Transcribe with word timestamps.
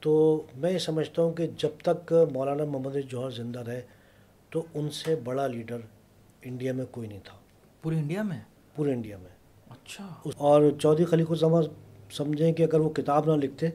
تو 0.00 0.42
میں 0.54 0.78
سمجھتا 0.78 1.22
ہوں 1.22 1.32
کہ 1.32 1.46
جب 1.46 1.68
تک 1.82 2.14
مولانا 2.32 2.64
محمد 2.64 2.96
جوہر 3.08 3.30
زندہ 3.30 3.60
رہے 3.60 3.80
تو 4.50 4.62
ان 4.74 4.90
سے 4.90 5.16
بڑا 5.16 5.46
لیڈر 5.46 5.78
انڈیا 6.42 6.72
میں 6.72 6.84
کوئی 6.90 7.08
نہیں 7.08 7.20
تھا۔ 7.24 7.36
پورے 7.82 7.96
انڈیا 7.96 8.22
میں؟ 8.22 8.40
پورے 8.76 8.92
انڈیا 8.92 9.16
میں۔ 9.16 9.30
اچھا۔ 9.70 10.14
اور 10.36 10.62
چودھری 10.82 11.04
خلیق 11.04 11.30
الزمان 11.30 11.62
سمجھیں 12.10 12.52
کہ 12.52 12.62
اگر 12.62 12.80
وہ 12.80 12.90
کتاب 12.90 13.36
نہ 13.36 13.44
لکھتے 13.44 13.66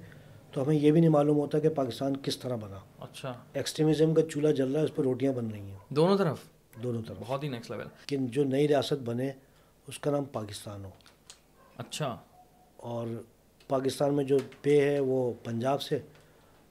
تو 0.51 0.63
ہمیں 0.63 0.75
یہ 0.75 0.91
بھی 0.91 0.99
نہیں 0.99 1.09
معلوم 1.09 1.37
ہوتا 1.37 1.59
کہ 1.59 1.69
پاکستان 1.69 2.17
کس 2.17 2.37
طرح 2.37 2.55
بنا۔ 2.55 2.79
اچھا۔ 2.99 3.33
ایکسٹریمزم 3.53 4.13
کا 4.13 4.21
چولہا 4.31 4.51
جل 4.51 4.71
رہا 4.71 4.79
ہے 4.79 4.85
اس 4.85 4.95
پہ 4.95 5.01
روٹیاں 5.01 5.33
بن 5.33 5.47
رہی 5.47 5.59
ہیں۔ 5.59 5.77
دونوں 5.89 6.17
طرف؟ 6.17 6.37
دونوں 6.83 7.01
طرف۔ 7.07 7.17
بہت 7.19 7.43
ہی 7.43 7.49
نیکسٹ 7.49 7.71
لیول 7.71 7.85
لیکن 7.85 8.25
جو 8.27 8.43
نئی 8.43 8.67
ریاست 8.67 9.01
بنے 9.03 9.31
اس 9.87 9.99
کا 9.99 10.11
نام 10.11 10.23
پاکستان 10.23 10.85
ہو۔ 10.85 10.89
اچھا۔ 11.77 12.17
اور 12.77 13.07
پاکستان 13.67 14.13
میں 14.13 14.23
جو 14.23 14.37
پے 14.61 14.81
ہے 14.81 14.99
وہ 14.99 15.33
پنجاب 15.43 15.81
سے 15.81 15.99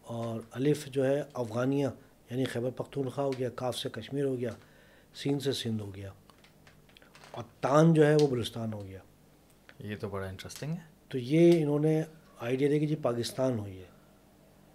اور 0.05 0.41
الف 0.51 0.87
جو 0.87 1.07
ہے 1.07 1.23
افغانیہ 1.35 1.87
یعنی 2.31 2.45
خیبر 2.45 2.71
پختونخوا 2.71 3.25
ہو 3.25 3.33
گیا 3.39 3.49
کاف 3.55 3.77
سے 3.77 3.89
کشمیر 3.89 4.25
ہو 4.25 4.39
گیا 4.39 4.51
سین 5.15 5.41
سے 5.41 5.53
سندھ 5.53 5.83
ہو 5.83 5.95
گیا 5.95 6.11
اور 7.31 7.45
تان 7.61 7.95
جو 7.95 8.07
ہے 8.07 8.17
وہ 8.21 8.27
بلوستان 8.27 8.73
ہو 8.73 8.87
گیا۔ 8.87 8.99
یہ 9.79 9.97
تو 10.01 10.09
بڑا 10.09 10.27
انٹرسٹنگ 10.27 10.71
ہے۔ 10.71 10.77
تو 11.09 11.19
یہ 11.19 11.63
انہوں 11.63 11.79
نے 11.79 12.03
آئیڈیا 12.41 12.69
دیا 12.71 12.79
کہ 12.79 12.87
جی 12.87 12.95
پاکستان 12.95 13.59
ہو 13.59 13.69
یہ 13.69 13.83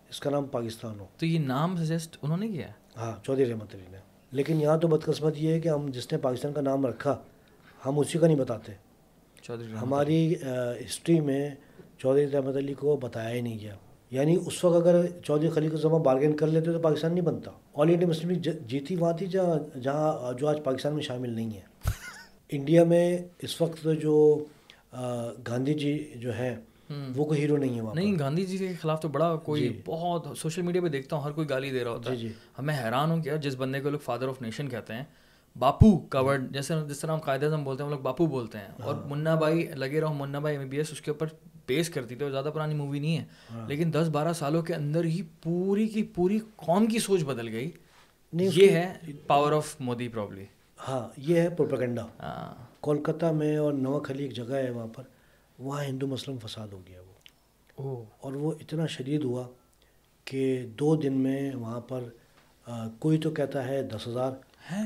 اس 0.10 0.20
کا 0.20 0.30
نام 0.30 0.46
پاکستان 0.46 1.00
ہو۔ 1.00 1.06
تو 1.18 1.26
یہ 1.26 1.40
نام 1.40 1.78
سجیسٹ 1.78 2.18
انہوں 2.22 2.38
نے 2.38 2.48
کیا 2.48 2.68
ہے؟ 2.68 2.74
ہاں 2.98 3.26
چودھری 3.26 3.52
رحمت 3.52 3.76
علی 3.76 3.86
نے۔ 3.92 3.98
لیکن 4.32 4.62
یہاں 4.62 4.78
تو 4.78 4.88
بدقسمت 4.88 5.34
یہ 5.38 5.54
ہے 5.54 5.60
کہ 5.60 5.70
ہم 5.70 5.88
جس 5.90 6.12
نے 6.12 6.18
پاکستان 6.18 6.54
کا 6.54 6.62
نام 6.62 6.86
رکھا 6.86 7.18
ہم 7.86 8.00
اسی 8.00 8.20
کا 8.20 8.28
نہیں 8.28 8.38
بتاتے۔ 8.38 8.72
چودھری 9.42 9.74
ہماری 9.74 10.36
ہسٹری 10.86 11.20
میں 11.20 11.50
چودھری 11.98 12.32
رحمت 12.32 12.56
علی 12.56 12.74
کو 12.74 12.98
بتایا 12.98 13.30
ہی 13.30 13.42
نہیں 13.42 13.60
گیا۔ 13.60 13.76
یعنی 14.12 14.38
اس 14.46 14.64
وقت 14.64 14.76
اگر 14.76 15.06
چودھری 15.26 15.50
خلیق 15.50 15.72
الزمان 15.72 16.02
بارگین 16.02 16.36
کر 16.36 16.48
لیتے 16.48 16.72
تو 16.72 16.80
پاکستان 16.80 17.14
نہیں 17.14 17.26
بنتا۔ 17.26 17.52
آل 17.74 17.90
انڈیا 17.90 18.08
مسلم 18.08 18.30
لیگ 18.30 18.50
جیتی 18.68 18.96
وہاں 18.96 19.14
تھی 19.14 19.28
جہاں 19.28 19.80
جہاں 19.80 20.34
جو 20.34 20.48
آج 20.48 20.60
پاکستان 20.64 20.94
میں 20.94 21.04
شامل 21.04 21.30
نہیں 21.30 21.52
ہے۔ 21.54 21.62
انڈیا 22.50 22.84
میں 22.84 23.18
اس 23.40 23.62
وقت 23.62 23.88
جو 24.02 24.46
گاندھی 25.48 25.74
جی 25.74 26.12
جو 26.16 26.34
ہیں 26.34 26.56
وہ 27.16 27.26
کوئی 27.26 27.42
ہیرو 27.42 27.58
نہیں 27.58 27.76
ہے 27.76 27.82
وہاں 27.82 27.96
نہیں 27.96 28.20
گاندھی 28.20 28.46
جی 28.46 28.58
کے 28.58 28.74
خلاف 28.82 29.02
تو 29.02 29.08
بڑا 29.08 29.36
کوئی 29.36 29.82
بہت 29.86 30.28
سوشل 30.38 30.62
میڈیا 30.62 30.82
پہ 30.82 30.88
دیکھتا 30.88 31.16
ہوں 31.16 31.24
ہر 31.24 31.32
کوئی 31.32 31.50
گالی 31.50 31.72
دے 31.72 31.84
رہا 31.84 31.92
ہوتا 31.92 32.12
ہے۔ 32.12 32.28
ہمیں 32.60 32.76
حیران 32.84 33.12
ہوں 33.12 33.22
کیا 33.24 33.36
جس 33.36 33.56
بندے 33.56 33.80
کو 33.80 33.90
لوگ 33.90 34.00
فادر 34.00 34.28
آف 34.28 34.42
نیشن 34.42 34.70
کہتے 34.70 34.94
ہیں 34.94 35.04
باپو 35.60 35.98
کورڈ 35.98 36.54
جیسے 36.54 36.74
جس 36.90 37.00
طرح 37.00 37.12
ہم 37.12 37.20
قائد 37.20 37.44
اعظم 37.44 37.64
بولتے 37.64 37.84
ہیں 37.84 37.90
ہم 37.90 37.96
لوگ 37.96 38.04
باپو 38.04 38.26
بولتے 38.26 38.58
ہیں۔ 38.58 38.68
اور 38.82 38.96
منا 39.06 39.36
بھائی 39.36 39.68
لگے 39.76 40.02
رہو 40.02 40.14
منا 40.14 40.40
بھائی 40.40 40.58
ایم 40.58 40.70
بی 40.70 40.78
ایس 40.78 40.92
اس 40.92 41.02
کے 41.02 41.12
اوپر 41.12 41.28
پیش 41.70 41.90
کرتی 41.90 42.16
تھی 42.16 42.24
اور 42.24 42.32
زیادہ 42.32 42.52
پرانی 42.54 42.74
مووی 42.74 43.00
نہیں 43.00 43.18
ہے۔ 43.18 43.26
لیکن 43.68 43.94
دس 43.94 44.08
بارہ 44.12 44.34
سالوں 44.34 44.62
کے 44.62 44.74
اندر 44.74 45.04
ہی 45.04 45.22
پوری 45.44 45.88
کی 45.88 46.04
پوری 46.04 46.40
قوم 46.56 46.86
کی 46.86 47.00
سوچ 47.00 47.24
بدل 47.24 47.48
گئی۔ 47.48 47.72
یہ 48.34 48.70
ہے 48.72 48.94
پاور 49.28 49.52
آف 49.52 49.76
مودی 49.80 50.08
پرابلی 50.08 50.46
ہاں 50.88 51.08
یہ 51.18 51.42
ہے 51.42 51.50
پروپیگنڈا۔ 51.50 52.08
کولکتہ 52.80 53.26
میں 53.26 53.58
اور 53.58 53.74
نوک 53.74 54.12
علی 54.12 54.24
ایک 54.24 54.34
جگہ 54.34 54.54
ہے 54.54 54.70
وہاں 54.70 54.88
پر 54.88 55.04
وہاں 55.60 55.84
ہندو 55.84 56.08
مسلم 56.08 56.38
فساد 56.38 56.68
ہو 56.68 56.82
گیا 56.88 57.00
وہ۔ 57.02 58.04
اور 58.22 58.34
وہ 58.34 58.52
اتنا 58.52 58.86
شدید 58.86 59.24
ہوا 59.24 59.48
کہ 60.26 60.66
دو 60.80 60.96
دن 60.96 61.14
میں 61.14 61.52
وہاں 61.56 61.82
پر 61.82 62.04
کوئی 63.00 63.18
تو 63.18 63.30
کہتا 63.32 63.68
ہے 63.68 63.84
دس 63.84 64.08
ہزار 64.08 64.32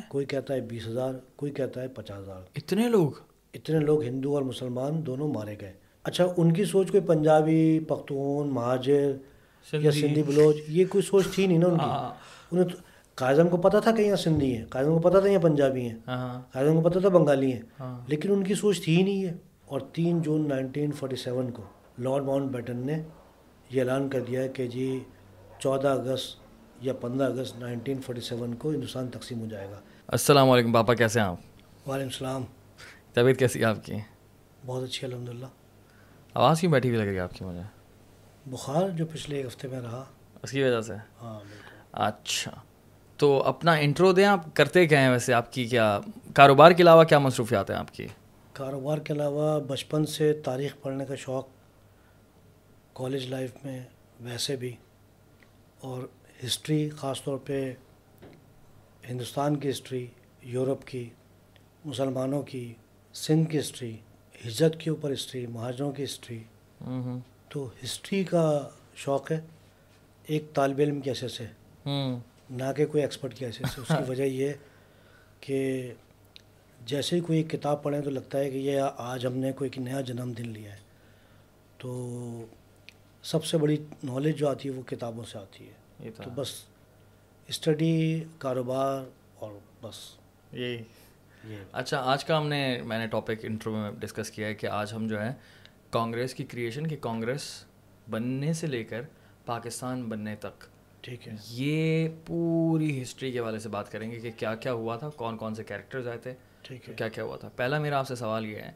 کوئی 0.08 0.26
کہتا 0.26 0.54
ہے 0.54 0.62
بیس 0.62 0.88
ہزار 0.88 1.14
کوئی 1.36 1.52
کہتا 1.52 1.82
ہے 1.82 1.88
پچاس 1.88 2.18
ہزار۔ 2.18 2.42
اتنے 2.56 2.90
لوگ؟ 2.90 3.12
اتنے 3.54 3.80
لوگ 3.80 4.04
ہندو 4.04 4.34
اور 4.34 4.42
مسلمان 4.42 5.06
دونوں 5.06 5.28
مارے 5.28 5.56
گئے۔ 5.62 5.74
اچھا 6.04 6.26
ان 6.38 6.54
کی 6.54 6.66
سوچ 6.66 6.92
کوئی 6.92 7.04
پنجابی 7.04 7.80
پختون 7.80 8.48
مہاجر 8.48 9.12
یا 9.72 9.92
سندھی۔ 9.92 10.24
بلوچ 10.24 10.56
یہ 10.68 10.86
کوئی 10.90 11.02
سوچ 11.02 11.28
تھی 11.36 11.48
نہیں 11.48 11.58
نا 11.58 11.68
ان 11.68 11.78
کی؟ 11.78 12.16
انہیں 12.52 12.66
قائدم 13.16 13.48
کو 13.48 13.58
پتہ 13.58 13.78
تھا 13.78 13.92
کہ 13.92 14.02
یہاں 14.02 14.16
سندھی 14.16 14.58
ہیں 14.58 14.66
قائدم 14.66 14.94
کو 14.94 15.00
پتہ 15.00 15.18
تھا 15.18 15.30
یہاں 15.30 15.42
پنجابی 15.42 15.82
ہیں 15.82 15.98
قائدم 16.52 16.82
کو 16.82 16.90
پتہ 16.90 17.00
تھا 17.00 17.10
بنگالی 17.10 17.54
ہیں 17.54 17.62
لیکن 18.08 18.32
ان 18.32 18.44
کی 18.44 18.56
سوچ 18.56 18.84
تھی 18.84 18.98
ہی 18.98 19.04
نہیں 19.04 19.26
ہے۔ 19.26 19.34
اور 19.66 19.80
تین 19.80 20.22
جون 20.22 20.50
نائنٹین 20.50 20.92
فورٹی 20.92 21.16
سیون 21.16 21.52
کو 21.52 21.64
لارڈ 22.00 22.24
ماؤنٹ 22.24 22.52
بیٹن 22.52 22.78
نے 22.78 23.02
یہ 23.70 23.82
اعلان 23.82 24.10
کر 24.10 24.22
دیا 24.22 24.48
کہ 24.48 24.68
جی 24.68 25.00
چودہ 25.60 25.88
اگست 25.88 26.38
یا 26.82 26.94
پندرہ 26.94 27.28
اگست 27.28 27.60
نائنٹین 27.60 28.02
فورٹی 28.02 28.22
سیون 28.22 28.54
کو 28.54 28.70
ہندوستان 28.72 29.08
تقسیم 29.08 29.40
ہو 29.40 29.46
جائے 29.46 29.68
گا۔ 29.72 29.80
السلام 30.08 30.50
علیکم 30.50 30.74
پاپا 30.74 30.94
کیسے 30.94 31.20
ہیں 31.20 31.28
آپ؟ 31.28 31.90
وعلیکم 31.90 32.08
السلام۔ 32.08 32.44
طبیعت 33.14 33.38
کیسی 33.38 33.60
ہے 33.60 33.66
آپ 33.66 33.86
کی؟ 33.86 33.94
بہت 34.66 34.84
اچھی 34.84 35.08
الحمد 35.08 35.30
للہ 35.30 35.46
آواز 36.34 36.60
کیوں 36.60 36.72
بیٹھی 36.72 36.90
ہوئی 36.90 37.02
لگ 37.02 37.06
رہی 37.06 37.16
ہے 37.16 37.20
آپ 37.20 37.34
کی 37.34 37.46
مجھے؟ 37.46 37.62
بخار 38.46 38.90
جو 38.90 39.06
پچھلے 39.06 39.38
ایک 39.38 39.46
ہفتے 39.46 39.68
میں 39.68 39.82
رہا۔ 39.82 40.04
اس 40.44 40.52
کی 40.52 40.64
وجہ 40.64 40.82
سے؟ 40.82 40.94
ہاں 41.22 41.40
اچھا۔ 41.92 42.52
تو 43.18 43.44
اپنا 43.44 43.74
انٹرو 43.74 44.12
دیں 44.12 44.26
آپ 44.26 44.40
کرتے 44.54 44.88
کیا 44.88 45.02
ہیں 45.02 45.10
ویسے؟ 45.10 45.34
آپ 45.34 45.54
کی 45.54 45.66
کیا 45.66 46.00
کاروبار 46.34 46.72
کے 46.72 46.84
علاوہ 46.84 47.04
کیا 47.04 47.20
مصروفیات 47.20 47.70
ہیں 47.70 47.78
آپ 47.78 47.94
کی؟ 47.94 48.08
کاروبار 48.54 48.98
کے 48.98 49.14
علاوہ 49.14 49.60
بچپن 49.60 50.06
سے 50.06 50.34
تاریخ 50.34 50.76
پڑھنے 50.82 51.06
کا 51.06 51.16
شوق 51.16 51.48
کالج 52.94 53.26
لائف 53.26 53.52
میں 53.66 53.84
ویسے 54.20 54.56
بھی 54.56 54.76
اور 55.80 56.04
ہسٹری 56.46 56.90
خاص 56.90 57.24
طور 57.24 57.38
پہ 57.38 57.74
ہندوستان 59.10 59.56
کی 59.56 59.70
ہسٹری 59.70 60.08
یورپ 60.42 60.86
کی 60.86 61.10
مسلمانوں 61.86 62.42
کی 62.42 62.74
سندھ 63.14 63.50
کی 63.50 63.60
ہسٹری 63.60 63.98
ہجرت 64.48 64.80
کے 64.80 64.90
اوپر 64.90 65.14
ہسٹری 65.14 65.48
مہاجروں 65.48 65.92
کی 65.92 66.04
ہسٹری۔ 66.04 66.40
تو 67.50 67.70
ہسٹری 67.84 68.24
کا 68.24 68.70
شوق 68.96 69.32
ہے 69.32 69.42
ایک 70.28 70.44
طالب 70.54 70.80
علم 70.80 71.02
کی 71.02 71.10
حیثیت 71.10 71.32
سے۔ 71.32 71.46
نہ 72.50 72.64
کہ 72.78 72.86
کوئی 72.86 73.04
ایکسپرٹ 73.04 73.34
کی 73.34 73.46
حیثیت 73.46 73.68
سے۔ 73.76 73.82
اس 73.82 73.88
کی 73.88 74.04
وجہ 74.08 74.24
یہ 74.24 74.54
کہ 75.40 75.92
جیسے 76.86 77.16
ہی 77.16 77.22
کوئی 77.22 77.38
ایک 77.38 77.50
کتاب 77.50 77.84
پڑھیں 77.84 78.02
تو 78.02 78.10
لگتا 78.10 78.38
ہے 78.38 78.52
کہ 78.52 78.58
یہ 78.58 78.82
آج 78.98 79.26
ہم 79.26 79.34
نے 79.34 79.52
کوئی 79.52 79.70
نیا 79.78 80.02
جنم 80.02 80.34
دن 80.38 80.50
لیا 80.50 80.72
ہے۔ 80.72 80.78
تو 81.78 82.46
سب 83.24 83.46
سے 83.46 83.58
بڑی 83.58 83.78
نالج 84.04 84.38
جو 84.38 84.50
آتی 84.50 84.70
ہے 84.70 84.74
وہ 84.74 84.82
کتابوں 84.82 85.24
سے 85.24 85.38
آتی 85.38 85.68
ہے۔ 85.68 85.84
تو 86.24 86.30
بس 86.36 86.50
اسٹڈی 87.48 88.24
کاروبار 88.38 89.04
اور 89.36 89.52
بس۔ 89.82 89.96
یہی۔ 90.52 90.84
اچھا 91.72 91.98
آج 91.98 92.26
کا 92.26 92.38
ہم 92.38 92.48
نے 92.48 92.82
میں 92.86 93.00
نے 93.00 93.08
ٹاپک 93.08 93.32
انٹرویو 93.44 93.80
میں 93.80 93.92
ڈسکس 93.92 94.32
کیا 94.32 94.48
ہے 94.48 94.54
کہ 94.54 94.68
آج 94.68 94.94
ہم 94.96 95.08
جو 95.08 95.22
ہے 95.22 95.34
کانگریس 95.90 96.34
کی 96.34 96.44
کریشن 96.44 96.88
کی 96.88 96.96
کانگریس 96.96 97.66
بننے 98.10 98.54
سے 98.54 98.68
لے 98.68 98.84
کر 98.84 99.02
پاکستان 99.46 100.04
بننے 100.04 100.36
تک۔ 100.36 100.64
ٹھیک 101.02 101.28
ہے۔ 101.28 101.34
یہ 101.50 102.10
پوری 102.26 103.02
ہسٹری 103.02 103.32
کے 103.32 103.40
حوالے 103.40 103.60
سے 103.60 103.70
بات 103.70 103.92
کریں 103.92 104.12
گے 104.12 104.20
کہ 104.20 104.32
کیا 104.38 104.56
کیا 104.56 104.74
ہوا 104.74 104.98
تھا 104.98 105.10
کون 105.10 105.38
کون 105.38 105.56
سے 105.56 105.64
کیریکٹرز 105.64 106.08
آئے 106.08 106.18
تھے 106.18 106.34
ٹھیک 106.62 106.90
ہے۔ 106.90 106.94
کیا 106.94 107.08
کیا 107.08 107.24
ہوا 107.24 107.38
تھا۔ 107.38 107.50
پہلا 107.56 107.80
میرا 107.80 108.00
آپ 108.00 108.08
سے 108.08 108.16
سوال 108.16 108.46
یہ 108.46 108.56
ہے 108.56 108.72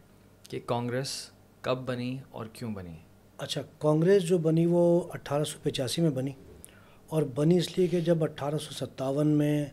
کہ 0.50 0.60
کانگریس 0.66 1.32
کب 1.62 1.78
بنی 1.78 2.18
اور 2.30 2.46
کیوں 2.54 2.72
بنی؟ 2.72 2.96
اچھا 3.38 3.62
کانگریس 3.80 4.24
جو 4.24 4.38
بنی 4.38 4.66
وہ 4.66 5.04
اٹھارہ 5.14 5.44
سو 5.44 5.60
پچاسی 5.64 6.02
میں 6.02 6.10
بنی 6.10 6.32
اور 7.08 7.24
بنی 7.36 7.58
اس 7.58 7.78
لیے 7.78 7.88
کہ 7.88 8.00
جب 8.00 8.24
اٹھارہ 8.24 8.58
سو 8.58 8.86
ستاون 8.86 9.28
میں 9.28 9.66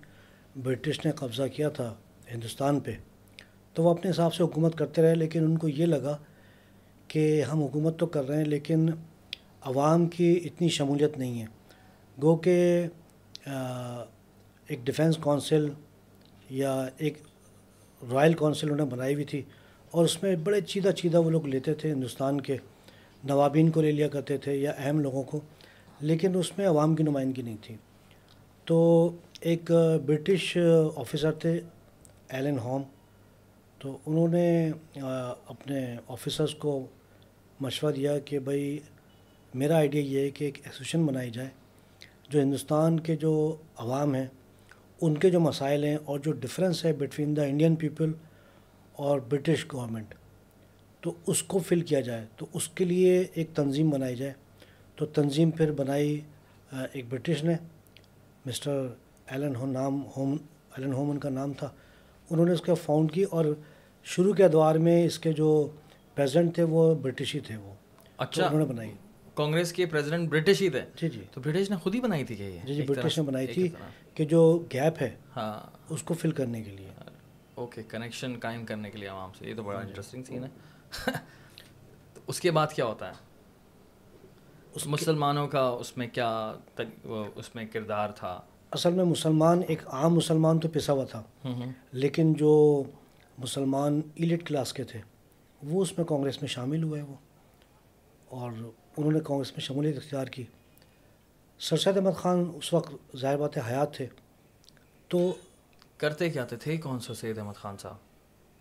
برٹش 0.56 1.04
نے 1.04 1.12
قبضہ 1.12 1.42
کیا 1.56 1.68
تھا 1.68 1.94
ہندوستان 2.32 2.80
پہ۔ 2.80 2.92
تو 3.76 3.82
وہ 3.82 3.90
اپنے 3.90 4.10
حساب 4.10 4.34
سے 4.34 4.42
حکومت 4.42 4.76
کرتے 4.78 5.02
رہے، 5.02 5.14
لیکن 5.14 5.44
ان 5.44 5.56
کو 5.58 5.68
یہ 5.68 5.86
لگا 5.86 6.16
کہ 7.08 7.42
ہم 7.42 7.62
حکومت 7.62 7.98
تو 7.98 8.06
کر 8.06 8.26
رہے 8.28 8.36
ہیں، 8.36 8.44
لیکن 8.44 8.88
عوام 9.62 10.06
کی 10.06 10.32
اتنی 10.44 10.68
شمولیت 10.68 11.18
نہیں 11.18 11.40
ہے۔ 11.40 11.46
گو 12.18 12.36
کہ 12.36 12.86
ایک 13.46 14.84
ڈیفینس 14.84 15.16
کونسل 15.16 15.68
یا 16.50 16.74
ایک 16.96 17.18
رائل 18.02 18.34
کونسل 18.34 18.70
انہوں 18.70 18.86
نے 18.86 18.92
بنائی 18.92 19.14
ہوئی 19.14 19.24
تھی، 19.24 19.42
اور 19.90 20.04
اس 20.04 20.22
میں 20.22 20.34
بڑے 20.36 20.60
چیدہ 20.60 20.90
چیدہ 20.90 21.20
وہ 21.20 21.30
لوگ 21.30 21.46
لیتے 21.46 21.74
تھے 21.74 21.92
ہندوستان 21.92 22.40
کے۔ 22.40 22.56
نوابین 23.24 23.70
کو 23.70 23.82
لے 23.82 23.90
لیا 23.92 24.08
کرتے 24.08 24.36
تھے 24.38 24.54
یا 24.54 24.72
اہم 24.78 25.00
لوگوں 25.00 25.22
کو، 25.22 25.40
لیکن 26.00 26.36
اس 26.36 26.56
میں 26.58 26.66
عوام 26.66 26.94
کی 26.96 27.02
نمائندگی 27.02 27.42
نہیں 27.42 27.56
تھی۔ 27.62 27.76
تو 28.66 28.76
ایک 29.40 29.70
برٹش 30.06 30.56
آفیسر 30.96 31.32
تھے 31.32 31.60
ایلن 32.34 32.58
ہوم 32.58 32.82
تو 33.78 33.96
انہوں 34.06 34.28
نے 34.28 34.70
اپنے 35.46 35.80
آفیسرس 36.08 36.54
کو 36.54 36.86
مشورہ 37.60 37.92
دیا 37.92 38.18
کہ 38.18 38.38
بھائی 38.38 38.78
میرا 39.54 39.76
آئیڈیا 39.76 40.02
یہ 40.02 40.20
ہے 40.20 40.30
کہ 40.30 40.44
ایک 40.44 40.58
ایسوسیشن 40.64 41.04
بنائی 41.06 41.30
جائے، 41.30 41.48
جو 42.28 42.40
ہندوستان 42.40 42.98
کے 43.00 43.16
جو 43.16 43.34
عوام 43.76 44.14
ہیں، 44.14 44.26
ان 45.00 45.16
کے 45.18 45.30
جو 45.30 45.40
مسائل 45.40 45.84
ہیں 45.84 45.96
اور 46.04 46.18
جو 46.18 46.32
ڈفرینس 46.40 46.84
ہے 46.84 46.92
بٹوین 46.92 47.36
دا 47.36 47.42
انڈین 47.42 47.76
پیپل 47.76 48.12
اور 49.04 49.18
برٹش 49.30 49.64
گورنمنٹ 49.72 50.14
تو 51.02 51.12
اس 51.26 51.42
کو 51.42 51.58
فل 51.58 51.80
کیا 51.80 52.00
جائے، 52.00 52.26
تو 52.36 52.46
اس 52.52 52.68
کے 52.68 52.84
لیے 52.84 53.24
ایک 53.34 53.50
تنظیم 53.54 53.90
بنائی 53.90 54.16
جائے۔ 54.16 54.32
تو 54.96 55.06
تنظیم 55.06 55.50
پھر 55.50 55.72
بنائی 55.72 56.20
ایک 56.72 57.04
برٹش 57.08 57.44
نے، 57.44 57.54
مسٹر 58.46 58.86
ایلن 59.26 59.56
ہو، 59.56 59.66
نام 59.66 60.02
ہوم 60.16 60.36
ایلن 60.76 60.92
ہومن 60.92 61.18
کا 61.18 61.28
نام 61.30 61.52
تھا۔ 61.52 61.70
انہوں 62.30 62.46
نے 62.46 62.52
اس 62.52 62.60
کا 62.60 62.74
فاؤنڈ 62.74 63.12
کی 63.12 63.22
اور 63.22 63.44
شروع 64.04 64.32
کے 64.32 64.44
ادوار 64.44 64.74
میں 64.74 65.04
اس 65.04 65.18
کے 65.18 65.32
جو 65.32 65.68
پریزنٹ 66.14 66.54
تھے 66.54 66.62
وہ 66.62 66.94
برٹش 66.94 67.34
ہی 67.34 67.40
تھے 67.40 67.56
وہ۔ 67.56 67.74
اچھا 68.18 68.46
انہوں 68.46 68.58
نے 68.58 68.64
بنائی۔ 68.66 68.92
کانگریس 69.34 69.72
کے 69.72 69.86
پریزیڈنٹ 69.86 70.28
برٹش 70.30 70.62
ہی 70.62 70.68
تھے۔ 70.70 70.80
جی 70.96 71.08
جی۔ 71.08 71.24
تو 71.32 71.40
برٹش 71.40 71.70
نے 71.70 71.76
خود 71.76 71.94
ہی 71.94 72.00
بنائی 72.00 72.24
تھی 72.24 72.36
کہ 72.36 72.42
یہ؟ 72.42 72.60
جی 72.66 72.74
جی 72.74 72.82
برٹش 72.82 73.18
نے 73.18 73.24
بنائی 73.24 73.46
تھی 73.46 73.68
کہ 74.14 74.24
جو 74.24 74.66
گیپ 74.72 75.02
ہے 75.02 75.14
ہاں۔ 75.36 75.76
اس 75.88 76.02
کو 76.02 76.14
فل 76.14 76.30
کرنے 76.30 76.62
کے 76.62 76.70
لیے۔ 76.70 76.90
اوکے 77.54 77.82
کنیکشن 77.88 78.34
قائم 78.40 78.66
کرنے 78.66 78.90
کے 78.90 78.98
لیے 78.98 79.08
عوام 79.08 79.30
سے۔ 79.38 79.50
یہ 79.50 79.54
تو 79.54 79.62
بڑا 79.62 79.78
انٹرسٹنگ 79.78 80.22
سین 80.24 80.44
ہے۔ 80.44 80.48
اس 82.26 82.40
کے 82.40 82.50
بعد 82.50 82.66
کیا 82.66 82.84
ہوتا 82.84 83.08
ہے؟ 83.08 83.14
اس 84.74 84.86
مسلمانوں 84.86 85.48
کا 85.48 85.68
اس 85.68 85.96
میں 85.96 86.06
کیا 86.06 86.54
اس 87.34 87.54
میں 87.54 87.64
کردار 87.66 88.08
تھا؟ 88.10 88.40
اصل 88.74 88.92
میں 88.92 89.04
مسلمان 89.04 89.60
ایک 89.68 89.88
عام 89.88 90.14
مسلمان 90.14 90.58
تو 90.58 90.68
پسا 90.68 90.92
ہوا 90.92 91.04
تھا 91.04 91.22
لیکن 91.92 92.32
جو 92.32 92.82
مسلمان 93.38 94.00
ایلیٹ 94.14 94.46
کلاس 94.46 94.72
کے 94.72 94.84
تھے 94.84 95.00
وہ 95.62 95.82
اس 95.82 95.98
میں 95.98 96.06
کانگریس 96.06 96.42
میں 96.42 96.48
شامل 96.48 96.82
ہوئے 96.82 97.02
وہ۔ 97.02 97.14
اور 98.28 98.52
انہوں 98.96 99.12
نے 99.12 99.20
کانگریس 99.20 99.52
میں 99.52 99.60
شمولیت 99.60 99.96
اختیار 99.96 100.26
کی۔ 100.26 100.44
سر 101.58 101.76
سید 101.76 101.96
احمد 101.96 102.16
خان 102.16 102.44
اس 102.54 102.72
وقت 102.72 103.16
ظاہر 103.16 103.36
بات 103.36 103.58
حیات 103.58 103.94
تھے۔ 103.94 104.06
تو 105.08 105.34
کرتے 105.96 106.30
کیا 106.30 106.44
تھے؟ 106.44 106.76
کون 106.76 107.00
سا 107.00 107.14
سید 107.14 107.38
احمد 107.38 107.54
خان 107.54 107.76
صاحب؟ 107.78 107.96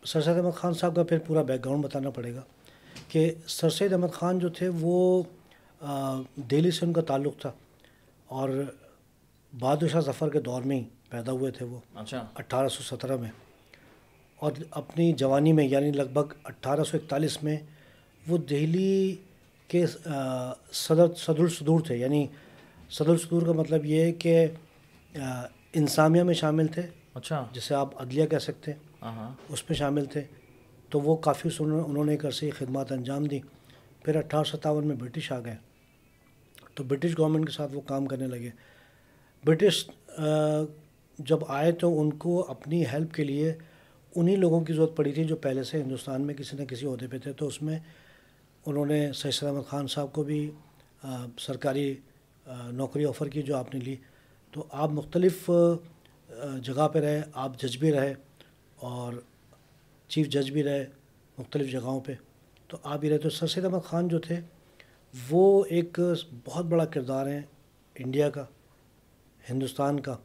سر 0.05 0.21
سید 0.21 0.37
احمد 0.37 0.55
خان 0.55 0.73
صاحب 0.73 0.95
کا 0.95 1.03
پھر 1.03 1.19
پورا 1.19 1.41
بیک 1.41 1.65
گراؤنڈ 1.65 1.83
بتانا 1.83 2.09
پڑے 2.09 2.35
گا 2.35 2.41
کہ 3.07 3.33
سر 3.47 3.69
سید 3.69 3.93
احمد 3.93 4.13
خان 4.13 4.39
جو 4.39 4.49
تھے 4.49 4.69
وہ 4.79 5.23
دہلی 6.35 6.71
سے 6.71 6.85
ان 6.85 6.93
کا 6.93 7.01
تعلق 7.01 7.39
تھا۔ 7.39 7.51
اور 8.25 8.49
بہادر 9.59 9.87
شاہ 9.87 10.01
ظفر 10.01 10.29
کے 10.29 10.39
دور 10.39 10.61
میں 10.61 10.77
ہی 10.77 10.83
پیدا 11.09 11.31
ہوئے 11.31 11.51
تھے 11.51 11.65
وہ 11.65 11.79
اچھا۔ 11.95 12.25
اٹھارہ 12.35 12.67
سو 12.67 12.95
سترہ 12.95 13.17
میں۔ 13.17 13.31
اور 14.35 14.51
اپنی 14.71 15.13
جوانی 15.13 15.53
میں 15.53 15.67
یعنی 15.67 15.91
لگ 15.91 16.03
بھگ 16.13 16.33
اٹھارہ 16.43 16.83
سو 16.83 16.97
اکتالیس 16.97 17.43
میں 17.43 17.57
وہ 18.27 18.37
دہلی 18.37 19.15
کے 19.67 19.85
صدر 20.71 21.13
صدر 21.15 21.39
الصدور 21.39 21.79
تھے۔ 21.79 21.97
یعنی 21.97 22.27
صدر 22.89 23.09
الصدور 23.09 23.41
کا 23.41 23.51
مطلب 23.51 23.85
یہ 23.85 24.01
ہے 24.01 24.11
کہ 24.11 24.47
انسامیہ 25.73 26.23
میں 26.23 26.33
شامل 26.33 26.67
تھے۔ 26.67 26.81
اچھا۔ 27.13 27.45
جسے 27.51 27.75
آپ 27.75 28.01
عدلیہ 28.01 28.25
کہہ 28.25 28.37
سکتے 28.37 28.71
ہیں۔ 28.71 28.79
ہاں، 29.01 29.11
ہاں۔ 29.11 29.35
اس 29.49 29.69
میں 29.69 29.77
شامل 29.77 30.05
تھے۔ 30.05 30.21
تو 30.89 30.99
وہ 31.01 31.15
کافی 31.15 31.49
انہوں 31.59 32.03
نے 32.03 32.11
ایک 32.11 32.25
عرصے 32.25 32.49
خدمات 32.49 32.91
انجام 32.91 33.23
دی۔ 33.23 33.39
پھر 34.03 34.15
اٹھارہ 34.15 34.43
ستاون 34.43 34.87
میں 34.87 34.95
برٹش 34.95 35.31
آ 35.31 35.39
گئے۔ 35.39 35.55
تو 36.73 36.83
برٹش 36.83 37.19
گورنمنٹ 37.19 37.45
کے 37.45 37.51
ساتھ 37.51 37.75
وہ 37.75 37.81
کام 37.81 38.05
کرنے 38.05 38.27
لگے۔ 38.27 38.49
برٹش 39.45 39.85
جب 41.19 41.39
آئے 41.47 41.71
تو 41.71 41.99
ان 42.01 42.09
کو 42.17 42.43
اپنی 42.49 42.83
ہیلپ 42.85 43.13
کے 43.13 43.23
لیے 43.23 43.53
انہی 44.15 44.35
لوگوں 44.35 44.61
کی 44.65 44.73
ضرورت 44.73 44.95
پڑی 44.95 45.11
تھی 45.11 45.23
جو 45.25 45.35
پہلے 45.35 45.63
سے 45.63 45.81
ہندوستان 45.81 46.21
میں 46.21 46.33
کسی 46.35 46.57
نہ 46.57 46.65
کسی 46.65 46.85
عہدے 46.85 47.07
پہ 47.07 47.17
تھے۔ 47.17 47.33
تو 47.33 47.47
اس 47.47 47.61
میں 47.61 47.79
انہوں 48.65 48.85
نے 48.85 49.11
سید 49.13 49.33
سلامت 49.33 49.67
خان 49.67 49.87
صاحب 49.87 50.13
کو 50.13 50.23
بھی 50.23 50.39
سرکاری 51.39 51.93
نوکری 52.71 53.05
آفر 53.05 53.29
کی 53.29 53.41
جو 53.41 53.55
آپ 53.57 53.73
نے 53.73 53.79
لی۔ 53.79 53.95
تو 54.53 54.65
آپ 54.71 54.89
مختلف 54.89 55.49
جگہ 56.63 56.87
پہ 56.93 56.99
رہے، 56.99 57.21
آپ 57.33 57.59
جج 57.61 57.77
بھی 57.77 57.91
رہے 57.91 58.13
اور 58.75 59.13
چیف 60.09 60.27
جج 60.29 60.51
بھی 60.51 60.63
رہے 60.63 60.85
مختلف 61.37 61.71
جگہوں 61.71 61.99
پہ۔ 61.99 62.13
تو 62.67 62.77
آپ 62.83 62.99
بھی 62.99 63.09
رہے 63.09 63.17
تو 63.17 63.29
سر 63.29 63.47
سید 63.47 63.65
احمد 63.65 63.85
خان 63.85 64.07
جو 64.07 64.19
تھے، 64.19 64.39
وہ 65.29 65.63
ایک 65.69 65.99
بہت 66.45 66.65
بڑا 66.65 66.85
کردار 66.85 67.27
ہیں 67.27 67.41
انڈیا 67.95 68.29
کا۔ 68.29 68.45
ہندوستان 69.49 69.99
کا 69.99 70.15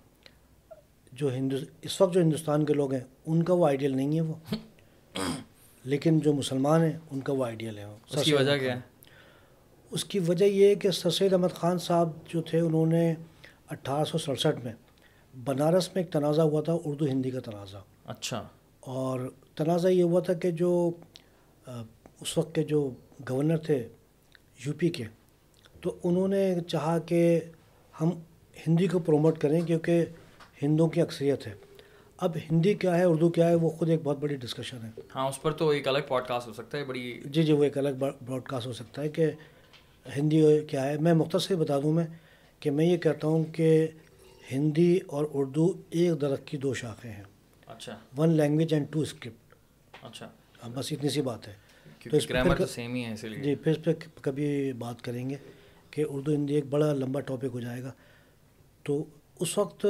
جو 1.12 1.34
ہندو 1.34 1.56
اس 1.82 2.00
وقت 2.00 2.14
جو 2.14 2.20
ہندوستان 2.20 2.64
کے 2.64 2.72
لوگ 2.74 2.92
ہیں 2.92 3.00
ان 3.26 3.42
کا 3.42 3.52
وہ 3.54 3.66
آئیڈیل 3.66 3.96
نہیں 3.96 4.16
ہے 4.16 4.20
وہ۔ 4.20 4.34
لیکن 5.84 6.18
جو 6.18 6.32
مسلمان 6.32 6.82
ہیں 6.82 6.98
ان 7.10 7.20
کا 7.20 7.32
وہ 7.32 7.44
آئیڈیل 7.44 7.78
ہے۔ 7.78 7.84
اس 7.84 8.22
کی 8.22 8.34
وجہ 8.34 8.58
کیا 8.58 8.76
ہے؟ 8.76 8.80
اس 9.90 10.04
کی 10.04 10.18
وجہ 10.18 10.44
یہ 10.44 10.66
ہے 10.66 10.74
کہ 10.74 10.90
سر 10.90 11.10
سید 11.10 11.32
احمد 11.32 11.48
خان 11.54 11.78
صاحب 11.78 12.08
جو 12.26 12.42
تھے 12.42 12.60
انہوں 12.60 12.86
نے 12.86 13.14
اٹھارہ 13.70 14.04
سو 14.04 14.18
سڑسٹھ 14.18 14.64
میں 14.64 14.72
بنارس 15.44 15.94
میں 15.94 16.02
ایک 16.02 16.12
تنازع 16.12 16.42
ہوا 16.42 16.60
تھا 16.60 16.72
اردو 16.84 17.04
ہندی 17.04 17.30
کا 17.30 17.40
تنازع۔ 17.40 17.78
اچھا۔ 18.04 18.48
اور 18.80 19.20
تنازع 19.54 19.88
یہ 19.88 20.02
ہوا 20.02 20.20
تھا 20.20 20.32
کہ 20.32 20.50
جو 20.50 20.90
اس 22.20 22.38
وقت 22.38 22.54
کے 22.54 22.62
جو 22.62 22.90
گورنر 23.28 23.56
تھے 23.56 23.88
یو 24.66 24.72
پی 24.78 24.88
کے 24.88 25.04
تو 25.80 25.96
انہوں 26.04 26.28
نے 26.28 26.54
چاہا 26.68 26.98
کہ 26.98 27.40
ہم 28.00 28.10
ہندی 28.66 28.86
کو 28.86 28.98
پروموٹ 28.98 29.38
کریں 29.38 29.60
کیونکہ 29.60 30.04
ہندوؤں 30.62 30.88
کی 30.90 31.00
اکثریت 31.00 31.46
ہے۔ 31.46 31.52
اب 32.18 32.36
ہندی 32.50 32.74
کیا 32.74 32.98
ہے 32.98 33.04
اردو 33.04 33.28
کیا 33.28 33.48
ہے 33.48 33.54
وہ 33.54 33.70
خود 33.70 33.88
ایک 33.90 34.00
بہت 34.02 34.18
بڑی 34.18 34.36
ڈسکشن 34.36 34.76
ہے۔ 34.84 34.90
ہاں 35.14 35.28
اس 35.28 35.42
پر 35.42 35.52
تو 35.52 35.68
ایک 35.68 35.88
الگ 35.88 35.98
پوڈ 36.08 36.26
کاسٹ 36.26 36.48
ہو 36.48 36.52
سکتا 36.52 36.78
ہے 36.78 36.84
بڑی 36.84 37.20
جی 37.24 37.42
جی 37.42 37.52
وہ 37.52 37.64
ایک 37.64 37.78
الگ 37.78 37.88
براڈ 37.98 38.42
کاسٹ 38.42 38.66
ہو 38.66 38.72
سکتا 38.72 39.02
ہے 39.02 39.08
کہ 39.08 39.30
ہندی 40.16 40.42
کیا 40.70 40.84
ہے۔ 40.86 40.96
میں 40.98 41.14
مختصر 41.14 41.54
بتا 41.56 41.78
دوں 41.80 41.92
میں 41.92 42.06
کہ 42.60 42.70
میں 42.70 42.84
یہ 42.84 42.96
کہتا 42.96 43.26
ہوں 43.26 43.44
کہ 43.44 43.86
ہندی 44.52 44.98
اور 45.06 45.24
اردو 45.34 45.72
ایک 45.90 46.20
درخت 46.20 46.46
کی 46.46 46.56
دو 46.56 46.74
شاخیں 46.74 47.10
ہیں۔ 47.10 47.22
اچھا۔ 47.66 47.96
One 48.18 48.32
language 48.32 48.74
and 48.74 48.86
two 48.90 49.00
script 49.00 49.54
اچھا۔ 50.04 50.28
بس 50.74 50.92
اتنی 50.92 51.08
سی 51.10 51.22
بات 51.22 51.48
ہے۔ 51.48 51.52
تو 52.10 52.16
اس 52.16 52.28
گرامر 52.30 52.66
سیم 52.66 52.94
ہی 52.94 53.04
ہے 53.04 53.14
جی 53.42 53.54
پھر 53.54 53.72
اس 53.72 53.84
پہ 53.84 53.90
کبھی 54.20 54.72
بات 54.78 55.02
کریں 55.02 55.30
گے 55.30 55.36
کہ 55.90 56.04
اردو 56.08 56.32
ہندی 56.32 56.54
ایک 56.54 56.64
بڑا 56.70 56.92
لمبا 56.92 57.20
ٹاپک 57.20 57.54
ہو 57.54 57.60
جائے 57.60 57.82
گا۔ 57.82 57.92
تو 58.88 59.04
اس 59.40 59.58
وقت 59.58 59.86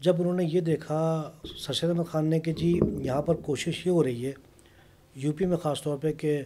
جب 0.00 0.14
انہوں 0.18 0.34
نے 0.34 0.44
یہ 0.44 0.60
دیکھا 0.60 1.30
سرشید 1.58 1.90
احمد 1.90 2.04
خان 2.04 2.26
نے 2.26 2.40
کہ 2.40 2.52
جی 2.52 2.80
یہاں 2.98 3.22
پر 3.22 3.34
کوشش 3.34 3.86
یہ 3.86 3.90
ہو 3.90 4.04
رہی 4.04 4.26
ہے 4.26 4.32
یو 5.14 5.32
پی 5.32 5.46
میں 5.46 5.56
خاص 5.56 5.82
طور 5.82 5.98
پہ 5.98 6.12
کہ 6.12 6.42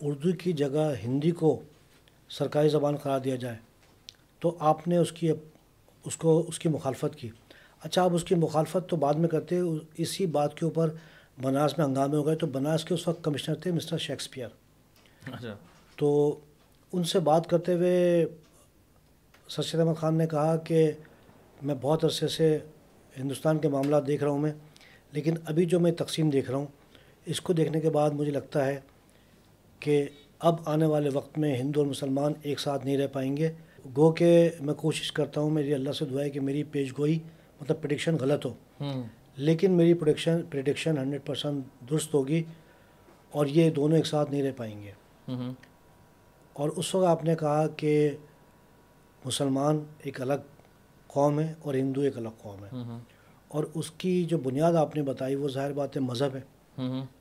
اردو 0.00 0.32
کی 0.32 0.52
جگہ 0.52 0.92
ہندی 1.04 1.30
کو 1.30 1.60
سرکاری 2.28 2.68
زبان 2.68 2.96
قرار 2.96 3.20
دیا 3.20 3.36
جائے 3.36 3.56
تو 4.40 4.56
آپ 4.58 4.88
نے 4.88 4.96
اس 4.96 5.12
کی 5.12 5.30
اس 6.04 6.16
کو 6.16 6.44
اس 6.48 6.58
کی 6.58 6.68
مخالفت 6.68 7.16
کی۔ 7.16 7.30
اچھا 7.80 8.02
آپ 8.02 8.10
اس 8.12 8.24
کی 8.24 8.34
مخالفت 8.34 8.88
تو 8.88 8.96
بعد 8.96 9.14
میں 9.14 9.28
کرتے 9.28 9.60
اسی 9.96 10.26
بات 10.26 10.56
کے 10.56 10.64
اوپر 10.64 10.90
بنارس 11.42 11.78
میں 11.78 11.86
ہنگامے 11.86 12.16
ہو 12.16 12.26
گئے 12.26 12.36
تو 12.36 12.46
بنارس 12.46 12.84
کے 12.84 12.94
اس 12.94 13.08
وقت 13.08 13.24
کمشنر 13.24 13.54
تھے 13.54 13.70
مسٹر 13.72 13.98
شیکسپیئر۔ 13.98 14.48
اچھا۔ 15.32 15.56
تو 15.96 16.38
ان 16.92 17.04
سے 17.04 17.18
بات 17.18 17.50
کرتے 17.50 17.74
ہوئے 17.74 18.26
سرشید 19.48 19.80
احمد 19.80 19.94
خان 19.94 20.14
نے 20.18 20.26
کہا 20.26 20.56
کہ 20.56 20.92
میں 21.62 21.74
بہت 21.80 22.04
عرصے 22.04 22.28
سے 22.28 22.58
ہندوستان 23.18 23.58
کے 23.58 23.68
معاملات 23.68 24.06
دیکھ 24.06 24.22
رہا 24.24 24.30
ہوں 24.30 24.38
میں 24.38 24.52
لیکن 25.12 25.34
ابھی 25.44 25.66
جو 25.66 25.80
میں 25.80 25.92
تقسیم 25.92 26.30
دیکھ 26.30 26.50
رہا 26.50 26.58
ہوں 26.58 26.66
اس 27.26 27.40
کو 27.40 27.52
دیکھنے 27.52 27.80
کے 27.80 27.90
بعد 27.90 28.10
مجھے 28.10 28.32
لگتا 28.32 28.66
ہے 28.66 28.80
کہ 29.80 30.06
اب 30.38 30.56
آنے 30.64 30.86
والے 30.86 31.10
وقت 31.12 31.38
میں 31.38 31.56
ہندو 31.56 31.80
اور 31.80 31.86
مسلمان 31.86 32.32
ایک 32.42 32.60
ساتھ 32.60 32.86
نہیں 32.86 32.98
رہ 32.98 33.06
پائیں 33.06 33.36
گے۔ 33.36 33.52
گو 33.96 34.12
کہ 34.12 34.50
میں 34.60 34.74
کوشش 34.74 35.12
کرتا 35.12 35.40
ہوں 35.40 35.50
میری 35.50 35.74
اللہ 35.74 35.92
سے 35.92 36.04
دعا 36.04 36.24
ہے 36.24 36.30
کہ 36.30 36.40
میری 36.40 36.62
پیش 36.62 36.98
گوئی 36.98 37.18
مطلب 37.60 37.82
پریڈکشن 37.82 38.16
غلط 38.20 38.46
ہو۔ 38.46 38.54
لیکن 39.36 39.72
میری 39.72 39.94
پروڈکشن 39.94 40.40
پریڈکشن 40.50 40.98
ہنڈریڈ 40.98 41.26
پرسینٹ 41.26 41.90
درست 41.90 42.14
ہوگی 42.14 42.42
اور 43.30 43.46
یہ 43.46 43.70
دونوں 43.70 43.96
ایک 43.96 44.06
ساتھ 44.06 44.30
نہیں 44.30 44.42
رہ 44.42 44.52
پائیں 44.56 44.82
گے۔ 44.82 44.90
اور 46.52 46.68
اس 46.68 46.94
وقت 46.94 47.06
آپ 47.06 47.24
نے 47.24 47.34
کہا 47.34 47.66
کہ 47.66 48.10
مسلمان 49.26 49.84
ایک 49.98 50.20
الگ 50.20 50.34
قوم 51.06 51.40
ہے 51.40 51.54
اور 51.60 51.74
ہندو 51.74 52.00
ایک 52.00 52.16
الگ 52.18 52.28
قوم 52.38 52.64
ہے۔ 52.64 52.68
اور 53.48 53.64
اس 53.74 53.90
کی 53.90 54.24
جو 54.24 54.38
بنیاد 54.38 54.72
آپ 54.72 54.96
نے 54.96 55.02
بتائی 55.02 55.34
وہ 55.34 55.48
ظاہر 55.48 55.72
بات 55.72 55.96
ہے 55.96 56.00
مذہب 56.00 56.36
ہے۔ 56.36 56.40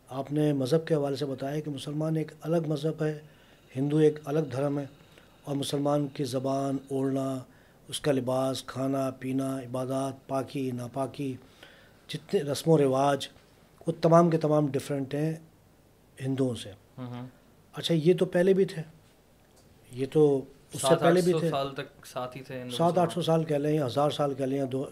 آپ 0.09 0.31
نے 0.31 0.53
مذہب 0.53 0.87
کے 0.87 0.95
حوالے 0.95 1.15
سے 1.15 1.25
بتایا 1.25 1.59
کہ 1.59 1.71
مسلمان 1.71 2.15
ایک 2.15 2.31
الگ 2.41 2.57
مذہب 2.67 3.03
ہے 3.03 3.19
ہندو 3.75 3.97
ایک 3.97 4.19
الگ 4.25 4.39
دھرم 4.39 4.79
ہے۔ 4.79 4.85
اور 5.43 5.55
مسلمان 5.55 6.07
کی 6.07 6.23
زبان 6.23 6.77
اوڑھنا 6.89 7.39
اس 7.87 7.99
کا 8.01 8.11
لباس 8.11 8.63
کھانا 8.63 9.09
پینا 9.19 9.59
عبادات 9.59 10.27
پاکی 10.27 10.71
ناپاکی 10.71 11.35
جتنے 12.07 12.41
رسم 12.41 12.71
و 12.71 12.77
رواج 12.77 13.27
وہ 13.87 13.91
تمام 14.01 14.29
کے 14.29 14.37
تمام 14.37 14.67
ڈفرینٹ 14.67 15.13
ہیں 15.13 15.35
ہندوؤں 16.25 16.55
سے۔ 16.55 16.71
اچھا 17.73 17.93
یہ 17.93 18.13
تو 18.19 18.25
پہلے 18.25 18.53
بھی 18.53 18.65
تھے۔ 18.65 18.81
یہ 19.91 20.05
تو 20.13 20.41
اس 20.75 20.81
سے 20.81 20.95
پہلے 20.95 21.21
بھی 21.21 21.33
تھے۔ 21.39 21.49
سات 22.77 22.97
آٹھ 22.97 23.13
سو 23.13 23.21
سال 23.21 23.43
کہہ 23.43 23.55
لیں 23.55 23.75
یا 23.75 23.85
ہزار 23.85 24.09
سال 24.09 24.33
کہہ 24.33 24.45
لیں 24.45 24.63
دو 24.63 24.89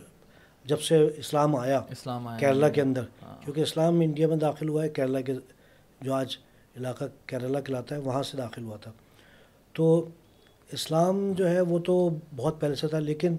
جب 0.65 0.81
سے 0.81 1.07
اسلام 1.17 1.55
آیا 1.55 1.81
اسلام 1.89 2.27
آیا 2.27 2.39
کیرلا 2.39 2.69
کے 2.69 2.81
اندر۔ 2.81 3.03
ہاں۔ 3.21 3.45
کیونکہ 3.45 3.61
اسلام 3.61 3.99
انڈیا 3.99 4.27
میں 4.27 4.35
داخل 4.35 4.69
ہوا 4.69 4.83
ہے 4.83 4.89
کیرلا 4.89 5.21
کے 5.21 5.33
جو 6.01 6.13
آج 6.13 6.37
علاقہ 6.77 7.03
کیرلا 7.25 7.59
کہلاتا 7.59 7.95
ہے 7.95 7.99
وہاں 7.99 8.23
سے 8.23 8.37
داخل 8.37 8.63
ہوا 8.63 8.77
تھا۔ 8.77 8.91
تو 9.73 10.09
اسلام 10.71 11.31
جو 11.37 11.49
ہے 11.49 11.61
وہ 11.61 11.79
تو 11.79 12.09
بہت 12.35 12.61
پہلے 12.61 12.75
سے 12.75 12.87
تھا 12.87 12.99
لیکن 12.99 13.35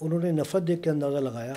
انہوں 0.00 0.20
نے 0.20 0.30
نفرت 0.30 0.68
دیکھ 0.68 0.82
کے 0.82 0.90
اندازہ 0.90 1.16
لگایا 1.16 1.52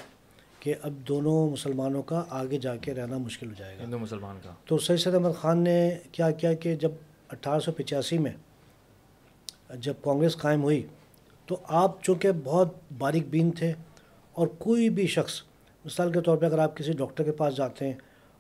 کہ 0.60 0.74
اب 0.82 0.94
دونوں 1.08 1.50
مسلمانوں 1.50 2.04
کا 2.04 2.24
آگے 2.30 2.58
جا 2.58 2.76
کے 2.76 2.94
رہنا 2.94 3.18
مشکل 3.18 3.48
ہو 3.48 3.54
جائے 3.58 3.78
گا۔ 3.78 3.84
ہندو 3.84 4.00
مسلمان 4.00 4.40
کا۔ 4.44 4.52
تو 4.66 4.78
سید 4.78 5.00
سید 5.00 5.14
احمد 5.14 5.32
خان 5.42 5.64
نے 5.64 5.98
کیا 6.12 6.32
کیا 6.32 6.54
کہ 6.54 6.76
جب 6.76 6.92
اٹھارہ 7.30 7.60
سو 7.60 7.72
پچاسی 7.72 8.18
میں 8.18 8.32
جب 9.80 9.94
کانگریس 10.02 10.38
قائم 10.38 10.64
ہوئی 10.64 10.88
تو 11.46 11.58
آپ 11.64 12.04
چونکہ 12.04 12.32
بہت 12.44 12.68
باریک 12.98 13.28
بین 13.30 13.52
تھے 13.52 13.74
اور 14.34 14.48
کوئی 14.48 14.90
بھی 14.90 15.08
شخص 15.08 15.42
مثال 15.86 16.12
کے 16.12 16.22
طور 16.22 16.38
پہ 16.38 16.46
اگر 16.46 16.60
آپ 16.60 16.78
کسی 16.78 16.92
ڈاکٹر 16.92 17.24
کے 17.24 17.32
پاس 17.32 17.56
جاتے 17.56 17.86
ہیں 17.86 17.94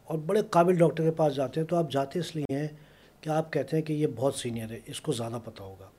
اور 0.03 0.17
بڑے 0.17 0.41
قابل 0.49 0.75
ڈاکٹر 0.75 1.03
کے 1.03 1.11
پاس 1.11 1.35
جاتے 1.35 1.59
ہیں 1.59 1.67
تو 1.67 1.75
آپ 1.75 1.91
جاتے 1.91 2.19
اس 2.19 2.35
لیے 2.35 2.55
ہیں 2.55 2.67
کہ 3.21 3.29
آپ 3.29 3.53
کہتے 3.53 3.77
ہیں 3.77 3.83
کہ 3.83 3.93
یہ 3.93 4.07
بہت 4.15 4.35
سینئر 4.35 4.71
ہے 4.71 4.79
اس 4.85 5.01
کو 5.01 5.11
زیادہ 5.11 5.39
پتہ 5.43 5.63
ہوگا۔ 5.63 5.89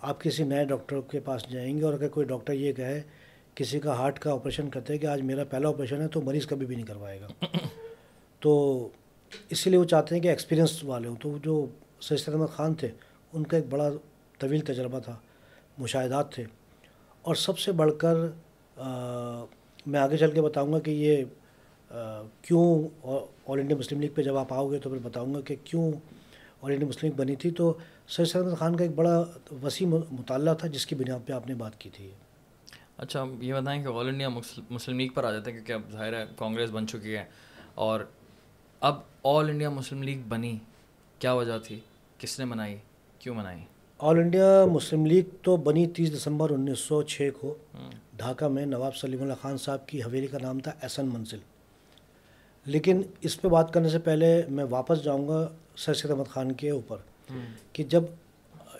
آپ 0.00 0.20
کسی 0.20 0.44
نئے 0.44 0.64
ڈاکٹر 0.64 1.00
کے 1.00 1.20
پاس 1.20 1.50
جائیں 1.50 1.78
گے 1.78 1.84
اور 1.84 1.92
اگر 1.92 2.08
کوئی 2.08 2.26
ڈاکٹر 2.26 2.52
یہ 2.52 2.72
کہے 2.72 3.02
کسی 3.54 3.80
کا 3.80 3.96
ہارٹ 3.96 4.18
کا 4.18 4.32
آپریشن 4.32 4.70
کرتے 4.70 4.92
ہیں 4.92 5.00
کہ 5.00 5.06
آج 5.06 5.22
میرا 5.22 5.44
پہلا 5.44 5.68
آپریشن 5.68 6.00
ہے 6.00 6.08
تو 6.08 6.20
مریض 6.20 6.46
کبھی 6.46 6.66
بھی 6.66 6.76
نہیں 6.76 6.86
کروائے 6.86 7.20
گا۔ 7.20 7.46
تو 8.40 8.88
اسی 9.50 9.70
لیے 9.70 9.78
وہ 9.78 9.84
چاہتے 9.84 10.14
ہیں 10.14 10.22
کہ 10.22 10.28
ایکسپیرینس 10.28 10.84
والے 10.84 11.08
ہوں۔ 11.08 11.16
تو 11.22 11.38
جو 11.42 11.66
سید 12.00 12.28
احمد 12.28 12.46
خان 12.52 12.74
تھے 12.74 12.88
ان 13.32 13.46
کا 13.46 13.56
ایک 13.56 13.66
بڑا 13.70 13.90
طویل 14.38 14.60
تجربہ 14.60 14.98
تھا، 14.98 15.16
مشاہدات 15.78 16.32
تھے۔ 16.32 16.44
اور 17.22 17.34
سب 17.34 17.58
سے 17.58 17.72
بڑھ 17.72 17.92
کر 17.98 18.16
میں 19.86 20.00
آگے 20.00 20.16
چل 20.16 20.30
کے 20.30 20.42
بتاؤں 20.42 20.72
گا 20.72 20.78
کہ 20.78 20.90
یہ 20.90 21.24
کیوں 22.42 22.88
آل 23.48 23.58
انڈیا 23.58 23.76
مسلم 23.76 24.00
لیگ 24.00 24.08
پہ 24.14 24.22
جب 24.22 24.36
آپ 24.36 24.52
آؤ 24.52 24.70
گے 24.70 24.78
تو 24.78 24.90
پھر 24.90 24.98
بتاؤں 25.02 25.34
گا 25.34 25.40
کہ 25.40 25.56
کیوں 25.64 25.92
آل 26.62 26.70
انڈیا 26.72 26.88
مسلم 26.88 27.10
لیگ 27.10 27.16
بنی 27.16 27.36
تھی۔ 27.36 27.50
تو 27.50 27.78
سید 28.08 28.36
احمد 28.36 28.58
خان 28.58 28.76
کا 28.76 28.84
ایک 28.84 28.94
بڑا 28.94 29.24
وسیع 29.62 29.86
مطالعہ 30.10 30.54
تھا، 30.54 30.68
جس 30.68 30.86
کی 30.86 30.94
بنیاد 30.94 31.26
پہ 31.26 31.32
آپ 31.32 31.46
نے 31.46 31.54
بات 31.54 31.80
کی 31.80 31.90
تھی۔ 31.90 32.10
اچھا 32.96 33.24
یہ 33.40 33.54
بتائیں 33.54 33.82
کہ 33.82 33.88
آل 33.88 34.08
انڈیا 34.08 34.28
مسلم 34.70 34.98
لیگ 35.00 35.08
پر 35.08 35.24
آ 35.24 35.30
جاتے 35.32 35.50
ہیں 35.50 35.58
کیونکہ 35.58 35.72
اب 35.72 35.92
ظاہر 35.92 36.12
ہے 36.12 36.24
کانگریس 36.36 36.70
بن 36.70 36.86
چکی 36.86 37.16
ہے۔ 37.16 37.24
اور 37.74 38.00
اب 38.80 39.00
آل 39.24 39.48
انڈیا 39.48 39.70
مسلم 39.70 40.02
لیگ 40.02 40.18
بنی، 40.28 40.58
کیا 41.18 41.32
وجہ 41.32 41.58
تھی؟ 41.64 41.80
کس 42.18 42.38
نے 42.38 42.44
منائی؟ 42.44 42.76
کیوں 43.18 43.34
منائی؟ 43.34 43.60
آل 44.00 44.18
انڈیا 44.18 44.64
مسلم 44.72 45.06
لیگ 45.06 45.24
تو 45.42 45.56
بنی 45.56 45.86
تیس 45.86 46.12
دسمبر 46.16 46.50
انیس 46.50 46.78
سو 46.78 47.02
چھ 47.02 47.30
کو 47.40 47.54
ڈھاکہ 48.16 48.48
میں 48.48 48.66
نواب 48.66 48.96
سلیم 48.96 49.22
اللہ 49.22 49.34
خان 49.42 49.58
صاحب 49.58 49.86
کی 49.88 50.02
حویلی 50.02 50.26
کا 50.26 50.38
نام 50.42 50.58
تھا 50.60 50.72
ایسن 50.82 51.06
منزل۔ 51.06 51.38
لیکن 52.66 53.02
اس 53.20 53.40
پہ 53.40 53.48
بات 53.48 53.72
کرنے 53.72 53.88
سے 53.88 53.98
پہلے 53.98 54.42
میں 54.48 54.64
واپس 54.70 55.02
جاؤں 55.04 55.28
گا 55.28 55.48
سر 55.76 55.94
سید 55.94 56.10
احمد 56.10 56.30
خان 56.30 56.52
کے 56.52 56.70
اوپر 56.70 56.96
کہ 57.72 57.84
جب 57.84 58.02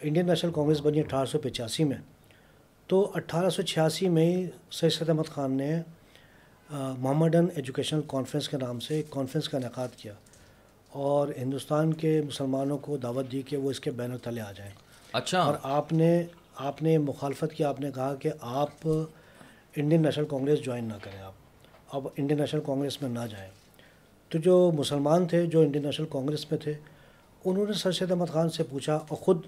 انڈین 0.03 0.27
نیشنل 0.27 0.53
کانگریس 0.53 0.81
بنی 0.83 1.01
اٹھارہ 1.01 1.27
سو 1.27 1.39
پچاسی 1.39 1.85
میں، 1.85 1.99
تو 2.87 3.11
اٹھارہ 3.15 3.51
سو 3.51 3.63
چھیاسی 3.63 4.09
میں 4.09 4.27
ہی 4.27 4.47
سید 4.71 4.93
سید 4.93 5.09
احمد 5.09 5.29
خان 5.29 5.53
نے 5.53 5.83
محمدن 6.99 7.47
ایجوکیشنل 7.55 8.01
کانفرنس 8.07 8.49
کے 8.49 8.57
نام 8.57 8.81
سے 8.81 8.95
ایک 8.95 9.11
کانفرنس 9.11 9.49
کا 9.49 9.59
انعقاد 9.59 9.97
کیا 9.97 10.13
اور 10.89 11.29
ہندوستان 11.39 11.95
کے 11.95 12.21
مسلمانوں 12.27 12.79
کو 12.79 12.97
دعوت 12.97 13.33
دی 13.33 13.43
کہ 13.43 13.57
وہ 13.57 13.71
اس 13.71 13.81
کے 13.81 13.91
بین 13.91 14.19
تلے 14.23 14.41
آ 14.41 14.53
جائیں۔ 14.53 14.73
اچھا۔ 15.17 15.41
اور 15.41 15.55
آپ 15.63 15.93
نے 15.93 16.23
آپ 16.57 16.83
نے 16.83 16.99
مخالفت 16.99 17.55
کی، 17.57 17.65
آپ 17.65 17.81
نے 17.81 17.91
کہا 17.95 18.15
کہ 18.15 18.31
آپ 18.41 18.71
انڈین 19.77 20.03
نیشنل 20.03 20.25
کانگریس 20.25 20.59
جوائن 20.59 20.85
نہ 20.85 20.93
کریں 21.03 21.19
آپ۔ 21.19 21.33
اب 21.93 22.09
انڈین 22.17 22.39
نیشنل 22.39 22.61
کانگریس 22.67 23.03
میں 23.03 23.11
نہ 23.11 23.27
جائیں۔ 23.31 23.51
تو 24.29 24.39
جو 24.39 24.73
مسلمان 24.75 25.27
تھے، 25.27 25.47
جو 25.47 25.61
انڈین 25.61 25.83
نیشنل 25.83 26.07
کانگریس 26.11 26.51
میں 26.51 26.61
تھے، 26.61 26.75
انہوں 27.45 27.67
نے 27.67 27.73
سر 27.73 27.93
سید 27.93 28.11
احمد 28.11 28.27
خان 28.27 28.51
سے 28.51 28.63
پوچھا 28.63 28.95
اور 28.95 29.17
خود 29.17 29.47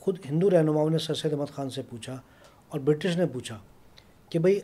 خود 0.00 0.18
ہندو 0.30 0.50
رہنماؤں 0.50 0.90
نے 0.90 0.98
سر 0.98 1.14
سید 1.14 1.32
احمد 1.32 1.54
خان 1.54 1.70
سے 1.70 1.82
پوچھا 1.90 2.20
اور 2.68 2.80
برٹش 2.80 3.16
نے 3.16 3.26
پوچھا 3.26 3.58
کہ 4.28 4.38
بھائی 4.38 4.60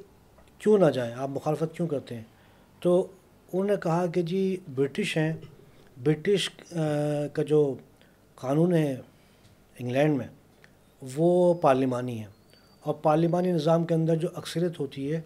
کیوں 0.58 0.78
نہ 0.78 0.86
جائیں، 0.86 1.14
آپ 1.14 1.28
مخالفت 1.28 1.76
کیوں 1.76 1.88
کرتے 1.88 2.14
ہیں؟ 2.14 2.24
تو 2.80 3.06
انہوں 3.52 3.64
نے 3.64 3.74
کہا 3.82 4.06
کہ 4.06 4.22
جی 4.22 4.56
برٹش 4.74 5.16
ہیں۔ 5.16 5.32
برٹش 6.04 6.50
کا 7.32 7.42
جو 7.42 7.74
قانون 8.34 8.72
ہے 8.74 8.96
انگلینڈ 9.78 10.16
میں 10.16 10.28
وہ 11.02 11.54
پارلیمانی 11.54 12.20
ہے 12.20 12.26
اور 12.80 12.94
پارلیمانی 12.94 13.52
نظام 13.52 13.84
کے 13.84 13.94
اندر 13.94 14.16
جو 14.16 14.28
اکثریت 14.34 14.80
ہوتی 14.80 15.12
ہے 15.12 15.20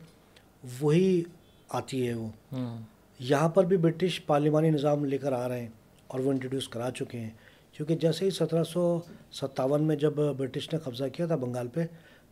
وہی 0.81 1.23
آتی 1.69 2.09
ہے 2.09 2.15
وہ۔ 2.15 2.29
یہاں 3.19 3.49
پر 3.49 3.65
بھی 3.65 3.77
برٹش 3.77 4.27
پارلیمانی 4.27 4.71
نظام 4.71 5.05
لے 5.05 5.19
کر 5.19 5.33
آ 5.33 5.49
رہے 5.49 5.61
ہیں 5.61 5.69
اور 6.07 6.21
وہ 6.21 6.31
انٹروڈیوس 6.31 6.69
کرا 6.69 6.91
چکے 6.91 7.19
ہیں۔ 7.19 7.31
کیونکہ 7.77 7.97
جیسے 7.97 8.25
ہی 8.25 8.31
سترہ 8.31 8.65
سو 8.65 9.01
ستاون 9.33 9.83
میں 9.83 9.97
جب 9.97 10.13
برٹش 10.37 10.73
نے 10.73 10.79
قبضہ 10.79 11.05
کیا 11.13 11.27
تھا 11.27 11.37
بنگال 11.37 11.69
پہ 11.69 11.85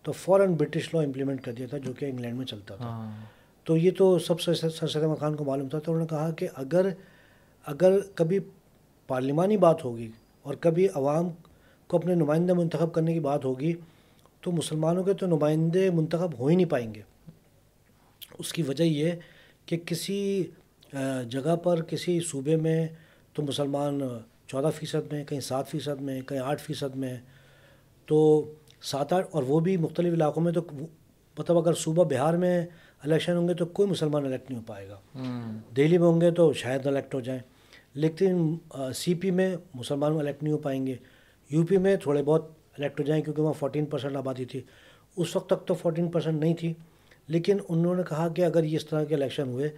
تو 0.02 0.12
فوراً 0.12 0.54
برٹش 0.54 0.94
لا 0.94 1.00
امپلیمنٹ 1.00 1.44
کر 1.44 1.52
دیا 1.52 1.66
تھا 1.66 1.78
جو 1.78 1.92
کہ 1.92 2.04
انگلینڈ 2.04 2.38
میں 2.38 2.47
چلتا 2.47 2.76
تھا۔ 2.76 2.85
ہاں۔ 2.85 3.25
تو 3.64 3.76
یہ 3.76 3.90
تو 3.99 4.18
سب 4.18 4.40
سے 4.40 4.54
سر 4.54 4.88
سید 4.88 5.02
احمد 5.02 5.20
خان 5.20 5.37
کو 5.37 5.44
معلوم 5.44 5.68
تھا۔ 5.68 5.78
تو 5.78 5.92
انہوں 5.92 6.06
نے 6.11 6.16
کہا 6.16 6.30
کہ 6.30 6.49
اگر 6.54 6.88
اگر 7.66 7.99
کبھی 8.14 8.38
پارلیمانی 9.06 9.56
بات 9.56 9.85
ہوگی 9.85 10.11
اور 10.42 10.54
کبھی 10.54 10.88
عوام 10.94 11.28
کو 11.90 11.97
اپنے 11.97 12.14
نمائندے 12.14 12.52
منتخب 12.52 12.92
کرنے 12.92 13.12
کی 13.12 13.20
بات 13.20 13.44
ہوگی 13.44 13.73
تو 14.40 14.52
مسلمانوں 14.52 15.04
کے 15.04 15.12
تو 15.12 15.26
نمائندے 15.26 15.90
منتخب 15.90 16.38
ہو 16.38 16.47
ہی 16.47 16.56
نہیں 16.56 16.70
پائیں 16.70 16.94
گے۔ 16.94 17.02
اس 18.38 18.52
کی 18.52 18.62
وجہ 18.62 18.85
یہ 18.85 19.11
کہ 19.66 19.76
کسی 19.76 20.44
جگہ 21.28 21.56
پر 21.56 21.82
کسی 21.82 22.20
صوبے 22.20 22.56
میں 22.56 22.87
تو 23.32 23.42
مسلمان 23.42 24.00
چودہ 24.47 24.70
فیصد 24.76 25.12
میں 25.12 25.25
کہیں 25.25 25.40
سات 25.40 25.68
فیصد 25.68 26.00
میں 26.00 26.20
کہیں 26.20 26.40
آٹھ 26.40 26.62
فیصد 26.62 26.97
میں 26.97 27.16
تو 28.06 28.18
سات 28.82 29.12
آٹھ 29.12 29.26
اور 29.30 29.42
وہ 29.42 29.61
بھی 29.61 29.76
مختلف 29.76 30.12
علاقوں 30.14 30.42
میں 30.42 30.52
تو 30.52 30.61
مطلب 31.38 31.59
اگر 31.59 31.75
صوبہ 31.75 32.04
بہار 32.04 32.35
میں 32.35 32.66
الیکشن 33.02 33.37
ہوں 33.37 33.49
گے 33.49 33.54
تو 33.54 33.66
کوئی 33.66 33.88
مسلمان 33.90 34.25
الیکٹ 34.26 34.50
نہیں 34.50 34.61
ہو 34.61 34.64
پائے 34.66 34.88
گا۔ 34.88 34.97
دہلی 35.76 35.99
میں 35.99 36.06
ہوں 36.06 36.20
گے 36.20 36.30
تو 36.30 36.52
شاید 36.52 36.87
الیکٹ 36.87 37.14
ہو 37.14 37.20
جائیں 37.20 37.40
لیکن 37.94 38.56
سی 38.94 39.14
پی 39.14 39.30
میں 39.30 39.54
مسلمان 39.75 40.18
الیکٹ 40.18 40.42
نہیں 40.42 40.52
ہو 40.52 40.59
پائیں 40.59 40.87
گے۔ 40.87 40.97
یو 41.50 41.66
پی 41.66 41.76
میں 41.76 41.97
تھوڑے 41.97 42.23
بہت 42.23 42.49
الیکٹ 42.78 43.00
ہو 43.00 43.04
جائیں 43.04 43.23
کیونکہ 43.23 43.42
وہاں 43.42 43.52
فورٹین 43.52 43.87
پرسینٹ 43.87 44.16
آبادی 44.16 44.45
تھی۔ 44.45 44.61
اس 45.16 45.37
وقت 45.37 45.50
تک 45.50 45.66
تو 45.66 45.75
فورٹین 45.75 46.09
پرسینٹ 46.09 46.40
نہیں 46.40 46.54
تھی 46.54 46.75
لیکن 47.26 47.57
انہوں 47.69 47.95
نے 47.95 48.02
کہا 48.09 48.28
کہ 48.28 48.45
اگر 48.45 48.62
اس 48.62 48.87
طرح 48.87 49.04
کے 49.04 49.14
الیکشن 49.14 49.49
ہوئے 49.49 49.69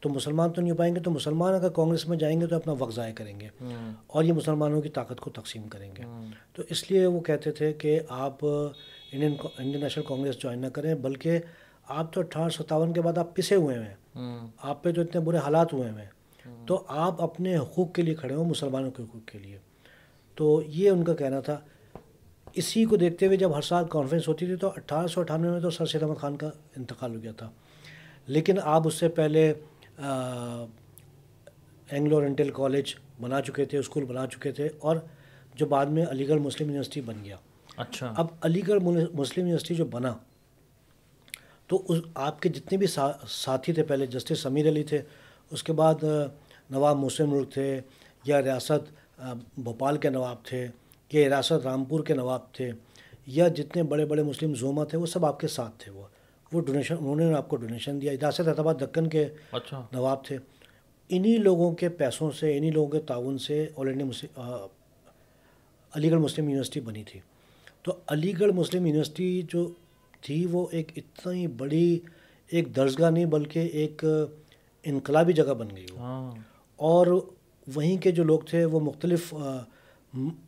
تو 0.00 0.08
مسلمان 0.08 0.52
تو 0.52 0.60
نہیں 0.60 0.70
ہو 0.70 0.76
پائیں 0.76 0.94
گے 0.94 1.00
تو 1.00 1.10
مسلمان 1.10 1.54
اگر 1.54 1.68
کانگریس 1.68 2.08
میں 2.08 2.16
جائیں 2.18 2.40
گے 2.40 2.46
تو 2.46 2.56
اپنا 2.56 2.74
وقت 2.78 2.94
ضائع 2.94 3.12
کریں 3.14 3.40
گے 3.40 3.48
اور 4.06 4.24
یہ 4.24 4.32
مسلمانوں 4.32 4.80
کی 4.82 4.88
طاقت 4.88 5.20
کو 5.20 5.30
تقسیم 5.30 5.68
کریں 5.68 5.96
گے۔ 5.96 6.02
تو 6.52 6.62
اس 6.70 6.90
لیے 6.90 7.06
وہ 7.06 7.20
کہتے 7.20 7.50
تھے 7.50 7.72
کہ 7.72 8.00
آپ 8.08 8.36
Indian 8.44 9.34
Indian 9.58 9.80
National 9.80 10.04
Congress 10.08 10.38
join 10.38 10.58
نہ 10.58 10.66
کریں 10.66 10.94
بلکہ 10.94 11.38
آپ 11.88 12.12
تو 12.12 12.20
اٹھارہ 12.20 12.48
ستاون 12.48 12.92
کے 12.92 13.00
بعد 13.00 13.18
آپ 13.18 13.36
پسے 13.36 13.54
ہوئے 13.54 13.78
ہیں۔ 13.78 13.94
آپ 14.58 14.82
پہ 14.82 14.92
تو 14.92 15.00
اتنے 15.00 15.20
برے 15.20 15.36
حالات 15.36 15.72
ہوئے 15.72 15.90
ہیں۔ 15.90 16.06
تو 16.66 16.84
آپ 16.88 17.22
اپنے 17.22 17.56
حقوق 17.56 17.92
کے 17.92 18.02
لیے 18.02 18.14
کھڑے 18.14 18.34
ہوں 18.34 18.44
مسلمانوں 18.44 18.90
کے 18.90 19.02
حقوق 19.02 19.28
کے 19.28 19.38
لیے۔ 19.38 19.58
تو 20.34 20.62
یہ 20.66 20.90
ان 20.90 21.04
کا 21.04 21.14
کہنا 21.14 21.40
تھا۔ 21.40 21.60
اسی 22.52 22.84
کو 22.84 22.96
دیکھتے 22.96 23.26
ہوئے 23.26 23.36
جب 23.36 23.56
ہر 23.56 23.62
سال 23.62 23.84
کانفرنس 23.90 24.28
ہوتی 24.28 24.46
تھی 24.46 24.56
تو 24.56 24.68
اٹھارہ 24.68 25.06
سو 25.06 25.20
اٹھانوے 25.20 25.50
میں 25.50 25.60
تو 25.60 25.70
سر 25.70 25.86
سید 25.86 26.02
احمد 26.02 26.14
خان 26.14 26.36
کا 26.36 26.50
انتقال 26.76 27.16
ہو 27.16 27.22
گیا 27.22 27.32
تھا۔ 27.32 27.50
لیکن 28.26 28.56
آپ 28.62 28.86
اس 28.86 28.94
سے 28.94 29.08
پہلے 29.08 29.52
اینگلو 31.90 32.20
رینٹل 32.20 32.50
کالج 32.50 32.94
بنا 33.20 33.40
چکے 33.40 33.64
تھے 33.64 33.78
اسکول 33.78 34.04
بنا 34.04 34.26
چکے 34.26 34.52
تھے 34.52 34.68
اور 34.78 34.96
جو 35.54 35.66
بعد 35.66 35.86
میں 35.86 36.06
علی 36.10 36.28
گڑھ 36.28 36.40
مسلم 36.40 36.66
یونیورسٹی 36.66 37.00
بن 37.00 37.24
گیا۔ 37.24 37.36
اچھا۔ 37.76 38.14
اب 38.16 38.26
علی 38.42 38.62
گڑھ 38.68 38.82
مسلم 39.14 39.38
یونیورسٹی 39.38 39.74
جو 39.74 39.84
بنا 39.84 40.14
تو 41.66 41.82
اس 41.88 41.98
آپ 42.14 42.42
کے 42.42 42.48
جتنے 42.48 42.78
بھی 42.78 42.86
ساتھی 43.28 43.72
تھے 43.72 43.82
پہلے 43.82 44.06
جسٹس 44.06 44.38
سمیر 44.38 44.68
علی 44.68 44.82
تھے 44.82 45.02
اس 45.50 45.62
کے 45.62 45.72
بعد 45.72 46.04
نواب 46.70 46.96
مسلم 46.96 47.30
ملک 47.30 47.52
تھے 47.52 47.80
یا 48.24 48.42
ریاست 48.42 49.03
بھوپال 49.32 49.96
کے 49.96 50.10
نواب 50.10 50.44
تھے 50.44 50.68
یا 51.12 51.28
ریاست 51.28 51.52
رامپور 51.52 52.04
کے 52.04 52.14
نواب 52.14 52.52
تھے 52.52 52.72
یا 53.26 53.48
جتنے 53.48 53.82
بڑے 53.82 54.06
بڑے 54.06 54.22
مسلم 54.22 54.54
زوما 54.54 54.84
تھے 54.84 54.98
وہ 54.98 55.06
سب 55.06 55.26
آپ 55.26 55.40
کے 55.40 55.48
ساتھ 55.48 55.74
تھے 55.78 55.92
وہ 55.92 56.02
وہ 56.52 56.60
ڈونیشن 56.60 56.94
انہوں 56.98 57.16
نے 57.16 57.34
آپ 57.34 57.48
کو 57.48 57.56
ڈونیشن 57.56 58.00
دیا۔ 58.00 58.12
ریاست 58.12 58.48
احتباد 58.48 58.74
دکن 58.80 59.06
کے 59.06 59.28
اچھا۔ 59.52 59.86
نواب 59.92 60.24
تھے۔ 60.24 60.38
انہی 61.08 61.36
لوگوں 61.36 61.72
کے 61.74 61.88
پیسوں 61.88 62.30
سے 62.30 62.56
انہی 62.56 62.70
لوگوں 62.70 62.90
کے 62.90 63.00
تعاون 63.00 63.38
سے 63.38 63.68
آل 63.76 63.88
انڈیا 63.88 64.06
مسلم 64.06 64.40
علی 65.92 66.10
گڑھ 66.10 66.20
مسلم 66.20 66.48
یونیورسٹی 66.48 66.80
بنی 66.80 67.04
تھی۔ 67.04 67.20
تو 67.82 67.92
علی 68.06 68.40
گڑھ 68.40 68.52
مسلم 68.52 68.86
یونیورسٹی 68.86 69.42
جو 69.48 69.72
تھی 70.20 70.46
وہ 70.46 70.66
ایک 70.70 70.92
اتنی 70.96 71.46
بڑی 71.46 71.98
ایک 72.46 72.76
درسگاہ 72.76 73.10
نہیں 73.10 73.24
بلکہ 73.24 73.58
ایک 73.58 74.04
انقلابی 74.82 75.32
جگہ 75.32 75.54
بن 75.54 75.68
گئی 75.76 75.86
ہاں۔ 75.98 76.34
اور 76.76 77.06
وہیں 77.66 77.96
کے 78.02 78.10
جو 78.10 78.24
لوگ 78.24 78.40
تھے 78.40 78.64
وہ 78.64 78.80
مختلف 78.80 79.34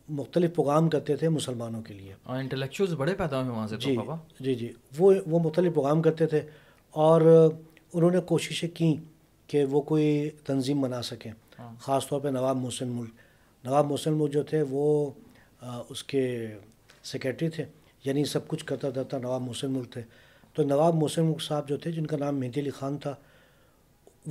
مختلف 0.09 0.55
پروگرام 0.55 0.89
کرتے 0.89 1.15
تھے 1.15 1.29
مسلمانوں 1.29 1.81
کے 1.81 1.93
لیے۔ 1.93 2.13
انٹلیکچوئلس 2.25 2.93
بڑے 2.93 3.13
پیدا 3.13 3.41
ہوئے 3.41 3.51
وہاں 3.51 3.67
سے 3.67 3.77
جی 3.77 3.95
جی 4.39 4.55
جی۔ 4.55 4.71
وہ 4.97 5.13
وہ 5.27 5.39
مختلف 5.39 5.73
پروگرام 5.73 6.01
کرتے 6.01 6.25
تھے 6.27 6.41
اور 6.91 7.21
انہوں 7.93 8.11
نے 8.11 8.19
کوششیں 8.25 8.69
کیں 8.69 8.95
کہ 9.47 9.65
وہ 9.65 9.81
کوئی 9.81 10.29
تنظیم 10.45 10.81
بنا 10.81 11.01
سکیں۔ 11.01 11.31
ہاں۔ 11.59 11.73
خاص 11.79 12.07
طور 12.07 12.21
پہ 12.21 12.27
نواب 12.27 12.57
محسن 12.57 12.87
ملک 12.87 13.13
نواب 13.63 13.85
محسن 13.85 14.13
ملک 14.13 14.33
جو 14.33 14.43
تھے 14.43 14.61
وہ 14.69 15.09
اس 15.89 16.03
کے 16.03 16.23
سیکرٹری 17.03 17.49
تھے 17.49 17.65
یعنی 18.05 18.25
سب 18.25 18.47
کچھ 18.47 18.65
کرتا 18.65 19.03
تھا 19.03 19.17
نواب 19.17 19.41
محسن 19.41 19.71
ملک 19.71 19.91
تھے۔ 19.91 20.01
تو 20.53 20.63
نواب 20.63 20.95
محسن 20.95 21.25
ملک 21.25 21.41
صاحب 21.41 21.67
جو 21.69 21.77
تھے 21.77 21.91
جن 21.91 22.05
کا 22.07 22.17
نام 22.17 22.39
مہدی 22.39 22.59
علی 22.61 22.69
خان 22.69 22.97
تھا 22.97 23.15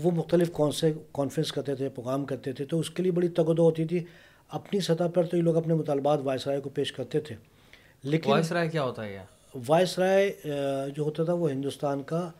وہ 0.03 0.11
مختلف 0.11 0.51
کون 0.53 0.73
سے 0.73 0.93
کانفرنس 1.13 1.53
کرتے 1.53 1.75
تھے 1.75 1.89
پروگرام 1.89 2.25
کرتے 2.25 2.53
تھے 2.53 2.65
تو 2.65 2.79
اس 2.79 2.91
کے 2.91 3.03
لیے 3.03 3.13
بڑی 3.13 3.29
تگدو 3.29 3.63
ہوتی 3.63 3.85
تھی۔ 3.85 4.05
اپنی 4.49 4.81
سطح 4.81 5.05
پر 5.15 5.27
تو 5.27 5.37
یہ 5.37 5.43
لوگ 5.43 5.57
اپنے 5.57 5.75
مطالبات 5.75 6.19
وائس 6.25 6.47
رائے 6.47 6.61
کو 6.61 6.69
پیش 6.69 6.93
کرتے 6.93 7.21
تھے۔ 7.21 7.35
لیکن 8.03 8.31
وائس 8.31 8.53
رائے 8.53 8.69
کیا 8.69 8.83
ہوتا 8.83 9.05
ہے 9.05 9.25
وائس 9.67 9.99
رائے 9.99 10.33
جو 10.97 11.03
ہوتا 11.03 11.25
تھا 11.25 11.33
وہ 11.33 11.51
ہندوستان 11.51 12.03
کا 12.03 12.31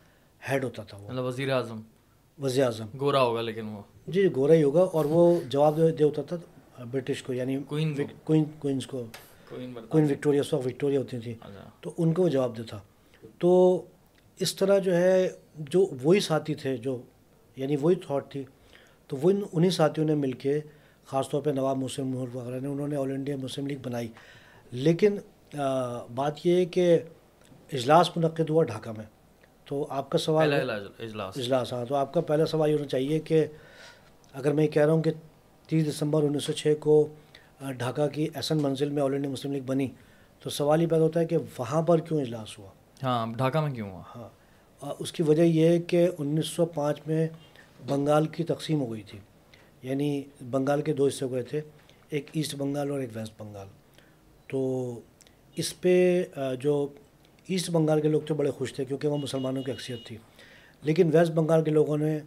ہیڈ 0.49 0.63
ہوتا 0.63 0.83
تھا 0.83 0.97
وہ۔ 0.97 1.07
مطلب 1.07 1.23
وزیر 1.25 1.49
اعظم 1.51 1.81
وزیر 2.41 2.63
اعظم 2.65 2.85
گورا 2.99 3.21
ہوگا 3.21 3.41
لیکن 3.41 3.65
وہ۔ 3.65 3.81
جی 4.07 4.21
جی 4.21 4.29
گورا 4.35 4.53
ہی 4.53 4.63
ہوگا 4.63 4.81
اور 4.81 5.05
وہ 5.05 5.39
جواب 5.49 5.79
دے 5.99 6.03
ہوتا 6.03 6.21
تھا 6.21 6.35
برٹش 6.91 7.23
کو 7.23 7.33
یعنی 7.33 7.57
کوئنس 7.67 8.87
کو۔ 8.87 9.03
کوئن 9.89 10.03
وکٹوریا 10.11 10.41
اس 10.41 10.53
وقت 10.53 10.67
وکٹوریا 10.67 10.99
ہوتی 10.99 11.19
تھیں 11.19 11.33
اچھا۔ 11.41 11.69
تو 11.81 11.93
ان 11.97 12.13
کو 12.13 12.23
وہ 12.23 12.29
جواب 12.29 12.57
دیتا۔ 12.57 12.77
تو 13.37 13.81
اس 14.39 14.55
طرح 14.55 14.79
جو 14.79 14.95
ہے 14.97 15.29
جو 15.57 15.87
وہی 16.03 16.19
ساتھی 16.19 16.55
تھے 16.55 16.77
جو 16.77 17.01
یعنی 17.57 17.75
وہی 17.75 17.95
تھاٹ 17.95 18.31
تھی۔ 18.31 18.43
تو 19.07 19.17
وہ 19.21 19.31
انہیں 19.51 19.71
ساتھیوں 19.71 20.07
نے 20.07 20.15
مل 20.15 20.31
کے 20.31 20.59
خاص 21.05 21.29
طور 21.29 21.41
پہ 21.41 21.49
نواب 21.49 21.77
مسلم 21.77 22.15
وغیرہ 22.33 22.59
نے 22.59 22.67
انہوں 22.67 22.87
نے 22.87 22.95
آل 22.95 23.11
انڈیا 23.11 23.35
مسلم 23.35 23.67
لیگ 23.67 23.77
بنائی۔ 23.83 24.07
لیکن 24.71 25.17
بات 26.15 26.45
یہ 26.45 26.55
ہے 26.55 26.65
کہ 26.65 26.99
اجلاس 27.73 28.17
منعقد 28.17 28.49
ہوا 28.49 28.63
ڈھاکہ 28.63 28.91
میں۔ 28.97 29.05
تو 29.65 29.87
آپ 29.89 30.09
کا 30.09 30.17
سوال 30.17 30.69
اجلاس 31.37 31.73
ہاں 31.73 31.85
تو 31.85 31.95
آپ 31.95 32.13
کا 32.13 32.21
پہلا 32.21 32.45
سوال 32.45 32.69
یہ 32.69 32.75
ہونا 32.75 32.87
چاہیے 32.87 33.19
کہ 33.19 33.45
اگر 34.33 34.51
میں 34.51 34.67
کہہ 34.67 34.85
رہا 34.85 34.93
ہوں 34.93 35.03
کہ 35.03 35.11
تیس 35.67 35.89
دسمبر 35.89 36.23
انیس 36.23 36.43
سو 36.43 36.53
چھ 36.53 36.73
کو 36.79 37.07
ڈھاکہ 37.77 38.07
کی 38.07 38.27
ایسن 38.33 38.57
منزل 38.57 38.89
میں 38.89 39.03
آل 39.03 39.13
انڈیا 39.13 39.31
مسلم 39.31 39.51
لیگ 39.51 39.61
بنی 39.65 39.87
تو 40.39 40.49
سوال 40.49 40.81
یہ 40.81 40.87
پیدا 40.87 41.03
ہوتا 41.03 41.19
ہے 41.19 41.25
کہ 41.25 41.37
وہاں 41.57 41.81
پر 41.81 41.99
کیوں 41.99 42.21
اجلاس 42.21 42.59
ہوا؟ 42.59 42.67
ہاں 43.03 43.27
ڈھاکہ 43.27 43.59
میں 43.59 43.71
کیوں 43.71 43.91
ہوا؟ 43.91 44.01
ہاں۔ 44.15 44.29
اس 44.99 45.11
کی 45.11 45.23
وجہ 45.23 45.41
یہ 45.41 45.67
ہے 45.67 45.79
کہ 45.79 46.09
انیس 46.17 46.47
سو 46.47 46.65
پانچ 46.65 46.99
میں 47.07 47.27
بنگال 47.87 48.25
کی 48.27 48.43
تقسیم 48.43 48.79
ہو 48.79 48.93
گئی 48.93 49.03
تھی۔ 49.03 49.19
یعنی 49.83 50.23
بنگال 50.51 50.81
کے 50.81 50.93
دو 50.93 51.07
حصے 51.07 51.25
ہوئے 51.25 51.43
تھے، 51.43 51.61
ایک 52.09 52.25
ایسٹ 52.33 52.55
بنگال 52.55 52.91
اور 52.91 52.99
ایک 52.99 53.09
ویسٹ 53.15 53.33
بنگال۔ 53.37 53.67
تو 54.47 54.99
اس 55.55 55.81
پہ 55.81 56.23
جو 56.59 56.87
ایسٹ 57.47 57.69
بنگال 57.69 58.01
کے 58.01 58.07
لوگ 58.07 58.21
تو 58.21 58.33
بڑے 58.35 58.51
خوش 58.51 58.73
تھے 58.73 58.85
کیونکہ 58.85 59.07
وہ 59.07 59.17
مسلمانوں 59.17 59.63
کی 59.63 59.71
اکثریت 59.71 60.05
تھی۔ 60.05 60.17
لیکن 60.81 61.09
ویسٹ 61.13 61.31
بنگال 61.31 61.63
کے 61.63 61.71
لوگوں 61.71 61.97
نے 61.97 62.19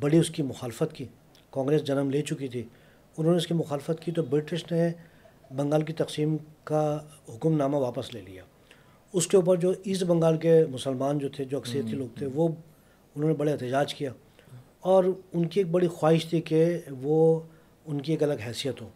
بڑی 0.00 0.18
اس 0.18 0.30
کی 0.30 0.42
مخالفت 0.42 0.92
کی۔ 0.92 1.04
کانگریس 1.50 1.84
جنم 1.84 2.10
لے 2.10 2.22
چکی 2.22 2.48
تھی۔ 2.48 2.62
انہوں 3.18 3.32
نے 3.32 3.36
اس 3.36 3.46
کی 3.46 3.54
مخالفت 3.54 4.04
کی 4.04 4.12
تو 4.12 4.22
برٹش 4.22 4.72
نے 4.72 4.88
بنگال 5.56 5.82
کی 5.82 5.92
تقسیم 5.92 6.36
کا 6.64 6.98
حکم 7.28 7.56
نامہ 7.56 7.76
واپس 7.76 8.14
لے 8.14 8.20
لیا۔ 8.20 8.42
اس 9.12 9.26
کے 9.26 9.36
اوپر 9.36 9.56
جو 9.56 9.72
ایسٹ 9.84 10.04
بنگال 10.04 10.36
کے 10.36 10.64
مسلمان 10.70 11.18
جو 11.18 11.28
تھے، 11.28 11.44
جو 11.44 11.58
اکثریتی 11.58 11.96
لوگ 11.96 12.18
تھے، 12.18 12.26
وہ 12.34 12.48
انہوں 13.14 13.28
نے 13.30 13.34
بڑے 13.34 13.52
احتجاج 13.52 13.94
کیا۔ 13.94 14.12
اور 14.88 15.04
ان 15.32 15.46
کی 15.48 15.60
ایک 15.60 15.70
بڑی 15.70 15.88
خواہش 15.88 16.26
تھی 16.26 16.40
کہ 16.40 16.78
وہ 17.00 17.40
ان 17.86 18.00
کی 18.00 18.12
ایک 18.12 18.22
الگ 18.22 18.34
حیثیت 18.46 18.82
ہو۔ 18.82 18.88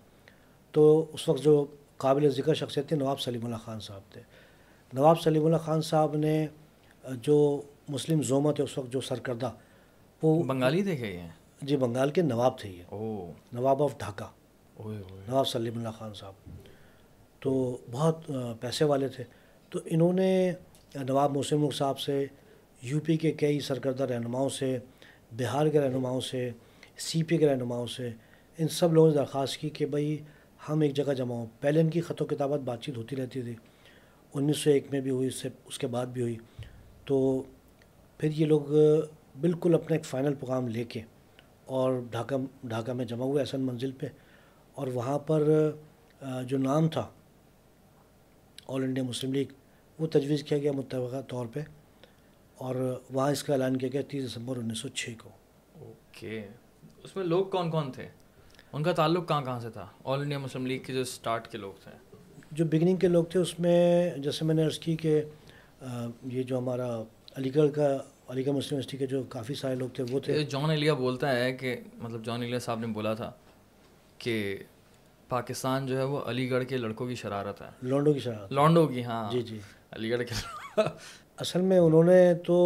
تو 0.73 1.07
اس 1.13 1.29
وقت 1.29 1.43
جو 1.43 1.67
قابل 1.97 2.29
ذکر 2.29 2.55
شخصیت 2.55 2.89
تھے 2.89 2.97
نواب 2.97 3.21
سلیم 3.21 3.45
اللہ 3.45 3.57
خان 3.57 3.81
صاحب 3.81 4.01
تھے۔ 4.13 4.21
نواب 4.93 5.21
سلیم 5.21 5.45
اللہ 5.45 5.57
خان 5.57 5.83
صاحب 5.83 6.17
نے 6.17 6.47
جو 7.23 7.63
مسلم 7.89 8.23
زومت 8.23 8.61
ہے 8.61 8.65
اس 8.65 8.79
وقت 8.79 8.93
جو 8.93 9.01
سرکردہ 9.01 9.53
وہ 10.23 10.43
بنگالی 10.43 10.83
تھے 10.83 10.93
یہ؟ 10.93 11.21
جی 11.63 11.77
بنگال 11.77 12.11
کے 12.11 12.23
نواب 12.23 12.59
تھے 12.59 12.71
یہ۔ 12.71 12.95
نواب 13.53 13.83
آف 13.83 13.99
ڈھاکہ۔ 13.99 14.25
نواب 15.29 15.49
سلیم 15.49 15.79
اللہ 15.79 15.89
خان 15.99 16.15
صاحب۔ 16.15 16.33
تو 17.41 17.77
بہت 17.91 18.31
پیسے 18.61 18.85
والے 18.85 19.09
تھے۔ 19.09 19.25
تو 19.71 19.79
انہوں 19.85 20.13
نے 20.13 20.53
نواب 20.95 21.37
مسلم 21.37 21.71
صاحب 21.71 21.99
سے 21.99 22.27
یو 22.83 23.01
پی 23.01 23.17
کے 23.17 23.33
کئی 23.33 23.61
سرکردہ 23.61 24.03
رہنماؤں 24.03 24.49
سے 24.49 24.79
بہار 25.39 25.67
کے 25.67 25.81
رہنماؤں 25.81 26.21
سے، 26.21 26.51
سی 26.97 27.23
پی 27.23 27.37
کے 27.37 27.47
رہنماؤں 27.47 27.87
سے، 27.87 28.11
ان 28.59 28.69
سب 28.69 28.93
لوگوں 28.93 29.09
نے 29.11 29.15
درخواست 29.15 29.57
کی 29.57 29.71
کہ 29.71 29.87
بھائی 29.87 30.19
ہم 30.69 30.81
ایک 30.81 30.95
جگہ 30.95 31.13
جمع 31.13 31.35
ہوں۔ 31.35 31.47
پہلے 31.61 31.81
ان 31.81 31.91
کی 31.91 32.01
خط 32.01 32.23
و 32.23 32.25
کتابت 32.25 32.61
بات 32.61 32.83
چیت 32.83 32.97
ہوتی 32.97 33.17
رہتی 33.17 33.43
تھی۔ 33.43 33.55
انیس 34.35 34.59
سو 34.59 34.71
ایک 34.71 34.87
میں 34.91 35.01
بھی 35.01 35.11
ہوئی، 35.11 35.29
اس 35.29 35.35
سے، 35.35 35.49
اس 35.65 35.79
کے 35.79 35.87
بعد 35.87 36.07
بھی 36.07 36.23
ہوئی۔ 36.23 36.37
تو 37.05 37.43
پھر 38.19 38.31
یہ 38.33 38.47
لوگ 38.47 38.61
بالکل 39.41 39.75
اپنا 39.75 39.97
ایک 39.97 40.05
فائنل 40.05 40.35
پیغام 40.35 40.69
لے 40.69 40.85
کے 40.85 41.01
اور 41.65 42.01
ڈھاکہ 42.11 42.37
ڈھاکہ 42.65 42.93
میں 42.93 43.05
جمع 43.05 43.25
ہوئے 43.25 43.41
احسن 43.41 43.61
منزل 43.61 43.91
پہ۔ 43.91 44.07
اور 44.73 44.87
وہاں 44.87 45.19
پر 45.19 45.71
جو 46.47 46.59
نام 46.59 46.89
تھا 46.89 47.11
آل 48.69 48.83
انڈیا 48.83 49.05
مسلم 49.05 49.33
لیگ 49.33 49.53
وہ 49.99 50.07
تجویز 50.07 50.45
کیا 50.45 50.59
گیا 50.59 50.73
متفقہ 50.73 51.21
طور 51.29 51.47
پہ۔ 51.47 51.61
اور 52.63 53.01
وہاں 53.11 53.31
اس 53.31 53.43
کا 53.45 53.53
اعلان 53.53 53.77
کیا 53.77 53.89
گیا 53.93 54.03
تیس 54.09 54.31
دسمبر 54.31 54.57
انیس 54.57 54.79
سو 54.79 54.89
چھ 54.89 55.11
کو۔ 55.19 55.31
اوکے۔ 55.79 56.47
اس 57.05 57.17
میں 57.17 57.25
لوگ 57.25 57.47
کون 57.47 57.71
کون 57.71 57.93
تھے؟ 57.93 58.09
ان 58.73 58.83
کا 58.83 58.93
تعلق 58.93 59.29
کہاں 59.29 59.43
کہاں 59.43 59.61
سے 59.61 59.71
تھا؟ 59.71 59.87
آل 60.05 60.21
انڈیا 60.21 60.39
مسلم 60.39 60.67
لیگ 60.67 60.81
کے 60.81 60.93
جو 60.95 61.01
اسٹارٹ 61.01 61.49
کے 61.49 61.59
لوگ 61.59 61.73
تھے۔ 61.83 61.91
جو 62.53 62.65
بگننگ 62.65 62.97
کے 62.97 63.09
لوگ 63.09 63.25
تھے 63.25 63.41
اس 63.41 63.61
میں 63.61 64.11
جیسے 64.17 64.45
میں 64.45 64.55
نے 64.55 64.65
عرض 64.65 64.79
کی 64.79 64.97
کہ 64.97 65.23
یہ 66.25 66.43
جو 66.43 66.59
ہمارا 66.59 67.03
علی 67.37 67.55
گڑھ 67.55 67.73
کا 67.75 67.99
علی 68.29 68.47
گڑھ 68.47 68.55
مسلم 68.55 68.69
یونیورسٹی 68.71 68.97
کے 68.97 69.07
جو 69.07 69.23
کافی 69.23 69.55
سارے 69.55 69.75
لوگ 69.75 69.89
تھے 69.89 70.05
وہ 70.11 70.21
تھے۔ 70.21 70.45
جان 70.45 70.71
علیہ 70.71 70.93
بولتا 70.93 71.37
ہے 71.39 71.53
کہ 71.53 71.77
مطلب 71.99 72.25
جان 72.25 72.43
علیہ 72.43 72.59
صاحب 72.59 72.79
نے 72.79 72.87
بولا 72.87 73.15
تھا 73.15 73.31
کہ 74.19 74.57
پاکستان 75.29 75.87
جو 75.87 75.99
ہے 75.99 76.03
وہ 76.03 76.21
علی 76.27 76.51
گڑھ 76.51 76.65
کے 76.65 76.77
لڑکوں 76.77 77.07
کی 77.09 77.15
شرارت 77.15 77.63
ہے۔ 77.63 77.71
لانڈو 77.83 78.13
کی 78.13 78.21
شرارت۔ 78.21 78.53
لانڈو 78.53 78.87
کی 78.87 79.05
ہاں۔ 79.05 79.33
جی 79.33 79.43
جی۔ 79.43 79.59
علی 79.93 80.11
گڑھ 80.11 80.23
کے 80.29 80.35
اصل 81.43 81.61
میں 81.61 81.79
انہوں 81.79 82.05
نے 82.05 82.35
تو 82.47 82.57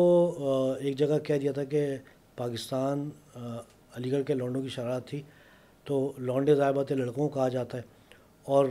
ایک 0.81 0.97
جگہ 0.99 1.19
کہہ 1.19 1.39
دیا 1.39 1.53
تھا 1.53 1.65
کہ 1.65 1.97
پاکستان 2.37 3.09
علی 3.93 4.13
گڑھ 4.13 4.25
کے 4.27 4.35
لانڈوں 4.35 4.63
کی 4.63 4.69
شرارت 4.69 5.07
تھی 5.09 5.21
تو 5.85 6.13
لانڈے 6.19 6.55
ضائبات 6.55 6.93
لڑکوں 6.93 7.29
کہا 7.29 7.49
جاتا 7.49 7.79
ہے 7.79 7.83
اور 8.47 8.67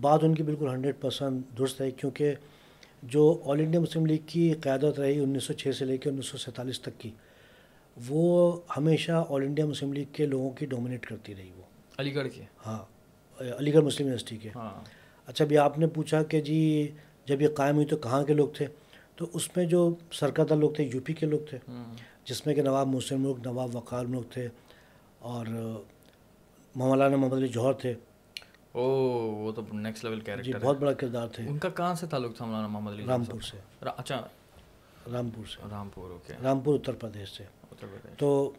بات 0.00 0.24
ان 0.24 0.34
کی 0.34 0.42
بالکل 0.42 0.68
ہنڈریڈ 0.68 0.94
پرسنٹ 1.00 1.58
درست 1.58 1.80
ہے 1.80 1.90
کیونکہ 1.90 2.34
جو 3.02 3.24
آل 3.44 3.60
انڈیا 3.60 3.80
مسلم 3.80 4.06
لیگ 4.06 4.18
کی 4.26 4.52
قیادت 4.62 5.00
رہی 5.00 5.18
انیس 5.18 5.44
سو 5.44 5.52
چھ 5.52 5.76
سے 5.78 5.84
لے 5.84 5.96
کے 5.96 6.10
انیس 6.10 6.26
سو 6.26 6.38
سینتالیس 6.38 6.80
تک 6.80 6.98
کی 6.98 7.10
وہ 7.96 8.56
ہمیشہ 8.76 9.24
آل 9.28 9.42
انڈیا 9.42 9.66
مسلم 9.66 9.92
لیگ 9.92 10.12
کے 10.12 10.26
لوگوں 10.26 10.50
کی 10.50 10.66
ڈومینیٹ 10.66 11.06
کرتی 11.06 11.34
رہی 11.34 11.50
وہ۔ 11.56 11.62
علی 11.98 12.14
گڑھ 12.14 12.28
کے؟ 12.34 12.42
ہاں 12.66 12.78
علی 13.58 13.74
گڑھ 13.74 13.84
مسلم 13.84 14.06
یونیورسٹی 14.06 14.36
کے۔ 14.36 14.48
ہاں۔ 14.54 14.84
اچھا 15.26 15.44
ابھی 15.44 15.58
آپ 15.58 15.78
نے 15.78 15.86
پوچھا 15.86 16.22
کہ 16.22 16.40
جی 16.40 16.60
جب 17.26 17.42
یہ 17.42 17.48
قائم 17.48 17.74
ہوئی 17.74 17.86
تو 17.86 17.96
کہاں 17.96 18.24
کے 18.24 18.34
لوگ 18.34 18.48
تھے؟ 18.48 18.66
تو 19.20 19.26
اس 19.32 19.56
میں 19.56 19.64
جو 19.64 19.94
سرکردہ 20.12 20.54
لوگ 20.54 20.70
تھے 20.70 20.84
یو 20.94 21.00
پی 21.04 21.12
کے 21.12 21.26
لوگ 21.26 21.40
تھے 21.50 21.58
جس 22.24 22.46
میں 22.46 22.54
کہ 22.54 22.62
نواب 22.62 22.86
مسلم 22.86 23.22
ملک 23.22 23.36
نواب 23.46 23.76
وقار 23.76 24.04
ملک 24.04 24.32
تھے 24.32 24.48
اور 25.18 25.46
مولانا 26.74 27.16
محمد 27.16 27.36
علی 27.36 27.48
جوہر 27.48 27.72
تھے۔ 27.72 27.94
او 28.72 28.82
وہ 29.30 29.52
تو 29.52 29.62
نیکسٹ 29.72 30.04
لیول 30.04 30.20
کیریکٹر 30.20 30.42
جی 30.42 30.52
بہت 30.62 30.78
بڑا 30.78 30.92
کردار 30.92 31.28
تھے۔ 31.28 31.46
ان 31.48 31.58
کا 31.58 31.68
کہاں 31.68 31.94
سے 31.94 32.06
تعلق 32.06 32.36
تھا 32.36 32.44
مولانا 32.44 32.66
محمد 32.66 32.92
علی 32.92 33.06
رامپور 33.06 33.40
سے۔ 33.40 33.56
اچھا۔ 33.80 34.26
رامپور 35.12 35.44
سے۔ 35.44 35.62
رامپور 35.70 36.10
اوکے 36.10 36.32
رامپور 36.42 36.74
اتر 36.74 36.92
پردیش 36.92 37.28
سے۔ 37.28 37.44
تو 38.18 38.52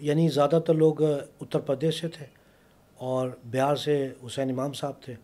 یعنی 0.00 0.28
زیادہ 0.28 0.60
تر 0.66 0.74
لوگ 0.74 1.02
اتر 1.40 1.60
پردیش 1.60 2.00
سے 2.00 2.08
تھے 2.08 2.26
اور 2.94 3.28
بہار 3.44 3.76
سے 3.76 4.08
حسین 4.26 4.50
امام 4.50 4.72
صاحب 4.72 5.02
تھے۔ 5.02 5.14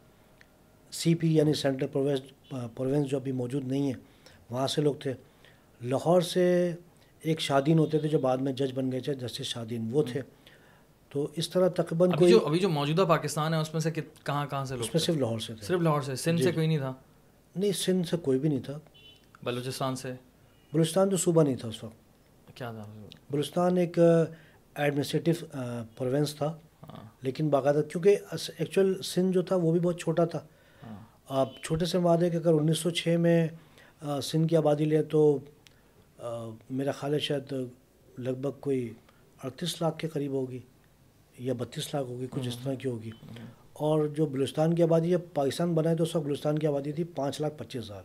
سی 0.92 1.14
پی 1.14 1.34
یعنی 1.36 1.54
سینٹرل 1.54 1.88
پروینس 1.88 2.20
پروینس 2.74 3.08
جو 3.08 3.16
ابھی 3.16 3.32
موجود 3.32 3.64
نہیں 3.64 3.88
ہے 3.92 4.15
وہاں 4.50 4.66
سے 4.66 4.82
لوگ 4.82 4.94
تھے۔ 4.94 5.14
لاہور 5.84 6.20
سے 6.20 6.74
ایک 7.20 7.40
شادین 7.40 7.78
ہوتے 7.78 7.98
تھے 7.98 8.08
جو 8.08 8.18
بعد 8.18 8.36
میں 8.36 8.52
جج 8.52 8.72
بن 8.74 8.92
گئے 8.92 9.00
تھے 9.00 9.14
جسٹس 9.14 9.42
شادین 9.42 9.88
وہ 9.90 10.02
تھے۔ 10.02 10.20
تو 11.08 11.28
اس 11.36 11.50
طرح 11.50 11.68
تقریباً 11.68 12.10
کوئی 12.10 12.30
جو 12.30 12.46
ابھی 12.46 12.58
جو 12.58 12.68
موجودہ 12.68 13.04
پاکستان 13.08 13.54
ہے 13.54 13.58
اس 13.58 13.72
میں 13.72 13.80
سے 13.80 13.90
کہاں 13.90 14.46
کہاں 14.46 14.64
سے 14.64 14.74
اس 14.74 14.94
میں 14.94 15.00
صرف 15.00 15.16
لاہور 15.16 15.38
سے 15.38 15.54
تھے۔ 15.54 15.66
صرف 15.66 15.80
لاہور 15.80 16.02
سے۔ 16.02 16.16
سندھ 16.16 16.40
سے 16.40 16.46
جی، 16.46 16.52
کوئی 16.52 16.66
نہیں 16.66 16.78
تھا؟ 16.78 16.92
نہیں 17.56 17.72
سندھ 17.72 18.08
سے 18.08 18.16
کوئی 18.16 18.38
بھی 18.38 18.48
نہیں 18.48 18.60
تھا۔ 18.60 18.78
بلوچستان 19.42 19.96
سے؟ 19.96 20.12
بلوچستان 20.72 21.10
تو 21.10 21.16
صوبہ 21.16 21.42
نہیں 21.42 21.56
تھا 21.56 21.68
اس 21.68 21.84
وقت۔ 21.84 22.56
کیا 22.56 22.72
تھا؟ 22.72 22.84
بلوچستان 23.30 23.76
ایک 23.76 23.98
ایڈمنسٹریٹو 24.74 25.46
پروینس 25.96 26.34
تھا۔ 26.34 26.46
ہاں۔ 26.88 27.08
لیکن 27.22 27.48
باقاعدہ 27.48 27.80
کیونکہ 27.92 28.16
ایکچوئل 28.58 29.02
سندھ 29.02 29.32
جو 29.32 29.42
تھا 29.42 29.56
وہ 29.56 29.72
بھی 29.72 29.80
بہت 29.80 30.00
چھوٹا 30.00 30.24
تھا۔ 30.24 30.38
ہاں۔ 30.86 30.96
آپ 31.28 31.62
چھوٹے 31.62 31.84
سے 31.84 31.98
وعدے 31.98 32.30
کہ 32.30 32.36
اگر 32.36 32.52
انیس 32.52 32.78
سو 32.78 32.90
چھ 32.90 33.08
میں 33.08 33.48
سندھ 34.02 34.48
کی 34.48 34.56
آبادی 34.56 34.84
لیں 34.84 35.02
تو 35.02 35.38
میرا 36.70 36.92
خیال 36.92 37.14
ہے 37.14 37.18
شاید 37.18 37.54
لگ 38.18 38.30
بھگ 38.30 38.50
کوئی 38.60 38.92
اڑتیس 39.44 39.82
لاکھ 39.82 39.98
کے 39.98 40.08
قریب 40.08 40.32
ہوگی 40.32 40.58
یا 41.38 41.54
بتیس 41.58 41.94
لاکھ 41.94 42.08
ہوگی 42.10 42.26
کچھ 42.30 42.48
اس 42.48 42.58
طرح 42.64 42.74
کی 42.74 42.88
ہوگی۔ 42.88 43.10
اور 43.72 44.06
جو 44.06 44.26
بلوچستان 44.26 44.74
کی 44.74 44.82
آبادی 44.82 45.12
ہے 45.12 45.16
پاکستان 45.18 45.74
بنا 45.74 45.90
ہے 45.90 45.96
تو 45.96 46.02
اس 46.02 46.16
وقت 46.16 46.24
بلوچستان 46.24 46.58
کی 46.58 46.66
آبادی 46.66 46.92
تھی 46.92 47.04
پانچ 47.04 47.40
لاکھ 47.40 47.54
پچیس 47.58 47.84
ہزار۔ 47.84 48.02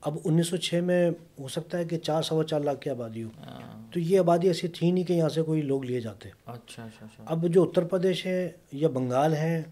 اب 0.00 0.18
انیس 0.24 0.46
سو 0.48 0.56
چھ 0.56 0.74
میں 0.74 1.10
ہو 1.40 1.48
سکتا 1.48 1.78
ہے 1.78 1.84
کہ 1.84 1.98
چار 1.98 2.22
سوا 2.22 2.44
چار 2.44 2.60
لاکھ 2.60 2.80
کی 2.80 2.90
آبادی 2.90 3.22
ہو۔ 3.22 3.28
ہاں۔ 3.38 3.92
تو 3.92 4.00
یہ 4.00 4.18
آبادی 4.18 4.46
ایسی 4.46 4.68
تھی 4.68 4.90
نہیں 4.90 5.04
کہ 5.04 5.12
یہاں 5.12 5.28
سے 5.28 5.42
کوئی 5.42 5.62
لوگ 5.62 5.84
لیے 5.84 6.00
جاتے۔ 6.00 6.28
اچھا 6.28 6.84
اچھا, 6.84 7.06
اچھا۔ 7.06 7.24
اب 7.26 7.46
جو 7.48 7.62
اتر 7.62 7.84
پردیش 7.84 8.26
ہے 8.26 8.52
یا 8.72 8.88
بنگال 8.88 9.34
ہے 9.34 9.62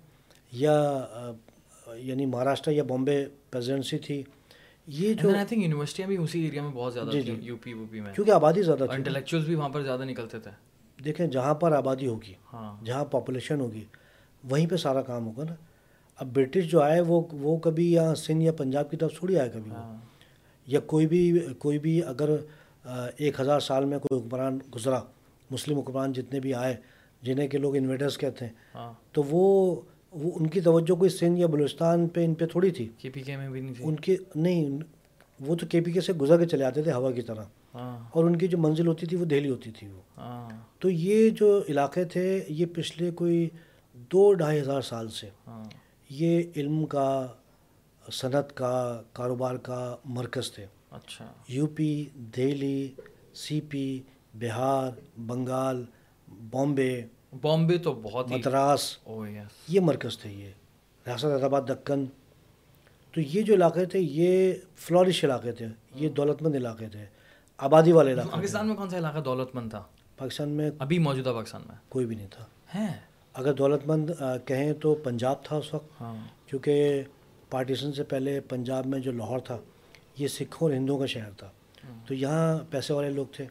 یا 0.52 1.04
یعنی 1.94 2.26
مہاراشٹر 2.26 2.70
یا 2.72 2.82
بامبے 2.82 3.26
پریزیڈنسی 3.50 3.98
تھی 3.98 4.22
یہ 4.86 5.14
جو 5.14 5.34
آئی 5.36 5.44
تھنک 5.46 5.62
یونیورسٹیاں 5.62 6.08
بھی 6.08 6.16
اسی 6.16 6.40
ایریا 6.40 6.62
میں 6.62 6.70
بہت 6.70 6.94
زیادہ 6.94 7.10
جی 7.10 7.36
یو 7.42 7.56
پی 7.56 7.74
وو 7.74 7.84
پی 7.90 8.00
میں۔ 8.00 8.12
کیونکہ 8.14 8.30
آبادی 8.30 8.62
زیادہ 8.62 8.78
تھی۔ 8.78 8.94
انٹلیکچوئلس 8.94 9.46
بھی 9.46 9.54
وہاں 9.54 9.68
پر 9.68 9.82
زیادہ 9.82 10.04
نکلتے 10.04 10.38
تھے۔ 10.38 10.50
دیکھیں 11.04 11.26
جہاں 11.26 11.54
پر 11.54 11.72
آبادی 11.72 12.06
ہوگی 12.06 12.34
ہاں۔ 12.52 12.84
جہاں 12.84 13.04
پاپولیشن 13.04 13.60
ہوگی 13.60 13.84
وہیں 14.44 14.66
پہ 14.66 14.76
سارا 14.76 15.02
کام 15.02 15.26
ہوگا 15.26 15.44
نا۔ 15.44 15.54
اب 16.16 16.26
برٹش 16.34 16.64
جو 16.64 16.82
آئے 16.82 17.00
وہ 17.00 17.20
وہ 17.32 17.56
کبھی 17.56 17.92
یہاں 17.92 18.14
سندھ 18.14 18.42
یا 18.42 18.52
پنجاب 18.52 18.90
کی 18.90 18.96
طرف 18.96 19.18
تھوڑی 19.18 19.38
آئے 19.38 19.50
کبھی۔ 19.52 19.70
ہاں۔ 19.70 19.96
یا 20.66 20.80
کوئی 20.80 21.06
بھی 21.06 21.40
کوئی 21.58 21.78
بھی 21.78 22.04
اگر 22.04 22.30
ایک 23.16 23.40
ہزار 23.40 23.60
سال 23.60 23.84
میں 23.84 23.98
کوئی 23.98 24.20
حکمران 24.20 24.58
گزرا 24.74 25.00
مسلم 25.50 25.78
حکمران 25.78 26.12
جتنے 26.12 26.40
بھی 26.40 26.54
آئے 26.54 26.76
جنہیں 27.22 27.48
کہ 27.48 27.58
لوگ 27.58 27.76
انویٹرس 27.76 28.18
کہتے 28.18 28.44
ہیں 28.44 28.52
ہاں۔ 28.74 28.92
تو 29.12 29.22
وہ 29.22 29.80
وہ 30.14 30.30
ان 30.34 30.46
کی 30.46 30.60
توجہ 30.60 30.94
کوئی 30.94 31.10
سندھ 31.10 31.40
یا 31.40 31.46
بلوچستان 31.46 32.08
پہ 32.08 32.24
ان 32.24 32.34
پہ 32.34 32.46
تھوڑی 32.46 32.70
تھی۔ 32.70 32.88
کے 32.98 33.10
پی 33.10 33.20
کے 33.20 33.36
میں 33.36 33.48
بھی 33.48 33.60
نہیں 33.60 33.74
تھی۔ 33.74 33.84
ان 33.84 33.96
کی 33.96 34.16
نہیں 34.34 34.78
وہ 35.40 35.54
تو 35.54 35.66
کے 35.66 35.80
پی 35.80 35.92
کے 35.92 36.00
سے 36.00 36.12
گزر 36.12 36.38
کے 36.38 36.46
چلے 36.46 36.64
آتے 36.64 36.82
تھے 36.82 36.92
ہوا 36.92 37.10
کی 37.12 37.22
طرح۔ 37.22 37.44
ہاں۔ 37.74 38.08
اور 38.12 38.24
ان 38.24 38.36
کی 38.36 38.48
جو 38.48 38.58
منزل 38.58 38.86
ہوتی 38.86 39.06
تھی 39.06 39.16
وہ 39.16 39.24
دہلی 39.24 39.50
ہوتی 39.50 39.70
تھی 39.70 39.88
وہ۔ 39.88 40.00
ہاں۔ 40.16 40.48
تو 40.78 40.90
یہ 40.90 41.30
جو 41.30 41.62
علاقے 41.68 42.04
تھے 42.04 42.44
یہ 42.48 42.66
پچھلے 42.74 43.10
کوئی 43.10 43.48
دو 43.92 44.34
ڈھائی 44.34 44.60
ہزار 44.60 44.80
سال 44.80 45.08
سے 45.08 45.28
ہاں۔ 45.46 45.64
یہ 46.10 46.42
علم 46.56 46.86
کا 46.86 47.26
صنعت 48.12 48.56
کا 48.56 49.02
کاروبار 49.12 49.54
کا 49.54 49.96
مرکز 50.04 50.52
تھے۔ 50.52 50.66
اچھا۔ 50.90 51.32
U 51.48 51.66
P 51.66 52.04
Delhi 52.14 52.88
C 53.34 53.60
P 53.60 54.00
Bihar 54.34 55.20
Bengal 55.20 55.84
Bombay. 56.50 57.02
Bombay 57.42 57.78
تو 57.78 57.94
بہت 57.94 58.30
مدراس 58.30 58.96
یس 59.06 59.46
یہ 59.68 59.80
مرکز 59.80 60.18
تھے 60.18 60.30
یہ 60.30 60.50
ریاست 61.06 61.24
حیدرآباد 61.24 61.62
دکن۔ 61.68 62.06
تو 63.12 63.20
یہ 63.20 63.42
جو 63.42 63.54
علاقے 63.54 63.84
تھے 63.84 63.98
یہ 63.98 64.52
فلورش 64.76 65.24
علاقے 65.24 65.52
تھے 65.52 65.66
یہ 65.94 66.08
دولت 66.08 66.42
مند 66.42 66.54
علاقے 66.54 66.88
تھے 66.88 67.06
آبادی 67.56 67.92
والے 67.92 68.12
علاقے 68.12 68.30
پاکستان 68.30 68.66
میں 68.66 68.74
کون 68.74 68.90
سا 68.90 68.98
علاقہ 68.98 69.18
دولت 69.18 69.54
مند 69.54 69.70
تھا؟ 69.70 69.82
پاکستان 70.16 70.48
میں 70.48 70.70
ابھی 70.78 70.98
موجودہ 70.98 71.32
پاکستان 71.34 71.62
میں۔ 71.66 71.74
کوئی 71.88 72.06
بھی 72.06 72.16
نہیں 72.16 72.28
تھا۔ 72.30 72.44
ہے 72.74 72.96
اگر 73.34 73.52
دولت 73.52 73.86
مند 73.86 74.10
کہیں 74.44 74.72
تو 74.72 74.94
پنجاب 74.94 75.44
تھا 75.44 75.56
اس 75.56 75.74
وقت۔ 75.74 76.00
ہاں۔ 76.00 76.16
کیونکہ 76.46 77.02
پارٹیشن 77.50 77.92
سے 77.92 78.02
پہلے 78.04 78.40
پنجاب 78.40 78.86
میں 78.86 78.98
جو 78.98 79.12
لاہور 79.12 79.38
تھا 79.38 79.58
یہ 80.18 80.28
سکھوں 80.28 80.68
اور 80.68 80.76
ہندوؤں 80.76 80.98
کا 80.98 81.06
شہر 81.06 81.30
تھا۔ 81.36 81.50
تو 82.06 82.14
یہاں 82.14 82.58
پیسے 82.70 82.92
والے 82.92 83.10
لوگ 83.10 83.26
تھے 83.32 83.46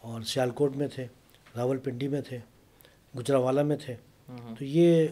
اور 0.00 0.22
سیالکوٹ 0.22 0.76
میں 0.76 0.88
تھے 0.88 1.06
راول 1.56 1.76
پنڈی 1.76 2.08
میں 2.08 2.20
تھے۔ 2.20 2.38
گجراوالا 3.18 3.62
میں 3.62 3.76
تھے۔ 3.76 3.94
تو 4.58 4.64
یہ 4.64 5.06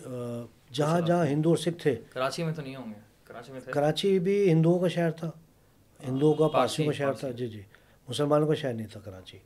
جہاں 0.73 1.01
جہاں 1.01 1.27
ہندو 1.27 1.49
اور 1.49 1.57
سکھ 1.57 1.83
تھے۔ 1.83 1.97
کراچی 2.11 2.43
میں 2.43 2.53
تو 2.53 2.62
نہیں 2.62 2.77
ہوں 2.77 2.87
گے۔ 2.87 3.01
کراچی 3.25 3.53
میں 3.53 3.61
کراچی 3.61 4.19
بھی 4.19 4.53
ہندوؤں 4.53 4.79
کا 4.79 4.88
شہر 4.88 5.11
تھا۔ 5.11 5.31
ہندوؤں 6.09 6.35
کا 6.35 6.49
پارسیوں 6.49 6.87
کا 6.87 6.93
شہر 6.93 7.12
تھا۔ 7.12 7.31
جی 7.31 7.47
جی۔ 7.47 7.62
مسلمانوں 8.09 8.49
کا 8.49 8.55
شہر 8.55 8.73
نہیں 8.75 8.87
تھا 8.87 9.01
کراچی۔ 9.01 9.38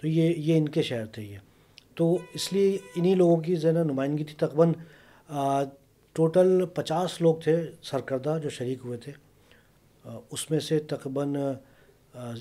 تو 0.00 0.08
یہ 0.08 0.34
یہ 0.36 0.58
ان 0.58 0.68
کے 0.68 0.82
شہر 0.82 1.06
تھے 1.06 1.22
یہ۔ 1.22 1.38
تو 1.94 2.18
اس 2.34 2.52
لیے 2.52 2.78
انہی 2.94 3.14
لوگوں 3.14 3.36
کی 3.36 3.54
نا 3.64 3.82
نمائندگی 3.82 4.24
تھی۔ 4.24 4.34
تقریباً 4.34 4.72
ٹوٹل 6.12 6.66
پچاس 6.66 7.20
لوگ 7.20 7.34
تھے 7.34 7.66
سرکردہ 7.82 8.38
جو 8.42 8.48
شریک 8.48 8.78
ہوئے 8.84 8.98
تھے۔ 8.98 9.12
اس 10.30 10.50
میں 10.50 10.60
سے 10.60 10.78
تقریباً 10.78 11.34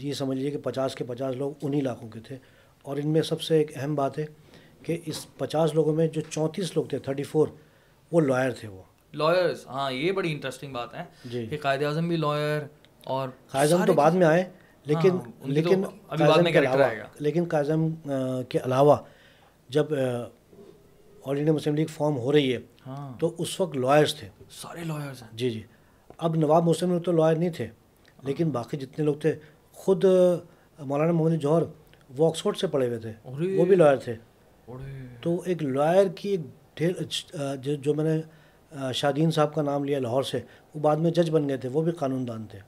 یہ 0.02 0.14
سمجھ 0.14 0.38
لیجیے 0.38 0.52
کہ 0.52 0.58
پچاس 0.58 0.96
کے 0.96 1.04
پچاس 1.04 1.36
لوگ 1.36 1.52
انہی 1.62 1.80
علاقوں 1.80 2.10
کے 2.10 2.20
تھے۔ 2.20 2.38
اور 2.82 2.98
ان 2.98 3.10
میں 3.10 3.22
سب 3.22 3.42
سے 3.42 3.58
ایک 3.58 3.72
اہم 3.78 3.96
بات 3.96 4.20
ہے 4.20 4.26
کہ 4.84 4.98
اس 5.06 5.26
پچاس 5.38 5.74
لوگوں 5.74 5.94
میں 5.94 6.08
جو 6.08 6.22
چونتیس 6.22 6.76
لوگ 6.76 6.86
تھے 6.86 7.00
تھرٹی 7.00 7.24
فور 7.24 7.48
وہ 8.12 8.22
لائر 8.22 8.52
تھے 8.52 8.68
وہ۔ 8.68 8.82
لائرس 9.14 9.68
ہاں 9.68 9.92
یہ 9.92 10.12
بڑی 10.12 10.32
انٹرسٹنگ 10.32 10.74
بات 10.74 10.94
ہے 10.94 11.04
جی۔ 11.26 11.46
کہ 11.46 11.58
قائد 11.58 11.84
اعظم 11.84 12.08
بھی 12.08 12.18
لائر 12.18 12.62
اور 13.04 13.30
قائزم 13.48 13.86
تو 13.86 13.94
بعد 13.94 14.12
میں 14.12 14.28
آئے 14.28 14.44
لیکن 14.86 15.10
ہاں، 15.10 15.48
لیکن۔ 15.48 15.84
لیکن 17.20 17.44
قائزم 17.50 17.88
آ، 18.06 18.42
کے 18.42 18.60
علاوہ 18.64 18.96
جب 19.70 19.94
All 21.24 21.38
India 21.38 21.54
Muslim 21.54 21.76
League 21.76 21.86
form 21.86 22.18
ہو 22.18 22.32
رہی 22.32 22.54
ہے 22.54 22.60
ہاں۔ 22.88 23.20
تو 23.20 23.36
اس 23.38 23.60
وقت 23.62 23.76
لائرس 23.78 24.16
تھے۔ 24.16 24.30
سارے 24.50 24.84
لائرس 24.84 25.22
ہیں۔ 25.24 25.30
جی 25.34 25.50
جی۔ 25.50 25.64
اب 26.18 26.36
نواب 26.36 26.70
مسلم 26.70 27.00
تو 27.00 27.12
لائر 27.12 27.36
نہیں 27.36 27.50
تھے 27.50 27.68
لیکن 28.24 28.50
باقی 28.50 28.78
جتنے 28.78 29.06
لوگ 29.06 29.16
تھے 29.16 29.36
خود 29.74 30.06
مولانا 30.80 31.12
محمد 31.12 31.42
جوہر 31.42 31.62
وہ 32.18 32.28
آکسفورڈ 32.28 32.58
سے 32.58 32.68
پڑھے 32.68 32.88
ہوئے 32.88 33.00
تھے 33.00 33.14
وہ 33.58 33.66
بھی 33.66 33.76
لائر 33.76 33.98
تھے۔ 33.98 34.16
تو 35.22 35.42
ایک 35.46 35.64
لائر 35.64 36.08
کی 36.08 36.30
ایک 36.30 36.40
ڈھیر 36.76 37.76
جو 37.76 37.94
میں 37.94 38.06
نے 38.06 38.22
شادین 38.94 39.32
صاحب 39.32 39.54
کا 39.54 39.62
نام 39.62 39.84
لیا 39.84 40.00
لاہور 40.00 40.24
سے 40.24 40.40
وہ 40.76 40.80
بعد 40.80 40.96
میں 40.96 41.12
جج 41.12 41.30
بن 41.30 41.50
گئے 41.50 41.58
تھے 41.58 41.70
وہ 41.70 41.82
بھی 41.82 41.92
قانون 41.92 42.28
دان 42.28 42.46
تھے۔ 42.46 42.60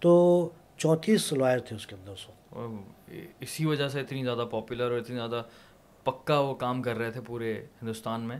تو 0.00 0.48
چونتیس 0.76 1.32
لائر 1.32 1.58
تھے 1.58 1.76
اس 1.76 1.86
کے 1.86 1.94
اندر 1.94 2.12
اس 2.12 2.28
وقت۔ 2.28 3.10
اسی 3.40 3.66
وجہ 3.66 3.88
سے 3.88 4.00
اتنی 4.00 4.24
زیادہ 4.24 4.44
پاپولر 4.50 4.90
اور 4.90 4.98
اتنی 4.98 5.16
زیادہ 5.16 5.42
پکا 6.04 6.38
وہ 6.38 6.54
کام 6.54 6.82
کر 6.82 6.98
رہے 6.98 7.10
تھے 7.10 7.20
پورے 7.20 7.64
ہندوستان 7.82 8.20
میں 8.20 8.38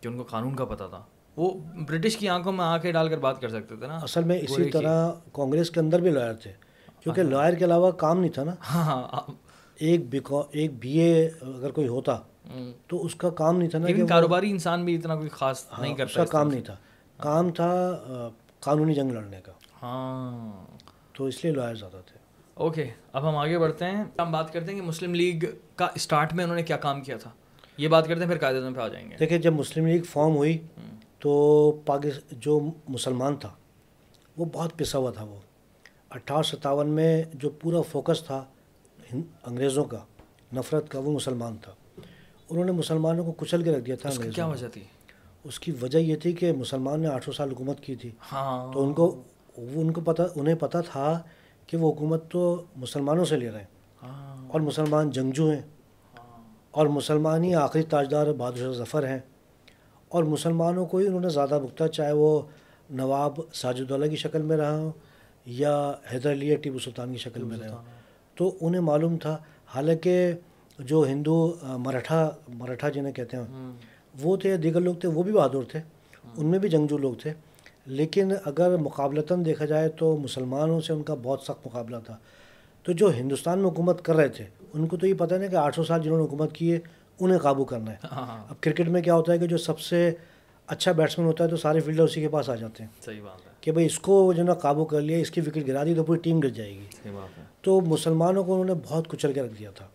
کہ 0.00 0.08
ان 0.08 0.16
کو 0.16 0.22
قانون 0.22 0.54
کا 0.56 0.64
پتہ 0.64 0.84
تھا۔ 0.90 1.02
وہ 1.36 1.50
برٹش 1.88 2.16
کی 2.16 2.28
آنکھوں 2.28 2.52
میں 2.52 2.64
آنکھیں 2.64 2.92
ڈال 2.92 3.08
کر 3.08 3.18
بات 3.18 3.40
کر 3.40 3.48
سکتے 3.48 3.76
تھے 3.76 3.86
نا۔ 3.86 3.96
اصل 3.96 4.24
میں 4.24 4.38
اسی 4.38 4.70
طرح 4.70 5.12
کانگریس 5.32 5.70
کے 5.70 5.80
اندر 5.80 6.00
بھی 6.00 6.10
لائر 6.10 6.34
تھے۔ 6.34 6.52
کیونکہ 7.00 7.22
لائر 7.22 7.54
کے 7.54 7.64
علاوہ 7.64 7.90
کام 7.90 8.20
نہیں 8.20 8.32
تھا 8.32 8.44
نا۔ 8.44 8.54
ہاں 8.74 8.84
ہاں 8.84 9.22
ایک 9.74 10.08
بی 10.10 10.18
ایک 10.50 10.70
بی 10.78 10.98
اے 10.98 11.26
اگر 11.26 11.70
کوئی 11.70 11.88
ہوتا 11.88 12.18
تو 12.86 13.04
اس 13.04 13.14
کا 13.14 13.30
کام 13.30 13.58
نہیں 13.58 13.68
تھا 13.68 13.78
نا 13.78 13.86
کاروباری 14.08 14.50
انسان 14.50 14.84
بھی 14.84 14.94
اتنا 14.94 15.16
کوئی 15.16 15.28
خاص 15.28 15.66
نہیں 15.78 15.92
ہاں، 15.92 16.04
اس 16.04 16.14
کرتا 16.14 16.24
کا 16.24 16.30
کام 16.30 16.48
نہیں 16.48 16.60
تھا۔ 16.60 16.76
کام 17.16 17.50
تھا 17.50 17.90
قانونی 18.60 18.94
جنگ 18.94 19.10
لڑنے 19.10 19.40
کا۔ 19.40 19.52
ہاں۔ 19.82 20.64
تو 21.12 21.24
اس 21.24 21.44
لیے 21.44 21.52
لائر 21.52 21.74
زیادہ 21.74 22.00
تھے۔ 22.06 22.18
اوکے 22.54 22.90
اب 23.12 23.28
ہم 23.28 23.36
آگے 23.36 23.58
بڑھتے 23.58 23.84
ہیں۔ 23.84 24.04
ہم 24.18 24.32
بات 24.32 24.52
کرتے 24.52 24.72
ہیں 24.72 24.80
کہ 24.80 24.86
مسلم 24.86 25.14
لیگ 25.14 25.44
کا 25.76 25.88
اسٹارٹ 25.94 26.32
میں 26.32 26.44
انہوں 26.44 26.56
نے 26.56 26.62
کیا 26.62 26.76
کام 26.76 27.00
کیا 27.00 27.16
تھا۔ 27.16 27.30
یہ 27.76 27.88
بات 27.88 28.08
کرتے 28.08 28.20
ہیں 28.20 28.28
پھر 28.28 28.38
قائد 28.38 28.56
اعظم 28.56 28.74
پہ 28.74 28.80
آ 28.80 28.88
جائیں 28.88 29.10
گے۔ 29.10 29.16
دیکھیں 29.20 29.38
جب 29.38 29.52
مسلم 29.52 29.86
لیگ 29.86 30.02
فارم 30.02 30.36
ہوئی 30.36 30.58
تو 31.18 31.32
پاکس 31.86 32.20
جو 32.30 32.60
مسلمان 32.88 33.36
تھا 33.36 33.50
وہ 34.36 34.44
بہت 34.44 34.78
پسا 34.78 34.98
ہوا 34.98 35.10
تھا 35.10 35.24
وہ۔ 35.24 35.36
اٹھارہ 36.10 36.42
ستاون 36.42 36.88
میں 36.88 37.22
جو 37.34 37.50
پورا 37.50 37.80
فوکس 37.80 38.22
تھا 38.24 38.44
انگریزوں 39.12 39.84
کا 39.84 39.98
نفرت 40.52 40.88
کا 40.88 40.98
وہ 40.98 41.12
مسلمان 41.12 41.56
تھا۔ 41.56 41.72
انہوں 42.50 42.64
نے 42.64 42.72
مسلمانوں 42.72 43.24
کو 43.24 43.32
کچل 43.32 43.62
کے 43.62 43.72
رکھ 43.72 43.84
دیا 43.84 43.96
تھا 44.02 44.08
اس 44.08 44.18
کی 44.18 44.30
کیا۔ 44.30 44.46
وجہ 44.46 44.66
تھی؟ 44.68 44.84
اس 45.44 45.60
کی 45.60 45.72
وجہ 45.82 45.98
یہ 45.98 46.16
تھی 46.16 46.32
کہ 46.32 46.52
مسلمان 46.52 47.00
نے 47.00 47.08
آٹھ 47.08 47.24
سو 47.24 47.32
سال 47.32 47.50
حکومت 47.50 47.80
کی 47.80 47.94
تھی۔ 47.94 48.10
ہاں۔ 48.32 48.72
تو 48.72 48.86
ان 48.86 48.94
کو 48.94 49.22
ان 49.56 49.90
کو 49.90 50.00
پتہ 50.00 50.22
انہیں 50.34 50.54
پتہ 50.54 50.78
تھا 50.92 51.22
کہ 51.66 51.76
وہ 51.76 51.92
حکومت 51.92 52.30
تو 52.30 52.62
مسلمانوں 52.76 53.24
سے 53.24 53.36
لے 53.36 53.50
رہے 53.50 53.58
ہیں۔ 53.58 53.66
ہاں۔ 54.02 54.48
اور 54.48 54.60
مسلمان 54.60 55.10
جنگجو 55.10 55.50
ہیں۔ 55.50 55.62
اور 56.70 56.86
مسلمان 56.86 57.44
ہی 57.44 57.54
آخری 57.54 57.82
تاجدار 57.82 58.26
بہادر 58.38 58.72
ظفر 58.72 59.08
ہیں۔ 59.08 59.18
اور 60.08 60.24
مسلمانوں 60.24 60.86
کو 60.86 60.98
ہی 60.98 61.06
انہوں 61.06 61.20
نے 61.20 61.28
زیادہ 61.28 61.60
بکتا 61.62 61.88
چاہے 61.88 62.12
وہ 62.12 62.40
نواب 62.90 63.32
ساجد 63.54 63.80
الدولہ 63.80 64.06
کی 64.06 64.16
شکل 64.16 64.42
میں 64.42 64.56
رہا 64.56 64.78
ہو 64.78 64.90
یا 65.46 65.92
حیدر 66.12 66.32
علی 66.32 66.56
ٹیپو 66.56 66.78
سلطان 66.78 67.12
کی 67.12 67.18
شکل 67.18 67.42
میں 67.42 67.58
رہا 67.58 67.70
ہو 67.70 67.82
تو 68.34 68.54
انہیں 68.60 68.80
معلوم 68.80 69.16
تھا۔ 69.16 69.38
حالانکہ 69.66 70.32
جو 70.78 71.04
ہندو 71.08 71.54
مراٹھا 71.62 72.30
مراٹھا 72.48 72.88
جنہیں 72.88 73.12
کہتے 73.12 73.36
ہیں 73.36 73.72
وہ 74.22 74.36
تھے 74.36 74.56
دیگر 74.56 74.80
لوگ 74.80 74.94
تھے 74.94 75.08
وہ 75.08 75.22
بھی 75.22 75.32
بہادر 75.32 75.62
تھے۔ 75.70 75.80
ان 76.36 76.46
میں 76.46 76.58
بھی 76.58 76.68
جنگجو 76.68 76.98
لوگ 76.98 77.14
تھے۔ 77.14 77.32
لیکن 77.86 78.32
اگر 78.44 78.76
مقابلتاً 78.76 79.44
دیکھا 79.44 79.64
جائے 79.64 79.88
تو 79.88 80.16
مسلمانوں 80.16 80.80
سے 80.80 80.92
ان 80.92 81.02
کا 81.02 81.14
بہت 81.22 81.40
سخت 81.40 81.66
مقابلہ 81.66 81.96
تھا۔ 82.04 82.16
تو 82.82 82.92
جو 82.92 83.10
ہندوستان 83.16 83.58
میں 83.58 83.70
حکومت 83.70 84.04
کر 84.04 84.14
رہے 84.16 84.28
تھے 84.28 84.44
ان 84.74 84.86
کو 84.86 84.96
تو 84.96 85.06
یہ 85.06 85.14
پتہ 85.14 85.34
نہیں 85.34 85.50
کہ 85.50 85.56
آٹھ 85.56 85.76
سو 85.76 85.84
سال 85.84 86.02
جنہوں 86.02 86.18
نے 86.18 86.24
حکومت 86.24 86.52
کی 86.52 86.72
ہے 86.72 86.78
انہیں 87.20 87.38
قابو 87.38 87.64
کرنا 87.64 87.90
ہے۔ 87.90 87.96
ہاں۔ 88.12 88.44
اب 88.50 88.54
کرکٹ 88.60 88.88
میں 88.88 89.02
کیا 89.02 89.14
ہوتا 89.14 89.32
ہے 89.32 89.38
کہ 89.38 89.46
جو 89.46 89.56
سب 89.56 89.80
سے 89.80 90.14
اچھا 90.66 90.92
بیٹسمین 90.92 91.28
ہوتا 91.28 91.44
ہے 91.44 91.48
تو 91.48 91.56
سارے 91.56 91.80
فیلڈر 91.80 92.02
اسی 92.02 92.20
کے 92.20 92.28
پاس 92.28 92.48
آ 92.50 92.54
جاتے 92.54 92.82
ہیں۔ 92.82 92.90
صحیح 93.04 93.20
بات 93.20 93.46
ہے۔ 93.46 93.52
کہ 93.60 93.72
بھائی 93.72 93.86
اس 93.86 93.98
کو 93.98 94.32
جو 94.32 94.42
ہے 94.42 94.46
نا 94.46 94.54
قابو 94.54 94.84
کر 94.84 95.00
لیا 95.00 95.18
اس 95.18 95.30
کی 95.30 95.40
وکٹ 95.40 95.58
گرا 95.66 95.84
دی 95.84 95.94
تو 95.94 96.04
پوری 96.04 96.20
ٹیم 96.20 96.38
گر 96.38 96.48
جائے 96.48 96.70
گی۔ 96.70 96.84
صحیح 97.02 97.12
بات 97.12 97.38
ہے۔ 97.38 97.42
تو 97.60 97.80
مسلمانوں 97.80 98.44
کو 98.44 98.52
انہوں 98.52 98.76
نے 98.76 98.82
بہت 98.88 99.08
کچل 99.08 99.32
کے 99.32 99.42
رکھ 99.42 99.54
دیا 99.58 99.70
تھا۔ 99.70 99.86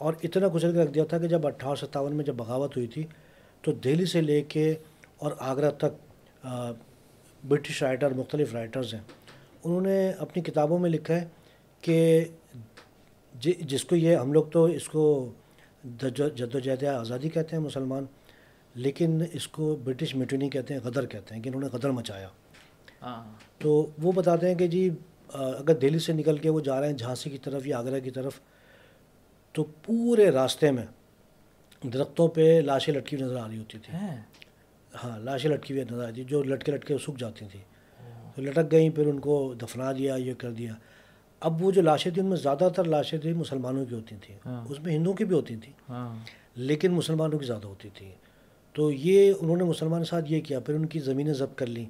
اور 0.00 0.14
اتنا 0.22 0.48
کچل 0.48 0.72
کے 0.72 0.78
رکھ 0.78 0.90
دیا 0.90 1.04
تھا 1.04 1.18
کہ 1.18 1.26
جب 1.26 1.46
اٹھارہ 1.46 1.74
ستاون 1.74 2.16
میں 2.16 2.24
جب 2.24 2.34
بغاوت 2.34 2.76
ہوئی 2.76 2.86
تھی 2.86 3.04
تو 3.64 3.72
دہلی 3.74 4.06
سے 4.06 4.20
لے 4.20 4.40
کے 4.48 4.74
اور 5.16 5.32
آگرہ 5.40 5.70
تک 5.78 6.44
برٹش 7.42 7.82
رائٹر 7.82 8.10
مختلف 8.10 8.54
رائٹرز 8.54 8.94
ہیں۔ 8.94 9.00
انہوں 9.64 9.80
نے 9.80 9.96
اپنی 10.18 10.42
کتابوں 10.42 10.78
میں 10.78 10.90
لکھا 10.90 11.14
ہے 11.14 11.24
کہ 11.82 12.24
جی- 13.34 13.60
جس 13.62 13.84
کو 13.84 13.96
یہ 13.96 14.16
ہم 14.16 14.32
لوگ 14.32 14.44
تو 14.44 14.64
اس 14.76 14.88
کو 14.88 15.02
جد 16.00 16.20
و 16.54 16.58
جہد 16.58 16.84
آزادی 16.84 17.28
کہتے 17.28 17.56
ہیں 17.56 17.62
مسلمان 17.62 18.04
لیکن 18.74 19.22
اس 19.32 19.48
کو 19.48 19.76
برٹش 19.84 20.14
میٹونی 20.14 20.48
کہتے 20.50 20.74
ہیں 20.74 20.80
غدر 20.84 21.06
کہتے 21.06 21.34
ہیں 21.34 21.42
کہ 21.42 21.48
انہوں 21.48 21.62
نے 21.62 21.68
غدر 21.72 21.90
مچایا۔ 21.90 22.28
تو 23.58 23.70
وہ 24.02 24.12
بتاتے 24.12 24.48
ہیں 24.48 24.54
کہ 24.54 24.66
جی 24.66 24.88
اگر 25.28 25.74
دہلی 25.74 25.98
سے 25.98 26.12
نکل 26.12 26.38
کے 26.38 26.50
وہ 26.50 26.60
جا 26.60 26.80
رہے 26.80 26.88
ہیں 26.88 26.96
جھانسی 26.96 27.30
کی 27.30 27.38
طرف 27.38 27.66
یا 27.66 27.78
آگرہ 27.78 28.00
کی 28.00 28.10
طرف 28.10 28.40
تو 29.56 29.64
پورے 29.64 30.30
راستے 30.30 30.70
میں 30.70 30.86
درختوں 31.86 32.28
پہ 32.28 32.60
لاشیں 32.64 32.94
لٹکی 32.94 33.16
ہوئی 33.16 33.30
نظر 33.30 33.40
آ 33.40 33.48
رہی 33.48 33.58
ہوتی 33.58 33.78
تھیں 33.78 34.00
ہیں۔ 34.00 34.22
ہاں 35.04 35.18
لاشیں 35.18 35.50
لٹکی 35.50 35.74
ہوئی 35.74 35.84
نظر 35.90 36.02
آ 36.02 36.06
رہی 36.06 36.14
تھی 36.14 36.24
جو 36.24 36.42
لٹکے 36.42 36.72
لٹکے 36.72 36.98
سوکھ 36.98 37.20
جاتی 37.20 37.44
تھیں۔ 37.50 37.62
تو 38.36 38.42
لٹک 38.42 38.72
گئیں 38.72 38.90
پھر 38.90 39.06
ان 39.06 39.18
کو 39.20 39.54
دفنا 39.62 39.92
دیا 39.92 40.14
یہ 40.14 40.34
کر 40.38 40.50
دیا۔ 40.50 40.74
اب 41.40 41.62
وہ 41.62 41.70
جو 41.70 41.82
لاشیں 41.82 42.10
تھیں 42.10 42.22
ان 42.22 42.28
میں 42.28 42.36
زیادہ 42.36 42.68
تر 42.76 42.84
لاشیں 42.84 43.18
تھیں 43.18 43.32
مسلمانوں 43.32 43.84
کی 43.84 43.94
ہوتی 43.94 44.16
تھیں۔ 44.22 44.38
ہاں۔ 44.46 44.66
اس 44.68 44.80
میں 44.80 44.94
ہندوؤں 44.94 45.16
کی 45.16 45.24
بھی 45.24 45.36
ہوتی 45.36 45.56
تھیں 45.56 45.72
ہاں۔ 45.88 46.18
لیکن 46.54 46.92
مسلمانوں 46.92 47.38
کی 47.38 47.46
زیادہ 47.46 47.66
ہوتی 47.66 47.88
تھیں۔ 47.94 48.12
تو 48.72 48.92
یہ 48.92 49.32
انہوں 49.40 49.56
نے 49.56 49.64
مسلمان 49.64 50.02
کے 50.02 50.08
ساتھ 50.08 50.32
یہ 50.32 50.40
کیا 50.40 50.60
پھر 50.60 50.74
ان 50.74 50.86
کی 50.86 51.00
زمینیں 51.00 51.32
ضبط 51.32 51.58
کر 51.58 51.66
لیں۔ 51.66 51.84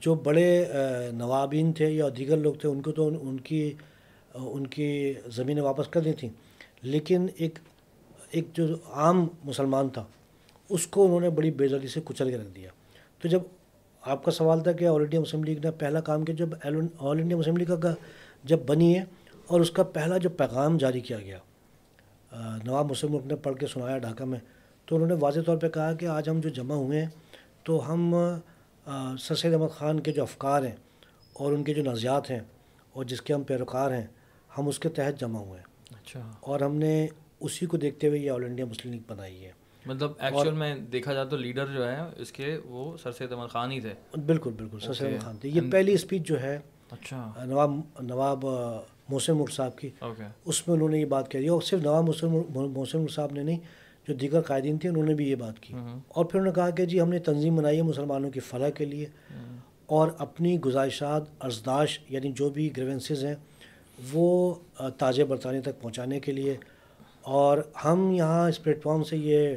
جو 0.00 0.14
بڑے 0.14 0.64
نوابین 1.12 1.72
تھے 1.72 1.90
یا 1.90 2.06
دیگر 2.16 2.36
لوگ 2.36 2.54
تھے 2.54 2.68
ان 2.68 2.82
کو 2.82 2.92
تو 2.92 3.08
ان- 3.08 3.42
کی 3.44 3.72
ان 4.34 4.66
کی 4.66 5.14
زمینیں 5.26 5.62
واپس 5.62 5.88
کر 5.88 6.00
دی 6.00 6.12
تھیں۔ 6.12 6.30
لیکن 6.84 7.26
ایک 7.36 7.58
ایک 8.30 8.48
جو 8.54 8.64
عام 8.92 9.26
مسلمان 9.44 9.88
تھا، 9.88 10.04
اس 10.70 10.86
کو 10.86 11.04
انہوں 11.04 11.20
نے 11.20 11.30
بڑی 11.30 11.50
بےزتی 11.50 11.88
سے 11.88 12.00
کچل 12.04 12.30
کے 12.30 12.38
رکھ 12.38 12.54
دیا۔ 12.54 12.70
تو 13.20 13.28
جب 13.28 13.40
آپ 14.02 14.24
کا 14.24 14.30
سوال 14.30 14.60
تھا 14.60 14.72
کہ 14.72 14.86
آل 14.86 15.00
انڈیا 15.02 15.20
مسلم 15.20 15.44
لیگ 15.44 15.58
نے 15.64 15.70
پہلا 15.78 16.00
کام 16.00 16.24
کیا، 16.24 16.34
جب 16.34 16.54
آل 16.62 17.20
انڈیا 17.20 17.36
مسلم 17.36 17.56
لیگ 17.56 17.74
کا 17.82 17.94
جب 18.44 18.58
بنی 18.66 18.96
ہے 18.98 19.04
اور 19.46 19.60
اس 19.60 19.70
کا 19.70 19.82
پہلا 19.94 20.18
جو 20.18 20.30
پیغام 20.30 20.76
جاری 20.78 21.00
کیا 21.00 21.18
گیا 21.18 21.38
نواب 22.64 22.90
مسلم 22.90 23.12
ملک 23.12 23.26
نے 23.26 23.36
پڑھ 23.36 23.56
کے 23.58 23.66
سنایا 23.66 23.98
ڈھاکہ 23.98 24.24
میں، 24.24 24.38
تو 24.88 24.94
انہوں 24.96 25.08
نے 25.08 25.14
واضح 25.20 25.40
طور 25.46 25.56
پہ 25.56 25.68
کہا 25.68 25.92
کہ 25.92 26.06
آج 26.06 26.28
ہم 26.28 26.40
جو 26.40 26.48
جمع 26.50 26.74
ہوئے 26.74 27.00
ہیں، 27.00 27.08
تو 27.64 27.80
ہم 27.88 28.14
سر 29.18 29.34
سید 29.34 29.52
احمد 29.52 29.76
خان 29.76 30.00
کے 30.00 30.12
جو 30.12 30.22
افکار 30.22 30.62
ہیں 30.62 30.76
اور 31.32 31.52
ان 31.52 31.62
کے 31.64 31.74
جو 31.74 31.82
نظریات 31.82 32.30
ہیں 32.30 32.40
اور 32.92 33.04
جس 33.04 33.22
کے 33.22 33.34
ہم 33.34 33.42
پیروکار 33.42 33.90
ہیں، 33.90 34.06
ہم 34.50 34.68
اس 34.68 34.78
کے 34.78 34.88
تحت 34.88 35.20
جمع 35.20 35.40
ہوئے 35.40 35.60
ہیں۔ 35.60 35.72
اچھا۔ 35.90 36.30
اور 36.40 36.60
ہم 36.60 36.76
نے 36.76 37.06
اسی 37.40 37.66
کو 37.66 37.76
دیکھتے 37.76 38.08
ہوئے 38.08 38.18
یہ 38.18 38.30
آل 38.30 38.44
انڈیا 38.44 38.64
مسلم 38.66 38.92
لیگ 38.92 39.00
بنائی 39.06 39.44
ہے۔ 39.44 39.52
مطلب 39.86 40.12
ایکچوئل 40.18 40.54
میں 40.54 40.76
دیکھا 40.76 41.12
جائے 41.14 41.26
تو 41.26 41.36
لیڈر 41.36 41.66
جو 41.66 41.88
ہے 41.88 41.96
اس 42.16 42.32
کے 42.32 42.58
وہ 42.64 42.96
سر 42.96 43.12
سید 43.12 43.32
احمد 43.32 43.48
خان 43.48 43.72
ہی 43.72 43.80
تھے۔ 43.80 44.20
بالکل 44.26 44.50
بالکل 44.56 44.78
سر 44.80 44.92
سید 44.92 45.06
احمد 45.08 45.22
خان 45.22 45.36
تھے۔ 45.36 45.48
یہ 45.48 45.60
پہلی 45.72 45.92
اسپیچ 45.92 46.22
جو 46.26 46.40
ہے 46.42 46.58
اچھا۔ 46.90 47.32
نواب 47.44 47.70
نواب 48.00 48.44
محسن 49.08 49.36
ملک 49.36 49.50
صاحب 49.50 49.78
کی۔ 49.78 49.90
اس 50.44 50.68
میں 50.68 50.76
انہوں 50.76 50.88
نے 50.88 50.98
یہ 51.00 51.04
بات 51.04 51.30
کہی 51.30 51.48
اور 51.48 51.62
صرف 51.62 51.80
نواب 51.80 52.04
محسن 52.04 52.28
محسن 52.48 52.98
ملک 53.00 53.10
صاحب 53.10 53.32
نے 53.32 53.42
نہیں 53.42 53.58
جو 54.08 54.14
دیگر 54.14 54.40
قائدین 54.40 54.78
تھے 54.78 54.88
انہوں 54.88 55.04
نے 55.04 55.14
بھی 55.14 55.30
یہ 55.30 55.34
بات 55.34 55.60
کی۔ 55.60 55.74
اور 56.08 56.24
پھر 56.24 56.40
انہوں 56.40 56.52
نے 56.52 56.60
کہا 56.60 56.70
کہ 56.70 56.84
جی 56.84 57.00
ہم 57.00 57.08
نے 57.08 57.18
تنظیم 57.18 57.56
بنائی 57.56 57.76
ہے 57.76 57.82
مسلمانوں 57.82 58.30
کی 58.30 58.40
فلاح 58.40 58.70
کے 58.70 58.84
لیے۔ 58.84 59.06
اور 59.86 60.08
اپنی 60.18 60.60
گزارشات 60.60 61.22
ارزداش 61.40 61.98
یعنی 62.08 62.32
جو 62.32 62.50
بھی 62.50 62.76
گریونسز 62.76 63.24
ہیں 63.24 63.34
وہ 64.12 64.54
تاج 64.98 65.20
برطانیہ 65.20 65.60
تک 65.60 65.80
پہنچانے 65.80 66.20
کے 66.20 66.32
لیے 66.32 66.56
اور 67.22 67.58
ہم 67.84 68.10
یہاں 68.10 68.48
اس 68.48 68.62
پلیٹفارم 68.62 69.04
سے 69.04 69.16
یہ 69.16 69.56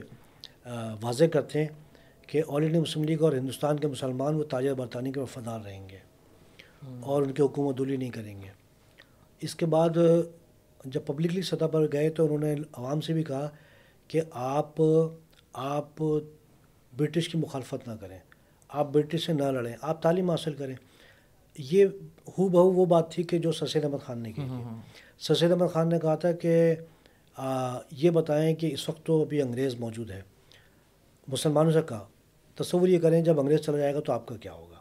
واضح 1.01 1.23
کرتے 1.25 1.59
ہیں 1.59 1.67
کہ 2.27 2.41
آل 2.47 2.63
انڈیا 2.63 2.81
مسلم 2.81 3.03
لیگ 3.03 3.21
اور 3.21 3.33
ہندوستان 3.33 3.79
کے 3.79 3.87
مسلمان 3.87 4.35
وہ 4.35 4.43
تاج 4.43 4.67
برطانیہ 4.67 5.11
کے 5.11 5.19
وفادار 5.19 5.59
رہیں 5.65 5.89
گے 5.89 5.97
اور 6.99 7.21
ان 7.21 7.31
کی 7.31 7.41
حکومت 7.41 7.77
دولی 7.77 7.97
نہیں 7.97 8.09
کریں 8.09 8.41
گے۔ 8.41 8.49
اس 9.41 9.55
کے 9.55 9.65
بعد 9.65 9.97
جب 10.85 11.01
پبلکلی 11.05 11.41
سطح 11.41 11.65
پر 11.65 11.91
گئے 11.91 12.09
تو 12.09 12.23
انہوں 12.25 12.37
نے 12.37 12.55
عوام 12.73 13.01
سے 13.01 13.13
بھی 13.13 13.23
کہا 13.23 13.49
کہ 14.07 14.21
آپ 14.31 14.81
آپ 15.53 16.03
برٹش 16.97 17.29
کی 17.29 17.37
مخالفت 17.37 17.87
نہ 17.87 17.93
کریں 17.99 18.19
آپ 18.69 18.87
برٹش 18.91 19.25
سے 19.25 19.33
نہ 19.33 19.43
لڑیں 19.43 19.73
آپ 19.81 20.01
تعلیم 20.01 20.29
حاصل 20.29 20.53
کریں۔ 20.53 20.75
یہ 21.57 21.85
ہو 22.37 22.47
بہو 22.47 22.71
وہ 22.71 22.85
بات 22.85 23.11
تھی 23.11 23.23
کہ 23.23 23.39
جو 23.39 23.51
سر 23.51 23.67
سید 23.67 23.83
احمد 23.83 23.97
خان 24.05 24.19
نے 24.19 24.31
کی 24.31 24.41
تھی۔ 24.41 24.63
سر 25.19 25.35
سید 25.35 25.51
احمد 25.51 25.65
خان 25.73 25.89
نے 25.89 25.99
کہا 25.99 26.15
تھا 26.15 26.31
کہ 26.31 26.75
یہ 27.91 28.09
بتائیں 28.09 28.55
کہ 28.55 28.73
اس 28.73 28.89
وقت 28.89 29.05
تو 29.05 29.21
ابھی 29.21 29.41
انگریز 29.41 29.75
موجود 29.75 30.11
ہے۔ 30.11 30.21
مسلمانوں 31.27 31.71
سے 31.71 31.81
کہا 31.89 32.07
تصور 32.55 32.87
یہ 32.87 32.99
کریں 32.99 33.21
جب 33.21 33.39
انگریز 33.39 33.59
چلا 33.59 33.77
جائے 33.77 33.93
گا 33.93 33.99
تو 33.99 34.13
آپ 34.13 34.25
کا 34.25 34.35
کیا 34.35 34.53
ہوگا؟ 34.53 34.75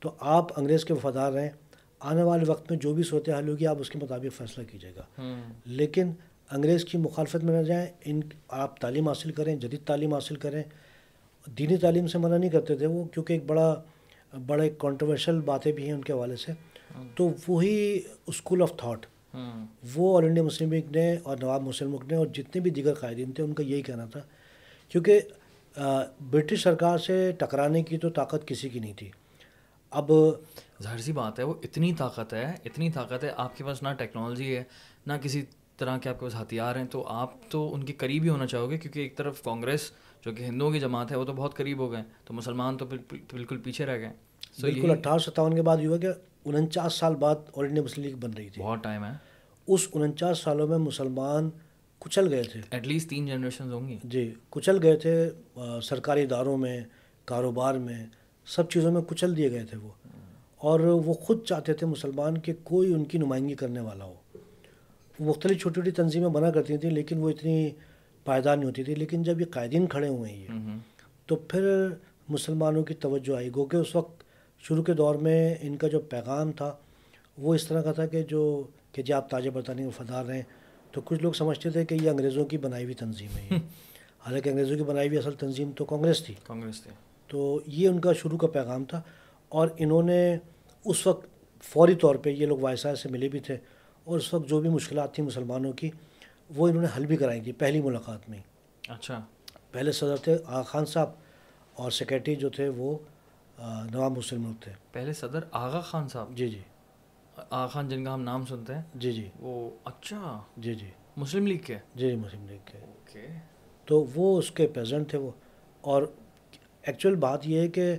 تو 0.00 0.12
آپ 0.20 0.58
انگریز 0.60 0.84
کے 0.84 0.94
وفادار 0.94 1.32
رہیں۔ 1.32 1.50
آنے 2.00 2.22
والے 2.22 2.44
وقت 2.46 2.70
میں 2.70 2.78
جو 2.78 2.94
بھی 2.94 3.02
صورت 3.02 3.28
حال 3.28 3.48
ہوگی 3.48 3.66
آپ 3.66 3.76
اس 3.80 3.90
کے 3.90 3.98
مطابق 4.02 4.36
فیصلہ 4.36 4.64
کیجیے 4.64 4.92
گا۔ 4.96 5.02
لیکن 5.64 6.12
انگریز 6.50 6.84
کی 6.84 6.98
مخالفت 6.98 7.44
میں 7.44 7.60
نہ 7.60 7.66
جائیں 7.66 7.86
ان 8.04 8.20
آپ 8.48 8.80
تعلیم 8.80 9.08
حاصل 9.08 9.32
کریں 9.32 9.56
جدید 9.56 9.80
تعلیم 9.86 10.14
حاصل 10.14 10.36
کریں۔ 10.36 10.62
دینی 11.58 11.76
تعلیم 11.76 12.06
سے 12.06 12.18
منع 12.18 12.36
نہیں 12.36 12.50
کرتے 12.50 12.76
تھے 12.76 12.86
وہ 12.86 13.04
کیونکہ 13.04 13.32
ایک 13.32 13.44
بڑا 13.46 13.82
بڑا 14.32 14.62
ایک 14.62 14.78
کانٹروورشل 14.78 15.40
باتیں 15.40 15.70
بھی 15.72 15.84
ہیں 15.84 15.92
ان 15.92 16.02
کے 16.02 16.12
حوالے 16.12 16.36
سے، 16.36 16.52
تو 17.16 17.30
وہی 17.48 18.00
اسکول 18.26 18.62
آف 18.62 18.76
تھاٹ 18.76 19.06
وہ 19.94 20.16
آل 20.16 20.24
انڈیا 20.24 20.42
مسلم 20.42 20.72
لیگ 20.72 20.90
نے 20.90 21.16
اور 21.22 21.36
نواب 21.40 21.62
مسلم 21.62 21.96
نے 22.06 22.16
اور 22.16 22.26
جتنے 22.26 22.60
بھی 22.60 22.70
دیگر 22.70 22.94
قائدین 22.94 23.32
تھے، 23.32 23.42
ان 23.44 23.52
کا 23.54 23.62
یہی 23.62 23.82
کہنا 23.82 24.06
تھا۔ 24.06 24.20
کیونکہ 24.92 25.20
برٹش 26.30 26.62
سرکار 26.62 26.98
سے 26.98 27.30
ٹکرانے 27.38 27.82
کی 27.82 27.98
تو 27.98 28.10
طاقت 28.10 28.46
کسی 28.46 28.68
کی 28.68 28.78
نہیں 28.78 28.92
تھی۔ 28.96 29.10
اب 29.92 30.10
ظاہر 30.82 30.98
سی 30.98 31.12
بات 31.12 31.38
ہے، 31.38 31.44
وہ 31.44 31.54
اتنی 31.62 31.92
طاقت 31.94 32.32
ہے، 32.34 32.44
اتنی 32.64 32.90
طاقت 32.90 33.24
ہے، 33.24 33.30
آپ 33.36 33.56
کے 33.56 33.64
پاس 33.64 33.82
نہ 33.82 33.88
ٹیکنالوجی 33.98 34.56
ہے، 34.56 34.62
نہ 35.06 35.12
کسی 35.22 35.42
طرح 35.76 35.98
کے 35.98 36.08
آپ 36.08 36.18
کے 36.20 36.24
پاس 36.24 36.34
ہتھیار 36.34 36.76
ہیں، 36.76 36.84
تو 36.84 37.04
آپ 37.08 37.34
تو 37.50 37.72
ان 37.74 37.84
کے 37.84 37.92
قریب 37.92 38.22
ہی 38.22 38.28
ہونا 38.28 38.46
چاہو 38.46 38.70
گے، 38.70 38.78
کیونکہ 38.78 39.00
ایک 39.00 39.16
طرف 39.16 39.42
کانگریس 39.42 39.90
جو 40.24 40.32
کہ 40.32 40.42
ہندوؤں 40.42 40.72
کی 40.72 40.80
جماعت 40.80 41.10
ہے 41.10 41.16
وہ 41.16 41.24
تو 41.24 41.32
بہت 41.32 41.54
قریب 41.54 41.78
ہو 41.78 41.92
گئے۔ 41.92 42.02
تو 42.24 42.34
مسلمان 42.34 42.76
تو 42.76 42.86
بالکل 42.86 43.58
پیچھے 43.58 43.86
رہ 43.86 43.98
گئے۔ 43.98 44.12
بالکل 44.60 44.90
اٹھارہ 44.90 45.18
ستاون 45.18 45.54
کے 45.54 45.62
بعد 45.62 45.76
یہ 45.80 45.86
ہوا 45.86 45.96
کہ 45.96 46.08
انچاس 46.44 46.94
سال 46.94 47.14
بعد 47.14 47.34
آل 47.56 47.64
انڈیا 47.64 47.82
مسلم 47.82 48.04
لیگ 48.04 48.14
بن 48.14 48.30
رہی 48.30 48.48
تھی۔ 48.48 48.62
بہت 48.62 48.78
ٹائم 48.82 49.04
ہے۔ 49.04 49.10
اس 49.66 49.88
انچاس 49.92 50.38
سالوں 50.38 50.68
میں 50.68 50.78
مسلمان 50.78 51.50
کچل 51.98 52.32
گئے 52.34 52.42
تھے۔ 52.42 52.60
ایٹ 52.70 52.86
لیسٹ 52.86 53.10
تین 53.10 53.26
جنریشن 53.26 53.72
ہوں 53.72 53.88
گی۔ 53.88 53.98
جی 54.04 54.34
کچل 54.50 54.82
گئے 54.82 54.96
تھے۔ 54.96 55.30
سرکاری 55.82 56.22
اداروں 56.22 56.56
میں 56.58 56.80
کاروبار 57.24 57.74
میں 57.74 58.06
سب 58.46 58.70
چیزوں 58.70 58.92
میں 58.92 59.02
کچل 59.02 59.36
دیے 59.36 59.50
گئے 59.50 59.64
تھے 59.64 59.76
وہ۔ 59.76 59.88
اور 60.56 60.80
وہ 60.80 61.12
خود 61.12 61.44
چاہتے 61.44 61.72
تھے 61.74 61.86
مسلمان 61.86 62.38
کہ 62.38 62.52
کوئی 62.64 62.94
ان 62.94 63.04
کی 63.04 63.18
نمائندگی 63.18 63.54
کرنے 63.54 63.80
والا 63.80 64.04
ہو۔ 64.04 64.14
مختلف 65.20 65.60
چھوٹی 65.60 65.74
چھوٹی 65.74 65.90
تنظیمیں 65.90 66.28
بنا 66.28 66.50
کرتی 66.50 66.76
تھیں 66.76 66.90
لیکن 66.90 67.18
وہ 67.18 67.30
اتنی 67.30 67.70
پائیدار 68.24 68.56
نہیں 68.56 68.66
ہوتی 68.66 68.84
تھی 68.84 68.94
لیکن 68.94 69.22
جب 69.22 69.40
یہ 69.40 69.46
قائدین 69.50 69.86
کھڑے 69.86 70.08
ہوئے 70.08 70.30
ہیں 70.30 70.42
یہ 70.42 70.76
تو 71.26 71.36
پھر 71.36 71.88
مسلمانوں 72.28 72.84
کی 72.84 72.94
توجہ 72.94 73.36
آئی۔ 73.36 73.50
گو 73.56 73.64
کہ 73.64 73.76
اس 73.76 73.96
وقت 73.96 74.22
شروع 74.58 74.82
کے 74.82 74.92
دور 74.92 75.14
میں 75.14 75.54
ان 75.60 75.76
کا 75.76 75.88
جو 75.88 76.00
پیغام 76.00 76.52
تھا 76.52 76.74
وہ 77.38 77.54
اس 77.54 77.66
طرح 77.66 77.82
کا 77.82 77.92
تھا 77.92 78.06
کہ 78.06 78.22
جو 78.22 78.62
کہ 78.92 79.02
جی 79.02 79.12
آپ 79.12 79.30
تاج 79.30 79.48
برطانیہ 79.48 79.86
وفادار 79.86 80.24
رہیں 80.24 80.42
تو 80.92 81.00
کچھ 81.04 81.22
لوگ 81.22 81.32
سمجھتے 81.32 81.70
تھے 81.70 81.84
کہ 81.84 81.94
یہ 81.94 82.10
انگریزوں 82.10 82.44
کی 82.44 82.58
بنائی 82.58 82.84
ہوئی 82.84 82.94
تنظیم 82.94 83.36
ہے 83.36 83.58
حالانکہ 84.26 84.50
انگریزوں 84.50 84.76
کی 84.76 84.82
بنائی 84.82 85.08
ہوئی 85.08 85.18
اصل 85.18 85.32
تنظیم 85.32 85.70
تو 85.76 85.84
کانگریس 85.84 86.24
تھی۔ 86.24 86.34
کانگریس 86.42 86.82
تھی۔ 86.82 86.90
تو 87.28 87.60
یہ 87.66 87.88
ان 87.88 88.00
کا 88.00 88.12
شروع 88.12 88.38
کا 88.38 88.46
پیغام 88.46 88.84
تھا 88.84 89.02
اور 89.48 89.68
انہوں 89.78 90.02
نے 90.02 90.36
اس 90.84 91.06
وقت 91.06 91.26
فوری 91.62 91.94
طور 91.94 92.14
پہ 92.14 92.30
یہ 92.30 92.46
لوگ 92.46 92.58
وائسائے 92.58 92.94
سے 92.94 93.08
ملے 93.08 93.28
بھی 93.28 93.40
تھے 93.40 93.56
اور 94.04 94.18
اس 94.18 94.34
وقت 94.34 94.48
جو 94.48 94.60
بھی 94.60 94.68
مشکلات 94.68 95.14
تھیں 95.14 95.24
مسلمانوں 95.24 95.72
کی 95.72 95.90
وہ 96.56 96.68
انہوں 96.68 96.82
نے 96.82 96.88
حل 96.96 97.06
بھی 97.06 97.16
کرائی 97.16 97.40
تھی 97.40 97.52
پہلی 97.52 97.82
ملاقات 97.82 98.28
میں 98.28 98.38
اچھا۔ 98.88 99.20
پہلے 99.70 99.92
صدر 99.92 100.16
تھے 100.16 100.36
آغا 100.46 100.62
خان 100.62 100.84
صاحب 100.84 101.10
اور 101.74 101.90
سیکرٹری 101.90 102.36
جو 102.36 102.48
تھے 102.50 102.68
وہ 102.68 102.98
نواب 103.92 104.18
مسلم 104.18 104.52
تھے۔ 104.60 104.72
پہلے 104.92 105.12
صدر 105.12 105.40
آغا 105.52 105.80
خان 105.80 106.08
صاحب؟ 106.08 106.36
جی 106.36 106.48
جی۔ 106.48 106.60
آغا 107.36 107.66
خان 107.66 107.88
جن 107.88 108.04
کا 108.04 108.14
ہم 108.14 108.22
نام 108.22 108.46
سنتے 108.46 108.74
ہیں؟ 108.74 108.82
جی 108.94 109.12
جی۔ 109.12 109.28
وہ 109.40 109.70
اچھا۔ 109.84 110.40
جی 110.56 110.74
جی۔ 110.74 110.90
مسلم 111.16 111.46
لیگ 111.46 111.58
کے؟ 111.58 111.78
جی 111.94 112.14
مسلم 112.16 112.46
لیگ 112.48 112.58
کے۔ 112.64 112.78
اوکے۔ 112.78 113.26
تو 113.84 114.06
وہ 114.14 114.38
اس 114.38 114.50
کے 114.50 114.66
پریزنٹ 114.66 115.10
تھے 115.10 115.18
وہ۔ 115.18 115.30
اور 115.80 116.02
ایکچوئل 116.82 117.14
بات 117.14 117.46
یہ 117.46 117.60
ہے 117.60 117.68
کہ 117.68 117.96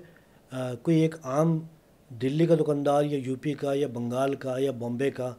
کوئی 0.81 0.99
ایک 0.99 1.15
عام 1.23 1.59
دلی 2.09 2.45
کا 2.45 2.55
دکاندار 2.55 3.03
یا 3.03 3.19
یو 3.25 3.35
پی 3.41 3.53
کا 3.53 3.73
یا 3.73 3.87
بنگال 3.87 4.35
کا 4.35 4.55
یا 4.57 4.71
بامبے 4.71 5.11
کا 5.11 5.33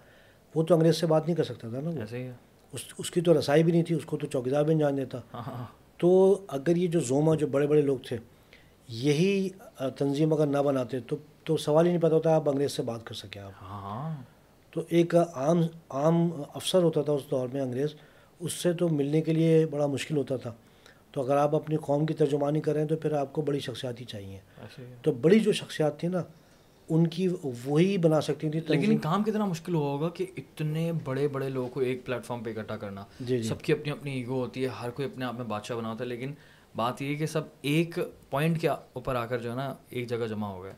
وہ 0.55 0.63
تو 0.63 0.75
انگریز 0.75 0.97
سے 0.97 1.07
بات 1.07 1.27
نہیں 1.27 1.37
کر 1.37 1.45
سکتا 1.45 1.69
تھا 1.69 1.81
نا 1.81 1.91
ایسے 2.01 2.19
ہی 2.19 2.31
اس 2.73 2.85
اس 2.99 3.11
کی 3.11 3.21
تو 3.21 3.39
رسائی 3.39 3.63
بھی 3.63 3.73
نہیں 3.73 3.83
تھی 3.83 3.95
اس 3.95 4.05
کو 4.05 4.17
تو 4.17 4.27
چوکیدار 4.27 4.63
بھی 4.65 4.75
نہیں 4.75 4.81
جان 4.81 4.97
دیتا 4.97 5.19
ہاں، 5.35 5.43
ہاں، 5.47 5.55
ہاں۔ 5.55 5.67
تو 5.97 6.39
اگر 6.49 6.77
یہ 6.77 6.89
جو 6.89 7.01
زوما 7.01 7.35
جو 7.35 7.47
بڑے 7.47 7.67
بڑے 7.67 7.83
لوگ 7.83 7.99
تھے 7.99 8.17
یہی 8.89 9.49
تنظیم 9.97 10.33
اگر 10.33 10.47
نہ 10.47 10.59
بناتے 10.59 11.01
تو 11.01 11.17
تو 11.45 11.57
سوال 11.57 11.87
ہی 11.87 11.91
نہیں 11.91 12.03
پتا 12.03 12.15
ہوتا 12.15 12.35
آپ 12.35 12.49
انگریز 12.49 12.73
سے 12.73 12.83
بات 12.83 13.07
کر 13.07 13.15
سکیں 13.15 13.41
آپ۔ 13.41 14.21
تو 14.71 14.83
ایک 14.89 15.15
عام 15.17 15.61
عام 15.91 16.31
افسر 16.55 16.83
ہوتا 16.83 17.03
تھا 17.03 17.13
اس 17.13 17.23
دور 17.31 17.49
میں 17.53 17.61
انگریز 17.61 17.95
اس 18.41 18.53
سے 18.53 18.73
تو 18.73 18.89
ملنے 18.89 19.21
کے 19.21 19.33
لیے 19.33 19.67
بڑا 19.67 19.87
مشکل 19.87 20.17
ہوتا 20.17 20.37
تھا۔ 20.37 20.53
تو 21.11 21.23
اگر 21.23 21.37
آپ 21.37 21.55
اپنی 21.55 21.77
قوم 21.77 22.07
کی 22.07 22.15
ترجمانی 22.15 22.61
کریں 22.61 22.85
تو 22.85 22.97
پھر 22.97 23.13
آپ 23.13 23.33
کو 23.33 23.43
بڑی 23.43 23.61
شخصیات 23.61 24.01
ہی 24.01 24.05
چاہیے 24.05 24.39
تو 25.03 25.13
بڑی 25.13 25.41
جو 25.41 25.53
شخصیات 25.53 26.01
تھی 26.01 26.09
نا 26.09 26.23
ان 26.95 27.07
کی 27.07 27.29
وہی 27.67 27.99
بنا 27.99 28.21
سکتی 28.21 28.51
تھی 28.51 28.61
لیکن 28.69 28.99
کام 28.99 29.23
کتنا 29.23 29.45
مشکل 29.45 29.75
ہوگا 29.75 30.09
کہ 30.09 30.27
اتنے 30.37 30.93
بڑے 31.05 31.29
بڑے 31.29 31.49
لوگوں 31.49 31.69
کو 31.69 31.81
ایک 31.81 32.07
پلیٹ 32.07 32.25
فارم 32.25 32.43
پہ 32.43 32.53
اکٹھا 32.57 32.77
کرنا۔ 32.77 33.05
جی 33.21 33.37
جی۔ 33.37 33.49
سب 33.49 33.61
کی 33.61 33.73
اپنی 33.73 33.91
اپنی 33.91 34.13
ایگو 34.13 34.41
ہوتی 34.41 34.63
ہے 34.63 34.69
ہر 34.83 34.91
کوئی 34.91 35.09
اپنے 35.09 35.25
آپ 35.25 35.35
میں 35.35 35.45
بادشاہ 35.45 35.77
بنا 35.77 35.91
ہوتا 35.93 36.05
ہے 36.05 36.09
لیکن 36.09 36.33
بات 36.77 37.03
یہ 37.03 37.17
کہ 37.17 37.27
سب 37.27 37.43
ایک 37.63 37.99
پوائنٹ 38.31 38.61
کے 38.61 38.69
اوپر 38.69 39.15
آ 39.15 39.27
کر 39.27 39.39
جو 39.39 39.51
ہے 39.51 39.57
نا 39.57 39.75
ایک 39.91 40.09
جگہ 40.09 40.27
جمع 40.29 40.49
ہو 40.49 40.63
گئے۔ 40.63 40.73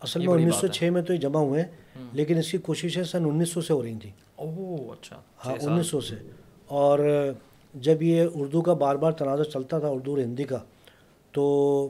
اصل 0.00 0.26
میں 0.26 0.34
انیس 0.34 0.54
سو 0.54 0.66
چھ 0.66 0.84
میں 0.92 1.02
تو 1.02 1.12
یہ 1.12 1.18
جمع 1.18 1.40
ہوئے 1.40 1.62
ہیں 1.62 1.68
لیکن 2.12 2.38
اس 2.38 2.50
کی 2.50 2.58
کوششیں 2.58 3.02
سن 3.04 3.24
انیس 3.24 3.48
سو 3.48 3.60
سے 3.60 3.72
ہو 3.72 3.82
رہی 3.82 3.94
تھیں۔ 4.00 4.10
اوہ 4.36 4.92
اچھا 4.92 5.20
ہاں 5.46 5.54
انیس 5.62 5.86
سو 5.86 6.00
سے۔ 6.00 6.14
اور 6.66 6.98
جب 7.74 8.02
یہ 8.02 8.26
اردو 8.34 8.62
کا 8.62 8.74
بار 8.74 8.96
بار 8.96 9.12
تنازع 9.12 9.42
چلتا 9.42 9.78
تھا 9.78 9.88
اردو 9.88 10.10
اور 10.10 10.18
ہندی 10.18 10.44
کا 10.44 10.58
تو 11.32 11.88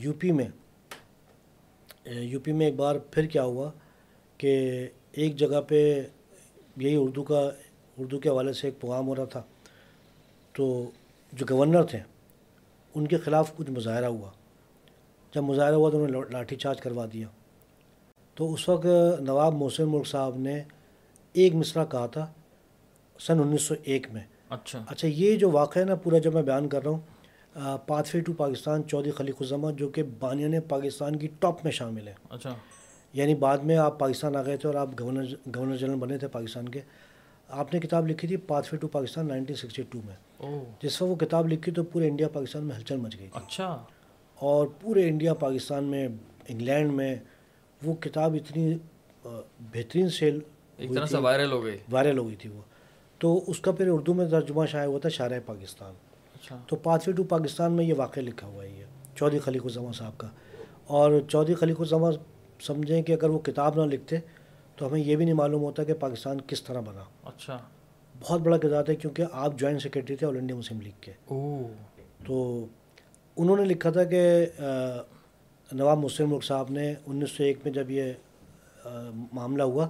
یو 0.00 0.12
پی 0.12 0.32
میں 0.32 0.46
یو 2.06 2.40
پی 2.40 2.52
میں 2.52 2.66
ایک 2.66 2.76
بار 2.76 2.96
پھر 3.10 3.26
کیا 3.26 3.42
ہوا 3.42 3.70
کہ 4.38 4.86
ایک 5.12 5.36
جگہ 5.36 5.60
پہ 5.68 6.02
یہی 6.76 6.96
اردو 6.96 7.22
کا 7.22 7.50
اردو 7.98 8.18
کے 8.18 8.28
حوالے 8.28 8.52
سے 8.52 8.66
ایک 8.66 8.80
پیغام 8.80 9.06
ہو 9.08 9.16
رہا 9.16 9.24
تھا۔ 9.24 9.42
تو 10.52 10.90
جو 11.32 11.46
گورنر 11.50 11.82
تھے 11.82 11.98
ان 12.94 13.06
کے 13.06 13.16
خلاف 13.16 13.56
کچھ 13.56 13.70
مظاہرہ 13.70 14.04
ہوا۔ 14.04 14.30
جب 15.34 15.42
مظاہرہ 15.42 15.74
ہوا 15.74 15.90
تو 15.90 16.04
انہوں 16.04 16.22
نے 16.22 16.32
لاٹھی 16.32 16.56
چارج 16.56 16.80
کروا 16.80 17.06
دیا۔ 17.12 17.26
تو 18.34 18.52
اس 18.52 18.68
وقت 18.68 18.86
نواب 19.20 19.54
محسن 19.54 19.88
ملک 19.88 20.06
صاحب 20.06 20.36
نے 20.36 20.62
ایک 21.32 21.54
مصرع 21.54 21.84
کہا 21.84 22.06
تھا 22.06 22.32
سن 23.20 23.40
انیس 23.40 23.62
سو 23.62 23.74
ایک 23.82 24.06
میں۔ 24.12 24.22
اچھا۔ 24.50 24.84
اچھا 24.88 25.08
یہ 25.08 25.36
جو 25.36 25.50
واقعہ 25.50 25.82
ہے 25.82 25.86
نا 25.86 25.94
پورا 25.94 26.18
جب 26.18 26.34
میں 26.34 26.42
بیان 26.42 26.68
کر 26.68 26.82
رہا 26.82 26.90
ہوں 26.90 27.00
پاتھوے 27.86 28.20
ٹو 28.20 28.32
پاکستان 28.32 28.82
چودھری 28.88 29.10
خلیق 29.10 29.34
الزمہ 29.40 29.70
جو 29.70 29.88
کہ 29.88 30.02
بانیان 30.18 30.60
پاکستان 30.68 31.16
کی 31.16 31.28
ٹاپ 31.38 31.64
میں 31.64 31.72
شامل 31.72 32.08
ہیں 32.08 32.14
اچھا۔ 32.30 32.54
یعنی 33.12 33.34
بعد 33.34 33.58
میں 33.58 33.76
آپ 33.76 33.98
پاکستان 33.98 34.36
آ 34.36 34.42
گئے 34.42 34.56
تھے 34.56 34.66
اور 34.66 34.74
آپ 34.74 34.88
گورنر 35.00 35.24
گورنر 35.56 35.76
جنرل 35.76 35.96
بنے 35.96 36.18
تھے 36.18 36.28
پاکستان 36.28 36.68
کے۔ 36.68 36.80
آپ 37.48 37.74
نے 37.74 37.80
کتاب 37.80 38.06
لکھی 38.08 38.28
تھی 38.28 38.36
pathway 38.36 38.78
to 38.78 38.88
Pakistan 38.88 39.28
nineteen 39.28 39.56
sixty 39.56 39.82
two 39.90 40.00
میں۔ 40.06 40.16
جس 40.82 41.02
وقت 41.02 41.10
وہ 41.10 41.26
کتاب 41.26 41.48
لکھی 41.48 41.72
تو 41.72 41.84
پورے 41.84 42.08
انڈیا 42.08 42.28
پاکستان 42.28 42.64
میں 42.64 42.76
ہلچل 42.76 42.96
مچ 42.96 43.18
گئی 43.18 43.28
اچھا۔ 43.32 43.84
اور 44.34 44.66
پورے 44.80 45.08
انڈیا 45.08 45.34
پاکستان 45.34 45.84
میں 45.84 46.08
انگلینڈ 46.48 46.92
میں 46.92 47.16
وہ 47.82 47.94
کتاب 47.94 48.34
اتنی 48.34 48.76
بہترین 49.72 50.08
سیل 50.10 50.38
ایک 50.76 50.94
طرح 50.94 51.06
سے 51.06 51.16
وائرل 51.16 51.52
ہو 51.52 51.64
گئی۔ 51.64 51.78
وائرل 51.90 52.18
ہو 52.18 52.26
گئی 52.26 52.36
تھی 52.36 52.50
وہ۔ 52.50 52.60
تو 53.18 53.44
اس 53.46 53.60
کا 53.60 53.72
پھر 53.72 53.88
اردو 53.88 54.14
میں 54.14 54.28
ترجمہ 54.28 54.66
شائع 54.66 54.86
ہوا 54.86 54.98
تھا 54.98 55.08
شارع 55.08 55.38
پاکستان۔ 55.46 55.94
اچھا۔ 56.44 56.62
تو 56.66 56.76
پاتھوے 56.76 57.14
ٹو 57.14 57.24
پاکستان 57.24 57.72
میں 57.72 57.84
یہ 57.84 57.94
واقعہ 57.96 58.22
لکھا 58.22 58.46
ہوا 58.46 58.64
ہے 58.64 58.68
یہ 58.68 58.84
چودھری 59.14 59.38
خلیق 59.40 59.62
الزماں 59.64 59.92
صاحب 59.92 60.18
کا۔ 60.18 60.28
اور 60.86 61.12
چودھری 61.28 61.54
خلیق 61.54 61.80
الزماں 61.80 62.12
سمجھیں 62.60 63.02
کہ 63.02 63.12
اگر 63.12 63.28
وہ 63.30 63.38
کتاب 63.38 63.84
نہ 63.84 63.94
لکھتے 63.94 64.16
تو 64.76 64.88
ہمیں 64.88 65.00
یہ 65.00 65.16
بھی 65.16 65.24
نہیں 65.24 65.34
معلوم 65.34 65.62
ہوتا 65.62 65.84
کہ 65.84 65.94
پاکستان 65.94 66.38
کس 66.46 66.62
طرح 66.62 66.80
بنا۔ 66.80 67.02
اچھا۔ 67.24 67.58
بہت 68.20 68.40
بڑا 68.40 68.58
کردار 68.58 68.84
ہے 68.88 68.94
کیونکہ 68.94 69.24
آپ 69.32 69.58
جوائنٹ 69.58 69.82
سیکرٹری 69.82 70.16
تھے 70.16 70.26
آل 70.26 70.36
انڈیا 70.36 70.56
مسلم 70.56 70.80
لیگ 70.80 70.92
کے۔ 71.00 71.12
تو 72.26 72.66
انہوں 73.36 73.56
نے 73.56 73.64
لکھا 73.64 73.90
تھا 73.90 74.04
کہ 74.04 74.46
نواب 75.72 75.98
مسلم 75.98 76.30
ملک 76.30 76.44
صاحب 76.44 76.70
نے 76.70 76.94
انیس 77.06 77.30
سو 77.30 77.42
ایک 77.42 77.58
میں 77.64 77.72
جب 77.72 77.90
یہ 77.90 78.12
معاملہ 79.32 79.62
ہوا 79.62 79.88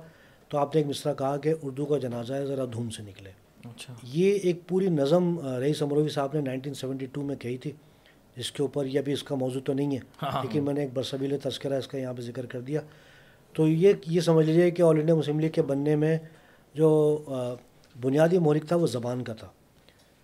تو 0.49 0.59
آپ 0.59 0.75
نے 0.75 0.81
ایک 0.81 0.90
مصرع 0.90 1.14
کہا 1.14 1.37
کہ 1.37 1.55
اردو 1.62 1.87
کا 1.87 1.99
جنازہ 1.99 2.35
ہے 2.35 2.47
ذرا 2.47 2.64
دھوم 2.73 2.90
سے 2.90 3.03
نکلے۔ 3.03 3.31
اچھا۔ 3.68 3.94
یہ 4.03 4.33
ایک 4.35 4.68
پوری 4.68 4.88
نظم 4.88 5.40
رئیس 5.40 5.83
امروی 5.83 6.09
صاحب 6.09 6.31
نے 6.35 6.40
نائنٹین 6.40 6.74
سیونٹی 6.74 7.07
ٹو 7.07 7.22
میں 7.22 7.37
کہی 7.37 7.59
تھی 7.59 7.72
جس 8.37 8.53
کے 8.53 8.62
اوپر 8.62 8.87
یہ 8.87 8.98
ابھی 8.98 9.12
اس 9.12 9.22
کا 9.22 9.35
موضوع 9.35 9.61
تو 9.61 9.72
نہیں 9.72 9.92
ہے 9.92 10.00
ہاں، 10.22 10.31
ہاں، 10.31 10.42
لیکن 10.42 10.64
میں 10.64 10.74
نے 10.74 10.81
ایک 10.81 10.90
برصبیل 10.94 11.37
تذکرہ 11.42 11.74
اس 11.74 11.88
کا 11.88 11.98
یہاں 11.98 12.14
پہ 12.14 12.22
ذکر 12.22 12.46
کر 12.46 12.61
دیا۔ 12.61 12.81
تو 13.53 13.68
یہ 13.68 13.92
یہ 14.07 14.20
سمجھ 14.20 14.46
لیجیے 14.46 14.70
کہ 14.70 14.83
آل 14.83 14.98
انڈیا 14.98 15.14
مسلم 15.14 15.40
لیگ 15.40 15.50
کے 15.50 15.62
بننے 15.62 15.96
میں 15.96 16.18
جو 16.74 17.18
بنیادی 18.00 18.38
محرک 18.38 18.68
تھا 18.68 18.77
وہ 18.77 18.87
زبان 18.87 19.24
کا 19.24 19.33
تھا۔ 19.35 19.48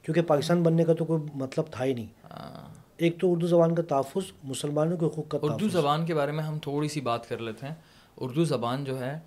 کیونکہ 0.02 0.22
پاکستان 0.22 0.62
بننے 0.62 0.84
کا 0.84 0.94
تو 0.94 1.04
کوئی 1.04 1.22
مطلب 1.34 1.64
تھا 1.70 1.84
ہی 1.84 1.94
نہیں۔ 1.94 2.06
ہاں۔ 2.30 2.74
ایک 2.96 3.18
تو 3.18 3.32
اردو 3.32 3.46
زبان 3.46 3.74
کا 3.74 3.82
تحفظ 3.82 4.32
مسلمانوں 4.44 4.96
کے 4.96 5.06
حقوق 5.06 5.28
کا 5.28 5.38
اردو 5.42 5.68
زبان 5.68 6.06
کے 6.06 6.14
بارے 6.14 6.32
میں 6.32 6.44
ہم 6.44 6.58
تھوڑی 6.58 6.88
سی 6.88 7.00
بات 7.00 7.28
کر 7.28 7.38
لیتے 7.38 7.66
ہیں۔ 7.66 7.74
اردو 8.16 8.44
زبان 8.44 8.84
جو 8.84 9.00
ہے 9.00 9.18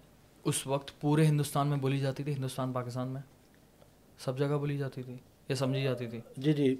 اس 0.45 0.67
وقت 0.67 1.01
پورے 1.01 1.25
ہندوستان 1.25 1.67
میں 1.67 1.77
بولی 1.77 1.99
جاتی 1.99 2.23
تھی 2.23 2.33
ہندوستان 2.33 2.71
پاکستان 2.71 3.07
میں۔ 3.07 3.21
سب 4.19 4.37
جگہ 4.39 4.57
بولی 4.57 4.77
جاتی 4.77 5.03
تھی 5.03 5.17
یا 5.49 5.55
سمجھی 5.55 5.83
جاتی 5.83 6.07
تھی۔ 6.07 6.19
جی 6.37 6.53
جی 6.53 6.75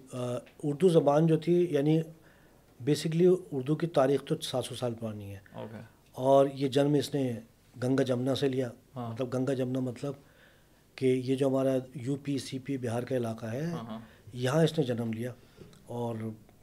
اردو 0.63 0.89
زبان 0.89 1.27
جو 1.27 1.37
تھی 1.37 1.67
یعنی 1.71 2.01
بیسکلی 2.81 3.27
اردو 3.51 3.75
کی 3.75 3.87
تاریخ 3.87 4.23
تو 4.23 4.35
سات 4.41 4.65
سو 4.65 4.75
سال 4.75 4.93
پرانی 4.93 5.35
ہے۔ 5.35 5.39
اور 6.11 6.45
یہ 6.53 6.67
جنم 6.67 6.93
اس 6.93 7.13
نے 7.13 7.33
گنگا 7.83 8.03
جمنا 8.03 8.35
سے 8.35 8.49
لیا۔ 8.49 8.69
ہاں۔ 8.95 9.11
مطلب 9.11 9.33
گنگا 9.33 9.53
جمنا 9.53 9.79
مطلب 9.79 10.13
کہ 10.95 11.05
یہ 11.05 11.35
جو 11.35 11.47
ہمارا 11.47 11.77
یو 11.95 12.15
پی 12.23 12.37
سی 12.37 12.59
پی 12.59 12.77
بہار 12.77 13.03
کا 13.03 13.15
علاقہ 13.15 13.45
ہے 13.45 13.65
ہاں، 13.65 13.85
ہاں۔ 13.85 13.99
یہاں 14.33 14.63
اس 14.63 14.79
نے 14.79 14.85
جنم 14.85 15.13
لیا۔ 15.13 15.33
اور 15.85 16.15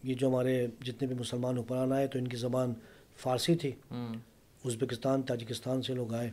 یہ 0.03 0.15
جو 0.15 0.29
ہمارے 0.29 0.67
جتنے 0.83 1.09
بھی 1.09 1.17
مسلمان 1.17 1.59
حکمران 1.59 1.93
آئے 1.93 2.07
تو 2.07 2.19
ان 2.19 2.29
کی 2.29 2.37
زبان 2.37 2.75
فارسی 3.17 3.55
تھی۔ 3.55 3.73
ازبکستان 4.65 5.23
تاجکستان 5.23 5.83
سے 5.83 5.95
لوگ 5.95 6.15
آئے۔ 6.15 6.31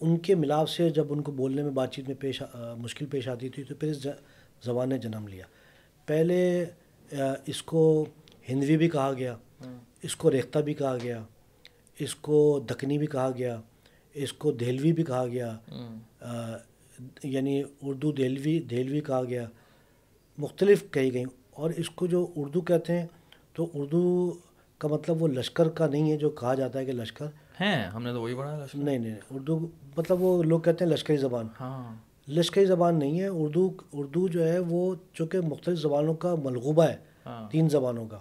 ان 0.00 0.16
کے 0.18 0.34
ملاپ 0.34 0.68
سے 0.68 0.90
جب 0.90 1.12
ان 1.12 1.22
کو 1.22 1.32
بولنے 1.32 1.62
میں 1.62 1.70
بات 1.70 1.92
چیت 1.92 2.08
میں 2.08 2.16
پیش 2.20 2.42
مشکل 2.78 3.06
پیش 3.06 3.28
آتی 3.28 3.48
تھی 3.48 3.64
تو 3.64 3.74
پھر 3.74 3.90
اس 3.90 4.06
زبان 4.64 4.88
نے 4.88 4.98
جنم 4.98 5.28
لیا۔ 5.28 5.44
پہلے 6.06 6.64
اس 7.46 7.62
کو 7.62 8.06
ہندوی 8.48 8.76
بھی 8.76 8.88
کہا 8.88 9.12
گیا 9.12 9.36
اس 10.02 10.16
کو 10.16 10.30
ریختہ 10.30 10.58
بھی 10.58 10.74
کہا 10.74 10.96
گیا 11.02 11.22
اس 11.98 12.14
کو 12.14 12.60
دکنی 12.70 12.98
بھی 12.98 13.06
کہا 13.06 13.30
گیا 13.38 13.60
اس 14.14 14.32
کو 14.32 14.52
دہلوی 14.52 14.92
بھی 14.92 15.04
کہا 15.04 15.26
گیا 15.26 15.56
یعنی 17.22 17.62
اردو 17.82 18.12
دہلوی 18.12 18.58
دہلوی 18.60 19.00
کہا 19.00 19.24
گیا 19.24 19.48
مختلف 20.38 20.84
کہی 20.90 21.12
گئیں۔ 21.12 21.24
اور 21.50 21.70
اس 21.76 21.90
کو 21.90 22.06
جو 22.06 22.26
اردو 22.36 22.60
کہتے 22.60 22.98
ہیں 22.98 23.06
تو 23.52 23.68
اردو 23.74 24.34
کا 24.78 24.88
مطلب 24.88 25.22
وہ 25.22 25.28
لشکر 25.28 25.68
کا 25.68 25.86
نہیں 25.86 26.10
ہے 26.12 26.16
جو 26.16 26.30
کہا 26.30 26.54
جاتا 26.54 26.78
ہے 26.78 26.84
کہ 26.84 26.92
لشکر 26.92 27.26
ہیں 27.60 27.86
ہم 27.86 28.02
نے 28.02 28.12
تو 28.12 28.22
وہی 28.22 28.34
پڑھا 28.34 28.66
نہیں 28.74 28.98
نہیں 28.98 29.14
اردو 29.30 29.58
مطلب 29.96 30.22
وہ 30.22 30.42
لوگ 30.42 30.60
کہتے 30.60 30.84
ہیں 30.84 30.92
لشکری 30.92 31.16
زبان۔ 31.16 31.46
ہاں۔ 31.60 31.94
لشکری 32.28 32.66
زبان 32.66 32.98
نہیں 32.98 33.20
ہے 33.20 33.26
اردو 33.26 33.70
اردو 33.92 34.28
جو 34.28 34.48
ہے 34.48 34.58
وہ 34.58 34.94
چونکہ 35.12 35.40
مختلف 35.40 35.78
زبانوں 35.78 36.14
کا 36.14 36.34
ملغوبہ 36.34 36.84
ہے 36.84 36.96
ہاں۔ 37.26 37.50
تین 37.50 37.68
زبانوں 37.68 38.06
کا۔ 38.06 38.18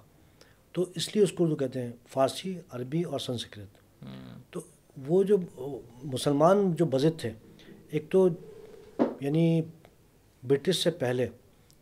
تو 0.71 0.85
اس 0.95 1.15
لیے 1.15 1.23
اس 1.23 1.31
کو 1.31 1.43
اردو 1.43 1.55
کہتے 1.55 1.81
ہیں 1.81 1.91
فارسی 2.07 2.59
عربی 2.71 3.01
اور 3.01 3.19
سنسکرت۔ 3.19 4.03
تو 4.49 4.59
وہ 5.07 5.23
جو 5.23 5.37
مسلمان 6.03 6.71
جو 6.71 6.85
بزد 6.85 7.19
تھے 7.19 7.31
ایک 7.89 8.09
تو 8.09 8.29
یعنی 9.19 9.61
برٹش 10.47 10.83
سے 10.83 10.91
پہلے 10.91 11.27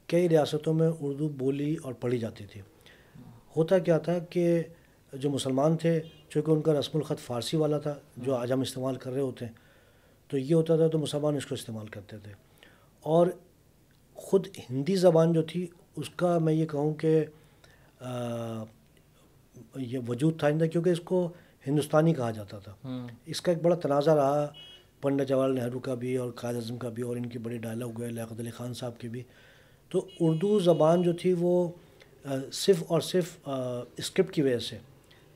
کئی 0.07 0.29
ریاستوں 0.29 0.73
میں 0.73 0.91
اردو 1.01 1.29
بولی 1.29 1.75
اور 1.83 1.93
پڑھی 1.93 2.17
جاتی 2.17 2.45
تھی۔ 2.45 2.61
ہوتا 3.57 3.79
کیا 3.79 3.97
تھا 3.97 4.19
کہ 4.19 4.63
جو 5.13 5.29
مسلمان 5.29 5.77
تھے 5.77 6.01
چونکہ 6.29 6.51
ان 6.51 6.61
کا 6.61 6.73
رسم 6.73 6.97
الخط 6.97 7.19
فارسی 7.19 7.57
والا 7.57 7.77
تھا 7.77 7.95
جو 8.17 8.35
آج 8.35 8.51
ہم 8.51 8.61
استعمال 8.61 8.95
کر 8.95 9.11
رہے 9.11 9.21
ہوتے 9.21 9.45
ہیں 9.45 9.53
تو 10.33 10.37
یہ 10.37 10.55
ہوتا 10.55 10.75
تھا 10.75 10.87
تو 10.87 10.99
مسلمان 10.99 11.35
اس 11.35 11.45
کو 11.45 11.55
استعمال 11.55 11.87
کرتے 11.87 12.17
تھے۔ 12.17 12.31
اور 13.01 13.27
خود 14.13 14.47
ہندی 14.69 14.95
زبان 14.95 15.33
جو 15.33 15.41
تھی 15.41 15.67
اس 15.95 16.09
کا 16.09 16.37
میں 16.37 16.53
یہ 16.53 16.65
کہوں 16.65 16.93
کہ 16.93 17.25
یہ 19.75 19.99
وجود 20.07 20.39
تھا 20.39 20.65
کیونکہ 20.65 20.89
اس 20.89 20.99
کو 20.99 21.29
ہندوستانی 21.67 22.13
کہا 22.13 22.31
جاتا 22.31 22.59
تھا۔ 22.59 23.07
اس 23.25 23.41
کا 23.41 23.51
ایک 23.51 23.61
بڑا 23.61 23.75
تنازع 23.75 24.15
رہا 24.15 24.47
پنڈت 25.01 25.27
جواہر 25.27 25.49
لال 25.49 25.57
نہرو 25.57 25.79
کا 25.79 25.93
بھی 25.93 26.15
اور 26.15 26.31
قائد 26.31 26.55
اعظم 26.55 26.77
کا 26.77 26.89
بھی 26.89 27.03
اور 27.03 27.15
ان 27.15 27.25
کی 27.25 27.39
بڑی 27.39 27.57
ڈائلاگ 27.57 27.89
ہوئے 27.89 28.09
لیاقت 28.09 28.39
علی 28.39 28.51
خان 28.51 28.73
صاحب 28.73 28.99
کی 28.99 29.09
بھی۔ 29.09 29.23
تو 29.89 30.07
اردو 30.19 30.59
زبان 30.59 31.01
جو 31.01 31.13
تھی 31.13 31.33
وہ 31.39 31.69
صرف 32.53 32.83
اور 32.87 33.01
صرف 33.01 33.37
اسکرپٹ 33.97 34.33
کی 34.33 34.41
وجہ 34.41 34.59
سے 34.59 34.77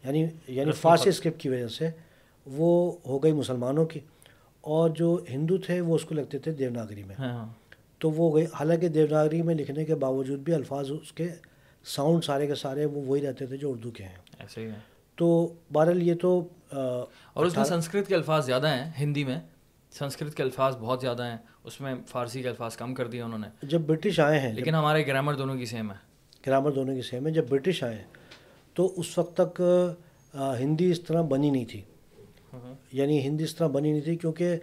یعنی 0.03 0.25
یعنی 0.47 0.71
فارسی 0.71 1.09
اسکرپٹ 1.09 1.41
کی 1.41 1.49
وجہ 1.49 1.67
سے 1.67 1.89
وہ 2.45 2.91
ہو 3.05 3.23
گئی 3.23 3.31
مسلمانوں 3.31 3.85
کی۔ 3.85 3.99
اور 4.61 4.89
جو 4.89 5.19
ہندو 5.29 5.57
تھے 5.57 5.81
وہ 5.81 5.95
اس 5.95 6.05
کو 6.05 6.15
لگتے 6.15 6.39
تھے 6.39 6.51
دیوناگری 6.51 7.03
میں۔ 7.03 7.15
ہاں،۔ 7.19 7.47
تو 7.97 8.11
وہ 8.11 8.35
گئی 8.35 8.45
حالانکہ 8.45 8.87
دیوناگری 8.87 9.41
میں 9.41 9.55
لکھنے 9.55 9.85
کے 9.85 9.95
باوجود 9.95 10.39
بھی 10.39 10.53
الفاظ 10.53 10.91
اس 10.91 11.11
کے 11.11 11.27
ساؤنڈ 11.85 12.23
سارے 12.23 12.47
کے 12.47 12.55
سارے 12.55 12.85
وہ 12.85 13.01
وہی 13.05 13.21
رہتے 13.21 13.45
تھے 13.45 13.57
جو 13.57 13.71
اردو 13.71 13.91
کے 13.91 14.03
ہیں۔ 14.03 14.15
ایسے 14.39 14.65
ہی 14.65 14.71
تو 15.15 15.53
بہرحال 15.73 16.03
یہ 16.03 16.13
تو 16.21 16.47
اور 16.71 17.45
اس 17.45 17.57
میں 17.57 17.63
سنسکرت 17.65 18.07
کے 18.07 18.15
الفاظ 18.15 18.45
زیادہ 18.45 18.67
ہیں 18.67 18.91
ہندی 18.99 19.23
میں۔ 19.23 19.39
سنسکرت 19.91 20.35
کے 20.35 20.43
الفاظ 20.43 20.75
بہت 20.77 21.01
زیادہ 21.01 21.23
ہیں۔ 21.25 21.37
اس 21.63 21.81
میں 21.81 21.95
فارسی 22.07 22.41
کے 22.41 22.49
الفاظ 22.49 22.77
کم 22.77 22.93
کر 22.93 23.07
دیے 23.07 23.21
انہوں 23.21 23.39
نے۔ 23.39 23.47
جب 23.63 23.81
برٹش 23.81 24.19
آئے 24.19 24.39
ہیں 24.39 24.53
لیکن 24.53 24.75
ہمارے 24.75 25.07
گرامر 25.07 25.33
دونوں 25.33 25.55
کی 25.55 25.65
سیم 25.65 25.91
ہے۔ 25.91 25.95
گرامر 26.47 26.71
دونوں 26.71 26.95
کی 26.95 27.01
سیم 27.01 27.27
ہے۔ 27.27 27.31
جب 27.31 27.45
برٹش 27.49 27.83
آئے 27.83 28.03
تو 28.73 28.93
اس 28.97 29.17
وقت 29.17 29.41
تک 29.41 29.61
ہندی 30.59 30.91
اس 30.91 31.01
طرح 31.01 31.21
بنی 31.21 31.49
نہیں 31.49 31.65
تھی۔ 31.65 31.81
یعنی 32.91 33.19
ہندی 33.19 33.43
اس 33.43 33.55
طرح 33.55 33.67
بنی 33.67 33.91
نہیں 33.91 34.01
تھی 34.01 34.15
کیونکہ 34.15 34.55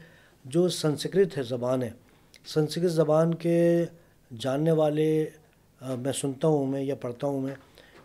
جو 0.44 0.68
سنسکرت 0.68 1.38
ہے 1.38 1.42
زبان 1.42 1.82
ہے 1.82 1.90
سنسکرت 2.46 2.90
زبان 2.92 3.34
کے 3.34 3.84
جاننے 4.38 4.72
والے 4.72 5.26
میں 5.80 6.12
سنتا 6.12 6.48
ہوں 6.48 6.66
میں 6.66 6.82
یا 6.82 6.94
پڑھتا 6.94 7.26
ہوں 7.26 7.40
میں 7.40 7.54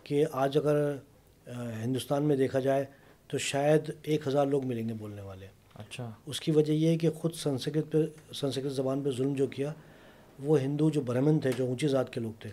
کہ 0.04 0.24
آج 0.32 0.58
اگر 0.58 0.96
ہندوستان 1.84 2.22
میں 2.22 2.36
دیکھا 2.36 2.60
جائے 2.60 2.84
تو 3.28 3.38
شاید 3.38 3.80
ایک 4.02 4.28
ہزار 4.28 4.46
لوگ 4.46 4.66
ملیں 4.66 4.88
گے 4.88 4.94
بولنے 4.94 5.22
والے۔ 5.22 5.46
اچھا۔ 5.74 6.10
اس 6.26 6.40
کی 6.40 6.50
وجہ 6.50 6.72
یہ 6.72 6.88
ہے 6.88 6.98
کہ 6.98 7.10
خود 7.10 7.34
سنسکرت 7.34 7.92
پہ 7.92 7.98
سنسکرت 8.34 8.72
زبان 8.72 9.02
پہ 9.02 9.10
ظلم 9.10 9.34
جو 9.34 9.46
کیا 9.46 9.72
وہ 10.38 10.60
ہندو 10.60 10.90
جو 10.90 11.00
برہمن 11.00 11.40
تھے 11.40 11.50
جو 11.56 11.66
اونچی 11.66 11.88
ذات 11.88 12.12
کے 12.12 12.20
لوگ 12.20 12.32
تھے 12.40 12.50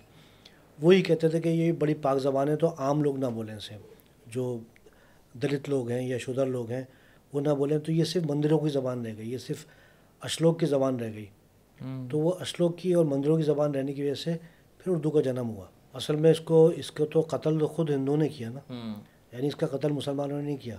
وہی 0.81 1.01
کہتے 1.01 1.29
تھے 1.29 1.41
کہ 1.41 1.49
یہ 1.49 1.71
بڑی 1.71 1.93
پاک 1.93 2.19
زبان 2.19 2.47
ہے 2.47 2.55
تو 2.55 2.75
عام 2.77 3.03
لوگ 3.03 3.17
نہ 3.17 3.25
بولیں 3.25 3.55
اسے۔ 3.55 3.75
جو 4.27 4.59
دلت 5.33 5.69
لوگ 5.69 5.89
ہیں 5.89 6.07
یا 6.07 6.17
شدر 6.17 6.45
لوگ 6.45 6.71
ہیں 6.71 6.83
وہ 7.33 7.41
نہ 7.41 7.49
بولیں 7.49 7.79
تو 7.79 7.91
یہ 7.91 8.03
صرف 8.03 8.23
مندروں 8.23 8.59
کی 8.59 8.69
زبان 8.69 9.05
رہ 9.05 9.13
گئی 9.17 9.31
یہ 9.31 9.37
صرف 9.37 9.65
اشلوک 10.19 10.59
کی 10.59 10.65
زبان 10.65 10.99
رہ 10.99 11.13
گئی۔ 11.13 11.25
تو 12.11 12.19
وہ 12.19 12.33
اشلوک 12.39 12.77
کی 12.77 12.93
اور 12.93 13.05
مندروں 13.05 13.37
کی 13.37 13.43
زبان 13.43 13.75
رہنے 13.75 13.93
کی 13.93 14.03
وجہ 14.03 14.13
سے 14.13 14.37
پھر 14.77 14.91
اردو 14.91 15.11
کا 15.11 15.21
جنم 15.21 15.49
ہوا۔ 15.49 15.65
اصل 15.93 16.15
میں 16.15 16.31
اس 16.31 16.39
کو 16.39 16.67
اس 16.67 16.91
کو 16.91 17.05
تو 17.05 17.21
قتل 17.21 17.59
تو 17.59 17.67
خود 17.67 17.89
ہندوؤں 17.89 18.17
نے 18.17 18.29
کیا 18.29 18.49
نا۔ 18.49 18.59
یعنی 19.31 19.47
اس 19.47 19.55
کا 19.55 19.67
قتل 19.67 19.91
مسلمانوں 19.91 20.37
نے 20.37 20.43
نہیں 20.43 20.57
کیا۔ 20.57 20.77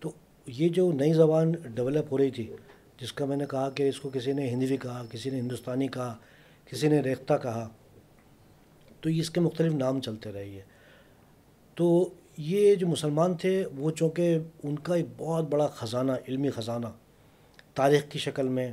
تو 0.00 0.10
یہ 0.46 0.68
جو 0.68 0.92
نئی 0.92 1.12
زبان 1.12 1.52
ڈیولپ 1.52 2.04
ہو 2.12 2.18
رہی 2.18 2.30
تھی 2.30 2.52
جس 3.00 3.12
کا 3.12 3.24
میں 3.24 3.36
نے 3.36 3.44
کہا 3.50 3.70
کہ 3.70 3.88
اس 3.88 4.00
کو 4.00 4.10
کسی 4.12 4.32
نے 4.32 4.50
ہندوی 4.50 4.76
کہا 4.76 5.04
کسی 5.10 5.30
نے 5.30 5.38
ہندوستانی 5.40 5.88
کہا 5.88 6.18
کسی 6.64 6.88
نے 6.88 7.00
ریختہ 7.00 7.34
کہا 7.42 7.68
تو 9.00 9.10
یہ 9.10 9.20
اس 9.20 9.30
کے 9.30 9.40
مختلف 9.40 9.72
نام 9.72 10.00
چلتے 10.00 10.32
رہے۔ 10.32 10.46
یہ 10.46 10.60
تو 11.74 12.08
یہ 12.36 12.74
جو 12.74 12.86
مسلمان 12.88 13.34
تھے 13.34 13.64
وہ 13.76 13.90
چونکہ 13.90 14.38
ان 14.62 14.78
کا 14.78 14.94
ایک 14.94 15.06
بہت 15.16 15.44
بڑا 15.48 15.66
خزانہ 15.66 16.12
علمی 16.28 16.50
خزانہ 16.50 16.86
تاریخ 17.74 18.08
کی 18.08 18.18
شکل 18.18 18.48
میں 18.48 18.72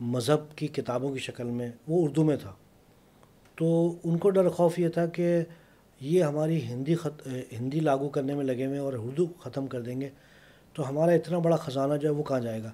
مذہب 0.00 0.56
کی 0.56 0.66
کتابوں 0.66 1.12
کی 1.12 1.18
شکل 1.18 1.44
میں 1.44 1.72
وہ 1.88 2.04
اردو 2.04 2.24
میں 2.24 2.36
تھا۔ 2.36 2.52
تو 3.54 3.94
ان 4.04 4.18
کو 4.18 4.30
ڈر 4.30 4.48
خوف 4.48 4.78
یہ 4.78 4.88
تھا 4.88 5.06
کہ 5.06 5.40
یہ 6.00 6.22
ہماری 6.22 6.62
ہندی 6.62 6.94
خط 6.94 7.28
ہندی 7.60 7.80
لاگو 7.80 8.08
کرنے 8.08 8.34
میں 8.34 8.44
لگے 8.44 8.66
ہوئے 8.66 8.78
اور 8.78 8.92
اردو 8.92 9.26
ختم 9.40 9.66
کر 9.66 9.80
دیں 9.80 10.00
گے 10.00 10.08
تو 10.72 10.88
ہمارا 10.88 11.12
اتنا 11.12 11.38
بڑا 11.38 11.56
خزانہ 11.56 11.94
جو 11.94 12.08
ہے 12.08 12.14
وہ 12.14 12.22
کہاں 12.22 12.40
جائے 12.40 12.62
گا؟ 12.62 12.70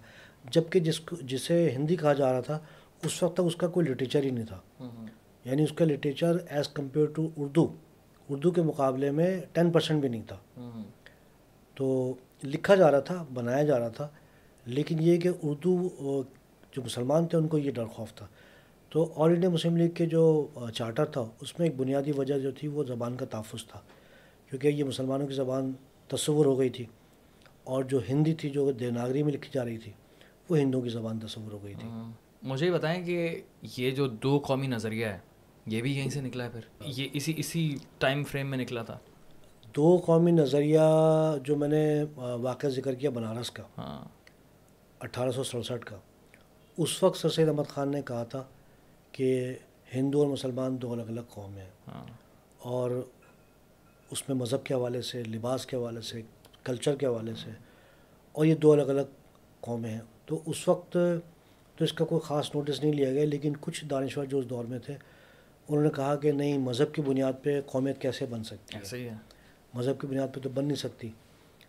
جبکہ 0.51 0.81
جس 0.81 1.01
کو 1.01 1.16
جسے 1.20 1.70
ہندی 1.70 1.97
کہا 1.97 2.12
جا 2.12 2.33
رہا 2.33 2.41
تھا 2.41 2.59
اس 3.05 3.23
وقت 3.23 3.35
تک 3.35 3.43
اس 3.47 3.57
کا 3.57 3.68
کوئی 3.68 3.87
لٹریچر 3.87 4.23
ہی 4.23 4.31
نہیں 4.31 4.47
تھا۔ 4.47 4.61
یعنی 5.45 5.62
اس 5.62 5.73
کا 5.73 5.85
literature 5.85 6.37
as 6.49 6.68
compare 6.68 7.07
to 7.07 7.29
Urdu. 7.37 7.73
Urdu 8.29 8.51
کے 8.51 8.62
مقابلے 8.62 9.11
میں 9.11 9.41
ٹین 9.53 9.70
پرسینٹ 9.70 10.01
بھی 10.01 10.09
نہیں 10.09 10.23
تھا۔ 10.29 10.37
تو 11.75 12.14
لکھا 12.45 12.75
جا 12.75 12.91
رہا 12.91 13.01
تھا، 13.01 13.25
بنایا 13.35 13.62
جا 13.62 13.79
رہا 13.79 13.89
تھا، 13.89 14.09
لیکن 14.66 14.97
یہ 15.01 15.20
کہ 15.20 15.31
اردو 15.43 15.89
جو 16.73 16.83
مسلمان 16.83 17.27
تھے، 17.27 17.39
ان 17.39 17.49
کو 17.49 17.59
یہ 17.59 17.70
ڈر 17.70 17.87
خوف 17.87 18.14
تھا۔ 18.14 18.27
تو 18.89 19.12
آل 19.16 19.31
انڈیا 19.31 19.51
مسلم 19.51 19.77
لیگ 19.77 19.91
کے 19.91 20.07
جو 20.07 20.47
چارٹر 20.75 21.05
تھا، 21.05 21.29
اس 21.41 21.59
میں 21.59 21.68
ایک 21.68 21.77
بنیادی 21.77 22.12
وجہ 22.12 22.39
جو 22.39 22.51
تھی، 22.51 22.68
وہ 22.68 22.85
زبان 22.85 23.16
کا 23.16 23.27
تحفظ 23.27 23.66
تھا۔ 23.66 23.81
کیونکہ 24.51 24.68
یہ 24.68 24.85
مسلمانوں 24.85 25.27
کی 25.27 25.35
زبان 25.35 25.73
تصور 26.09 26.47
ہو 26.47 26.59
گئی 26.59 26.70
تھی۔ 26.70 26.85
اور 27.64 27.85
جو 27.85 28.01
ہندی 28.09 28.35
تھی، 28.35 28.51
جو 28.51 28.73
دیوناگری 28.73 29.23
میں 29.23 29.33
لکھی 29.33 29.51
جا 29.53 29.64
رہی 29.64 29.79
تھی، 29.79 29.93
وہ 30.49 30.59
ہندوؤں 30.59 30.85
کی 30.85 30.91
زبان 30.91 31.18
تصور 31.18 31.53
ہو 31.53 31.59
گئی 31.64 31.75
تھی۔ 31.75 31.89
ہاں۔ 31.89 32.12
مجھے 32.43 32.70
بتائیں 32.70 33.05
کہ 33.05 33.41
یہ 33.77 33.91
جو 33.91 34.07
دو 34.07 34.39
قومی 34.39 34.66
نظریہ 34.66 35.07
ہے 35.07 35.18
یہ 35.66 35.82
بھی 35.82 35.96
یہیں 35.96 36.10
سے 36.10 36.20
نکلا 36.20 36.44
ہے 36.44 36.48
پھر۔ 36.48 36.60
یہ 36.80 37.08
اسی 37.12 37.34
اسی 37.36 37.76
ٹائم 37.98 38.24
فریم 38.24 38.50
میں 38.50 38.58
نکلا 38.58 38.82
تھا۔ 38.82 38.98
دو 39.76 40.02
قومی 40.06 40.30
نظریہ 40.30 40.80
جو 41.44 41.56
میں 41.56 41.68
نے 41.68 42.04
واقعہ 42.16 42.68
ذکر 42.68 42.94
کیا 42.94 43.10
بنارس 43.10 43.50
کا 43.50 43.62
ہاں۔ 43.78 44.04
اٹھارہ 45.00 45.30
سو 45.30 45.42
سڑسٹھ 45.42 45.86
کا۔ 45.86 45.96
اس 46.76 47.02
وقت 47.02 47.18
سر 47.18 47.28
سید 47.28 47.48
احمد 47.48 47.68
خان 47.68 47.90
نے 47.90 48.02
کہا 48.02 48.24
تھا 48.24 48.44
کہ 49.12 49.54
ہندو 49.94 50.18
اور 50.18 50.26
مسلمان 50.26 50.82
دو 50.82 50.92
الگ 50.92 51.02
الگ 51.02 51.20
قوم 51.28 51.56
ہیں۔ 51.56 51.70
ہاں۔ 51.88 52.04
اور 52.58 52.90
اس 54.10 54.28
میں 54.28 54.36
مذہب 54.36 54.64
کے 54.64 54.74
حوالے 54.74 55.02
سے 55.02 55.22
لباس 55.24 55.66
کے 55.66 55.76
حوالے 55.76 56.00
سے 56.00 56.22
کلچر 56.64 56.96
کے 56.96 57.06
حوالے 57.06 57.32
سے 57.44 57.50
اور 58.32 58.46
یہ 58.46 58.54
دو 58.54 58.72
الگ 58.72 58.82
الگ 58.82 59.00
قومیں 59.60 59.90
ہیں۔ 59.90 60.00
تو 60.26 60.40
اس 60.46 60.68
وقت 60.68 60.96
تو 61.76 61.84
اس 61.84 61.92
کا 61.92 62.04
کوئی 62.04 62.20
خاص 62.20 62.54
نوٹس 62.54 62.82
نہیں 62.82 62.92
لیا 62.92 63.12
گیا 63.12 63.24
لیکن 63.24 63.52
کچھ 63.60 63.84
دانشور 63.84 64.24
جو 64.24 64.38
اس 64.38 64.50
دور 64.50 64.64
میں 64.64 64.78
تھے 64.78 64.96
انہوں 65.68 65.84
نے 65.84 65.90
کہا 65.96 66.16
کہ 66.16 66.32
نہیں 66.32 66.58
مذہب 66.58 66.94
کی 66.94 67.02
بنیاد 67.02 67.32
پہ 67.42 67.60
قومیت 67.66 68.00
کیسے 68.00 68.26
بن 68.26 68.44
سکتی 68.44 68.78
ہے؟ 68.78 68.84
صحیح 68.84 69.10
ہے۔ 69.10 69.14
مذہب 69.74 70.00
کی 70.00 70.06
بنیاد 70.06 70.34
پہ 70.34 70.40
تو 70.40 70.48
بن 70.48 70.64
نہیں 70.64 70.76
سکتی۔ 70.76 71.10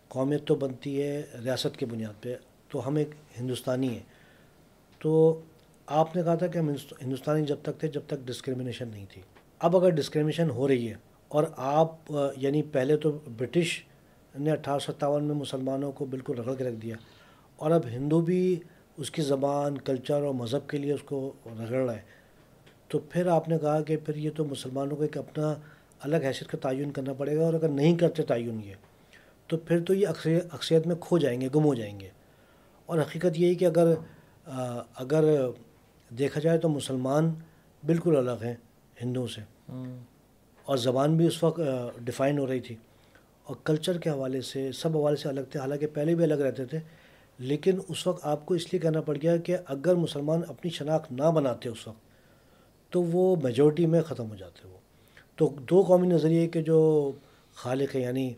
قومیت 0.08 0.44
تو 0.44 0.54
بنتی 0.54 1.02
ہے 1.02 1.22
ریاست 1.44 1.76
کی 1.76 1.86
بنیاد 1.86 2.22
پہ۔ 2.22 2.36
تو 2.68 2.88
ہم 2.88 2.96
ایک 2.96 3.10
ہندوستانی 3.40 3.88
ہیں۔ 3.88 4.02
تو 4.98 5.40
آپ 5.86 6.16
نے 6.16 6.22
کہا 6.22 6.34
تھا 6.34 6.46
کہ 6.46 6.58
ہم 6.58 6.70
ہندوستانی 7.02 7.44
جب 7.44 7.56
تک 7.62 7.80
تھے 7.80 7.88
جب 7.88 8.00
تک 8.06 8.16
ڈسکرمنیشن 8.24 8.88
نہیں 8.88 9.06
تھی۔ 9.10 9.22
اب 9.58 9.76
اگر 9.76 9.90
ڈسکرمنیشن 9.90 10.50
ہو 10.50 10.68
رہی 10.68 10.88
ہے 10.88 10.94
اور 11.28 11.44
آپ 11.56 11.96
یعنی 12.36 12.62
پہلے 12.62 12.96
تو 12.96 13.18
برٹش 13.36 13.84
نے 14.38 14.50
اٹھارہ 14.50 14.78
سو 14.78 14.92
ستاون 14.92 15.24
میں 15.24 15.34
مسلمانوں 15.34 15.92
کو 15.92 16.04
بالکل 16.04 16.38
رگڑ 16.38 16.54
کے 16.54 16.64
رکھ 16.64 16.74
دیا 16.74 16.96
اور 17.56 17.70
اب 17.70 17.86
ہندو 17.86 18.20
بھی 18.20 18.60
اس 18.96 19.10
کی 19.10 19.22
زبان 19.22 19.78
کلچر 19.78 20.22
اور 20.22 20.34
مذہب 20.34 20.68
کے 20.68 20.78
لیے 20.78 20.92
اس 20.92 21.02
کو 21.02 21.32
رگڑ 21.46 21.84
رہا 21.84 21.96
ہے۔ 21.96 22.23
تو 22.88 22.98
پھر 22.98 23.26
آپ 23.26 23.48
نے 23.48 23.58
کہا 23.58 23.82
کہ 23.82 23.96
پھر 23.96 24.16
یہ 24.16 24.30
تو 24.36 24.44
مسلمانوں 24.44 24.96
کو 24.96 25.02
ایک 25.02 25.18
اپنا 25.18 25.54
الگ 26.00 26.16
حیثیت 26.16 26.48
کا 26.48 26.58
تعین 26.58 26.90
کرنا 26.90 27.12
پڑے 27.12 27.36
گا 27.36 27.44
اور 27.44 27.54
اگر 27.54 27.68
نہیں 27.68 27.98
کرتے 27.98 28.22
تعین 28.22 28.60
یہ 28.64 28.74
تو 29.46 29.56
پھر 29.56 29.84
تو 29.84 29.94
یہ 29.94 30.06
اکثریت 30.52 30.86
میں 30.86 30.96
کھو 31.00 31.18
جائیں 31.18 31.40
گے 31.40 31.48
گم 31.54 31.64
ہو 31.64 31.74
جائیں 31.74 32.00
گے۔ 32.00 32.08
اور 32.86 32.98
حقیقت 32.98 33.40
یہی 33.40 33.54
کہ 33.54 33.64
اگر 33.64 33.94
اگر 34.94 35.24
دیکھا 36.18 36.40
جائے 36.40 36.58
تو 36.58 36.68
مسلمان 36.68 37.34
بالکل 37.86 38.16
الگ 38.16 38.44
ہیں 38.44 38.54
ہندوؤں 39.02 39.28
سے۔ 39.28 39.40
اور 40.64 40.76
زبان 40.76 41.16
بھی 41.16 41.26
اس 41.26 41.42
وقت 41.42 41.60
ڈیفائن 41.98 42.38
ہو 42.38 42.46
رہی 42.46 42.60
تھی۔ 42.60 42.76
اور 43.44 43.56
کلچر 43.64 43.98
کے 43.98 44.10
حوالے 44.10 44.40
سے 44.40 44.72
سب 44.72 44.96
حوالے 44.96 45.16
سے 45.16 45.28
الگ 45.28 45.40
تھے۔ 45.40 45.60
حالانکہ 45.60 45.86
پہلے 45.86 46.14
بھی 46.14 46.24
الگ 46.24 46.34
رہتے 46.34 46.64
تھے۔ 46.64 46.78
لیکن 47.38 47.78
اس 47.88 48.06
وقت 48.06 48.26
آپ 48.26 48.46
کو 48.46 48.54
اس 48.54 48.62
لیے 48.72 48.80
کہنا 48.80 49.00
پڑ 49.00 49.16
گیا 49.22 49.36
کہ 49.36 49.56
اگر 49.66 49.94
مسلمان 49.94 50.40
اپنی 50.48 50.70
شناخت 50.70 51.12
نہ 51.12 51.22
بناتے 51.22 51.68
اس 51.68 51.88
وقت 51.88 52.13
تو 52.94 53.02
وہ 53.02 53.36
میجورٹی 53.42 53.86
میں 53.86 54.00
ختم 54.02 54.30
ہو 54.30 54.36
جاتے 54.36 54.68
وہ۔ 54.68 54.78
تو 55.36 55.48
دو 55.70 55.82
قومی 55.82 56.06
نظریے 56.06 56.46
کے 56.48 56.62
جو 56.62 56.78
خالق 57.54 57.94
ہیں 57.96 58.02
یعنی 58.02 58.32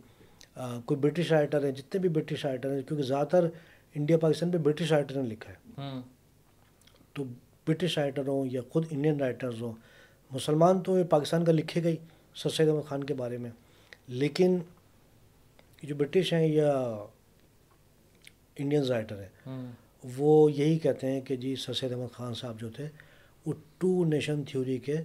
کوئی 0.85 1.01
برٹش 1.01 1.33
رائٹر 1.33 1.65
ہیں 1.65 1.73
جتنے 1.73 2.01
بھی 2.01 2.09
برٹش 2.09 2.45
رائٹر 2.47 2.75
ہیں 2.75 2.83
کیونکہ 2.83 3.05
زیادہ 3.05 3.29
تر 3.31 3.45
انڈیا 3.95 4.19
پاکستان 4.19 4.51
پہ 4.51 4.59
برٹش 4.59 4.93
رائٹر 4.93 5.15
نے 5.15 5.29
لکھا 5.29 5.53
ہے۔ 5.53 5.91
تو 7.13 7.25
برٹش 7.67 7.99
رائٹر 7.99 8.27
ہوں 8.29 8.47
یا 8.51 8.61
خود 8.71 8.87
انڈین 8.91 9.21
رائٹرز 9.21 9.63
ہوں 9.63 9.73
مسلمان 10.31 10.81
تو 10.81 10.97
پاکستان 11.11 11.45
کا 11.45 11.53
لکھے 11.53 11.83
گئی 11.83 11.97
سر 12.35 12.51
سید 12.51 12.69
احمد 12.69 12.89
خان 12.89 13.05
کے 13.05 13.15
بارے 13.15 13.39
میں۔ 13.39 13.51
لیکن 14.09 14.59
جو 15.83 15.95
برٹش 15.95 16.33
ہیں 16.33 16.47
یا 16.47 16.73
انڈین 18.57 18.83
رائٹر 18.83 19.23
ہیں 19.23 19.57
وہ 20.17 20.53
یہی 20.53 20.79
کہتے 20.79 21.11
ہیں 21.11 21.21
کہ 21.21 21.37
جی 21.37 21.57
سر 21.57 21.75
سید 21.75 21.93
احمد 21.93 22.13
خان 22.13 22.35
صاحب 22.35 22.61
جو 22.61 22.69
تھے 22.71 22.89
ٹو 23.79 24.05
نیشن 24.05 24.43
تھیوری 24.45 24.79
کے 24.79 24.97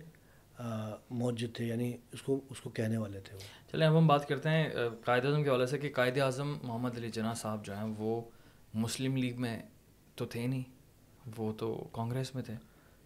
موجود 1.10 1.56
تھے 1.56 1.66
یعنی 1.66 1.94
اس 2.12 2.22
کو 2.22 2.40
اس 2.50 2.62
کو 2.62 2.70
کہنے 2.70 2.98
والے 2.98 3.20
تھے 3.20 3.36
وہ۔ 3.36 3.72
چلیں 3.72 3.88
اب 3.88 3.98
ہم 3.98 4.08
بات 4.08 4.28
کرتے 4.28 4.50
ہیں 4.50 4.70
قائد 5.06 5.26
اعظم 5.26 5.44
کے 5.44 5.50
حوالے 5.50 5.66
سے 5.66 5.78
کہ 5.78 5.90
قائد 5.96 6.18
اعظم 6.18 6.54
محمد 6.64 6.98
علی 6.98 7.10
جناح 7.10 7.34
صاحب 7.34 7.66
جو 7.66 7.74
ہیں 7.74 7.96
وہ 7.98 8.22
مسلم 8.74 9.18
لیگ 9.18 9.42
میں 9.42 9.64
تو 10.16 10.26
تھے 10.26 10.48
نہیں 10.48 10.64
وہ 11.38 11.54
تو 11.58 11.84
کانگریس 11.92 12.36
میں 12.36 12.44
تھے۔ 12.44 12.54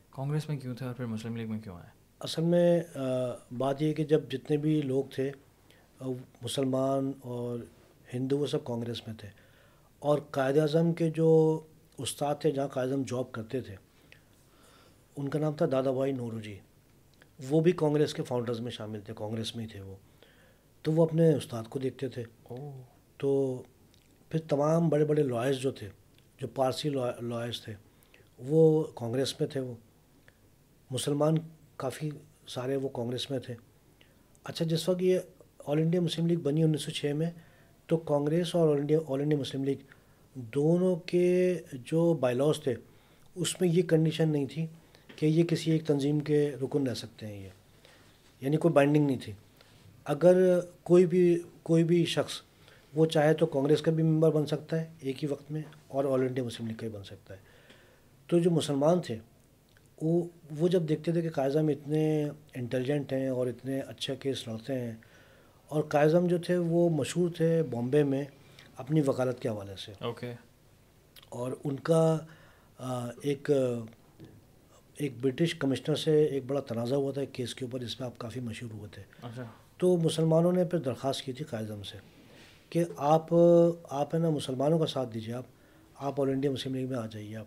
کانگریس 0.10 0.50
میں 0.50 0.58
کیوں 0.58 0.76
تھے 0.76 0.86
اور 0.86 0.94
پھر 0.94 1.06
مسلم 1.06 1.36
لیگ 1.36 1.50
میں 1.50 1.60
کیوں 1.60 1.76
آئے؟ 1.76 1.90
اصل 2.20 2.42
میں 2.42 2.82
بات 3.58 3.82
یہ 3.82 3.94
کہ 3.94 4.04
جب 4.04 4.22
جتنے 4.30 4.58
بھی 4.58 4.82
لوگ 4.82 5.04
تھے 5.16 5.32
مسلمان 6.42 7.12
اور 7.22 7.60
ہندو 8.14 8.38
وہ 8.38 8.48
سب 8.48 8.64
کانگریس 8.66 9.08
میں 9.08 9.16
تھے۔ 9.16 9.30
اور 10.00 10.20
قائد 10.32 10.58
اعظم 10.58 10.94
کے 10.94 11.10
جو 11.10 11.60
استاد 11.98 12.36
تھے 12.40 12.52
جہاں 12.52 12.68
قائد 12.68 12.90
اعظم 12.90 13.04
جاب 13.04 13.32
کرتے 13.32 13.62
تھے 13.62 13.76
ان 15.16 15.30
کا 15.30 15.40
نام 15.40 15.54
تھا 15.54 15.66
دادا 15.72 15.92
بھائی 15.92 16.12
نورو 16.12 16.40
جی۔ 16.40 16.60
وہ 17.50 17.62
بھی 17.62 17.72
کانگریس 17.72 18.14
کے 18.14 18.24
فاؤنڈرز 18.24 18.60
میں 18.60 18.72
شامل 18.72 19.02
تھے، 19.02 19.14
کانگریس 19.18 19.56
میں 19.56 19.64
ہی 19.64 19.70
تھے 19.70 19.82
وہ۔ 19.82 19.96
تو 20.82 20.92
وہ 20.92 21.04
اپنے 21.04 21.34
استاد 21.34 21.64
کو 21.70 21.80
دیکھتے 21.80 22.10
تھے۔ 22.10 22.24
تو 23.18 23.62
پھر 24.30 24.40
تمام 24.40 24.90
بڑے 24.90 25.06
بڑے 25.06 25.24
لائرز 25.24 25.58
جو 25.58 25.72
تھے، 25.72 25.90
جو 26.42 26.48
پارسی 26.48 26.90
لائرز 27.22 27.62
تھے، 27.62 27.74
وہ 28.40 28.84
کانگریس 28.96 29.40
میں 29.40 29.50
تھے 29.50 29.60
وہ۔ 29.60 29.76
مسلمان 30.92 31.36
کافی 31.78 32.10
سارے 32.48 32.76
وہ 32.76 32.90
کانگریس 32.90 33.32
میں 33.32 33.40
تھے۔ 33.40 33.54
اچھا 34.44 34.66
جس 34.66 34.90
وقت 34.90 35.02
یہ 35.02 35.20
آل 35.66 35.78
انڈیا 35.80 36.02
مسلم 36.02 36.26
لیگ 36.26 36.38
بنی 36.38 36.64
انیس 36.64 36.82
سو 36.82 36.92
چھ 36.92 37.06
میں، 37.06 37.32
تو 37.86 37.98
کانگریس 37.98 38.56
اور 38.56 38.70
All 38.70 38.80
India 38.80 39.00
All 39.08 39.22
India 39.22 39.40
Muslim 39.40 39.64
League 39.64 39.76
دونوں 40.34 40.96
کے 40.96 41.60
جو 41.74 42.14
بائی 42.14 42.36
لاس 42.36 42.62
تھے، 42.62 42.76
اس 43.36 43.62
میں 43.62 43.70
یہ 43.70 43.82
کنڈیشن 43.82 44.30
نہیں 44.30 44.46
تھی 44.46 44.68
کہ 45.16 45.26
یہ 45.26 45.44
کسی 45.44 45.72
ایک 45.72 45.86
تنظیم 45.86 46.20
کے 46.20 46.56
رکن 46.62 46.88
رہ 46.88 46.94
سکتے 46.94 47.28
ہیں 47.28 47.44
یہ۔ 47.44 47.50
یعنی 48.42 48.58
کوئی 48.58 48.74
بائنڈنگ 48.74 49.06
نہیں 49.06 49.20
تھی۔ 49.24 49.34
اگر 50.06 50.60
کوئی 50.84 51.06
بھی 51.06 51.42
کوئی 51.64 51.84
بھی 51.84 52.06
شخص 52.06 52.34
وہ 52.96 53.06
چاہے 53.06 53.34
تو 53.34 53.46
کانگریس 53.46 53.82
کا 53.82 53.92
بھی 53.92 54.04
ممبر 54.04 54.32
بن 54.32 54.46
سکتا 54.46 54.82
ہے 54.82 54.92
ایک 55.00 55.24
ہی 55.24 55.28
وقت 55.30 55.52
میں 55.52 55.62
اور 55.88 56.06
آل 56.06 56.22
انڈیا 56.22 56.44
مسلم 56.44 56.68
لیگ 56.68 56.76
کا 56.76 56.88
بھی 56.88 56.98
بن 56.98 57.04
سکتا 57.04 57.34
ہے۔ 57.34 57.40
تو 58.28 58.40
جو 58.40 58.52
مسلمان 58.52 59.02
تھے 59.02 59.18
وہ 60.02 60.24
وہ 60.60 60.68
جب 60.68 60.84
دیکھتے 60.90 61.12
تھے 61.12 61.22
کہ 61.22 61.30
قائزم 61.30 61.68
اتنے 61.68 62.30
انٹیلیجنٹ 62.54 63.14
ہیں 63.14 63.28
اور 63.28 63.48
اتنے 63.48 63.80
اچھے 63.80 64.16
کیس 64.16 64.48
لڑتے 64.48 64.80
ہیں 64.80 64.94
اور 65.68 65.84
قائزم 65.84 66.28
جو 66.28 66.38
تھے 66.38 66.58
وہ 66.58 66.90
مشہور 66.90 67.30
تھے 67.30 67.64
بامبے 67.64 68.04
میں 68.04 68.24
اپنی 68.78 69.02
وکالت 69.08 69.40
کے 69.40 69.50
حوالے 69.50 69.74
سے۔ 69.86 69.92
اوکے 70.00 70.34
اور 71.30 71.52
ان 71.64 71.76
کا 71.76 72.18
ایک 73.22 73.52
ایک 74.98 75.12
برٹش 75.22 75.56
کمشنر 75.56 75.96
سے 75.96 76.26
ایک 76.26 76.44
بڑا 76.48 76.60
تنازع 76.60 76.96
ہوا 76.96 77.12
تھا 77.12 77.22
ایک 77.22 77.34
کیس 77.34 77.56
کے 77.56 77.66
اوپر 77.66 77.80
جس 77.80 78.00
میں 78.00 78.08
آپ 78.08 78.18
کافی 78.18 78.40
مشہور 78.40 78.72
ہوئے 78.72 78.90
تھے۔ 78.92 79.02
اچھا۔ 79.22 79.44
تو 79.78 79.98
مسلمانوں 79.98 80.52
نے 80.52 80.64
پھر 80.64 80.80
درخواست 80.80 81.22
کی 81.22 81.34
تھی 81.34 81.46
قائد 81.46 81.72
سے 81.86 81.98
کہ 82.70 82.84
آپ 82.98 83.34
آپ 83.90 84.16
ہے 84.16 84.20
نا 84.20 84.30
مسلمانوں 84.30 84.80
کا 84.80 84.86
ساتھ 84.86 85.14
دیجیے 85.14 85.34
آپ۔ 85.34 85.44
آپ 85.96 86.22
آل 86.22 86.30
انڈیا 86.30 86.52
مسلم 86.52 86.76
لیگ 86.76 86.90
میں 86.90 86.98
آ 86.98 87.06
جائیے 87.06 87.36
آپ۔ 87.36 87.46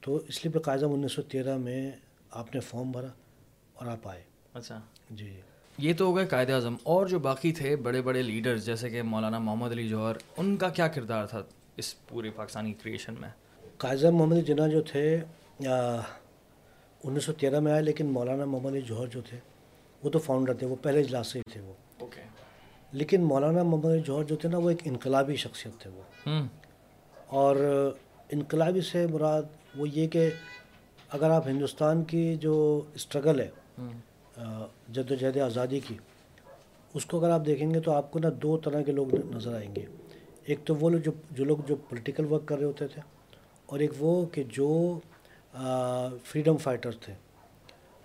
تو 0.00 0.16
اس 0.28 0.44
لیے 0.44 0.52
پھر 0.52 0.60
قائد 0.60 0.82
انیس 0.82 1.12
سو 1.12 1.22
تیرہ 1.22 1.56
میں 1.56 1.90
آپ 2.30 2.54
نے 2.54 2.60
فارم 2.60 2.90
بھرا 2.90 3.08
اور 3.74 3.86
آپ 3.86 4.08
آئے۔ 4.08 4.22
اچھا۔ 4.54 4.80
جی۔ 5.10 5.40
یہ 5.78 5.92
تو 5.98 6.04
ہو 6.04 6.16
گئے 6.16 6.26
قائد 6.26 6.50
اعظم۔ 6.50 6.76
اور 6.82 7.06
جو 7.06 7.18
باقی 7.18 7.52
تھے 7.52 7.76
بڑے 7.76 8.02
بڑے 8.02 8.22
لیڈرز 8.22 8.66
جیسے 8.66 8.90
کہ 8.90 9.02
مولانا 9.02 9.38
محمد 9.38 9.70
علی 9.70 9.88
جوہر 9.88 10.16
ان 10.36 10.56
کا 10.56 10.68
کیا 10.68 10.88
کردار 10.88 11.26
تھا 11.26 11.42
اس 11.76 12.08
پورے 12.08 12.30
پاکستانی 12.30 12.72
کریشن 12.72 13.14
میں؟ 13.20 13.28
قائد 13.76 14.04
محمد 14.04 14.32
علی 14.32 14.42
جناح 14.42 14.68
جو 14.68 14.82
تھے 14.82 15.20
انیس 17.04 17.24
سو 17.24 17.32
تیرہ 17.32 17.60
میں 17.60 17.72
آئے 17.72 17.82
لیکن 17.82 18.06
مولانا 18.06 18.44
محمد 18.44 18.70
علی 18.70 18.82
جوہر 18.82 19.06
جو 19.06 19.20
تھے 19.20 19.38
وہ 20.04 20.10
تو 20.10 20.18
فاؤنڈر 20.18 20.54
تھے 20.54 20.66
وہ 20.66 20.76
پہلے 20.82 21.00
اجلاس 21.00 21.26
سے 21.26 21.38
ہی 21.38 21.50
تھے 21.52 21.60
وہ۔ 21.60 21.72
اوکے 21.98 22.20
لیکن 22.92 23.22
مولانا 23.22 23.62
محمد 23.62 23.84
علی 23.84 24.00
جوہر 24.00 24.24
جو 24.24 24.36
تھے 24.36 24.48
نا 24.48 24.58
وہ 24.58 24.70
ایک 24.70 24.80
انقلابی 24.84 25.36
شخصیت 25.36 25.80
تھے 25.80 25.90
وہ۔ 25.90 26.02
اور 27.26 27.56
انقلابی 28.30 28.80
سے 28.80 29.06
مراد 29.06 29.42
وہ 29.76 29.88
یہ 29.88 30.08
کہ 30.08 30.30
اگر 31.08 31.30
آپ 31.30 31.48
ہندوستان 31.48 32.04
کی 32.04 32.36
جو 32.36 32.80
اسٹرگل 32.94 33.40
ہے 33.40 33.50
جد 34.92 35.10
و 35.10 35.14
جہد 35.14 35.36
آزادی 35.36 35.80
کی 35.80 35.94
اس 36.94 37.06
کو 37.06 37.18
اگر 37.18 37.30
آپ 37.30 37.46
دیکھیں 37.46 37.74
گے 37.74 37.80
تو 37.80 37.92
آپ 37.92 38.12
کو 38.12 38.18
نا 38.18 38.28
دو 38.42 38.56
طرح 38.56 38.82
کے 38.82 38.92
لوگ 38.92 39.34
نظر 39.34 39.54
آئیں 39.54 39.74
گے۔ 39.76 39.84
ایک 40.44 40.58
تو 40.64 40.74
وہ 40.76 40.90
لوگ 40.90 40.98
جو 40.98 41.12
جو 41.30 41.44
لوگ 41.44 41.56
جو 41.66 41.76
پولیٹیکل 41.76 42.32
ورک 42.32 42.46
کر 42.46 42.58
رہے 42.58 42.64
ہوتے 42.64 42.86
تھے 42.86 43.00
اور 43.66 43.80
ایک 43.80 43.90
وہ 43.98 44.26
کہ 44.26 44.42
جو 44.48 44.98
فریڈم 46.24 46.56
فائٹر 46.56 46.90
تھے۔ 46.90 47.12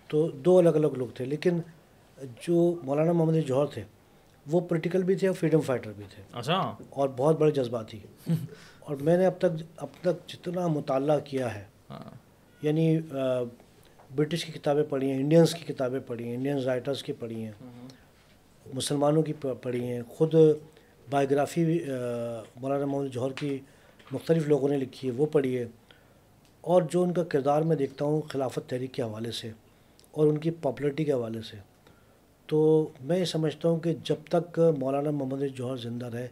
تو 0.07 0.27
دو 0.31 0.57
الگ 0.57 0.69
الگ 0.69 0.87
لوگ 0.87 1.07
تھے 1.07 1.25
لیکن 1.25 1.59
جو 2.41 2.75
مولانا 2.83 3.11
محمد 3.11 3.33
جوہر 3.47 3.65
تھے 3.65 3.83
وہ 4.47 4.59
پولیٹیکل 4.59 5.03
بھی 5.03 5.15
تھے 5.15 5.27
اور 5.27 5.35
فریڈم 5.35 5.61
فائٹر 5.61 5.91
بھی 5.95 6.03
تھے۔ 6.15 6.23
اچھا۔ 6.33 6.75
اور 6.89 7.09
بہت 7.17 7.39
بڑے 7.39 7.51
جذباتی۔ 7.51 7.99
اور 8.79 8.95
میں 8.95 9.17
نے 9.17 9.25
اب 9.25 9.33
تک 9.37 9.63
اب 9.77 9.87
تک 10.01 10.29
جتنا 10.29 10.67
مطالعہ 10.67 11.19
کیا 11.19 11.55
ہے 11.55 11.63
ہاں۔ 11.89 12.15
یعنی 12.61 12.99
برٹش 14.15 14.45
کی 14.45 14.51
کتابیں 14.51 14.83
پڑھی 14.89 15.11
ہیں 15.11 15.17
انڈینس 15.17 15.53
کی 15.53 15.73
کتابیں 15.73 15.99
پڑھی 16.07 16.27
ہیں 16.27 16.35
انڈین 16.35 16.57
رائٹرس 16.57 17.03
کی 17.03 17.13
پڑھی 17.13 17.43
ہیں 17.45 17.51
مسلمانوں 18.73 19.23
کی 19.23 19.33
پڑھی 19.61 19.87
ہیں۔ 19.87 20.01
خود 20.09 20.35
بایوگرافی 21.09 21.79
مولانا 22.55 22.85
محمد 22.85 23.07
جوہر 23.07 23.31
کی 23.31 23.57
مختلف 24.11 24.47
لوگوں 24.47 24.69
نے 24.69 24.77
لکھی 24.77 25.07
ہے 25.07 25.13
وہ 25.13 25.25
پڑھی 25.25 25.57
ہے۔ 25.57 25.65
اور 26.67 26.81
جو 26.81 27.03
ان 27.03 27.13
کا 27.13 27.23
کردار 27.23 27.61
میں 27.61 27.75
دیکھتا 27.75 28.05
ہوں 28.05 28.21
خلافت 28.21 28.69
تحریک 28.69 28.93
کے 28.93 29.01
حوالے 29.01 29.31
سے 29.31 29.51
اور 30.11 30.27
ان 30.27 30.37
کی 30.37 30.51
پاپولرٹی 30.51 31.05
کے 31.05 31.13
حوالے 31.13 31.41
سے۔ 31.41 31.57
تو 32.47 32.89
میں 33.01 33.17
یہ 33.17 33.25
سمجھتا 33.25 33.69
ہوں 33.69 33.79
کہ 33.79 33.93
جب 34.03 34.15
تک 34.29 34.59
مولانا 34.77 35.11
محمد 35.11 35.55
جوہر 35.55 35.77
زندہ 35.77 36.05
رہے 36.05 36.27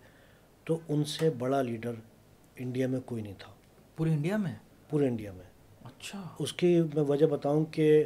تو 0.64 0.80
ان 0.88 1.04
سے 1.06 1.30
بڑا 1.30 1.62
لیڈر 1.62 1.92
انڈیا 2.56 2.88
میں 2.88 3.00
کوئی 3.06 3.22
نہیں 3.22 3.34
تھا۔ 3.40 3.52
پورے 3.96 4.10
انڈیا 4.10 4.38
میں؟ 4.38 4.56
پورے 4.90 5.08
انڈیا 5.08 5.32
میں۔ 5.32 5.46
اچھا۔ 5.84 6.28
اس 6.40 6.54
کی 6.54 6.82
میں 6.94 7.04
وجہ 7.04 7.26
بتاؤں 7.26 7.66
کہ 7.66 8.04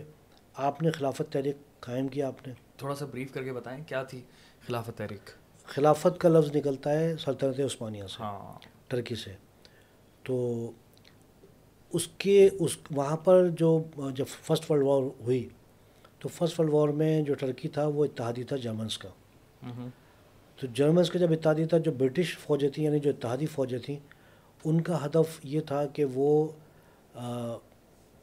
آپ 0.54 0.82
نے 0.82 0.92
خلافت 0.92 1.34
تحریک 1.34 1.58
قائم 1.80 2.08
کیا 2.08 2.28
آپ 2.28 2.48
نے۔ 2.48 2.54
تھوڑا 2.78 2.96
سا 2.96 3.06
بریف 3.06 3.34
کر 3.34 3.44
کے 3.44 3.54
بتائیں 3.54 3.84
کیا 3.88 4.04
تھی 4.04 4.22
خلافت 4.68 4.98
تحریک؟ 4.98 5.30
خلافت 5.64 6.20
کا 6.20 6.30
لفظ 6.30 6.56
نکلتا 6.56 7.00
ہے 7.00 7.18
سلطنت 7.18 7.60
عثمانیہ 7.60 8.04
سے 8.04 8.16
ہاں۔ 8.20 8.60
ٹرکی 8.88 9.16
سے۔ 9.16 9.34
تو 10.24 10.66
اس 11.94 12.08
کے 12.18 12.50
اس 12.60 12.78
وہاں 12.92 13.18
پر 13.18 13.48
جو 13.60 13.84
جب 14.16 14.26
فرسٹ 14.28 14.72
ورلڈ 14.72 14.84
وار 14.84 15.04
ہوئی 15.22 15.48
تو 16.20 16.30
فرسٹ 16.30 16.60
ورلڈ 16.60 16.74
وار 16.74 16.90
میں 16.90 17.22
جو 17.22 17.34
ٹرکی 17.34 17.68
تھا 17.68 17.86
وہ 17.88 18.06
اتحادی 18.06 18.44
تھا 18.44 18.56
جرمنس 18.56 18.98
کا۔ 18.98 19.10
تو 20.60 20.68
جرمنس 20.74 21.10
کا 21.10 21.20
جب 21.20 21.32
اتحادی 21.32 21.66
تھا 21.66 21.78
جو 21.78 21.92
برٹش 21.92 22.38
فوجیں 22.38 22.70
تھیں 22.70 22.86
یعنی 22.86 23.00
جو 23.00 23.10
اتحادی 23.10 23.46
فوجیں 23.46 23.80
تھیں 23.80 23.98
ان 24.66 24.82
کا 24.82 25.06
ہدف 25.06 25.40
یہ 25.44 25.60
تھا 25.60 25.86
کہ 25.86 26.06
وہ 26.14 26.48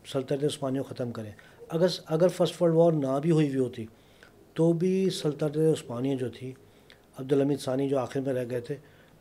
سلطنت 0.07 0.45
عثمانیہ 0.45 0.81
کو 0.81 0.95
ختم 0.95 1.11
کریں۔ 1.13 1.31
اگر 1.69 1.87
اگر 2.07 2.29
فرسٹ 2.29 2.63
ورلڈ 2.63 2.75
وار 2.75 2.93
نہ 2.93 3.19
بھی 3.23 3.31
ہوئی 3.31 3.49
ہوئی 3.49 3.59
ہوتی 3.59 3.87
تو 4.55 4.73
بھی 4.73 5.11
سلطنت 5.11 5.57
عثمانیہ 5.57 6.17
جو 6.17 6.29
تھی 6.29 6.53
عبدالحمید 7.19 7.61
ثانی 7.61 7.89
جو 7.89 7.99
آخر 7.99 8.21
میں 8.21 8.35
رہ 8.35 8.45
گئے 8.51 8.61
تھے 8.61 8.75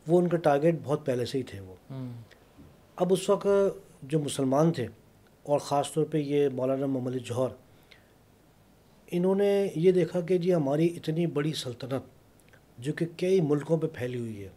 وہ 0.08 0.20
ان 0.20 0.28
کا 0.28 0.38
ٹارگیٹ 0.38 0.76
بہت 0.84 1.06
پہلے 1.06 1.26
سے 1.26 1.38
ہی 1.38 1.44
تھے 1.44 1.60
وہ۔ 1.60 1.76
اب 2.96 3.14
اس 3.14 3.30
وقت 3.30 3.48
جو 4.04 4.20
مسلمان 4.20 4.72
تھے 4.72 4.88
اور 5.44 5.60
خاص 5.60 5.92
طور 5.94 6.06
پہ 6.06 6.18
یہ 6.18 6.50
مولانا 6.54 6.86
محمد 6.86 7.16
جوہر، 7.26 7.54
انہوں 9.12 9.36
نے 9.36 9.68
یہ 9.76 9.92
دیکھا 9.92 10.22
کہ 10.22 10.38
جی 10.38 10.54
ہماری 10.54 10.88
اتنی 10.96 11.26
بڑی 11.28 11.54
سلطنت 11.54 12.14
جو 12.78 12.94
کہ 12.94 13.06
کئی 13.18 13.42
ملکوں 13.42 13.78
پہ 13.78 13.88
پھیلی 13.94 14.20
ہوئی 14.20 14.44
ہے 14.44 14.50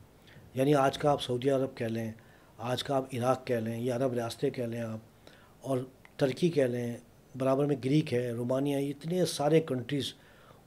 یعنی 0.55 0.75
آج 0.75 0.99
کا 0.99 1.11
آپ 1.11 1.23
سعودی 1.23 1.51
عرب 1.51 1.77
کہہ 1.77 1.87
لیں، 1.87 2.11
آج 2.59 2.83
کا 2.85 2.97
آپ 2.97 3.15
عراق 3.15 3.47
کہہ 3.47 3.61
لیں، 3.65 3.79
یا 3.81 3.97
عرب 3.97 4.13
ریاستیں 4.13 4.51
کہہ 4.51 4.65
لیں 4.65 4.81
آپ، 4.81 5.29
اور 5.61 5.79
ترکی 6.17 6.49
کہہ 6.49 6.63
لیں، 6.65 6.97
برابر 7.39 7.65
میں 7.65 7.77
گریک 7.85 8.13
ہے، 8.15 8.31
رومانیہ 8.33 8.77
اتنے 8.91 9.25
سارے 9.27 9.61
کنٹریز 9.61 10.13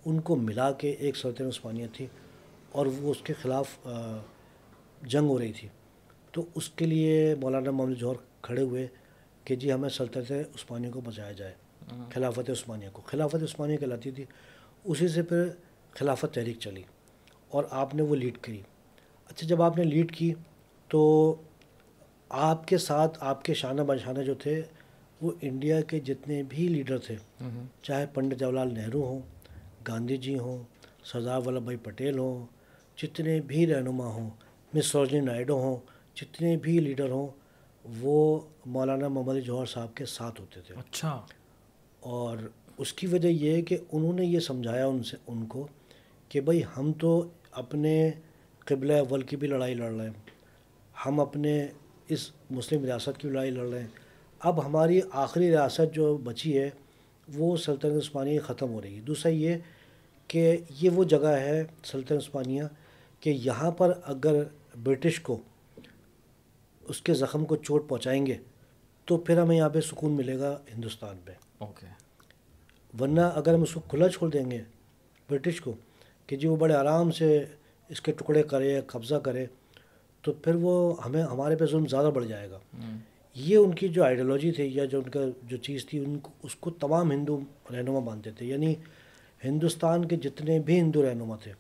ان 0.06 0.20
کو 0.20 0.36
ملا 0.36 0.72
کے 0.72 0.90
ایک 0.90 1.18
سلطنت 1.18 1.48
عثمانیہ 1.48 1.88
تھی 1.94 2.06
اور 2.72 2.86
وہ 3.00 3.12
اس 3.12 3.22
کے 3.24 3.34
خلاف 3.42 3.78
جنگ 5.02 5.28
ہو 5.28 5.40
رہی 5.40 5.52
تھی۔ 5.52 5.68
تو 6.32 6.46
اس 6.56 6.70
کے 6.70 6.86
لیے 6.86 7.36
مولانا 7.42 7.72
محمد 7.72 8.00
جوہر 8.00 8.30
کھڑے 8.42 8.62
ہوئے 8.62 8.88
کہ 9.46 9.56
جی 9.56 9.72
ہمیں 9.74 9.90
سلطنت 9.90 10.32
عثمانیہ 10.56 10.90
کو 10.92 11.02
بچایا 11.02 11.32
جائے 11.32 11.54
خلافت 12.12 12.50
عثمانیہ 12.50 12.90
کو۔ 12.94 13.02
خلافت 13.06 13.44
عثمانیہ 13.44 13.78
کہلاتی 13.78 14.12
تھی 14.12 14.26
اسی 14.84 15.08
سے 15.08 15.22
پھر 15.22 15.48
خلافت 15.92 16.34
تحریک 16.34 16.60
چلی 16.60 16.84
اور 17.50 17.64
آپ 17.72 17.96
نے 17.96 18.04
وہ 18.04 18.16
لیڈ 18.16 18.38
کری۔ 18.38 18.62
اچھا 19.30 19.48
جب 19.48 19.62
آپ 19.62 19.78
نے 19.78 19.84
لیڈ 19.84 20.12
کی 20.12 20.34
تو 20.92 21.02
آپ 22.30 22.68
کے 22.68 22.78
ساتھ 22.78 23.18
آپ 23.22 23.44
کے 23.46 23.54
شانہ 23.54 23.82
بشانہ 23.82 24.24
جو 24.24 24.34
تھے 24.34 24.62
وہ 25.22 25.32
انڈیا 25.42 25.82
کے 25.82 26.00
جتنے 26.00 26.42
بھی 26.44 26.68
لیڈر 26.68 26.98
تھے 26.98 27.16
چاہے 27.84 28.06
پنڈت 28.14 28.40
جواہر 28.40 28.54
لال 28.54 28.74
نہرو 28.74 29.04
ہوں 29.04 29.22
گاندھی 29.88 30.18
جی 30.18 30.38
ہوں 30.40 30.64
سردار 31.04 31.40
ولبھ 31.46 31.64
بھائی 31.64 31.78
پٹیل 31.78 32.18
ہوں 32.18 32.46
جتنے 32.98 33.40
بھی 33.42 33.66
رہنما 33.68 34.06
ہوں 34.06 34.30
مس 34.74 34.86
سروجنی 34.86 35.20
نائڈو 35.20 35.58
ہوں 35.60 35.78
جتنے 36.16 36.56
بھی 36.58 36.80
لیڈر 36.80 37.10
ہوں 37.10 37.28
وہ 38.00 38.40
مولانا 38.66 39.08
محمد 39.08 39.34
جوہر 39.46 39.66
صاحب 39.66 39.96
کے 39.96 40.06
ساتھ 40.06 40.42
ہوتے 40.42 40.62
تھے۔ 40.62 40.76
اچھا۔ 40.76 41.26
اور 42.00 42.38
اس 42.78 42.94
کی 42.94 43.08
وجہ 43.08 43.28
یہ 43.28 43.52
ہے 43.52 43.62
کہ 43.62 43.78
انہوں 43.92 44.14
نے 44.14 44.26
یہ 44.26 44.40
سمجھایا 44.40 44.88
ان 44.88 45.04
سے 45.04 45.18
ان 45.28 45.46
کو 45.46 45.68
کہ 46.30 46.42
بھائی 46.42 46.62
ہم 46.78 46.94
تو 46.94 47.28
اپنے 47.52 48.12
قبل 48.60 48.92
اول 48.92 49.22
کی 49.22 49.36
بھی 49.36 49.48
لڑائی 49.48 49.74
لڑ 49.74 49.92
رہے 49.92 50.06
ہیں 50.06 50.14
ہم 51.06 51.20
اپنے 51.20 51.68
اس 52.08 52.32
مسلم 52.52 52.86
ریاست 52.86 53.22
کی 53.22 53.30
لڑائی 53.30 53.52
لڑ 53.52 53.70
رہے 53.70 53.80
ہیں 53.80 53.88
اب 54.40 54.66
ہماری 54.66 55.02
آخری 55.12 55.50
ریاست 55.50 55.96
جو 55.96 56.18
بچی 56.18 56.58
ہے 56.58 56.70
وہ 57.34 57.58
سلطنت 57.58 58.04
عثمانیہ 58.04 58.40
ختم 58.40 58.70
ہو 58.70 58.82
رہی 58.82 58.96
ہے۔ 58.96 59.02
دوسرا 59.02 59.32
یہ 59.32 59.56
کہ 60.28 60.58
یہ 60.82 60.90
وہ 60.90 61.04
جگہ 61.04 61.28
ہے 61.28 61.64
سلطنت 61.84 62.28
عثمانیہ 62.28 62.64
کہ 63.20 63.30
یہاں 63.30 63.72
پر 63.72 64.00
اگر 64.04 64.44
برٹش 64.84 65.20
کو 65.20 65.38
اس 66.84 67.02
کے 67.02 67.14
زخم 67.14 67.46
کو 67.46 67.56
چوٹ 67.56 67.90
پہنچائیں 67.90 68.26
گے 68.26 68.38
تو 69.06 69.18
پھر 69.18 69.42
ہمیں 69.42 69.58
یہاں 69.58 69.70
پہ 69.70 69.82
سکون 69.82 70.12
ملے 70.12 70.40
گا 70.40 70.60
ہندوستان 70.76 71.18
پہ 71.26 71.32
اوکے۔ 71.58 71.86
ورنہ 73.00 73.22
اگر 73.22 73.54
ہم 73.54 73.62
اس 73.62 73.74
کو 73.74 73.80
کھلا 73.80 74.10
چھوڑ 74.10 74.30
دیں 74.30 74.52
گے 74.52 74.62
برٹش 75.30 75.62
کو 75.62 75.74
کہ 76.28 76.36
جی 76.36 76.48
وہ 76.48 76.56
بڑے 76.56 76.74
آرام 76.74 77.12
سے 77.12 77.46
اس 77.90 78.02
کے 78.02 78.12
ٹکڑے 78.12 78.44
کرے 78.44 78.82
قبضہ 78.88 79.16
کرے 79.16 79.46
تو 80.22 80.34
پھر 80.34 80.56
وہ 80.56 81.04
ہمیں 81.06 81.24
ہمارے 81.24 81.56
پہ 81.56 81.66
ظلم 81.66 81.88
زیادہ 81.88 82.10
بڑھ 82.14 82.26
جائے 82.26 82.50
گا۔ 82.50 82.60
یہ 83.36 83.58
ان 83.58 83.76
کی 83.76 83.88
جو 83.88 84.04
آئیڈیالوجی 84.04 84.52
تھی 84.52 84.76
یا 84.76 84.86
جو 84.86 84.98
ان 84.98 85.10
کا 85.10 85.20
جو 85.44 85.58
چیز 85.58 85.86
تھی 85.86 86.00
ان 86.00 86.20
کو 86.20 86.30
اس 86.44 86.56
کو 86.56 86.70
تمام 86.70 87.12
ہندو 87.12 87.40
رہنما 87.74 88.00
مانتے 88.00 88.32
تھے۔ 88.32 88.46
یعنی 88.46 88.76
ہندوستان 89.44 90.06
کے 90.06 90.16
جتنے 90.16 90.60
بھی 90.60 90.80
ہندو 90.80 91.10
رہنما 91.10 91.36
تھے 91.36 91.54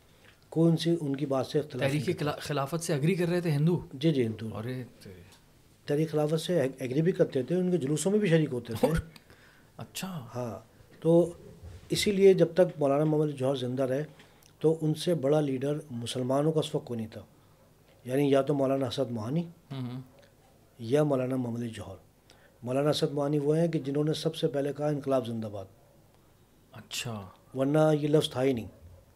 کون 0.51 0.77
سی 0.77 0.95
ان 1.01 1.15
کی 1.15 1.25
بات 1.25 1.47
سے 1.47 1.61
تحریک 1.61 2.23
خلافت 2.39 2.83
سے 2.83 2.93
اگری 2.93 3.15
کر 3.15 3.27
رہے 3.27 3.41
تھے 3.41 3.51
ہندو؟ 3.51 3.79
جی 3.93 4.11
جی 4.11 4.27
ہندو۔ 4.27 4.49
تحریک 5.85 6.11
خلافت 6.11 6.41
سے 6.41 6.61
ایگری 6.79 7.01
بھی 7.01 7.11
کرتے 7.11 7.43
تھے 7.43 7.55
ان 7.55 7.71
کے 7.71 7.77
جلوسوں 7.77 8.11
میں 8.11 8.19
بھی 8.19 8.27
شریک 8.27 8.49
ہوتے 8.51 8.73
تھے۔ 8.79 8.87
اچھا۔ 9.77 10.27
ہاں 10.35 10.59
تو 10.99 11.33
اسی 11.89 12.11
لیے 12.11 12.33
جب 12.33 12.47
تک 12.53 12.79
مولانا 12.79 13.03
محمد 13.03 13.27
جوہر 13.37 13.55
زندہ 13.55 13.83
رہے 13.83 14.03
تو 14.59 14.77
ان 14.81 14.93
سے 14.93 15.15
بڑا 15.15 15.39
لیڈر 15.39 15.77
مسلمانوں 15.91 16.51
کا 16.51 16.59
اس 16.59 16.75
وقت 16.75 16.85
کوئی 16.85 16.97
نہیں 16.97 17.07
تھا۔ 17.07 17.21
یعنی 18.05 18.31
یا 18.31 18.41
تو 18.41 18.53
مولانا 18.53 18.87
اسد 18.87 19.11
موہانی 19.11 19.43
یا 20.79 21.03
مولانا 21.03 21.35
محمد 21.35 21.59
جوہر۔ 21.59 21.95
مولانا 22.63 22.89
اسد 22.89 23.13
موہانی 23.13 23.39
وہ 23.39 23.57
ہیں 23.57 23.67
کہ 23.67 23.79
جنہوں 23.79 24.03
نے 24.03 24.13
سب 24.13 24.35
سے 24.35 24.47
پہلے 24.47 24.73
کہا 24.77 24.87
انقلاب 24.87 25.27
زندہ 25.27 25.47
باد۔ 25.47 25.65
اچھا۔ 26.71 27.27
ورنہ 27.55 27.79
یہ 28.01 28.07
لفظ 28.07 28.29
تھا 28.29 28.43
ہی 28.43 28.53
نہیں۔ 28.53 28.67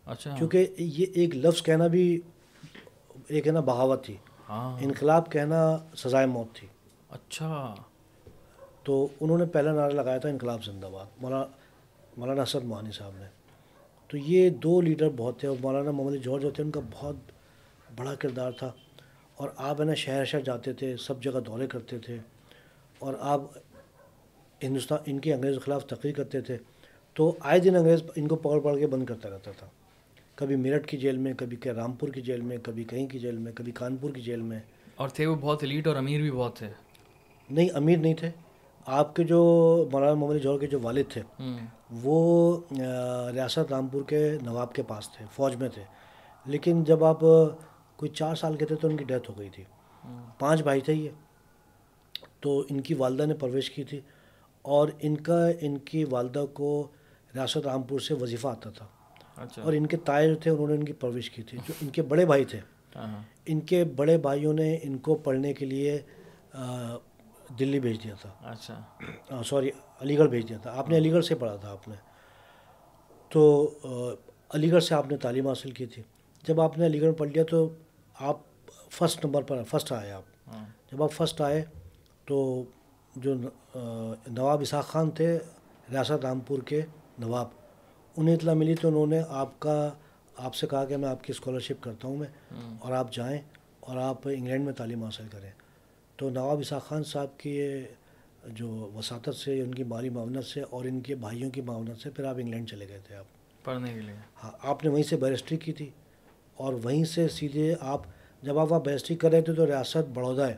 اچھا۔ 0.05 0.35
کیونکہ 0.37 0.67
یہ 0.77 1.05
ایک 1.13 1.35
لفظ 1.35 1.61
کہنا 1.61 1.87
بھی 1.87 2.21
ایک 3.27 3.47
ہے 3.47 3.51
نا 3.51 3.59
بغاوت 3.59 4.05
تھی۔ 4.05 4.17
ہاں۔ 4.49 4.77
انقلاب 4.81 5.31
کہنا 5.31 5.77
سزائے 5.95 6.25
موت 6.25 6.55
تھی۔ 6.55 6.67
اچھا۔ 7.09 7.75
تو 8.83 9.07
انہوں 9.19 9.37
نے 9.37 9.45
پہلا 9.45 9.71
نعرہ 9.71 9.91
لگایا 9.91 10.17
تھا 10.17 10.29
انقلاب 10.29 10.65
زندہ 10.65 10.85
باد 10.85 11.05
مولانا 11.17 11.45
مولانا 12.17 12.41
اسد 12.41 12.63
موہانی 12.63 12.91
صاحب 12.91 13.11
نے۔ 13.15 13.25
تو 14.07 14.17
یہ 14.17 14.49
دو 14.49 14.81
لیڈر 14.81 15.09
بہت 15.17 15.39
تھے 15.39 15.47
اور 15.47 15.57
مولانا 15.61 15.91
محمد 15.91 16.15
جوہر 16.15 16.39
جو 16.39 16.49
تھے 16.51 16.63
ان 16.63 16.71
کا 16.71 16.79
بہت 16.91 17.15
بڑا 17.95 18.15
کردار 18.15 18.51
تھا۔ 18.51 18.71
اور 19.35 19.49
آپ 19.57 19.79
ہے 19.79 19.85
نا 19.85 19.93
شہر 19.93 20.25
شہر 20.25 20.41
جاتے 20.41 20.73
تھے 20.73 20.97
سب 20.97 21.23
جگہ 21.23 21.39
دورے 21.39 21.67
کرتے 21.67 21.99
تھے۔ 21.99 22.17
اور 22.99 23.13
آپ 23.19 23.41
ہندوستان 24.63 24.99
ان 25.05 25.19
کے 25.19 25.33
انگریز 25.33 25.53
کے 25.53 25.59
خلاف 25.59 25.85
تقریر 25.85 26.13
کرتے 26.13 26.41
تھے۔ 26.41 26.57
تو 27.13 27.35
آئے 27.39 27.59
دن 27.59 27.75
انگریز 27.75 28.01
ان 28.15 28.27
کو 28.27 28.35
پکڑ 28.35 28.59
پکڑ 28.59 28.77
کے 28.77 28.87
بند 28.87 29.05
کرتا 29.05 29.29
رہتا 29.29 29.51
تھا۔ 29.51 29.67
کبھی 30.35 30.55
میرٹھ 30.55 30.87
کی 30.87 30.97
جیل 30.97 31.17
میں 31.17 31.33
کبھی 31.33 31.57
کہ 31.57 31.69
رامپور 31.69 32.09
کی 32.09 32.21
جیل 32.21 32.41
میں 32.41 32.57
کبھی 32.63 32.83
کہیں 32.83 33.07
کی 33.07 33.19
جیل 33.19 33.37
میں 33.37 33.51
کبھی 33.55 33.71
کانپور 33.71 34.11
کی 34.11 34.21
جیل 34.21 34.41
میں۔ 34.41 34.59
اور 34.95 35.09
تھے 35.09 35.25
وہ 35.25 35.35
بہت 35.35 35.63
لیٹ 35.63 35.87
اور 35.87 35.95
امیر 35.95 36.21
بھی 36.21 36.31
بہت 36.31 36.55
تھے۔ 36.55 36.69
نہیں 37.49 37.69
امیر 37.73 37.97
نہیں 37.97 38.13
تھے۔ 38.13 38.29
آپ 38.85 39.15
کے 39.15 39.23
جو 39.23 39.39
مولانا 39.91 40.13
محمد 40.13 40.35
جوہر 40.43 40.59
کے 40.59 40.67
جو 40.67 40.79
والد 40.81 41.03
تھے 41.09 41.21
وہ 41.91 42.59
ریاست 43.33 43.71
رامپور 43.71 44.03
کے 44.03 44.37
نواب 44.41 44.73
کے 44.73 44.83
پاس 44.83 45.09
تھے 45.09 45.25
فوج 45.31 45.55
میں 45.55 45.69
تھے۔ 45.69 45.83
لیکن 46.45 46.83
جب 46.83 47.03
آپ 47.03 47.19
کوئی 47.95 48.09
چار 48.09 48.35
سال 48.35 48.57
کے 48.57 48.65
تھے 48.65 48.75
تو 48.75 48.87
ان 48.87 48.97
کی 48.97 49.03
ڈیتھ 49.03 49.31
ہو 49.31 49.37
گئی 49.37 49.49
تھی۔ 49.49 49.63
پانچ 50.39 50.61
بھائی 50.61 50.81
تھے 50.81 50.93
یہ۔ 50.93 51.09
تو 52.39 52.63
ان 52.69 52.81
کی 52.81 52.93
والدہ 52.93 53.25
نے 53.25 53.33
پرورش 53.33 53.71
کی 53.71 53.83
تھی 53.83 54.01
اور 54.61 54.87
ان 54.99 55.17
کا 55.17 55.47
ان 55.61 55.77
کی 55.77 56.05
والدہ 56.09 56.45
کو 56.53 56.87
ریاست 57.35 57.57
رامپور 57.57 57.99
سے 57.99 58.13
وظیفہ 58.13 58.47
آتا 58.47 58.69
تھا۔ 58.69 58.85
اور 59.37 59.73
ان 59.73 59.85
کے 59.85 59.97
تائے 59.97 60.27
جو 60.27 60.35
تھے 60.35 60.51
انہوں 60.51 60.67
نے 60.67 60.73
ان 60.73 60.85
کی 60.85 60.93
پرورش 60.93 61.29
کی 61.29 61.43
تھی 61.43 61.57
جو 61.67 61.73
ان 61.81 61.89
کے 61.89 62.01
بڑے 62.01 62.25
بھائی 62.25 62.45
تھے۔ 62.45 62.59
ہاں۔ 62.95 63.23
ان 63.45 63.59
کے 63.59 63.83
بڑے 63.83 64.17
بھائیوں 64.17 64.53
نے 64.53 64.77
ان 64.83 64.97
کو 64.97 65.15
پڑھنے 65.15 65.53
کے 65.53 65.65
لیے 65.65 66.01
دلی 67.59 67.79
بھیج 67.79 68.03
دیا 68.03 68.15
تھا۔ 68.21 68.33
اچھا۔ 68.41 68.81
سوری 69.45 69.69
علی 70.01 70.17
گڑھ 70.17 70.29
بھیج 70.29 70.49
دیا 70.49 70.57
تھا۔ 70.57 70.71
آپ 70.75 70.89
نے 70.89 70.97
علی 70.97 71.11
گڑھ 71.11 71.25
سے 71.25 71.35
پڑھا 71.35 71.55
تھا 71.55 71.71
آپ 71.71 71.87
نے۔ 71.87 71.95
تو 73.29 73.73
علی 74.49 74.71
گڑھ 74.71 74.83
سے 74.83 74.95
آپ 74.95 75.07
نے 75.11 75.17
تعلیم 75.17 75.47
حاصل 75.47 75.71
کی 75.71 75.85
تھی۔ 75.85 76.03
جب 76.47 76.61
آپ 76.61 76.77
نے 76.77 76.85
علی 76.85 77.01
گڑھ 77.01 77.13
پڑھ 77.13 77.29
لیا 77.29 77.43
تو 77.43 77.69
آپ 78.19 78.37
فسٹ 78.91 79.25
نمبر 79.25 79.41
پر 79.43 79.63
فسٹ 79.63 79.91
آئے 79.91 80.11
آپ۔ 80.11 80.23
ہاں۔ 80.47 80.65
جب 80.91 81.03
آپ 81.03 81.11
فسٹ 81.11 81.41
آئے 81.41 81.65
تو 82.25 82.63
جو 83.15 83.33
نواب 84.27 84.61
اسحاق 84.61 84.85
خان 84.85 85.11
تھے 85.11 85.39
ریاست 85.91 86.25
رامپور 86.25 86.59
کے 86.59 86.81
نواب۔ 87.19 87.64
انہیں 88.17 88.35
اطلاع 88.35 88.53
ملی 88.53 88.75
تو 88.75 88.87
انہوں 88.87 89.07
نے 89.07 89.21
آپ 89.29 89.59
کا 89.59 89.89
آپ 90.37 90.55
سے 90.55 90.67
کہا 90.67 90.85
کہ 90.85 90.97
میں 90.97 91.09
آپ 91.09 91.23
کی 91.23 91.31
اسکالرشپ 91.31 91.83
کرتا 91.83 92.07
ہوں 92.07 92.17
میں۔ 92.17 92.27
اور 92.79 92.91
آپ 92.91 93.13
جائیں 93.13 93.41
اور 93.79 93.97
آپ 93.97 94.17
انگلینڈ 94.25 94.65
میں 94.65 94.73
تعلیم 94.73 95.03
حاصل 95.03 95.23
کریں۔ 95.31 95.51
تو 96.15 96.29
نواب 96.29 96.59
اسحاق 96.59 96.85
خان 96.87 97.03
صاحب 97.03 97.39
کی 97.39 97.61
جو 98.45 98.89
وساطت 98.95 99.35
سے 99.35 99.61
ان 99.61 99.75
کی 99.75 99.83
مالی 99.83 100.09
معاونت 100.09 100.45
سے 100.45 100.61
اور 100.61 100.85
ان 100.85 101.01
کے 101.01 101.15
بھائیوں 101.15 101.49
کی 101.49 101.61
معاونت 101.61 102.01
سے 102.01 102.09
پھر 102.09 102.23
آپ 102.23 102.35
انگلینڈ 102.39 102.69
چلے 102.69 102.87
گئے 102.87 102.99
تھے 103.07 103.15
آپ۔ 103.15 103.25
پڑھنے 103.63 103.93
کے 103.93 104.01
لیے۔ 104.01 104.15
ہاں 104.43 104.51
آپ 104.63 104.83
نے 104.83 104.89
وہیں 104.89 105.03
سے 105.03 105.17
بیرسٹری 105.17 105.57
کی 105.57 105.73
تھی 105.73 105.89
اور 106.55 106.73
وہیں 106.83 107.05
سے 107.05 107.27
سیدھے 107.27 107.75
آپ 107.79 108.01
جب 108.41 108.59
آپ 108.59 108.71
وہاں 108.71 108.81
بیرسٹری 108.81 109.15
کر 109.15 109.31
رہے 109.31 109.41
تھے 109.41 109.53
تو 109.53 109.65
ریاست 109.65 110.09
بڑودا 110.13 110.47
ہے۔ 110.47 110.57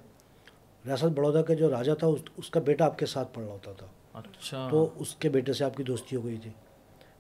ریاست 0.86 1.06
بڑودا 1.06 1.42
کا 1.42 1.54
جو 1.54 1.70
راجا 1.70 1.94
تھا 1.94 2.08
اس 2.38 2.50
کا 2.50 2.60
بیٹا 2.60 2.86
آپ 2.86 3.00
کے 3.00 3.06
ساتھ 3.06 3.34
پڑھ 3.34 3.46
رہا 3.46 3.54
ہوتا 3.54 3.74
تھا۔ 3.74 3.88
اچھا۔ 4.14 4.68
تو 4.72 4.90
اس 4.96 5.16
کے 5.16 5.30
بیٹے 5.30 5.54
سے 5.54 5.66
آپ 5.66 5.78
کی 5.78 5.84
دوستی 5.84 6.16
ہو 6.16 6.26
گئی 6.26 6.38
تھی۔ 6.38 6.52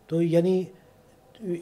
تو 0.07 0.21
یعنی 0.21 0.63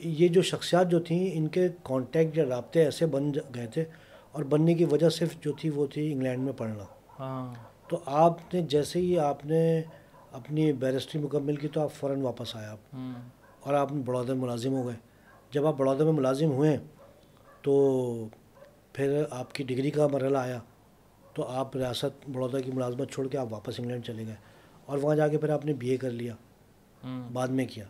یہ 0.03 0.27
جو 0.27 0.41
شخصیات 0.41 0.89
جو 0.91 0.99
تھیں 0.99 1.29
ان 1.33 1.47
کے 1.47 1.67
کانٹیکٹ 1.83 2.37
یا 2.37 2.45
رابطے 2.49 2.83
ایسے 2.85 3.05
بن 3.05 3.31
گئے 3.55 3.67
تھے 3.67 3.83
اور 4.31 4.43
بننے 4.43 4.73
کی 4.73 4.85
وجہ 4.85 5.09
صرف 5.09 5.29
جو 5.41 5.51
تھی 5.51 5.69
وہ 5.69 5.85
تھی 5.85 6.11
انگلینڈ 6.13 6.43
میں 6.43 6.53
پڑھنا۔ 6.57 6.83
ہاں۔ 7.19 7.53
تو 7.87 7.99
آپ 8.05 8.53
نے 8.53 8.61
جیسے 8.61 8.99
ہی 8.99 9.19
آپ 9.19 9.45
نے 9.45 9.81
اپنی 10.31 10.73
بیرسٹری 10.73 11.21
مکمل 11.21 11.55
کی 11.55 11.67
تو 11.67 11.81
آپ 11.81 11.93
فوراً 11.93 12.21
واپس 12.21 12.55
آئے 12.55 12.67
آپ۔ 12.67 12.77
اور 13.59 13.73
آپ 13.73 13.91
بڑودا 14.05 14.33
میں 14.33 14.41
ملازم 14.41 14.73
ہو 14.73 14.87
گئے۔ 14.87 14.95
جب 15.51 15.67
آپ 15.67 15.73
بڑودا 15.77 16.03
میں 16.03 16.13
ملازم 16.13 16.51
ہوئے 16.51 16.77
تو 17.61 18.27
پھر 18.93 19.23
آپ 19.29 19.55
کی 19.55 19.63
ڈگری 19.63 19.91
کا 19.91 20.07
مرحلہ 20.07 20.37
آیا۔ 20.37 20.59
تو 21.33 21.43
آپ 21.43 21.75
ریاست 21.75 22.29
بڑودا 22.33 22.59
کی 22.59 22.71
ملازمت 22.71 23.11
چھوڑ 23.11 23.27
کے 23.27 23.37
آپ 23.37 23.53
واپس 23.53 23.79
انگلینڈ 23.79 24.05
چلے 24.05 24.25
گئے۔ 24.27 24.35
اور 24.85 24.97
وہاں 24.97 25.15
جا 25.15 25.27
کے 25.27 25.37
پھر 25.37 25.49
آپ 25.49 25.65
نے 25.65 25.73
بی 25.73 25.89
اے 25.89 25.97
کر 25.97 26.11
لیا۔ 26.11 26.35
بعد 27.33 27.47
میں 27.47 27.65
کیا۔ 27.65 27.85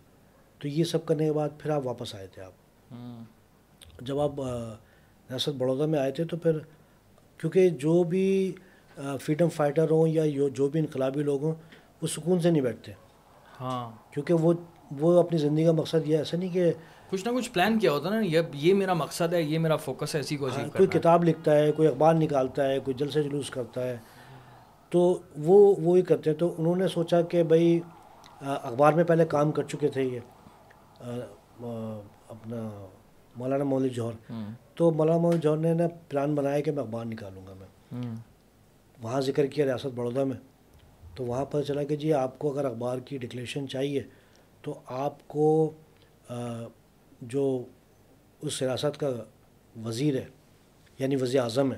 تو 0.59 0.67
یہ 0.67 0.83
سب 0.83 1.05
کرنے 1.05 1.25
کے 1.25 1.31
بعد 1.33 1.49
پھر 1.57 1.69
آپ 1.69 1.85
واپس 1.87 2.15
آئے 2.15 2.27
تھے 2.27 2.41
آپ۔ 2.41 2.51
جب 4.01 4.19
آپ 4.19 4.39
ریاست 5.29 5.49
بڑودا 5.49 5.85
میں 5.85 5.99
آئے 5.99 6.11
تھے 6.11 6.23
تو 6.25 6.37
پھر 6.37 6.57
کیونکہ 7.37 7.69
جو 7.69 8.03
بھی 8.03 8.53
فریڈم 9.21 9.49
فائٹر 9.49 9.89
ہوں 9.91 10.07
یا 10.07 10.23
جو 10.53 10.69
بھی 10.69 10.79
انقلابی 10.79 11.23
لوگ 11.23 11.43
ہوں 11.43 11.53
وہ 12.01 12.07
سکون 12.07 12.39
سے 12.39 12.51
نہیں 12.51 12.61
بیٹھتے۔ 12.61 12.91
ہاں۔ 13.59 13.91
کیونکہ 14.13 14.33
وہ 14.33 14.53
وہ 14.99 15.19
اپنی 15.19 15.37
زندگی 15.37 15.65
کا 15.65 15.71
مقصد 15.71 16.07
یہ 16.07 16.17
ایسا 16.17 16.37
نہیں 16.37 16.49
کہ 16.53 16.71
کچھ 17.09 17.27
نہ 17.27 17.37
کچھ 17.37 17.51
پلان 17.51 17.79
کیا 17.79 17.91
ہوتا 17.91 18.09
ہے 18.09 18.15
نا 18.15 18.41
یہ 18.53 18.73
میرا 18.73 18.93
مقصد 18.93 19.33
ہے 19.33 19.41
یہ 19.41 19.59
میرا 19.59 19.75
فوکس 19.75 20.15
ہے 20.15 20.19
اسی 20.19 20.37
کو 20.37 20.47
ہاں، 20.47 20.67
کوئی 20.77 20.89
کتاب 20.99 21.23
لکھتا 21.23 21.55
ہے 21.55 21.71
کوئی 21.71 21.87
اخبار 21.87 22.13
نکالتا 22.13 22.67
ہے 22.69 22.79
کوئی 22.79 22.95
جلسے 22.97 23.23
جلوس 23.23 23.49
کرتا 23.49 23.83
ہے۔ 23.83 23.97
تو 24.89 25.19
وہ 25.37 25.75
وہی 25.81 26.01
کرتے 26.01 26.29
ہیں۔ 26.29 26.37
تو 26.37 26.55
انہوں 26.57 26.75
نے 26.75 26.87
سوچا 26.87 27.21
کہ 27.21 27.43
بھائی 27.43 27.79
اخبار 28.41 28.93
میں 28.93 29.03
پہلے 29.03 29.25
کام 29.25 29.51
کر 29.51 29.63
چکے 29.63 29.87
تھے 29.87 30.03
یہ۔ 30.03 30.19
اپنا 30.99 32.87
مولانا 33.35 33.63
مولوی 33.63 33.89
جوہر۔ 33.89 34.31
تو 34.75 34.91
مولانا 34.91 35.19
مولوی 35.19 35.39
جوہر 35.39 35.57
نے 35.57 35.73
نا 35.73 35.83
پلان 36.09 36.35
بنایا 36.35 36.59
کہ 36.59 36.71
میں 36.71 36.83
اخبار 36.83 37.05
نکالوں 37.05 37.47
گا 37.47 37.53
میں۔ 37.53 38.15
وہاں 39.01 39.21
ذکر 39.21 39.45
کیا 39.45 39.65
ریاست 39.65 39.85
بڑودا 39.85 40.23
میں۔ 40.23 40.37
تو 41.15 41.25
وہاں 41.25 41.45
پر 41.45 41.61
چلا 41.63 41.83
کہ 41.83 41.95
جی 41.95 42.13
آپ 42.13 42.39
کو 42.39 42.51
اگر 42.51 42.65
اخبار 42.65 42.97
کی 42.97 43.17
ڈکلیشن 43.17 43.67
چاہیے 43.67 44.03
تو 44.61 44.79
آپ 44.85 45.27
کو 45.27 45.73
جو 47.21 47.63
اس 48.41 48.61
ریاست 48.61 48.99
کا 48.99 49.09
وزیر 49.85 50.15
ہے 50.15 50.25
یعنی 50.99 51.15
وزیر 51.15 51.41
اعظم 51.41 51.73
ہے 51.73 51.77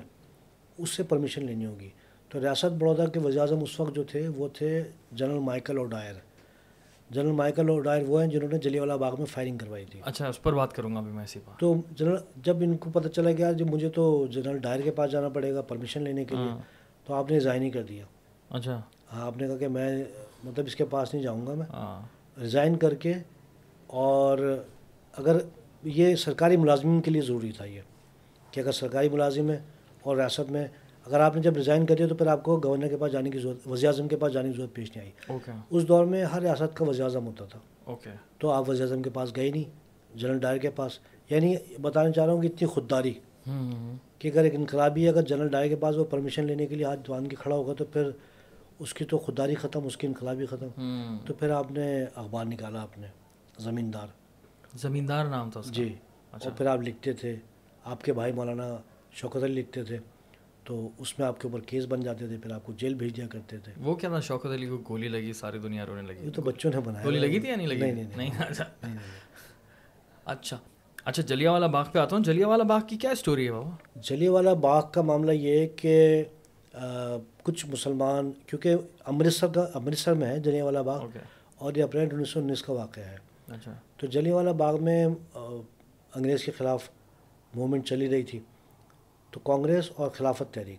اس 0.78 0.90
سے 0.90 1.02
پرمیشن 1.02 1.44
لینی 1.44 1.66
ہوگی۔ 1.66 1.90
تو 2.28 2.40
ریاست 2.40 2.72
بڑودا 2.78 3.06
کے 3.06 3.20
وزیر 3.20 3.40
اعظم 3.40 3.62
اس 3.62 3.80
وقت 3.80 3.94
جو 3.94 4.04
تھے 4.04 4.28
وہ 4.28 4.48
تھے 4.48 4.82
general 5.12 5.38
Michael 5.38 5.78
O'Dwyer. 5.78 6.14
General 7.10 7.32
Michael 7.32 7.68
O'Dwyer 7.68 8.02
وہ 8.06 8.20
ہیں 8.22 8.28
جنہوں 8.28 8.48
نے 8.52 8.58
جلی 8.58 8.78
والا 8.78 8.96
باغ 8.96 9.14
میں 9.18 9.26
فائرنگ 9.26 9.58
کروائی 9.58 9.84
تھی۔ 9.84 10.00
اچھا 10.04 10.28
اس 10.28 10.42
پر 10.42 10.52
بات 10.52 10.72
کروں 10.72 10.94
گا 10.94 11.00
ابھی 11.00 11.12
میں 11.12 11.24
اسی 11.24 11.40
بات 11.44 11.60
تو 11.60 11.74
جنرل 11.90 12.16
جب 12.36 12.56
ان 12.60 12.76
کو 12.76 12.90
پتہ 12.90 13.08
چلا 13.08 13.30
گیا 13.32 13.52
جب 13.52 13.70
مجھے 13.70 13.88
تو 13.88 14.26
جنرل 14.30 14.58
ڈائر 14.58 14.80
کے 14.80 14.90
پاس 14.90 15.10
جانا 15.10 15.28
پڑے 15.28 15.54
گا 15.54 15.62
پرمیشن 15.62 16.02
لینے 16.02 16.24
کے 16.24 16.34
لیے 16.36 16.48
ہاں۔ 16.48 16.58
تو 17.04 17.14
آپ 17.14 17.30
نے 17.30 17.36
ریزائن 17.36 17.62
ہی 17.62 17.70
کر 17.70 17.82
دیا۔ 17.82 18.04
اچھا۔ 18.50 18.80
ہاں 19.12 19.26
آپ 19.26 19.36
نے 19.36 19.46
کہا 19.46 19.56
کہ 19.56 19.68
میں 19.68 20.04
مطلب 20.44 20.66
اس 20.66 20.76
کے 20.76 20.84
پاس 20.84 21.14
نہیں 21.14 21.22
جاؤں 21.22 21.46
گا 21.46 21.54
میں۔ 21.54 21.66
ریزائن 22.40 22.72
ہاں۔ 22.72 22.78
کر 22.78 22.94
کے 22.94 23.12
اور 23.86 24.38
اگر 25.12 25.36
یہ 25.82 26.14
سرکاری 26.16 26.56
ملازمین 26.56 27.00
کے 27.00 27.10
لیے 27.10 27.22
ضروری 27.22 27.52
تھا 27.52 27.64
یہ 27.64 27.80
کہ 28.50 28.60
اگر 28.60 28.72
سرکاری 28.72 29.08
ملازم 29.08 29.50
ہے 29.50 29.58
اور 30.02 30.16
ریاست 30.16 30.50
میں 30.50 30.66
اگر 31.08 31.20
آپ 31.20 31.36
نے 31.36 31.42
جب 31.42 31.56
ریزائن 31.56 31.86
کر 31.86 31.94
دیا 31.94 32.06
تو 32.06 32.14
پھر 32.14 32.26
آپ 32.26 32.42
کو 32.42 32.60
گورنر 32.64 32.88
کے 32.88 32.96
پاس 32.96 33.12
جانے 33.12 33.30
کی 33.30 33.38
ضرورت 33.38 33.68
وزیر 33.68 33.88
اعظم 33.88 34.08
کے 34.08 34.16
پاس 34.16 34.32
جانے 34.32 34.50
کی 34.50 34.56
ضرورت 34.56 34.74
پیش 34.74 34.96
نہیں 34.96 35.06
آئی۔ 35.06 35.12
اس 35.70 35.88
دور 35.88 36.04
میں 36.04 36.24
ہر 36.24 36.42
ریاست 36.42 36.76
کا 36.76 36.84
وزیر 36.84 37.04
اعظم 37.04 37.26
ہوتا 37.26 37.44
تھا۔ 37.44 37.58
تو 38.38 38.50
آپ 38.50 38.70
وزیر 38.70 38.82
اعظم 38.86 39.02
کے 39.02 39.10
پاس 39.10 39.36
گئے 39.36 39.50
نہیں 39.50 39.64
جنرل 40.18 40.38
ڈائر 40.38 40.58
کے 40.58 40.70
پاس۔ 40.70 40.98
یعنی 41.30 41.56
بتانا 41.82 42.10
چاہ 42.10 42.24
رہا 42.26 42.32
ہوں 42.32 42.42
کہ 42.42 42.46
اتنی 42.46 42.68
خودداری۔ 42.68 43.12
کہ 44.18 44.28
اگر 44.28 44.44
ایک 44.44 44.54
انقلابی 44.54 45.08
اگر 45.08 45.22
جنرل 45.22 45.48
ڈائر 45.48 45.68
کے 45.68 45.76
پاس 45.76 45.96
وہ 45.96 46.04
پرمیشن 46.04 46.44
لینے 46.44 46.66
کے 46.66 46.74
لیے 46.74 46.86
ہاتھ 46.86 47.00
دوان 47.06 47.26
کے 47.28 47.36
کھڑا 47.36 47.56
ہوگا 47.56 47.72
تو 47.72 47.84
پھر 47.84 48.10
اس 48.78 48.94
کی 48.94 49.04
تو 49.04 49.18
خودداری 49.18 49.54
ختم 49.54 49.86
اس 49.86 49.96
کی 49.96 50.06
انقلابی 50.06 50.46
ختم۔ 50.46 50.68
تو 51.26 51.34
پھر 51.34 51.50
آپ 51.50 51.72
نے 51.72 52.04
اخبار 52.14 52.44
نکالا 52.44 52.82
آپ 52.82 52.98
نے 52.98 53.06
زمیندار۔ 53.58 54.06
زمیندار 54.74 55.24
نام 55.24 55.50
تھا 55.50 55.60
جی۔ 55.66 55.94
اچھا۔ 56.32 56.50
پھر 56.50 56.66
آپ 56.66 56.78
لکھتے 56.82 57.12
تھے۔ 57.12 57.36
آپ 57.84 58.04
کے 58.04 58.12
بھائی 58.12 58.32
مولانا 58.32 58.76
شوکت 59.12 59.44
علی 59.44 59.60
لکھتے 59.60 59.84
تھے۔ 59.84 59.98
تو 60.68 60.88
اس 60.98 61.18
میں 61.18 61.26
آپ 61.26 61.40
کے 61.40 61.48
اوپر 61.48 61.60
کیس 61.60 61.84
بن 61.88 62.00
جاتے 62.00 62.26
تھے 62.26 62.36
پھر 62.42 62.52
آپ 62.52 62.66
کو 62.66 62.72
جیل 62.72 62.94
بھیج 62.94 63.16
دیا 63.16 63.26
کرتے 63.26 63.58
تھے۔ 63.58 63.72
وہ 63.76 63.94
کیا 63.94 64.08
تھا 64.08 64.20
شوکت 64.20 64.46
علی 64.46 64.66
کو 64.66 64.78
گولی 64.88 65.08
لگی 65.08 65.32
ساری 65.32 65.58
دنیا 65.58 65.86
رونے 65.86 66.02
لگی؟ 66.02 66.26
یہ 66.26 66.30
تو 66.30 66.42
بچوں 66.42 66.70
نے 66.74 66.80
بنایا۔ 66.80 67.04
گولی 67.04 67.18
لگی 67.18 67.40
تھی 67.40 67.48
یا 67.48 67.56
نہیں 67.56 67.66
لگی؟ 67.66 68.02
نہیں 68.16 68.30
اچھا۔ 70.24 70.56
اچھا۔ 71.04 71.22
جلیا 71.22 71.52
والا 71.52 71.66
باغ 71.66 71.86
پہ 71.92 71.98
آتا 71.98 72.16
ہوں۔ 72.16 72.22
جلیا 72.22 72.48
والا 72.48 72.64
باغ 72.64 72.80
کی 72.88 72.96
کیا 72.96 73.10
اسٹوری 73.10 73.46
ہے 73.46 73.52
بابا؟ 73.52 73.70
جلیا 73.96 74.32
والا 74.32 74.52
باغ 74.52 74.90
کا 74.92 75.02
معاملہ 75.02 75.32
یہ 75.32 75.60
ہے 75.60 75.66
کہ 75.66 76.24
کچھ 77.42 77.66
مسلمان 77.66 78.32
کیونکہ 78.46 78.74
امرتسر 79.04 79.46
کا 79.46 79.66
امرتسر 79.74 80.14
میں 80.14 80.26
ہے 80.26 80.38
جلیا 80.38 80.64
والا 80.64 80.82
باغ 80.82 81.06
اور 81.54 81.74
یہ 81.74 81.82
اپریل 81.82 82.08
انیس 82.12 82.28
سو 82.28 82.40
انیس 82.40 82.62
کا 82.62 82.72
واقعہ 82.72 83.02
ہے۔ 83.02 83.16
اچھا۔ 83.48 83.74
تو 83.96 84.06
جلیا 84.06 84.34
والا 84.34 84.52
باغ 84.52 84.84
میں 84.84 85.06
انگریز 86.14 86.44
کے 86.44 86.52
خلاف 86.52 86.88
موومنٹ 87.54 87.86
چلی 87.86 88.10
رہی 88.10 88.22
تھی۔ 88.22 88.40
تو 89.30 89.40
کانگریس 89.40 89.90
اور 89.96 90.10
خلافت 90.10 90.54
تحریک۔ 90.54 90.78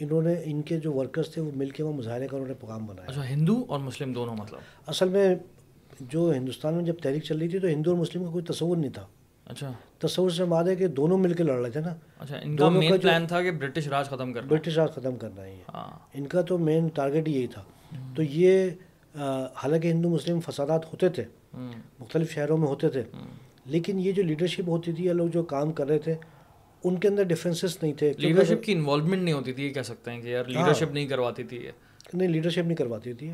انہوں 0.00 0.22
نے 0.22 0.34
ان 0.44 0.62
کے 0.62 0.80
جو 0.80 0.92
ورکرز 0.92 1.30
تھے 1.30 1.42
وہ 1.42 1.50
مل 1.54 1.70
کے 1.70 1.82
وہ 1.82 1.92
مظاہرے 1.92 2.28
کا 2.28 2.36
انہوں 2.36 2.48
نے 2.48 2.54
پیغام 2.54 2.86
بنایا۔ 2.86 3.10
اچھا 3.10 3.28
ہندو 3.28 3.64
اور 3.68 3.78
مسلم 3.80 4.12
دونوں 4.12 4.34
مطلب۔ 4.34 4.58
اصل 4.86 5.08
میں 5.08 5.34
جو 6.00 6.32
ہندوستان 6.36 6.74
میں 6.74 6.84
جب 6.84 6.94
تحریک 7.02 7.22
چل 7.22 7.38
رہی 7.38 7.48
تھی 7.48 7.58
تو 7.58 7.66
ہندو 7.66 7.90
اور 7.90 7.98
مسلم 7.98 8.24
کا 8.24 8.30
کوئی 8.30 8.44
تصور 8.44 8.76
نہیں 8.76 8.92
تھا۔ 8.92 9.06
اچھا۔ 9.46 9.72
تصور 9.98 10.30
سے 10.30 10.44
ماد 10.44 10.64
ہے 10.64 10.76
کہ 10.76 10.86
دونوں 10.86 11.18
مل 11.18 11.32
کے 11.34 11.42
لڑ 11.42 11.60
رہے 11.60 11.70
تھے 11.70 11.80
نا۔ 11.80 11.94
اچھا 12.18 12.36
ان 12.42 12.56
کا 12.56 12.68
مین 12.68 12.98
پلان 12.98 13.26
تھا 13.26 13.42
کہ 13.42 13.50
برٹش 13.50 13.88
راج 13.88 14.06
ختم 14.06 14.32
کرنا۔ 14.32 14.46
برٹش 14.48 14.78
راج 14.78 14.90
ختم 14.90 15.16
کرنا 15.16 15.44
ہے۔ 15.44 15.56
ہاں۔ 15.74 15.98
ان 16.14 16.26
کا 16.26 16.42
تو 16.42 16.58
مین 16.58 16.88
ٹارگیٹ 16.88 17.28
یہی 17.28 17.46
تھا۔ 17.46 17.62
تو 18.16 18.22
یہ 18.22 18.70
حالانکہ 19.56 19.88
ہندو 19.88 20.08
مسلم 20.10 20.40
فسادات 20.40 20.92
ہوتے 20.92 21.08
تھے۔ 21.08 21.24
مختلف 21.98 22.30
شہروں 22.30 22.58
میں 22.58 22.68
ہوتے 22.68 22.88
تھے۔ 22.88 23.02
لیکن 23.66 23.98
یہ 23.98 24.12
جو 24.12 24.22
لیڈرشپ 24.22 24.68
ہوتی 24.68 24.92
تھی 24.92 25.04
یا 25.04 25.12
لوگ 25.12 25.28
جو 25.28 25.42
کام 25.42 25.72
کر 25.72 25.86
رہے 25.86 25.98
تھے 25.98 26.14
ان 26.84 26.98
کے 26.98 27.08
اندر 27.08 27.22
ڈفرینسز 27.22 27.78
نہیں 27.82 27.92
تھے 27.92 28.12
لیڈرشپ 28.18 28.64
کی 28.64 28.72
انوالومنٹ 28.72 29.22
نہیں 29.22 29.34
ہوتی 29.34 29.52
تھی 29.52 29.64
یہ 29.64 29.72
کہہ 29.72 29.82
سکتے 29.82 30.10
ہیں 30.10 30.22
کہ 30.22 30.28
یار 30.28 30.44
لیڈرشپ 30.44 30.82
ہاں۔ 30.82 30.92
نہیں 30.92 31.06
کرواتی 31.06 31.44
تھی 31.44 31.70
نہیں 32.14 32.28
لیڈرشپ 32.28 32.66
نہیں 32.66 32.76
کرواتی 32.76 33.12
تھی 33.12 33.32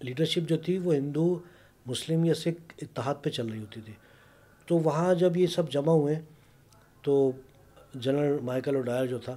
لیڈرشپ 0.00 0.48
جو 0.48 0.56
تھی 0.56 0.78
وہ 0.78 0.94
ہندو 0.94 1.38
مسلم 1.86 2.24
یا 2.24 2.34
سکھ 2.34 2.74
اتحاد 2.82 3.14
پہ 3.22 3.30
چل 3.30 3.46
رہی 3.48 3.60
ہوتی 3.60 3.80
تھی۔ 3.80 3.92
تو 4.66 4.78
وہاں 4.78 5.14
جب 5.14 5.36
یہ 5.36 5.46
سب 5.46 5.70
جمع 5.70 5.92
ہوئے 5.92 6.20
تو 7.02 7.32
جنرل 7.94 8.38
مائیکل 8.42 8.76
اوڈائر 8.76 9.06
جو 9.06 9.18
تھا 9.18 9.36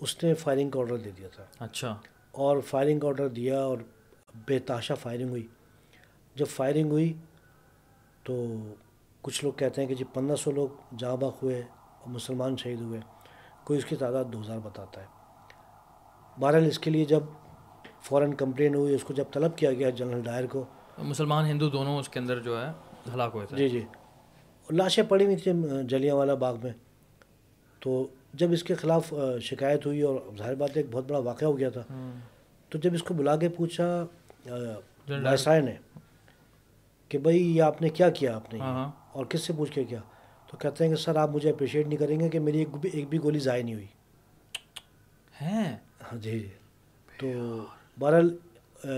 اس 0.00 0.24
نے 0.24 0.34
فائرنگ 0.34 0.70
کا 0.70 0.80
آڈر 0.80 0.96
دے 0.96 1.10
دیا 1.18 1.28
تھا۔ 1.28 1.44
اچھا۔ 1.58 1.96
اور 2.30 2.60
فائرنگ 2.60 3.00
کا 3.00 3.08
آڈر 3.08 3.28
دیا 3.28 3.60
اور 3.60 3.78
بے 4.46 4.58
تاشا 4.58 4.94
فائرنگ 4.94 5.28
ہوئی۔ 5.28 5.46
جب 6.34 6.46
فائرنگ 6.46 6.90
ہوئی 6.90 7.12
تو 8.22 8.56
کچھ 9.20 9.44
لوگ 9.44 9.52
کہتے 9.52 9.80
ہیں 9.80 9.88
کہ 9.88 9.94
جی 9.94 10.04
پندرہ 10.04 10.36
سو 10.36 10.50
لوگ 10.52 10.68
جاں 10.98 11.16
باغ 11.16 11.32
ہوئے۔ 11.42 11.62
مسلمان 12.08 12.56
شہید 12.56 12.80
ہوئے 12.80 13.00
کوئی 13.64 13.78
اس 13.78 13.84
کی 13.84 13.96
تعداد 13.96 14.24
دو 14.24 14.40
ہزار 14.40 14.58
بتاتا 14.58 15.00
ہے۔ 15.00 15.06
بہرحال 16.40 16.66
اس 16.66 16.78
کے 16.78 16.90
لیے 16.90 17.04
جب 17.04 17.20
فوراً 18.00 18.32
کمپلین 18.32 18.74
ہوئی 18.74 18.94
اس 18.94 19.04
کو 19.04 19.14
جب 19.14 19.24
طلب 19.32 19.56
کیا 19.56 19.72
گیا 19.72 19.90
جنرل 19.90 20.20
ڈائر 20.20 20.46
کو۔ 20.46 20.64
مسلمان 20.98 21.46
ہندو 21.46 21.68
دونوں 21.68 21.98
اس 21.98 22.08
کے 22.08 22.18
اندر 22.18 22.38
جو 22.38 22.62
ہے 22.62 22.70
ہلاک 23.14 23.30
ہوئے 23.34 23.46
تھے۔ 23.46 23.56
جی 23.56 23.68
جی۔ 23.68 23.84
لاشیں 24.70 25.04
پڑی 25.04 25.24
ہوئی 25.24 25.36
تھیں 25.36 25.82
جلیاں 25.82 26.14
والا 26.14 26.34
باغ 26.34 26.56
میں۔ 26.62 26.72
تو 27.80 28.06
جب 28.34 28.52
اس 28.52 28.62
کے 28.62 28.74
خلاف 28.74 29.14
شکایت 29.40 29.86
ہوئی 29.86 30.02
اور 30.02 30.16
ظاہر 30.38 30.54
بات 30.54 30.70
ایک 30.74 30.86
بہت 30.90 31.04
بڑا 31.08 31.18
واقعہ 31.18 31.48
ہو 31.48 31.58
گیا 31.58 31.70
تھا۔ 31.70 32.10
تو 32.68 32.78
جب 32.78 32.94
اس 32.94 33.02
کو 33.02 33.14
بلا 33.14 33.36
کے 33.36 33.48
پوچھا 33.48 34.04
نے 35.46 35.72
کہ 37.08 37.18
بھائی 37.18 37.56
یہ 37.56 37.62
آپ 37.62 37.82
نے 37.82 37.88
کیا 37.88 38.10
کیا 38.10 38.36
آپ 38.36 38.54
نے؟ 38.54 38.60
ہاں، 38.60 38.72
ہاں۔ 38.72 38.90
اور 39.12 39.26
کس 39.26 39.40
سے 39.40 39.52
پوچھ 39.56 39.72
کے 39.72 39.84
کیا؟ 39.84 40.00
تو 40.50 40.56
کہتے 40.56 40.84
ہیں 40.84 40.90
کہ 40.90 41.00
سر 41.00 41.16
آپ 41.16 41.30
مجھے 41.30 41.50
اپریشیٹ 41.50 41.86
نہیں 41.86 41.98
کریں 41.98 42.20
گے 42.20 42.28
کہ 42.28 42.38
میری 42.38 42.58
ایک 42.58 42.68
بھی 42.68 42.90
ایک 42.92 43.08
بھی 43.08 43.18
گولی 43.22 43.38
ضائع 43.38 43.62
نہیں 43.62 43.74
ہوئی۔ 43.74 43.86
ہیں؟ 45.40 45.76
ہاں 46.02 46.18
جی 46.18 46.40
جی۔ 46.40 46.48
تو 47.18 47.64
بہرحال 47.98 48.36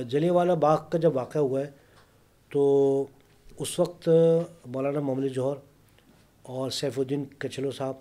جلیہ 0.08 0.30
والا 0.30 0.54
باغ 0.54 0.78
کا 0.90 0.98
جب 0.98 1.16
واقعہ 1.16 1.40
ہوا 1.40 1.60
ہے 1.60 1.70
تو 2.48 3.06
اس 3.58 3.78
وقت 3.78 4.08
مولانا 4.66 5.00
محمد 5.00 5.26
جوہر 5.26 5.56
اور 6.42 6.70
سیف 6.70 6.98
الدین 6.98 7.24
کچلو 7.38 7.70
صاحب 7.70 7.94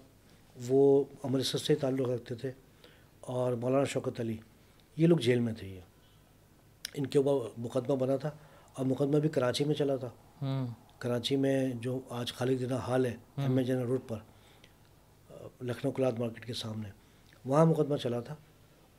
وہ 0.70 1.04
امرتسر 1.24 1.58
سے 1.58 1.76
تعلق 1.76 2.10
رکھتے 2.10 2.36
تھے 2.36 2.52
اور 3.22 3.54
مولانا 3.54 3.84
شوکت 3.84 4.20
علی 4.20 4.38
یہ 4.98 5.08
لوگ 5.08 5.18
جیل 5.18 5.40
میں 5.40 5.54
تھے۔ 5.54 5.68
یہ 5.68 5.80
ان 6.94 7.06
کے 7.08 7.20
اوپر 7.20 7.50
مقدمہ 7.58 7.96
بنا 7.96 8.16
تھا 8.16 8.32
اور 8.74 8.86
مقدمہ 8.86 9.20
بھی 9.20 9.30
کراچی 9.30 9.64
میں 9.66 9.76
چلا 9.76 9.96
تھا۔ 9.96 10.10
کراچی 11.00 11.36
میں 11.36 11.74
جو 11.74 12.00
آج 12.10 12.34
خالد 12.34 12.60
دینا 12.60 12.76
حال 12.76 13.06
ہے 13.06 13.16
ایم 13.38 13.58
اے 13.58 13.64
جنرل 13.64 13.86
روڈ 13.86 14.00
پر 14.08 14.18
لکھنؤ 15.62 15.92
کلاد 15.92 16.12
مارکیٹ 16.20 16.46
کے 16.46 16.54
سامنے۔ 16.54 16.90
وہاں 17.46 17.66
مقدمہ 17.66 17.98
چلا 17.98 18.20
تھا۔ 18.20 18.36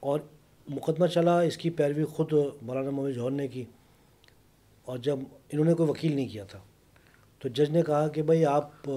اور 0.00 0.20
مقدمہ 0.68 1.06
چلا 1.06 1.40
اس 1.40 1.56
کی 1.56 1.70
پیروی 1.70 2.04
خود 2.04 2.32
مولانا 2.62 2.90
محمد 2.90 3.10
جوہر 3.10 3.30
نے 3.30 3.48
کی۔ 3.48 3.64
اور 4.82 4.98
جب 4.98 5.18
انہوں 5.52 5.64
نے 5.64 5.74
کوئی 5.74 5.90
وکیل 5.90 6.14
نہیں 6.14 6.28
کیا 6.28 6.44
تھا 6.44 6.58
تو 7.38 7.48
جج 7.48 7.70
نے 7.70 7.82
کہا 7.82 8.08
کہ 8.08 8.22
بھائی 8.22 8.46
آپ 8.46 8.88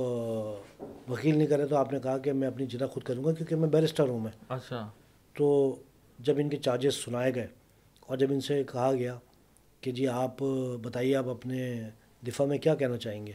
وکیل 1.09 1.37
نہیں 1.37 1.47
کرے 1.47 1.67
تو 1.67 1.75
آپ 1.75 1.93
نے 1.93 1.99
کہا 1.99 2.17
کہ 2.17 2.33
میں 2.33 2.47
اپنی 2.47 2.65
جدہ 2.65 2.85
خود 2.85 3.03
کروں 3.03 3.23
گا 3.23 3.33
کیونکہ 3.33 3.55
میں 3.55 3.69
بیرسٹر 3.69 4.07
ہوں 4.07 4.19
میں۔ 4.19 4.31
اچھا۔ 4.49 4.89
تو 5.33 5.75
جب 6.19 6.33
ان 6.37 6.49
کے 6.49 6.57
چارجز 6.57 6.93
سنائے 6.93 7.35
گئے 7.35 7.47
اور 7.99 8.17
جب 8.17 8.27
ان 8.31 8.41
سے 8.41 8.63
کہا 8.63 8.91
گیا 8.93 9.19
کہ 9.81 9.91
جی 9.91 10.07
آپ 10.07 10.35
بتائیے 10.81 11.15
آپ 11.15 11.27
اپنے 11.29 11.89
دفاع 12.27 12.45
میں 12.45 12.57
کیا 12.57 12.75
کہنا 12.75 12.97
چاہیں 12.97 13.27
گے؟ 13.27 13.31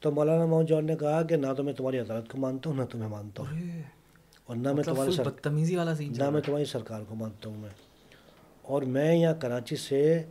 تو 0.00 0.10
مولانا 0.10 0.46
محمد 0.46 0.64
جوہر 0.64 0.82
نے 0.82 0.96
کہا 0.96 1.22
کہ 1.22 1.36
نہ 1.36 1.46
تو 1.56 1.62
میں 1.62 1.72
تمہاری 1.72 1.98
عدالت 1.98 2.30
کو 2.30 2.38
مانتا 2.38 2.70
ہوں 2.70 2.76
نہ 2.76 2.82
تمہیں 2.84 3.08
مانتا 3.08 3.42
ہوں۔ 3.42 3.60
اور 4.44 4.56
نہ 4.56 4.62
میں 4.62 4.72
مطلب 4.72 4.94
تمہاری. 4.94 5.10
بدتمیزی 5.24 5.76
والا 5.76 5.94
سین 5.94 6.12
نہ 6.18 6.30
میں 6.30 6.40
تمہاری 6.40 6.64
سرکار 6.64 7.02
کو 7.08 7.14
مانتا 7.14 7.48
ہوں 7.48 7.56
میں۔ 7.56 7.70
اور 8.62 8.82
میں 8.82 9.16
یہاں 9.16 9.34
کراچی 9.34 9.76
سے 9.76 10.22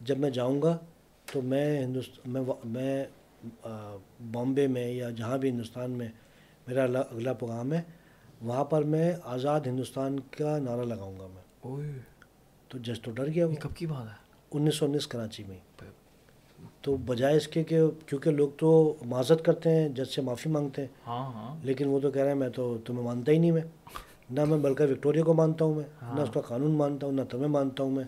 جب 0.00 0.18
میں 0.18 0.30
جاؤں 0.30 0.62
گا 0.62 0.78
تو 1.32 1.42
میں 1.42 1.82
ہندوستان 1.84 2.32
میں 2.32 2.42
میں 2.64 3.04
بامبے 4.32 4.66
میں 4.66 4.88
یا 4.88 5.10
جہاں 5.10 5.38
بھی 5.38 5.50
ہندوستان 5.50 5.90
میں 5.90 6.08
میرا 6.66 6.84
اگلا 6.84 7.32
پیغام 7.32 7.72
ہے 7.72 7.82
وہاں 8.40 8.64
پر 8.64 8.82
میں 8.82 9.12
آزاد 9.24 9.60
ہندوستان 9.66 10.20
کا 10.20 10.58
نعرہ 10.58 10.80
لگاؤں 10.80 11.18
گا 11.18 11.26
میں۔ 11.34 11.42
تو 12.68 12.78
جج 12.78 13.00
تو 13.00 13.10
ڈر 13.10 13.26
گیا 13.26 13.46
کب 13.60 13.76
کی 13.76 13.86
بات 13.86 14.06
ہے؟ 14.06 14.16
انیس 14.50 14.74
سو 14.74 14.86
انیس 14.86 15.06
کراچی 15.06 15.44
میں۔ 15.48 15.58
تو 16.86 16.96
بجائے 16.96 17.36
اس 17.36 17.48
کے 17.48 17.64
کہ 17.64 17.80
کیونکہ 18.06 18.30
لوگ 18.30 18.48
تو 18.56 18.94
معذت 19.04 19.44
کرتے 19.44 19.70
ہیں 19.70 19.88
جج 19.88 20.04
سے 20.04 20.22
معافی 20.22 20.50
مانگتے 20.50 20.82
ہیں۔ 20.82 20.88
ہاں 21.06 21.32
ہاں۔ 21.32 21.56
لیکن 21.62 21.86
وہ 21.88 22.00
تو 22.00 22.10
کہہ 22.10 22.22
رہے 22.22 22.28
ہیں 22.28 22.38
میں 22.38 22.48
تو 22.48 22.78
تمہیں 22.84 23.04
مانتا 23.04 23.32
ہی 23.32 23.38
نہیں 23.38 23.50
میں۔ 23.50 23.60
نہ 24.30 24.44
میں 24.44 24.58
بلکہ 24.58 24.84
وکٹوریا 24.84 25.22
کو 25.22 25.34
مانتا 25.34 25.64
ہوں 25.64 25.74
میں 25.74 25.84
نہ 26.14 26.20
اس 26.20 26.28
کا 26.34 26.40
قانون 26.40 26.70
مانتا 26.70 27.06
ہوں 27.06 27.12
نہ 27.12 27.20
تمہیں 27.30 27.48
مانتا 27.48 27.82
ہوں 27.82 27.90
میں۔ 27.90 28.04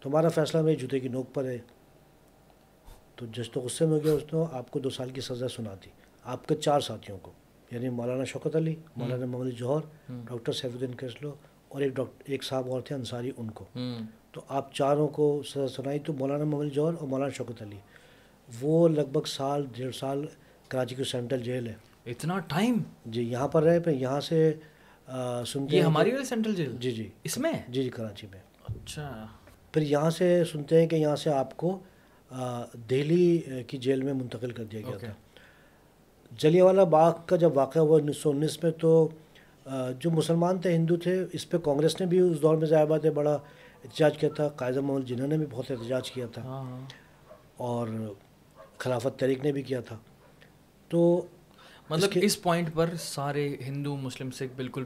تمہارا 0.00 0.28
فیصلہ 0.28 0.62
میری 0.62 0.76
جوتے 0.76 1.00
کی 1.00 1.08
نوک 1.08 1.34
پر 1.34 1.44
ہے۔ 1.44 1.58
تو 3.16 3.26
جج 3.26 3.50
تو 3.50 3.60
غصے 3.60 3.86
میں 3.86 3.98
ہو 3.98 4.04
گیا 4.04 4.12
اس 4.12 4.22
نے 4.32 4.44
آپ 4.52 4.70
کو 4.70 4.78
دو 4.78 4.90
سال 4.90 5.10
کی 5.10 5.20
سزا 5.20 5.48
سنا 5.48 5.74
دی۔ 5.84 5.90
آپ 6.24 6.48
کے 6.48 6.54
چار 6.54 6.80
ساتھیوں 6.80 7.18
کو 7.22 7.30
یعنی 7.70 7.88
مولانا 7.88 8.24
شوکت 8.24 8.56
علی 8.56 8.74
مولانا 8.96 9.26
محمد 9.26 9.50
جوہر 9.58 9.80
ڈاکٹر 10.08 10.52
سیف 10.52 10.70
الدین 10.74 10.94
کرسلو 10.94 11.32
اور 11.68 11.80
ایک 11.80 11.96
ڈاکٹر 11.96 12.22
ایک 12.26 12.44
صاحب 12.44 12.70
اور 12.70 12.80
تھے 12.80 12.94
انصاری 12.94 13.30
ان 13.36 13.50
کو۔ 13.50 13.64
تو 14.32 14.40
آپ 14.48 14.74
چاروں 14.74 15.08
کو 15.08 15.42
سزا 15.46 15.68
سنائی 15.68 15.98
تو 15.98 16.12
مولانا 16.12 16.44
محمد 16.44 16.74
جوہر 16.74 16.94
اور 17.00 17.08
مولانا 17.08 17.30
شوکت 17.30 17.62
علی۔ 17.62 17.76
وہ 18.60 18.88
لگ 18.88 19.08
بھگ 19.12 19.26
سال 19.26 19.66
ڈیڑھ 19.72 19.94
سال 19.94 20.26
کراچی 20.68 20.94
کی 20.94 21.04
سینٹرل 21.04 21.42
جیل 21.42 21.66
ہے۔ 21.66 21.74
اتنا 22.06 22.38
ٹائم؟ 22.38 22.78
جی 23.06 23.22
یہاں 23.22 23.48
پر 23.48 23.62
رہے 23.62 23.80
پھر 23.80 23.92
یہاں 23.92 24.20
سے 24.20 24.54
سنتے 25.46 25.76
یہ 25.76 25.82
ہماری 25.82 26.12
والی 26.12 26.24
سینٹرل 26.24 26.54
جیل؟ 26.54 26.76
جی 26.80 26.90
جی۔ 26.90 27.08
اس 27.24 27.38
میں؟ 27.38 27.52
جی 27.68 27.82
جی 27.82 27.90
کراچی 27.90 28.26
میں۔ 28.30 28.40
اچھا۔ 28.64 29.26
پھر 29.72 29.82
یہاں 29.82 30.10
سے 30.10 30.44
سنتے 30.52 30.80
ہیں 30.80 30.86
کہ 30.86 30.96
یہاں 30.96 31.16
سے 31.16 31.30
آپ 31.30 31.56
کو 31.56 31.78
دہلی 32.90 33.40
کی 33.66 33.78
جیل 33.78 34.02
میں 34.02 34.12
منتقل 34.12 34.50
کر 34.50 34.64
دیا 34.64 34.80
گیا 34.80 34.96
تھا۔ 34.98 35.12
جلیہ 36.38 36.62
والا 36.62 36.84
باغ 36.84 37.12
کا 37.26 37.36
جب 37.36 37.56
واقعہ 37.56 37.82
ہوا 37.82 37.98
انیس 37.98 38.16
سو 38.16 38.30
انیس 38.30 38.62
میں 38.62 38.70
تو 38.70 39.08
جو 39.98 40.10
مسلمان 40.10 40.58
تھے 40.58 40.74
ہندو 40.74 40.96
تھے 40.96 41.24
اس 41.32 41.48
پہ 41.50 41.58
کانگریس 41.58 42.00
نے 42.00 42.06
بھی 42.06 42.18
اس 42.18 42.42
دور 42.42 42.56
میں 42.56 42.66
ظاہر 42.66 42.86
بات 42.86 43.04
ہے 43.04 43.10
بڑا 43.10 43.34
احتجاج 43.84 44.18
کیا 44.18 44.28
تھا۔ 44.36 44.48
قائد 44.48 44.76
محمد 44.76 45.08
جنہوں 45.08 45.28
نے 45.28 45.38
بھی 45.38 45.46
بہت 45.50 45.70
احتجاج 45.70 46.10
کیا 46.10 46.26
تھا۔ 46.26 46.42
ہاں، 46.42 46.62
ہاں۔ 46.62 46.80
اور 47.56 47.88
خلافت 48.82 49.18
تحریک 49.18 49.44
نے 49.44 49.52
بھی 49.52 49.62
کیا 49.62 49.80
تھا۔ 49.80 49.96
تو 50.88 51.26
مطلب 51.90 52.10
اس 52.14 52.42
پوائنٹ 52.42 52.68
پر 52.74 52.90
سارے 52.98 53.48
ہندو 53.66 53.96
مسلم 53.96 54.30
سکھ 54.30 54.52
بالکل 54.56 54.84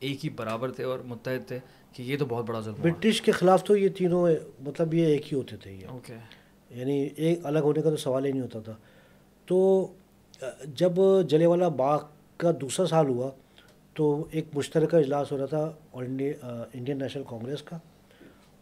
ایک 0.00 0.24
ہی 0.24 0.30
برابر 0.30 0.70
تھے 0.70 0.84
اور 0.84 0.98
متحد 0.98 1.46
تھے 1.48 1.58
کہ 1.92 2.02
یہ 2.02 2.16
تو 2.18 2.26
بہت 2.26 2.44
بڑا 2.44 2.60
ظلم 2.60 2.74
برٹش 2.82 3.22
کے 3.22 3.32
خلاف 3.32 3.64
تو 3.64 3.76
یہ 3.76 3.88
تینوں 3.88 4.28
مطلب 4.60 4.94
یہ 4.94 5.06
ایک 5.06 5.32
ہی 5.32 5.38
ہوتے 5.38 5.56
تھے 5.56 5.72
یہ۔ 5.72 5.86
اوکے 5.86 6.14
یعنی 6.70 7.08
ایک 7.16 7.46
الگ 7.46 7.58
ہونے 7.58 7.82
کا 7.82 7.90
تو 7.90 7.96
سوال 7.96 8.24
ہی 8.24 8.30
نہیں 8.30 8.42
ہوتا 8.42 8.60
تھا۔ 8.60 8.74
تو 9.46 9.58
جب 10.74 10.92
جلے 11.28 11.46
والا 11.46 11.68
باغ 11.68 11.98
کا 12.36 12.50
دوسرا 12.60 12.86
سال 12.86 13.08
ہوا 13.08 13.30
تو 13.94 14.24
ایک 14.30 14.46
مشترکہ 14.54 14.96
اجلاس 14.96 15.32
ہو 15.32 15.38
رہا 15.38 15.46
تھا 15.46 15.72
اور 15.90 16.04
انڈین 16.04 16.98
نیشنل 16.98 17.22
کانگریس 17.28 17.62
کا 17.62 17.78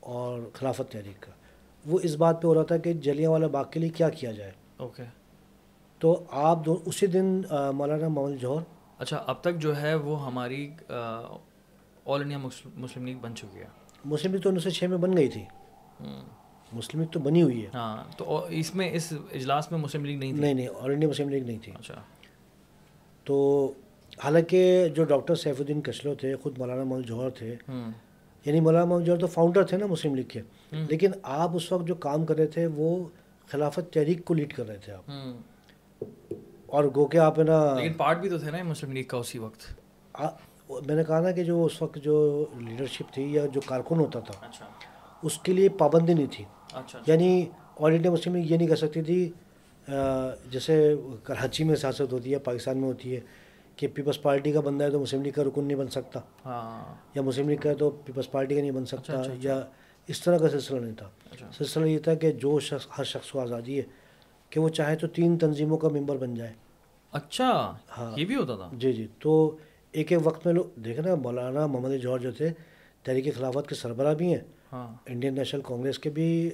اور 0.00 0.40
خلافت 0.52 0.92
تحریک 0.92 1.22
کا۔ 1.22 1.32
وہ 1.86 1.98
اس 2.02 2.14
بات 2.16 2.42
پہ 2.42 2.46
ہو 2.46 2.54
رہا 2.54 2.62
تھا 2.62 2.76
کہ 2.76 2.92
جلیاں 2.92 3.30
والا 3.30 3.46
باغ 3.46 3.64
کے 3.70 3.80
لیے 3.80 3.88
کیا 3.88 4.08
کیا 4.08 4.32
جائے۔ 4.32 4.52
اوکے 4.76 5.02
تو 5.98 6.24
آپ 6.30 6.64
دو 6.66 6.82
اسی 6.84 7.06
دن 7.06 7.42
مولانا 7.74 8.08
محمد 8.08 8.40
جوہر۔ 8.40 8.62
اچھا 8.98 9.22
اب 9.26 9.40
تک 9.40 9.56
جو 9.56 9.80
ہے 9.80 9.94
وہ 9.94 10.26
ہماری 10.26 10.70
آل 10.88 12.20
انڈیا 12.20 12.38
مسلم 12.38 13.06
لیگ 13.06 13.16
بن 13.20 13.34
چکی 13.34 13.58
ہے۔ 13.58 13.66
مسلم 14.04 14.32
لیگ 14.32 14.40
تو 14.40 14.48
انیس 14.48 14.62
سو 14.62 14.70
چھ 14.70 14.84
میں 14.84 14.98
بن 14.98 15.16
گئی 15.16 15.28
تھی۔ 15.28 15.44
مسلم 16.72 17.00
لیگ 17.00 17.08
تو 17.08 17.20
بنی 17.20 17.42
ہوئی 17.42 17.64
ہے۔ 17.64 17.70
ہاں 17.74 18.04
تو 18.16 18.46
اس 18.48 18.74
میں 18.74 18.90
اس 18.92 19.12
اجلاس 19.32 19.70
میں 19.72 19.80
مسلم 19.80 20.04
لیگ 20.04 20.18
نہیں 20.18 20.32
تھی؟ 20.32 20.40
نہیں 20.40 20.54
نہیں 20.54 20.68
آل 20.80 20.90
انڈیا 20.90 21.08
مسلم 21.08 21.28
لیگ 21.28 21.42
نہیں 21.42 21.58
تھی۔ 21.62 21.72
اچھا۔ 21.78 21.94
تو 23.24 23.72
حالانکہ 24.24 24.88
جو 24.94 25.04
ڈاکٹر 25.04 25.34
سیف 25.34 25.60
الدین 25.60 25.82
کچلو 25.82 26.14
تھے 26.14 26.36
خود 26.36 26.58
مولانا 26.58 26.84
محمد 26.84 27.02
جوہر 27.02 27.30
تھے 27.30 27.56
یعنی 28.44 28.60
مولانا 28.60 28.84
محمد 28.84 29.04
جوہر 29.04 29.18
تو 29.18 29.26
فاؤنڈر 29.26 29.62
تھے 29.62 29.76
نا 29.76 29.86
مسلم 29.86 30.14
لیگ 30.14 30.28
کے۔ 30.28 30.42
لیکن 30.72 31.10
آپ 31.22 31.50
اس 31.54 31.72
وقت 31.72 31.86
جو 31.86 31.94
کام 31.94 32.26
کر 32.26 32.36
رہے 32.36 32.46
تھے 32.46 32.66
وہ 32.66 33.08
خلافت 33.46 33.92
تحریک 33.92 34.24
کو 34.24 34.34
لیڈ 34.34 34.52
کر 34.52 34.66
رہے 34.66 34.76
تھے 34.76 34.92
آپ۔ 34.92 35.10
اور 36.66 36.84
گو 36.94 37.06
کے 37.06 37.18
آپ 37.18 37.38
ہے 37.38 37.44
نا 37.44 37.74
لیکن 37.74 37.92
پارٹ 37.92 38.18
بھی 38.18 38.30
تو 38.30 38.38
تھے 38.38 38.50
نا 38.50 38.62
مسلم 38.62 38.92
لیگ 38.92 39.04
کا 39.04 39.16
اسی 39.16 39.38
وقت۔ 39.38 39.80
میں 40.86 40.94
نے 40.94 41.04
کہا 41.04 41.20
نا 41.20 41.30
کہ 41.30 41.44
جو 41.44 41.64
اس 41.64 41.82
وقت 41.82 41.98
جو 42.02 42.44
لیڈرشپ 42.58 43.12
تھی 43.12 43.32
یا 43.32 43.46
جو 43.46 43.60
کارکن 43.60 43.98
ہوتا 43.98 44.20
تھا 44.20 44.46
اچھا۔ 44.46 44.66
اس 45.22 45.38
کے 45.38 45.52
لیے 45.52 45.68
پابندی 45.68 46.14
نہیں 46.14 46.26
تھی۔ 46.30 46.44
اچھا۔ 46.72 46.98
یعنی 47.06 47.46
آل 47.76 47.92
انڈیا 47.92 48.10
مسلم 48.10 48.36
لیگ 48.36 48.50
یہ 48.52 48.56
نہیں 48.56 48.68
کر 48.68 48.76
سکتی 48.76 49.02
تھی 49.02 49.32
جیسے 50.50 50.96
کراچی 51.22 51.64
میں 51.64 51.76
سیاست 51.76 52.12
ہوتی 52.12 52.32
ہے 52.32 52.38
پاکستان 52.38 52.78
میں 52.78 52.88
ہوتی 52.88 53.14
ہے 53.14 53.20
کہ 53.76 53.86
پیپلس 53.86 54.22
پارٹی 54.22 54.52
کا 54.52 54.60
بندہ 54.60 54.84
ہے 54.84 54.90
تو 54.90 55.00
مسلم 55.00 55.22
لیگ 55.22 55.32
کا 55.32 55.42
رکن 55.44 55.64
نہیں 55.64 55.76
بن 55.76 55.88
سکتا۔ 55.88 56.20
ہاں۔ 56.44 56.94
یا 57.14 57.22
مسلم 57.22 57.48
لیگ 57.48 57.56
کا 57.56 57.70
ہے 57.70 57.74
تو 57.74 57.90
پیپلس 57.90 58.32
پارٹی 58.32 58.54
کا 58.54 58.60
نہیں 58.60 58.70
بن 58.70 58.86
سکتا۔ 58.86 59.12
یا 59.40 59.62
اس 60.06 60.20
طرح 60.20 60.38
کا 60.38 60.48
سلسلہ 60.48 60.80
نہیں 60.80 60.94
تھا۔ 60.94 61.10
سلسلہ 61.58 61.86
یہ 61.86 61.98
تھا 61.98 62.14
کہ 62.14 62.32
جو 62.32 62.60
شخص 62.60 62.86
ہر 62.98 63.04
شخص 63.04 63.30
کو 63.30 63.40
آزادی 63.40 63.78
ہے 63.78 63.82
کہ 64.50 64.60
وہ 64.60 64.68
چاہے 64.68 64.96
تو 64.96 65.06
تین 65.06 65.38
تنظیموں 65.38 65.78
کا 65.78 65.88
ممبر 65.88 66.16
بن 66.16 66.34
جائے۔ 66.34 66.52
اچھا 67.12 67.76
ہاں۔ 67.98 68.20
یہ 68.20 68.24
بھی 68.24 68.34
ہوتا 68.34 68.56
تھا۔ 68.56 68.70
جی 68.72 68.92
جی۔ 68.92 69.06
تو 69.18 69.56
ایک 69.92 70.12
ایک 70.12 70.26
وقت 70.26 70.46
میں 70.46 70.54
لوگ 70.54 70.80
دیکھیں 70.80 71.04
نا 71.04 71.14
مولانا 71.14 71.66
محمد 71.66 71.90
جوہر 72.02 72.18
جو 72.18 72.32
تھے 72.32 72.50
تحریک 73.02 73.34
خلافت 73.34 73.68
کے 73.68 73.74
سربراہ 73.74 74.14
بھی 74.14 74.26
ہیں۔ 74.34 74.40
ہاں۔ 74.72 74.94
انڈین 75.06 75.34
نیشنل 75.34 75.60
کانگریس 75.64 75.98
کے 75.98 76.10
بھی 76.10 76.50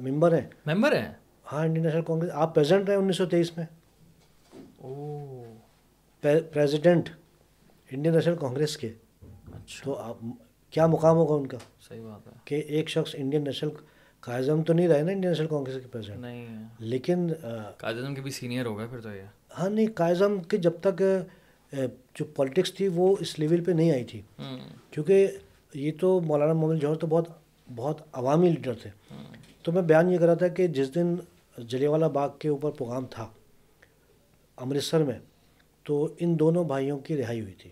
ممبر 0.00 0.34
ہیں۔ 0.34 0.48
ممبر 0.66 0.96
ہیں؟ 0.96 1.12
ہاں 1.52 1.64
انڈین 1.64 1.84
نیشنل 1.84 2.02
کانگریس۔ 2.02 2.30
آپ 2.34 2.54
پریزیڈنٹ 2.54 2.88
رہے 2.88 2.96
انیس 2.96 3.16
سو 3.16 3.26
تیئیس 3.26 3.52
میں۔ 3.56 3.66
پریزیڈنٹ 6.52 7.08
انڈین 7.90 8.12
نیشنل 8.14 8.36
کانگریس 8.36 8.76
کے۔ 8.76 8.92
اچھا۔ 9.52 9.84
تو 9.84 9.94
آپ 9.94 10.16
کیا 10.74 10.86
مقام 10.86 11.16
ہوگا 11.16 11.34
ان 11.34 11.46
کا؟ 11.46 11.58
صحیح 11.88 12.02
بات 12.02 12.26
ہے۔ 12.26 12.32
کہ 12.44 12.54
ایک 12.54 12.88
شخص 12.88 13.14
انڈین 13.18 13.44
نیشنل 13.44 13.70
قائد 14.20 14.48
اعظم 14.48 14.62
تو 14.62 14.72
نہیں 14.72 14.88
رہے 14.88 15.02
نا 15.02 15.12
انڈین 15.12 15.30
نیشنل 15.30 15.46
کانگریس 15.46 15.74
کے 15.82 15.88
پریزیڈنٹ 15.88 16.20
نہیں 16.20 16.68
لیکن 16.78 17.28
قائد 17.78 17.96
اعظم 17.96 18.14
کے 18.14 18.20
بھی 18.20 18.30
سینئر 18.30 18.66
ہو 18.66 18.78
گئے 18.78 18.86
پھر 18.86 19.00
تو 19.00 19.14
یہ۔ 19.14 19.22
ہاں 19.58 19.70
نہیں 19.70 19.86
قائد 19.94 20.22
اعظم 20.22 20.40
کے 20.40 20.56
جب 20.56 20.72
تک 20.80 21.02
جو 22.14 22.24
پالیٹکس 22.24 22.74
تھی 22.74 22.88
وہ 22.88 23.16
اس 23.20 23.38
لیول 23.38 23.64
پہ 23.64 23.72
نہیں 23.72 23.92
آئی 23.92 24.04
تھی۔ 24.04 24.22
کیونکہ 24.90 25.26
یہ 25.74 25.92
تو 26.00 26.20
مولانا 26.20 26.52
محمد 26.52 26.74
جوہر 26.74 26.94
تو 26.94 27.06
بہت 27.06 27.28
بہت 27.74 28.00
عوامی 28.12 28.48
لیڈر 28.48 28.74
تھے۔ 28.74 28.90
تو 29.62 29.72
میں 29.72 29.82
بیان 29.82 30.10
یہ 30.12 30.18
کر 30.18 30.26
رہا 30.26 30.34
تھا 30.34 30.48
کہ 30.48 30.66
جس 30.66 30.94
دن 30.94 31.14
جلیہ 31.58 31.88
والا 31.88 32.08
باغ 32.08 32.30
کے 32.38 32.48
اوپر 32.48 32.70
پروگرام 32.70 33.06
تھا 33.10 33.28
امرتسر 34.56 35.02
میں 35.02 35.18
تو 35.82 36.14
ان 36.18 36.38
دونوں 36.38 36.64
بھائیوں 36.64 36.98
کی 36.98 37.16
رہائی 37.16 37.40
ہوئی 37.40 37.52
تھی۔ 37.52 37.70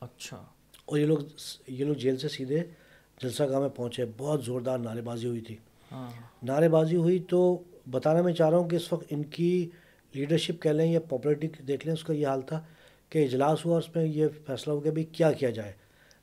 اچھا۔ 0.00 0.44
اور 0.84 0.98
یہ 0.98 1.06
لوگ 1.06 1.18
یہ 1.66 1.84
لوگ 1.84 1.94
جیل 1.94 2.18
سے 2.18 2.28
سیدھے 2.28 2.62
جلسہ 3.20 3.42
گاہ 3.42 3.60
میں 3.60 3.68
پہنچے 3.68 4.04
بہت 4.16 4.44
زوردار 4.44 4.78
نعرے 4.78 5.00
بازی 5.00 5.26
ہوئی 5.26 5.40
تھی۔ 5.40 5.56
ہاں۔ 5.92 6.10
نعرے 6.42 6.68
بازی 6.68 6.96
ہوئی 6.96 7.18
تو 7.18 7.62
بتانا 7.90 8.22
میں 8.22 8.32
چاہ 8.32 8.50
رہا 8.50 8.58
ہوں 8.58 8.68
کہ 8.68 8.76
اس 8.76 8.92
وقت 8.92 9.04
ان 9.10 9.22
کی 9.22 9.70
لیڈرشپ 10.14 10.62
کہہ 10.62 10.70
لیں 10.70 10.92
یا 10.92 11.00
پاپولرٹی 11.00 11.48
دیکھ 11.48 11.86
لیں 11.86 11.94
اس 11.94 12.04
کا 12.04 12.12
یہ 12.12 12.26
حال 12.26 12.42
تھا 12.42 12.60
کہ 13.08 13.24
اجلاس 13.24 13.66
ہوا 13.66 13.78
اس 13.78 13.96
میں 13.96 14.04
یہ 14.04 14.26
فیصلہ 14.46 14.72
ہو 14.72 14.84
گیا 14.84 14.92
بھائی 14.92 15.04
کیا 15.04 15.32
کیا 15.32 15.50
جائے 15.50 15.72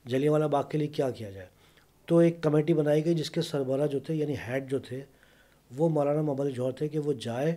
جلیہ 0.05 0.30
والا 0.30 0.47
باغ 0.47 0.64
کے 0.70 0.78
لیے 0.78 0.88
کیا 0.88 1.09
کیا 1.09 1.30
جائے۔ 1.30 1.47
تو 2.05 2.18
ایک 2.18 2.41
کمیٹی 2.41 2.74
بنائی 2.74 3.05
گئی 3.05 3.16
جس 3.16 3.32
کے 3.32 3.41
سربراہ 3.41 3.88
جو 3.88 3.99
تھے 3.99 4.14
یعنی 4.16 4.36
ہیڈ 4.47 4.70
جو 4.72 4.80
تھے 4.80 5.01
وہ 5.72 5.89
مولانا 5.89 6.22
محمد 6.22 6.55
جوہر 6.55 6.72
تھے 6.72 6.88
کہ 6.88 6.99
وہ 6.99 7.14
جائے 7.14 7.55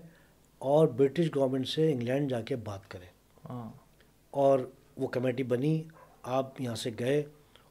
اور 0.58 0.88
برٹش 0.88 1.34
گورنمنٹ 1.34 1.68
سے 1.68 1.92
انگلینڈ 1.92 2.30
جا 2.30 2.40
کے 2.40 2.56
بات 2.56 2.90
کرے۔ 2.90 3.04
ہاں۔ 3.48 3.72
اور 4.30 4.58
وہ 4.96 5.06
کمیٹی 5.06 5.42
بنی 5.42 5.82
آپ 6.24 6.60
یہاں 6.60 6.74
سے 6.74 6.90
گئے 6.98 7.22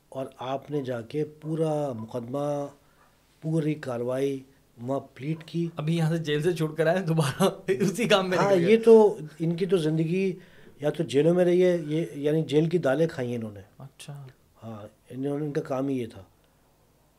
اور 0.09 0.25
آپ 0.37 0.71
نے 0.71 0.81
جا 0.81 1.01
کے 1.01 1.25
پورا 1.25 1.91
مقدمہ 1.91 2.67
پوری 3.41 3.73
کاروائی 3.73 4.39
وہاں 4.81 4.99
پلیٹ 4.99 5.43
کی۔ 5.45 5.69
ابھی 5.75 5.97
یہاں 5.97 6.17
سے 6.17 6.23
جیل 6.23 6.41
سے 6.41 6.53
چھوٹ 6.53 6.77
کر 6.77 6.87
آئے 6.87 6.99
دوبارہ 6.99 7.49
اسی 7.67 8.07
کام 8.07 8.29
میں 8.29 8.37
ہاں۔ 8.37 8.53
یہ 8.53 8.77
تو 8.85 9.17
ان 9.39 9.55
کی 9.55 9.65
تو 9.65 9.77
زندگی 9.77 10.31
یا 10.81 10.89
تو 10.89 11.03
جیلوں 11.03 11.33
میں 11.33 11.45
رہی 11.45 11.63
ہے 11.63 11.77
یہ 11.87 12.05
یعنی 12.13 12.41
جیل 12.41 12.69
کی 12.69 12.77
دالیں 12.77 13.07
کھائی 13.07 13.29
ہیں 13.29 13.35
انہوں 13.35 13.51
نے۔ 13.51 13.59
اچھا۔ 13.77 14.27
ہاں 14.63 14.87
انہوں 15.09 15.39
نے 15.39 15.45
ان 15.45 15.53
کا 15.53 15.61
کام 15.61 15.87
ہی 15.87 15.99
یہ 15.99 16.07
تھا۔ 16.07 16.23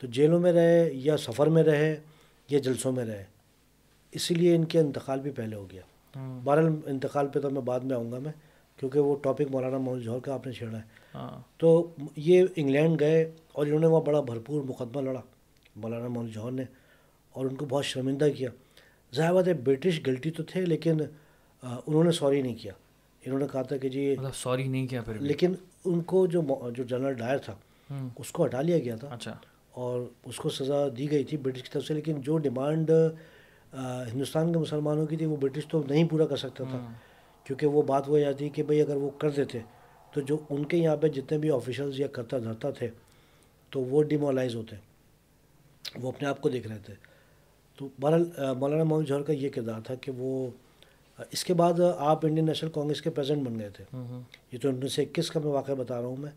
تو 0.01 0.07
جیلوں 0.07 0.41
میں 0.41 0.53
رہے 0.53 0.91
یا 0.93 1.17
سفر 1.17 1.47
میں 1.47 1.63
رہے 1.63 1.97
یا 2.51 2.59
جلسوں 2.59 2.93
میں 2.93 3.05
رہے۔ 3.05 3.25
اسی 4.13 4.35
لیے 4.35 4.57
ان 4.57 4.65
کے 4.65 4.79
انتقال 4.79 5.21
بھی 5.21 5.31
پہلے 5.31 5.57
ہو 5.57 5.67
گیا۔ 5.71 5.83
ہاں۔ 6.17 6.41
بہرحال 6.45 6.73
انتقال 6.87 7.29
پہ 7.29 7.41
تو 7.41 7.51
میں 7.51 7.63
بعد 7.63 7.81
میں 7.81 7.97
آؤں 7.97 8.13
گا 8.13 8.19
میں۔ 8.19 8.33
کیونکہ 8.77 9.01
وہ 9.01 9.17
ٹاپک 9.23 9.43
مولانا 9.51 9.79
محمد 9.79 10.01
جوہر 10.01 10.21
کا 10.21 10.35
آپ 10.35 10.47
نے 10.47 10.53
چھیڑا 10.53 10.79
ہے۔ 10.79 10.83
ہاں۔ 11.15 11.41
تو 11.57 11.91
یہ 12.17 12.45
انگلینڈ 12.57 13.01
گئے 13.01 13.31
اور 13.53 13.67
انہوں 13.67 13.81
نے 13.81 13.87
وہاں 13.87 14.01
بڑا 14.01 14.21
بھرپور 14.21 14.63
مقدمہ 14.63 15.01
لڑا 15.01 15.21
مولانا 15.77 16.09
محمد 16.09 16.29
جوہر 16.29 16.51
نے 16.53 16.65
اور 17.33 17.47
ان 17.47 17.55
کو 17.57 17.67
بہت 17.67 17.85
شرمندہ 17.85 18.29
کیا۔ 18.37 18.51
ظاہر 19.15 19.35
بات 19.35 19.49
ہے 19.49 19.53
برٹش 19.55 20.01
غلطی 20.07 20.31
تو 20.31 20.43
تھے 20.43 20.67
لیکن 20.67 20.97
انہوں 21.63 22.05
نے 22.05 22.11
سوری 22.11 22.43
نہیں 22.43 22.55
کیا۔ 22.55 22.73
انہوں 23.27 23.39
نے 23.39 23.47
کہا 23.53 23.63
تھا 23.63 23.77
کہ 23.77 23.89
جی 23.89 24.15
مطلب 24.19 24.35
سوری 24.35 24.69
نہیں 24.69 24.87
کیا 24.87 25.03
پھر 25.03 25.15
لیکن 25.15 25.55
ان 25.85 26.01
کو 26.03 26.27
جو 26.27 26.43
جو 26.77 26.85
جنرل 26.85 27.15
ڈائر 27.15 27.39
تھا 27.39 27.55
اس 28.19 28.31
کو 28.31 28.45
ہٹا 28.45 28.61
لیا 28.61 28.79
گیا 28.79 28.97
تھا۔ 28.97 29.09
اچھا۔ 29.09 29.37
اور 29.73 30.01
اس 30.25 30.37
کو 30.37 30.49
سزا 30.51 30.87
دی 30.97 31.11
گئی 31.11 31.25
تھی 31.25 31.37
برٹش 31.37 31.63
کی 31.63 31.69
طرف 31.73 31.85
سے 31.87 31.95
لیکن 31.95 32.21
جو 32.21 32.39
ڈیمانڈ 32.39 32.91
ہندوستان 34.13 34.53
کے 34.53 34.59
مسلمانوں 34.59 35.07
کی 35.07 35.17
تھی 35.17 35.27
وہ 35.27 35.37
برٹش 35.37 35.67
تو 35.67 35.83
نہیں 35.89 36.09
پورا 36.09 36.27
کر 36.27 36.37
سکتا 36.37 36.65
تھا۔ 36.71 36.93
کیونکہ 37.45 37.67
وہ 37.67 37.83
بات 37.83 38.05
وہ 38.07 38.19
جاتی 38.19 38.49
کہ 38.49 38.63
بھئی 38.63 38.81
اگر 38.81 38.97
وہ 38.97 39.11
کر 39.11 39.31
دیتے 39.31 39.59
تو 40.13 40.21
جو 40.21 40.37
ان 40.51 40.65
کے 40.65 40.77
یہاں 40.77 40.97
پہ 40.97 41.09
جتنے 41.09 41.39
بھی 41.39 41.51
آفیشلز 41.51 42.01
یا 42.01 42.07
کرتا 42.07 42.39
دھرتا 42.39 42.71
تھے 42.71 42.89
تو 43.71 43.81
وہ 43.81 44.03
ڈیمولائز 44.03 44.55
ہوتے 44.55 44.77
وہ 45.97 46.09
اپنے 46.09 46.29
آپ 46.29 46.41
کو 46.41 46.49
دیکھ 46.49 46.69
رہے 46.69 46.79
تھے۔ 46.87 46.95
تو 47.77 47.89
بہرحال 48.01 48.55
مولانا 48.59 48.85
محمد 48.85 49.05
جوہر 49.05 49.23
کا 49.23 49.33
یہ 49.33 49.49
کردار 49.49 49.81
تھا 49.81 49.95
کہ 49.95 50.13
وہ 50.17 50.51
اس 51.33 51.45
کے 51.45 51.55
بعد 51.55 51.73
آپ 51.99 52.27
انڈین 52.27 52.47
نیشنل 52.47 52.71
کانگریس 52.71 53.03
کے 53.03 53.11
پریزیڈنٹ 53.11 53.47
بن 53.47 53.59
گئے 53.59 53.71
تھے۔ 53.71 53.85
یہ 54.53 54.59
تو 54.63 54.69
انیس 54.69 54.93
سو 54.93 55.03
اکیس 55.03 55.31
کا 55.31 55.41
میں 55.45 55.53
واقعہ 55.53 55.75
بتا 55.75 56.01
رہا 56.01 56.09
ہوں 56.09 56.17
میں 56.17 56.31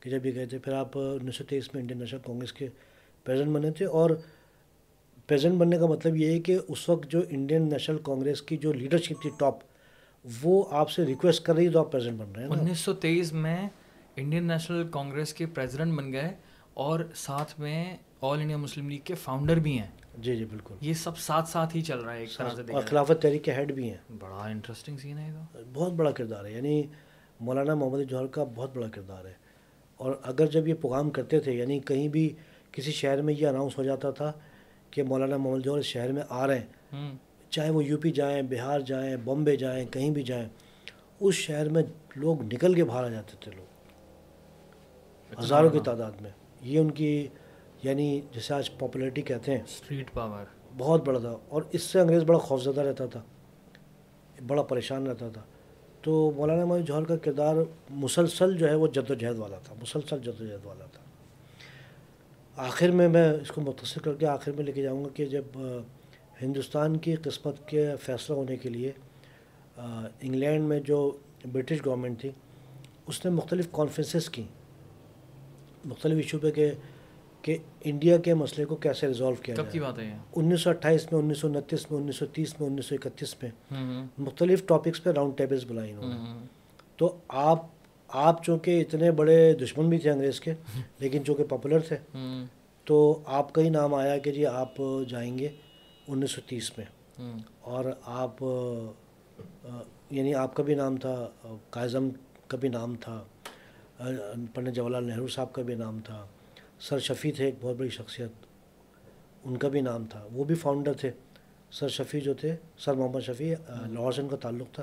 کہ 0.00 0.10
جب 0.10 0.26
یہ 0.26 0.34
گئے 0.34 0.46
تھے 0.46 0.58
پھر 0.58 0.72
آپ 0.72 0.98
انیس 0.98 1.36
سو 1.36 1.44
تیئیس 1.44 1.74
میں 1.74 1.82
انڈین 1.82 1.98
نیشنل 1.98 2.20
کانگریس 2.24 2.52
کے 2.52 2.68
پریزیڈنٹ 3.24 3.54
بنے 3.54 3.70
تھے۔ 3.70 3.84
اور 3.86 4.10
پریزیڈنٹ 5.26 5.60
بننے 5.60 5.78
کا 5.78 5.86
مطلب 5.86 6.16
یہ 6.16 6.26
ہے 6.26 6.40
کہ 6.40 6.58
اس 6.68 6.88
وقت 6.88 7.10
جو 7.10 7.20
انڈین 7.28 7.68
نیشنل 7.68 7.98
کانگریس 8.02 8.42
کی 8.42 8.56
جو 8.56 8.72
لیڈرشپ 8.72 9.22
تھی 9.22 9.30
ٹاپ 9.38 9.58
وہ 10.24 10.64
آپ 10.70 10.90
سے 10.90 11.04
ریکویسٹ 11.06 11.44
کر 11.44 11.54
رہی 11.54 11.66
ہے 11.66 11.70
تو 11.70 11.80
آپ 11.80 11.92
پریزیڈنٹ 11.92 12.20
بن 12.20 12.32
رہے 12.36 12.42
ہیں 12.42 12.50
انیس 12.50 12.78
سو 12.78 12.92
تیئیس 12.94 13.32
میں 13.32 13.68
انڈین 14.16 14.44
نیشنل 14.44 14.88
کانگریس 14.90 15.32
کے 15.34 15.46
پریزیڈنٹ 15.46 15.98
بن 15.98 16.12
گئے 16.12 16.34
اور 16.74 17.00
ساتھ 17.14 17.60
میں 17.60 17.96
آل 18.20 18.40
انڈیا 18.40 18.56
مسلم 18.56 18.88
لیگ 18.88 18.98
کے 19.04 19.14
فاؤنڈر 19.14 19.56
بھی 19.56 19.78
ہیں۔ 19.78 19.86
جی 20.18 20.36
جی 20.36 20.44
بالکل۔ 20.44 20.74
یہ 20.80 20.94
سب 20.94 21.18
ساتھ 21.18 21.48
ساتھ 21.48 21.76
ہی 21.76 21.82
چل 21.82 21.98
رہا 21.98 22.12
ہے 22.12 22.18
ایک 22.18 22.36
طرح 22.36 22.48
سے 22.48 22.72
اور 22.72 22.82
خلافت 22.82 23.22
تحریک 23.22 23.44
کے 23.44 23.52
ہیڈ 23.52 23.72
بھی 23.72 23.90
ہیں۔ 23.90 23.96
بڑا 24.18 24.44
انٹرسٹنگ 24.44 24.96
سین 24.96 25.18
ہے 25.18 25.30
بہت 25.72 25.92
بڑا 25.92 26.10
کردار 26.10 26.44
ہے 26.44 26.52
یعنی 26.52 26.82
مولانا 27.40 27.74
محمد 27.74 27.98
جوہر 28.10 28.26
کا 28.26 28.44
بہت 28.54 28.76
بڑا 28.76 28.88
کردار 28.88 29.24
ہے۔ 29.24 29.32
اور 29.96 30.14
اگر 30.22 30.46
جب 30.46 30.68
یہ 30.68 30.74
پروگرام 30.74 31.10
کرتے 31.10 31.40
تھے 31.40 31.52
یعنی 31.52 31.78
کہیں 31.80 32.08
بھی 32.08 32.28
کسی 32.72 32.92
شہر 32.92 33.22
میں 33.22 33.34
یہ 33.34 33.46
اناؤنس 33.46 33.78
ہو 33.78 33.82
جاتا 33.82 34.10
تھا 34.10 34.32
کہ 34.90 35.02
مولانا 35.02 35.36
محمد 35.36 35.64
جوہر 35.64 35.78
اس 35.78 35.84
شہر 35.84 36.12
میں 36.12 36.22
آ 36.28 36.46
رہے 36.46 36.58
ہیں 36.58 37.10
چاہے 37.50 37.70
وہ 37.70 37.84
یو 37.84 37.98
پی 37.98 38.10
جائیں 38.10 38.42
بہار 38.42 38.80
جائیں 38.80 39.16
بامبے 39.24 39.56
جائیں 39.56 39.86
کہیں 39.86 40.10
بھی 40.10 40.22
جائیں 40.22 40.48
اس 41.20 41.34
شہر 41.34 41.68
میں 41.68 41.82
لوگ 42.16 42.42
نکل 42.42 42.74
کے 42.74 42.84
باہر 42.84 43.04
آ 43.04 43.08
جاتے 43.08 43.36
تھے 43.40 43.52
لوگ۔ 43.56 43.64
ہزاروں 45.38 45.70
کی 45.70 45.80
تعداد 45.80 46.12
میں۔ 46.20 46.30
یہ 46.62 46.78
ان 46.78 46.90
کی 46.90 47.28
یعنی 47.82 48.20
جیسے 48.32 48.54
آج 48.54 48.78
پاپولیرٹی 48.78 49.22
کہتے 49.22 49.52
ہیں۔ 49.52 49.62
اسٹریٹ 49.62 50.12
پاور 50.12 50.44
بہت 50.76 51.04
بڑا 51.04 51.18
تھا۔ 51.18 51.36
اور 51.48 51.62
اس 51.72 51.82
سے 51.82 52.00
انگریز 52.00 52.22
بڑا 52.22 52.38
خوفزدہ 52.38 52.80
رہتا 52.80 53.06
تھا۔ 53.06 53.22
بڑا 54.46 54.62
پریشان 54.62 55.06
رہتا 55.06 55.28
تھا۔ 55.28 55.40
تو 56.02 56.32
مولانا 56.36 56.64
محمد 56.64 56.86
جوہر 56.86 57.04
کا 57.04 57.16
کردار 57.16 57.54
مسلسل 57.90 58.56
جو 58.56 58.68
ہے 58.68 58.74
وہ 58.74 58.86
جد 58.86 59.10
و 59.10 59.14
جہد 59.14 59.38
والا 59.38 59.56
تھا۔ 59.56 59.74
مسلسل 59.82 60.18
جد 60.18 60.40
و 60.40 60.46
جہد 60.46 60.64
والا 60.64 60.84
تھا۔ 60.84 61.02
آخر 62.56 62.90
میں 62.90 63.08
میں 63.08 63.30
اس 63.30 63.48
کو 63.48 63.60
مختصر 63.60 64.02
کر 64.02 64.14
کے 64.14 64.26
آخر 64.26 64.52
میں 64.52 64.64
لے 64.64 64.72
کے 64.72 64.82
جاؤں 64.82 65.04
گا 65.04 65.08
کہ 65.14 65.24
جب 65.24 65.44
ہندوستان 66.42 66.96
کی 66.96 67.14
قسمت 67.14 67.68
کے 67.68 67.86
فیصلہ 68.02 68.36
ہونے 68.36 68.56
کے 68.56 68.68
لیے 68.68 68.92
انگلینڈ 69.76 70.64
میں 70.64 70.80
جو 70.80 71.10
برٹش 71.52 71.84
گورنمنٹ 71.86 72.20
تھی 72.20 72.30
اس 73.06 73.24
نے 73.24 73.30
مختلف 73.30 73.66
کانفرنسز 73.72 74.28
کی۔ 74.30 74.42
مختلف 75.84 76.16
ایشو 76.16 76.38
پہ 76.38 76.50
کہ 76.50 76.70
کہ 77.42 77.56
انڈیا 77.84 78.16
کے 78.16 78.34
مسئلے 78.34 78.64
کو 78.64 78.76
کیسے 78.76 79.06
ریزالو 79.06 79.34
کیا 79.34 79.54
جائے 79.54 79.68
کی 79.72 79.80
بات 79.80 79.98
ہے 79.98 80.04
یہ؟ 80.04 80.14
انیس 80.36 80.60
سو 80.60 80.70
اٹھائیس 80.70 81.12
میں 81.12 81.20
انیس 81.20 81.38
سو 81.38 81.48
انتیس 81.48 81.90
میں 81.90 82.00
انیس 82.00 82.16
سو 82.16 82.26
تیس 82.26 82.60
میں 82.60 82.68
انیس 82.68 82.86
سو 82.86 82.94
اکتیس 82.94 83.34
میں 83.42 83.50
مختلف 84.18 84.66
ٹاپکس 84.66 85.02
پہ 85.02 85.10
راؤنڈ 85.10 85.36
ٹیبلز 85.38 85.64
بلائی 85.68 85.90
انہوں 85.92 86.08
نے۔ 86.08 86.46
تو 86.96 87.14
آپ 87.28 87.66
آپ 88.08 88.44
چونکہ 88.44 88.80
اتنے 88.80 89.10
بڑے 89.10 89.52
دشمن 89.54 89.88
بھی 89.88 89.98
تھے 89.98 90.10
انگریز 90.10 90.40
کے 90.40 90.52
لیکن 90.98 91.24
چونکہ 91.24 91.44
پاپولر 91.44 91.80
تھے 91.80 91.96
تو 92.84 93.22
آپ 93.26 93.52
کا 93.52 93.62
ہی 93.62 93.68
نام 93.68 93.94
آیا 93.94 94.18
کہ 94.18 94.32
جی 94.32 94.46
آپ 94.46 94.82
جائیں 95.08 95.38
گے۔ 95.38 95.48
انیس 96.10 96.30
سو 96.30 96.40
تیس 96.46 96.78
میں۔ 96.78 96.86
اور 97.60 97.84
آپ 98.02 98.42
یعنی 100.10 100.34
آپ 100.34 100.54
کا 100.54 100.62
بھی 100.62 100.74
نام 100.74 100.96
تھا 100.96 101.28
قائزم 101.70 102.08
کا 102.46 102.56
بھی 102.56 102.68
نام 102.68 102.94
تھا 103.00 103.24
پنڈت 104.54 104.74
جواہر 104.74 104.90
لال 104.90 105.04
نہرو 105.04 105.26
صاحب 105.26 105.52
کا 105.52 105.62
بھی 105.62 105.74
نام 105.74 105.98
تھا 105.98 106.26
سر 106.80 106.98
شفیع 106.98 107.32
تھے 107.36 107.44
ایک 107.44 107.54
بہت 107.60 107.76
بڑی 107.76 107.88
شخصیت 107.88 108.30
ان 109.44 109.56
کا 109.56 109.68
بھی 109.68 109.80
نام 109.80 110.04
تھا۔ 110.04 110.26
وہ 110.32 110.44
بھی 110.44 110.54
فاؤنڈر 110.54 110.92
تھے۔ 110.92 111.10
سر 111.70 111.88
شفیع 111.88 112.20
جو 112.20 112.34
تھے 112.34 112.56
سر 112.78 112.94
محمد 112.94 113.20
شفیع 113.20 113.54
لاہور 113.68 114.12
سے 114.12 114.22
ان 114.22 114.28
کا 114.28 114.36
تعلق 114.36 114.74
تھا۔ 114.74 114.82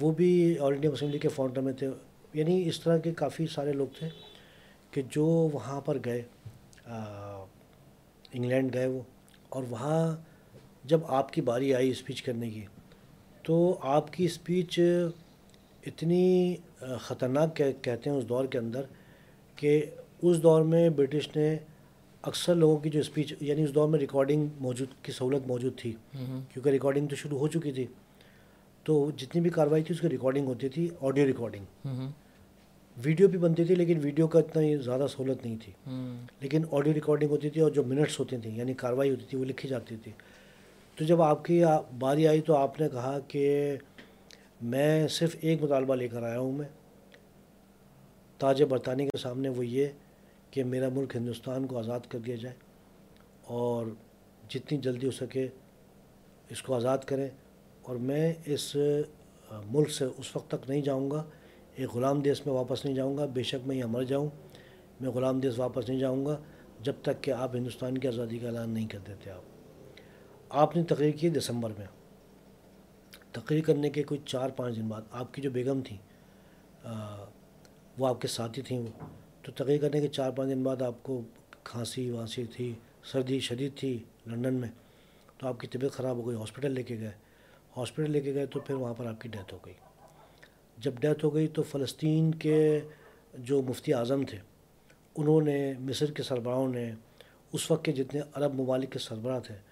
وہ 0.00 0.12
بھی 0.12 0.58
آل 0.58 0.72
انڈیا 0.72 0.90
مسلم 0.90 1.10
لیگ 1.10 1.18
کے 1.18 1.28
فاؤنڈر 1.28 1.60
میں 1.60 1.72
تھے۔ 1.72 1.88
یعنی 2.34 2.68
اس 2.68 2.80
طرح 2.80 2.98
کے 2.98 3.12
کافی 3.14 3.46
سارے 3.46 3.72
لوگ 3.72 3.86
تھے 3.98 4.08
کہ 4.90 5.02
جو 5.10 5.24
وہاں 5.24 5.80
پر 5.80 5.98
گئے 6.04 6.22
انگلینڈ 8.32 8.74
گئے 8.74 8.86
وہ۔ 8.86 9.00
اور 9.48 9.62
وہاں 9.62 10.16
جب 10.84 11.00
آپ 11.08 11.32
کی 11.32 11.40
باری 11.40 11.74
آئی 11.74 11.90
اسپیچ 11.90 12.22
کرنے 12.22 12.50
کی 12.50 12.64
تو 13.42 13.78
آپ 13.82 14.12
کی 14.12 14.24
اسپیچ 14.24 14.80
اتنی 15.86 16.56
خطرناک 17.00 17.56
کہتے 17.56 18.10
ہیں 18.10 18.16
اس 18.16 18.28
دور 18.28 18.44
کے 18.44 18.58
اندر 18.58 18.82
کہ 19.56 19.86
اس 20.22 20.42
دور 20.42 20.62
میں 20.62 20.90
برٹش 20.90 21.36
نے 21.36 21.56
اکثر 22.22 22.54
لوگوں 22.54 22.76
کی 22.76 22.90
جو 22.90 23.00
اسپیچ 23.00 23.34
یعنی 23.40 23.62
اس 23.64 23.74
دور 23.74 23.88
میں 23.88 23.98
ریکارڈنگ 23.98 24.46
موجود 24.60 24.88
کی 25.02 25.12
سہولت 25.12 25.46
موجود 25.46 25.78
تھی۔ 25.78 25.92
کیونکہ 26.52 26.68
ریکارڈنگ 26.68 27.06
تو 27.06 27.16
شروع 27.16 27.38
ہو 27.38 27.48
چکی 27.48 27.72
تھی۔ 27.72 27.86
تو 28.84 29.10
جتنی 29.16 29.40
بھی 29.40 29.50
کارروائی 29.50 29.82
تھی 29.82 29.94
اس 29.94 30.00
کی 30.00 30.08
ریکارڈنگ 30.08 30.46
ہوتی 30.46 30.68
تھی 30.68 30.88
آڈیو 31.00 31.26
ریکارڈنگ۔ 31.26 31.64
ویڈیو 33.02 33.28
بھی 33.28 33.38
بنتی 33.38 33.64
تھی 33.64 33.74
لیکن 33.74 33.98
ویڈیو 34.02 34.26
کا 34.26 34.38
اتنا 34.38 34.62
زیادہ 34.82 35.06
سہولت 35.10 35.44
نہیں 35.44 35.56
تھی۔ 35.64 35.72
لیکن 36.40 36.62
آڈیو 36.70 36.94
ریکارڈنگ 36.94 37.30
ہوتی 37.30 37.50
تھی 37.50 37.60
اور 37.60 37.70
جو 37.70 37.84
منٹس 37.84 38.18
ہوتی 38.20 38.36
تھیں 38.36 38.56
یعنی 38.56 38.74
کارروائی 38.74 39.10
ہوتی 39.10 39.24
تھی 39.28 39.38
وہ 39.38 39.44
لکھی 39.44 39.68
جاتی 39.68 39.96
تھی۔ 39.96 40.12
تو 40.96 41.04
جب 41.04 41.22
آپ 41.22 41.44
کی 41.44 41.62
باری 41.98 42.28
آئی 42.28 42.40
تو 42.40 42.56
آپ 42.56 42.80
نے 42.80 42.88
کہا 42.88 43.18
کہ 43.28 43.76
میں 44.62 45.08
صرف 45.08 45.36
ایک 45.40 45.62
مطالبہ 45.62 45.94
لے 45.94 46.08
کر 46.08 46.22
آیا 46.22 46.38
ہوں 46.38 46.52
میں۔ 46.52 46.68
تاج 48.38 48.62
برطانیہ 48.62 49.08
کے 49.08 49.18
سامنے 49.18 49.48
وہ 49.48 49.66
یہ 49.66 49.86
کہ 50.50 50.64
میرا 50.64 50.88
ملک 50.88 51.16
ہندوستان 51.16 51.66
کو 51.66 51.78
آزاد 51.78 52.00
کر 52.08 52.18
دیا 52.18 52.36
جائے 52.36 52.54
اور 53.44 53.86
جتنی 54.48 54.78
جلدی 54.78 55.06
ہو 55.06 55.10
سکے 55.10 55.48
اس 56.48 56.62
کو 56.62 56.74
آزاد 56.74 56.98
کریں۔ 56.98 57.28
اور 57.82 57.96
میں 57.96 58.32
اس 58.44 58.76
ملک 59.70 59.90
سے 59.90 60.04
اس 60.04 60.36
وقت 60.36 60.48
تک 60.48 60.68
نہیں 60.68 60.82
جاؤں 60.82 61.10
گا، 61.10 61.22
ایک 61.74 61.94
غلام 61.94 62.20
دیس 62.20 62.46
میں 62.46 62.54
واپس 62.54 62.84
نہیں 62.84 62.94
جاؤں 62.94 63.16
گا۔ 63.18 63.26
بے 63.26 63.42
شک 63.42 63.66
میں 63.66 63.76
یہاں 63.76 63.88
مر 63.88 64.02
جاؤں، 64.02 64.28
میں 65.00 65.10
غلام 65.10 65.40
دیس 65.40 65.58
واپس 65.58 65.88
نہیں 65.88 65.98
جاؤں 65.98 66.26
گا 66.26 66.36
جب 66.80 66.92
تک 67.02 67.22
کہ 67.22 67.30
آپ 67.30 67.56
ہندوستان 67.56 67.98
کی 67.98 68.08
آزادی 68.08 68.38
کا 68.38 68.46
اعلان 68.46 68.70
نہیں 68.70 68.88
کر 68.88 68.98
دیتے 69.06 69.30
آپ۔ 69.30 69.51
آپ 70.52 70.76
نے 70.76 70.82
تقریر 70.84 71.10
کی 71.10 71.28
دسمبر 71.30 71.70
میں۔ 71.78 71.86
تقریر 73.32 73.62
کرنے 73.64 73.90
کے 73.90 74.02
کوئی 74.02 74.20
چار 74.26 74.48
پانچ 74.48 74.76
دن 74.76 74.88
بعد 74.88 75.02
آپ 75.10 75.32
کی 75.34 75.42
جو 75.42 75.50
بیگم 75.50 75.80
تھیں 75.80 75.96
وہ 77.98 78.06
آپ 78.08 78.20
کے 78.20 78.28
ساتھی 78.28 78.62
تھیں۔ 78.62 78.78
وہ 78.78 79.06
تو 79.42 79.52
تقریر 79.52 79.80
کرنے 79.80 80.00
کے 80.00 80.08
چار 80.08 80.30
پانچ 80.30 80.50
دن 80.50 80.62
بعد 80.62 80.82
آپ 80.82 81.02
کو 81.02 81.20
کھانسی 81.64 82.10
وانسی 82.10 82.44
تھی، 82.44 82.72
سردی 83.04 83.38
شدید 83.40 83.78
تھی 83.78 83.98
لنڈن 84.26 84.54
میں، 84.54 84.68
تو 85.38 85.48
آپ 85.48 85.60
کی 85.60 85.66
طبیعت 85.66 85.92
خراب 85.92 86.16
ہو 86.16 86.26
گئی، 86.26 86.36
ہاسپٹل 86.36 86.72
لے 86.72 86.82
کے 86.82 86.98
گئے۔ 87.00 87.12
ہاسپٹل 87.76 88.10
لے 88.10 88.20
کے 88.20 88.34
گئے 88.34 88.46
تو 88.46 88.60
پھر 88.60 88.74
وہاں 88.74 88.94
پر 88.94 89.06
آپ 89.06 89.20
کی 89.20 89.28
ڈیتھ 89.28 89.54
ہو 89.54 89.58
گئی۔ 89.66 89.74
جب 90.78 91.00
ڈیتھ 91.00 91.24
ہو 91.24 91.34
گئی 91.34 91.48
تو 91.48 91.62
فلسطین 91.62 92.30
کے 92.34 92.80
جو 93.38 93.62
مفتی 93.62 93.94
اعظم 93.94 94.24
تھے، 94.24 94.38
انہوں 95.16 95.40
نے 95.40 95.74
مصر 95.80 96.10
کے 96.10 96.22
سربراہوں 96.22 96.68
نے، 96.68 96.90
اس 97.52 97.70
وقت 97.70 97.84
کے 97.84 97.92
جتنے 97.92 98.20
عرب 98.34 98.54
ممالک 98.54 98.92
کے 98.92 98.98
سربراہ 98.98 99.40
تھے 99.40 99.71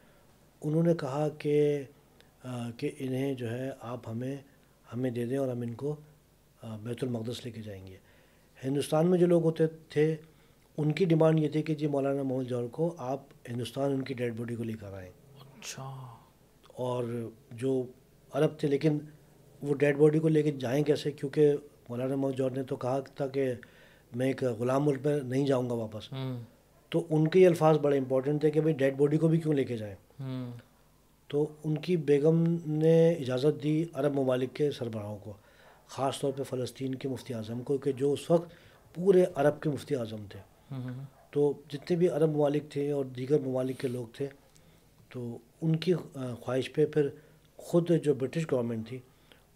انہوں 0.62 0.82
نے 0.82 0.94
کہا 0.94 1.28
کہ 1.38 1.82
کہ 2.76 2.90
انہیں 2.98 3.34
جو 3.34 3.50
ہے 3.50 3.70
آپ 3.80 4.08
ہمیں 4.08 4.36
ہمیں 4.94 5.10
دے 5.10 5.26
دیں 5.26 5.36
اور 5.36 5.48
ہم 5.48 5.60
ان 5.60 5.74
کو 5.74 5.96
بیت 6.62 7.04
المقدس 7.04 7.44
لے 7.44 7.50
کے 7.50 7.62
جائیں 7.62 7.86
گے۔ 7.86 7.96
ہندوستان 8.64 9.06
میں 9.06 9.18
جو 9.18 9.26
لوگ 9.26 9.44
ہوتے 9.44 9.66
تھے 9.66 10.16
ان 10.76 10.92
کی 10.92 11.04
ڈیمانڈ 11.04 11.38
یہ 11.38 11.48
تھی 11.48 11.62
کہ 11.62 11.74
جی 11.74 11.86
مولانا 11.86 12.22
محمد 12.22 12.44
جوہر 12.44 12.66
کو 12.66 12.94
آپ 12.98 13.22
ہندوستان 13.48 13.92
ان 13.92 14.02
کی 14.02 14.14
ڈیڈ 14.14 14.34
باڈی 14.36 14.54
کو 14.54 14.62
لے 14.64 14.72
کر 14.72 14.92
آئیں۔ 14.92 15.10
اچھا۔ 15.40 16.16
اور 16.66 17.04
جو 17.52 17.82
عرب 18.32 18.58
تھے 18.58 18.68
لیکن 18.68 18.98
وہ 19.62 19.74
ڈیڈ 19.74 19.96
باڈی 19.96 20.18
کو 20.18 20.28
لے 20.28 20.42
کے 20.42 20.50
جائیں 20.50 20.84
کیسے؟ 20.84 21.10
کیونکہ 21.10 21.52
مولانا 21.88 22.16
محمد 22.16 22.36
جوہر 22.36 22.50
نے 22.50 22.62
تو 22.62 22.76
کہا 22.76 23.00
تھا 23.00 23.26
کہ 23.26 23.52
میں 24.14 24.26
ایک 24.26 24.42
غلام 24.42 24.84
ملک 24.84 25.06
میں 25.06 25.20
نہیں 25.20 25.46
جاؤں 25.46 25.70
گا 25.70 25.74
واپس۔ 25.74 26.12
تو 26.88 27.06
ان 27.10 27.28
کے 27.28 27.40
یہ 27.40 27.46
الفاظ 27.46 27.78
بڑے 27.78 27.98
امپورٹنٹ 27.98 28.40
تھے 28.40 28.50
کہ 28.50 28.60
بھائی 28.60 28.74
ڈیڈ 28.74 28.96
باڈی 28.96 29.18
کو 29.18 29.28
بھی 29.28 29.40
کیوں 29.40 29.54
لے 29.54 29.64
کے 29.64 29.76
جائیں؟ 29.76 29.94
تو 31.28 31.46
ان 31.64 31.78
کی 31.78 31.96
بیگم 31.96 32.56
نے 32.66 33.12
اجازت 33.12 33.62
دی 33.62 33.84
عرب 33.92 34.14
ممالک 34.14 34.54
کے 34.54 34.70
سربراہوں 34.70 35.18
کو 35.18 35.32
خاص 35.88 36.20
طور 36.20 36.32
پہ 36.36 36.42
فلسطین 36.42 36.94
کے 36.94 37.08
مفتی 37.08 37.34
اعظم 37.34 37.62
کو 37.62 37.78
کہ 37.78 37.92
جو 37.92 38.12
اس 38.12 38.30
وقت 38.30 38.48
پورے 38.94 39.24
عرب 39.34 39.62
کے 39.62 39.70
مفتی 39.70 39.94
اعظم 39.94 40.24
تھے۔ 40.30 40.40
تو 41.30 41.52
جتنے 41.68 41.96
بھی 41.96 42.08
عرب 42.08 42.30
ممالک 42.30 42.62
تھے 42.70 42.90
اور 42.90 43.04
دیگر 43.04 43.38
ممالک 43.38 43.80
کے 43.80 43.88
لوگ 43.88 44.06
تھے 44.16 44.28
تو 45.08 45.38
ان 45.62 45.76
کی 45.76 45.94
خواہش 46.40 46.72
پہ 46.72 46.86
پھر 46.86 47.08
خود 47.56 47.90
جو 48.02 48.14
برٹش 48.14 48.52
گورنمنٹ 48.52 48.88
تھی 48.88 48.98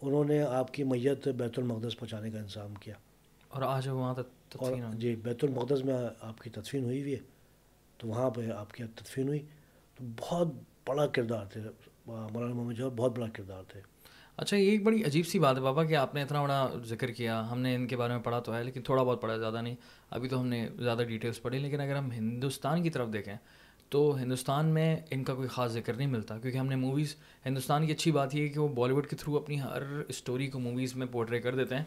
انہوں 0.02 0.24
نے 0.24 0.42
آپ 0.42 0.74
کی 0.74 0.84
میت 0.84 1.28
بیت 1.28 1.58
المقدس 1.58 1.98
پہنچانے 1.98 2.30
کا 2.30 2.38
انتظام 2.38 2.74
کیا۔ 2.74 2.94
اور 3.48 3.62
آج 3.62 3.88
وہاں 3.88 4.14
تک 4.14 4.56
اور 4.56 4.72
جی 4.94 5.16
بیت 5.16 5.44
المقدس 5.44 5.84
میں 5.84 5.94
آپ 6.20 6.40
کی 6.40 6.50
تدفین 6.50 6.84
ہوئی 6.84 7.00
ہوئی 7.02 7.12
ہے 7.12 7.18
تو 7.98 8.08
وہاں 8.08 8.30
پہ 8.30 8.50
آپ 8.50 8.72
کی 8.72 8.84
تدفین 8.84 9.28
ہوئی۔ 9.28 9.38
تو 9.94 10.04
بہت 10.20 10.48
بڑا 10.86 11.06
کردار 11.06 11.46
تھے، 11.46 11.60
مولانا 12.06 12.54
محمد 12.54 12.74
جوہر 12.74 12.90
بہت 12.90 13.18
بڑا 13.18 13.26
کردار 13.28 13.62
تھے۔ 13.68 13.80
اچھا 14.36 14.56
یہ 14.56 14.70
ایک 14.70 14.82
بڑی 14.82 15.04
عجیب 15.04 15.26
سی 15.26 15.38
بات 15.38 15.56
ہے 15.56 15.62
بابا 15.62 15.84
کہ 15.84 15.96
آپ 15.96 16.14
نے 16.14 16.22
اتنا 16.22 16.42
بڑا 16.42 16.68
ذکر 16.84 17.10
کیا۔ 17.10 17.50
ہم 17.50 17.60
نے 17.60 17.74
ان 17.74 17.86
کے 17.86 17.96
بارے 17.96 18.12
میں 18.12 18.22
پڑھا 18.22 18.40
تو 18.40 18.54
ہے، 18.54 18.64
لیکن 18.64 18.82
تھوڑا 18.82 19.02
بہت 19.02 19.22
پڑھا، 19.22 19.36
زیادہ 19.36 19.60
نہیں۔ 19.62 19.74
ابھی 20.10 20.28
تو 20.28 20.40
ہم 20.40 20.46
نے 20.46 20.68
زیادہ 20.78 21.02
ڈیٹیلس 21.08 21.42
پڑھی، 21.42 21.58
لیکن 21.58 21.80
اگر 21.80 21.96
ہم 21.96 22.12
ہندوستان 22.12 22.82
کی 22.82 22.90
طرف 22.90 23.12
دیکھیں 23.12 23.34
تو 23.88 24.16
ہندوستان 24.16 24.66
میں 24.66 24.96
ان 25.10 25.24
کا 25.24 25.34
کوئی 25.34 25.48
خاص 25.48 25.72
ذکر 25.72 25.94
نہیں 25.94 26.06
ملتا۔ 26.06 26.38
کیونکہ 26.38 26.58
ہم 26.58 26.66
نے 26.66 26.76
موویز 26.76 27.14
ہندوستان 27.46 27.86
کی 27.86 27.92
اچھی 27.92 28.12
بات 28.12 28.34
یہ 28.34 28.42
ہے 28.42 28.48
کہ 28.48 28.60
وہ 28.60 28.68
بالی 28.68 28.92
ووڈ 28.92 29.06
کے 29.06 29.16
تھرو 29.16 29.36
اپنی 29.36 29.60
ہر 29.60 29.82
اسٹوری 30.08 30.46
کو 30.46 30.58
موویز 30.58 30.96
میں 30.96 31.06
پورٹرے 31.12 31.40
کر 31.40 31.54
دیتے 31.54 31.76
ہیں۔ 31.76 31.84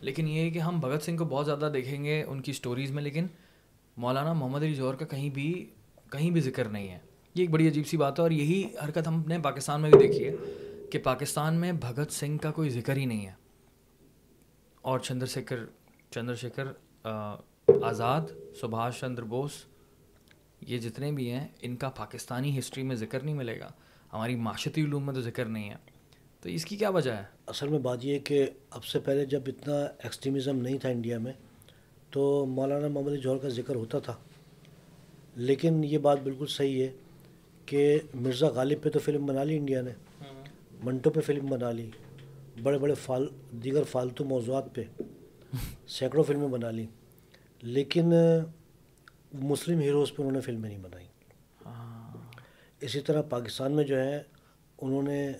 لیکن 0.00 0.28
یہ 0.28 0.40
ہے 0.40 0.50
کہ 0.50 0.58
ہم 0.58 0.80
بھگت 0.80 1.02
سنگھ 1.02 1.18
کو 1.18 1.24
بہت 1.24 1.46
زیادہ 1.46 1.70
دیکھیں 1.74 2.04
گے 2.04 2.22
ان 2.22 2.40
کی 2.40 2.50
اسٹوریز 2.50 2.90
میں، 2.90 3.02
لیکن 3.02 3.26
مولانا 3.96 4.32
محمد 4.32 4.62
علی 4.62 4.74
جوہر 4.74 4.94
کا 4.94 5.06
کہیں 5.06 5.30
بھی 5.30 5.66
کہیں 6.10 6.30
بھی 6.30 6.40
ذکر 6.40 6.64
نہیں 6.64 6.88
ہے۔ 6.88 6.98
یہ 7.38 7.42
ایک 7.42 7.50
بڑی 7.50 7.68
عجیب 7.68 7.86
سی 7.86 7.96
بات 7.96 8.18
ہے 8.18 8.22
اور 8.22 8.30
یہی 8.30 8.68
حرکت 8.84 9.08
ہم 9.08 9.22
نے 9.26 9.38
پاکستان 9.38 9.80
میں 9.80 9.90
بھی 9.90 9.98
دیکھی 9.98 10.28
ہے 10.28 10.32
کہ 10.92 10.98
پاکستان 10.98 11.54
میں 11.54 11.72
بھگت 11.72 12.12
سنگھ 12.12 12.38
کا 12.42 12.50
کوئی 12.50 12.70
ذکر 12.70 12.96
ہی 12.96 13.04
نہیں 13.04 13.26
ہے۔ 13.26 13.32
اور 14.82 14.98
چندر 14.98 15.26
شیکر 15.26 15.56
چندر 16.10 16.34
شیکھر 16.34 16.64
آزاد، 17.82 18.20
سبھاش 18.60 19.00
چندر 19.00 19.22
بوس، 19.22 19.50
یہ 20.60 20.78
جتنے 20.78 21.12
بھی 21.12 21.30
ہیں، 21.30 21.48
ان 21.60 21.76
کا 21.76 21.88
پاکستانی 21.88 22.58
ہسٹری 22.58 22.82
میں 22.82 22.96
ذکر 22.96 23.20
نہیں 23.20 23.34
ملے 23.34 23.60
گا۔ 23.60 23.70
ہماری 24.12 24.36
معاشرتی 24.36 24.82
علوم 24.82 25.06
میں 25.06 25.14
تو 25.14 25.20
ذکر 25.20 25.44
نہیں 25.44 25.70
ہے۔ 25.70 25.76
تو 26.40 26.48
اس 26.48 26.64
کی 26.64 26.76
کیا 26.76 26.88
وجہ 26.88 27.10
ہے؟ 27.10 27.22
اصل 27.46 27.68
میں 27.68 27.78
بات 27.78 28.04
یہ 28.04 28.14
ہے 28.14 28.18
کہ 28.18 28.46
اب 28.70 28.84
سے 28.84 28.98
پہلے 28.98 29.26
جب 29.26 29.40
اتنا 29.46 29.74
ایکسٹریمزم 29.74 30.56
نہیں 30.56 30.78
تھا 30.78 30.88
انڈیا 30.88 31.18
میں، 31.18 31.32
تو 32.10 32.46
مولانا 32.46 32.88
محمد 32.88 33.22
جوہر 33.22 33.38
کا 33.38 33.48
ذکر 33.48 33.74
ہوتا 33.74 33.98
تھا۔ 33.98 34.16
لیکن 35.36 35.84
یہ 35.84 35.98
بات 35.98 36.18
بالکل 36.22 36.46
صحیح 36.46 36.82
ہے 36.82 36.88
کہ 37.68 37.98
مرزا 38.14 38.48
غالب 38.48 38.82
پہ 38.82 38.88
تو 38.88 38.98
فلم 38.98 39.26
بنا 39.26 39.44
لی 39.44 39.56
انڈیا 39.56 39.80
نے 39.80 39.90
منٹو 40.84 41.10
پہ 41.10 41.20
فلم 41.20 41.46
بنا 41.46 41.70
لی 41.70 41.90
بڑے 42.62 42.78
بڑے 42.78 42.94
فال 42.94 43.26
دیگر 43.50 43.82
فالتو 43.82 44.24
موضوعات 44.24 44.74
پہ 44.74 44.82
سینکڑوں 45.88 46.24
فلمیں 46.24 46.48
بنا 46.48 46.70
لی۔ 46.70 46.86
لیکن 47.62 48.12
مسلم 49.32 49.80
ہیروز 49.80 50.08
پہ 50.08 50.22
انہوں 50.22 50.32
نے 50.32 50.40
فلمیں 50.40 50.68
نہیں 50.68 50.78
بنائی۔ 50.78 51.06
اسی 52.80 53.00
طرح 53.00 53.22
پاکستان 53.22 53.72
میں 53.72 53.84
جو 53.84 54.00
ہے 54.00 54.22
انہوں 54.82 55.02
نے 55.02 55.32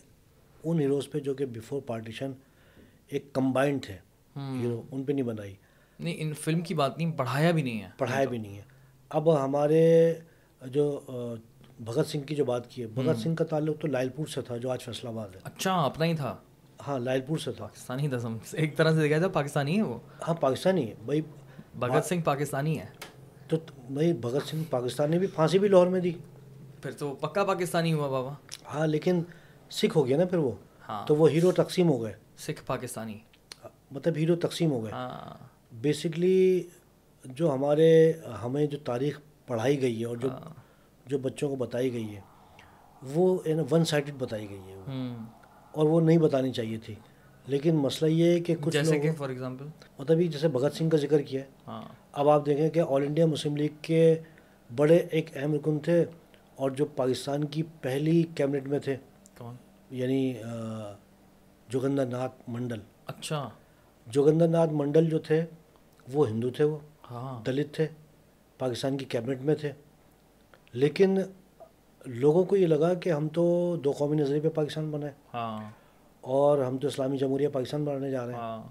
ان 0.65 0.81
ہیروز 0.81 1.11
پہ 1.11 1.19
جو 1.19 1.35
کہ 1.35 1.47
بیفور 1.47 1.81
پارٹیشن 1.87 2.33
ایک 3.07 3.33
کمبائنڈ 3.33 3.83
تھے 3.83 3.97
ہیرو 4.37 4.83
ان 4.91 5.05
پہ 5.05 5.13
نہیں 5.13 5.25
بنائی۔ 5.25 5.55
نہیں 6.01 6.15
ان 6.19 6.33
فلم 6.33 6.61
کی 6.61 6.75
بات 6.75 6.99
نہیں 6.99 7.13
پڑھایا 7.13 7.51
بھی 7.51 7.63
نہیں 7.63 7.83
ہے۔ 7.83 7.89
پڑھایا 7.99 8.25
بھی 8.25 8.39
نہیں 8.39 8.57
ہے۔ 8.57 8.63
اب 9.09 9.45
ہمارے 9.45 10.15
جو 10.67 11.01
بھگت 11.81 12.07
سنگھ 12.07 12.25
کی 12.27 12.35
جو 12.35 12.45
بات 12.45 12.71
کی 12.71 12.83
ہے 12.83 12.87
بھگت 12.87 13.19
سنگھ 13.19 13.37
کا 13.37 13.45
تعلق 13.45 13.81
تو 13.81 13.89
لائل 13.89 14.09
پور 14.09 14.27
سے 14.27 14.43
تھا 14.43 14.57
جو 14.57 14.71
آج 14.71 14.83
فیصلہ 14.83 15.09
آباد 15.09 15.29
ہے۔ 15.35 15.41
اچھا 15.45 15.75
اپنا 15.85 16.05
ہی 16.05 16.17
تھا۔ 16.17 16.37
ہاں 16.87 16.99
لائل 16.99 17.21
پور 17.21 17.39
سے 17.39 17.53
تھا۔ 17.53 17.65
پاکستانی 17.65 18.09
تھا 18.09 18.29
ایک 18.53 18.77
طرح 18.77 18.93
سے 18.93 19.01
دیکھا 19.01 19.19
جائے 19.19 19.33
پاکستانی 19.33 19.77
ہے 19.77 19.83
وہ۔ 19.83 19.99
ہاں 20.29 20.35
پاکستانی 20.35 20.89
ہے۔ 20.89 20.95
بھائی 21.05 21.21
بھگت 21.75 22.05
سنگھ 22.05 22.25
پاکستانی 22.25 22.79
ہے۔ 22.79 22.87
تو 23.49 23.57
بھائی 23.91 24.13
بھگت 24.13 24.49
سنگھ 24.49 24.63
پاکستان 24.71 25.11
نے 25.11 25.19
بھی 25.19 25.27
پھانسی 25.27 25.59
بھی 25.59 25.69
لاہور 25.69 25.87
میں 25.87 26.01
دی۔ 26.01 26.13
پھر 26.83 26.91
تو 26.93 27.15
پکا 27.15 27.45
پاکستانی 27.45 27.93
ہوا 27.93 28.09
بابا۔ 28.09 28.33
ہاں 28.75 28.87
لیکن 28.87 29.23
سکھ 29.71 29.97
ہو 29.97 30.07
گیا 30.07 30.17
نا 30.17 30.25
پھر 30.25 30.39
وہ۔ 30.39 30.53
ہاں۔ 30.89 31.07
تو 31.07 31.17
وہ 31.17 31.31
ہیرو 31.31 31.53
تقسیم 31.53 31.89
ہو 31.89 32.03
گئے۔ 32.03 32.13
سکھ 32.39 32.63
پاکستانی۔ 32.67 33.19
مطلب 33.91 34.17
ہیرو 34.17 34.37
تقسیم 34.37 34.71
ہو 34.71 34.85
گئے۔ 34.85 34.93
ہاں۔ 34.93 35.47
بیسکلی 35.73 36.63
جو 37.25 37.55
ہمارے 37.55 38.13
ہمیں 38.43 38.67
جو 38.67 38.79
تاریخ 38.79 39.21
پڑھائی 39.47 39.83
گئی 39.83 40.01
ہے 40.01 40.05
اور 40.07 40.17
جو 40.17 40.29
ہاں۔ 40.29 40.68
جو 41.09 41.19
بچوں 41.19 41.49
کو 41.49 41.57
بتائی 41.57 41.93
گئی 41.93 42.17
ہے 42.17 42.21
وہ 43.03 43.39
ون 43.71 43.85
سائڈڈ 43.85 44.11
بتائی 44.19 44.51
گئی 44.51 44.61
ہے 44.61 44.75
اور 45.71 45.89
وہ 45.89 46.01
نہیں 46.01 46.19
بتانی 46.19 46.53
چاہیے 46.53 46.79
تھی۔ 46.79 46.95
لیکن 47.47 47.75
مسئلہ 47.75 48.11
یہ 48.11 48.31
ہے 48.31 48.41
کہ 48.41 48.57
کچھ 48.61 48.73
جیسے 48.75 48.99
کہ 48.99 49.13
فار 49.13 49.29
ایگزامپل 49.29 49.67
مطلب 49.99 50.21
یہ 50.21 50.29
جیسے 50.29 50.49
بھگت 50.49 50.77
سنگھ 50.77 50.91
کا 50.91 50.97
ذکر 50.97 51.23
کیا 51.23 51.41
ہے۔ 51.41 51.47
ہاں۔ 51.69 51.83
اب 52.13 52.29
آپ 52.29 52.47
دیکھیں 52.47 52.71
کہ 52.71 52.81
آل 52.89 53.03
انڈیا 53.03 53.27
مسلم 53.27 53.57
لیگ 53.57 53.69
کے 53.83 54.19
بڑے 54.77 54.97
ایک 54.97 55.37
اہم 55.37 55.55
رکن 55.55 55.79
تھے 55.79 56.05
اور 56.57 56.71
جو 56.71 56.85
پاکستان 56.85 57.45
کی 57.45 57.63
پہلی 57.81 58.23
کیبنٹ 58.35 58.67
میں 58.67 58.79
تھے۔ 58.79 58.97
کون؟ 59.39 59.55
یعنی 59.91 60.35
جوگندر 61.69 62.07
ناتھ 62.07 62.35
منڈل۔ 62.49 62.79
اچھا۔ 63.07 63.51
جوگندر 64.07 64.49
ناتھ 64.49 64.71
منڈل 64.73 65.11
جو 65.11 65.19
تھے 65.19 65.45
وہ 66.13 66.29
ہندو 66.29 66.51
تھے 66.51 66.65
وہ۔ 66.65 66.79
ہاں۔ 67.11 67.45
دلت 67.45 67.75
تھے 67.75 67.89
پاکستان 68.59 68.97
کی 68.97 69.05
کیبنٹ 69.05 69.41
میں 69.41 69.55
تھے۔ 69.55 69.73
لیکن 70.73 71.19
لوگوں 72.07 72.45
کو 72.45 72.57
یہ 72.57 72.67
لگا 72.67 72.95
کہ 72.95 73.11
ہم 73.11 73.29
تو 73.29 73.77
دو 73.85 73.91
قومی 73.91 74.17
نظریے 74.17 74.41
پہ 74.41 74.49
پاکستان 74.49 74.91
بنائے 74.91 75.13
ہاں۔ 75.35 75.71
اور 76.21 76.59
ہم 76.59 76.79
تو 76.79 76.87
اسلامی 76.89 77.19
جمہوریہ 77.19 77.49
پاکستان 77.49 77.85
بنانے 77.85 78.11
جا 78.11 78.27
رہے 78.27 78.33
ہیں۔ 78.33 78.41
ہاں۔ 78.41 78.63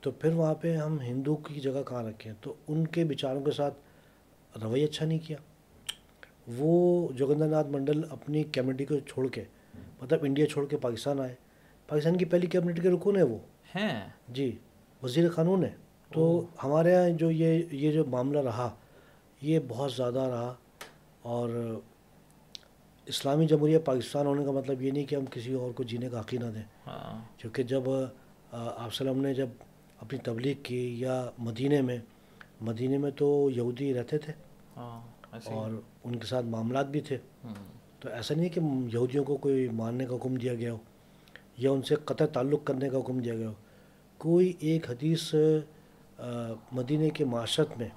تو 0.00 0.10
پھر 0.10 0.32
وہاں 0.32 0.54
پہ 0.54 0.76
ہم 0.76 1.00
ہندو 1.00 1.36
کی 1.36 1.60
جگہ 1.60 1.82
کہاں 1.88 2.02
رکھیں 2.02 2.32
تو 2.40 2.54
ان 2.68 2.86
کے 2.86 3.04
بیچاروں 3.04 3.44
کے 3.44 3.50
ساتھ 3.50 3.74
رویہ 4.62 4.84
اچھا 4.84 5.06
نہیں 5.06 5.18
کیا۔ 5.26 5.36
وہ 6.56 7.08
جوگندر 7.12 7.46
ناتھ 7.46 7.68
منڈل 7.68 8.00
اپنی 8.10 8.44
کمیونٹی 8.44 8.84
کو 8.84 8.98
چھوڑ 8.98 9.28
کے 9.28 9.44
مطلب 10.02 10.18
انڈیا 10.22 10.46
چھوڑ 10.46 10.66
کے 10.66 10.76
پاکستان 10.76 11.20
آئے۔ 11.20 11.34
پاکستان 11.86 12.16
کی 12.16 12.24
پہلی 12.24 12.46
کمیونٹی 12.46 12.82
کے 12.82 12.88
رکن 12.90 13.16
ہے 13.16 13.22
وہ۔ 13.22 13.38
ہیں۔ 13.74 14.08
جی 14.28 14.58
وزیر 15.02 15.30
قانون 15.30 15.64
ہے 15.64 15.74
تو 16.12 16.44
ہمارے 16.64 16.92
یہاں 16.92 17.08
جو 17.08 17.30
یہ 17.30 17.62
یہ 17.70 17.92
جو 17.92 18.04
معاملہ 18.04 18.38
رہا 18.38 18.74
یہ 19.42 19.60
بہت 19.68 19.92
زیادہ 19.92 20.20
رہا۔ 20.20 20.54
اور 21.26 21.80
اسلامی 23.06 23.46
جمہوریہ 23.46 23.78
پاکستان 23.78 24.26
ہونے 24.26 24.44
کا 24.44 24.50
مطلب 24.50 24.82
یہ 24.82 24.90
نہیں 24.90 25.04
کہ 25.04 25.14
ہم 25.16 25.24
کسی 25.30 25.52
اور 25.52 25.70
کو 25.70 25.82
جینے 25.82 26.08
کا 26.08 26.20
حقی 26.20 26.38
نہ 26.38 26.44
دیں۔ 26.44 26.62
ہاں۔ 26.86 27.40
کیونکہ 27.40 27.62
جب 27.62 27.82
آپ 28.52 28.86
وسلم 28.86 29.20
نے 29.20 29.34
جب 29.34 29.48
اپنی 30.00 30.18
تبلیغ 30.18 30.54
کی 30.62 31.00
یا 31.00 31.30
مدینہ 31.38 31.80
میں 31.80 31.98
مدینہ 32.60 32.98
میں 32.98 33.10
تو 33.10 33.50
یہودی 33.56 33.94
رہتے 33.94 34.18
تھے۔ 34.18 34.32
ہاں 34.76 35.00
اور 35.44 35.70
ان 36.04 36.16
کے 36.16 36.26
ساتھ 36.26 36.46
معاملات 36.46 36.88
بھی 36.88 37.00
تھے۔ 37.00 37.18
تو 38.00 38.08
ایسا 38.08 38.34
نہیں 38.34 38.48
کہ 38.48 38.60
یہودیوں 38.92 39.24
کو 39.24 39.36
کوئی 39.36 39.68
ماننے 39.68 40.06
کا 40.06 40.14
حکم 40.16 40.34
دیا 40.34 40.54
گیا 40.54 40.72
ہو 40.72 40.78
یا 41.58 41.70
ان 41.70 41.82
سے 41.82 41.94
قطع 41.94 42.26
تعلق 42.26 42.64
کرنے 42.64 42.88
کا 42.88 42.98
حکم 42.98 43.18
دیا 43.18 43.34
گیا 43.34 43.48
ہو۔ 43.48 43.54
کوئی 44.18 44.52
ایک 44.60 44.90
حدیث 44.90 45.34
مدینہ 46.72 47.08
کے 47.14 47.24
معاشرت 47.24 47.78
میں 47.78 47.88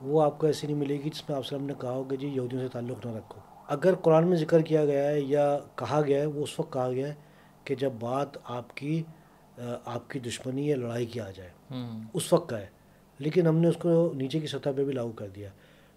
وہ 0.00 0.22
آپ 0.22 0.38
کو 0.38 0.46
ایسی 0.46 0.66
نہیں 0.66 0.76
ملے 0.76 1.00
گی 1.04 1.10
جس 1.10 1.28
میں 1.28 1.36
آپ 1.36 1.42
وسلم 1.46 1.66
نے 1.66 1.72
کہا 1.80 1.90
ہو 1.90 2.04
کہ 2.04 2.16
جی 2.16 2.26
یہودیوں 2.28 2.60
سے 2.62 2.68
تعلق 2.68 3.06
نہ 3.06 3.10
رکھو۔ 3.12 3.40
اگر 3.66 3.94
قرآن 3.94 4.28
میں 4.28 4.36
ذکر 4.36 4.60
کیا 4.60 4.84
گیا 4.84 5.08
ہے 5.08 5.20
یا 5.20 5.58
کہا 5.74 6.02
گیا 6.06 6.20
ہے 6.20 6.26
وہ 6.26 6.42
اس 6.42 6.60
وقت 6.60 6.72
کہا 6.72 6.90
گیا 6.90 7.08
ہے 7.08 7.14
کہ 7.64 7.74
جب 7.74 7.90
بات 8.00 8.28
آپ 8.44 8.76
کی 8.76 9.02
آپ 9.84 10.10
کی 10.10 10.18
دشمنی 10.18 10.68
یا 10.68 10.76
لڑائی 10.76 11.06
کی 11.06 11.20
آ 11.20 11.30
جائے 11.30 11.50
اس 12.14 12.32
وقت 12.32 12.48
کا 12.48 12.58
ہے۔ 12.58 12.66
لیکن 13.18 13.46
ہم 13.46 13.56
نے 13.56 13.68
اس 13.68 13.76
کو 13.76 14.12
نیچے 14.16 14.40
کی 14.40 14.46
سطح 14.46 14.68
پہ 14.76 14.84
بھی 14.84 14.92
لاگو 14.92 15.12
کر 15.12 15.28
دیا۔ 15.28 15.48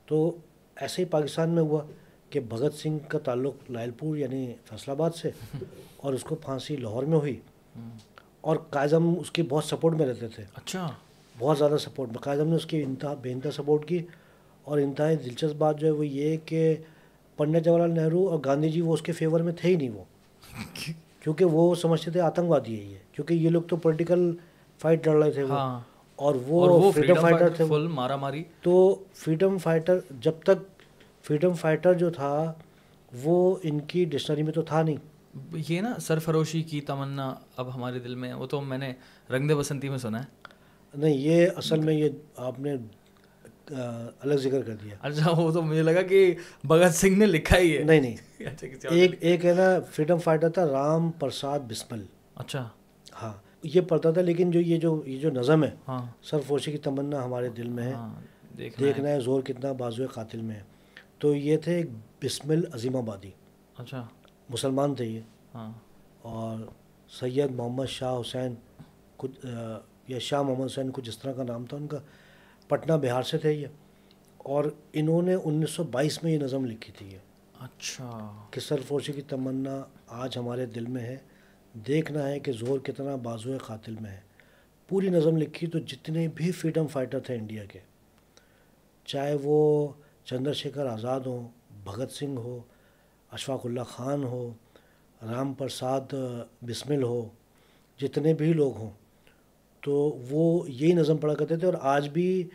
تو 0.06 0.38
ایسے 0.76 1.02
ہی 1.02 1.08
پاکستان 1.08 1.50
میں 1.50 1.64
ہوا 1.64 1.82
کہ 2.30 2.40
بھگت 2.40 2.74
سنگھ 2.74 3.00
کا 3.08 3.20
تعلق 3.20 3.56
لائل 3.70 3.92
پور 3.92 4.18
یعنی 4.18 4.54
فیصل 4.66 4.92
آباد 4.92 5.12
سے 5.12 5.32
اور 5.98 6.14
اس 6.14 6.24
کو 6.24 6.36
پھانسی 6.36 6.76
لاہور 6.76 7.04
میں 7.04 7.18
ہوئی۔ 7.18 7.40
اور 8.42 8.56
قائزم 8.70 9.20
اس 9.20 9.32
کی 9.32 9.44
بہت 9.44 9.64
سپورٹ 9.64 9.96
میں 9.96 10.06
رہتے 10.08 10.28
تھے۔ 10.28 10.44
اچھا۔ 10.56 10.90
بہت 11.40 11.58
زیادہ 11.58 11.78
سپورٹ 11.78 12.10
میں 12.10 12.18
قائزم 12.18 12.48
نے 12.48 12.56
اس 12.56 12.66
کی 12.66 12.84
انتہا 12.84 13.14
بے 13.14 13.32
انتہا 13.32 13.52
سپورٹ 13.52 13.88
کی 13.88 14.06
اور 14.64 14.78
انتہائی 14.78 15.16
دلچسپ 15.16 15.56
بات 15.58 15.80
جو 15.80 15.88
ہے 15.88 15.92
وہ 15.92 16.08
یہ 16.08 16.38
کہ 16.46 16.76
پنڈت 17.38 17.66
جواہر 17.66 17.80
لال 17.80 17.92
نہرو 17.92 18.28
اور 18.30 18.40
گاندھی 18.46 18.70
جی 18.70 18.82
وہ 18.82 18.94
اس 18.94 19.02
کے 19.02 19.12
فیور 19.12 19.40
میں 19.40 19.54
تھے 19.54 19.70
ہی 19.70 19.76
نہیں 19.76 19.90
وہ۔ 19.90 20.04
کیونکہ 21.24 21.46
وہ 21.46 21.76
سمجھتے 21.76 22.12
تھے 22.12 22.22
آتنکوادی 22.22 22.80
ہے 22.80 22.86
یہ۔ 22.86 22.98
کیونکہ 23.12 23.34
یہ 23.34 23.50
لوگ 23.50 23.62
تو 23.62 23.76
پولیٹیکل 23.76 24.36
فائٹ 24.80 25.08
لڑ 25.08 25.24
رہے 25.24 25.32
تھے 25.32 25.44
وہ۔ 25.44 25.50
ہاں۔ 25.50 25.80
اور 26.16 26.36
وہ 26.48 26.92
فریڈم 26.92 27.16
فائٹر 27.22 27.50
تھے 27.50 27.64
مارا 27.88 28.16
ماری 28.16 28.44
تو 28.62 29.04
فریڈم 29.14 29.58
فائٹر 29.58 30.00
جب 30.20 30.32
تک 30.44 30.84
فریڈم 31.24 31.54
فائٹر 31.54 31.94
جو 31.94 32.10
تھا 32.10 32.54
وہ 33.24 33.56
ان 33.64 33.80
کی 33.80 34.06
ڈکشنری 34.06 34.44
میں 34.44 34.54
تو 34.54 34.62
تھا 34.62 34.82
نہیں۔ 34.82 34.98
یہ 35.68 35.82
نا 35.82 35.94
سرفروشی 36.00 36.62
کی 36.62 36.82
تمنا 36.82 37.36
اب 37.58 37.76
ہمارے 37.76 38.00
دل 38.00 38.16
میں 38.16 38.34
وہ 38.34 38.46
تو 38.46 38.62
میں 38.62 38.78
نے 38.78 38.94
رنگ 39.32 39.48
دے 39.48 39.56
بسنتی 39.56 39.90
میں 39.90 39.98
سنا 39.98 40.20
ہے۔ 40.20 40.39
نہیں 40.94 41.14
یہ 41.14 41.48
اصل 41.56 41.80
میں 41.80 41.94
یہ 41.94 42.10
آپ 42.38 42.60
نے 42.60 42.76
الگ 44.20 44.34
ذکر 44.34 44.62
کر 44.62 44.76
دیا۔ 44.76 44.96
اچھا 45.02 45.32
وہ 45.32 45.52
تو 45.52 45.62
مجھے 45.62 45.84
لگا 45.84 46.02
کہ 46.02 46.36
بھگت 46.64 46.96
سنگھ 46.96 47.18
نے 47.18 47.26
لکھا 47.26 47.58
ہی 47.58 47.78
ہے۔ 47.78 47.84
نہیں 47.84 48.02
نہیں۔ 48.02 48.16
اچھا، 48.40 48.90
ایک 48.90 49.12
ایک 49.20 49.46
ہے 49.46 49.54
نا 49.54 49.80
فریڈم 49.92 50.18
فائٹر 50.18 50.50
تھا 50.50 50.68
رام 50.68 51.12
پرساد 51.12 51.60
بسمل۔ 51.60 52.06
اچھا۔ 52.36 52.70
ہاں 53.22 53.34
یہ 53.64 53.82
پڑھتا 53.82 54.12
تھا 54.12 54.22
لیکن 54.22 54.52
جو 54.52 54.60
یہ 54.60 54.78
جو 54.78 55.04
یہ 55.06 55.20
جو 55.20 55.30
نظم 55.30 55.64
ہے 55.64 55.72
ہاں۔ 55.88 56.06
سرفروشی 56.22 56.72
کی 56.72 56.78
تمنا 56.78 57.26
ہمارے 57.26 57.50
دل 57.50 57.70
میں 57.70 57.84
ہے۔ 57.84 57.92
ہاں، 57.92 58.14
دیکھنا 58.58 59.10
ہے۔ 59.10 59.20
زور 59.20 59.42
کتنا 59.42 59.72
بازو 59.72 60.04
قاتل 60.14 60.42
میں 60.42 60.56
ہے۔ 60.56 60.62
تو 61.20 61.36
یہ 61.36 61.58
تھے 61.58 61.84
بسمل 62.24 62.64
عظیم 62.74 62.96
آبادی۔ 62.96 63.30
اچھا۔ 63.78 64.08
مسلمان 64.50 64.96
تھے 64.96 65.06
یہ۔ 65.06 65.20
ہاں۔ 65.56 65.74
اور 66.22 66.58
سید 67.10 67.52
محمد 67.52 67.86
شاہ 67.86 68.20
حسین 68.22 68.56
یا 70.10 70.20
شاہ 70.20 70.42
محمد 70.42 70.66
حسین 70.66 70.92
کچھ 70.94 71.10
اس 71.10 71.18
طرح 71.20 71.34
کا 71.34 71.44
نام 71.44 71.66
تھا 71.66 71.78
ان 71.78 71.88
کا 71.88 71.98
پٹنہ 72.68 72.94
بہار 72.94 73.24
سے 73.24 73.38
تھے 73.38 73.52
یہ۔ 73.54 73.68
اور 74.38 74.66
انہوں 74.94 75.22
نے 75.22 75.34
انیس 75.34 75.70
سو 75.70 75.84
بائیس 75.84 76.24
میں 76.24 76.32
یہ 76.32 76.38
نظم 76.38 76.66
لکھی 76.66 76.94
تھی 76.98 77.12
یہ۔ 77.12 77.18
اچھا۔ 77.60 78.42
کہ 78.52 78.60
سرفروشی 78.60 79.14
کی 79.14 79.22
تمنا 79.22 79.84
آج 80.08 80.38
ہمارے 80.38 80.66
دل 80.66 80.86
میں 80.86 81.02
ہے۔ 81.02 81.18
دیکھنا 81.88 82.30
ہے 82.30 82.40
کہ 82.40 82.52
زور 82.52 82.80
کتنا 82.80 83.16
بازو 83.16 83.58
قاتل 83.66 83.96
میں 84.02 84.12
ہے۔ 84.12 84.20
پوری 84.88 85.10
نظم 85.10 85.38
لکھی 85.38 85.68
تو 85.68 85.80
جتنے 85.80 86.28
بھی 86.28 86.52
فریڈم 86.52 86.88
فائٹر 86.88 87.20
تھے 87.20 87.36
انڈیا 87.36 87.66
کے۔ 87.66 87.80
چاہے 89.06 89.36
وہ 89.44 89.88
چندر 90.26 90.54
شیکھر 90.54 90.86
آزاد 90.86 91.20
ہوں 91.20 91.48
بھگت 91.84 92.12
سنگھ 92.12 92.40
ہو 92.40 92.60
اشفاق 93.32 93.66
اللہ 93.66 93.84
خان 93.84 94.24
ہو 94.24 94.54
رام 95.22 95.54
پرساد 95.54 96.14
بسمل 96.62 97.04
ہو 97.04 97.30
جتنے 98.02 98.34
بھی 98.34 98.54
لوگ 98.54 98.78
ہوں۔ 98.78 98.90
تو 99.82 99.92
وہ 100.30 100.70
یہی 100.70 100.92
نظم 100.94 101.18
پڑھا 101.18 101.34
کرتے 101.34 101.58
تھے 101.58 101.66
اور 101.66 101.74
آج 101.82 102.10
بھی 102.10 102.48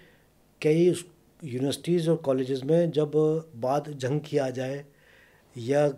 کئی 0.61 0.93
یونیورسٹیز 1.43 2.09
اور 2.09 2.17
کالجز 2.23 2.65
میں 2.65 2.87
جب 2.87 3.09
بات 3.61 3.87
جنگ 3.87 4.19
کی 4.19 4.41
آ 4.41 4.51
جائے 4.51 4.83
یا 5.55 5.89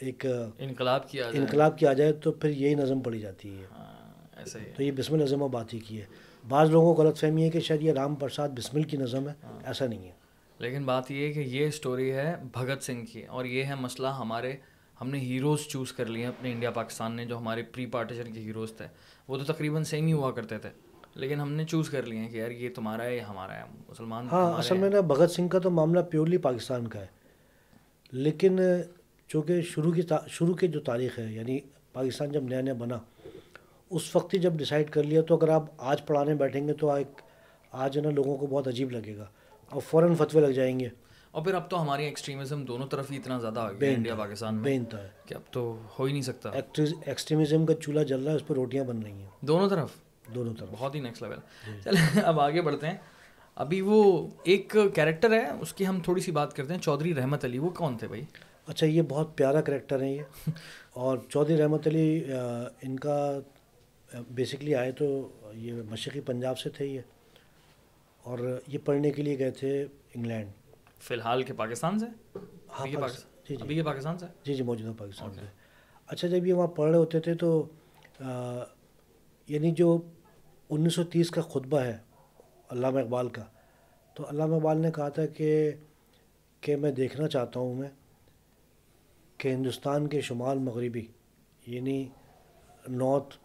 ایک 0.00 0.26
انقلاب 0.58 1.10
کیا 1.10 1.28
انقلاب 1.32 1.78
کیا 1.78 1.92
جائے 1.92 2.12
تو 2.12 2.32
پھر 2.32 2.50
یہی 2.50 2.74
نظم 2.74 3.00
پڑھی 3.00 3.18
جاتی 3.20 3.58
ہے۔ 3.58 3.64
ہاں، 3.72 4.28
ایسے 4.36 4.58
تو 4.76 4.82
یہ 4.82 4.92
بسمل 4.92 5.22
نظم 5.22 5.42
و 5.42 5.48
بات 5.48 5.74
ہی 5.74 5.78
کی 5.78 6.00
ہے۔ 6.00 6.06
بعض 6.48 6.70
لوگوں 6.70 6.94
کو 6.94 7.02
غلط 7.02 7.18
فہمی 7.18 7.44
ہے 7.44 7.50
کہ 7.50 7.60
شاید 7.60 7.82
یہ 7.82 7.92
رام 7.92 8.14
پرساد 8.14 8.48
بسمل 8.48 8.82
کی 8.82 8.96
نظم 8.96 9.28
ہے 9.28 9.34
ہاں۔ 9.42 9.58
ایسا 9.64 9.86
نہیں 9.86 10.04
ہے۔ 10.04 10.12
لیکن 10.58 10.84
بات 10.84 11.10
یہ 11.10 11.26
ہے 11.26 11.32
کہ 11.32 11.40
یہ 11.40 11.66
اسٹوری 11.66 12.12
ہے 12.12 12.34
بھگت 12.52 12.82
سنگھ 12.82 13.06
کی 13.12 13.22
اور 13.26 13.44
یہ 13.44 13.64
ہے 13.64 13.74
مسئلہ 13.74 14.08
ہمارے 14.08 14.56
ہم 15.00 15.10
نے 15.10 15.18
ہیروز 15.18 15.60
چوز 15.60 15.92
کر 15.92 16.06
لیے 16.06 16.26
اپنے 16.26 16.52
انڈیا 16.52 16.70
پاکستان 16.70 17.12
نے 17.12 17.24
جو 17.24 17.38
ہمارے 17.38 17.62
پری 17.62 17.86
پارٹیشن 17.86 18.32
کے 18.32 18.40
ہیروز 18.40 18.72
تھے۔ 18.72 18.86
وہ 19.28 19.38
تو 19.38 19.52
تقریباً 19.52 19.82
سیم 19.82 20.06
ہی 20.06 20.12
ہوا 20.12 20.30
کرتے 20.30 20.58
تھے۔ 20.58 20.68
لیکن 21.14 21.40
ہم 21.40 21.52
نے 21.52 21.64
چوز 21.64 21.90
کر 21.90 22.02
لیے 22.02 22.18
ہیں 22.18 22.28
کہ 22.28 22.36
یار 22.36 22.50
یہ 22.50 22.68
تمہارا 22.74 23.04
ہے 23.04 23.16
یہ 23.16 23.20
ہمارا 23.20 23.54
ہے۔ 23.54 23.62
مسلمان 23.88 24.28
ہاں 24.32 24.58
اصل 24.58 24.78
میں 24.78 24.90
نا 24.90 25.00
بھگت 25.00 25.30
سنگھ 25.30 25.48
کا 25.50 25.58
تو 25.58 25.70
معاملہ 25.70 26.00
پیورلی 26.00 26.38
پاکستان 26.38 26.86
کا 26.86 27.00
ہے۔ 27.00 27.06
لیکن 28.12 28.58
چونکہ 29.28 29.62
شروع 29.62 29.92
کی 29.92 30.02
شروع 30.28 30.54
کی 30.54 30.68
جو 30.68 30.80
تاریخ 30.80 31.18
ہے 31.18 31.32
یعنی 31.32 31.58
پاکستان 31.92 32.32
جب 32.32 32.42
نیا 32.42 32.60
نیا 32.60 32.72
بنا 32.72 32.98
اس 33.90 34.16
وقت 34.16 34.34
ہی 34.34 34.38
جب 34.38 34.52
ڈیسائیڈ 34.52 34.90
کر 34.90 35.02
لیا 35.02 35.22
تو 35.22 35.36
اگر 35.36 35.48
آپ 35.48 35.64
آج 35.78 36.06
پڑھانے 36.06 36.34
بیٹھیں 36.34 36.68
گے 36.68 36.72
تو 36.72 36.92
ایک 36.92 37.20
آج 37.72 37.98
نا 37.98 38.10
لوگوں 38.10 38.36
کو 38.36 38.46
بہت 38.46 38.68
عجیب 38.68 38.90
لگے 38.90 39.16
گا۔ 39.16 39.26
اور 39.70 39.80
فوراً 39.80 40.14
فتوے 40.14 40.40
لگ 40.40 40.52
جائیں 40.52 40.80
گے۔ 40.80 40.88
اور 41.36 41.44
پھر 41.44 41.54
اب 41.54 41.70
تو 41.70 41.82
ہماری 41.82 42.04
ایکسٹریمزم 42.04 42.64
دونوں 42.64 42.86
طرف 42.88 43.10
ہی 43.10 43.16
اتنا 43.16 43.38
زیادہ 43.38 43.60
آ 43.60 43.72
گیا 43.72 43.90
انڈیا 43.90 44.14
پاکستان 44.14 44.54
میں 44.54 44.78
کہ 45.26 45.34
اب 45.34 45.40
تو 45.50 45.80
ہو 45.98 46.04
ہی 46.04 46.12
نہیں 46.12 46.22
سکتا۔ 46.22 46.50
ایکسٹریمزم 47.06 47.66
کا 47.66 47.74
چولہا 47.74 48.02
جل 48.02 48.22
رہا 48.22 48.30
ہے 48.30 48.36
اس 48.36 48.46
پہ 48.46 48.54
روٹیاں 48.54 48.84
بن 48.84 49.02
رہی 49.02 49.12
ہیں۔ 49.12 49.26
دونوں 49.40 49.68
طرف؟ 49.68 49.88
دونوں 50.34 50.54
طرف۔ 50.54 50.68
بہت 50.72 50.94
ہی 50.94 51.00
نیکسٹ 51.00 51.22
لیول 51.22 51.36
چلے 51.84 52.20
اب 52.20 52.40
آگے 52.40 52.62
بڑھتے 52.62 52.86
ہیں۔ 52.86 52.96
ابھی 53.54 53.80
وہ 53.80 54.26
ایک 54.42 54.76
کیریکٹر 54.94 55.32
ہے 55.32 55.50
اس 55.60 55.72
کی 55.72 55.86
ہم 55.86 56.00
تھوڑی 56.00 56.20
سی 56.20 56.30
بات 56.30 56.56
کرتے 56.56 56.74
ہیں۔ 56.74 56.80
چودھری 56.80 57.14
رحمت 57.14 57.44
علی 57.44 57.58
وہ 57.58 57.70
کون 57.70 57.98
تھے 57.98 58.08
بھائی؟ 58.08 58.22
اچھا 58.66 58.86
یہ 58.86 59.02
بہت 59.08 59.36
پیارا 59.36 59.60
کریکٹر 59.60 60.02
ہے 60.02 60.12
یہ۔ 60.12 60.22
اور 60.92 61.18
چودھری 61.28 61.56
رحمت 61.56 61.86
علی 61.86 62.24
ان 62.82 62.98
کا 62.98 63.38
بیسکلی 64.30 64.74
آئے 64.74 64.92
تو 64.92 65.28
یہ 65.54 65.72
مشرقی 65.90 66.20
پنجاب 66.20 66.58
سے 66.58 66.70
تھے 66.70 66.86
یہ۔ 66.86 67.00
اور 68.22 68.60
یہ 68.68 68.78
پڑھنے 68.84 69.10
کے 69.10 69.22
لیے 69.22 69.38
گئے 69.38 69.50
تھے 69.50 69.86
انگلینڈ۔ 70.14 70.48
فی 71.00 71.14
الحال 71.14 71.42
کے 71.42 71.52
پاکستان 71.52 71.98
سے؟ 71.98 72.06
ہاں 72.78 72.86
جی 72.86 73.56
جی. 73.56 73.82
پاکستان 73.82 74.18
سے؟ 74.18 74.26
جی 74.44 74.54
جی 74.54 74.62
موجودہ 74.62 74.92
پاکستان 74.98 75.34
سے۔ 75.34 75.40
اچھا 76.06 76.28
جب 76.28 76.46
یہ 76.46 76.52
وہاں 76.52 76.66
پڑھ 76.66 76.90
رہے 76.90 76.98
ہوتے 76.98 77.20
تھے 77.20 77.34
تو 77.34 77.68
یعنی 79.48 79.70
جو 79.70 80.02
انیس 80.70 80.94
سو 80.94 81.04
تیس 81.04 81.30
کا 81.30 81.42
خطبہ 81.42 81.80
ہے 81.80 81.98
علامہ 82.68 82.98
اقبال 82.98 83.28
کا 83.28 83.42
تو 84.14 84.28
علامہ 84.28 84.54
اقبال 84.54 84.78
نے 84.78 84.90
کہا 84.90 85.08
تھا 85.08 85.26
کہ 85.26 85.72
کہ 86.60 86.76
میں 86.76 86.92
دیکھنا 86.92 87.28
چاہتا 87.28 87.60
ہوں 87.60 87.74
میں 87.74 87.88
کہ 89.36 89.48
ہندوستان 89.48 90.08
کے 90.08 90.20
شمال 90.20 90.58
مغربی 90.58 91.06
یعنی 91.66 92.08
نارتھ 92.88 93.36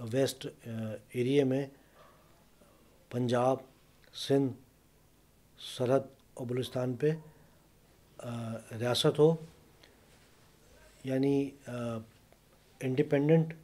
ویسٹ 0.00 0.46
ایریے 0.66 1.44
میں 1.44 1.66
پنجاب 3.10 3.56
سندھ 4.14 4.52
سرحد 5.76 6.13
اور 6.34 6.46
بلوچستان 6.46 6.94
پہ 6.94 7.10
ریاست 8.80 9.18
ہو 9.18 9.36
یعنی 11.04 11.50
انڈیپینڈنٹ 12.80 13.54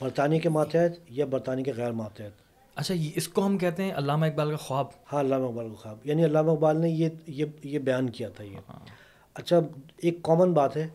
برطانیہ 0.00 0.40
کے 0.40 0.48
ماتحت 0.48 0.98
یا 1.10 1.26
برطانیہ 1.26 1.64
کے 1.64 1.72
غیر 1.76 1.92
ماتحت۔ 1.92 2.30
اچھا 2.74 2.94
اس 3.14 3.28
کو 3.28 3.46
ہم 3.46 3.58
کہتے 3.58 3.82
ہیں 3.82 3.92
علامہ 3.96 4.26
اقبال 4.26 4.50
کا 4.50 4.56
خواب؟ 4.56 4.86
ہاں 5.12 5.20
علامہ 5.20 5.44
اقبال 5.44 5.68
کا 5.68 5.74
خواب۔ 5.74 5.98
یعنی 6.04 6.24
علامہ 6.24 6.50
اقبال 6.50 6.76
نے 6.80 6.90
یہ 6.90 7.08
یہ 7.26 7.44
یہ 7.62 7.78
بیان 7.78 8.10
کیا 8.10 8.28
تھا 8.28 8.44
یہ۔ 8.44 8.56
ہاں۔ 8.68 8.86
اچھا 9.34 9.60
ایک 9.96 10.22
کامن 10.22 10.52
بات 10.52 10.76
ہے 10.76 10.88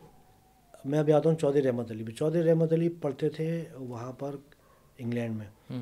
میں 0.85 0.99
ابھی 0.99 1.13
آتا 1.13 1.29
ہوں 1.29 1.37
چودھری 1.37 1.63
رحمت 1.63 1.91
علی 1.91 2.03
بھی 2.03 2.13
چودھری 2.13 2.43
رحمت 2.43 2.73
علی 2.73 2.89
پڑھتے 2.89 3.29
تھے 3.29 3.65
وہاں 3.73 4.11
پر 4.11 4.35
انگلینڈ 4.97 5.35
میں۔ 5.35 5.79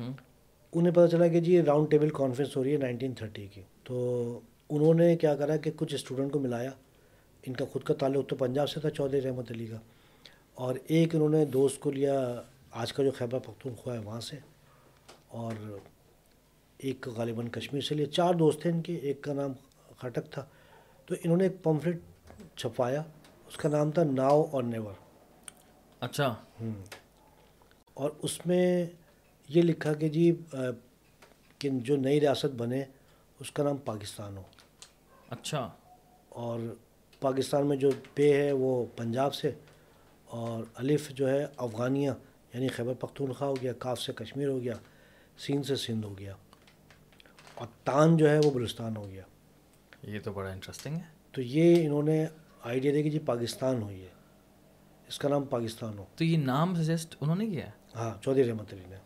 انہیں 0.72 0.94
پتہ 0.94 1.06
چلا 1.06 1.28
کہ 1.28 1.40
جی 1.40 1.62
راؤنڈ 1.62 1.90
ٹیبل 1.90 2.10
کانفرنس 2.10 2.56
ہو 2.56 2.64
رہی 2.64 2.72
ہے 2.72 2.76
نائنٹین 2.76 3.12
تھرٹی 3.12 3.46
کی۔ 3.46 3.62
تو 3.84 4.40
انہوں 4.70 4.94
نے 4.94 5.16
کیا 5.16 5.36
کرا 5.36 5.56
کہ 5.56 5.70
کچھ 5.76 5.94
اسٹوڈنٹ 5.94 6.32
کو 6.32 6.38
ملایا۔ 6.38 6.70
ان 7.46 7.54
کا 7.54 7.64
خود 7.72 7.82
کا 7.82 7.94
تعلق 7.94 8.28
تو 8.28 8.36
پنجاب 8.36 8.70
سے 8.70 8.80
تھا 8.80 8.90
چودھری 8.90 9.20
رحمت 9.20 9.50
علی 9.50 9.66
کا۔ 9.66 9.76
اور 10.54 10.74
ایک 10.86 11.14
انہوں 11.14 11.28
نے 11.28 11.44
دوست 11.44 11.80
کو 11.80 11.90
لیا 11.90 12.42
آج 12.70 12.92
کا 12.92 13.02
جو 13.02 13.10
خیبر 13.10 13.38
پختونخوا 13.38 13.94
ہے 13.94 13.98
وہاں 13.98 14.20
سے۔ 14.20 14.36
اور 15.28 15.78
ایک 16.78 17.08
غالباً 17.08 17.48
کشمیر 17.48 17.80
سے 17.80 17.94
لیا۔ 17.94 18.06
چار 18.06 18.34
دوست 18.34 18.62
تھے 18.62 18.70
ان 18.70 18.82
کے 18.82 18.94
ایک 18.94 19.22
کا 19.22 19.32
نام 19.32 19.52
خٹک 19.96 20.32
تھا۔ 20.32 20.44
تو 21.06 21.14
انہوں 21.24 21.36
نے 21.36 21.44
ایک 21.44 21.62
پمفلٹ 21.62 21.98
چھپوایا 22.56 23.02
اس 23.46 23.56
کا 23.56 23.68
نام 23.68 23.90
تھا 23.90 24.04
ناؤ 24.04 24.42
اور 24.50 24.62
نیور۔ 24.62 24.92
اچھا۔ 26.00 26.34
اور 27.94 28.10
اس 28.22 28.46
میں 28.46 28.86
یہ 29.48 29.62
لکھا 29.62 29.92
کہ 29.92 30.08
جی 30.08 30.36
کہ 31.58 31.70
جو 31.72 31.96
نئی 31.96 32.20
ریاست 32.20 32.54
بنے 32.56 32.84
اس 33.40 33.50
کا 33.52 33.62
نام 33.62 33.76
پاکستان 33.76 34.36
ہو۔ 34.36 34.42
اچھا۔ 35.30 35.70
اور 36.28 36.60
پاکستان 37.20 37.66
میں 37.66 37.76
جو 37.76 37.90
پے 38.14 38.42
ہے 38.42 38.52
وہ 38.52 38.86
پنجاب 38.96 39.34
سے 39.34 39.52
اور 40.26 40.64
الف 40.74 41.10
جو 41.10 41.30
ہے 41.30 41.46
افغانیہ 41.56 42.10
یعنی 42.54 42.68
خیبر 42.68 42.94
پختونخوا 42.94 43.48
ہو 43.48 43.54
گیا 43.62 43.72
کاف 43.72 44.00
سے 44.00 44.12
کشمیر 44.12 44.48
ہو 44.48 44.60
گیا 44.62 44.74
سین 45.38 45.62
سے 45.62 45.76
سندھ 45.76 46.06
ہو 46.06 46.18
گیا 46.18 46.34
اور 47.54 47.66
تان 47.84 48.16
جو 48.16 48.30
ہے 48.30 48.38
وہ 48.44 48.50
بلوچستان 48.50 48.96
ہو 48.96 49.08
گیا۔ 49.08 49.22
یہ 50.02 50.18
تو 50.24 50.32
بڑا 50.32 50.50
انٹرسٹنگ 50.50 50.94
ہے۔ 50.94 51.02
تو 51.32 51.42
یہ 51.42 51.86
انہوں 51.86 52.02
نے 52.02 52.26
آئیڈیا 52.62 52.92
دے 52.94 53.02
کہ 53.02 53.10
جی 53.10 53.18
پاکستان 53.18 53.82
ہوئی 53.82 54.02
ہے۔ 54.02 54.08
اس 55.08 55.18
کا 55.18 55.28
نام 55.28 55.44
پاکستان 55.44 55.98
ہو۔ 55.98 56.04
تو 56.16 56.24
یہ 56.24 56.36
نام 56.36 56.82
سجیسٹ 56.82 57.16
انہوں 57.20 57.36
نے 57.36 57.46
کیا 57.46 57.66
ہے؟ 57.66 57.70
ہاں 57.94 58.22
چودھری 58.22 58.48
رحمت 58.48 58.72
علی 58.72 58.82
نے۔ 58.88 58.96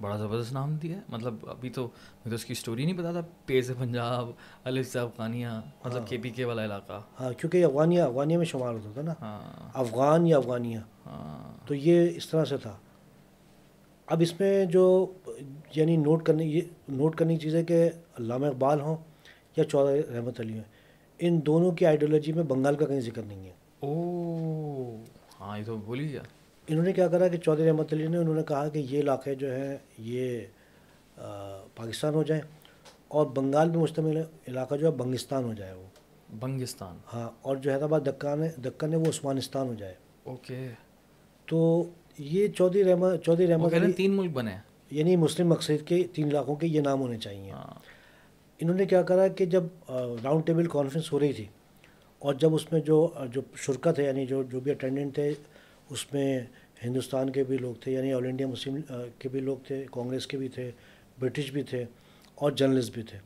بڑا 0.00 0.16
زبردست 0.16 0.52
نام 0.52 0.74
دیا 0.74 0.96
ہے۔ 0.96 1.02
مطلب 1.08 1.34
ابھی 1.42 1.70
تو 1.70 1.82
مجھے 1.82 2.28
تو 2.28 2.34
اس 2.34 2.44
کی 2.44 2.52
اسٹوری 2.52 2.84
نہیں 2.84 2.98
پتا 2.98 3.12
تھا۔ 3.12 3.20
پیز 3.46 3.70
پنجاب 3.78 4.30
الف 4.64 4.92
سے 4.92 4.98
افغانیہ 4.98 5.48
مطلب 5.84 6.06
کے 6.06 6.18
پی 6.18 6.30
کے 6.30 6.44
والا 6.44 6.64
علاقہ۔ 6.64 7.00
ہاں 7.20 7.32
کیونکہ 7.32 7.64
افغانیہ 7.64 8.02
افغانیہ 8.02 8.36
میں 8.36 8.44
شمار 8.44 8.74
ہوتا 8.74 8.90
تھا 8.94 9.02
نا۔ 9.02 9.14
ہاں۔ 9.20 9.70
افغان 9.74 10.26
یا 10.26 10.36
افغانیہ۔ 10.36 10.78
ہاں۔ 11.06 11.68
تو 11.68 11.74
یہ 11.74 12.08
اس 12.16 12.28
طرح 12.28 12.44
سے 12.44 12.56
تھا۔ 12.56 12.76
اب 14.06 14.20
اس 14.20 14.40
میں 14.40 14.64
جو 14.64 15.12
یعنی 15.74 15.96
نوٹ 15.96 16.22
کرنے 16.22 16.44
یہ 16.44 16.60
نوٹ 16.88 17.16
کرنے 17.16 17.34
کی 17.36 17.40
چیز 17.40 17.54
ہے 17.54 17.64
کہ 17.64 17.90
علامہ 18.18 18.46
اقبال 18.46 18.80
ہوں 18.80 18.96
یا 19.56 19.64
چودھری 19.64 20.16
رحمت 20.16 20.40
علی 20.40 20.54
ہوں 20.54 20.64
ان 21.18 21.40
دونوں 21.46 21.72
کی 21.72 21.86
آئیڈیالوجی 21.86 22.32
میں 22.32 22.42
بنگال 22.42 22.76
کا 22.76 22.86
کہیں 22.86 23.00
ذکر 23.00 23.22
نہیں 23.22 23.46
ہے۔ 23.46 23.52
او 23.80 25.02
ہاں 25.40 25.58
یہ 25.58 25.64
تو 25.64 25.76
بولی 25.76 26.12
گیا 26.12 26.20
انہوں 26.68 26.84
نے 26.84 26.92
کیا 26.92 27.08
کرا 27.08 27.28
کہ 27.28 27.36
چودھری 27.36 27.68
رحمت 27.68 27.92
علی 27.92 28.06
نے 28.06 28.16
انہوں 28.16 28.34
نے 28.34 28.42
کہا 28.42 28.68
کہ 28.68 28.78
یہ 28.78 29.00
علاقے 29.00 29.34
جو 29.34 29.52
ہیں 29.54 29.76
یہ 29.98 30.40
پاکستان 31.74 32.14
ہو 32.14 32.22
جائیں 32.22 32.42
اور 33.08 33.26
بنگال 33.26 33.70
میں 33.70 33.78
مشتمل 33.78 34.16
علاقہ 34.48 34.74
جو 34.74 34.86
ہے 34.86 34.92
بنگستان 34.92 35.44
ہو 35.44 35.52
جائے 35.54 35.72
وہ۔ 35.72 35.84
بنگستان۔ 36.40 36.96
ہاں 37.12 37.30
اور 37.42 37.56
جو 37.56 37.72
حیدرآباد 37.72 38.00
دکان 38.06 38.42
ہے 38.42 38.52
دکن 38.64 38.92
ہے 38.92 38.96
وہ 38.96 39.04
عثمانستان 39.04 39.66
ہو 39.66 39.74
جائے۔ 39.74 39.94
اوکے۔ 40.24 40.68
تو 41.46 41.84
یہ 42.18 42.48
چودھری 42.48 42.84
رحمت 42.84 43.24
چودھری 43.24 43.46
رحمت 43.46 43.74
علی 43.74 43.92
تین 43.92 44.12
ملک 44.12 44.30
بنے۔ 44.30 44.56
یعنی 44.90 45.16
مسلم 45.16 45.48
مقصد 45.48 45.86
کے 45.86 46.04
تین 46.12 46.26
علاقوں 46.26 46.56
کے 46.56 46.66
یہ 46.66 46.80
نام 46.80 47.00
ہونے 47.00 47.18
چاہیے۔ 47.18 47.50
ہاں۔ 47.50 47.78
انہوں 48.60 48.76
نے 48.76 48.84
کیا 48.84 49.02
کرا 49.02 49.28
کہ 49.28 49.44
جب 49.44 49.62
راؤنڈ 50.24 50.46
ٹیبل 50.46 50.66
کانفرنس 50.66 51.12
ہو 51.12 51.20
رہی 51.20 51.32
تھی 51.32 51.46
اور 52.18 52.34
جب 52.34 52.54
اس 52.54 52.72
میں 52.72 52.80
جو 52.80 53.08
جو 53.32 53.40
شرکت 53.56 53.98
ہے 53.98 54.04
یعنی 54.04 54.26
جو 54.26 54.42
جو 54.42 54.60
بھی 54.60 54.70
اٹینڈنٹ 54.70 55.14
تھے 55.14 55.34
اس 55.94 56.12
میں 56.12 56.40
ہندوستان 56.84 57.30
کے 57.30 57.44
بھی 57.44 57.58
لوگ 57.58 57.74
تھے 57.74 57.92
یعنی 57.92 58.12
آل 58.12 58.24
انڈیا 58.24 58.46
مسلم 58.46 58.76
کے 59.18 59.28
بھی 59.28 59.40
لوگ 59.40 59.56
تھے 59.66 59.86
کانگریس 59.90 60.26
کے 60.26 60.36
بھی 60.36 60.48
تھے 60.48 60.70
برٹش 61.18 61.50
بھی 61.50 61.62
تھے 61.62 61.84
اور 62.34 62.50
جرنلسٹ 62.50 62.94
بھی 62.94 63.02
تھے۔ 63.02 63.18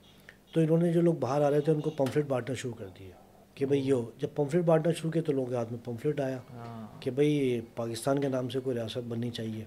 تو 0.53 0.61
انہوں 0.61 0.79
نے 0.79 0.93
جو 0.93 1.01
لوگ 1.01 1.15
باہر 1.15 1.43
آ 1.43 1.51
رہے 1.51 1.61
تھے 1.61 1.73
ان 1.73 1.81
کو 1.81 1.91
پمفلٹ 1.91 2.27
بانٹنا 2.27 2.55
شروع 2.55 2.73
کر 2.79 2.87
دیا 2.99 3.11
کہ 3.55 3.67
بھائی 3.67 3.89
یہ 3.89 3.93
ہو۔ 3.93 4.11
جب 4.19 4.29
پمفلٹ 4.35 4.65
بانٹنا 4.65 4.93
شروع 4.93 5.11
کیا 5.11 5.23
تو 5.23 5.33
لوگوں 5.33 5.51
کے 5.51 5.57
ہاتھ 5.57 5.73
میں 5.73 5.81
پمفلٹ 5.85 6.21
آیا 6.21 6.39
ہاں۔ 6.51 7.03
کہ 7.03 7.11
بھائی 7.11 7.61
پاکستان 7.75 8.21
کے 8.21 8.29
نام 8.29 8.49
سے 8.49 8.61
کوئی 8.61 8.77
ریاست 8.77 8.99
بننی 8.99 9.31
چاہیے۔ 9.31 9.65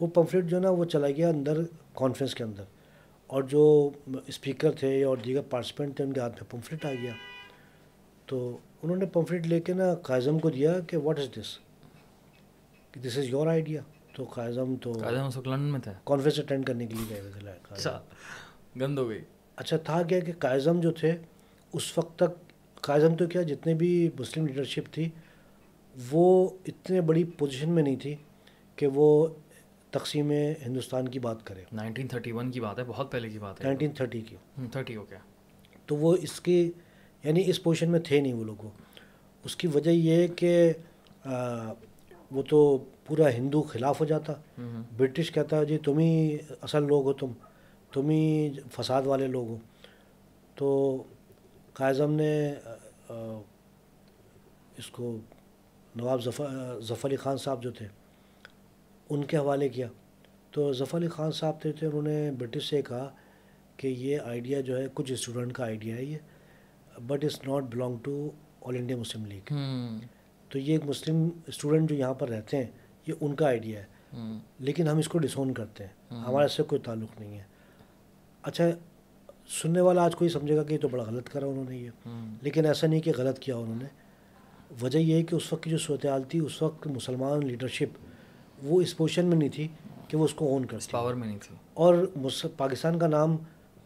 وہ 0.00 0.06
پمفلٹ 0.06 0.44
جو 0.44 0.56
ہے 0.56 0.62
نا 0.62 0.70
وہ 0.70 0.84
چلا 0.84 1.10
گیا 1.10 1.28
اندر 1.28 1.58
کانفرنس 1.94 2.34
کے 2.34 2.44
اندر۔ 2.44 2.64
اور 3.26 3.42
جو 3.42 3.90
اسپیکر 4.26 4.72
تھے 4.72 5.04
اور 5.04 5.16
دیگر 5.16 5.40
پارٹیسپینٹ 5.50 5.96
تھے 5.96 6.04
ان 6.04 6.12
کے 6.12 6.20
ہاتھ 6.20 6.42
میں 6.42 6.50
پمفلٹ 6.50 6.84
آ 6.84 6.92
گیا۔ 7.02 7.12
تو 8.26 8.58
انہوں 8.82 8.96
نے 8.96 9.06
پمفلٹ 9.06 9.46
لے 9.46 9.60
کے 9.60 9.72
نا 9.72 9.94
قائزم 9.94 10.38
کو 10.38 10.50
دیا 10.50 10.80
کہ 10.86 10.96
واٹ 10.96 11.18
از 11.18 11.28
دس 11.36 11.58
کہ 12.92 13.00
دس 13.00 13.18
از 13.18 13.24
یور 13.24 13.46
آئیڈیا 13.46 13.80
تو 14.12 14.24
قائزم 14.24 14.74
تو 14.76 14.92
لنڈن 15.44 15.60
میں 15.60 15.80
تھا 15.80 15.92
کانفرنس 16.04 16.38
اٹینڈ 16.38 16.66
کرنے 16.66 16.86
کے 16.86 16.94
لیے 16.94 17.04
گئے 17.10 17.20
ہوئے 17.20 17.32
تھے 17.32 17.48
اچھا 17.70 18.00
گند 18.80 18.98
ہو 18.98 19.08
گئی۔ 19.08 19.20
اچھا 19.56 19.76
تھا 19.76 20.02
کیا 20.02 20.20
کہ 20.20 20.32
قائزم 20.38 20.80
جو 20.80 20.90
تھے 20.90 21.16
اس 21.72 21.98
وقت 21.98 22.18
تک 22.18 22.50
قائزم 22.80 23.14
تو 23.14 23.26
کیا 23.26 23.42
جتنے 23.42 23.74
بھی 23.74 24.10
مسلم 24.20 24.46
لیڈرشپ 24.46 24.92
تھی 24.92 25.08
وہ 26.10 26.48
اتنے 26.66 27.00
بڑی 27.00 27.24
پوزیشن 27.24 27.70
میں 27.70 27.82
نہیں 27.82 27.96
تھی 27.96 28.14
کہ 28.76 28.86
وہ 28.86 29.26
تقسیم 29.90 30.30
ہندوستان 30.66 31.08
کی 31.08 31.18
بات 31.18 31.46
کرے۔ 31.46 31.64
نائنٹین 31.72 32.08
تھرٹی 32.08 32.32
ون 32.32 32.50
کی 32.50 32.60
بات 32.60 32.78
ہے 32.78 32.84
بہت 32.86 33.12
پہلے 33.12 33.28
کی 33.28 33.38
بات 33.38 33.60
ہے۔ 33.60 33.64
نائنٹین 33.64 33.90
تھرٹی 33.90 34.20
کی۔ 34.20 34.36
تھرٹی 34.72 34.96
گیا 34.96 35.18
تو 35.86 35.96
وہ 35.96 36.16
اس 36.20 36.40
کی 36.40 36.72
یعنی 37.22 37.42
اس 37.46 37.62
پوزیشن 37.62 37.90
میں 37.90 38.00
تھے 38.00 38.20
نہیں 38.20 38.32
وہ 38.32 38.44
لوگ۔ 38.44 38.66
اس 39.44 39.56
کی 39.56 39.66
وجہ 39.66 39.90
یہ 39.90 40.26
کہ 40.26 40.72
وہ 42.32 42.42
تو 42.48 42.58
پورا 43.06 43.30
ہندو 43.30 43.62
خلاف 43.62 44.00
ہو 44.00 44.04
جاتا۔ 44.04 44.32
برٹش 44.96 45.30
کہتا 45.32 45.62
جی 45.64 45.78
تم 45.78 45.98
ہی 45.98 46.36
اصل 46.62 46.86
لوگ 46.86 47.04
ہو 47.04 47.12
تم 47.12 47.32
تم 47.92 48.10
ہی 48.10 48.50
فساد 48.72 49.02
والے 49.06 49.26
لوگ 49.26 49.48
ہو۔ 49.48 49.58
تو 50.54 51.02
قائزم 51.74 52.12
نے 52.12 52.32
اس 54.78 54.86
کو 54.90 55.16
نواب 55.96 56.22
ظفر 56.24 56.80
ظفر 56.80 57.08
علی 57.08 57.16
خان 57.16 57.36
صاحب 57.36 57.62
جو 57.62 57.70
تھے، 57.70 57.86
ان 59.10 59.24
کے 59.24 59.36
حوالے 59.36 59.68
کیا۔ 59.68 59.88
تو 60.50 60.72
ظفر 60.72 60.98
علی 60.98 61.08
خان 61.08 61.32
صاحب 61.32 61.60
تھے 61.60 61.72
تھے 61.72 61.86
انہوں 61.86 62.02
نے 62.02 62.30
برٹش 62.38 62.68
سے 62.70 62.82
کہا 62.82 63.08
کہ 63.76 63.88
یہ 63.88 64.18
آئیڈیا 64.24 64.60
جو 64.60 64.78
ہے، 64.78 64.86
کچھ 64.94 65.12
اسٹوڈنٹ 65.12 65.52
کا 65.52 65.64
آئیڈیا 65.64 65.96
ہے 65.96 66.04
یہ 66.04 66.98
but 67.06 67.24
is 67.24 67.38
not 67.46 67.62
belong 67.64 67.96
to 68.02 68.30
All 68.62 68.76
India 68.76 68.96
Muslim 68.96 69.24
League 69.26 69.52
تو 70.52 70.58
یہ 70.58 70.72
ایک 70.72 70.84
مسلم 70.86 71.28
اسٹوڈنٹ 71.46 71.88
جو 71.90 71.96
یہاں 71.96 72.14
پر 72.14 72.28
رہتے 72.28 72.56
ہیں 72.56 72.66
یہ 73.06 73.14
ان 73.20 73.34
کا 73.34 73.46
آئیڈیا 73.46 73.80
ہے۔ 73.80 73.84
لیکن 74.58 74.88
ہم 74.88 74.98
اس 74.98 75.08
کو 75.08 75.18
ڈسون 75.18 75.54
کرتے 75.54 75.84
ہیں۔ 75.84 75.90
ہمارے 76.26 76.48
سے 76.48 76.62
کوئی 76.62 76.80
تعلق 76.80 77.20
نہیں 77.20 77.38
ہے۔ 77.38 77.42
اچھا 78.42 78.64
سننے 79.62 79.80
والا 79.80 80.04
آج 80.04 80.16
کوئی 80.16 80.30
سمجھے 80.30 80.56
گا 80.56 80.62
کہ 80.62 80.74
یہ 80.74 80.78
تو 80.78 80.88
بڑا 80.88 81.04
غلط 81.04 81.28
کرا 81.28 81.46
انہوں 81.46 81.64
نے 81.68 81.76
یہ۔ 81.76 81.90
لیکن 82.42 82.66
ایسا 82.66 82.86
نہیں 82.86 83.00
کہ 83.00 83.12
غلط 83.18 83.38
کیا 83.38 83.56
انہوں 83.56 83.76
نے۔ 83.76 83.84
وجہ 84.82 84.98
یہ 84.98 85.14
ہے 85.14 85.22
کہ 85.22 85.34
اس 85.34 85.52
وقت 85.52 85.62
کی 85.62 85.70
جو 85.70 85.78
صورتحال 85.78 86.22
تھی 86.22 86.38
اس 86.38 86.62
وقت 86.62 86.86
مسلمان 86.86 87.46
لیڈرشپ 87.46 87.98
وہ 88.62 88.80
اس 88.80 88.96
پوزیشن 88.96 89.26
میں 89.26 89.36
نہیں 89.36 89.48
تھی 89.48 89.68
کہ 90.08 90.16
وہ 90.16 90.24
اس 90.24 90.34
کو 90.34 90.44
اون 90.48 90.64
کر 90.64 90.78
پاور 90.90 91.14
میں 91.14 91.28
نہیں 91.28 91.38
تھی۔ 91.42 91.56
اور 91.74 91.94
پاکستان 92.56 92.98
کا 92.98 93.06
نام 93.06 93.36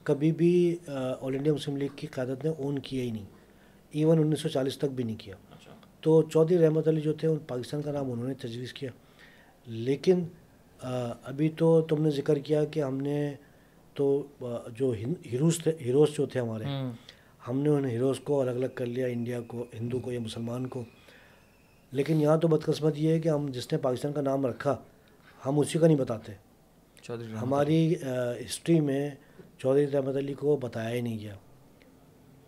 کبھی 0.02 0.32
بھی 0.32 0.76
آل 1.20 1.34
انڈیا 1.36 1.52
مسلم 1.52 1.76
لیگ 1.76 1.88
کی 1.96 2.06
قیادت 2.06 2.44
نے 2.44 2.50
اون 2.58 2.78
کیا 2.78 3.02
ہی 3.02 3.10
نہیں۔ 3.10 3.24
ایون 3.90 4.18
انیس 4.18 4.40
سو 4.40 4.48
چالیس 4.48 4.78
تک 4.78 4.84
بھی 4.84 5.04
نہیں 5.04 5.16
کیا۔ 5.16 5.34
تو 6.00 6.22
چودھری 6.22 6.58
رحمت 6.58 6.88
علی 6.88 7.00
جو 7.00 7.12
تھے 7.12 7.28
ان 7.28 7.38
پاکستان 7.46 7.82
کا 7.82 7.92
نام 7.92 8.12
انہوں 8.12 8.28
نے 8.28 8.34
تجویز 8.34 8.72
کیا۔ 8.72 8.90
لیکن 9.66 10.24
ابھی 10.80 11.48
تو 11.48 11.80
تم 11.80 12.02
نے 12.02 12.10
ذکر 12.10 12.38
کیا 12.38 12.64
کہ 12.64 12.82
ہم 12.82 12.96
نے 13.00 13.34
تو 13.94 14.26
جو 14.78 14.92
ہیروز 15.32 15.58
تھے 15.62 15.72
ہیروز 15.80 16.08
جو 16.16 16.26
تھے 16.26 16.40
ہمارے 16.40 16.64
ہم 17.48 17.60
نے 17.60 17.68
ان 17.68 17.84
ہیروز 17.84 18.20
کو 18.20 18.40
الگ 18.40 18.50
الگ 18.50 18.66
کر 18.74 18.86
لیا 18.86 19.06
انڈیا 19.06 19.40
کو 19.46 19.64
ہندو 19.80 19.98
کو 19.98 20.12
یا 20.12 20.20
مسلمان 20.20 20.66
کو۔ 20.66 20.84
لیکن 21.92 22.20
یہاں 22.20 22.36
تو 22.36 22.48
بدقسمت 22.48 22.92
یہ 22.96 23.10
ہے 23.10 23.20
کہ 23.20 23.28
ہم 23.28 23.46
جس 23.46 23.72
نے 23.72 23.78
پاکستان 23.78 24.12
کا 24.12 24.20
نام 24.20 24.46
رکھا 24.46 24.76
ہم 25.46 25.58
اسی 25.58 25.78
کا 25.78 25.86
نہیں 25.86 25.98
بتاتے۔ 25.98 26.32
ہماری 27.42 27.94
ہسٹری 28.46 28.80
میں 28.80 29.10
چودھری 29.58 29.86
رحمت 29.86 30.16
علی 30.16 30.34
کو 30.34 30.56
بتایا 30.56 30.90
ہی 30.90 31.00
نہیں 31.00 31.18
گیا۔ 31.18 31.34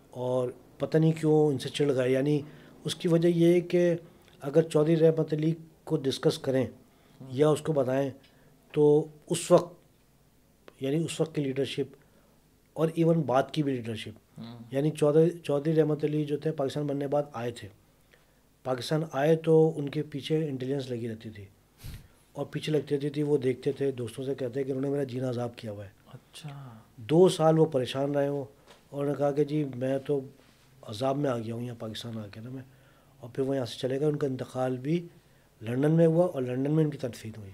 اور 0.09 0.49
پتہ 0.77 0.97
نہیں 0.97 1.11
کیوں 1.11 1.47
ان 1.47 1.57
سے 1.57 1.69
چڑھ 1.69 1.93
گئے 1.95 2.11
یعنی 2.11 2.41
اس 2.83 2.95
کی 2.95 3.07
وجہ 3.07 3.27
یہ 3.27 3.53
ہے 3.53 3.61
کہ 3.61 3.95
اگر 4.41 4.61
چودھری 4.61 4.97
رحمت 4.97 5.33
علی 5.33 5.53
کو 5.83 5.97
ڈسکس 5.97 6.37
کریں 6.37 6.67
یا 7.29 7.49
اس 7.49 7.61
کو 7.61 7.73
بتائیں 7.73 8.09
تو 8.71 9.05
اس 9.29 9.51
وقت 9.51 9.73
یعنی 10.79 11.05
اس 11.05 11.21
وقت 11.21 11.35
کی 11.35 11.41
لیڈرشپ 11.41 11.95
اور 12.73 12.89
ایون 12.95 13.21
بعد 13.21 13.43
کی 13.51 13.63
بھی 13.63 13.73
لیڈرشپ 13.73 14.41
یعنی 14.71 14.91
چودھری 14.91 15.29
چودھری 15.43 15.75
رحمت 15.75 16.03
علی 16.03 16.25
جو 16.25 16.37
تھے 16.37 16.51
پاکستان 16.51 16.87
بننے 16.87 17.07
بعد 17.07 17.23
آئے 17.33 17.51
تھے۔ 17.51 17.67
پاکستان 18.63 19.03
آئے 19.11 19.35
تو 19.35 19.73
ان 19.75 19.89
کے 19.89 20.03
پیچھے 20.03 20.49
انٹیلیجنس 20.49 20.89
لگی 20.89 21.09
رہتی 21.09 21.29
تھی۔ 21.29 21.45
اور 22.33 22.45
پیچھے 22.45 22.73
لگتی 22.73 22.95
رہتی 22.95 23.09
تھی 23.09 23.23
وہ 23.23 23.37
دیکھتے 23.37 23.71
تھے 23.71 23.91
دوستوں 23.91 24.25
سے 24.25 24.35
کہتے 24.35 24.63
کہ 24.63 24.71
انہوں 24.71 24.81
نے 24.81 24.89
میرا 24.89 25.03
جینا 25.03 25.29
عذاب 25.29 25.55
کیا 25.55 25.71
ہوا 25.71 25.85
ہے۔ 25.85 25.89
اچھا۔ 26.13 26.77
دو 26.97 27.29
سال 27.29 27.59
وہ 27.59 27.65
پریشان 27.65 28.11
رہے 28.11 28.27
ہوں 28.27 28.43
اور 28.89 29.01
انہوں 29.01 29.05
نے 29.05 29.17
کہا 29.17 29.31
کہ 29.31 29.43
جی 29.43 29.65
میں 29.75 29.97
تو 29.99 30.21
عذاب 30.89 31.17
میں 31.17 31.29
آ 31.29 31.37
گیا 31.37 31.55
ہوں 31.55 31.63
یہاں 31.63 31.79
پاکستان 31.79 32.17
آ 32.19 32.27
کے 32.31 32.39
نا 32.39 32.49
میں، 32.49 32.63
اور 33.19 33.29
پھر 33.29 33.43
وہ 33.43 33.55
یہاں 33.55 33.65
سے 33.65 33.77
چلے 33.79 33.99
گئے، 33.99 34.07
ان 34.07 34.17
کا 34.17 34.27
انتقال 34.27 34.77
بھی 34.77 35.07
لنڈن 35.61 35.91
میں 35.91 36.07
ہوا 36.07 36.25
اور 36.25 36.41
لنڈن 36.41 36.71
میں 36.71 36.83
ان 36.83 36.89
کی 36.89 36.97
تدفین 36.97 37.31
ہوئی۔ 37.37 37.51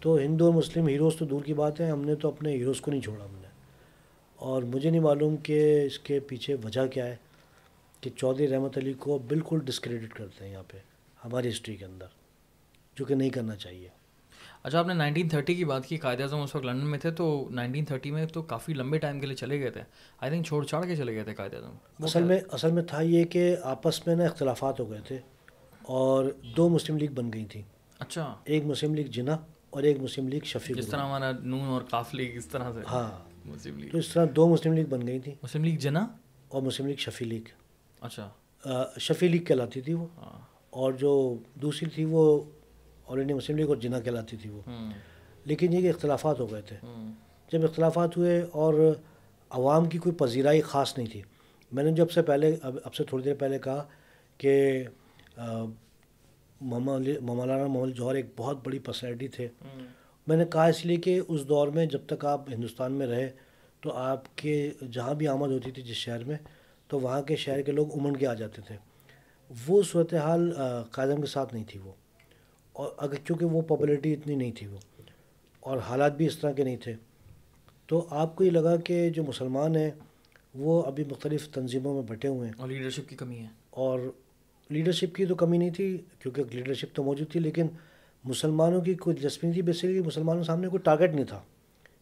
تو 0.00 0.16
ہندو 0.16 0.44
اور 0.44 0.54
مسلم 0.54 0.88
ہیروز 0.88 1.16
تو 1.16 1.24
دور 1.24 1.42
کی 1.42 1.54
بات 1.54 1.80
ہے، 1.80 1.90
ہم 1.90 2.04
نے 2.04 2.14
تو 2.14 2.28
اپنے 2.28 2.52
ہیروز 2.52 2.80
کو 2.80 2.90
نہیں 2.90 3.00
چھوڑا 3.00 3.24
ہم 3.24 3.34
نے۔ 3.34 3.48
اور 4.36 4.62
مجھے 4.62 4.90
نہیں 4.90 5.00
معلوم 5.00 5.36
کہ 5.36 5.84
اس 5.84 5.98
کے 5.98 6.20
پیچھے 6.20 6.56
وجہ 6.64 6.86
کیا 6.86 7.06
ہے 7.06 7.16
کہ 8.00 8.10
چودھری 8.16 8.48
رحمت 8.48 8.78
علی 8.78 8.92
کو 8.92 9.18
بالکل 9.18 9.60
ڈسکریڈٹ 9.64 10.14
کرتے 10.14 10.44
ہیں 10.44 10.52
یہاں 10.52 10.62
پہ، 10.68 10.78
ہماری 11.24 11.48
ہسٹری 11.48 11.76
کے 11.76 11.84
اندر، 11.84 12.06
جو 12.96 13.04
کہ 13.04 13.14
نہیں 13.14 13.30
کرنا 13.30 13.56
چاہیے۔ 13.56 13.88
اچھا 14.64 14.78
آپ 14.78 14.86
نے 14.86 14.94
نائنٹین 14.94 15.28
تھرٹی 15.28 15.54
کی 15.54 15.64
بات 15.64 15.86
کی 15.86 15.96
قائد 15.96 16.20
اعظم 16.20 16.40
اس 16.40 16.54
وقت 16.54 16.64
لنڈن 16.64 16.86
میں 16.86 16.98
تھے 16.98 17.10
تو 17.10 17.48
نائنٹین 17.50 17.84
تھرٹی 17.84 18.10
میں 18.10 18.26
تو 18.26 18.42
کافی 18.42 18.74
لمبے 18.74 18.98
ٹائم 18.98 19.20
کے 19.20 19.26
لیے 19.26 19.36
چلے 19.36 19.60
گئے 19.60 19.70
تھے۔ 19.70 19.80
آئی 20.20 20.30
تھنک 20.30 20.46
چھوڑ 20.46 20.64
چھاڑ 20.64 20.84
کے 20.84 20.96
چلے 20.96 21.14
گئے 21.14 21.24
تھے 21.24 21.34
قائد 21.34 21.54
اعظم۔ 21.54 22.04
اصل 22.04 22.22
میں 22.22 22.40
اصل 22.52 22.72
میں 22.72 22.82
تھا 22.82 23.00
یہ 23.00 23.24
کہ 23.24 23.56
آپس 23.62 24.06
میں 24.06 24.16
نا 24.16 24.24
اختلافات 24.24 24.80
ہو 24.80 24.90
گئے 24.90 25.00
تھے 25.06 25.18
اور 25.82 26.24
دو 26.56 26.68
مسلم 26.68 26.96
لیگ 26.96 27.08
بن 27.08 27.32
گئی 27.32 27.44
تھیں۔ 27.44 27.62
اچھا۔ 27.98 28.34
ایک 28.44 28.64
مسلم 28.64 28.94
لیگ 28.94 29.04
جنا 29.04 29.36
اور 29.70 29.82
ایک 29.82 29.98
مسلم 30.00 30.28
لیگ 30.28 30.40
شفیق 30.44 30.76
جس 30.76 30.86
طرح 30.86 31.00
ہمارا 31.00 31.32
نون 31.32 31.60
اور 31.60 31.82
کاف 31.90 32.14
لیگ 32.14 32.36
اس 32.36 32.46
طرح 32.46 32.72
سے۔ 32.72 32.80
ہاں۔ 32.90 33.10
Muslim 33.44 33.78
League. 33.78 33.90
تو 33.90 33.98
اس 33.98 34.08
طرح 34.08 34.26
دو 34.36 34.48
مسلم 34.48 34.72
لیگ 34.72 34.84
بن 34.84 35.06
گئی 35.06 35.18
تھیں۔ 35.18 35.34
مسلم 35.42 35.64
لیگ 35.64 35.78
جنا 35.78 36.06
اور 36.48 36.62
مسلم 36.62 36.86
لیگ 36.86 36.96
شفیع 36.96 37.26
لیگ۔ 37.26 37.42
اچھا۔ 38.00 38.30
شفیع 39.00 39.28
لیگ 39.28 39.44
کہلاتی 39.44 39.80
تھی 39.80 39.92
وہ۔ 39.94 40.06
ہاں۔ 40.16 40.40
اور 40.70 40.92
جو 40.92 41.38
دوسری 41.54 41.88
تھی 41.88 42.04
وہ 42.04 42.42
آل 43.08 43.18
انڈیا 43.20 43.36
مسلم 43.36 43.56
لیگ 43.56 43.68
اور 43.68 43.76
جنا 43.76 44.00
کہلاتی 44.00 44.36
تھی 44.36 44.50
وہ۔ 44.50 44.60
لیکن 45.44 45.72
یہ 45.72 45.80
کہ 45.80 45.88
اختلافات 45.88 46.40
ہو 46.40 46.52
گئے 46.52 46.62
تھے۔ 46.62 46.76
جب 47.52 47.64
اختلافات 47.64 48.16
ہوئے 48.16 48.46
اور 48.52 48.74
عوام 49.50 49.84
کی 49.88 49.98
کوئی 49.98 50.14
پذیرائی 50.14 50.60
خاص 50.60 50.98
نہیں 50.98 51.08
تھی۔ 51.12 51.22
میں 51.72 51.84
نے 51.84 51.92
جب 51.92 52.10
سے 52.10 52.22
پہلے 52.22 52.56
اب 52.62 52.76
اب 52.84 52.94
سے 52.94 53.04
تھوڑی 53.04 53.24
دیر 53.24 53.34
پہلے 53.34 53.58
کہا 53.58 53.84
کہ 54.38 54.84
مولانا 56.60 57.66
محمد 57.66 57.96
جوہر 57.96 58.14
ایک 58.14 58.26
بہت 58.36 58.66
بڑی 58.66 58.78
پرسنالٹی 58.78 59.28
تھے۔ 59.28 59.48
میں 60.26 60.36
نے 60.36 60.44
کہا 60.44 60.64
اس 60.66 60.86
لیے 60.86 60.96
کہ 60.96 61.20
اس 61.28 61.48
دور 61.48 61.68
میں 61.68 61.86
جب 61.86 62.00
تک 62.06 62.24
آپ 62.24 62.50
ہندوستان 62.50 62.92
میں 62.92 63.06
رہے 63.06 63.30
تو 63.80 63.92
آپ 63.92 64.36
کے 64.36 64.70
جہاں 64.92 65.14
بھی 65.14 65.28
آمد 65.28 65.48
ہوتی 65.48 65.70
تھی 65.70 65.82
جس 65.82 65.96
شہر 65.96 66.24
میں 66.24 66.36
تو 66.88 67.00
وہاں 67.00 67.22
کے 67.22 67.36
شہر 67.36 67.62
کے 67.62 67.72
لوگ 67.72 67.98
امنڈ 68.00 68.18
کے 68.18 68.26
آ 68.26 68.34
جاتے 68.34 68.62
تھے۔ 68.62 68.76
وہ 69.68 69.82
صورتحال 69.82 70.52
قائدم 70.90 71.20
کے 71.20 71.26
ساتھ 71.26 71.54
نہیں 71.54 71.64
تھی 71.68 71.80
وہ۔ 71.80 71.92
اور 72.74 72.90
اگر 72.96 73.14
چونکہ 73.24 73.46
وہ 73.46 73.62
پاپولیٹی 73.62 74.12
اتنی 74.12 74.34
نہیں 74.34 74.52
تھی 74.52 74.66
وہ 74.66 74.78
اور 75.60 75.78
حالات 75.78 76.16
بھی 76.16 76.26
اس 76.26 76.38
طرح 76.38 76.52
کے 76.52 76.64
نہیں 76.64 76.76
تھے 76.76 76.94
تو 77.86 78.06
آپ 78.10 78.36
کو 78.36 78.44
یہ 78.44 78.50
لگا 78.50 78.76
کہ 78.76 79.10
جو 79.10 79.22
مسلمان 79.24 79.76
ہیں 79.76 79.90
وہ 80.54 80.82
ابھی 80.82 81.04
مختلف 81.10 81.48
تنظیموں 81.48 81.94
میں 81.94 82.02
بٹے 82.02 82.28
ہوئے 82.28 82.48
ہیں۔ 82.48 82.54
اور 82.58 82.68
لیڈرشپ 82.68 83.08
کی 83.08 83.16
کمی 83.16 83.38
ہے۔ 83.38 83.46
اور 83.70 84.00
لیڈرشپ 84.70 85.14
کی 85.14 85.26
تو 85.26 85.34
کمی 85.34 85.58
نہیں 85.58 85.70
تھی 85.70 85.98
کیونکہ 86.18 86.42
لیڈرشپ 86.52 86.96
تو 86.96 87.02
موجود 87.02 87.30
تھی 87.30 87.40
لیکن 87.40 87.66
مسلمانوں 88.24 88.80
کی 88.80 88.94
کوئی 88.94 89.16
دلچسپی 89.16 89.46
نہیں 89.46 89.54
تھی۔ 89.54 89.62
بیسیکلی 89.62 90.00
مسلمانوں 90.00 90.42
سامنے 90.42 90.68
کوئی 90.68 90.80
ٹارگیٹ 90.82 91.14
نہیں 91.14 91.24
تھا 91.24 91.42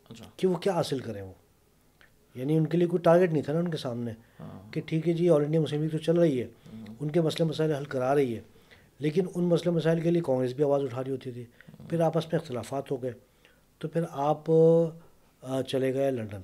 اچھا۔ 0.09 0.25
کہ 0.37 0.49
وہ 0.49 0.57
کیا 0.57 0.73
حاصل 0.73 0.99
کریں 0.99 1.23
وہ۔ 1.23 1.33
یعنی 2.35 2.57
ان 2.57 2.67
کے 2.67 2.79
لیے 2.79 2.87
کوئی 2.87 3.01
ٹارگیٹ 3.03 3.33
نہیں 3.33 3.43
تھا 3.43 3.53
نا 3.53 3.59
ان 3.59 3.71
کے 3.71 3.77
سامنے 3.77 4.11
ہاں۔ 4.41 4.73
کہ 4.73 4.81
ٹھیک 4.87 5.09
ہے 5.09 5.13
جی 5.13 5.29
آل 5.29 5.45
انڈیا 5.45 5.61
مسلم 5.61 5.81
لیگ 5.83 5.89
تو 5.89 5.99
چل 5.99 6.17
رہی 6.17 6.43
ہے 6.43 6.47
ان 7.01 7.11
کے 7.11 7.21
مسئلے 7.21 7.49
مسائل 7.49 7.73
حل 7.73 7.85
کرا 7.85 8.15
رہی 8.15 8.37
ہے۔ 8.37 8.41
لیکن 9.03 9.27
ان 9.35 9.45
مسئلے 9.45 9.71
مسائل 9.71 10.01
کے 10.01 10.11
لیے 10.11 10.23
کانگریس 10.23 10.53
بھی 10.53 10.65
آواز 10.65 10.83
اٹھا 10.83 11.05
رہی 11.05 11.11
ہوتی 11.11 11.31
تھی۔ 11.33 11.45
پھر 11.89 12.01
آپس 12.01 12.33
میں 12.33 12.41
اختلافات 12.41 12.91
ہو 12.91 13.03
گئے۔ 13.03 13.13
تو 13.79 13.89
پھر 13.89 14.03
آپ 14.11 14.45
چلے 15.69 15.95
گئے 15.95 16.11
لنڈن۔ 16.11 16.41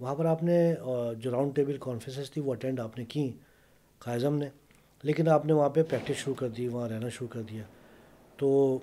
وہاں 0.00 0.14
پر 0.14 0.24
آپ 0.24 0.42
نے 0.42 0.74
جو 1.18 1.30
راؤنڈ 1.30 1.56
ٹیبل 1.56 1.76
کانفرنسز 1.80 2.30
تھی 2.30 2.42
وہ 2.42 2.52
اٹینڈ 2.52 2.80
آپ 2.80 2.98
نے 2.98 3.04
کی 3.04 3.32
قائزم 3.98 4.34
نے۔ 4.34 4.48
لیکن 5.02 5.28
آپ 5.28 5.46
نے 5.46 5.52
وہاں 5.52 5.68
پہ 5.68 5.82
پریکٹس 5.82 6.14
شروع 6.14 6.34
کر 6.34 6.48
دی، 6.48 6.68
وہاں 6.68 6.88
رہنا 6.88 7.08
شروع 7.08 7.28
کر 7.28 7.42
دیا۔ 7.42 7.62
تو 8.36 8.78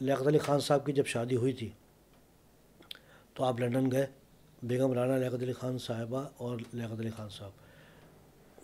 لیاقت 0.00 0.26
علی 0.26 0.38
خان 0.38 0.60
صاحب 0.60 0.86
کی 0.86 0.92
جب 0.92 1.06
شادی 1.06 1.36
ہوئی 1.36 1.52
تھی، 1.52 1.68
تو 3.34 3.44
آپ 3.44 3.60
لنڈن 3.60 3.90
گئے۔ 3.90 4.06
بیگم 4.62 4.92
رانا، 4.92 5.16
لیاقت 5.16 5.42
علی 5.42 5.52
خان 5.52 5.78
صاحبہ 5.78 6.28
اور 6.36 6.58
لیاقت 6.72 7.00
علی 7.00 7.10
خان 7.10 7.28
صاحب۔ 7.28 7.50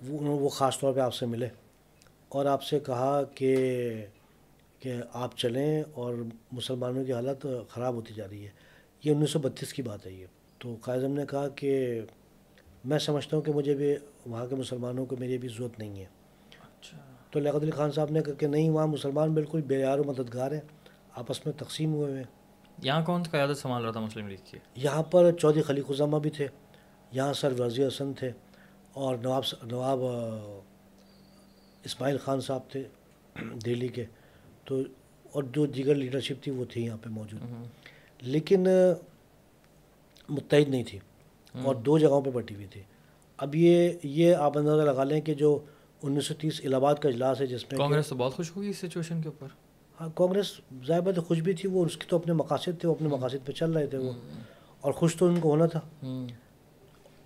وہ 0.09 0.21
وہ 0.21 0.49
خاص 0.49 0.79
طور 0.79 0.95
پہ 0.95 1.01
آپ 1.01 1.15
سے 1.15 1.27
ملے۔ 1.27 1.49
اور 2.35 2.47
آپ 2.47 2.63
سے 2.63 2.81
کہا 2.81 3.23
کہ 3.35 3.57
کہ 4.79 4.95
آپ 5.13 5.37
چلیں 5.37 5.83
اور 5.95 6.15
مسلمانوں 6.53 7.05
کی 7.05 7.13
حالت 7.13 7.47
خراب 7.69 7.95
ہوتی 7.95 8.15
جا 8.15 8.29
رہی 8.31 8.45
ہے۔ 8.45 8.51
یہ 9.05 9.13
انیس 9.13 9.31
سو 9.31 9.39
بتیس 9.39 9.73
کی 9.73 9.83
بات 9.83 10.07
ہے 10.07 10.13
یہ۔ 10.13 10.27
تو 10.59 10.77
قائد 10.81 11.03
نے 11.03 11.25
کہا 11.31 11.49
کہ 11.49 12.01
میں 12.85 12.99
سمجھتا 12.99 13.37
ہوں 13.37 13.45
کہ 13.45 13.53
مجھے 13.53 13.75
بھی 13.75 13.95
وہاں 14.27 14.47
کے 14.47 14.55
مسلمانوں 14.55 15.07
کو 15.07 15.17
میری 15.19 15.39
بھی 15.39 15.49
ضرورت 15.49 15.79
نہیں 15.79 15.99
ہے۔ 16.01 16.05
اچھا۔ 16.63 16.99
تو 17.31 17.41
لیاقت 17.41 17.63
علی 17.63 17.71
خان 17.71 17.93
صاحب 17.93 18.11
نے 18.11 18.23
کہا 18.23 18.35
کہ 18.35 18.47
نہیں 18.47 18.71
وہاں 18.71 18.87
مسلمان 18.87 19.35
بالکل 19.35 19.61
بے 19.61 19.79
یار 19.79 19.99
و 19.99 20.05
مددگار 20.05 20.53
ہیں 20.53 20.61
آپس 21.15 21.47
میں 21.47 21.55
تقسیم 21.59 21.95
ہوئے 21.95 22.07
ہوئے 22.07 22.17
ہیں۔ 22.17 22.31
یہاں 22.83 23.05
کون 23.05 23.23
قیادت 23.23 23.59
سنبھال 23.59 23.83
رہا 23.83 23.91
تھا 23.91 24.01
مسلم 24.01 24.29
لیگ 24.29 24.39
کی 24.45 24.59
یہاں 24.77 25.03
پر 25.03 25.33
چودھری 25.33 25.63
خلیق 25.63 25.85
الزامہ 25.89 26.19
بھی 26.19 26.31
تھے 26.31 26.49
یہاں 27.13 27.33
سر 27.33 27.61
وزیر 27.61 27.89
حسن 27.89 28.13
تھے 28.15 28.31
اور 28.93 29.17
نواب 29.17 29.43
نواب 29.63 29.99
اسماعیل 31.85 32.19
خان 32.19 32.41
صاحب 32.41 32.61
تھے 32.71 32.83
دہلی 33.41 33.89
کے 33.89 34.05
تو 34.65 34.81
اور 35.33 35.43
جو 35.43 35.67
دیگر 35.67 35.95
لیڈرشپ 35.95 36.43
تھی 36.43 36.53
وہ 36.53 36.65
تھی 36.65 36.85
یہاں 36.85 36.97
پہ 37.03 37.09
موجود۔ 37.09 37.41
لیکن 38.21 38.67
متحد 40.29 40.69
نہیں 40.69 40.85
تھی 40.85 40.99
اور 41.63 41.75
دو 41.75 41.99
جگہوں 41.99 42.23
پہ 42.23 42.31
بٹی 42.31 42.55
ہوئی 42.55 42.67
تھی۔ 42.67 42.83
اب 43.37 43.55
یہ 43.55 43.93
یہ 44.03 44.35
آپ 44.35 44.59
اندازہ 44.59 44.83
لگا 44.83 45.05
لیں 45.05 45.21
کہ 45.21 45.35
جو 45.35 45.59
انیس 46.03 46.27
سو 46.27 46.35
تیس 46.35 46.61
الہ 46.65 46.77
آباد 46.77 46.95
کا 46.95 47.09
اجلاس 47.09 47.41
ہے 47.41 47.47
جس 47.47 47.71
میں 47.71 47.79
کانگریس 47.79 48.07
تو 48.07 48.15
بہت 48.15 48.35
خوش 48.35 48.57
ہوگی 48.57 48.69
اس 48.69 48.77
سچویشن 48.79 49.23
کے 49.23 49.29
اوپر۔ 49.29 49.47
ہاں 50.01 50.09
کانگریس 50.15 50.61
ظاہر 50.87 51.13
تو 51.13 51.23
خوش 51.23 51.39
بھی 51.39 51.53
تھی 51.53 51.69
وہ 51.69 51.85
اس 51.85 51.97
کے 51.97 52.05
تو 52.09 52.17
اپنے 52.17 52.33
مقاصد 52.33 52.81
تھے 52.81 52.89
وہ 52.89 52.95
اپنے 52.95 53.09
مقاصد 53.09 53.47
پہ 53.47 53.53
چل 53.53 53.73
رہے 53.73 53.87
تھے 53.87 53.99
وہ۔ 53.99 54.13
اور 54.81 54.93
خوش 54.93 55.17
تو 55.17 55.27
ان 55.27 55.41
کو 55.41 55.51
ہونا 55.51 55.67
تھا۔ 55.67 55.81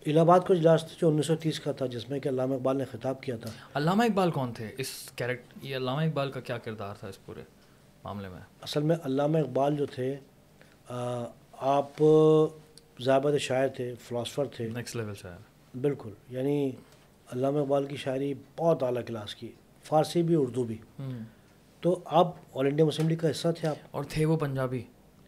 الہ 0.09 0.21
آباد 0.21 0.41
کا 0.41 0.55
اجلاس 0.55 0.81
تھا 0.81 0.95
جو 1.01 1.09
انیس 1.09 1.27
سو 1.27 1.37
تیس 1.37 1.61
کا 1.61 1.73
تھا 1.73 1.87
جس 1.87 2.11
میں 2.11 2.21
کہ 2.21 2.29
علامہ 2.29 2.55
اقبال 2.55 2.77
نے 2.77 2.85
خطاب 2.85 3.21
کیا 3.21 3.37
تھا۔ 3.37 3.51
علامہ 3.75 4.03
اقبال 4.03 4.31
کون 4.31 4.53
تھے؟ 4.53 4.69
اس 4.79 5.11
کیریکٹر 5.17 5.65
یہ 5.65 5.77
علامہ 5.77 6.01
اقبال 6.01 6.31
کا 6.31 6.41
کیا 6.41 6.59
کردار 6.59 6.95
تھا 6.95 7.09
اس 7.09 7.27
پورے 7.27 7.41
معاملے 8.05 8.29
میں؟ 8.29 8.41
اصل 8.63 8.83
میں 8.83 8.97
علامہ 9.05 9.39
اقبال 9.39 9.77
جو 9.77 9.87
تھے 9.87 10.17
آپ 11.53 12.03
ضابط 13.01 13.41
شاعر 13.41 13.69
تھے 13.69 13.95
فلاسفر 14.03 14.45
تھے۔ 14.45 14.69
نیکسٹ 14.69 14.97
لیول 14.97 15.15
شاعر۔ 15.15 15.77
بالکل 15.77 16.11
یعنی 16.31 16.71
علامہ 17.33 17.59
اقبال 17.59 17.87
کی 17.87 17.97
شاعری 17.97 18.35
بہت 18.57 18.83
اعلیٰ 18.83 19.03
کلاس 19.07 19.35
کی 19.35 19.53
فارسی 19.83 20.23
بھی 20.23 20.35
اردو 20.35 20.65
بھی۔ 20.65 20.79
تو 21.81 22.01
آپ 22.05 22.37
آل 22.55 22.67
انڈیا 22.67 22.85
مسلم 22.85 23.09
لیگ 23.09 23.17
کا 23.17 23.31
حصہ 23.31 23.49
تھے 23.61 23.69
آپ؟ 23.69 23.77
اور 23.91 24.05
تھے 24.09 24.25
وہ 24.25 24.37
پنجابی۔ 24.37 24.83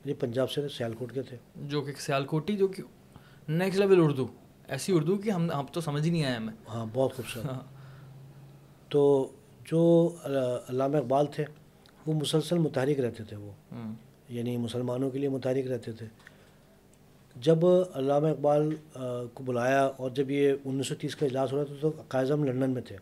یہ 0.05 0.15
پنجاب 0.21 0.51
سے 0.51 0.69
سیال 0.69 0.93
کوٹ 0.93 1.13
کے 1.13 1.23
تھے۔ 1.23 1.37
جو 1.57 1.83
کہ 1.83 1.93
سیال 1.99 2.25
کوٹی 2.25 2.57
جو 2.57 2.69
کہ 2.69 2.83
نیکسٹ 3.49 3.79
لیول 3.79 4.01
اردو۔ 4.05 4.27
ایسی 4.71 4.93
اردو 4.93 5.17
کہ 5.17 5.31
ہم 5.31 5.51
ہم 5.51 5.67
تو 5.73 5.81
سمجھ 5.81 6.03
ہی 6.03 6.11
نہیں 6.11 6.25
آئے 6.25 6.37
ہمیں۔ 6.37 6.55
ہاں 6.69 6.87
بہت 6.93 7.17
خوبصورت۔ 7.17 7.45
ہاں۔ 7.45 7.61
تو 8.89 9.33
جو 9.65 10.15
علامہ 10.69 10.97
اقبال 10.97 11.27
تھے 11.27 11.45
وہ 12.07 12.15
مسلسل 12.15 12.59
متحرک 12.59 13.01
رہتے 13.01 13.25
تھے 13.25 13.37
وہ۔ 13.37 13.51
یعنی 14.29 14.57
مسلمانوں 14.57 15.11
کے 15.11 15.19
لیے 15.19 15.29
متحرک 15.29 15.67
رہتے 15.67 15.93
تھے۔ 15.93 16.07
جب 17.37 17.67
علامہ 17.95 18.27
اقبال 18.27 18.75
کو 19.35 19.45
بلایا 19.45 19.85
اور 19.85 20.11
جب 20.11 20.31
یہ 20.31 20.53
انیس 20.65 20.87
سو 20.87 20.95
تیس 20.95 21.17
کا 21.17 21.27
اجلاس 21.27 21.53
ہو 21.53 21.57
رہا 21.57 21.65
تھا 21.65 21.75
تو 21.81 21.91
قائزم 22.09 22.45
لنڈن 22.45 22.71
میں 22.71 22.83
تھے۔ 22.83 22.97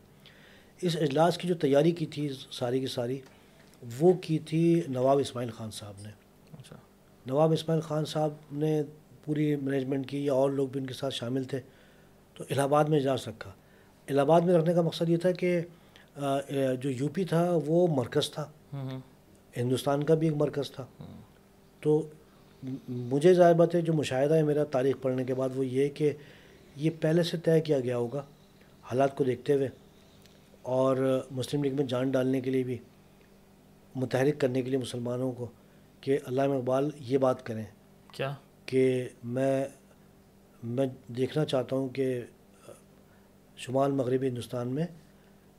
اس 0.82 0.96
اجلاس 0.96 1.38
کی 1.38 1.48
جو 1.48 1.54
تیاری 1.54 1.90
کی 1.90 2.06
تھی 2.06 2.28
ساری 2.50 2.80
کی 2.80 2.86
ساری 2.86 3.20
وہ 4.00 4.12
کی 4.12 4.38
تھی 4.38 4.82
نواب 4.88 5.18
اسماعیل 5.18 5.50
خان 5.50 5.70
صاحب 5.70 5.94
نے۔ 6.02 6.08
اچھا۔ 6.58 6.76
نواب 7.26 7.52
اسماعیل 7.52 7.80
خان 7.80 8.04
صاحب 8.04 8.30
نے 8.52 8.82
پوری 9.28 9.56
مینجمنٹ 9.56 10.08
کی 10.08 10.24
یا 10.24 10.32
اور 10.32 10.50
لوگ 10.50 10.68
بھی 10.68 10.80
ان 10.80 10.86
کے 10.86 10.94
ساتھ 10.94 11.14
شامل 11.14 11.44
تھے 11.44 11.60
تو 12.34 12.44
الہ 12.50 12.60
آباد 12.60 12.84
میں 12.84 12.98
اجلاس 12.98 13.28
رکھا 13.28 13.50
الہ 14.08 14.20
آباد 14.20 14.40
میں 14.40 14.54
رکھنے 14.54 14.74
کا 14.74 14.82
مقصد 14.82 15.08
یہ 15.08 15.16
تھا 15.16 15.32
کہ 15.32 15.60
جو 16.80 16.90
یو 16.90 17.08
پی 17.08 17.24
تھا 17.24 17.58
وہ 17.66 17.86
مرکز 17.86 18.30
تھا۔ 18.30 18.50
ہندوستان 19.56 20.04
کا 20.04 20.14
بھی 20.14 20.28
ایک 20.28 20.36
مرکز 20.36 20.70
تھا۔ 20.70 20.86
تو 21.80 22.08
مجھے 22.88 23.34
ظاہر 23.34 23.54
بات 23.54 23.74
ہے 23.74 23.80
جو 23.80 23.92
مشاہدہ 23.92 24.34
ہے 24.34 24.42
میرا 24.42 24.64
تاریخ 24.64 24.96
پڑھنے 25.02 25.24
کے 25.24 25.34
بعد 25.34 25.48
وہ 25.54 25.66
یہ 25.66 25.88
کہ 25.88 26.12
یہ 26.76 26.90
پہلے 27.00 27.22
سے 27.22 27.36
طے 27.36 27.60
کیا 27.60 27.80
گیا 27.80 27.96
ہوگا 27.96 28.22
حالات 28.82 29.16
کو 29.16 29.24
دیکھتے 29.24 29.52
ہوئے 29.52 29.68
اور 30.62 31.20
مسلم 31.30 31.64
لیگ 31.64 31.74
میں 31.74 31.84
جان 31.84 32.10
ڈالنے 32.10 32.40
کے 32.40 32.50
لیے 32.50 32.62
بھی 32.62 32.78
متحرک 33.94 34.40
کرنے 34.40 34.62
کے 34.62 34.70
لیے 34.70 34.78
مسلمانوں 34.78 35.32
کو 35.32 35.46
کہ 36.00 36.18
علامہ 36.26 36.54
اقبال 36.54 36.90
یہ 37.00 37.18
بات 37.18 37.46
کریں۔ 37.46 37.64
کیا؟ 38.12 38.34
کہ 38.68 39.08
میں 39.24 39.64
میں 40.62 40.86
دیکھنا 41.08 41.44
چاہتا 41.44 41.76
ہوں 41.76 41.88
کہ 41.88 42.20
شمال 43.56 43.92
مغربی 43.92 44.28
ہندوستان 44.28 44.68
میں 44.68 44.86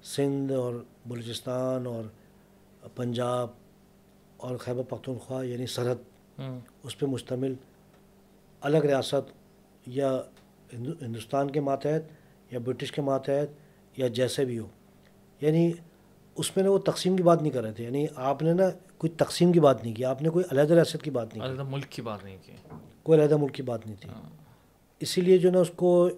سندھ 0.04 0.54
اور 0.54 0.74
بلوچستان 1.06 1.86
اور 1.86 2.04
پنجاب 2.96 3.50
اور 4.38 4.58
خیبر 4.58 4.84
پختونخوا 4.84 5.44
یعنی 5.44 5.68
سرحد 5.68 6.40
اس 6.84 7.00
پہ 7.00 7.06
مشتمل 7.06 7.54
الگ 8.62 8.78
ریاست 8.78 9.32
یا 9.88 10.22
ہندوستان 10.74 11.52
کے 11.52 11.60
ماتحت 11.60 12.02
یا 12.54 12.60
برٹش 12.60 12.92
کے 12.92 13.02
ماتحت 13.02 13.48
یا 14.00 14.08
جیسے 14.08 14.46
بھی 14.46 14.60
ہو۔ 14.60 14.68
یعنی 15.42 15.72
اس 16.36 16.56
میں 16.56 16.64
نا 16.64 16.72
وہ 16.72 16.80
تقسیم 16.80 17.16
کی 17.16 17.24
بات 17.24 17.42
نہیں 17.42 17.52
کر 17.52 17.62
رہے 17.62 17.72
تھے 17.72 17.84
یعنی 17.84 18.06
آپ 18.16 18.42
نے 18.42 18.54
نا 18.54 18.64
کوئی 18.98 19.12
تقسیم 19.18 19.52
کی 19.52 19.60
بات 19.60 19.84
نہیں 19.84 19.94
کی 19.94 20.06
آپ 20.06 20.22
نے 20.22 20.30
کوئی 20.30 20.46
علیحدہ 20.52 20.74
ریاست 20.74 21.04
کی 21.04 21.12
بات 21.12 21.34
نہیں 21.34 21.46
علیحدہ 21.46 21.64
ملک 21.64 21.90
کی 21.90 22.02
بات 22.02 22.24
نہیں 22.24 22.38
کی۔ 22.46 22.52
کوئی 23.10 23.20
علیحدہ 23.20 23.38
ملک 23.38 23.54
کی 23.54 23.64
بات 23.64 23.86
نہیں 23.86 23.96
تھی۔ 24.00 24.10
اسی 25.00 25.22
لیے 25.22 25.38
جو 25.38 25.52
نا 25.52 25.60
اس 25.60 25.72
کو 25.76 26.10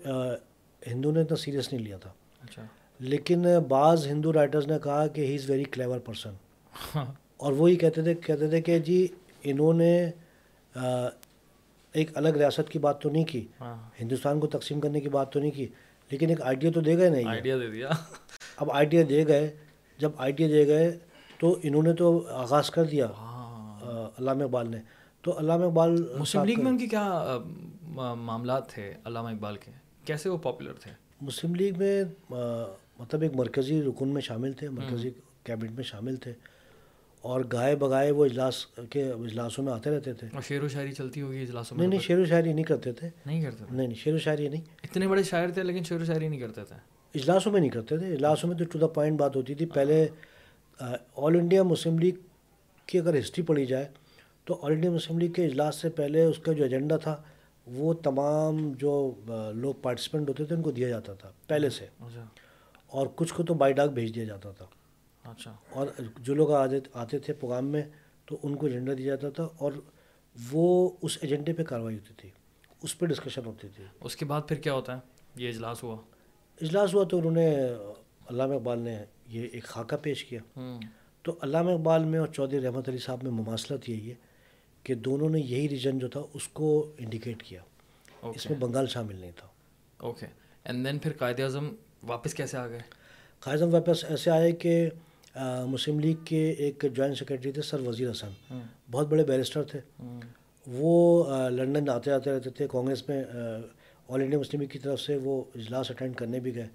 ہندو 0.88 1.12
نے 1.12 1.22
اتنا 1.22 1.38
سیریس 1.38 1.74
نہیں 1.74 1.84
لیا 1.84 1.98
تھا۔ 1.98 2.10
اچھا۔ 2.42 2.64
لیکن 3.00 3.46
بعض 3.68 4.08
ہندو 4.08 4.34
رائٹرز 4.34 4.68
نے 4.68 4.74
کہا 4.84 5.08
کہ 5.08 5.22
he 5.22 5.36
is 5.36 5.50
very 5.50 5.64
clever 5.64 6.00
person. 6.00 6.34
اور 7.38 7.52
وہی 7.52 7.76
کہتے 7.76 8.02
تھے 8.02 8.14
کہتے 8.14 8.48
تھے 8.48 8.62
کہ 8.62 8.80
جی 8.80 9.08
انہوں 9.44 9.74
نے 9.74 10.12
ایک 11.94 12.18
الگ 12.18 12.30
ریاست 12.30 12.70
کی 12.70 12.80
بات 12.80 13.02
تو 13.02 13.10
نہیں 13.10 13.26
کی۔ 13.26 13.48
ہاں۔ 13.62 13.90
ہندوستان 14.02 14.40
کو 14.40 14.48
تقسیم 14.48 14.80
کرنے 14.80 15.00
کی 15.00 15.10
بات 15.10 15.34
تو 15.34 15.40
نہیں 15.40 15.52
کی۔ 15.52 15.68
لیکن 16.10 16.30
ایک 16.30 16.42
آئیڈیا 16.42 16.72
تو 16.72 16.82
دے 16.82 16.98
گئے 16.98 17.10
نہیں۔ 17.10 17.28
آئیڈیا 17.28 17.58
دے 17.58 17.70
دیا۔ 17.70 17.90
اب 18.56 18.72
آئیڈیا 18.72 19.04
دے 19.10 19.28
گئے۔ 19.28 19.56
جب 19.98 20.12
آئیڈیا 20.18 20.48
دے 20.48 20.68
گئے 20.68 20.98
تو 21.40 21.60
انہوں 21.64 21.84
نے 21.84 21.94
تو 21.94 22.28
آغاز 22.30 22.70
کر 22.70 22.84
دیا۔ 22.84 23.06
ہاں۔ 23.06 23.42
علامہ 24.22 24.44
اقبال 24.44 24.72
نے۔ 24.72 25.01
تو 25.22 25.40
علامہ 25.40 25.64
اقبال 25.64 26.06
مسلم 26.18 26.44
لیگ 26.44 26.56
میں 26.58 26.72
ان 26.72 26.78
کی 26.78 26.88
کیا 26.88 27.38
معاملات 28.16 28.70
تھے 28.70 28.94
علامہ 29.06 29.30
اقبال 29.30 29.58
کے؟ 29.58 29.72
کیسے 30.06 30.30
وہ 30.30 30.38
پاپولر 30.38 30.74
تھے؟ 30.74 30.92
مسلم 31.22 31.56
لیگ 31.56 31.74
میں 31.78 32.04
مطلب 33.00 33.22
ایک 33.22 33.36
مرکزی 33.36 33.82
رکن 33.84 34.08
میں 34.08 34.22
شامل 34.22 34.52
تھے 34.52 34.70
مرکزی 34.70 35.10
کیبنٹ 35.44 35.72
میں 35.72 35.84
شامل 35.84 36.16
تھے 36.16 36.34
اور 37.22 37.42
گائے 37.54 37.76
بگائے 37.76 38.12
وہ 38.12 38.26
اجلاس 38.26 38.66
کے 38.90 39.10
اجلاسوں 39.10 39.64
میں 39.64 39.74
آتے 39.74 39.90
رہتے 39.90 40.14
تھے۔ 40.14 40.28
اور 40.34 40.42
شعر 40.42 40.64
و 40.64 40.68
شاعری 40.68 40.92
چلتی 40.92 41.22
ہوگی 41.22 41.42
اجلاسوں 41.42 41.78
میں 41.78 41.88
نہیں 41.88 42.00
نہیں 42.00 42.08
شعر 42.08 42.18
و 42.18 42.26
شاعری 42.26 42.54
نہیں 42.54 42.64
کرتے 42.64 42.92
تھے۔ 42.92 43.10
نہیں 43.26 43.42
کرتے 43.42 43.64
نہیں 43.72 43.88
نہیں 43.88 43.98
شعر 43.98 44.14
و 44.14 44.18
شاعری 44.18 44.50
نہیں۔ 44.50 44.62
اتنے 44.84 45.08
بڑے 45.08 45.24
شاعر 45.24 45.50
تھے 45.50 45.64
لیکن 45.64 45.84
شعر 45.84 46.02
و 46.02 46.06
شاعری 46.06 46.28
نہیں 46.28 46.40
کرتے 46.40 46.64
تھے؟ 46.64 46.76
اجلاسوں 47.16 47.52
میں 47.52 47.60
نہیں 47.60 47.70
کرتے 47.70 47.98
تھے 47.98 48.14
اجلاسوں 48.14 48.50
میں 48.50 48.58
تو 48.58 48.64
ٹو 48.64 48.80
دا 48.80 48.88
پوائنٹ 48.88 49.20
بات 49.20 49.36
ہوتی 49.36 49.56
تھی۔ 49.56 49.66
پہلے 49.66 50.08
آل 51.16 51.36
انڈیا 51.36 51.64
مسلم 51.64 52.00
لیگ 52.00 52.16
کی 52.86 53.00
اگر 53.00 53.20
ہسٹری 53.20 53.44
پڑھی 53.44 53.66
جائے 53.66 53.88
تو 54.52 54.66
آل 54.66 54.72
انڈیا 54.72 54.92
مسلم 54.92 55.20
لیگ 55.20 55.32
کے 55.32 55.46
اجلاس 55.46 55.76
سے 55.76 55.90
پہلے 55.90 56.24
اس 56.24 56.38
کا 56.38 56.52
جو 56.54 56.64
ایجنڈا 56.64 56.98
تھا 56.98 57.22
وہ 57.68 57.94
تمام 57.94 58.72
جو 58.74 59.14
لوگ 59.54 59.74
پارٹیسپینٹ 59.82 60.30
ہوتے 60.30 60.46
تھے 60.46 60.56
ان 60.56 60.62
کو 60.62 60.72
دیا 60.72 60.90
جاتا 60.90 61.14
تھا 61.14 61.32
پہلے 61.48 61.70
سے۔ 61.70 61.86
اچھا۔ 61.86 62.26
اور 62.88 63.08
کچھ 63.16 63.34
کو 63.34 63.44
تو 63.44 63.54
بائی 63.54 63.74
ڈاک 63.74 63.90
بھیج 63.90 64.16
دیا 64.16 64.24
جاتا 64.24 64.52
تھا۔ 64.52 64.66
اچھا۔ 65.24 65.56
اور 65.70 65.88
جو 66.20 66.36
لوگ 66.36 66.52
آتے 66.94 67.20
تھے 67.20 67.34
پروگرام 67.34 67.66
میں 67.66 67.84
تو 68.26 68.38
ان 68.44 68.56
کو 68.56 68.66
ایجنڈا 68.66 68.94
دیا 68.98 69.16
جاتا 69.16 69.30
تھا 69.30 69.48
اور 69.58 69.72
وہ 70.52 70.90
اس 71.02 71.18
ایجنڈے 71.22 71.54
پہ 71.54 71.64
کاروائی 71.64 71.96
ہوتی 71.96 72.14
تھی 72.18 72.30
اس 72.84 73.00
پہ 73.00 73.06
ڈسکشن 73.06 73.42
ہوتی 73.46 73.68
تھی۔ 73.76 73.84
اس 74.02 74.16
کے 74.16 74.26
بعد 74.26 74.42
پھر 74.48 74.58
کیا 74.58 74.74
ہوتا 74.74 74.96
ہے؟ 74.96 75.00
یہ 75.36 75.50
اجلاس 75.50 75.84
ہوا۔ 75.84 75.98
اجلاس 76.62 76.94
ہوا 76.94 77.04
تو 77.04 77.18
انہوں 77.18 77.32
نے 77.32 77.56
علامہ 78.30 78.54
اقبال 78.54 78.80
نے 78.80 79.04
یہ 79.28 79.48
ایک 79.52 79.64
خاکہ 79.64 79.96
پیش 80.02 80.26
کیا۔ 80.26 80.40
تو 81.22 81.36
علامہ 81.42 81.72
اقبال 81.72 82.06
میں 82.06 82.20
اور 82.20 82.28
چودھری 82.28 82.62
رحمت 82.62 82.90
علی 82.90 82.98
صاحب 82.98 83.24
میں 83.24 83.32
مماثلت 83.32 83.90
یہی 83.90 84.10
ہے۔ 84.10 84.31
کہ 84.84 84.96
دونوں 84.96 85.30
نے 85.30 85.40
یہی 85.40 85.70
ریجن 85.70 86.00
جو 86.00 86.08
تھا 86.08 86.22
اس 86.34 86.48
کو 86.48 86.92
انڈیکیٹ 86.98 87.44
کیا۔ 87.44 87.62
اس 88.22 88.50
میں 88.50 88.60
بنگال 88.60 88.88
شامل 88.88 89.16
نہیں 89.16 89.32
تھا۔ 89.36 89.48
اوکے 89.98 90.26
اینڈ 90.64 90.86
دین 90.86 91.00
پھر 91.00 91.12
قائد 91.18 91.40
اعظم 91.40 91.74
واپس 92.04 92.34
کیسے 92.34 92.58
آ 92.58 92.68
گئے؟ 92.68 92.80
قائد 93.40 93.62
اعظم 93.62 93.74
واپس 93.74 94.06
ایسے 94.06 94.32
آئے 94.32 94.52
کہ 94.52 94.90
مسلم 95.66 96.00
لیگ 96.00 96.16
کے 96.26 96.52
ایک 96.52 96.86
جوائنٹ 96.94 97.18
سیکرٹری 97.18 97.52
تھے 97.52 97.62
سر 97.62 97.80
وزیر 97.88 98.12
حسن۔ 98.12 98.58
بہت 98.92 99.08
بڑے 99.08 99.24
بیرسٹر 99.24 99.64
تھے۔ 99.64 99.80
وہ 100.68 101.26
لنڈن 101.50 101.90
آتے 101.90 102.12
آتے 102.12 102.32
رہتے 102.32 102.50
تھے 102.50 102.68
کانگریس 102.72 103.10
میں 103.10 103.24
آل 104.08 104.22
انڈیا 104.22 104.40
مسلم 104.40 104.62
لیگ 104.62 104.70
کی 104.70 104.80
طرف 104.80 105.02
سے 105.02 105.18
وہ 105.18 105.44
اجلاس 105.56 105.92
اٹینڈ 105.92 106.16
کرنے 106.16 106.40
بھی 106.40 106.56
گئے۔ 106.56 106.68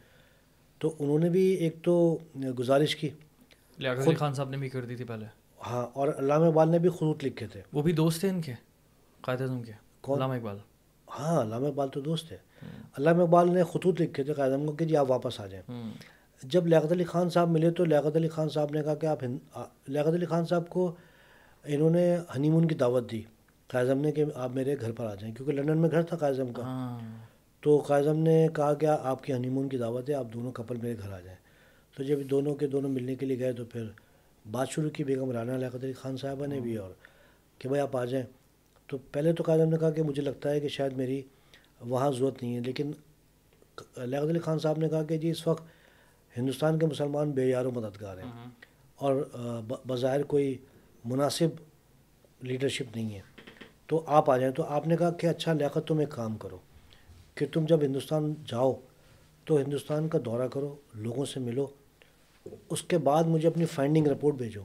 تو 0.78 0.94
انہوں 0.98 1.18
نے 1.18 1.28
بھی 1.30 1.42
ایک 1.42 1.76
تو 1.82 2.18
گزارش 2.58 2.96
کی۔ 2.96 3.08
خان 4.16 4.34
صاحب 4.34 4.50
نے 4.50 4.56
بھی 4.56 4.68
کر 4.68 4.84
دی 4.84 4.96
تھی 4.96 5.04
پہلے۔ 5.04 5.26
ہاں 5.66 5.86
اور 5.92 6.08
علامہ 6.18 6.44
اقبال 6.44 6.70
نے 6.70 6.78
بھی 6.78 6.88
خطوط 6.88 7.24
لکھے 7.24 7.46
تھے۔ 7.46 7.62
وہ 7.72 7.82
بھی 7.82 7.92
دوست 7.92 8.20
تھے 8.20 8.28
ان 8.28 8.40
کے؟ 8.40 8.52
قائد 9.20 9.40
اعظم 9.40 9.62
کے؟ 9.62 9.72
علامہ 10.08 10.34
اقبال۔ 10.34 10.58
ہاں 11.18 11.42
علامہ 11.42 11.66
اقبال 11.66 11.88
تو 11.88 12.00
دوست 12.00 12.28
تھے۔ 12.28 12.36
علامہ 12.98 13.22
اقبال 13.22 13.52
نے 13.54 13.62
خطوط 13.72 14.00
لکھے 14.00 14.24
تھے 14.24 14.32
قائد 14.32 14.52
اعظم 14.52 14.66
کو 14.66 14.72
کہ 14.72 14.84
جی 14.84 14.96
آپ 14.96 15.10
واپس 15.10 15.40
آ 15.40 15.46
جائیں۔ 15.46 15.90
جب 16.42 16.66
لیاقت 16.66 16.92
علی 16.92 17.04
خان 17.04 17.30
صاحب 17.30 17.50
ملے 17.50 17.70
تو 17.70 17.84
لیاقت 17.84 18.16
علی 18.16 18.28
خان 18.28 18.48
صاحب 18.48 18.70
نے 18.70 18.82
کہا 18.82 18.94
کہ 18.94 19.06
آپ 19.06 19.18
لیاقت 19.86 20.14
علی 20.14 20.26
خان 20.26 20.46
صاحب 20.46 20.68
کو 20.68 20.94
انہوں 21.64 21.90
نے 21.90 22.16
ہنی 22.36 22.50
مون 22.50 22.68
کی 22.68 22.74
دعوت 22.74 23.10
دی۔ 23.10 23.22
قائد 23.66 23.88
اعظم 23.88 24.00
نے 24.00 24.12
کہ 24.12 24.24
آپ 24.34 24.50
میرے 24.50 24.76
گھر 24.80 24.92
پر 24.92 25.04
آ 25.04 25.14
جائیں 25.14 25.34
کیونکہ 25.34 25.52
لنڈن 25.52 25.78
میں 25.78 25.90
گھر 25.90 26.02
تھا 26.02 26.16
قائد 26.16 26.38
اعظم 26.38 26.52
کا۔ 26.52 26.62
ہاں۔ 26.62 26.98
تو 27.60 27.78
قائد 27.78 28.06
اعظم 28.06 28.18
نے 28.18 28.48
کہا 28.54 28.74
کہ 28.74 28.86
آپ 28.86 29.24
کی 29.24 29.32
ہنی 29.32 29.48
مون 29.48 29.68
کی 29.68 29.78
دعوت 29.78 30.10
ہے 30.10 30.14
آپ 30.14 30.26
دونوں 30.34 30.52
کپل 30.52 30.76
میرے 30.76 30.94
گھر 30.98 31.12
آ 31.12 31.20
جائیں۔ 31.20 31.38
تو 31.96 32.02
جب 32.02 32.18
دونوں 32.30 32.54
کے 32.54 32.66
دونوں 32.66 32.90
ملنے 32.90 33.14
کے 33.14 33.26
لیے 33.26 33.38
گئے 33.38 33.52
تو 33.52 33.64
پھر 33.64 33.84
بات 34.50 34.70
شروع 34.70 34.90
کی 34.90 35.04
بیگم 35.04 35.30
رانا 35.30 35.56
لیاقت 35.56 35.84
علی 35.84 35.92
خان 35.92 36.16
صاحبہ 36.16 36.46
نے 36.46 36.60
بھی 36.60 36.76
اور 36.76 36.90
کہ 37.58 37.68
بھائی 37.68 37.82
آپ 37.82 37.96
آ 37.96 38.04
جائیں۔ 38.04 38.26
تو 38.86 38.98
پہلے 39.12 39.32
تو 39.32 39.42
قائد 39.42 39.60
نے 39.60 39.76
کہا 39.76 39.90
کہ 39.90 40.02
مجھے 40.02 40.22
لگتا 40.22 40.50
ہے 40.50 40.60
کہ 40.60 40.68
شاید 40.68 40.92
میری 40.92 41.22
وہاں 41.80 42.10
ضرورت 42.10 42.42
نہیں 42.42 42.54
ہے، 42.54 42.60
لیکن 42.60 42.90
لیاقت 43.96 44.28
علی 44.28 44.38
خان 44.38 44.58
صاحب 44.58 44.78
نے 44.78 44.88
کہا 44.88 45.02
کہ 45.02 45.16
جی 45.16 45.30
اس 45.30 45.46
وقت 45.46 45.64
ہندوستان 46.38 46.78
کے 46.78 46.86
مسلمان 46.86 47.30
بے 47.30 47.46
یار 47.46 47.64
و 47.64 47.70
مددگار 47.70 48.18
ہیں۔ 48.18 48.30
اور 48.96 49.26
بظاہر 49.86 50.22
کوئی 50.22 50.58
مناسب 51.04 51.48
لیڈرشپ 52.42 52.96
نہیں 52.96 53.14
ہے۔ 53.14 53.20
تو 53.86 54.04
آپ 54.06 54.30
آ 54.30 54.36
جائیں۔ 54.36 54.54
تو 54.54 54.62
آپ 54.62 54.86
نے 54.86 54.96
کہا 54.96 55.10
کہ 55.10 55.26
اچھا 55.26 55.52
لیاقت 55.52 55.86
تم 55.86 55.98
ایک 55.98 56.10
کام 56.10 56.36
کرو 56.36 56.58
کہ 57.34 57.46
تم 57.52 57.64
جب 57.66 57.82
ہندوستان 57.82 58.34
جاؤ 58.46 58.80
تو 59.44 59.56
ہندوستان 59.56 60.08
کا 60.08 60.18
دورہ 60.24 60.48
کرو، 60.48 60.76
لوگوں 60.94 61.24
سے 61.24 61.40
ملو۔ 61.40 61.66
اس 62.70 62.82
کے 62.82 62.98
بعد 62.98 63.24
مجھے 63.24 63.48
اپنی 63.48 63.64
فائنڈنگ 63.64 64.06
رپورٹ 64.06 64.34
بھیجو۔ 64.34 64.62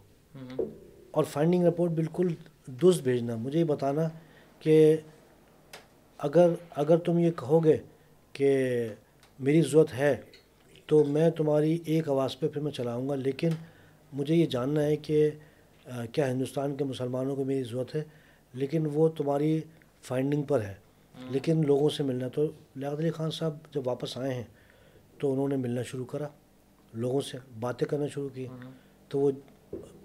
اور 1.12 1.24
فائنڈنگ 1.24 1.64
رپورٹ 1.64 1.91
بالکل 1.91 2.28
درست 2.68 3.02
بھیجنا۔ 3.02 3.36
مجھے 3.36 3.60
یہ 3.60 3.64
بتانا 3.64 4.10
کہ 4.60 4.98
اگر 6.18 6.49
اگر 6.72 6.98
تم 6.98 7.20
یہ 7.20 7.32
کہو 7.32 7.64
گے 7.64 7.78
کہ 8.34 8.88
میری 9.40 9.62
ضرورت 9.62 9.94
ہے، 9.94 10.22
تو 10.86 11.03
میں 11.03 11.30
تمہاری 11.30 11.78
ایک 11.86 12.10
آواز 12.10 12.40
پہ 12.40 12.48
پھر 12.48 12.62
میں 12.62 12.72
چلاؤں 12.72 13.10
گا۔ 13.10 13.16
لیکن 13.16 13.49
مجھے 14.14 14.36
یہ 14.36 14.45
جاننا 14.45 14.84
ہے 14.84 14.95
کہ 14.95 15.30
کیا 16.12 16.32
ہندوستان 16.32 16.76
کے 16.76 16.84
مسلمانوں 16.84 17.36
کو 17.36 17.44
میری 17.44 17.64
ضرورت 17.64 17.95
ہے؟ 17.95 18.03
لیکن 18.53 18.88
وہ 18.94 19.10
تمہاری 19.10 19.62
فائنڈنگ 20.02 20.44
پر 20.44 20.62
ہے۔ 20.62 20.74
لیکن 21.30 21.62
لوگوں 21.68 21.90
سے 21.90 22.03
ملنا 22.03 22.28
تو 22.28 22.52
لیاقت 22.76 22.99
علی 22.99 23.12
خان 23.12 23.32
صاحب 23.32 23.58
جب 23.74 23.88
واپس 23.88 24.18
آئے 24.18 24.34
ہیں، 24.34 24.44
تو 25.18 25.34
انہوں 25.34 25.48
نے 25.48 25.56
ملنا 25.56 25.82
شروع 25.82 26.06
کرا۔ 26.06 26.28
لوگوں 26.93 27.22
سے 27.22 27.38
باتیں 27.59 27.88
کرنا 27.88 28.07
شروع 28.07 28.30
کی۔ 28.34 28.47
تو 29.07 29.19
وہ 29.19 29.31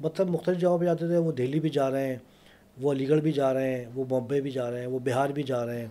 مطلب 0.01 0.31
مختلف 0.31 0.59
جگہوں 0.59 0.79
پہ 0.79 0.85
جاتے 0.85 1.07
تھے 1.07 1.17
وہ 1.17 1.33
دہلی 1.33 1.61
بھی 1.61 1.69
جا 1.69 1.91
رہے 1.91 2.07
ہیں 2.07 2.17
وہ 2.81 2.93
علی 2.93 3.09
گڑھ 3.09 3.21
بھی 3.21 3.33
جا 3.33 3.55
رہے 3.55 3.77
ہیں 3.77 3.85
وہ 3.95 4.05
بمبئی 4.09 4.41
بھی 4.41 4.51
جا 4.51 4.71
رہے 4.71 4.81
ہیں 4.81 4.87
وہ 4.87 4.99
بہار 4.99 5.29
بھی 5.31 5.43
جا 5.43 5.67
رہے 5.67 5.81
ہیں۔ 5.81 5.89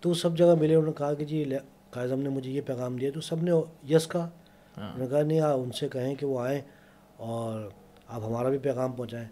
تو 0.00 0.14
سب 0.14 0.36
جگہ 0.38 0.54
ملے 0.60 0.74
انہوں 0.74 0.86
نے 0.86 0.92
کہا 0.98 1.14
کہ 1.14 1.24
جی 1.24 1.44
قائد 1.90 2.10
نے 2.12 2.28
مجھے 2.28 2.50
یہ 2.50 2.60
پیغام 2.66 2.96
دیا۔ 2.96 3.10
تو 3.14 3.20
سب 3.20 3.42
نے 3.42 3.50
یس 3.88 4.08
کہا۔ 4.08 4.28
ہاں۔ 4.76 4.92
انہوں 4.94 4.98
نے 4.98 5.06
کہا 5.06 5.22
نہیں 5.22 5.40
آپ 5.40 5.58
ان 5.58 5.72
سے 5.72 5.88
کہیں 5.88 6.14
کہ 6.14 6.26
وہ 6.26 6.40
آئیں 6.40 6.60
اور 7.16 7.68
آپ 8.08 8.20
ہمارا 8.24 8.48
بھی 8.48 8.58
پیغام 8.58 8.92
پہنچائیں۔ 8.92 9.28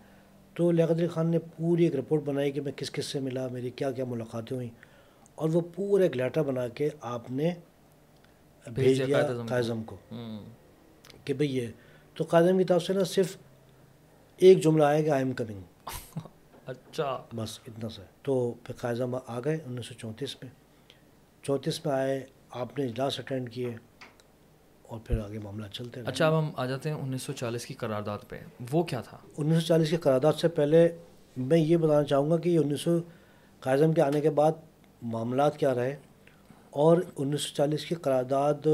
تو 0.55 0.71
لیاقت 0.71 0.93
علی 0.93 1.09
خان 1.09 1.27
نے 1.31 1.39
پوری 1.39 1.85
ایک 1.85 1.97
رپورٹ 1.97 2.23
بنائی 2.23 2.51
کہ 2.51 2.61
میں 2.61 2.73
کس 2.77 2.91
کس 2.91 3.07
سے 3.07 3.21
ملا 3.21 3.49
میری 3.49 3.71
کیا 3.71 3.91
کیا 3.91 4.05
ملاقاتیں 4.05 4.57
ہوئیں۔ 4.57 4.71
اور 5.35 5.49
وہ 5.53 5.61
پورا 5.75 6.03
ایک 6.03 6.17
لیٹر 6.17 6.43
بنا 6.43 6.69
کے 6.69 6.89
آپ 7.01 7.31
نے 7.31 7.55
بھیج 8.75 9.03
دیا 9.07 9.17
قائزم 9.49 9.83
کو۔ 9.83 9.97
کہ 11.31 11.35
بھئی 11.35 11.57
یہ 11.57 11.67
تو 12.15 12.25
قائزم 12.25 12.59
کی 12.59 12.65
طرف 12.65 12.83
سے 12.83 12.93
نا 12.93 13.05
صرف 13.05 13.37
ایک 14.37 14.63
جملہ 14.63 14.85
آئے 14.85 15.03
کہ 15.03 15.11
آئی 15.11 15.25
ایم 15.25 15.33
کمنگ 15.33 15.61
اچھا۔ 16.67 17.23
بس 17.37 17.59
اتنا 17.67 17.89
سا۔ 17.89 18.03
تو 18.23 18.55
پھر 18.65 18.75
قائزم 18.75 19.15
آ 19.27 19.41
گئے 19.45 19.59
انیس 19.67 19.87
سو 19.87 19.95
چونتیس 19.95 20.37
میں۔ 20.43 20.51
چونتیس 21.43 21.87
میں 21.87 21.95
آئے 21.95 22.27
آپ 22.51 22.79
نے 22.79 22.85
اجلاس 22.85 23.19
اٹینڈ 23.19 23.51
کیے 23.51 23.77
اور 24.83 25.01
پھر 25.05 25.19
آگے 25.19 25.39
معاملہ 25.39 25.67
چلتے 25.73 26.01
اچھا 26.07 26.27
اب 26.27 26.39
ہم 26.39 26.51
آ 26.57 26.67
جاتے 26.67 26.91
ہیں 26.91 26.97
انیس 26.97 27.23
سو 27.23 27.33
چالیس 27.33 27.67
کی 27.67 27.75
قرارداد 27.75 28.19
پہ۔ 28.29 28.39
وہ 28.71 28.83
کیا 28.83 29.01
تھا؟ 29.01 29.19
انیس 29.37 29.55
سو 29.55 29.67
چالیس 29.67 29.91
کی 29.91 29.97
قرارداد 29.97 30.33
سے 30.33 30.49
پہلے 30.49 30.89
میں 31.37 31.59
یہ 31.59 31.77
بتانا 31.77 32.05
چاہوں 32.05 32.31
گا 32.31 32.37
کہ 32.39 32.49
یہ 32.49 32.59
انیس 32.59 32.81
سو 32.81 32.99
قائزم 33.61 33.93
کے 33.93 34.03
آنے 34.03 34.21
کے 34.21 34.31
بعد 34.31 34.53
معاملات 35.03 35.59
کیا 35.59 35.75
رہے 35.75 35.97
اور 36.71 36.99
انیس 37.17 37.41
سو 37.43 37.55
چالیس 37.55 37.87
کی 37.87 37.95
قرارداد 37.95 38.67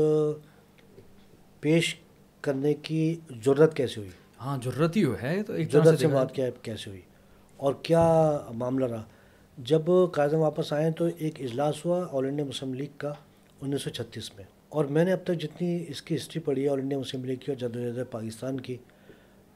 پیش 1.60 1.96
کرنے 2.40 2.74
کی 2.74 3.14
ضرورت 3.44 3.76
کیسے 3.76 4.00
ہوئی؟ 4.00 4.10
ہاں 4.40 4.58
ضرورت 4.64 4.96
ہی 4.96 5.04
ہے 5.22 5.42
تو 5.42 5.52
ایک 5.52 5.72
ضرورت 5.72 5.98
سے 5.98 6.06
بات 6.06 6.34
کیا 6.34 6.50
کیسے 6.62 6.90
ہوئی؟ 6.90 7.00
اور 7.56 7.74
کیا 7.82 8.38
معاملہ 8.54 8.84
رہا؟ 8.84 9.04
جب 9.58 9.82
قائد 10.12 10.32
واپس 10.32 10.72
آئے 10.72 10.90
تو 10.90 11.08
ایک 11.18 11.40
اجلاس 11.40 11.84
ہوا 11.84 12.06
آل 12.12 12.24
انڈیا 12.24 12.44
مسلم 12.44 12.74
لیگ 12.74 12.86
کا 12.96 13.12
انیس 13.60 13.82
سو 13.82 13.90
چھتیس 13.90 14.36
میں۔ 14.36 14.44
اور 14.68 14.84
میں 14.84 15.04
نے 15.04 15.12
اب 15.12 15.18
تک 15.24 15.34
جتنی 15.34 15.84
اس 15.88 16.02
کی 16.02 16.16
ہسٹری 16.16 16.40
پڑھی 16.42 16.64
ہے 16.64 16.68
آل 16.68 16.78
انڈیا 16.78 16.98
مسلم 16.98 17.24
لیگ 17.24 17.36
کی 17.36 17.52
اور 17.52 17.68
جدوجہد 17.68 18.10
پاکستان 18.10 18.60
کی 18.60 18.76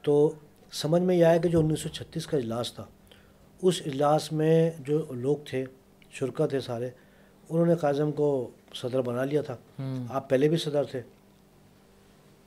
تو 0.02 0.32
سمجھ 0.72 1.02
میں 1.02 1.16
یہ 1.16 1.24
آیا 1.24 1.36
کہ 1.36 1.48
جو 1.48 1.60
انیس 1.60 1.80
سو 1.80 1.88
چھتیس 1.88 2.26
کا 2.26 2.36
اجلاس 2.36 2.72
تھا 2.72 2.84
اس 3.62 3.82
اجلاس 3.86 4.32
میں 4.32 4.70
جو 4.78 5.06
لوگ 5.10 5.36
تھے 5.44 5.64
شرکا 6.10 6.46
تھے 6.46 6.60
سارے 6.60 6.90
انہوں 7.48 7.66
نے 7.66 7.74
قاظم 7.74 8.12
کو 8.12 8.50
صدر 8.74 9.02
بنا 9.02 9.24
لیا 9.24 9.42
تھا۔ 9.42 9.56
آپ 10.08 10.30
پہلے 10.30 10.48
بھی 10.48 10.56
صدر 10.56 10.84
تھے۔ 10.84 11.02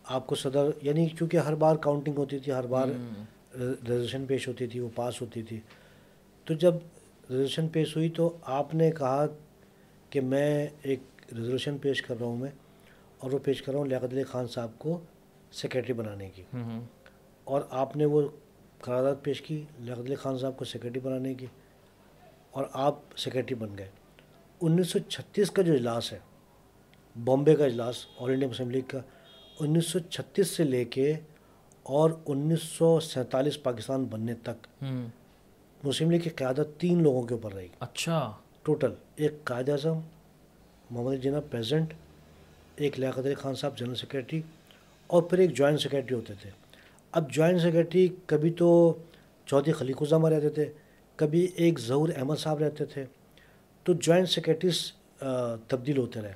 آپ 0.03 0.27
کو 0.27 0.35
صدر 0.35 0.69
یعنی 0.81 1.07
چونکہ 1.19 1.37
ہر 1.37 1.55
بار 1.55 1.75
کاؤنٹنگ 1.75 2.13
ہوتی 2.17 2.39
تھی 2.39 2.51
ہر 2.51 2.67
بار 2.67 2.87
ریزولوشن 3.55 4.25
پیش 4.25 4.47
ہوتی 4.47 4.67
تھی 4.67 4.79
وہ 4.79 4.89
پاس 4.95 5.21
ہوتی 5.21 5.43
تھی۔ 5.43 5.59
تو 6.45 6.53
جب 6.53 6.73
ریزولوشن 7.29 7.67
پیش 7.67 7.95
ہوئی 7.95 8.09
تو 8.09 8.37
آپ 8.41 8.75
نے 8.75 8.91
کہا 8.91 9.25
کہ 10.09 10.21
میں 10.21 10.67
ایک 10.81 10.99
ریزولوشن 11.31 11.77
پیش 11.77 12.01
کر 12.01 12.15
رہا 12.19 12.27
ہوں 12.27 12.37
میں 12.37 12.51
اور 13.17 13.31
وہ 13.31 13.39
پیش 13.39 13.61
کر 13.61 13.71
رہا 13.71 13.79
ہوں 13.79 13.87
لیاقت 13.87 14.13
علی 14.13 14.23
خان 14.23 14.47
صاحب 14.47 14.71
کو 14.77 14.99
سیکریٹری 15.51 15.93
بنانے 15.93 16.29
کی۔ 16.29 16.43
اور 17.43 17.61
آپ 17.69 17.97
نے 17.97 18.05
وہ 18.05 18.29
قرارداد 18.79 19.15
پیش 19.23 19.41
کی 19.41 19.63
لیاقت 19.79 19.99
علی 19.99 20.15
خان 20.15 20.37
صاحب 20.37 20.57
کو 20.57 20.65
سیکریٹری 20.65 20.99
بنانے 20.99 21.33
کی 21.33 21.45
اور 22.51 22.65
آپ 22.73 22.95
سیکریٹری 23.17 23.55
بن 23.55 23.77
گئے۔ 23.77 23.89
انیس 24.61 24.87
سو 24.87 24.99
چھتیس 24.99 25.51
کا 25.51 25.61
جو 25.61 25.73
اجلاس 25.73 26.13
ہے 26.13 26.19
بامبے 27.23 27.55
کا 27.55 27.65
اجلاس 27.65 28.05
آل 28.19 28.31
انڈیا 28.31 28.47
مسلم 28.47 28.69
لیگ 28.69 28.81
کا 28.87 28.99
انیس 29.59 29.85
سو 29.85 29.99
چھتیس 29.99 30.47
سے 30.47 30.63
لے 30.63 30.83
کے 30.85 31.13
اور 31.83 32.09
انیس 32.25 32.63
سو 32.63 32.99
سینتالیس 32.99 33.61
پاکستان 33.63 34.03
بننے 34.03 34.33
تک 34.43 34.83
مسلم 35.83 36.11
لیگ 36.11 36.19
کی 36.19 36.29
قیادت 36.29 36.67
تین 36.77 37.03
لوگوں 37.03 37.21
کے 37.23 37.33
اوپر 37.33 37.53
رہی 37.53 37.67
اچھا۔ 37.79 38.31
ٹوٹل 38.63 38.93
ایک 39.15 39.43
قائد 39.43 39.69
اعظم 39.69 39.99
محمد 40.91 41.23
جناب 41.23 41.49
پریزنٹ 41.51 41.93
ایک 42.75 42.99
لیاقت 42.99 43.25
علی 43.25 43.33
خان 43.33 43.55
صاحب 43.55 43.77
جنرل 43.77 43.95
سیکریٹری 43.95 44.41
اور 45.07 45.23
پھر 45.23 45.37
ایک 45.37 45.55
جوائنٹ 45.57 45.81
سیکریٹری 45.81 46.15
ہوتے 46.15 46.33
تھے۔ 46.41 46.49
اب 47.11 47.31
جوائنٹ 47.31 47.61
سیکریٹری 47.61 48.07
کبھی 48.25 48.51
تو 48.57 48.69
چودھری 49.45 49.73
خلیق 49.73 50.01
الزامہ 50.01 50.29
رہتے 50.29 50.49
تھے 50.49 50.69
کبھی 51.15 51.47
ایک 51.55 51.79
ظہور 51.79 52.09
احمد 52.15 52.35
صاحب 52.39 52.59
رہتے 52.59 52.85
تھے۔ 52.85 53.05
تو 53.83 53.93
جوائنٹ 53.93 54.29
سیکریٹریز 54.29 54.91
تبدیل 55.67 55.97
ہوتے 55.97 56.21
رہے۔ 56.21 56.33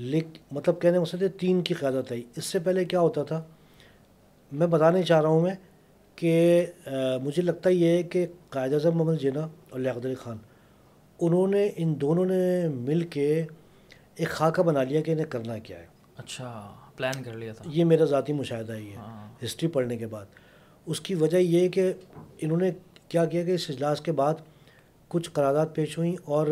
لیکن 0.00 0.40
مطلب 0.50 0.80
کہنے 0.80 0.98
مقصد 0.98 1.22
تین 1.40 1.62
کی 1.62 1.74
قیادت 1.74 2.12
آئی 2.12 2.24
اس 2.36 2.44
سے 2.44 2.58
پہلے 2.58 2.84
کیا 2.84 3.00
ہوتا 3.00 3.22
تھا؟ 3.22 3.42
میں 4.52 4.66
بتانا 4.66 5.02
چاہ 5.02 5.20
رہا 5.20 5.28
ہوں 5.28 5.40
میں 5.40 5.54
کہ 6.16 6.66
مجھے 7.22 7.42
لگتا 7.42 7.70
یہ 7.70 7.86
ہے 7.86 8.02
کہ 8.02 8.26
قائد 8.48 8.72
اعظم 8.72 8.96
محمد 8.96 9.16
جناح 9.20 9.46
اور 9.70 9.80
لیاقت 9.80 10.06
علی 10.06 10.14
خان 10.14 10.36
انہوں 11.20 11.48
نے 11.48 11.70
ان 11.76 12.00
دونوں 12.00 12.24
نے 12.24 12.68
مل 12.68 13.00
کے 13.02 13.44
ایک 14.14 14.28
خاکہ 14.28 14.62
بنا 14.62 14.82
لیا 14.82 15.00
کہ 15.00 15.10
انہیں 15.10 15.26
کرنا 15.26 15.58
کیا 15.58 15.78
ہے۔ 15.78 15.86
اچھا 16.16 16.74
پلان 16.96 17.22
کر 17.22 17.34
لیا 17.34 17.52
تھا۔ 17.52 17.64
یہ 17.68 17.84
میرا 17.84 18.04
ذاتی 18.04 18.32
مشاہدہ 18.32 18.72
ہی 18.72 18.90
ہے 18.90 18.96
ہسٹری 19.44 19.66
ہاں۔ 19.66 19.74
پڑھنے 19.74 19.96
کے 19.96 20.06
بعد۔ 20.06 20.24
اس 20.86 21.00
کی 21.00 21.14
وجہ 21.14 21.36
یہ 21.36 21.60
ہے 21.60 21.68
کہ 21.68 21.92
انہوں 22.40 22.58
نے 22.58 22.70
کیا 23.08 23.24
کیا 23.24 23.44
کہ 23.44 23.50
اس 23.50 23.66
اجلاس 23.68 24.00
کے 24.00 24.12
بعد 24.12 24.34
کچھ 25.08 25.30
قرارداد 25.30 25.66
پیش 25.74 25.98
ہوئیں 25.98 26.16
اور 26.24 26.46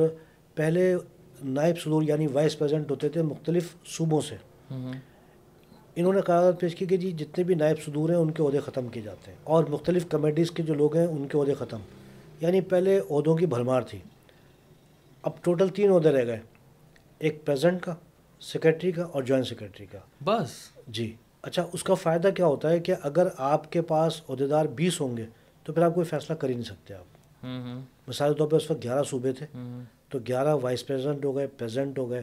پہلے 0.55 0.97
نائب 1.45 1.79
صدور 1.79 2.03
یعنی 2.03 2.27
وائس 2.27 2.59
پریزیڈنٹ 2.59 2.91
ہوتے 2.91 3.09
تھے 3.09 3.23
مختلف 3.23 3.69
صوبوں 3.87 4.21
سے۔ 4.21 4.35
انہوں 5.97 6.13
نے 6.13 6.21
قرارداد 6.21 6.53
پیش 6.61 6.75
کی 6.75 6.87
کہ 6.87 6.97
جی 6.97 7.13
جتنے 7.13 7.45
بھی 7.45 7.55
نائب 7.55 7.77
صدور 7.83 8.09
ہیں 8.09 8.17
ان 8.17 8.31
کے 8.31 8.43
عہدے 8.43 8.61
ختم 8.61 8.89
کیے 8.89 9.03
جاتے 9.03 9.31
ہیں۔ 9.31 9.39
اور 9.45 9.65
مختلف 9.65 10.09
کمیٹیز 10.09 10.51
کے 10.51 10.63
جو 10.63 10.75
لوگ 10.75 10.97
ہیں 10.97 11.07
ان 11.07 11.29
کے 11.29 11.39
عہدے 11.39 11.55
ختم۔ 11.55 11.79
یعنی 12.41 12.61
پہلے 12.61 13.01
عہدوں 13.11 13.37
کی 13.37 13.47
بھرمار 13.47 13.83
تھی۔ 13.83 13.99
اب 15.23 15.33
ٹوٹل 15.43 15.69
تین 15.69 15.91
عہدے 15.91 16.11
رہ 16.11 16.27
گئے۔ 16.27 16.41
ایک 17.19 17.45
پریزنٹ 17.45 17.83
کا 17.83 17.95
سیکرٹری 18.41 18.93
کا 18.93 19.03
اور 19.03 19.23
جوائنٹ 19.23 19.47
سیکرٹری 19.47 19.87
کا۔ 19.87 19.99
بس؟ 20.25 20.51
جی۔ 20.89 21.17
اچھا 21.43 21.67
اس 21.73 21.83
کا 21.83 21.95
فائدہ 21.95 22.29
کیا 22.29 22.47
ہوتا 22.47 22.71
ہے 22.71 22.81
کہ 22.81 22.95
اگر 23.03 23.29
آپ 23.37 23.73
کے 23.73 23.83
پاس 23.83 24.21
عہدیدار 24.29 24.65
بیس 24.65 25.01
ہوں 25.01 25.17
گے 25.17 25.27
تو 25.65 25.73
پھر 25.73 25.83
آپ 25.83 25.95
کوئی 25.95 26.07
فیصلہ 26.07 26.37
کر 26.37 26.49
ہی 26.49 26.55
نہیں 26.55 26.65
سکتے 26.65 26.95
آپ۔ 26.95 27.05
مثال 28.09 28.35
طور 28.35 28.49
پہ 28.49 28.57
اس 28.57 28.71
وقت 28.71 28.83
گیارہ 28.83 29.03
صوبے 29.03 29.33
تھے۔ 29.33 29.47
تو 30.09 30.19
گیارہ 30.29 30.55
وائس 30.63 30.87
پریزیڈنٹ 30.87 31.25
ہو 31.25 31.37
گئے 31.37 31.47
پریزیڈنٹ 31.47 31.99
ہو 31.99 32.11
گئے 32.11 32.23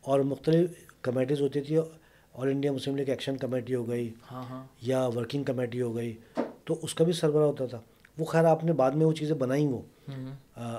اور 0.00 0.20
مختلف 0.20 0.70
کمیٹیز 1.02 1.40
ہوتی 1.40 1.60
تھی 1.60 1.78
All 1.78 2.48
India 2.48 2.72
Muslim 2.72 2.96
League 2.96 3.08
action 3.08 3.36
committee 3.36 3.74
ہو 3.74 3.88
گئی 3.88 4.12
ہاں، 4.30 4.42
ہاں۔ 4.42 4.66
یا 4.82 5.06
ورکنگ 5.06 5.44
کمیٹی 5.44 5.82
ہو 5.82 5.96
گئی 5.96 6.16
تو 6.64 6.78
اس 6.82 6.94
کا 6.94 7.04
بھی 7.04 7.12
سربراہ 7.12 7.46
ہوتا 7.46 7.66
تھا۔ 7.66 7.80
وہ 8.18 8.24
خیر 8.24 8.44
آپ 8.44 8.64
نے 8.64 8.72
بعد 8.72 8.90
میں 8.90 9.06
وہ 9.06 9.12
چیزیں 9.12 9.36
بنائیں 9.36 9.68
وہ۔ 9.68 9.82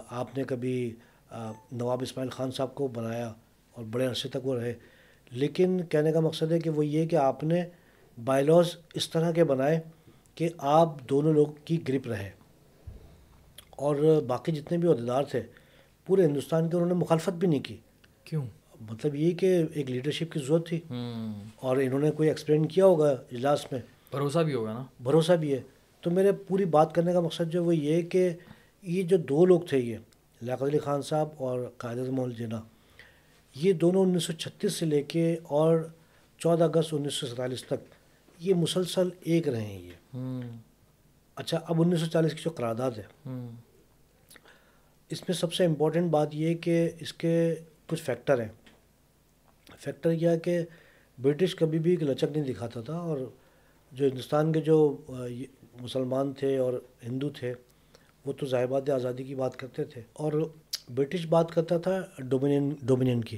آپ 0.10 0.38
نے 0.38 0.44
کبھی 0.44 0.96
نواب 1.72 2.02
اسماعیل 2.02 2.30
خان 2.30 2.52
صاحب 2.52 2.76
کو 2.76 2.88
بنایا 2.88 3.34
اور 3.72 3.86
بڑے 3.92 4.06
عرصے 4.06 4.30
تک 4.30 4.48
وہ 4.48 4.56
رہے۔ 4.56 4.74
لیکن 5.32 5.82
کہنے 5.90 6.12
کا 6.12 6.20
مقصد 6.20 6.52
ہے 6.52 6.60
کہ 6.60 6.70
وہ 6.70 6.86
یہ 6.86 7.08
کہ 7.08 7.16
آپ 7.16 7.44
نے 7.44 7.64
بائی 8.26 8.46
لاز 8.46 8.66
اس 8.94 9.10
طرح 9.10 9.32
کے 9.32 9.44
بنائے 9.44 9.80
کہ 10.36 10.50
آپ 10.58 11.10
دونوں 11.10 11.34
لوگ 11.34 11.48
کی 11.66 11.88
گرپ 11.88 12.08
رہے۔ 12.08 12.32
اور 13.70 14.22
باقی 14.28 14.52
جتنے 14.52 14.78
بھی 14.78 14.90
عہدیدار 14.90 15.24
تھے 15.24 15.42
پورے 16.06 16.26
ہندوستان 16.26 16.70
کے 16.70 16.76
انہوں 16.76 16.90
نے 16.90 16.96
مخالفت 16.96 17.30
بھی 17.30 17.48
نہیں 17.48 17.60
کی۔ 17.60 17.78
کیوں؟ 18.24 18.46
مطلب 18.82 19.16
یہ 19.16 19.32
کہ 19.32 19.64
ایک 19.74 19.92
لیڈرشپ 19.92 20.32
کی 20.32 20.40
ضرورت 20.40 20.68
تھی۔ 20.68 20.80
اور 21.56 21.78
انہوں 21.78 22.00
نے 22.00 22.12
کوئی 22.12 22.30
ایکسپلین 22.30 22.66
کیا 22.66 22.86
ہوگا 22.86 23.10
اجلاس 23.12 23.72
میں؟ 23.72 23.80
بھروسہ 24.12 24.40
بھی 24.40 24.54
ہوگا 24.54 24.74
نا۔ 24.74 24.86
بھروسہ 25.00 25.32
بھی 25.32 25.54
ہے۔ 25.54 25.62
تو 26.02 26.12
میرے 26.12 26.32
پوری 26.32 26.66
بات 26.66 26.96
کرنے 26.96 27.14
کا 27.14 27.20
مقصد 27.20 27.52
جو 27.52 27.64
وہ 27.64 27.76
یہ 27.76 28.02
کہ 28.02 28.30
یہ 28.82 29.04
جو 29.04 29.18
دو 29.18 29.46
لوگ 29.46 29.62
تھے 29.62 29.80
یہ 29.80 29.98
لیاقت 30.42 30.64
علی 30.64 30.80
خان 30.80 31.02
صاحب 31.02 31.30
اور 31.38 31.60
قائد 31.78 31.98
مول 31.98 32.34
جناح 32.34 32.62
یہ 33.56 33.74
دونوں 33.74 34.02
انیس 34.04 34.24
سو 34.24 34.34
چھتیس 34.34 34.74
سے 34.74 34.86
لے 34.86 35.04
کے 35.04 35.38
اور 35.44 35.88
چودہ 36.38 36.64
اگست 36.64 36.94
انیس 36.94 37.14
سو 37.14 37.28
سینتالیس 37.28 37.64
تک 37.64 37.74
یہ 38.40 38.54
مسلسل 38.54 39.10
ایک 39.22 39.48
رہے 39.48 39.62
ہیں 39.62 39.80
یہ۔ 39.80 40.18
اچھا 41.36 41.60
اب 41.68 41.82
انیس 41.82 42.00
سو 42.00 42.06
چالیس 42.06 42.34
کی 42.34 42.42
جو 42.46 42.52
قرارداد 42.52 42.92
ہے 42.92 43.30
اس 45.10 45.22
میں 45.22 45.34
سب 45.34 45.54
سے 45.54 45.66
امپورٹنٹ 45.66 46.12
بات 46.12 46.28
یہ 46.32 46.56
کہ 46.56 46.90
اس 47.00 47.14
کے 47.14 47.56
کچھ 47.88 48.04
فیکٹر 48.04 48.42
ہیں۔ 48.42 48.48
فیکٹر 49.78 50.12
یہ 50.12 50.38
کہ 50.44 50.60
برٹش 51.22 51.56
کبھی 51.56 51.80
بھی 51.80 51.96
لچک 51.96 52.38
نہیں 52.38 52.54
دکھاتا 52.54 52.82
تھا 52.82 52.94
اور 52.94 53.18
جو 53.92 54.06
ہندوستان 54.06 54.52
کے 54.52 54.62
جو 54.62 54.98
مسلمان 55.82 56.34
تھے 56.34 56.58
اور 56.58 56.74
ہندو 57.08 57.30
تھے، 57.30 57.54
وہ 58.26 58.34
تو 58.34 58.46
ظاہر 58.46 58.90
آزادی 58.90 59.24
کی 59.24 59.36
بات 59.36 59.56
کرتے 59.56 59.84
تھے۔ 59.84 60.02
اور 60.14 60.34
برٹش 60.90 61.26
بات 61.26 61.52
کرتا 61.52 61.78
تھا 61.78 62.02
ڈومینین 62.18 62.76
ڈومینین 62.82 63.22
کی 63.24 63.38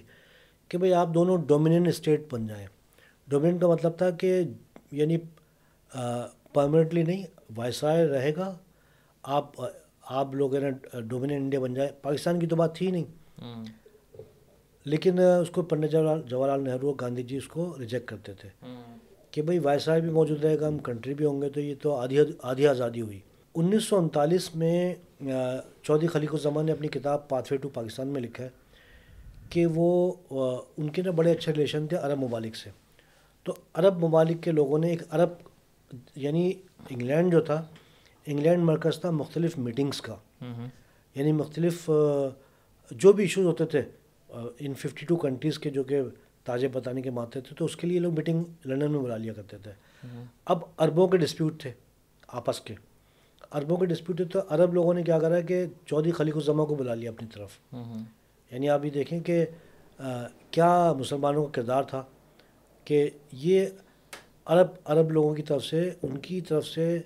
کہ 0.69 0.77
بھئی 0.77 0.93
آپ 0.93 1.07
دونوں 1.13 1.37
ڈومینین 1.47 1.87
اسٹیٹ 1.87 2.21
بن 2.31 2.47
جائیں۔ 2.47 2.67
ڈومینین 3.27 3.59
کا 3.59 3.67
مطلب 3.67 3.97
تھا 3.97 4.09
کہ 4.09 4.41
یعنی 4.91 5.17
پرماننٹلی 6.53 7.03
نہیں 7.03 7.25
وائسرائے 7.55 8.07
رہے 8.07 8.35
گا۔ 8.35 8.57
آپ 9.23 9.51
آپ 10.09 10.35
لوگ 10.35 10.55
ہے 10.55 10.59
نا 10.59 10.99
ڈومینین 10.99 11.41
انڈیا 11.41 11.59
بن 11.59 11.73
جائے 11.73 11.89
پاکستان 12.01 12.39
کی 12.39 12.47
تو 12.47 12.55
بات 12.55 12.75
تھی 12.75 12.91
نہیں۔ 12.91 13.03
لیکن 14.85 15.19
اس 15.19 15.49
کو 15.49 15.61
پنڈت 15.61 15.91
جواہر 16.27 16.51
لال 16.51 16.63
نہرو 16.63 16.93
گاندھی 16.93 17.23
جی 17.23 17.37
اس 17.37 17.47
کو 17.47 17.75
ریجیکٹ 17.79 18.07
کرتے 18.07 18.33
تھے۔ 18.33 18.49
کہ 19.31 19.41
بھائی 19.41 19.59
وائسرائے 19.59 20.01
بھی 20.01 20.09
موجود 20.09 20.45
رہے 20.45 20.59
گا 20.59 20.67
ہم 20.67 20.77
کنٹری 20.77 21.13
بھی 21.13 21.25
ہوں 21.25 21.41
گے 21.41 21.49
تو 21.49 21.59
یہ 21.59 21.75
تو 21.81 21.95
آدھی 21.95 22.17
آدھی 22.41 22.67
آزادی 22.67 23.01
ہوئی۔ 23.01 23.19
انیس 23.55 23.83
سو 23.83 23.97
انتالیس 23.97 24.55
میں 24.55 24.95
چودھری 25.83 26.07
خلیق 26.07 26.33
الزمان 26.33 26.65
نے 26.65 26.71
اپنی 26.71 26.87
کتاب 26.87 27.29
پاتھ 27.29 27.51
وے 27.51 27.57
ٹو 27.57 27.69
پاکستان 27.69 28.07
میں 28.07 28.21
لکھا 28.21 28.43
ہے 28.43 28.49
کہ 29.49 29.65
وہ 29.65 30.13
ان 30.77 30.89
کے 30.89 31.01
نا 31.01 31.11
بڑے 31.11 31.31
اچھے 31.31 31.51
ریلیشن 31.51 31.87
تھے 31.87 31.97
عرب 31.97 32.19
ممالک 32.19 32.55
سے۔ 32.55 32.69
تو 33.43 33.53
عرب 33.73 34.03
ممالک 34.03 34.43
کے 34.43 34.51
لوگوں 34.51 34.79
نے 34.79 34.87
ایک 34.87 35.01
عرب 35.09 35.29
یعنی 36.15 36.53
انگلینڈ 36.89 37.31
جو 37.31 37.41
تھا 37.41 37.65
انگلینڈ 38.27 38.63
مرکز 38.63 38.99
تھا 38.99 39.11
مختلف 39.11 39.57
میٹنگس 39.57 40.01
کا۔ 40.01 40.15
یعنی 41.15 41.31
مختلف 41.31 41.89
جو 42.91 43.11
بھی 43.13 43.23
ایشوز 43.23 43.45
ہوتے 43.45 43.65
تھے 43.65 43.81
ان 44.59 44.73
ففٹی 44.73 45.05
ٹو 45.05 45.15
کنٹریز 45.15 45.59
کے 45.59 45.69
جو 45.69 45.83
کہ 45.83 46.01
تاجے 46.43 46.67
بتانے 46.67 47.01
کے 47.01 47.09
ماتے 47.09 47.41
تھے 47.41 47.55
تو 47.55 47.65
اس 47.65 47.75
کے 47.75 47.87
لیے 47.87 47.99
لوگ 47.99 48.13
میٹنگ 48.13 48.43
لنڈن 48.65 48.91
میں 48.91 48.99
بلا 48.99 49.17
لیا 49.17 49.33
کرتے 49.33 49.57
تھے۔ 49.57 49.71
اب 50.45 50.59
عربوں 50.77 51.07
کے 51.07 51.17
ڈسپیوٹ 51.17 51.61
تھے 51.61 51.71
آپس 52.27 52.61
کے۔ 52.61 52.75
عربوں 53.51 53.77
کے 53.77 53.85
ڈسپیوٹ 53.85 54.33
تو 54.33 54.39
عرب 54.49 54.73
لوگوں 54.73 54.93
نے 54.93 55.03
کیا 55.03 55.19
کرا 55.19 55.41
کہ 55.41 55.65
چودھری 55.85 56.11
خلیق 56.11 56.35
الزما 56.35 56.65
کو 56.65 56.75
بلا 56.75 56.93
لیا 56.93 57.11
اپنی 57.11 57.27
طرف۔ 57.33 57.57
یعنی 58.51 58.69
آپ 58.69 58.85
یہ 58.85 58.89
دیکھیں 58.89 59.19
کہ 59.19 59.45
کیا 60.51 60.93
مسلمانوں 60.93 61.45
کا 61.45 61.51
کردار 61.51 61.83
تھا 61.83 62.03
کہ 62.83 63.09
یہ 63.31 63.65
عرب 64.45 64.67
عرب 64.85 65.11
لوگوں 65.11 65.35
کی 65.35 65.41
طرف 65.41 65.65
سے 65.65 65.91
ان 66.01 66.17
کی 66.17 66.41
طرف 66.41 66.67
سے 66.67 67.01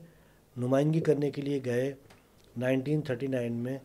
نمائندگی 0.57 0.99
کرنے 0.99 1.31
کے 1.31 1.41
لیے 1.41 1.59
گئے 1.65 1.93
نائنٹین 2.57 3.01
تھرٹی 3.01 3.27
نائن 3.27 3.53
میں 3.53 3.77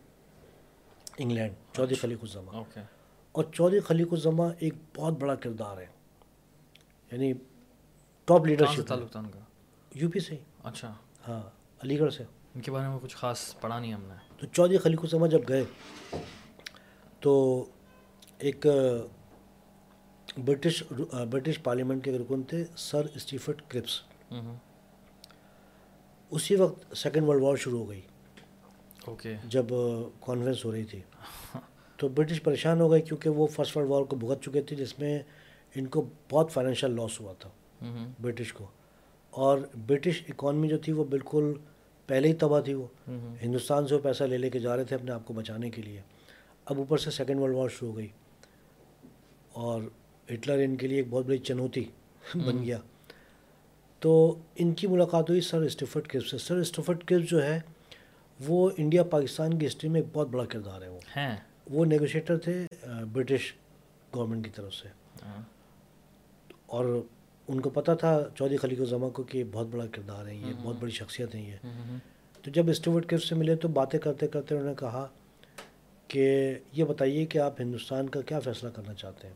انگلینڈ 1.17 1.53
چودھری 1.73 1.93
اچھا۔ 1.93 2.01
خلیق 2.01 2.19
الزما 2.21 2.61
اور 3.31 3.43
چودھری 3.53 3.79
خلیق 3.79 4.07
الزما 4.11 4.47
ایک 4.59 4.73
بہت 4.95 5.13
بڑا 5.19 5.35
کردار 5.35 5.77
ہے 5.77 5.85
یعنی 7.11 7.33
ٹاپ 8.25 8.45
لیڈرشپ 8.45 8.93
یو 9.95 10.09
پی 10.09 10.19
سے۔ 10.19 10.35
اچھا۔ 10.63 10.93
ہاں 11.27 11.41
علی 11.83 11.99
گڑھ 11.99 12.13
سے۔ 12.13 12.23
ان 12.55 12.61
کے 12.61 12.71
بارے 12.71 12.87
میں 12.87 12.97
کچھ 13.01 13.15
خاص 13.15 13.59
پڑھا 13.61 13.79
نہیں 13.79 13.93
ہم 13.93 14.03
نے۔ 14.03 14.15
تو 14.37 14.47
چودھری 14.47 14.77
خلیق 14.77 14.99
السما 15.03 15.27
جب 15.27 15.41
گئے 15.49 15.63
تو 17.19 17.65
ایک 18.37 18.67
برٹش 20.37 20.83
برٹش 21.29 21.63
پارلیمنٹ 21.63 22.03
کے 22.03 22.17
رکن 22.17 22.43
تھے 22.43 22.65
سر 22.75 23.05
اسٹیفرڈ 23.15 23.61
کرپس۔ 23.67 24.01
اسی 26.29 26.55
وقت 26.55 26.97
سیکنڈ 26.97 27.23
ورلڈ 27.23 27.43
وار 27.43 27.55
شروع 27.55 27.79
ہو 27.79 27.89
گئی۔ 27.89 28.01
اوکے 29.07 29.35
جب 29.45 29.65
کانفرنس 30.19 30.65
ہو 30.65 30.71
رہی 30.71 30.83
تھی۔ 30.83 30.99
تو 31.97 32.07
برٹش 32.07 32.43
پریشان 32.43 32.81
ہو 32.81 32.91
گئے 32.91 33.01
کیونکہ 33.01 33.29
وہ 33.29 33.47
فرسٹ 33.47 33.77
ورلڈ 33.77 33.89
وار 33.89 34.03
کو 34.03 34.15
بھگت 34.15 34.43
چکے 34.43 34.61
تھے 34.61 34.75
جس 34.75 34.99
میں 34.99 35.19
ان 35.75 35.87
کو 35.87 36.09
بہت 36.31 36.51
فائنینشیل 36.51 36.91
لاس 36.95 37.21
ہوا 37.21 37.33
تھا 37.33 37.49
برٹش 38.21 38.53
کو۔ 38.53 38.67
اور 39.29 39.57
برٹش 39.87 40.23
اکانومی 40.27 40.67
جو 40.67 40.77
تھی 40.77 40.93
وہ 40.93 41.03
بالکل 41.03 41.53
پہلے 42.07 42.27
ہی 42.27 42.33
تباہ 42.33 42.61
تھی 42.61 42.73
وہ۔ 42.73 42.87
ہندوستان 43.43 43.87
سے 43.87 43.95
وہ 43.95 43.99
پیسہ 43.99 44.23
لے 44.23 44.37
لے 44.37 44.49
کے 44.49 44.59
جا 44.59 44.77
رہے 44.77 44.83
تھے 44.83 44.95
اپنے 44.95 45.11
آپ 45.11 45.25
کو 45.25 45.33
بچانے 45.33 45.69
کے 45.69 45.81
لیے۔ 45.81 46.01
اب 46.65 46.77
اوپر 46.77 46.97
سے 46.97 47.11
سیکنڈ 47.11 47.39
ورلڈ 47.39 47.55
وار 47.55 47.69
شروع 47.69 47.91
ہو 47.91 47.97
گئی۔ 47.97 48.07
اور 49.53 49.81
ہٹلر 50.33 50.57
ان 50.57 50.75
کے 50.75 50.87
لیے 50.87 50.97
ایک 50.97 51.05
بہت 51.09 51.25
بڑی 51.25 51.37
چنوتی 51.37 51.83
بن 52.35 52.63
گیا۔ 52.63 52.77
تو 53.99 54.39
ان 54.55 54.73
کی 54.73 54.87
ملاقات 54.87 55.29
ہوئی 55.29 55.41
سر 55.41 55.61
اسٹیفرڈ 55.61 56.07
کرپ 56.07 56.25
سے۔ 56.25 56.37
سر 56.37 56.55
اسٹیفرڈ 56.55 57.03
کرپ 57.03 57.29
جو 57.29 57.43
ہے 57.43 57.59
وہ 58.47 58.69
انڈیا 58.77 59.03
پاکستان 59.03 59.59
کی 59.59 59.67
ہسٹری 59.67 59.89
میں 59.89 60.01
ایک 60.01 60.09
بہت 60.13 60.27
بڑا 60.27 60.45
کردار 60.45 60.81
ہے۔ 60.81 60.87
وہ 60.87 60.99
وہ 61.69 61.85
نیگوشیٹر 61.85 62.37
تھے 62.37 62.67
برٹش 63.13 63.53
گورنمنٹ 64.15 64.45
کی 64.45 64.51
طرف 64.55 64.73
سے۔ 64.73 64.87
ہاں۔ 65.25 65.41
اور 66.65 66.85
ان 67.47 67.61
کو 67.61 67.69
پتہ 67.69 67.91
تھا 67.99 68.27
چودھری 68.35 68.57
خلیق 68.57 68.79
الزما 68.79 69.09
کو 69.09 69.23
کہ 69.23 69.43
بہت 69.51 69.67
بڑا 69.71 69.85
کردار 69.87 70.27
ہے 70.27 70.35
یہ 70.35 70.53
بہت 70.63 70.75
بڑی 70.79 70.91
شخصیت 70.91 71.35
ہیں 71.35 71.51
یہ۔ 71.51 71.55
تو 72.43 72.51
جب 72.51 72.69
اسٹیورٹ 72.69 73.05
کف 73.05 73.23
سے 73.23 73.35
ملے 73.35 73.55
تو 73.55 73.67
باتیں 73.67 73.99
کرتے 73.99 74.27
کرتے 74.27 74.55
انہوں 74.55 74.69
نے 74.69 74.75
کہا 74.79 75.07
کہ 76.07 76.55
یہ 76.71 76.83
بتائیے 76.83 77.25
کہ 77.25 77.37
آپ 77.37 77.61
ہندوستان 77.61 78.09
کا 78.09 78.21
کیا 78.21 78.39
فیصلہ 78.39 78.69
کرنا 78.69 78.93
چاہتے 78.93 79.27
ہیں؟ 79.27 79.33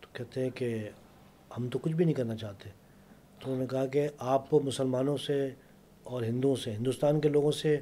تو 0.00 0.08
کہتے 0.12 0.42
ہیں 0.42 0.50
کہ 0.50 0.88
ہم 1.56 1.68
تو 1.68 1.78
کچھ 1.78 1.92
بھی 1.92 2.04
نہیں 2.04 2.14
کرنا 2.14 2.36
چاہتے۔ 2.36 2.70
تو 3.40 3.44
انہوں 3.44 3.58
نے 3.58 3.66
کہا 3.66 3.86
کہ 3.86 4.08
آپ 4.18 4.54
مسلمانوں 4.54 5.16
سے 5.16 5.50
اور 6.02 6.22
ہندوؤں 6.22 6.56
سے 6.56 6.72
ہندوستان 6.72 7.20
کے 7.20 7.28
لوگوں 7.28 7.52
سے 7.52 7.80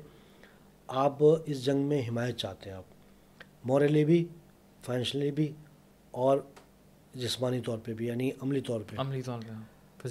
آپ 0.87 1.17
اس 1.47 1.65
جنگ 1.65 1.81
میں 1.81 2.03
حمایت 2.09 2.37
چاہتے 2.37 2.71
ہیں۔ 2.71 2.77
آپ 2.77 2.85
مورلی 3.65 4.05
بھی 4.05 4.29
فائنینشلی 4.85 5.31
بھی 5.31 5.53
اور 6.11 6.39
جسمانی 7.15 7.61
طور 7.61 7.79
پہ 7.85 7.93
بھی 7.93 8.07
یعنی 8.07 8.31
عملی 8.43 8.61
طور 8.61 8.81
پہ۔ 8.81 8.97
عملی 8.99 9.23
طور 9.23 9.41
پہ 9.41 9.53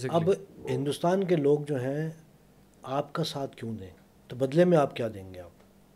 اب 0.09 0.23
ہندوستان 0.69 1.23
کے 1.23 1.35
لوگ 1.35 1.59
جو 1.67 1.81
ہیں 1.81 2.09
آپ 2.83 3.13
کا 3.13 3.23
ساتھ 3.23 3.55
کیوں 3.55 3.77
دیں؟ 3.77 3.89
تو 4.27 4.35
بدلے 4.35 4.65
میں 4.65 4.77
آپ 4.77 4.95
کیا 4.95 5.07
دیں 5.13 5.33
گے 5.33 5.39
آپ؟ 5.39 5.49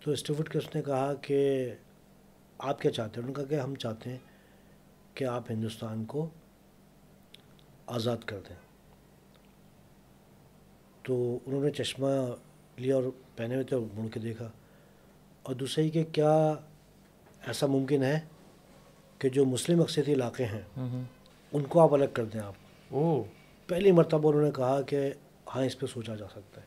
تو 0.03 0.11
اسٹیفٹ 0.11 0.49
کے 0.49 0.57
اس 0.57 0.75
نے 0.75 0.81
کہا 0.81 1.13
کہ 1.13 1.69
آپ 2.57 2.81
کیا 2.81 2.91
چاہتے 2.91 3.21
ہیں؟ 3.21 3.27
انہوں 3.27 3.43
نے 3.43 3.47
کہا 3.47 3.57
کہ 3.57 3.63
ہم 3.63 3.75
چاہتے 3.75 4.09
ہیں 4.09 4.17
کہ 5.13 5.23
آپ 5.23 5.51
ہندوستان 5.51 6.05
کو 6.05 6.29
آزاد 7.87 8.17
کر 8.25 8.39
دیں۔ 8.49 8.66
تو 11.07 11.39
انہوں 11.45 11.63
نے 11.63 11.71
چشمہ 11.71 12.07
لیا 12.77 12.95
اور 12.95 13.03
پہنے 13.35 13.53
ہوئے 13.53 13.63
تھے 13.63 13.75
اور 13.75 13.99
مڑ 13.99 14.07
کے 14.07 14.19
دیکھا۔ 14.19 14.49
اور 15.43 15.55
دوسرے 15.55 15.89
کہ 15.89 16.03
کیا 16.03 16.53
ایسا 17.47 17.67
ممکن 17.67 18.03
ہے 18.03 18.19
کہ 19.19 19.29
جو 19.29 19.45
مسلم 19.45 19.81
اکثریتی 19.81 20.13
علاقے 20.13 20.45
ہیں 20.45 20.61
ان 21.53 21.63
کو 21.63 21.79
آپ 21.79 21.93
الگ 21.93 22.05
کر 22.13 22.25
دیں 22.25 22.39
آپ؟ 22.39 22.53
او 22.89 23.23
پہلی 23.67 23.91
مرتبہ 23.91 24.29
انہوں 24.29 24.43
نے 24.43 24.51
کہا 24.55 24.81
کہ 24.81 25.09
ہاں 25.55 25.63
اس 25.65 25.79
پہ 25.79 25.85
سوچا 25.85 26.15
جا 26.15 26.25
سکتا 26.31 26.61
ہے۔ 26.61 26.65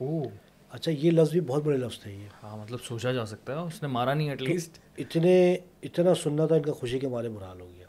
او 0.00 0.22
اچھا 0.70 0.92
یہ 0.92 1.10
لفظ 1.10 1.30
بھی 1.30 1.40
بہت 1.40 1.62
بڑے 1.62 1.76
لفظ 1.76 2.00
تھے 2.00 2.12
یہ۔ 2.12 2.26
ہاں 2.42 2.56
مطلب 2.56 2.78
سوچا 2.84 3.12
جا 3.12 3.26
سکتا 3.26 3.52
ہے 3.52 3.58
اس 3.58 3.82
نے 3.82 3.88
مارا 3.88 4.14
نہیں 4.14 4.30
ایٹ 4.30 4.42
لیسٹ 4.42 4.78
اتنے 4.98 5.56
اتنا 5.82 6.14
سننا 6.14 6.46
تھا 6.46 6.54
ان 6.54 6.62
کا 6.62 6.72
خوشی 6.72 6.98
کے 6.98 7.08
مارے 7.08 7.28
برحال 7.28 7.60
ہو 7.60 7.70
گیا۔ 7.76 7.86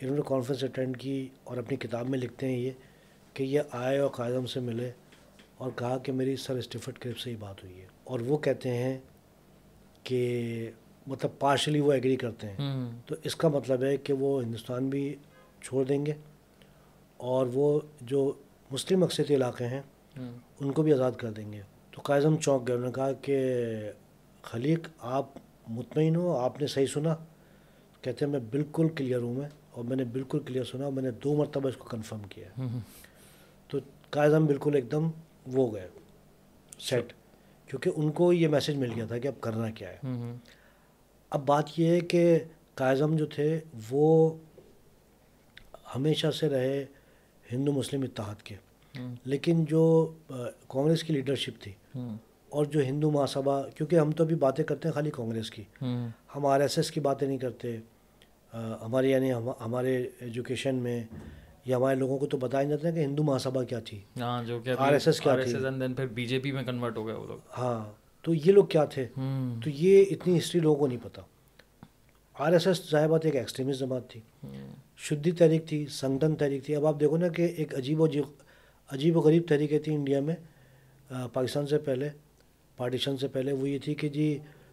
انہوں 0.00 0.16
نے 0.16 0.22
کانفرنس 0.26 0.64
اٹینڈ 0.64 0.96
کی 0.96 1.28
اور 1.44 1.56
اپنی 1.56 1.76
کتاب 1.76 2.08
میں 2.08 2.18
لکھتے 2.18 2.46
ہیں 2.46 2.58
یہ۔ 2.58 2.70
کہ 3.40 3.44
یہ 3.44 3.60
آئے 3.70 3.98
اور 3.98 4.10
قائدم 4.10 4.46
سے 4.46 4.60
ملے 4.60 4.90
اور 5.58 5.70
کہا 5.76 5.98
کہ 5.98 6.12
میری 6.12 6.36
سر 6.36 6.56
اسٹیفٹ 6.56 6.98
کرپ 6.98 7.18
سے 7.18 7.30
ہی 7.30 7.36
بات 7.36 7.64
ہوئی 7.64 7.80
ہے۔ 7.80 7.86
اور 8.04 8.20
وہ 8.20 8.38
کہتے 8.38 8.68
ہیں 8.68 8.98
کہ 10.02 10.70
مطلب 11.06 11.30
پارشلی 11.38 11.80
وہ 11.80 11.92
ایگری 11.92 12.16
کرتے 12.16 12.46
ہیں۔ 12.46 12.56
تو 13.06 13.14
اس 13.24 13.36
کا 13.36 13.48
مطلب 13.48 13.82
ہے 13.82 13.96
کہ 13.96 14.12
وہ 14.12 14.42
ہندوستان 14.42 14.88
بھی 14.88 15.16
چھوڑ 15.62 15.84
دیں 15.84 16.06
گے 16.06 16.12
اور 17.16 17.46
وہ 17.54 17.80
جو 18.00 18.32
مسلم 18.70 19.02
اکثریتی 19.02 19.34
علاقے 19.34 19.66
ہیں 19.66 19.82
ان 20.60 20.72
کو 20.72 20.82
بھی 20.82 20.92
آزاد 20.92 21.12
کر 21.12 21.30
دیں 21.30 21.52
گے۔ 21.52 21.62
تو 21.90 22.00
قائزم 22.04 22.36
چونک 22.36 22.68
گئے 22.68 22.76
انہوں 22.76 22.88
نے 22.88 22.94
کہا 22.94 23.12
کہ 23.12 23.38
خلیق 24.42 24.88
آپ 24.98 25.26
مطمئن 25.68 26.16
ہو 26.16 26.36
آپ 26.36 26.60
نے 26.60 26.66
صحیح 26.66 26.86
سنا۔ 26.86 27.16
کہتے 28.02 28.24
ہیں 28.24 28.32
میں 28.32 28.40
بالکل 28.50 28.88
کلیئر 28.88 29.18
ہوں 29.18 29.34
میں 29.34 29.48
اور 29.70 29.84
میں 29.84 29.96
نے 29.96 30.04
بالکل 30.04 30.38
کلیئر 30.38 30.64
سنا 30.64 30.84
اور 30.84 30.92
میں 30.92 31.02
نے 31.02 31.10
دو 31.10 31.36
مرتبہ 31.36 31.68
اس 31.68 31.76
کو 31.76 31.88
کنفرم 31.88 32.22
کیا 32.30 32.48
قائزم 34.10 34.46
بالکل 34.46 34.74
ایک 34.74 34.92
دم 34.92 35.10
وہ 35.46 35.74
گئے 35.74 35.88
سیٹ 36.78 37.12
کیونکہ 37.66 37.90
ان 37.96 38.10
کو 38.10 38.32
یہ 38.32 38.48
میسج 38.48 38.76
مل 38.76 38.92
گیا 38.96 39.06
تھا 39.06 39.18
کہ 39.18 39.28
اب 39.28 39.40
کرنا 39.40 39.70
کیا 39.70 39.88
ہے۔ 39.88 39.98
اب 41.30 41.46
بات 41.46 41.64
یہ 41.76 41.86
ہے 41.86 42.00
کہ 42.00 42.38
قائزم 42.74 43.16
جو 43.16 43.26
تھے 43.26 43.60
وہ 43.90 44.36
ہمیشہ 45.96 46.30
سے 46.30 46.48
رہے 46.48 46.84
ہندو 47.52 47.72
مسلم 47.72 48.02
اتحاد 48.02 48.42
کے۔ 48.42 48.54
لیکن 49.24 49.64
جو 49.64 50.12
کانگریس 50.68 51.04
کی 51.04 51.12
لیڈرشپ 51.12 51.62
تھی 51.62 51.72
اور 52.48 52.64
جو 52.64 52.80
ہندو 52.80 53.10
مہاسبھا 53.10 53.62
کیونکہ 53.74 53.96
ہم 53.96 54.10
تو 54.10 54.24
ابھی 54.24 54.36
باتیں 54.36 54.64
کرتے 54.64 54.88
ہیں 54.88 54.92
خالی 54.92 55.10
کانگریس 55.10 55.50
کی۔ 55.50 55.62
ہم 56.36 56.46
آر 56.46 56.60
ایس 56.60 56.78
ایس 56.78 56.90
کی 56.90 57.00
باتیں 57.00 57.28
نہیں 57.28 57.38
کرتے 57.38 57.76
ہمارے 58.54 59.08
یعنی 59.08 59.32
ہمارے 59.60 60.08
ایجوکیشن 60.20 60.74
میں 60.74 61.04
یا 61.70 61.76
ہمارے 61.76 61.96
لوگوں 61.96 62.18
کو 62.18 62.26
تو 62.26 62.36
بتایا 62.36 62.64
جاتا 62.64 62.88
ہے 62.88 62.92
کہ 62.92 63.04
ہندو 63.04 63.22
مہاسبھا 63.22 63.64
کیا 63.64 63.78
تھی۔ 63.80 64.00
ہاں 64.20 64.44
جو 64.44 64.58
کہ 64.60 64.70
آر 64.78 64.92
ایس 64.92 65.06
ایس 65.06 65.20
کیا 65.20 65.36
تھی۔ 65.44 65.54
پھر 65.96 66.06
بی 66.06 66.26
جے 66.26 66.38
پی 66.38 66.52
میں 66.52 66.62
کنورٹ 66.62 66.96
ہو 66.96 67.06
گئے 67.06 67.14
وہ 67.14 67.26
لوگ۔ 67.26 67.38
ہاں 67.58 67.84
تو 68.24 68.34
یہ 68.34 68.52
لوگ 68.52 68.64
کیا 68.64 68.84
تھے؟ 68.84 69.06
تو 69.64 69.70
یہ 69.70 70.04
اتنی 70.10 70.38
ہسٹری 70.38 70.60
لوگوں 70.60 70.78
کو 70.78 70.86
نہیں 70.86 70.98
پتہ 71.02 71.20
آر 72.34 72.52
ایس 72.52 72.66
ایس 72.66 72.90
ظاہر 72.90 73.08
بات 73.08 73.24
ایک 73.24 73.36
ایکسٹریمسٹ 73.36 73.80
جماعت 73.80 74.08
تھی۔ 74.10 74.20
شدھی 74.96 75.32
تحریک 75.32 75.66
تھی 75.66 75.86
سنگھن 75.86 76.36
تحریک 76.36 76.64
تھی۔ 76.64 76.74
اب 76.76 76.86
آپ 76.86 77.00
دیکھو 77.00 77.16
نا 77.16 77.28
کہ 77.28 77.48
ایک 77.56 77.74
عجیب 77.78 78.00
و 78.00 78.06
عجیب 78.90 79.16
و 79.16 79.20
غریب 79.20 79.42
تحریکیں 79.48 79.78
تھیں 79.78 79.94
انڈیا 79.96 80.20
میں۔ 80.20 80.36
پاکستان 81.32 81.66
سے 81.66 81.78
پہلے 81.78 82.08
پارٹیشن 82.76 83.16
سے 83.16 83.28
پہلے 83.28 83.52
وہ 83.52 83.68
یہ 83.68 83.78
تھی 83.78 83.94
کہ 83.94 84.08
جی 84.08 84.26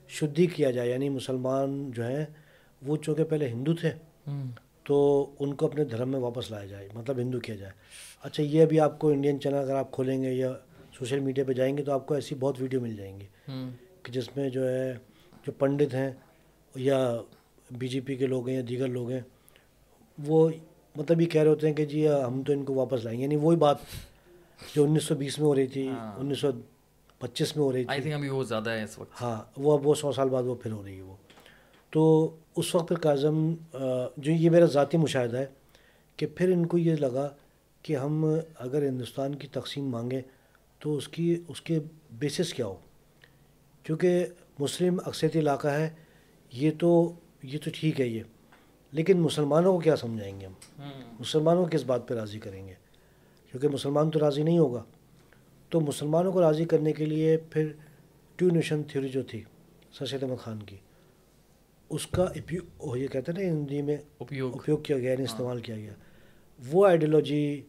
شدھی 0.10 0.46
کیا 0.48 0.72
جائے 0.72 0.90
یعنی 0.90 1.10
مسلمان 1.10 1.92
جو 1.92 2.04
ہیں 2.04 2.26
وہ 2.82 2.98
چونکہ 2.98 3.24
پہلے 3.24 3.50
ہندو 3.50 3.74
تھے۔ 3.76 3.92
تو 4.88 5.30
ان 5.40 5.56
کو 5.56 5.66
اپنے 5.66 5.84
دھرم 5.86 6.10
میں 6.10 6.20
واپس 6.20 6.52
لایا 6.52 6.66
جائے 6.66 6.90
مطلب 6.94 7.20
ہندو 7.20 7.40
کیا 7.40 7.56
جائے۔ 7.56 7.72
اچھا 8.24 8.44
یہ 8.44 8.62
ابھی 8.62 8.80
آپ 8.80 9.00
کو 9.00 9.08
انڈین 9.10 9.40
چینل 9.40 9.56
اگر 9.56 9.76
آپ 9.76 9.92
کھولیں 9.92 10.24
گے 10.24 10.34
یا 10.34 10.54
سوشل 11.00 11.20
میڈیا 11.20 11.44
پہ 11.48 11.54
جائیں 11.54 11.78
گے 11.78 11.84
تو 11.84 11.92
آپ 11.92 12.08
کو 12.08 12.14
ایسی 12.14 12.36
بہت 12.36 12.56
ویڈیو 12.60 12.82
مل 12.82 12.96
جائیں 12.96 13.20
گی۔ 13.20 13.26
کہ 14.04 14.12
جس 14.12 14.38
میں 14.38 14.50
جو 14.50 14.70
ہے 14.70 14.94
جو 15.46 15.52
پنڈت 15.52 15.94
ہیں 15.94 16.12
یا 16.76 17.18
بی 17.72 17.88
جے 17.88 18.00
پی 18.00 18.16
کے 18.16 18.28
لوگ 18.28 18.48
ہیں 18.48 18.56
یا 18.56 18.62
دیگر 18.70 18.88
لوگ 18.88 19.10
ہیں 19.10 19.22
وہ 20.28 20.50
مطلب 20.96 21.22
یہ 21.22 21.26
کہہ 21.26 21.42
رہے 21.42 21.50
ہوتے 21.50 21.68
ہیں 21.68 21.74
کہ 21.74 21.86
جی 21.86 22.08
ہم 22.10 22.44
تو 22.44 22.54
ان 22.54 22.64
کو 22.66 22.74
واپس 22.74 23.04
لائیں 23.04 23.20
گے۔ 23.20 23.24
یعنی 23.24 23.36
وہی 23.36 23.58
بات 23.58 23.78
جو 24.76 24.84
انیس 24.84 25.04
سو 25.04 25.16
بیس 25.16 25.40
میں 25.40 25.48
ہو 25.48 25.56
رہی 25.56 25.68
تھی 25.68 25.88
ہاں۔ 25.88 26.20
انیس 26.20 26.40
سو 26.40 26.48
پچیس 27.20 27.56
میں 27.56 27.66
ہو 27.66 27.72
رہی 27.72 27.86
تھی۔ 27.86 28.14
ابھی 28.14 28.30
وہ 28.30 28.44
زیادہ 28.44 28.70
ہے 28.70 28.84
اس 28.84 29.00
وقت۔ 29.00 29.22
ہاں 29.22 29.42
وہ 29.58 29.78
اب 29.78 29.88
وہ 29.88 29.96
سو 29.96 30.12
سال 30.12 30.30
بعد 30.30 30.44
وہ 30.44 30.56
پھر 30.56 30.72
ہو 30.72 30.84
رہی 30.86 30.96
ہے 30.96 31.02
وہ۔ 31.02 31.16
تو 31.90 32.36
اس 32.58 32.76
وقت 32.76 32.88
پھر 32.88 32.98
کاظم 32.98 33.54
جو 34.18 34.32
یہ 34.32 34.50
میرا 34.50 34.66
ذاتی 34.66 34.98
مشاہدہ 34.98 35.38
ہے 35.38 35.46
کہ 36.18 36.28
پھر 36.36 36.50
ان 36.50 36.66
کو 36.66 36.78
یہ 36.78 36.96
لگا 36.96 37.30
کہ 37.82 37.96
ہم 37.96 38.26
اگر 38.56 38.88
ہندوستان 38.88 39.36
کی 39.36 39.48
تقسیم 39.48 39.86
مانگیں 39.90 40.22
تو 40.80 40.98
اس 40.98 41.08
کی 41.08 41.42
اس 41.48 41.62
کے 41.62 41.80
بیسس 42.12 42.54
کیا 42.54 42.66
ہو؟ 42.66 42.76
کیونکہ 43.84 44.26
مسلم 44.60 45.00
اکثریتی 45.06 45.40
علاقہ 45.40 45.68
ہے 45.68 45.90
یہ 46.52 46.72
تو 46.80 47.14
یہ 47.44 47.58
تو 47.64 47.70
ٹھیک 47.74 48.02
ہے 48.02 48.08
یہ 48.08 48.24
لیکن 48.92 49.20
مسلمانوں 49.22 49.74
کو 49.74 49.80
کیا 49.80 49.96
سمجھائیں 49.96 50.42
گے 50.42 50.46
ہم؟ 50.46 50.54
مسلمانوں 51.20 51.66
کو 51.66 51.70
کس 51.72 51.84
بات 51.84 52.08
پہ 52.08 52.14
راضی 52.14 52.40
کریں 52.40 52.68
گے؟ 52.68 52.74
کیونکہ 53.52 53.68
مسلمان 53.68 54.10
تو 54.10 54.20
راضی 54.20 54.44
نہیں 54.44 54.60
ہوگا۔ 54.60 54.84
تو 55.70 55.82
مسلمانوں 55.82 56.32
کو 56.32 56.42
راضی 56.42 56.66
کرنے 56.66 56.94
کے 56.94 57.06
لیے 57.06 57.38
پھر 57.38 57.72
ٹو 58.36 58.50
نیشن 58.50 58.84
تھیوری 58.84 59.10
جو 59.10 59.24
تھی 59.24 59.44
سر 59.92 60.06
سید 60.06 60.24
احمد 60.24 60.38
خان 60.38 60.64
کی 60.64 60.78
اس 61.90 62.08
کا 62.08 62.26
یہ 62.96 63.08
کہتے 63.08 63.32
ہیں 63.32 63.44
نا 63.44 63.50
ہندی 63.50 63.82
میں 63.82 63.98
اپیوگ. 64.20 64.52
کیا 64.78 64.98
گیا 64.98 65.12
یعنی 65.12 65.26
ہاں۔ 65.26 65.34
استعمال 65.34 65.60
کیا 65.60 65.76
گیا۔ 65.76 65.94
وہ 66.72 66.88
آئیڈیالوجی 66.88 67.62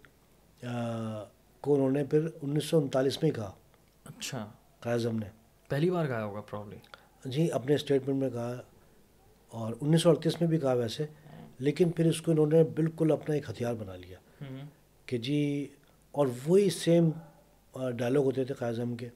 کو 1.60 1.74
انہوں 1.74 1.90
نے 1.90 2.04
پھر 2.04 2.26
انیس 2.42 2.64
سو 2.64 2.78
انتالیس 2.78 3.22
میں 3.22 3.30
کہا۔ 3.30 3.52
اچھا۔ 4.04 4.52
قائزم 4.80 5.18
نے۔ 5.18 5.26
پہلی 5.68 5.90
بار 5.90 6.06
کہا 6.06 6.24
ہوگا 6.24 6.40
پرابلی 6.40 6.76
جی 7.24 7.52
اپنے 7.52 7.74
اسٹیٹمنٹ 7.74 8.16
میں 8.16 8.30
کہا 8.30 8.62
اور 9.48 9.74
انیس 9.80 10.02
سو 10.02 10.10
اڑتیس 10.10 10.40
میں 10.40 10.48
بھی 10.48 10.58
کہا 10.58 10.72
ویسے۔ 10.72 11.06
لیکن 11.58 11.90
پھر 11.90 12.06
اس 12.06 12.22
کو 12.22 12.32
انہوں 12.32 12.46
نے 12.46 12.64
بالکل 12.64 13.12
اپنا 13.12 13.34
ایک 13.34 13.50
ہتھیار 13.50 13.74
بنا 13.74 13.96
لیا۔ 13.96 14.18
کہ 15.06 15.18
جی 15.18 15.66
اور 16.10 16.26
وہی 16.46 16.70
سیم 16.70 17.10
ڈائلاگ 17.96 18.22
ہوتے 18.22 18.44
تھے 18.44 18.54
قائزم 18.54 18.96
کے۔ 18.96 19.08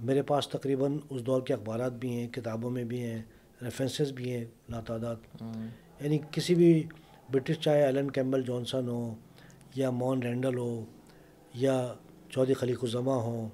میرے 0.00 0.22
پاس 0.22 0.48
تقریباً 0.48 0.98
اس 1.10 1.22
دور 1.22 1.42
کے 1.42 1.54
اخبارات 1.54 1.92
بھی 1.92 2.10
ہیں 2.10 2.28
کتابوں 2.28 2.70
میں 2.70 2.84
بھی 2.84 3.00
ہیں۔ 3.02 3.22
ریفرنسز 3.62 4.12
بھی 4.12 4.32
ہیں 4.32 4.44
لاتعداد 4.68 5.16
یعنی 6.00 6.18
کسی 6.30 6.54
بھی 6.54 6.82
برٹش 7.32 7.58
چاہے 7.58 7.84
ایلن 7.84 8.10
کیمبل 8.10 8.42
جانسن 8.42 8.88
ہو 8.88 9.14
یا 9.74 9.90
مون 9.90 10.22
رینڈل 10.22 10.58
ہو 10.58 10.84
یا 11.54 11.94
چودھری 12.30 12.54
خلیق 12.54 12.78
الزماں 12.82 13.16
ہوں 13.16 13.48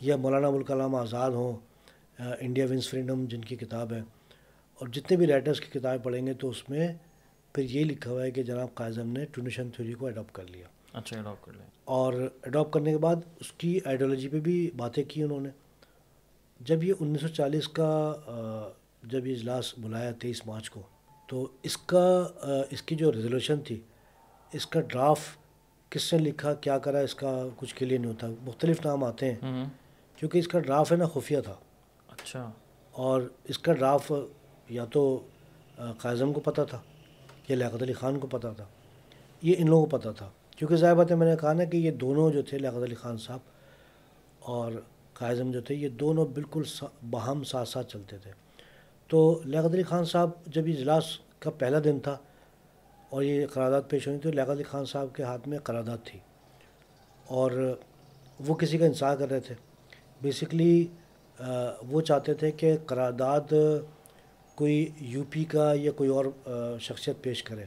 یا 0.00 0.16
مولانا 0.16 0.46
ابوالکلام 0.46 0.94
آزاد 0.94 1.30
ہوں 1.30 1.56
انڈیا 2.18 2.66
ونس 2.70 2.88
فریڈم 2.88 3.24
جن 3.24 3.40
کی 3.40 3.56
کتاب 3.56 3.92
ہے۔ 3.92 4.00
اور 4.74 4.88
جتنے 4.88 5.16
بھی 5.16 5.26
رائٹرس 5.26 5.60
کی 5.60 5.80
کتابیں 5.80 6.04
پڑھیں 6.04 6.26
گے 6.26 6.34
تو 6.34 6.48
اس 6.48 6.70
میں 6.70 6.88
پھر 7.52 7.62
یہ 7.62 7.84
لکھا 7.84 8.10
ہوا 8.10 8.22
ہے 8.22 8.30
کہ 8.30 8.42
جناب 8.42 8.74
قائزم 8.74 9.12
نے 9.12 9.24
ٹونیشن 9.24 9.70
تھیوری 9.70 9.92
کو 9.92 10.06
اڈاپٹ 10.06 10.32
کر 10.32 10.46
لیا۔ 10.46 10.66
اچھا 10.92 11.18
اڈاپٹ 11.18 11.46
کر 11.46 11.52
لیا۔ 11.52 11.64
اور 11.84 12.14
اڈاپٹ 12.42 12.72
کرنے 12.72 12.90
کے 12.90 12.98
بعد 12.98 13.16
اس 13.40 13.52
کی 13.52 13.78
آئیڈیالوجی 13.84 14.28
پہ 14.28 14.40
بھی 14.40 14.70
باتیں 14.76 15.04
کی 15.08 15.22
انہوں 15.22 15.40
نے۔ 15.40 15.48
جب 16.60 16.84
یہ 16.84 16.92
انیس 17.00 17.20
سو 17.20 17.28
چالیس 17.28 17.68
کا 17.68 18.12
جب 19.08 19.26
یہ 19.26 19.34
اجلاس 19.34 19.78
بلایا 19.78 20.10
تیئیس 20.12 20.46
مارچ 20.46 20.70
کو 20.70 20.82
تو 21.28 21.48
اس 21.62 21.76
کا 21.76 22.26
اس 22.70 22.82
کی 22.82 22.94
جو 22.96 23.12
ریزولوشن 23.12 23.60
تھی 23.60 23.80
اس 24.52 24.66
کا 24.66 24.80
ڈرافٹ 24.80 25.38
کس 25.92 26.12
نے 26.14 26.18
لکھا 26.18 26.54
کیا 26.54 26.78
کرا 26.78 26.98
اس 26.98 27.14
کا 27.14 27.48
کچھ 27.56 27.74
کلیئر 27.74 28.00
نہیں 28.00 28.10
ہوتا 28.10 28.26
مختلف 28.42 28.86
نام 28.86 29.04
آتے 29.04 29.32
ہیں۔ 29.32 29.64
کیونکہ 30.16 30.38
اس 30.38 30.48
کا 30.48 30.58
ڈرافٹ 30.58 30.92
ہے 30.92 30.96
نا 30.96 31.06
خفیہ 31.06 31.40
تھا۔ 31.40 31.54
اچھا۔ 32.08 32.50
اور 32.92 33.22
اس 33.44 33.58
کا 33.58 33.72
ڈرافٹ 33.72 34.12
یا 34.68 34.84
تو 34.84 35.26
قائزم 35.98 36.32
کو 36.32 36.40
پتہ 36.40 36.62
تھا 36.70 36.80
یا 37.48 37.56
لیاقت 37.56 37.82
علی 37.82 37.92
خان 37.92 38.18
کو 38.18 38.26
پتہ 38.26 38.48
تھا 38.56 38.64
یہ 39.42 39.54
ان 39.58 39.66
لوگوں 39.70 39.86
کو 39.86 39.98
پتہ 39.98 40.08
تھا۔ 40.16 40.30
کیونکہ 40.56 40.76
ظاہر 40.76 40.94
بات 40.94 41.10
ہے 41.10 41.16
میں 41.16 41.26
نے 41.30 41.36
کہا 41.40 41.52
نا 41.52 41.64
کہ 41.64 41.76
یہ 41.76 41.90
دونوں 41.90 42.30
جو 42.30 42.42
تھے 42.42 42.58
لیاقت 42.58 42.82
علی 42.82 42.94
خان 42.94 43.18
صاحب 43.18 43.38
اور 44.40 44.72
قائزم 45.12 45.50
جو 45.50 45.60
تھے 45.60 45.74
یہ 45.74 45.88
دونوں 45.88 46.26
بالکل 46.26 46.62
باہم 47.10 47.44
ساتھ 47.44 47.68
ساتھ 47.68 47.92
چلتے 47.92 48.18
تھے۔ 48.18 48.43
تو 49.08 49.40
لیاقت 49.44 49.72
علی 49.74 49.82
خان 49.82 50.04
صاحب 50.04 50.30
جب 50.46 50.64
اجلاس 50.66 51.04
کا 51.38 51.50
پہلا 51.50 51.78
دن 51.84 51.98
تھا 52.00 52.16
اور 53.10 53.22
یہ 53.22 53.46
قرارداد 53.46 53.82
پیش 53.88 54.06
ہوئی 54.08 54.18
تو 54.18 54.30
لیاقت 54.30 54.50
علی 54.50 54.62
خان 54.62 54.84
صاحب 54.84 55.14
کے 55.14 55.22
ہاتھ 55.22 55.48
میں 55.48 55.58
قرارداد 55.58 55.98
تھی 56.04 56.18
اور 57.28 57.50
وہ 58.46 58.54
کسی 58.54 58.78
کا 58.78 58.86
انصار 58.86 59.16
کر 59.16 59.30
رہے 59.30 59.40
تھے۔ 59.40 59.54
بیسکلی 60.22 60.86
وہ 61.88 62.00
چاہتے 62.00 62.34
تھے 62.34 62.50
کہ 62.50 62.76
قرارداد 62.86 63.52
کوئی 64.54 64.90
یو 65.00 65.22
پی 65.30 65.44
کا 65.44 65.72
یا 65.74 65.92
کوئی 65.92 66.10
اور 66.10 66.24
شخصیت 66.80 67.22
پیش 67.22 67.42
کرے۔ 67.42 67.64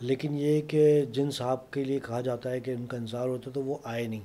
لیکن 0.00 0.36
یہ 0.38 0.60
کہ 0.68 1.04
جن 1.12 1.30
صاحب 1.30 1.70
کے 1.70 1.84
لیے 1.84 1.98
کہا 2.06 2.20
جاتا 2.20 2.50
ہے 2.50 2.60
کہ 2.60 2.70
ان 2.70 2.86
کا 2.86 2.96
انتظار 2.96 3.28
ہوتا 3.28 3.50
تو 3.54 3.62
وہ 3.62 3.78
آئے 3.84 4.06
نہیں۔ 4.06 4.24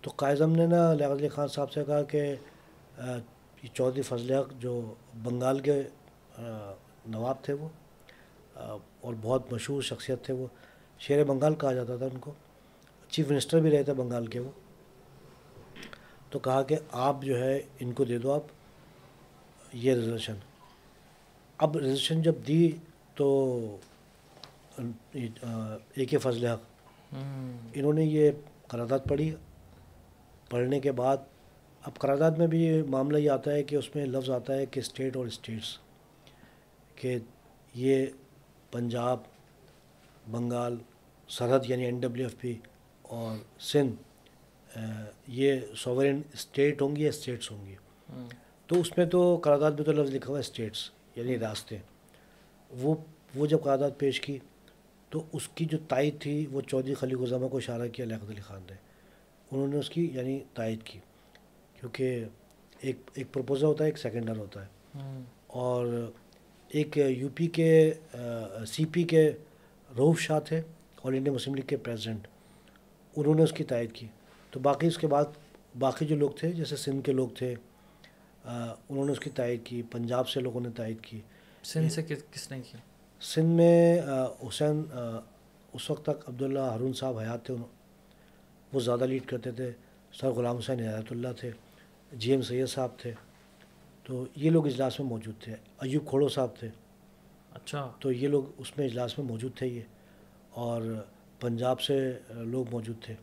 تو 0.00 0.10
قائزم 0.16 0.56
نے 0.56 0.66
نا 0.66 0.92
لیاقت 0.94 1.18
علی 1.18 1.28
خان 1.28 1.48
صاحب 1.48 1.72
سے 1.72 1.84
کہا 1.86 2.02
کہ 2.02 2.34
چودھری 3.68 4.02
فضل 4.02 4.32
حق 4.34 4.52
جو 4.58 4.94
بنگال 5.22 5.60
کے 5.60 5.82
نواب 7.06 7.42
تھے 7.42 7.52
وہ 7.52 7.68
اور 9.00 9.14
بہت 9.20 9.52
مشہور 9.52 9.82
شخصیت 9.82 10.24
تھے 10.24 10.34
وہ 10.34 10.46
شیر 10.98 11.24
بنگال 11.24 11.54
کہا 11.54 11.72
جاتا 11.72 11.96
تھا 11.96 12.06
ان 12.06 12.18
کو۔ 12.18 12.34
چیف 13.10 13.30
منسٹر 13.30 13.60
بھی 13.60 13.70
رہے 13.70 13.82
تھے 13.82 13.94
بنگال 13.94 14.26
کے 14.26 14.40
وہ۔ 14.40 14.50
تو 16.30 16.38
کہا 16.38 16.62
کہ 16.62 16.76
آپ 16.92 17.22
جو 17.22 17.38
ہے 17.38 17.62
ان 17.80 17.92
کو 17.92 18.04
دے 18.04 18.18
دو 18.18 18.32
آپ 18.32 18.42
یہ 19.72 19.94
ریزرویشن 19.94 20.34
اب 21.58 21.76
ریزرویشن 21.76 22.22
جب 22.22 22.34
دی 22.48 22.70
تو 23.14 23.76
اے 25.12 26.04
کے 26.04 26.18
فضل 26.18 26.46
حق۔ 26.46 26.62
انہوں 27.72 27.92
نے 27.92 28.04
یہ 28.04 28.30
قرارداد 28.68 28.98
پڑھی۔ 29.08 29.34
پڑھنے 30.50 30.80
کے 30.80 30.92
بعد 30.92 31.16
اب 31.82 31.98
قرارداد 31.98 32.30
میں 32.30 32.46
بھی 32.46 32.82
معاملہ 32.82 33.18
یہ 33.18 33.30
آتا 33.30 33.52
ہے 33.52 33.62
کہ 33.62 33.76
اس 33.76 33.94
میں 33.94 34.06
لفظ 34.06 34.30
آتا 34.30 34.54
ہے 34.54 34.66
کہ 34.66 34.80
اسٹیٹ 34.80 35.16
اور 35.16 35.26
اسٹیٹس 35.26 35.78
کہ 36.94 37.18
یہ 37.74 38.06
پنجاب 38.70 39.18
بنگال 40.30 40.76
سرحد 41.28 41.58
یعنی 41.68 41.84
این 41.84 42.00
ڈبلیو 42.00 42.26
ایف 42.26 42.40
پی 42.40 42.54
اور 43.02 43.36
سندھ 43.60 44.78
یہ 45.26 45.60
سوورن 45.76 46.20
اسٹیٹ 46.32 46.82
ہوں 46.82 46.96
گی 46.96 47.02
یا 47.02 47.08
اسٹیٹس 47.08 47.50
ہوں 47.50 47.66
گی؟ 47.66 47.74
تو 48.66 48.80
اس 48.80 48.96
میں 48.96 49.06
تو 49.06 49.40
قرارداد 49.44 49.72
میں 49.72 49.84
تو 49.84 49.92
لفظ 49.92 50.14
لکھا 50.14 50.28
ہوا 50.28 50.38
ہے 50.38 50.40
اسٹیٹس 50.40 50.90
یعنی 51.16 51.38
راستے۔ 51.38 51.78
وہ 52.70 52.94
وہ 53.34 53.46
جب 53.46 53.62
قرارداد 53.62 53.90
پیش 53.98 54.20
کی 54.20 54.38
تو 55.10 55.22
اس 55.32 55.48
کی 55.48 55.64
جو 55.64 55.78
تائید 55.88 56.20
تھی 56.20 56.46
وہ 56.50 56.60
چودھری 56.60 56.94
خلی 56.94 57.14
غزامہ 57.14 57.48
کو 57.48 57.56
اشارہ 57.56 57.88
کیا 57.88 58.06
لیاقت 58.06 58.30
علی 58.30 58.40
خان 58.40 58.60
نے۔ 58.70 58.76
انہوں 59.50 59.68
نے 59.68 59.76
اس 59.76 59.90
کی 59.90 60.10
یعنی 60.12 60.40
تائید 60.54 60.82
کی۔ 60.82 60.98
کیونکہ 61.80 62.24
ایک 62.80 62.96
ایک 63.14 63.32
پروپوزر 63.32 63.66
ہوتا 63.66 63.84
ہے 63.84 63.88
ایک 63.88 63.98
سیکنڈر 63.98 64.36
ہوتا 64.36 64.64
ہے۔ 64.64 64.66
اور 65.46 66.10
ایک 66.68 66.96
یو 66.96 67.28
پی 67.34 67.46
کے 67.46 67.92
سی 68.66 68.84
پی 68.84 69.02
کے 69.02 69.32
روف 69.96 70.20
شاہ 70.20 70.40
تھے 70.40 70.60
آل 71.04 71.14
انڈیا 71.14 71.32
مسلم 71.32 71.54
لیگ 71.54 71.66
کے 71.66 71.76
پریزیڈنٹ 71.76 72.26
انہوں 73.16 73.34
نے 73.34 73.42
اس 73.42 73.52
کی 73.52 73.64
تائید 73.64 73.92
کی۔ 73.92 74.06
تو 74.50 74.60
باقی 74.60 74.86
اس 74.86 74.98
کے 74.98 75.06
بعد 75.06 75.24
باقی 75.78 76.06
جو 76.06 76.16
لوگ 76.16 76.30
تھے 76.30 76.52
جیسے 76.52 76.76
سندھ 76.76 77.04
کے 77.04 77.12
لوگ 77.12 77.28
تھے 77.28 77.54
انہوں 78.44 79.04
نے 79.04 79.12
اس 79.12 79.20
کی 79.20 79.30
تائید 79.30 79.60
کی۔ 79.64 79.82
پنجاب 79.90 80.28
سے 80.28 80.40
لوگوں 80.40 80.60
نے 80.60 80.68
تائید 80.76 81.00
کی۔ 81.00 81.20
سندھ 81.64 81.92
سے 81.92 82.02
کس 82.02 82.50
نے 82.50 82.60
کی؟ 82.60 82.76
سندھ 83.20 83.46
میں 83.46 84.02
حسین 84.48 84.82
اس 85.72 85.90
وقت 85.90 86.02
تک 86.02 86.28
عبداللہ 86.28 86.58
ہارون 86.58 86.92
صاحب 86.92 87.18
حیات 87.18 87.44
تھے 87.46 87.54
وہ 88.72 88.80
زیادہ 88.80 89.04
لیڈ 89.04 89.26
کرتے 89.26 89.50
تھے۔ 89.50 89.70
سر 90.12 90.28
غلام 90.28 90.56
حسین 90.56 90.80
ہدایت 90.80 91.12
اللہ 91.12 91.28
تھے۔ 91.40 91.50
جی 92.12 92.30
ایم 92.30 92.42
سید 92.42 92.66
صاحب 92.66 92.98
تھے 92.98 93.12
تو 94.02 94.24
یہ 94.36 94.50
لوگ 94.50 94.66
اجلاس 94.66 95.00
میں 95.00 95.08
موجود 95.08 95.42
تھے 95.42 95.54
ایوب 95.80 96.08
کھوڑو 96.08 96.28
صاحب 96.28 96.56
تھے۔ 96.58 96.68
اچھا۔ 97.54 97.92
تو 98.00 98.12
یہ 98.12 98.28
لوگ 98.28 98.44
اس 98.58 98.78
میں 98.78 98.86
اجلاس 98.86 99.18
میں 99.18 99.26
موجود 99.26 99.56
تھے 99.56 99.66
یہ 99.66 99.80
اور 100.50 100.82
پنجاب 101.40 101.80
سے 101.80 102.18
لوگ 102.30 102.64
موجود 102.70 102.96
تھے۔ 103.02 103.14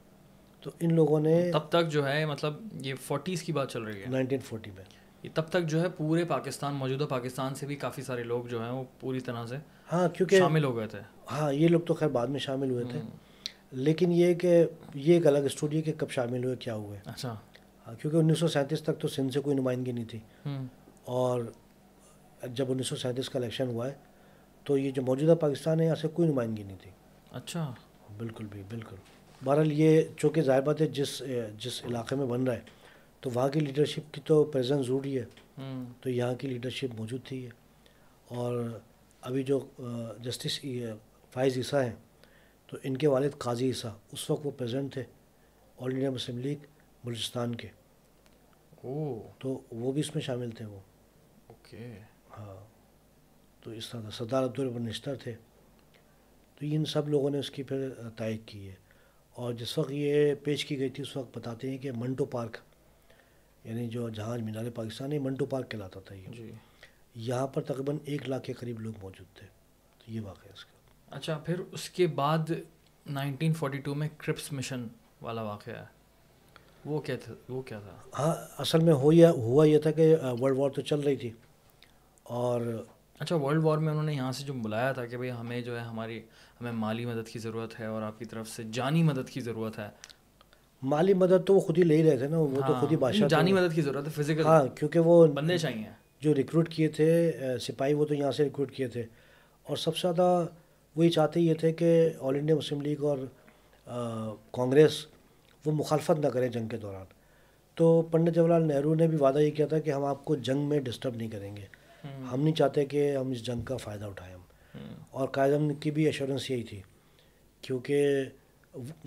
تو 0.61 0.71
ان 0.79 0.93
لوگوں 0.93 1.19
نے 1.19 1.51
تب 1.51 1.69
تک 1.69 1.89
جو 1.89 2.07
ہے 2.07 2.25
مطلب 2.25 2.53
یہ 2.85 2.93
فورٹیز 3.03 3.43
کی 3.43 3.51
بات 3.51 3.71
چل 3.71 3.83
رہی 3.83 4.01
ہے۔ 4.01 4.05
نائنٹین 4.07 4.39
فورٹی 4.39 4.71
میں۔ 4.71 4.83
یہ 5.23 5.29
تب 5.33 5.43
تک 5.49 5.63
جو 5.63 5.81
ہے 5.81 5.89
پورے 5.89 6.25
پاکستان 6.25 6.73
موجودہ 6.73 7.03
پاکستان 7.03 7.55
سے 7.55 7.65
بھی 7.65 7.75
کافی 7.75 8.01
سارے 8.01 8.23
لوگ 8.23 8.43
جو 8.43 8.63
ہیں 8.63 8.71
وہ 8.71 8.83
پوری 8.99 9.19
طرح 9.19 9.45
سے 9.45 9.55
ہاں 9.91 10.09
کیونکہ 10.09 10.39
شامل 10.39 10.63
ہو 10.63 10.77
گئے 10.77 10.87
تھے۔ 10.87 10.99
ہاں 11.31 11.53
یہ 11.53 11.67
لوگ 11.67 11.81
تو 11.81 11.93
خیر 11.93 12.07
بعد 12.07 12.27
میں 12.27 12.39
شامل 12.39 12.71
ہوئے 12.71 12.83
تھے۔ 12.91 12.99
لیکن 13.71 14.11
یہ 14.11 14.33
کہ 14.33 14.65
یہ 14.93 15.13
ایک 15.13 15.27
الگ 15.27 15.37
اسٹوڈیو 15.37 15.81
کہ 15.85 15.93
کب 15.97 16.09
شامل 16.09 16.43
ہوئے 16.43 16.55
کیا 16.55 16.75
ہوئے۔ 16.75 16.99
اچھا۔ 17.05 17.35
کیونکہ 18.01 18.17
انیس 18.17 18.39
سو 18.39 18.47
سینتیس 18.47 18.81
تک 18.83 18.99
تو 18.99 19.07
سندھ 19.07 19.33
سے 19.33 19.39
کوئی 19.39 19.55
نمائندگی 19.55 19.91
نہیں 19.91 20.05
تھی۔ 20.05 20.19
اور 21.05 21.41
جب 22.53 22.71
انیس 22.71 22.87
سو 22.87 22.95
سینتیس 22.95 23.29
کا 23.29 23.39
الیکشن 23.39 23.67
ہوا 23.67 23.87
ہے 23.87 23.93
تو 24.63 24.77
یہ 24.77 24.91
جو 24.91 25.01
موجودہ 25.01 25.35
پاکستان 25.39 25.79
ہے 25.79 25.85
یہاں 25.85 25.95
سے 25.95 26.07
کوئی 26.07 26.29
نمائندگی 26.29 26.63
نہیں 26.63 26.77
تھی۔ 26.81 26.91
اچھا۔ 27.31 27.73
بالکل 28.17 28.45
بھی 28.45 28.63
بالکل۔ 28.69 28.95
بہرحال 29.43 29.71
یہ 29.71 30.01
چونکہ 30.17 30.41
ظاہر 30.41 30.61
بات 30.61 30.81
ہے 30.81 30.87
جس 30.87 31.23
جس 31.57 31.85
علاقے 31.85 32.15
میں 32.15 32.25
بن 32.25 32.43
رہا 32.43 32.53
ہے 32.55 32.61
تو 33.19 33.29
وہاں 33.33 33.49
کی 33.49 33.59
لیڈرشپ 33.59 34.13
کی 34.13 34.21
تو 34.25 34.43
پریزنس 34.43 34.85
ضروری 34.85 35.19
ہے۔ 35.19 35.25
تو 36.01 36.09
یہاں 36.09 36.33
کی 36.35 36.47
لیڈرشپ 36.47 36.99
موجود 36.99 37.21
تھی۔ 37.25 37.45
ہے 37.45 37.49
اور 38.27 38.79
ابھی 39.21 39.43
جو 39.43 39.67
جسٹس 40.23 40.59
فائز 41.33 41.57
عیسیٰ 41.57 41.83
ہیں 41.83 41.95
تو 42.67 42.77
ان 42.83 42.97
کے 42.97 43.07
والد 43.07 43.37
قاضی 43.37 43.65
عیسیٰ 43.67 43.91
اس 44.11 44.29
وقت 44.29 44.45
وہ 44.45 44.51
پریزنٹ 44.57 44.93
تھے 44.93 45.01
All 45.79 45.91
India 45.91 46.11
Muslim 46.11 46.37
League 46.37 46.55
Balochistan 47.03 47.55
کے۔ 47.55 47.67
تو 49.39 49.61
وہ 49.71 49.91
بھی 49.91 50.01
اس 50.01 50.15
میں 50.15 50.23
شامل 50.23 50.51
تھے 50.51 50.65
وہ۔ 50.65 50.79
اوکے۔ 51.47 51.99
ہاں۔ 52.37 52.65
تو 53.63 53.71
اس 53.71 53.89
طرح 53.89 54.09
سردار 54.11 54.43
عبد 54.43 54.59
نشتر 54.59 55.15
تھے۔ 55.15 55.31
تو 56.55 56.65
ان 56.65 56.85
سب 56.85 57.09
لوگوں 57.09 57.29
نے 57.29 57.39
اس 57.39 57.51
کی 57.51 57.63
پھر 57.63 57.89
تائید 58.15 58.41
کی 58.45 58.69
ہے۔ 58.69 58.75
اور 59.33 59.53
جس 59.53 59.77
وقت 59.77 59.91
یہ 59.91 60.35
پیش 60.43 60.65
کی 60.65 60.79
گئی 60.79 60.89
تھی 60.89 61.03
اس 61.03 61.17
وقت 61.17 61.37
بتاتے 61.37 61.69
ہیں 61.69 61.77
کہ 61.77 61.91
منٹو 61.91 62.25
پارک 62.25 62.57
یعنی 63.63 63.87
جو 63.87 64.09
جہاں 64.09 64.37
مینار 64.37 64.65
پاکستان 64.75 65.11
ہے 65.11 65.19
منٹو 65.19 65.45
پارک 65.45 65.71
کہلاتا 65.71 65.99
تھا 65.99 66.15
یہ۔ 66.15 66.27
جی۔ 66.27 66.51
یہاں 67.15 67.47
پر 67.47 67.61
تقریباً 67.61 67.97
ایک 68.05 68.29
لاکھ 68.29 68.43
کے 68.43 68.53
قریب 68.53 68.79
لوگ 68.79 68.93
موجود 69.01 69.37
تھے۔ 69.37 69.47
تو 69.97 70.11
یہ 70.11 70.21
واقعہ 70.21 70.51
اس 70.53 70.65
کا۔ 70.65 70.77
اچھا 71.15 71.37
پھر 71.37 71.59
اس 71.59 71.89
کے 71.89 72.07
بعد 72.07 72.37
نائنٹین 73.09 73.53
فورٹی 73.53 73.77
ٹو 73.77 73.95
میں 73.95 74.09
کرپس 74.17 74.51
مشن 74.51 74.87
والا 75.21 75.41
واقعہ 75.41 75.73
ہے۔ 75.73 75.96
وہ 76.87 76.99
کیا 76.99 77.15
تھا 77.23 77.33
وہ 77.49 77.61
کیا 77.61 77.79
تھا؟ 77.79 77.97
ہاں 78.19 78.35
اصل 78.57 78.79
میں 78.79 78.93
ہو 78.93 79.13
یا 79.13 79.31
ہوا 79.31 79.65
یہ 79.65 79.79
تھا 79.79 79.91
کہ 79.91 80.15
ورلڈ 80.41 80.57
وار 80.57 80.69
تو 80.69 80.81
چل 80.81 80.99
رہی 80.99 81.15
تھی۔ 81.15 81.31
اور 82.23 82.61
اچھا 83.19 83.35
ورلڈ 83.35 83.63
وار 83.63 83.77
میں 83.77 83.89
انہوں 83.89 84.03
نے 84.03 84.13
یہاں 84.13 84.31
سے 84.31 84.45
جو 84.45 84.53
بلایا 84.53 84.91
تھا 84.91 85.05
کہ 85.05 85.17
بھائی 85.17 85.31
ہمیں 85.31 85.61
جو 85.61 85.75
ہے 85.75 85.83
ہماری 85.83 86.19
ہمیں 86.61 86.71
مالی 86.71 87.05
مدد 87.05 87.27
کی 87.27 87.39
ضرورت 87.39 87.79
ہے 87.79 87.85
اور 87.85 88.01
آپ 88.01 88.19
کی 88.19 88.25
طرف 88.25 88.49
سے 88.49 88.63
جانی 88.71 89.03
مدد 89.03 89.29
کی 89.29 89.41
ضرورت 89.41 89.79
ہے۔ 89.79 89.89
مالی 90.83 91.13
مدد 91.13 91.45
تو 91.45 91.55
وہ 91.55 91.59
خود 91.59 91.77
ہی 91.77 91.83
لے 91.83 91.97
ہی 91.97 92.09
رہے 92.09 92.17
تھے 92.17 92.27
نا 92.27 92.37
وہ 92.37 92.61
تو 92.67 92.73
خود 92.79 92.91
ہی 92.91 92.97
بادشاہ 92.97 93.27
جانی 93.27 93.53
مدد 93.53 93.75
کی 93.75 93.81
ضرورت 93.81 94.07
ہے 94.07 94.11
فزیکل 94.11 94.45
ہاں 94.45 94.65
کیونکہ 94.75 94.99
وہ 94.99 95.27
بندے 95.27 95.57
چاہیے 95.57 95.83
جو 96.21 96.35
ریکروٹ 96.35 96.69
کیے 96.69 96.87
تھے 96.87 97.31
سپاہی 97.61 97.93
وہ 97.93 98.05
تو 98.05 98.13
یہاں 98.13 98.31
سے 98.31 98.43
ریکروٹ 98.43 98.71
کیے 98.71 98.87
تھے۔ 98.87 99.03
اور 99.63 99.77
سب 99.77 99.97
سے 99.97 100.07
زیادہ 100.07 100.45
وہی 100.95 101.09
چاہتے 101.09 101.39
یہ 101.39 101.53
تھے 101.53 101.73
کہ 101.73 102.09
آل 102.19 102.35
انڈیا 102.35 102.55
مسلم 102.55 102.81
لیگ 102.81 103.03
اور 103.03 103.17
کانگریس 104.51 105.05
وہ 105.67 105.71
مخالفت 105.71 106.19
نہ 106.19 106.27
کریں 106.27 106.49
جنگ 106.49 106.67
کے 106.67 106.77
دوران۔ 106.77 107.05
تو 107.75 108.01
پنڈت 108.01 108.35
جواہر 108.35 108.49
لال 108.49 108.67
نہرو 108.67 108.95
نے 108.95 109.07
بھی 109.07 109.17
وعدہ 109.17 109.39
یہ 109.39 109.51
کیا 109.51 109.67
تھا 109.67 109.79
کہ 109.79 109.89
ہم 109.89 110.05
آپ 110.05 110.25
کو 110.25 110.35
جنگ 110.35 110.69
میں 110.69 110.79
ڈسٹرب 110.79 111.15
نہیں 111.15 111.29
کریں 111.29 111.57
گے۔ 111.57 111.65
ہم 112.31 112.43
نہیں 112.43 112.55
چاہتے 112.55 112.85
کہ 112.85 113.17
ہم 113.17 113.31
اس 113.31 113.45
جنگ 113.45 113.61
کا 113.61 113.77
فائدہ 113.77 114.05
اٹھائیں 114.05 114.35
ہم۔ 114.35 114.41
اور 115.11 115.27
قائد 115.27 115.53
کی 115.79 115.91
بھی 115.91 116.05
ایشورنس 116.05 116.51
یہی 116.51 116.63
تھی۔ 116.63 116.81
کیونکہ 117.61 118.07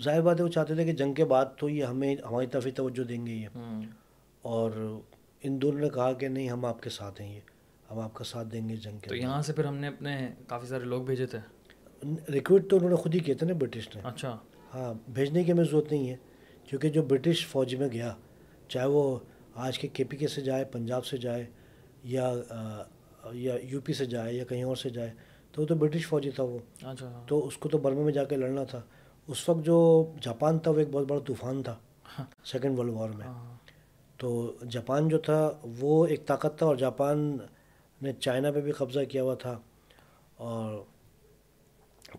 ظاہر 0.01 0.21
بات 0.21 0.39
ہے 0.39 0.45
وہ 0.45 0.49
چاہتے 0.49 0.75
تھے 0.75 0.85
کہ 0.85 0.91
جنگ 0.91 1.13
کے 1.13 1.25
بعد 1.25 1.45
تو 1.59 1.69
یہ 1.69 1.83
ہمیں 1.83 2.15
ہماری 2.29 2.47
طرف 2.47 2.65
ہی 2.65 2.71
توجہ 2.71 3.03
دیں 3.03 3.25
گے 3.25 3.31
یہ۔ 3.31 3.47
اور 4.41 4.99
ان 5.43 5.61
دونوں 5.61 5.79
نے 5.79 5.89
کہا 5.89 6.13
کہ 6.13 6.27
نہیں 6.27 6.49
ہم 6.49 6.65
آپ 6.65 6.83
کے 6.83 6.89
ساتھ 6.89 7.21
ہیں 7.21 7.35
یہ۔ 7.35 7.39
ہم 7.91 7.99
آپ 7.99 8.13
کا 8.13 8.23
ساتھ 8.23 8.47
دیں 8.47 8.69
گے 8.69 8.75
جنگ 8.75 8.97
کے 8.99 9.09
تو 9.09 9.15
یہاں 9.15 9.41
سے 9.41 9.53
پھر 9.53 9.65
ہم 9.65 9.75
نے 9.75 9.87
اپنے 9.87 10.27
کافی 10.47 10.67
سارے 10.67 10.83
لوگ 10.83 11.03
بھیجے 11.03 11.25
تھے؟ 11.25 11.37
ریکروٹ 12.31 12.69
تو 12.69 12.75
انہوں 12.75 12.89
نے 12.89 12.95
خود 12.95 13.15
ہی 13.15 13.19
کیے 13.19 13.35
تھے 13.35 13.47
نا 13.47 13.53
برٹش 13.53 13.95
نے۔ 13.95 14.01
اچھا۔ 14.03 14.37
ہاں 14.73 14.93
بھیجنے 15.11 15.43
کی 15.43 15.51
ہمیں 15.51 15.63
ضرورت 15.63 15.91
نہیں 15.91 16.09
ہے۔ 16.09 16.15
کیونکہ 16.71 16.89
جو 16.89 17.03
برٹش 17.03 17.47
فوج 17.47 17.75
میں 17.75 17.87
گیا 17.91 18.15
چاہے 18.67 18.85
وہ 18.85 19.19
آج 19.55 19.79
کے 19.79 19.87
کے 19.87 20.03
پی 20.03 20.17
کے 20.17 20.27
سے 20.27 20.41
جائے 20.41 20.65
پنجاب 20.65 21.05
سے 21.05 21.17
جائے 21.17 21.45
یا 22.03 22.33
یا 23.31 23.55
یو 23.63 23.81
پی 23.81 23.93
سے 23.93 24.05
جائے 24.05 24.33
یا 24.33 24.43
کہیں 24.43 24.63
اور 24.63 24.75
سے 24.75 24.89
جائے 24.89 25.13
تو 25.51 25.61
وہ 25.61 25.67
تو 25.67 25.75
برٹش 25.75 26.07
فوجی 26.07 26.31
تھا 26.31 26.43
وہ۔ 26.43 26.59
اچھا 26.81 27.23
تو 27.27 27.47
اس 27.47 27.57
کو 27.57 27.69
تو 27.69 27.77
برما 27.77 28.01
میں 28.01 28.13
جا 28.13 28.23
کے 28.23 28.35
لڑنا 28.35 28.63
تھا۔ 28.63 28.81
اس 29.27 29.49
وقت 29.49 29.65
جو 29.65 30.11
جاپان 30.21 30.59
تھا 30.59 30.71
وہ 30.71 30.79
ایک 30.79 30.87
بہت 30.91 31.07
بڑا 31.07 31.19
طوفان 31.25 31.63
تھا۔ 31.63 31.75
سیکنڈ 32.43 32.79
ورلڈ 32.79 32.91
وار 32.91 33.09
میں۔ 33.09 33.25
ہاں۔ 33.25 33.55
تو 34.17 34.53
جاپان 34.69 35.07
جو 35.07 35.17
تھا 35.17 35.51
وہ 35.79 36.05
ایک 36.05 36.25
طاقت 36.25 36.57
تھا 36.57 36.65
اور 36.65 36.75
جاپان 36.75 37.37
نے 38.01 38.13
چائنا 38.13 38.51
پہ 38.51 38.61
بھی 38.61 38.71
قبضہ 38.71 38.99
کیا 39.09 39.23
ہوا 39.23 39.35
تھا۔ 39.35 39.59
اور 40.35 40.83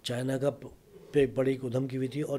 چائنا 0.03 0.39
کا 0.39 0.51
پہ 1.13 1.27
بڑی 1.27 1.59
ادھم 1.63 1.87
کی 1.89 1.97
ہوئی 1.97 2.09
تھی 2.09 2.21
اور 2.21 2.39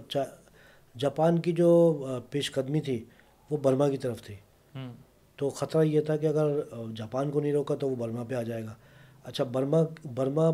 جاپان 0.98 1.40
کی 1.40 1.52
جو 1.52 1.98
پیش 2.30 2.52
قدمی 2.52 2.82
تھی 2.82 3.06
وہ 3.50 3.58
برما 3.58 3.90
کی 3.90 3.98
طرف 3.98 4.24
تھی۔ 4.24 4.36
تو 5.36 5.50
خطرہ 5.50 5.84
یہ 5.84 6.02
تھا 6.02 6.18
کہ 6.18 6.26
اگر 6.26 6.60
جاپان 6.96 7.32
کو 7.32 7.42
نہیں 7.42 7.54
روکا 7.54 7.76
تو 7.76 7.90
وہ 7.90 7.96
برما 7.96 8.24
پہ 8.24 8.36
آ 8.36 8.42
جائے 8.42 8.64
گا۔ 8.64 8.74
اچھا 9.24 9.44
برما 9.44 9.78
برما 10.16 10.50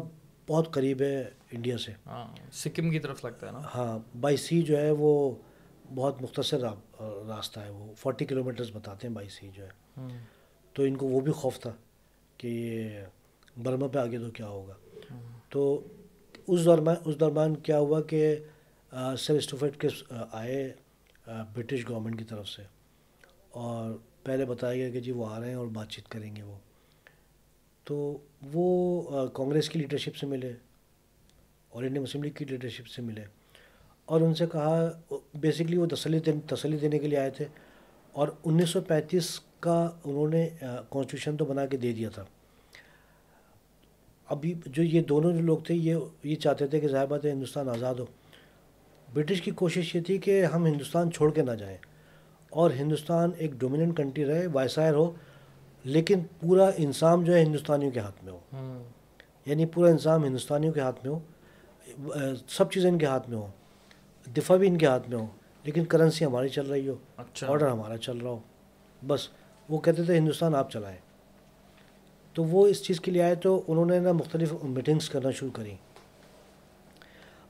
بہت 0.47 0.73
قریب 0.73 1.01
ہے 1.01 1.29
انڈیا 1.51 1.77
سے۔ 1.77 1.91
ہاں 2.05 2.51
سکم 2.51 2.89
کی 2.89 2.99
طرف 2.99 3.25
لگتا 3.25 3.47
ہے 3.47 3.51
نا۔ 3.51 3.61
ہاں 3.75 3.99
بائی 4.21 4.37
سی 4.37 4.61
جو 4.61 4.77
ہے 4.77 4.91
وہ 4.91 5.31
بہت 5.95 6.21
مختصر 6.21 6.59
راستہ 7.01 7.59
ہے۔ 7.59 7.69
وہ 7.69 7.93
فورٹی 7.97 8.25
کلو 8.25 8.43
میٹرز 8.43 8.71
بتاتے 8.73 9.07
ہیں 9.07 9.15
بائی 9.15 9.29
سی 9.29 9.49
جو 9.53 9.63
ہے۔ 9.63 10.07
تو 10.73 10.83
ان 10.83 10.95
کو 10.95 11.07
وہ 11.07 11.19
بھی 11.19 11.31
خوف 11.31 11.59
تھا 11.59 11.71
کہ 12.37 12.47
یہ 12.47 12.89
برما 13.63 13.87
پہ 13.87 13.99
آگے 13.99 14.19
تو 14.19 14.31
کیا 14.31 14.47
ہوگا۔ 14.47 14.73
تو 15.49 15.81
اس 16.47 16.65
درمیان 16.65 16.95
اس 17.05 17.19
درمیان 17.19 17.55
کیا 17.55 17.79
ہوا 17.79 18.01
کہ 18.01 18.35
سر 19.17 19.33
اسٹوفیٹ 19.33 19.81
کے 19.81 19.87
آئے 20.31 20.73
برٹش 21.27 21.89
گورنمنٹ 21.89 22.19
کی 22.19 22.23
طرف 22.23 22.49
سے۔ 22.49 22.61
اور 23.49 23.97
پہلے 24.23 24.45
بتایا 24.45 24.75
گیا 24.75 24.89
کہ 24.89 24.99
جی 24.99 25.11
وہ 25.11 25.25
آ 25.27 25.39
رہے 25.39 25.47
ہیں 25.47 25.55
اور 25.55 25.67
بات 25.67 25.89
چیت 25.89 26.07
کریں 26.07 26.35
گے 26.35 26.43
وہ۔ 26.43 26.55
تو 27.83 28.17
وہ 28.53 29.27
کانگریس 29.27 29.69
کی 29.69 29.79
لیڈرشپ 29.79 30.15
سے 30.15 30.25
ملے 30.25 30.53
اور 31.69 31.83
انڈین 31.83 32.03
مسلم 32.03 32.23
لیگ 32.23 32.31
کی 32.31 32.45
لیڈرشپ 32.45 32.87
سے 32.87 33.01
ملے۔ 33.01 33.23
اور 34.05 34.21
ان 34.21 34.33
سے 34.33 34.45
کہا، 34.51 35.01
بیسکلی 35.33 35.77
وہ 35.77 35.85
تسلی 35.85 36.19
تسلی 36.47 36.77
دینے 36.77 36.99
کے 36.99 37.07
لیے 37.07 37.19
آئے 37.19 37.29
تھے۔ 37.29 37.45
اور 38.11 38.27
انیس 38.45 38.69
سو 38.69 38.81
پینتیس 38.81 39.39
کا 39.59 39.89
انہوں 40.03 40.29
نے 40.29 40.49
کانسٹیٹیوشن 40.61 41.37
تو 41.37 41.45
بنا 41.45 41.65
کے 41.65 41.77
دے 41.77 41.93
دیا 41.93 42.09
تھا۔ 42.09 42.25
ابھی 44.27 44.53
جو 44.65 44.83
یہ 44.83 45.01
دونوں 45.01 45.31
جو 45.31 45.39
لوگ 45.39 45.57
تھے، 45.57 45.75
یہ 45.75 45.95
یہ 46.23 46.35
چاہتے 46.35 46.67
تھے 46.67 46.79
کہ 46.79 46.87
ظاہر 46.87 47.05
بات 47.05 47.25
ہے 47.25 47.31
ہندوستان 47.31 47.69
آزاد 47.69 47.95
ہو۔ 47.95 48.05
برٹش 49.13 49.41
کی 49.41 49.51
کوشش 49.51 49.95
یہ 49.95 50.01
تھی 50.01 50.17
کہ 50.17 50.45
ہم 50.45 50.65
ہندوستان 50.65 51.11
چھوڑ 51.11 51.31
کے 51.33 51.41
نہ 51.41 51.51
جائیں 51.51 51.77
اور 52.49 52.71
ہندوستان 52.71 53.31
ایک 53.37 53.51
ڈومیننٹ 53.51 53.97
کنٹری 53.97 54.25
رہے 54.25 54.47
وائسائر 54.47 54.93
ہو 54.93 55.11
لیکن 55.83 56.19
پورا 56.39 56.69
انسام 56.77 57.23
جو 57.23 57.33
ہے 57.33 57.43
ہندوستانیوں 57.43 57.91
کے 57.91 57.99
ہاتھ 57.99 58.23
میں 58.23 58.33
ہو۔ 58.33 58.39
یعنی 59.45 59.65
پورا 59.65 59.89
انسام 59.89 60.23
ہندوستانیوں 60.23 60.73
کے 60.73 60.79
ہاتھ 60.79 61.05
میں 61.05 61.15
ہو 61.15 61.19
سب 62.47 62.71
چیزیں 62.71 62.89
ان 62.91 62.97
کے 62.97 63.05
ہاتھ 63.05 63.29
میں 63.29 63.37
ہوں 63.37 63.47
دفاع 64.37 64.57
بھی 64.57 64.67
ان 64.67 64.77
کے 64.77 64.85
ہاتھ 64.85 65.09
میں 65.09 65.17
ہو 65.17 65.25
لیکن 65.63 65.85
کرنسی 65.85 66.25
ہماری 66.25 66.49
چل 66.49 66.65
رہی 66.65 66.87
ہو 66.89 66.95
اچھا۔ 67.17 67.47
آڈر 67.47 67.67
ہمارا 67.67 67.97
چل 67.97 68.17
رہا 68.17 68.29
ہو۔ 68.29 68.39
بس 69.07 69.27
وہ 69.69 69.77
کہتے 69.79 70.03
تھے 70.03 70.17
ہندوستان 70.17 70.55
آپ 70.55 70.71
چلائیں۔ 70.71 70.97
تو 72.33 72.43
وہ 72.43 72.67
اس 72.67 72.83
چیز 72.83 72.99
کے 72.99 73.11
لیے 73.11 73.21
آئے 73.21 73.35
تو 73.35 73.61
انہوں 73.67 73.85
نے 73.85 73.99
نا 73.99 74.11
مختلف 74.11 74.53
میٹنگس 74.63 75.09
کرنا 75.09 75.31
شروع 75.31 75.51
کریں 75.51 75.75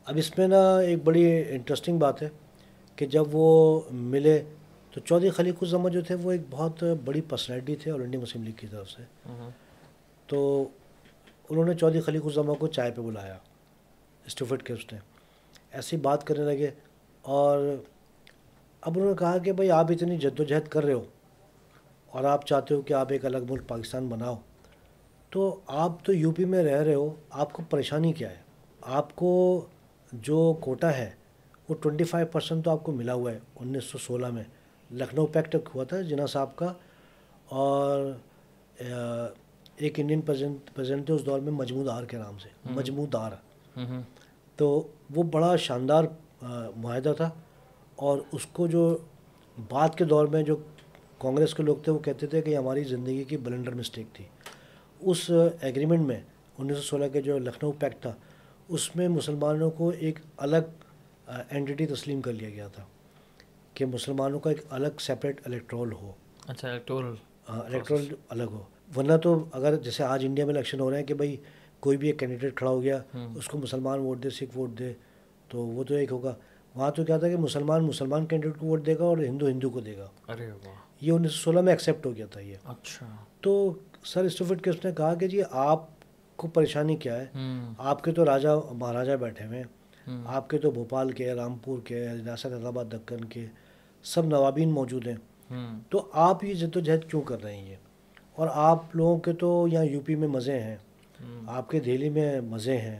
اب 0.09 0.17
اس 0.17 0.37
میں 0.37 0.47
نا 0.47 0.77
ایک 0.77 1.03
بڑی 1.03 1.43
انٹرسٹنگ 1.49 1.97
بات 1.97 2.21
ہے 2.21 2.29
کہ 2.95 3.05
جب 3.05 3.23
وہ 3.31 3.81
ملے 3.91 4.43
تو 4.91 4.99
چودھری 4.99 5.29
خلیق 5.29 5.55
الزمہ 5.61 5.89
جو 5.89 6.01
تھے 6.01 6.15
وہ 6.15 6.31
ایک 6.31 6.41
بہت 6.49 6.83
بڑی 7.05 7.21
پرسنالٹی 7.21 7.75
تھے 7.75 7.91
اور 7.91 7.99
انڈین 7.99 8.21
مسلم 8.21 8.43
لیگ 8.43 8.53
کی 8.57 8.67
طرف 8.67 8.89
سے۔ 8.89 9.03
تو 10.27 10.69
انہوں 11.49 11.65
نے 11.65 11.73
چودھری 11.73 12.01
خلیق 12.01 12.25
الزمہ 12.25 12.53
کو 12.53 12.67
چائے 12.67 12.91
پہ 12.91 13.01
بلایا 13.01 13.37
اسٹوفٹ 14.25 14.63
کے 14.63 14.73
اس 14.73 14.93
نے۔ 14.93 14.99
ایسی 15.71 15.97
بات 15.97 16.23
کرنے 16.23 16.45
لگے 16.45 16.71
اور 17.21 17.75
اب 18.81 18.93
انہوں 18.95 19.09
نے 19.09 19.15
کہا 19.19 19.37
کہ 19.37 19.51
بھائی 19.51 19.71
آپ 19.71 19.91
اتنی 19.91 20.17
جد 20.17 20.39
و 20.39 20.43
جہد 20.43 20.67
کر 20.67 20.83
رہے 20.83 20.93
ہو 20.93 21.03
اور 22.09 22.23
آپ 22.23 22.45
چاہتے 22.45 22.75
ہو 22.75 22.81
کہ 22.81 22.93
آپ 22.93 23.11
ایک 23.11 23.25
الگ 23.25 23.37
ملک 23.49 23.67
پاکستان 23.67 24.07
بناؤ۔ 24.07 24.35
تو 25.29 25.59
آپ 25.67 26.05
تو 26.05 26.13
یو 26.13 26.31
پی 26.31 26.45
میں 26.45 26.63
رہ 26.63 26.83
رہے 26.83 26.93
ہو 26.93 27.15
آپ 27.29 27.53
کو 27.53 27.63
پریشانی 27.69 28.13
کیا 28.13 28.29
ہے؟ 28.29 28.41
آپ 28.81 29.15
کو 29.15 29.65
جو 30.11 30.57
کوٹا 30.59 30.97
ہے 30.97 31.09
وہ 31.69 31.75
ٹونٹی 31.75 32.03
فائیو 32.03 32.27
پرسینٹ 32.27 32.65
تو 32.65 32.71
آپ 32.71 32.83
کو 32.83 32.91
ملا 32.91 33.13
ہوا 33.13 33.31
ہے 33.31 33.39
انیس 33.59 33.83
سو 33.83 33.97
سولہ 33.97 34.27
میں۔ 34.27 34.43
لکھنؤ 34.91 35.25
پیکٹ 35.25 35.55
ہوا 35.75 35.83
تھا 35.83 36.01
جناح 36.01 36.25
صاحب 36.25 36.55
کا 36.55 36.73
اور 37.45 38.11
ایک 39.77 39.99
انڈین 39.99 40.21
پریزیڈنٹ 40.21 41.05
تھے 41.05 41.13
اس 41.13 41.25
دور 41.25 41.39
میں 41.39 41.51
مجمود 41.51 41.87
آر 41.87 42.03
کے 42.03 42.17
نام 42.17 42.37
سے 42.37 42.49
مجمود 42.65 43.15
آر 43.15 43.31
تو 44.55 44.87
وہ 45.15 45.23
بڑا 45.23 45.55
شاندار 45.55 46.03
معاہدہ 46.75 47.13
تھا۔ 47.17 47.29
اور 47.95 48.17
اس 48.31 48.45
کو 48.45 48.67
جو 48.67 48.97
بعد 49.69 49.89
کے 49.97 50.05
دور 50.05 50.27
میں 50.27 50.43
جو 50.43 50.55
کانگریس 51.17 51.53
کے 51.53 51.63
لوگ 51.63 51.75
تھے 51.83 51.91
وہ 51.91 51.99
کہتے 51.99 52.27
تھے 52.27 52.41
کہ 52.41 52.57
ہماری 52.57 52.83
زندگی 52.83 53.23
کی 53.23 53.37
بلنڈر 53.37 53.73
مسٹیک 53.73 54.15
تھی۔ 54.15 54.25
اس 54.99 55.31
ایگریمنٹ 55.61 55.99
میں 55.99 56.19
انیس 56.57 56.77
سو 56.77 56.83
سولہ 56.83 57.05
کے 57.13 57.21
جو 57.21 57.37
لکھنؤ 57.37 57.71
پیکٹ 57.71 58.01
تھا 58.01 58.13
اس 58.69 58.95
میں 58.95 59.07
مسلمانوں 59.07 59.71
کو 59.71 59.91
ایک 59.99 60.19
الگ 60.37 60.57
اینٹی 61.49 61.85
تسلیم 61.85 62.21
کر 62.21 62.33
لیا 62.33 62.49
گیا 62.49 62.67
تھا 62.67 62.83
کہ 63.73 63.85
مسلمانوں 63.85 64.39
کا 64.39 64.49
ایک 64.49 64.61
الگ 64.69 64.87
سیپریٹ 64.99 65.41
الیکٹرول 65.45 65.91
ہو۔ 65.91 66.11
اچھا 66.47 66.69
الیکٹرول 66.69 67.15
ہاں 67.49 67.61
الیکٹرول 67.61 68.05
الگ 68.29 68.43
ہو۔ 68.43 68.63
ورنہ 68.95 69.17
تو 69.17 69.45
اگر 69.51 69.75
جیسے 69.75 70.03
آج 70.03 70.25
انڈیا 70.25 70.45
میں 70.45 70.53
الیکشن 70.53 70.79
ہو 70.79 70.91
رہے 70.91 70.97
ہیں 70.97 71.05
کہ 71.05 71.13
بھائی 71.13 71.37
کوئی 71.79 71.97
بھی 71.97 72.07
ایک 72.07 72.19
کینڈیڈیٹ 72.19 72.55
کھڑا 72.55 72.71
ہو 72.71 72.83
گیا 72.83 73.01
اس 73.35 73.47
کو 73.47 73.57
مسلمان 73.57 73.99
ووٹ 73.99 74.23
دے 74.23 74.29
سکھ 74.29 74.57
ووٹ 74.57 74.79
دے 74.79 74.93
تو 75.47 75.65
وہ 75.65 75.83
تو 75.83 75.93
ایک 75.95 76.11
ہوگا۔ 76.11 76.35
وہاں 76.75 76.91
تو 76.91 77.03
کیا 77.03 77.17
تھا 77.17 77.29
کہ 77.29 77.37
مسلمان 77.37 77.83
مسلمان 77.83 78.25
کینڈیڈیٹ 78.25 78.59
کو 78.59 78.67
ووٹ 78.67 78.85
دے 78.85 78.97
گا 78.99 79.03
اور 79.03 79.17
ہندو 79.17 79.47
ہندو 79.47 79.69
کو 79.69 79.79
دے 79.79 79.97
گا۔ 79.97 80.09
ارے 80.27 80.49
یہ 81.01 81.11
انیس 81.11 81.31
سو 81.31 81.37
سولہ 81.37 81.61
میں 81.61 81.73
ایکسیپٹ 81.73 82.05
ہو 82.05 82.15
گیا 82.15 82.25
تھا 82.25 82.39
یہ۔ 82.39 82.55
اچھا۔ 82.63 83.15
تو 83.41 83.73
سر 84.03 84.23
اسٹوفٹ 84.23 84.63
کے 84.63 84.69
اس 84.69 84.85
نے 84.85 84.91
کہا 84.91 85.15
کہ 85.15 85.27
جی 85.27 85.41
آپ 85.51 85.85
کو 86.39 86.47
پریشانی 86.47 86.95
کیا 86.95 87.21
ہے۔ 87.21 87.25
آپ 87.77 88.03
کے 88.03 88.11
تو 88.11 88.25
راجا 88.25 88.49
مہاراجا 88.71 89.15
بیٹھے 89.15 89.45
ہوئے 89.45 89.57
ہیں۔ 89.57 89.67
آپ 90.25 90.49
کے 90.49 90.57
تو 90.57 90.71
بھوپال 90.71 91.11
کے 91.11 91.33
رامپور 91.33 91.79
کے 91.79 92.07
ریاست 92.25 92.65
آباد 92.65 92.85
دکن 92.93 93.25
کے 93.25 93.45
سب 94.03 94.25
نوابین 94.25 94.71
موجود 94.71 95.07
ہیں۔ 95.07 95.15
تو 95.89 96.09
آپ 96.13 96.43
یہ 96.43 96.53
جد 96.53 96.75
و 96.75 96.79
جہد 96.79 97.09
کیوں 97.09 97.21
کر 97.21 97.43
رہے 97.43 97.55
ہیں 97.55 97.69
یہ؟ 97.71 97.75
اور 98.35 98.47
آپ 98.51 98.95
لوگوں 98.95 99.17
کے 99.19 99.33
تو 99.33 99.67
یہاں 99.71 99.85
یو 99.85 100.01
پی 100.05 100.15
میں 100.15 100.27
مزے 100.27 100.59
ہیں۔ 100.59 100.77
آپ 101.47 101.69
کے 101.69 101.79
دہلی 101.79 102.09
میں 102.09 102.41
مزے 102.41 102.77
ہیں۔ 102.77 102.99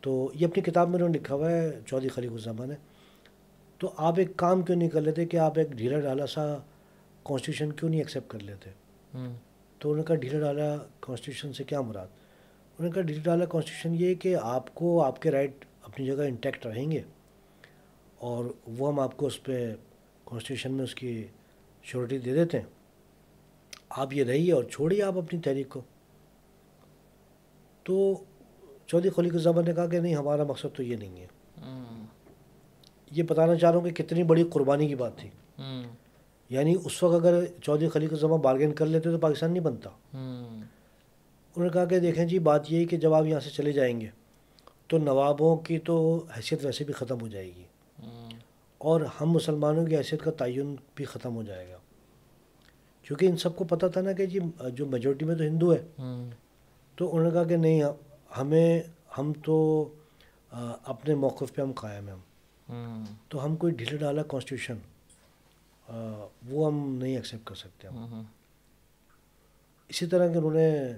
تو 0.00 0.30
یہ 0.34 0.46
اپنی 0.46 0.62
کتاب 0.62 0.88
میں 0.88 0.96
انہوں 0.96 1.08
نے 1.08 1.18
لکھا 1.18 1.34
ہوا 1.34 1.50
ہے 1.50 1.80
چودھری 1.86 2.08
خلیق 2.08 2.32
الزمان 2.32 2.68
نے 2.68 2.74
تو 3.78 3.92
آپ 3.96 4.14
ایک 4.16 4.36
کام 4.36 4.62
کیوں 4.62 4.78
نہیں 4.78 4.88
کر 4.88 5.00
لیتے 5.00 5.24
کہ 5.24 5.36
آپ 5.36 5.58
ایک 5.58 5.70
ڈھیلا 5.70 6.00
ڈالا 6.00 6.26
سا 6.26 6.56
کانسٹیٹیوشن 7.24 7.72
کیوں 7.72 7.90
نہیں 7.90 8.00
ایکسیپٹ 8.00 8.30
کر 8.30 8.38
لیتے؟ 8.38 8.70
تو 9.78 9.90
انہوں 9.90 9.96
نے 9.96 10.02
کہا 10.02 10.14
ڈھیلا 10.14 10.38
ڈالا 10.38 10.76
کانسٹیٹیوشن 11.00 11.52
سے 11.52 11.64
کیا 11.64 11.80
مراد؟ 11.80 12.06
انہوں 12.80 12.90
نے 12.90 12.94
کہا 12.94 13.02
ڈھیلا 13.02 13.22
ڈالا 13.24 13.44
کانسٹیٹیوشن 13.44 14.04
یہ 14.04 14.14
کہ 14.14 14.36
آپ 14.42 14.74
کو 14.74 15.02
آپ 15.04 15.22
کے 15.22 15.30
رائٹ 15.30 15.64
اپنی 15.82 16.06
جگہ 16.06 16.22
انٹیکٹ 16.22 16.66
رہیں 16.66 16.90
گے 16.90 17.02
اور 18.18 18.44
وہ 18.78 18.92
ہم 18.92 19.00
آپ 19.00 19.16
کو 19.16 19.26
اس 19.26 19.42
پہ 19.42 19.74
کانسٹیٹیوشن 20.24 20.72
میں 20.72 20.84
اس 20.84 20.94
کی 20.94 21.26
شیورٹی 21.82 22.18
دے 22.18 22.34
دیتے 22.34 22.58
ہیں۔ 22.58 22.66
آپ 23.90 24.14
یہ 24.14 24.24
رہیے 24.24 24.52
اور 24.52 24.64
چھوڑیے 24.64 25.02
آپ 25.02 25.18
اپنی 25.18 25.40
تحریک 25.40 25.68
کو۔ 25.68 25.80
تو 27.82 28.24
چودھری 28.86 29.10
خلیق 29.10 29.32
الزمان 29.32 29.64
نے 29.64 29.72
کہا 29.72 29.86
کہ 29.86 30.00
نہیں 30.00 30.14
ہمارا 30.14 30.44
مقصد 30.44 30.76
تو 30.76 30.82
یہ 30.82 30.96
نہیں 30.96 31.20
ہے۔ 31.20 31.26
یہ 33.10 33.22
بتانا 33.22 33.56
چاہ 33.56 33.70
رہا 33.70 33.78
ہوں 33.78 33.90
کہ 33.90 34.04
کتنی 34.04 34.22
بڑی 34.22 34.44
قربانی 34.52 34.88
کی 34.88 34.94
بات 34.94 35.18
تھی۔ 35.18 35.28
یعنی 36.48 36.74
اس 36.84 37.02
وقت 37.02 37.14
اگر 37.14 37.44
چودھری 37.62 37.88
خلیق 37.88 38.12
الزمان 38.12 38.40
بارگین 38.40 38.72
کر 38.74 38.86
لیتے 38.86 39.10
تو 39.10 39.18
پاکستان 39.18 39.52
نہیں 39.52 39.64
بنتا۔ 39.64 39.90
انہوں 41.60 41.74
نے 41.74 41.80
کہا 41.80 41.84
کہ 41.84 41.98
دیکھیں 42.00 42.24
جی 42.24 42.38
بات 42.38 42.72
یہی 42.72 42.84
کہ 42.84 42.96
جب 42.96 43.14
آپ 43.14 43.24
یہاں 43.24 43.40
سے 43.40 43.50
چلے 43.50 43.72
جائیں 43.72 44.00
گے 44.00 44.06
تو 44.86 44.98
نوابوں 44.98 45.56
کی 45.56 45.78
تو 45.78 46.24
حیثیت 46.36 46.64
ویسے 46.64 46.84
بھی 46.84 46.92
ختم 46.94 47.20
ہو 47.20 47.28
جائے 47.28 47.46
گی۔ 47.46 47.62
اور 48.78 49.00
ہم 49.00 49.30
مسلمانوں 49.30 49.86
کی 49.86 49.96
حیثیت 49.96 50.22
کا 50.22 50.30
تعین 50.30 50.76
بھی 50.94 51.04
ختم 51.04 51.34
ہو 51.36 51.42
جائے 51.42 51.68
گا۔ 51.68 51.76
کیونکہ 53.02 53.26
ان 53.26 53.36
سب 53.36 53.56
کو 53.56 53.64
پتہ 53.64 53.86
تھا 53.86 54.00
نا 54.00 54.12
کہ 54.12 54.26
جی 54.26 54.38
جو 54.74 54.86
میجورٹی 54.86 55.24
میں 55.24 55.34
تو 55.34 55.44
ہندو 55.44 55.74
ہے۔ 55.74 55.86
تو 56.96 57.10
انہوں 57.12 57.24
نے 57.24 57.30
کہا 57.30 57.44
کہ 57.44 57.56
نہیں 57.56 57.82
ہمیں 58.38 58.82
ہم 59.18 59.32
تو 59.44 59.88
اپنے 60.84 61.14
موقف 61.14 61.54
پہ 61.54 61.62
ہم 61.62 61.72
قائم 61.72 62.08
ہیں۔ 62.08 62.16
ہم۔ 62.68 63.04
تو 63.28 63.44
ہم 63.44 63.56
کوئی 63.56 63.72
ڈھیلے 63.72 63.96
ڈالا 63.96 64.22
کانسٹیٹیوشن 64.22 64.78
وہ 66.48 66.66
ہم 66.66 66.94
نہیں 66.94 67.16
ایکسیپٹ 67.16 67.46
کر 67.46 67.54
سکتے۔ 67.54 67.88
ہم۔ 67.88 68.22
اسی 69.88 70.06
طرح 70.06 70.32
کہ 70.32 70.38
انہوں 70.38 70.54
نے 70.54 70.92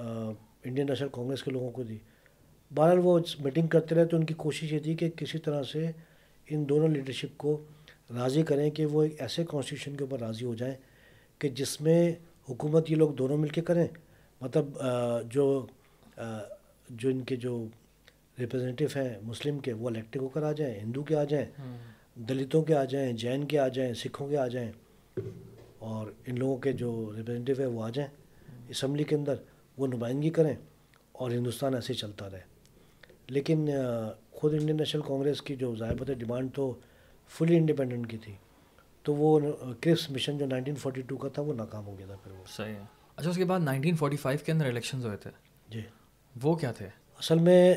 انڈین 0.00 0.86
نیشنل 0.86 1.08
کانگریس 1.12 1.42
کے 1.42 1.50
لوگوں 1.50 1.70
کو 1.70 1.82
دی۔ 1.82 1.98
بہرحال 2.70 2.98
وہ 3.02 3.18
میٹنگ 3.40 3.66
کرتے 3.66 3.94
رہے 3.94 4.04
تو 4.06 4.16
ان 4.16 4.24
کی 4.24 4.34
کوشش 4.34 4.72
یہ 4.72 4.78
تھی 4.78 4.94
کہ 4.96 5.08
کسی 5.16 5.38
طرح 5.38 5.62
سے 5.62 5.90
ان 6.48 6.68
دونوں 6.68 6.88
لیڈرشپ 6.88 7.36
کو 7.36 7.56
راضی 8.16 8.42
کریں 8.42 8.70
کہ 8.70 8.86
وہ 8.86 9.02
ایک 9.02 9.20
ایسے 9.22 9.44
کانسٹیٹیوشن 9.48 9.96
کے 9.96 10.04
اوپر 10.04 10.20
راضی 10.20 10.44
ہو 10.44 10.54
جائیں 10.54 10.74
کہ 11.38 11.48
جس 11.58 11.80
میں 11.80 12.12
حکومت 12.48 12.90
یہ 12.90 12.96
لوگ 12.96 13.10
دونوں 13.10 13.36
مل 13.36 13.48
کے 13.48 13.60
کریں۔ 13.60 13.86
مطلب 14.40 14.78
جو 15.32 15.66
جو 16.90 17.08
ان 17.08 17.20
کے 17.20 17.36
جو 17.36 17.64
ریپرزینٹیو 18.38 18.88
ہیں 18.96 19.14
مسلم 19.22 19.58
کے 19.58 19.72
وہ 19.72 19.88
الیکٹو 19.88 20.20
ہو 20.20 20.28
کر 20.28 20.42
آ 20.42 20.52
جائیں 20.52 20.74
ہندو 20.80 21.02
کے 21.02 21.16
آ 21.16 21.24
جائیں 21.24 21.46
دلتوں 22.28 22.62
کے 22.62 22.74
آ 22.74 22.84
جائیں 22.84 23.12
جین 23.12 23.44
کے 23.46 23.58
آ 23.58 23.68
جائیں 23.68 23.92
سکھوں 23.94 24.28
کے 24.28 24.36
آ 24.36 24.46
جائیں 24.46 24.70
اور 25.78 26.10
ان 26.26 26.38
لوگوں 26.38 26.56
کے 26.56 26.72
جو 26.72 26.90
ریپرزینٹیو 27.16 27.56
ہے 27.58 27.66
وہ 27.66 27.84
آ 27.84 27.88
جائیں۔ 27.88 28.10
اسمبلی 28.68 29.04
کے 29.04 29.16
اندر 29.16 29.34
وہ 29.80 29.86
نمائندگی 29.86 30.30
کریں 30.30 30.54
اور 31.12 31.30
ہندوستان 31.30 31.74
ایسے 31.74 31.94
چلتا 31.94 32.30
رہے۔ 32.30 32.40
لیکن 33.28 33.68
خود 34.30 34.54
انڈین 34.54 34.76
نیشنل 34.76 35.02
کانگریس 35.02 35.42
کی 35.42 35.56
جو 35.56 35.76
ضائع 35.76 36.12
ڈیمانڈ 36.12 36.50
تو 36.54 36.74
فلی 37.28 37.56
انڈیپینڈنٹ 37.56 38.10
کی 38.10 38.16
تھی۔ 38.16 38.34
تو 39.02 39.14
وہ 39.14 39.40
کرپس 39.80 40.10
مشن 40.10 40.38
جو 40.38 40.46
نائنٹین 40.46 40.74
فورٹی 40.74 41.00
ٹو 41.00 41.16
کا 41.16 41.28
تھا 41.28 41.42
وہ 41.42 41.54
ناکام 41.54 41.86
ہو 41.86 41.98
گیا 41.98 42.06
تھا 42.06 42.14
پھر 42.22 42.32
وہ۔ 42.32 42.44
صحیح 42.48 42.74
ہے۔ 42.74 42.82
اچھا 43.16 43.30
اس 43.30 43.36
کے 43.36 43.44
بعد 43.44 43.60
نائنٹین 43.60 43.96
فورٹی 43.96 44.16
فائیو 44.16 44.38
کے 44.46 44.52
اندر 44.52 44.66
الیکشنز 44.66 45.06
ہوئے 45.06 45.16
تھے۔ 45.16 45.30
جی۔ 45.68 45.82
وہ 46.42 46.54
کیا 46.54 46.72
تھے؟ 46.72 46.86
اصل 47.18 47.38
میں 47.38 47.74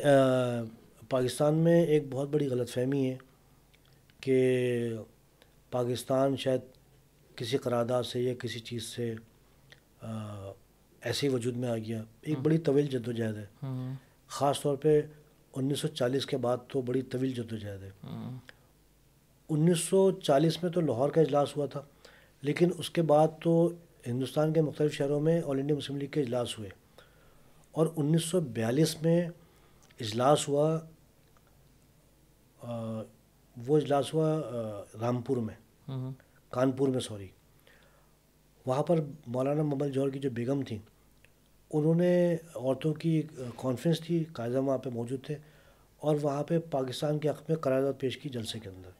پاکستان 1.10 1.54
میں 1.54 1.84
ایک 1.84 2.02
بہت 2.10 2.28
بڑی 2.28 2.46
غلط 2.46 2.70
فہمی 2.70 3.10
ہے 3.10 3.16
کہ 4.20 4.48
پاکستان 5.70 6.36
شاید 6.36 6.60
کسی 7.36 7.56
قرارداد 7.56 8.02
سے 8.02 8.20
یا 8.20 8.34
کسی 8.34 8.58
چیز 8.58 8.82
سے 8.82 9.14
ایسے 11.04 11.28
وجود 11.28 11.56
میں 11.56 11.68
آ 11.68 11.76
گیا۔ 11.76 12.02
ایک 12.20 12.38
بڑی 12.38 12.58
طویل 12.58 12.86
جد 12.86 13.08
و 13.08 13.12
جہد 13.12 13.36
ہے 13.36 13.46
خاص 14.26 14.60
طور 14.60 14.76
پہ 14.76 15.02
انیس 15.54 15.78
سو 15.78 15.88
چالیس 15.88 16.26
کے 16.26 16.36
بعد 16.36 16.56
تو 16.68 16.80
بڑی 16.80 17.02
طویل 17.02 17.32
جدوجہد 17.32 17.82
ہے۔ 17.82 17.90
انیس 19.48 19.78
سو 19.78 20.10
چالیس 20.10 20.62
میں 20.62 20.70
تو 20.70 20.80
لاہور 20.80 21.08
کا 21.10 21.20
اجلاس 21.20 21.56
ہوا 21.56 21.66
تھا 21.66 21.82
لیکن 22.42 22.70
اس 22.78 22.90
کے 22.90 23.02
بعد 23.02 23.28
تو 23.42 23.72
ہندوستان 24.06 24.52
کے 24.52 24.60
مختلف 24.62 24.92
شہروں 24.92 25.20
میں 25.20 25.42
آل 25.46 25.58
انڈیا 25.58 25.76
مسلم 25.76 25.96
لیگ 25.96 26.08
کے 26.08 26.20
اجلاس 26.20 26.58
ہوئے۔ 26.58 26.70
اور 27.72 27.86
انیس 27.96 28.24
سو 28.24 28.40
بیالیس 28.40 29.02
میں 29.02 29.28
اجلاس 30.00 30.48
ہوا 30.48 30.80
وہ 33.66 33.76
اجلاس 33.76 34.14
ہوا 34.14 34.40
رامپور 35.00 35.36
میں۔ 35.36 35.90
کانپور 36.50 36.88
میں 36.88 37.00
سوری۔ 37.00 37.28
وہاں 38.66 38.82
پر 38.82 39.00
مولانا 39.26 39.62
محمد 39.62 39.86
جوہر 39.94 40.10
کی 40.10 40.18
جو 40.18 40.30
بیگم 40.30 40.62
تھیں 40.62 40.78
انہوں 41.76 41.94
نے 41.94 42.36
عورتوں 42.54 42.92
کی 42.94 43.20
کانفرنس 43.56 44.00
تھی، 44.00 44.22
قاعدہ 44.32 44.60
وہاں 44.60 44.78
پہ 44.78 44.90
موجود 44.90 45.24
تھے، 45.26 45.36
اور 46.02 46.16
وہاں 46.22 46.42
پہ 46.42 46.58
پاکستان 46.70 47.18
کے 47.18 47.28
حق 47.28 47.42
میں 47.48 47.56
قرارداد 47.56 47.92
پیش 47.98 48.18
کی 48.18 48.28
جلسے 48.28 48.58
کے 48.58 48.68
اندر۔ 48.68 48.90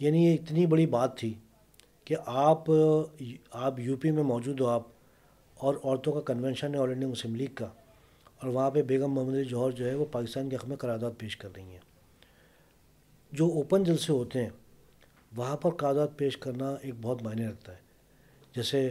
یعنی 0.00 0.24
یہ 0.26 0.34
اتنی 0.34 0.66
بڑی 0.66 0.86
بات 0.86 1.16
تھی 1.18 1.32
کہ 2.04 2.16
آپ 2.26 2.70
آپ 3.50 3.78
یو 3.80 3.96
پی 3.96 4.10
میں 4.10 4.22
موجود 4.22 4.60
ہو 4.60 4.66
آپ، 4.66 4.82
اور 5.56 5.74
عورتوں 5.84 6.12
کا 6.12 6.20
کنونشن 6.26 6.74
ہے 6.74 6.80
آل 6.80 6.90
انڈیا 6.90 7.08
مسلم 7.08 7.34
لیگ 7.34 7.54
کا، 7.54 7.68
اور 8.38 8.48
وہاں 8.48 8.70
پہ 8.70 8.82
بیگم 8.82 9.12
محمد 9.12 9.48
جوہر 9.48 9.70
جو 9.70 9.86
ہے 9.86 9.94
وہ 9.94 10.04
پاکستان 10.12 10.48
کے 10.48 10.56
حق 10.56 10.64
میں 10.64 10.76
قرارداد 10.76 11.18
پیش 11.18 11.36
کر 11.36 11.48
رہی 11.56 11.62
ہیں۔ 11.62 11.80
جو 13.32 13.46
اوپن 13.46 13.84
جلسے 13.84 14.12
ہوتے 14.12 14.42
ہیں، 14.42 14.50
وہاں 15.36 15.56
پر 15.56 15.70
قرارداد 15.70 16.16
پیش 16.16 16.36
کرنا 16.36 16.74
ایک 16.82 16.94
بہت 17.00 17.22
معنی 17.22 17.46
رکھتا 17.46 17.72
ہے۔ 17.72 17.80
جیسے 18.54 18.90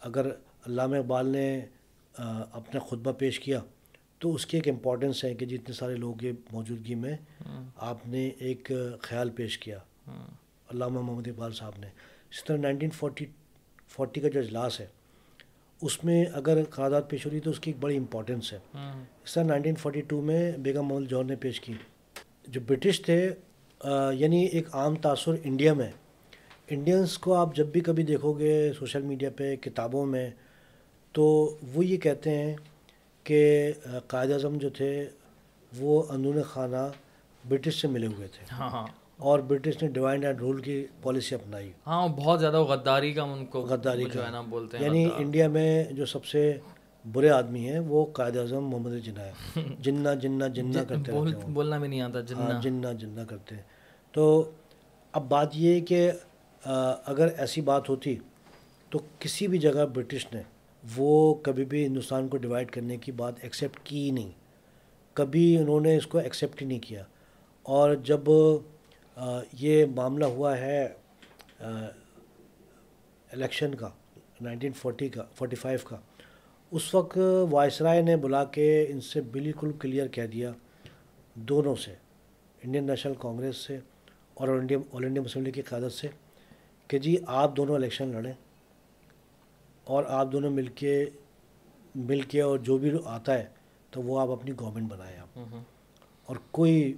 اگر 0.00 0.30
علامہ 0.68 0.96
اقبال 0.96 1.26
نے 1.26 1.60
اپنا 2.52 2.78
خطبہ 2.80 3.12
پیش 3.12 3.40
کیا 3.40 3.60
تو 4.18 4.34
اس 4.34 4.46
کی 4.46 4.56
ایک 4.56 4.68
امپورٹنس 4.68 5.24
ہے 5.24 5.34
کہ 5.34 5.46
جتنے 5.46 5.72
سارے 5.72 5.94
لوگوں 5.94 6.14
کی 6.14 6.32
موجودگی 6.52 6.94
میں 6.94 7.16
آپ 7.76 8.06
نے 8.06 8.30
ایک 8.38 8.72
خیال 9.02 9.30
پیش 9.30 9.58
کیا۔ 9.58 9.78
علامہ 10.70 11.00
محمد 11.00 11.28
اقبال 11.28 11.52
صاحب 11.52 11.72
نے۔ 11.78 11.86
اس 12.30 12.44
طرح 12.44 12.56
نائنٹین 12.56 12.90
فورٹی 12.90 13.26
فورٹی 13.88 14.20
کا 14.20 14.28
جو 14.28 14.40
اجلاس 14.40 14.80
ہے 14.80 14.86
اس 15.82 16.04
میں 16.04 16.24
اگر 16.32 16.64
قرارداد 16.64 17.02
پیش 17.08 17.26
ہو 17.26 17.30
رہی 17.30 17.40
تو 17.40 17.50
اس 17.50 17.60
کی 17.60 17.70
ایک 17.70 17.82
بڑی 17.82 17.96
امپورٹنس 17.96 18.52
ہے۔ 18.52 18.58
اس 19.24 19.34
طرح 19.34 19.44
نائنٹین 19.44 19.74
فورٹی 19.74 20.00
ٹو 20.00 20.20
میں 20.20 20.52
بیگم 20.52 20.86
محمد 20.86 21.06
جوہر 21.08 21.24
نے 21.24 21.36
پیش 21.36 21.60
کی۔ 21.60 21.72
جو 22.48 22.60
برٹش 22.66 23.02
تھے 23.02 23.30
یعنی 24.12 24.44
ایک 24.44 24.74
عام 24.74 24.94
تاثر 24.94 25.32
انڈیا 25.44 25.72
میں۔ 25.72 25.90
انڈینس 26.68 27.18
کو 27.18 27.34
آپ 27.34 27.56
جب 27.56 27.66
بھی 27.66 27.80
کبھی 27.80 28.02
دیکھو 28.02 28.32
گے 28.32 28.72
سوشل 28.78 29.02
میڈیا 29.02 29.30
پہ 29.36 29.56
کتابوں 29.56 30.06
میں 30.06 30.30
تو 31.18 31.24
وہ 31.74 31.84
یہ 31.84 31.96
کہتے 31.96 32.30
ہیں 32.30 32.54
کہ 33.22 33.72
قائد 34.06 34.30
اعظم 34.32 34.58
جو 34.58 34.68
تھے 34.70 35.08
وہ 35.72 36.02
اندرون 36.08 36.42
خانہ 36.42 36.88
برٹش 37.48 37.80
سے 37.80 37.88
ملے 37.88 38.06
ہوئے 38.06 38.28
تھے۔ 38.28 38.44
ہاں 38.52 38.68
ہاں۔ 38.70 38.86
اور 39.16 39.38
برٹش 39.38 39.82
نے 39.82 39.88
ڈیوائن 39.88 40.24
اینڈ 40.24 40.40
رول 40.40 40.60
کی 40.60 40.86
پالیسی 41.02 41.34
اپنائی۔ 41.34 41.70
ہاں 41.86 42.08
بہت 42.08 42.40
زیادہ 42.40 42.56
غداری 42.56 43.12
کا 43.12 43.22
ان 43.22 43.46
کو 43.46 43.60
غداری 43.60 44.04
کا۔ 44.04 44.26
ہے 44.26 44.30
نا 44.30 44.40
بولتے 44.40 44.78
ہیں 44.78 44.84
یعنی 44.84 45.08
انڈیا 45.16 45.48
میں 45.48 45.84
جو 45.92 46.06
سب 46.06 46.24
سے 46.24 46.42
برے 47.04 47.30
آدمی 47.30 47.68
ہیں 47.68 47.78
وہ 47.78 48.04
قائد 48.12 48.36
اعظم 48.36 48.64
محمد 48.64 49.04
جناح 49.04 49.24
ہے 49.24 49.62
جنا 49.78 50.14
جنا 50.14 50.48
جنا 50.48 50.84
کرتے 50.84 51.12
بولنا 51.48 51.78
بھی 51.78 51.88
نہیں 51.88 52.00
آتا 52.00 52.20
جنا 52.20 52.60
جنا 52.60 52.92
جنا 52.92 53.24
کرتے 53.24 53.54
ہیں۔ 53.54 53.62
تو 54.12 54.50
اب 55.12 55.28
بات 55.28 55.48
یہ 55.54 55.74
ہے 55.74 55.80
کہ 55.80 56.10
اگر 57.06 57.28
ایسی 57.36 57.60
بات 57.60 57.88
ہوتی 57.88 58.16
تو 58.92 58.98
کسی 59.18 59.46
بھی 59.46 59.58
جگہ 59.58 59.86
برٹش 59.86 60.26
نے 60.32 60.42
وہ 60.96 61.34
کبھی 61.34 61.64
بھی 61.64 61.84
ہندوستان 61.86 62.28
کو 62.28 62.36
ڈیوائڈ 62.36 62.70
کرنے 62.70 62.96
کی 62.96 63.12
بات 63.12 63.34
ایکسیپٹ 63.42 63.80
کی 63.84 64.04
ہی 64.04 64.10
نہیں۔ 64.10 64.30
کبھی 65.14 65.56
انہوں 65.58 65.80
نے 65.80 65.96
اس 65.96 66.06
کو 66.06 66.18
ایکسیپٹ 66.18 66.62
ہی 66.62 66.66
نہیں 66.66 66.78
کیا۔ 66.78 67.02
اور 67.62 67.94
جب 67.94 68.20
یہ 69.52 69.84
معاملہ 69.94 70.24
ہوا 70.24 70.56
ہے 70.58 70.88
الیکشن 73.32 73.74
کا 73.74 73.88
نائنٹین 74.40 74.72
فورٹی 74.72 75.08
کا 75.08 75.24
فورٹی 75.34 75.56
فائیو 75.56 75.78
کا، 75.84 75.96
اس 76.70 76.94
وقت 76.94 77.18
وائس 77.50 77.80
رائے 77.82 78.02
نے 78.02 78.16
بلا 78.16 78.44
کے 78.44 78.86
ان 78.88 79.00
سے 79.00 79.20
بالکل 79.20 79.72
کلیئر 79.78 80.06
کہہ 80.08 80.26
دیا 80.26 80.52
دونوں 81.34 81.76
سے 81.76 81.94
انڈین 82.64 82.86
نیشنل 82.86 83.14
کانگریس 83.18 83.56
سے 83.56 83.78
اور 84.34 84.48
India 84.48 84.78
All 84.92 85.04
India 85.04 85.22
Muslim 85.22 85.42
League 85.42 85.52
کی 85.52 85.62
قیادت 85.62 85.92
سے 85.92 86.08
کہ 86.88 86.98
جی 86.98 87.16
آپ 87.26 87.56
دونوں 87.56 87.74
الیکشن 87.74 88.08
لڑیں۔ 88.08 88.32
اور 89.88 90.04
آپ 90.08 90.32
دونوں 90.32 90.50
مل 90.50 90.66
کے 90.66 91.06
مل 91.94 92.20
کے 92.20 92.40
اور 92.40 92.58
جو 92.58 92.78
بھی 92.78 92.90
آتا 93.04 93.34
ہے 93.34 93.46
تو 93.90 94.02
وہ 94.02 94.20
آپ 94.20 94.28
اپنی 94.30 94.52
گورنمنٹ 94.60 94.90
بنائیں 94.90 95.18
آپ۔ 95.18 95.38
اور 96.26 96.36
کوئی 96.50 96.94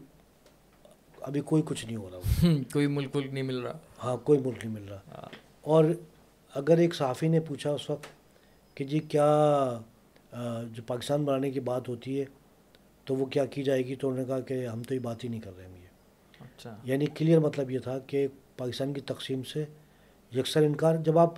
ابھی 1.21 1.41
کوئی 1.41 1.62
کچھ 1.67 1.87
نہیں 1.87 1.97
ہو 1.97 2.11
رہا۔ 2.12 2.47
کوئی 2.73 2.87
ملک 2.87 3.17
ملک 3.17 3.33
نہیں 3.33 3.43
مل 3.43 3.59
رہا۔ 3.59 3.79
ہاں 4.05 4.17
کوئی 4.17 4.39
ملک 4.39 4.65
نہیں 4.65 4.75
مل 4.75 4.89
رہا۔ 4.89 4.97
ہاں۔ 4.97 5.29
اور 5.61 5.85
اگر 6.55 6.79
ایک 6.79 6.95
صحافی 6.95 7.29
نے 7.29 7.41
پوچھا 7.41 7.71
اس 7.71 7.91
وقت 7.91 8.07
کہ 8.77 8.85
جی 8.85 8.99
کیا 8.99 9.27
جو 10.73 10.83
پاکستان 10.87 11.25
بنانے 11.25 11.51
کی 11.51 11.61
بات 11.61 11.89
ہوتی 11.89 12.21
ہے 12.21 12.25
تو 13.05 13.17
وہ 13.17 13.27
کیا 13.27 13.45
کی 13.45 13.62
جائے 13.62 13.87
گی؟ 13.87 13.95
تو 13.97 14.09
انہوں 14.09 14.21
نے 14.21 14.27
کہا 14.27 14.41
کہ 14.41 14.67
ہم 14.67 14.83
تو 14.83 14.95
یہ 14.95 14.99
بات 14.99 15.25
ہی 15.25 15.29
نہیں 15.29 15.41
کر 15.41 15.51
رہے 15.57 15.67
ہیں 15.67 15.73
یہ۔ 15.73 15.87
اچھا۔ 16.41 16.77
یعنی 16.85 17.07
کلیئر 17.07 17.39
مطلب 17.39 17.71
یہ 17.71 17.79
تھا 17.79 17.99
کہ 17.99 18.27
پاکستان 18.57 18.93
کی 18.93 19.01
تقسیم 19.01 19.43
سے 19.43 19.65
یکسر 20.35 20.62
انکار۔ 20.62 20.97
جب 20.97 21.19
آپ 21.19 21.35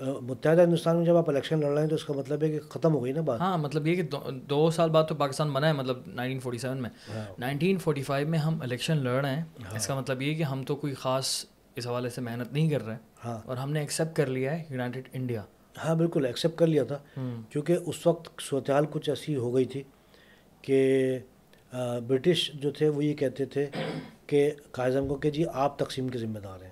متحدہ 0.00 0.62
ہندوستان 0.62 0.96
میں 0.96 1.04
جب 1.04 1.16
آپ 1.16 1.28
الیکشن 1.28 1.60
لڑ 1.60 1.66
رہے 1.66 1.82
ہیں 1.82 1.88
تو 1.88 1.94
اس 1.94 2.04
کا 2.04 2.12
مطلب 2.12 2.42
ہے 2.42 2.50
کہ 2.50 2.60
ختم 2.60 2.94
ہو 2.94 3.04
گئی 3.04 3.12
نا 3.12 3.20
بات؟ 3.20 3.40
ہاں 3.40 3.58
مطلب 3.58 3.86
یہ 3.86 4.02
کہ 4.02 4.02
دو 4.32 4.70
سال 4.70 4.90
بعد 4.90 5.04
تو 5.08 5.14
پاکستان 5.14 5.52
بنا 5.52 5.68
ہے 5.68 5.72
مطلب 5.72 5.98
نائنٹین 6.06 6.40
فورٹی 6.40 6.58
سیون 6.58 6.82
میں۔ 6.82 6.90
نائنٹین 7.38 7.78
فورٹی 7.78 8.02
فائیو 8.02 8.28
میں 8.28 8.38
ہم 8.38 8.58
الیکشن 8.62 8.96
لڑ 8.96 9.20
رہے 9.20 9.34
ہیں۔ 9.34 9.42
ہاں۔ 9.64 9.76
اس 9.76 9.86
کا 9.86 9.94
مطلب 9.94 10.22
یہ 10.22 10.34
کہ 10.34 10.42
ہم 10.42 10.62
تو 10.62 10.76
کوئی 10.76 10.94
خاص 10.94 11.44
اس 11.76 11.86
حوالے 11.86 12.08
سے 12.08 12.20
محنت 12.20 12.52
نہیں 12.52 12.70
کر 12.70 12.86
رہے۔ 12.86 12.96
ہاں۔ 13.24 13.38
اور 13.44 13.56
ہم 13.56 13.72
نے 13.72 13.80
ایکسیپٹ 13.80 14.16
کر 14.16 14.26
لیا 14.26 14.58
ہے 14.58 14.64
یونائٹیڈ 14.70 15.08
انڈیا 15.12 15.42
ہاں 15.84 15.94
بالکل 15.94 16.26
ایکسیپٹ 16.26 16.58
کر 16.58 16.66
لیا 16.66 16.84
تھا۔ 16.84 16.98
کیونکہ 17.50 17.76
اس 17.86 18.06
وقت 18.06 18.42
صورتحال 18.42 18.84
کچھ 18.90 19.08
ایسی 19.08 19.36
ہو 19.36 19.54
گئی 19.54 19.64
تھی 19.64 19.82
کہ 20.62 21.18
برٹش 22.06 22.50
جو 22.54 22.70
تھے 22.70 22.88
وہ 22.88 23.04
یہ 23.04 23.14
کہتے 23.14 23.44
تھے 23.44 23.66
کہ 24.26 24.50
قائد 24.70 24.94
کو 25.08 25.14
کہ 25.14 25.30
جی 25.30 25.44
آپ 25.52 25.78
تقسیم 25.78 26.08
کے 26.08 26.18
ذمہ 26.18 26.38
دار 26.38 26.62
ہیں۔ 26.62 26.71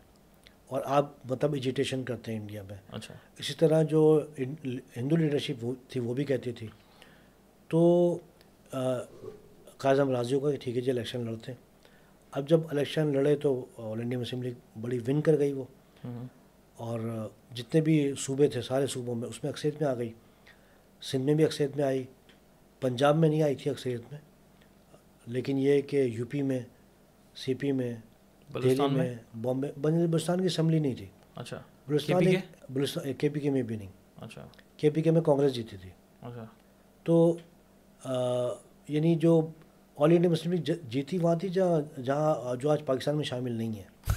اور 0.70 0.80
آپ 0.84 1.12
مطلب 1.24 1.54
ایجیٹیشن 1.54 2.02
کرتے 2.02 2.32
ہیں 2.32 2.40
انڈیا 2.40 2.62
میں۔ 2.62 2.76
اچھا۔ 2.92 3.14
اسی 3.38 3.54
طرح 3.54 3.82
جو 3.82 4.26
ہندو 4.96 5.16
لیڈرشپ 5.16 5.64
تھی 5.88 6.00
وہ 6.00 6.14
بھی 6.14 6.24
کہتی 6.24 6.52
تھی۔ 6.52 6.66
تو 7.68 8.18
قاعظم 9.76 10.10
راضی 10.10 10.34
ہوگا 10.34 10.50
کہ 10.50 10.58
ٹھیک 10.60 10.76
ہے 10.76 10.80
جی 10.80 10.90
الیکشن 10.90 11.20
لڑتے 11.20 11.52
ہیں۔ 11.52 11.58
اب 12.30 12.48
جب 12.48 12.60
الیکشن 12.70 13.06
لڑے 13.12 13.36
تو 13.36 13.64
آل 13.78 14.00
انڈیا 14.00 14.18
مسلم 14.18 14.42
لیگ 14.42 14.78
بڑی 14.80 14.98
ون 15.08 15.20
کر 15.20 15.38
گئی 15.38 15.52
وہ۔ 15.52 15.64
اور 16.76 17.28
جتنے 17.54 17.80
بھی 17.80 18.14
صوبے 18.18 18.48
تھے 18.48 18.62
سارے 18.62 18.86
صوبوں 18.86 19.14
میں 19.14 19.28
اس 19.28 19.44
میں 19.44 19.52
اکثریت 19.52 19.82
میں 19.82 19.90
آ 19.90 19.94
گئی۔ 19.94 20.12
سندھ 21.02 21.22
میں 21.22 21.34
بھی 21.34 21.44
اکثریت 21.44 21.76
میں 21.76 21.84
آئی۔ 21.84 22.04
پنجاب 22.80 23.16
میں 23.16 23.28
نہیں 23.28 23.42
آئی 23.42 23.54
تھی 23.54 23.70
اکثریت 23.70 24.00
میں۔ 24.10 24.20
لیکن 25.26 25.58
یہ 25.58 25.80
کہ 25.80 25.96
یو 25.96 26.24
پی 26.26 26.42
میں 26.42 26.60
سی 27.36 27.54
پی 27.54 27.72
میں 27.72 27.94
دہلی 28.54 28.88
میں؟ 28.90 29.14
بامبے 29.42 29.68
بلوچستان 29.76 30.40
کی 30.40 30.46
اسمبلی 30.46 30.78
نہیں 30.78 30.94
تھی۔ 30.94 31.06
اچھا۔ 31.36 31.62
بلوچستان 31.88 33.12
کے 33.18 33.28
پی 33.28 33.40
کے؟ 33.40 33.50
میں 33.50 33.62
بھی 33.62 33.76
نہیں۔ 33.76 33.88
اچھا۔ 34.20 34.46
کے 34.76 34.90
پی 34.90 35.02
کے 35.02 35.10
میں 35.10 35.20
کانگریس 35.20 35.54
جیتی 35.54 35.76
تھی۔ 35.76 35.90
اچھا۔ 36.22 36.44
تو 37.02 37.36
یعنی 38.88 39.14
جو 39.14 39.48
آل 39.96 40.12
انڈیا 40.12 40.30
مسلم 40.30 40.52
لیگ 40.52 40.70
جیتی 40.88 41.18
وہاں 41.18 41.36
تھی 41.36 41.48
جہاں 41.48 42.00
جہاں 42.00 42.56
جو 42.56 42.70
آج 42.70 42.84
پاکستان 42.86 43.16
میں 43.16 43.24
شامل 43.24 43.52
نہیں 43.52 43.72
ہے۔ 43.72 44.12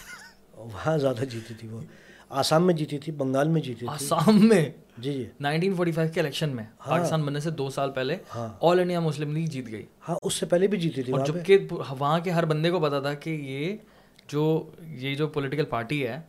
وہاں 0.56 0.98
زیادہ 0.98 1.26
جیتی 1.26 1.54
تھی 1.54 1.68
وہ۔ 1.68 1.82
آسام 2.30 2.66
میں 2.66 2.74
جیتی 2.74 2.98
تھی 2.98 3.12
بنگال 3.12 3.48
میں 3.48 3.62
جیتی 3.62 3.80
تھی۔ 3.80 3.88
آسام 3.88 4.48
میں؟ 4.48 4.70
جی 4.98 5.14
جی۔ 5.14 5.26
نائنٹین 5.40 5.76
فورٹی 5.76 5.92
فائیو 5.92 6.12
کے 6.14 6.20
الیکشن 6.20 6.50
میں 6.50 6.64
ہاں۔ 6.64 6.98
پاکستان 6.98 7.24
بننے 7.24 7.40
سے 7.40 7.50
دو 7.50 7.70
سال 7.70 7.92
پہلے 7.92 8.18
آل 8.62 8.80
انڈیا 8.80 9.00
مسلم 9.00 9.36
لیگ 9.36 9.46
جیت 9.46 9.72
گئی۔ 9.72 9.86
ہاں 10.10 10.16
اس 10.24 10.34
سے 10.34 10.46
پہلے 10.46 10.68
بھی 10.68 10.78
جیتی 10.78 11.04
تھی 11.04 11.14
جبکہ 11.28 11.58
وہاں 12.00 12.20
کے 12.20 12.32
ہر 12.32 12.46
بندے 12.46 12.72
کو 12.72 12.80
پتا 12.80 13.00
تھا 13.00 13.14
کہ 13.14 13.30
یہ 13.30 13.78
جو 14.28 14.70
یہ 14.88 15.16
جو 15.16 15.28
پولیٹیکل 15.28 15.66
پارٹی 15.66 16.08
ہے 16.08 16.20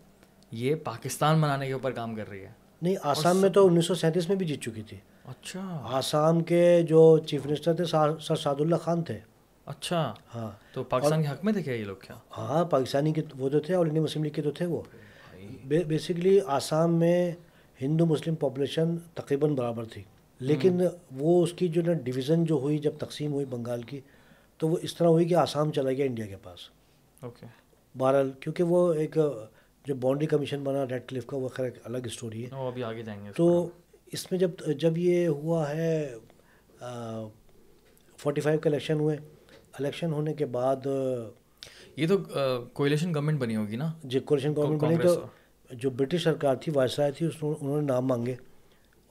یہ 0.53 0.75
پاکستان 0.75 1.41
بنانے 1.41 1.67
کے 1.67 1.73
اوپر 1.73 1.91
کام 1.91 2.15
کر 2.15 2.29
رہی 2.29 2.41
ہے۔ 2.41 2.51
نہیں 2.83 2.97
آسام 3.03 3.37
میں 3.37 3.49
تو 3.49 3.67
انیس 3.67 3.87
سو 3.87 3.95
سینتیس 3.95 4.29
میں 4.29 4.37
بھی 4.37 4.47
جیت 4.47 4.61
چکی 4.61 4.83
تھی۔ 4.83 4.97
اچھا۔ 5.25 5.81
آسام 5.85 6.41
کے 6.41 6.83
جو 6.83 7.19
چیف 7.19 7.47
منسٹر 7.47 7.75
تھے 7.75 7.85
سر 7.85 8.37
سعد 8.37 8.55
اللہ 8.59 8.77
خان 8.77 9.03
تھے۔ 9.03 9.19
اچھا۔ 9.67 10.15
ہاں۔ 10.35 10.51
تو 10.73 10.85
پاکستان 10.85 11.23
کے 11.23 11.29
حق 11.29 11.45
میں 11.45 11.53
تھے 11.53 11.63
کیا 11.63 11.75
یہ 11.75 11.85
لوگ 11.85 11.97
کیا؟ 11.97 12.17
ہاں 12.39 12.65
پاکستانی 12.65 13.13
کے 13.13 13.23
وہ 13.39 13.49
تو 13.49 13.61
تھے 13.61 13.75
اور 13.75 13.87
انڈین 13.87 14.03
مسلم 14.03 14.25
لیگ 14.25 14.33
کے 14.33 14.43
تو 14.43 14.51
تھے 14.51 14.67
وہ۔ 14.67 14.83
بیسکلی 15.65 16.41
آسام 16.47 16.95
میں 16.95 17.33
ہندو 17.83 18.07
مسلم 18.07 18.35
پاپولیشن 18.35 18.97
تقریباً 19.15 19.55
برابر 19.55 19.85
تھی۔ 19.85 20.03
لیکن 20.41 20.81
وہ 21.17 21.43
اس 21.43 21.53
کی 21.53 21.69
جو 21.69 21.83
نا 21.83 21.93
ڈویژن 21.93 22.45
جو 22.45 22.55
ہوئی 22.55 22.79
جب 22.79 22.93
تقسیم 22.99 23.33
ہوئی 23.33 23.47
بنگال 23.47 23.83
کی 23.83 24.01
تو 24.59 24.69
وہ 24.69 24.77
اس 24.83 24.95
طرح 24.95 25.09
ہوئی 25.09 25.25
کہ 25.25 25.35
آسام 25.35 25.73
چلا 25.73 25.93
گیا 25.93 26.05
انڈیا 26.05 26.27
کے 26.27 26.37
پاس۔ 26.43 26.59
اوکے 27.23 27.47
بہرحال 27.95 28.31
کیونکہ 28.41 28.63
وہ 28.63 28.93
ایک 28.93 29.19
جو 29.87 29.95
باؤنڈری 29.95 30.27
کمیشن 30.27 30.63
بنا 30.65 30.85
ریڈ 30.89 31.09
کلف 31.09 31.27
کا 31.27 31.37
وہ 31.37 31.49
خیر 31.49 31.65
ایک 31.65 31.75
الگ 31.85 32.07
اسٹوری 32.07 32.45
ہے۔ 32.45 32.67
ابھی 32.67 32.85
آگے 32.85 33.03
جائیں 33.03 33.25
گے 33.25 33.31
تو 33.37 33.69
اس 34.13 34.31
میں 34.31 34.39
جب 34.41 34.51
جب 34.79 34.99
یہ 34.99 35.27
ہوا 35.29 35.69
ہے 35.71 36.15
فورٹی 38.19 38.41
فائیو 38.41 38.59
کے 38.61 38.69
الیکشن 38.69 39.01
ہوئے۔ 39.01 39.17
الیکشن 39.79 40.13
ہونے 40.13 40.35
کے 40.35 40.47
بعد 40.57 40.87
یہ 41.97 42.07
تو 42.09 42.19
کوئلیشن 42.75 43.15
گورنمنٹ 43.15 43.41
بنی 43.41 43.57
ہوگی 43.57 43.77
نا؟ 43.77 43.93
جی 44.05 44.19
کولیشن 44.21 44.55
گورنمنٹ 44.57 44.83
بنی۔ 44.83 44.97
تو 45.03 45.27
جو 45.71 45.91
برٹش 45.91 46.25
سرکار 46.25 46.57
تھی 46.63 46.73
وائسرائے 46.75 47.13
تھی 47.13 47.27
اس 47.27 47.35
انہوں 47.43 47.81
نے 47.81 47.87
نام 47.87 48.07
مانگے۔ 48.07 48.35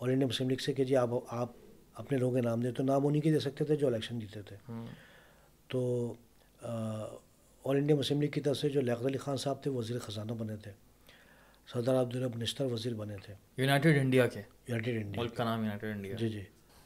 آل 0.02 0.10
انڈیا 0.10 0.28
مسلم 0.28 0.50
لیگ 0.50 0.62
سے 0.66 0.74
کہ 0.74 0.84
جی 0.84 0.96
آپ 0.96 1.10
آپ 1.28 1.52
اپنے 1.96 2.18
لوگوں 2.18 2.36
کے 2.36 2.42
نام 2.42 2.60
دیں۔ 2.62 2.72
تو 2.72 2.84
نام 2.84 3.06
انہیں 3.08 3.22
کے 3.22 3.32
دے 3.32 3.40
سکتے 3.40 3.66
تھے 3.66 3.76
جو 3.76 3.88
الیکشن 3.88 4.20
جیتے 4.20 4.42
تھے۔ 4.42 4.56
تو 5.68 6.14
آل 7.64 7.76
انڈیا 7.76 7.96
مسلم 7.96 8.22
لیگ 8.22 8.30
کی 8.30 8.42
طرف 8.42 8.58
سے 8.58 8.70
جو 8.70 8.82
لیاقت 8.82 9.06
علی 9.06 9.18
خان 9.18 9.38
صاحب 9.38 9.64
تھے 9.64 9.72
وزیر 9.72 10.00
خزانہ 10.00 10.32
بنے 10.32 10.58
تھے۔ 10.58 10.72
سردار 11.68 12.02
عبدالرب 12.02 12.38
نشتر 12.38 12.66
وزیر 12.66 12.94
بنے 12.94 13.16
تھے۔ 13.26 13.34
یونائٹیڈ 13.58 13.98
انڈیا 13.98 14.28
کے؟ 14.28 14.42
United 14.68 15.06
India. 15.06 15.24
ملک 15.24 15.36
کا 15.36 15.44
نام 15.44 15.64
یونائٹیڈ 15.64 15.96
انڈیا۔ 15.96 16.16
جی 16.16 16.30
جی۔ 16.30 16.42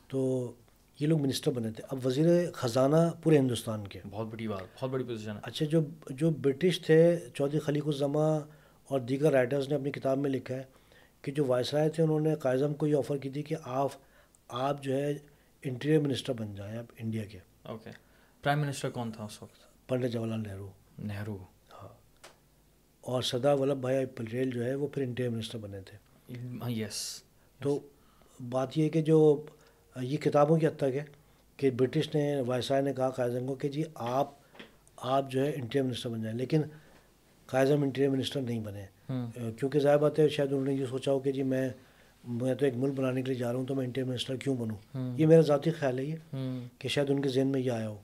تو 0.07 0.51
یہ 0.99 1.07
لوگ 1.07 1.21
منسٹر 1.21 1.51
بنے 1.51 1.71
تھے۔ 1.71 1.83
اب 1.91 2.07
وزیر 2.07 2.51
خزانہ 2.51 2.95
پورے 3.23 3.37
ہندوستان 3.37 3.87
کے۔ 3.87 3.99
بہت 4.09 4.27
بڑی 4.27 4.47
بات 4.47 4.63
بہت 4.81 4.89
بڑی 4.89 5.03
پوزیشن 5.03 5.31
ہے۔ 5.31 5.39
اچھا 5.43 5.65
جو 5.65 5.81
جو 6.09 6.29
برٹش 6.29 6.81
تھے 6.81 7.19
چودھری 7.33 7.59
خلیق 7.59 7.87
الزما 7.87 8.37
اور 8.83 8.99
دیگر 8.99 9.31
رائٹرز 9.31 9.69
نے 9.69 9.75
اپنی 9.75 9.91
کتاب 9.91 10.17
میں 10.17 10.29
لکھا 10.29 10.55
ہے 10.55 10.63
کہ 11.21 11.31
جو 11.31 11.45
وائس 11.45 11.73
رائے 11.73 11.89
تھے 11.89 12.03
انہوں 12.03 12.19
نے 12.19 12.35
قائزم 12.35 12.73
کو 12.73 12.87
یہ 12.87 12.95
آفر 12.95 13.17
کی 13.17 13.29
تھی 13.29 13.43
کہ 13.43 13.55
آپ 13.63 13.89
آپ 14.47 14.83
جو 14.83 14.93
ہے 14.93 15.13
انٹیریئر 15.63 15.99
منسٹر 15.99 16.33
بن 16.33 16.55
جائیں 16.55 16.77
آپ 16.77 16.85
انڈیا 16.97 17.23
کے۔ 17.25 17.39
اوکے 17.63 17.89
پرائم 18.43 18.59
منسٹر 18.59 18.89
کون 18.89 19.11
تھا 19.11 19.23
اس 19.23 19.43
وقت؟ 19.43 19.66
پنڈت 19.88 20.11
جواہر 20.11 20.30
لال 20.30 20.43
نہرو۔ 20.47 20.69
نہرو۔ 20.99 21.38
ہاں۔ 21.81 21.88
اور 23.01 23.22
سردار 23.22 23.53
ولبھ 23.55 23.80
بھائی 23.80 24.05
پٹیل 24.05 24.49
جو 24.49 24.65
ہے 24.65 24.76
وہ 24.76 24.88
پھر 24.88 25.01
انٹیریئر 25.01 25.34
منسٹر 25.34 25.57
بنے 25.57 25.81
تھے۔ 25.81 25.97
یس۔ 26.72 27.23
تو 27.61 27.80
بات 28.49 28.77
یہ 28.77 28.89
کہ 28.89 29.01
جو 29.01 29.45
یہ 30.01 30.18
کتابوں 30.18 30.57
کی 30.57 30.68
حد 30.68 30.77
تک 30.77 30.84
ہے 30.84 31.03
کہ 31.57 31.69
برٹش 31.69 32.15
نے 32.15 32.41
وائسرائے 32.41 32.84
نے 32.84 32.93
کہا 32.93 33.09
قائد 33.09 33.47
کو 33.47 33.55
کہ 33.55 33.69
جی 33.69 33.84
آپ 33.95 34.31
آپ 34.97 35.31
جو 35.31 35.45
ہے 35.45 35.49
انٹیریئر 35.49 35.84
منسٹر 35.84 36.09
بن 36.09 36.23
جائیں۔ 36.23 36.38
لیکن 36.38 36.61
قائد 37.45 37.72
انٹیریئر 37.72 38.11
منسٹر 38.11 38.41
نہیں 38.41 38.59
بنے۔ 38.59 38.85
کیونکہ 39.59 39.80
ظاہر 39.80 39.97
بات 39.97 40.19
ہے 40.19 40.30
شاید 40.30 40.51
انہوں 40.51 40.65
نے 40.65 40.73
یہ 40.73 40.85
سوچا 40.89 41.11
ہو 41.11 41.19
کہ 41.19 41.31
جی 41.31 41.43
میں 41.43 41.69
میں 42.23 42.55
تو 42.55 42.65
ایک 42.65 42.73
ملک 42.76 42.93
بنانے 42.93 43.22
کے 43.22 43.31
لیے 43.31 43.39
جا 43.39 43.51
رہا 43.51 43.59
ہوں 43.59 43.65
تو 43.65 43.76
میں 43.76 43.85
انٹیریئر 43.85 44.11
منسٹر 44.11 44.35
کیوں 44.35 44.55
بنوں؟ 44.55 44.76
یہ 45.18 45.26
میرا 45.26 45.41
ذاتی 45.41 45.72
خیال 45.72 45.99
ہے 45.99 46.03
یہ 46.03 46.15
کہ 46.80 46.89
شاید 46.89 47.09
ان 47.09 47.22
کے 47.22 47.30
ذہن 47.30 47.47
میں 47.47 47.61
یہ 47.61 47.72
آیا 47.72 47.89
ہو۔ 47.89 47.97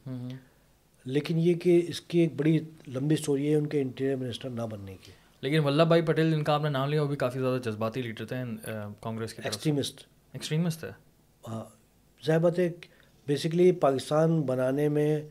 لیکن 1.06 1.40
یہ 1.40 1.54
کہ 1.54 1.86
اس 1.88 2.02
کی 2.02 2.20
ایک 2.20 2.34
بڑی 2.36 2.60
لمبی 2.88 3.14
اسٹوری 3.14 3.50
ہے 3.50 3.56
ان 3.56 3.68
کے 3.68 3.82
انٹیریئر 3.82 4.16
منسٹر 4.16 4.50
نہ 4.50 4.62
بننے 4.62 4.96
کی۔ 5.02 5.12
لیکن 5.42 5.60
ولبھ 5.60 5.88
بھائی 5.88 6.02
پٹیل 6.02 6.32
جن 6.32 6.44
کا 6.44 6.54
آپ 6.54 6.62
نے 6.62 6.70
نام 6.70 6.90
لیا 6.90 7.02
وہ 7.02 7.08
بھی 7.08 7.16
کافی 7.16 7.40
زیادہ 7.40 7.62
جذباتی 7.62 8.02
لیڈر 8.02 8.26
تھے 8.26 8.36
کانگریس 9.00 9.34
کے 9.34 9.42
ایکسٹریمسٹ 9.46 10.04
ایکسٹریمسٹ 10.34 10.84
ہے۔ 10.84 10.90
ہاں۔ 11.48 11.64
ظاہر 12.26 12.40
بات 12.40 12.60
ہے 12.60 12.70
بیسکلی 13.28 13.72
پاکستان 13.72 14.42
بنانے 14.42 14.90
میں 14.90 15.22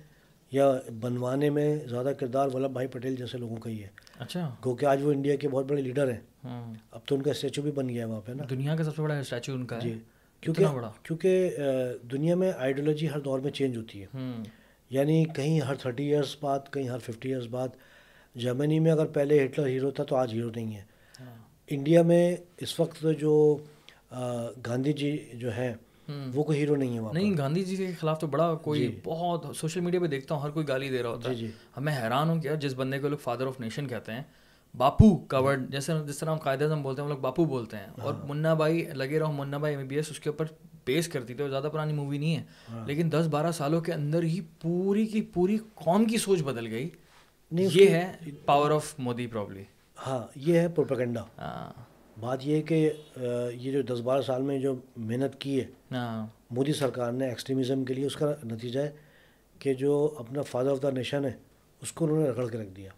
یا 0.51 0.73
بنوانے 1.01 1.51
میں 1.51 1.77
زیادہ 1.89 2.13
کردار 2.21 2.49
ولبھ 2.55 2.73
بھائی 2.73 2.87
پٹیل 2.89 3.17
جیسے 3.17 3.39
لوگوں 3.39 3.57
کا 3.57 3.71
ہی 3.71 3.83
ہے۔ 3.83 3.89
اچھا۔ 4.19 4.55
کیونکہ 4.63 4.87
آج 4.87 5.03
وہ 5.03 5.13
انڈیا 5.13 5.37
کے 5.37 5.49
بہت 5.49 5.67
بڑے 5.67 5.83
لیڈر 5.83 6.11
ہیں۔ 6.13 6.21
اب 6.91 7.01
تو 7.05 7.15
ان 7.15 7.23
کا 7.23 7.31
اسٹیچو 7.31 7.63
بھی 7.63 7.71
بن 7.71 7.89
گیا 7.89 8.05
ہے 8.05 8.11
وہاں 8.11 8.21
پہ 8.21 8.33
نا۔ 8.33 8.43
دنیا 8.51 8.77
کا 8.77 8.85
سب 8.85 8.97
سے 8.97 9.03
بڑا 9.03 9.19
اسٹیچو 9.19 9.55
ان 9.55 9.67
کا 9.67 9.79
جی۔ 9.79 9.95
کیونکہ 10.41 10.65
کیونکہ 11.03 11.59
دنیا 12.13 12.35
میں 12.35 12.53
آئیڈیالوجی 12.59 13.11
ہر 13.11 13.21
دور 13.21 13.39
میں 13.39 13.53
چینج 13.53 13.77
ہوتی 13.77 14.03
ہے۔ 14.03 14.07
یعنی 14.93 15.25
کہیں 15.25 15.61
ہر 15.61 15.75
تھرٹی 15.75 16.05
ایئرس 16.05 16.37
بعد 16.41 16.59
کہیں 16.71 16.89
ہر 16.89 16.99
ففٹی 16.99 17.29
ایئرس 17.29 17.47
بعد 17.51 17.69
جرمنی 18.35 18.79
میں 18.79 18.93
اگر 18.93 19.07
پہلے 19.07 19.45
ہٹلر 19.45 19.67
ہیرو 19.67 19.91
تھا 19.91 20.05
تو 20.05 20.17
آج 20.17 20.33
ہیرو 20.35 20.51
نہیں 20.55 20.75
ہے۔ 20.77 20.83
انڈیا 21.71 22.03
میں 22.03 22.37
اس 22.57 22.81
وقت 22.81 23.05
جو 23.21 23.57
گاندھی 24.67 24.93
جی 24.93 25.17
جو 25.33 25.53
ہیں 25.53 25.75
وہ 26.35 26.43
کوئی 26.43 26.59
ہیرو 26.59 26.77
نہیں 26.77 26.95
ہے 26.95 27.01
وہاں 27.01 27.13
نہیں 27.15 27.37
گاندھی 27.39 27.65
جی 27.65 27.77
کے 27.77 27.93
خلاف 28.01 28.21
تو 28.21 28.27
بڑا 28.27 28.55
کوئی 28.55 29.01
بہت 29.05 29.47
سوشل 29.57 29.81
میڈیا 29.81 30.01
پہ 30.01 30.07
دیکھتا 30.07 30.35
ہوں 30.35 30.43
ہر 30.43 30.51
کوئی 30.51 30.69
گالی 30.69 30.89
دے 30.89 31.03
رہا 31.03 31.09
ہوتا 31.09 31.31
ہے۔ 31.31 31.51
ہمیں 31.77 31.93
حیران 31.93 32.29
ہوں 32.29 32.41
کیا 32.41 32.55
جس 32.55 32.75
بندے 32.75 32.99
کو 32.99 33.09
لوگ 33.09 33.19
فادر 33.19 33.47
آف 33.47 33.61
نیشن 33.61 33.89
کہتے 33.89 34.13
ہیں 34.13 34.23
باپو 34.75 35.17
کورڈ 35.29 35.71
جیسے 35.71 35.93
جس 36.07 36.19
طرح 36.19 36.31
ہم 36.31 36.39
قائد 36.39 36.63
اعظم 36.63 36.83
بولتے 36.83 37.03
ہیں 37.03 37.09
ہم 37.09 37.15
لوگ 37.15 37.21
باپو 37.23 37.45
بولتے 37.45 37.77
ہیں۔ 37.77 37.87
اور 37.99 38.15
منا 38.25 38.55
بھائی 38.55 38.85
لگے 38.95 39.19
رہو 39.19 39.33
منا 39.33 39.59
بھائی 39.59 39.77
ایم 39.77 39.89
بی 39.89 39.97
ایس 39.97 40.11
اس 40.11 40.21
کے 40.21 40.31
اوپر 40.31 40.47
پیش 40.85 41.09
کرتی 41.09 41.35
تھی 41.35 41.43
اور 41.43 41.51
زیادہ 41.51 41.69
پرانی 41.73 41.93
مووی 41.93 42.19
نہیں 42.19 42.37
ہے۔ 42.37 42.43
لیکن 42.87 43.13
دس 43.13 43.27
بارہ 43.31 43.53
سالوں 43.53 43.81
کے 43.81 43.93
اندر 43.93 44.23
ہی 44.23 44.41
پوری 44.61 45.07
کی 45.07 45.23
پوری 45.23 45.59
قوم 45.75 46.05
کی 46.05 46.19
سوچ 46.19 46.43
بدل 46.43 46.67
گئی۔ 46.67 46.89
یہ 47.53 47.89
ہے 47.89 48.13
پاور 48.45 48.71
آف 48.71 48.95
مودی 48.99 49.27
پرابلی 49.27 49.65
ہاں 50.07 50.23
یہ 50.37 50.59
ہے 50.59 50.69
پروپیگنڈا 50.69 51.25
بات 52.21 52.47
یہ 52.47 52.57
ہے 52.57 52.63
کہ 52.63 52.93
یہ 53.55 53.73
جو 53.73 53.83
دس 53.83 54.01
بارہ 54.01 54.23
سال 54.23 54.43
میں 54.43 54.59
جو 54.59 54.75
محنت 54.97 55.41
کی 55.41 55.61
ہے 55.61 55.95
مودی 56.51 56.73
سرکار 56.73 57.13
نے 57.13 57.29
ایکسٹریمزم 57.29 57.85
کے 57.85 57.95
لیے 57.95 58.07
اس 58.07 58.17
کا 58.17 58.33
نتیجہ 58.45 58.81
ہے 58.81 58.91
کہ 59.59 59.75
جو 59.75 60.15
اپنا 60.19 60.43
فادر 60.43 60.71
آف 60.71 60.83
دا 60.83 60.91
نیشن 60.91 61.25
ہے 61.25 61.33
اس 61.81 61.93
کو 61.93 62.05
انہوں 62.05 62.23
نے 62.23 62.29
رگڑ 62.29 62.49
کے 62.49 62.59
رکھ 62.59 62.71
دیا۔ 62.77 62.91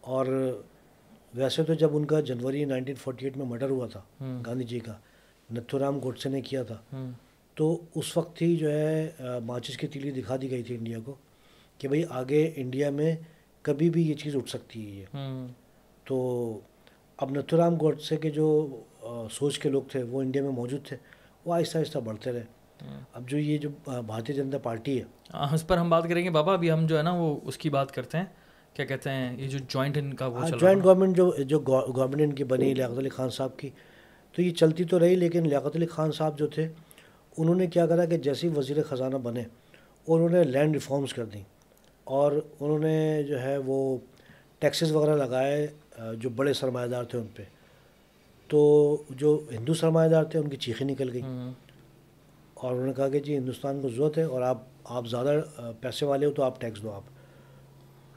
اور 0.00 0.26
ویسے 1.34 1.62
تو 1.62 1.74
جب 1.74 1.96
ان 1.96 2.04
کا 2.04 2.20
جنوری 2.20 2.64
نائنٹین 2.64 2.94
فورٹی 2.94 3.26
ایٹ 3.26 3.36
میں 3.36 3.46
مرڈر 3.46 3.70
ہوا 3.70 3.86
تھا 3.86 4.00
گاندھی 4.46 4.64
جی 4.64 4.78
کا 4.78 4.92
نتھو 5.52 5.78
رام 5.78 5.98
گوڈسے 5.98 6.28
نے 6.28 6.40
کیا 6.40 6.62
تھا۔ 6.62 6.78
تو 7.54 7.82
اس 7.94 8.16
وقت 8.16 8.42
ہی 8.42 8.56
جو 8.56 8.70
ہے 8.70 9.10
ماچس 9.44 9.76
کی 9.76 9.86
تیلی 9.86 10.10
دکھا 10.10 10.36
دی 10.42 10.50
گئی 10.50 10.62
تھی 10.62 10.74
انڈیا 10.74 10.98
کو 11.04 11.14
کہ 11.78 11.88
بھائی 11.88 12.02
آگے 12.10 12.52
انڈیا 12.56 12.90
میں 12.90 13.16
کبھی 13.62 13.90
بھی 13.90 14.08
یہ 14.08 14.14
چیز 14.14 14.36
اٹھ 14.36 14.50
سکتی 14.50 14.86
ہے 14.86 15.00
یہ۔ 15.00 15.16
تو 16.04 16.16
اب 17.16 17.30
نتھو 17.30 17.56
رام 17.56 17.74
گوڈسے 17.74 18.16
کے 18.16 18.30
جو 18.30 18.68
سوچ 19.32 19.58
کے 19.58 19.68
لوگ 19.68 19.82
تھے 19.82 20.02
وہ 20.02 20.20
انڈیا 20.20 20.42
میں 20.42 20.50
موجود 20.50 20.86
تھے 20.86 20.96
وہ 21.44 21.54
آہستہ 21.54 21.78
آہستہ 21.78 21.98
بڑھتے 21.98 22.32
رہے۔ 22.32 22.44
اب 23.12 23.28
جو 23.28 23.38
یہ 23.38 23.58
جو 23.58 23.68
بھارتیہ 24.06 24.34
جنتا 24.34 24.58
پارٹی 24.58 24.98
ہے۔ 24.98 25.04
اس 25.54 25.66
پر 25.66 25.76
ہم 25.76 25.90
بات 25.90 26.04
کریں 26.08 26.24
گے۔ 26.24 26.30
بابا 26.30 26.52
ابھی 26.52 26.70
ہم 26.70 26.86
جو 26.86 26.98
ہے 26.98 27.02
نا 27.02 27.12
وہ 27.14 27.40
اس 27.44 27.58
کی 27.58 27.70
بات 27.70 27.92
کرتے 27.92 28.18
ہیں۔ 28.18 28.24
کیا 28.74 28.84
کہتے 28.84 29.10
ہیں؟ 29.10 29.36
یہ 29.38 29.48
جو 29.48 29.58
جوائنٹ 29.68 29.96
ان 29.98 30.14
کا 30.14 30.26
وہ 30.26 30.48
جوائنٹ 30.60 30.84
گورنمنٹ 30.84 31.16
جو 31.16 31.30
جو 31.38 31.60
گورنمنٹ 31.60 32.20
ان 32.20 32.32
کی 32.32 32.44
بنی 32.44 32.74
لیاقت 32.74 32.98
علی 32.98 33.08
خان 33.08 33.30
صاحب 33.30 33.56
کی 33.56 33.70
تو 34.34 34.42
یہ 34.42 34.50
چلتی 34.50 34.84
تو 34.84 34.98
رہی 34.98 35.14
لیکن 35.14 35.48
لیاقت 35.48 35.76
علی 35.76 35.86
خان 35.86 36.12
صاحب 36.12 36.38
جو 36.38 36.46
تھے 36.46 36.68
انہوں 37.36 37.54
نے 37.54 37.66
کیا 37.66 37.86
کرا 37.86 38.04
کہ 38.04 38.16
جیسے 38.16 38.48
ہی 38.48 38.52
وزیر 38.56 38.82
خزانہ 38.82 39.16
بنے 39.16 39.42
انہوں 40.06 40.28
نے 40.28 40.44
لینڈ 40.44 40.74
ریفارمز 40.74 41.14
کر 41.14 41.24
دیں 41.24 41.42
اور 42.04 42.32
انہوں 42.60 42.78
نے 42.78 43.22
جو 43.22 43.40
ہے 43.42 43.56
وہ 43.58 43.96
ٹیکسز 44.58 44.92
وغیرہ 44.92 45.16
لگائے 45.16 45.66
جو 46.16 46.30
بڑے 46.30 46.52
سرمایہ 46.52 46.86
دار 46.86 47.04
تھے 47.04 47.18
ان 47.18 47.26
پہ۔ 47.36 47.42
تو 48.50 48.60
جو 49.10 49.40
ہندو 49.52 49.74
سرمایہ 49.74 50.08
دار 50.08 50.24
تھے 50.24 50.38
ان 50.38 50.48
کی 50.48 50.56
چیخیں 50.56 50.86
نکل 50.86 51.10
گئی 51.12 51.22
اور 52.54 52.72
انہوں 52.72 52.86
نے 52.86 52.92
کہا 52.92 53.08
کہ 53.08 53.20
جی 53.20 53.36
ہندوستان 53.36 53.80
کو 53.80 53.88
ضرورت 53.88 54.18
ہے 54.18 54.22
اور 54.22 54.42
آپ 54.42 54.58
آپ 54.84 55.06
زیادہ 55.06 55.40
پیسے 55.80 56.06
والے 56.06 56.26
ہو 56.26 56.30
تو 56.30 56.42
آپ 56.42 56.60
ٹیکس 56.60 56.82
دو 56.82 56.92
آپ۔ 56.92 57.02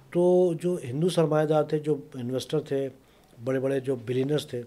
تو 0.10 0.53
جو 0.61 0.77
ہندو 0.84 1.10
سرمایہ 1.10 1.45
دار 1.45 1.64
تھے 1.64 1.80
جو 1.80 1.95
انویسٹر 2.14 2.60
تھے 2.60 2.90
بڑے 3.44 3.60
بڑے 3.60 3.80
جو 3.80 3.95
بلینرس 3.95 4.48
تھے 4.48 4.61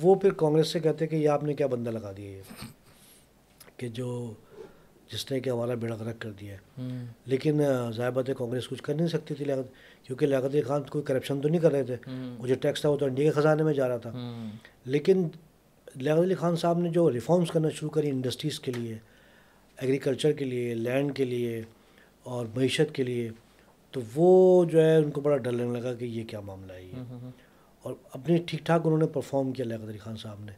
وہ 0.00 0.14
پھر 0.14 0.32
کانگریس 0.32 0.68
سے 0.68 0.80
کہتے 0.80 1.06
کہ 1.06 1.16
یہ 1.16 1.28
آپ 1.28 1.44
نے 1.44 1.54
کیا 1.54 1.66
بندہ 1.66 1.90
لگا 1.90 2.12
دیا 2.16 2.30
یہ؟ 2.30 2.42
کہ 3.76 3.88
جو 3.88 4.32
جس 5.12 5.32
نے 5.32 5.40
کہ 5.40 5.50
ہمارا 5.50 5.74
بیڑا 5.74 5.94
غرق 5.94 6.14
کر 6.18 6.30
دیا 6.30 6.54
ہے۔ 6.54 6.58
لیکن 7.26 7.60
ضائع 7.96 8.10
ہے 8.28 8.34
کانگریس 8.38 8.68
کچھ 8.68 8.82
کر 8.82 8.94
نہیں 8.94 9.06
سکتی 9.06 9.34
تھی 9.34 9.44
لیاقت 9.44 9.68
کیونکہ 10.06 10.26
لیاقت 10.26 10.44
علی 10.44 10.62
خان 10.62 10.82
کوئی 10.82 11.04
کرپشن 11.04 11.40
تو 11.40 11.48
نہیں 11.48 11.60
کر 11.60 11.72
رہے 11.72 11.82
تھے۔ 11.82 11.96
وہ 12.38 12.46
جو 12.46 12.54
ٹیکس 12.54 12.80
تھا 12.80 12.88
وہ 12.88 12.96
تو 12.96 13.04
انڈیا 13.06 13.32
کے 13.32 13.40
خزانے 13.40 13.62
میں 13.62 13.74
جا 13.74 13.88
رہا 13.88 13.96
تھا۔ 13.96 14.10
لیکن 14.84 15.28
لیاقت 15.94 16.20
علی 16.20 16.34
خان 16.34 16.56
صاحب 16.56 16.78
نے 16.78 16.88
جو 16.90 17.12
ریفارمس 17.12 17.50
کرنا 17.50 17.68
شروع 17.68 17.90
کری 17.90 18.08
انڈسٹریز 18.10 18.60
کے 18.60 18.72
لیے 18.72 18.98
ایگریکلچر 19.80 20.32
کے 20.32 20.44
لیے 20.44 20.74
لینڈ 20.74 21.16
کے 21.16 21.24
لیے 21.24 21.62
اور 22.22 22.46
معیشت 22.56 22.94
کے 22.94 23.02
لیے 23.02 23.30
تو 23.90 24.00
وہ 24.14 24.64
جو 24.64 24.82
ہے 24.84 24.96
ان 24.96 25.10
کو 25.10 25.20
بڑا 25.20 25.36
ڈر 25.36 25.52
لگنے 25.52 25.80
لگا 25.80 25.94
کہ 25.94 26.04
یہ 26.04 26.24
کیا 26.24 26.40
معاملہ 26.40 26.72
ہے 26.72 26.82
یہ۔ 26.82 26.94
اور 27.82 27.94
اپنی 28.12 28.38
ٹھیک 28.46 28.66
ٹھاک 28.66 28.80
انہوں 28.84 28.98
نے 28.98 29.06
پرفارم 29.06 29.52
کیا 29.52 29.64
لیاقت 29.64 29.88
علی 29.88 29.98
خان 29.98 30.16
صاحب 30.16 30.44
نے۔ 30.44 30.52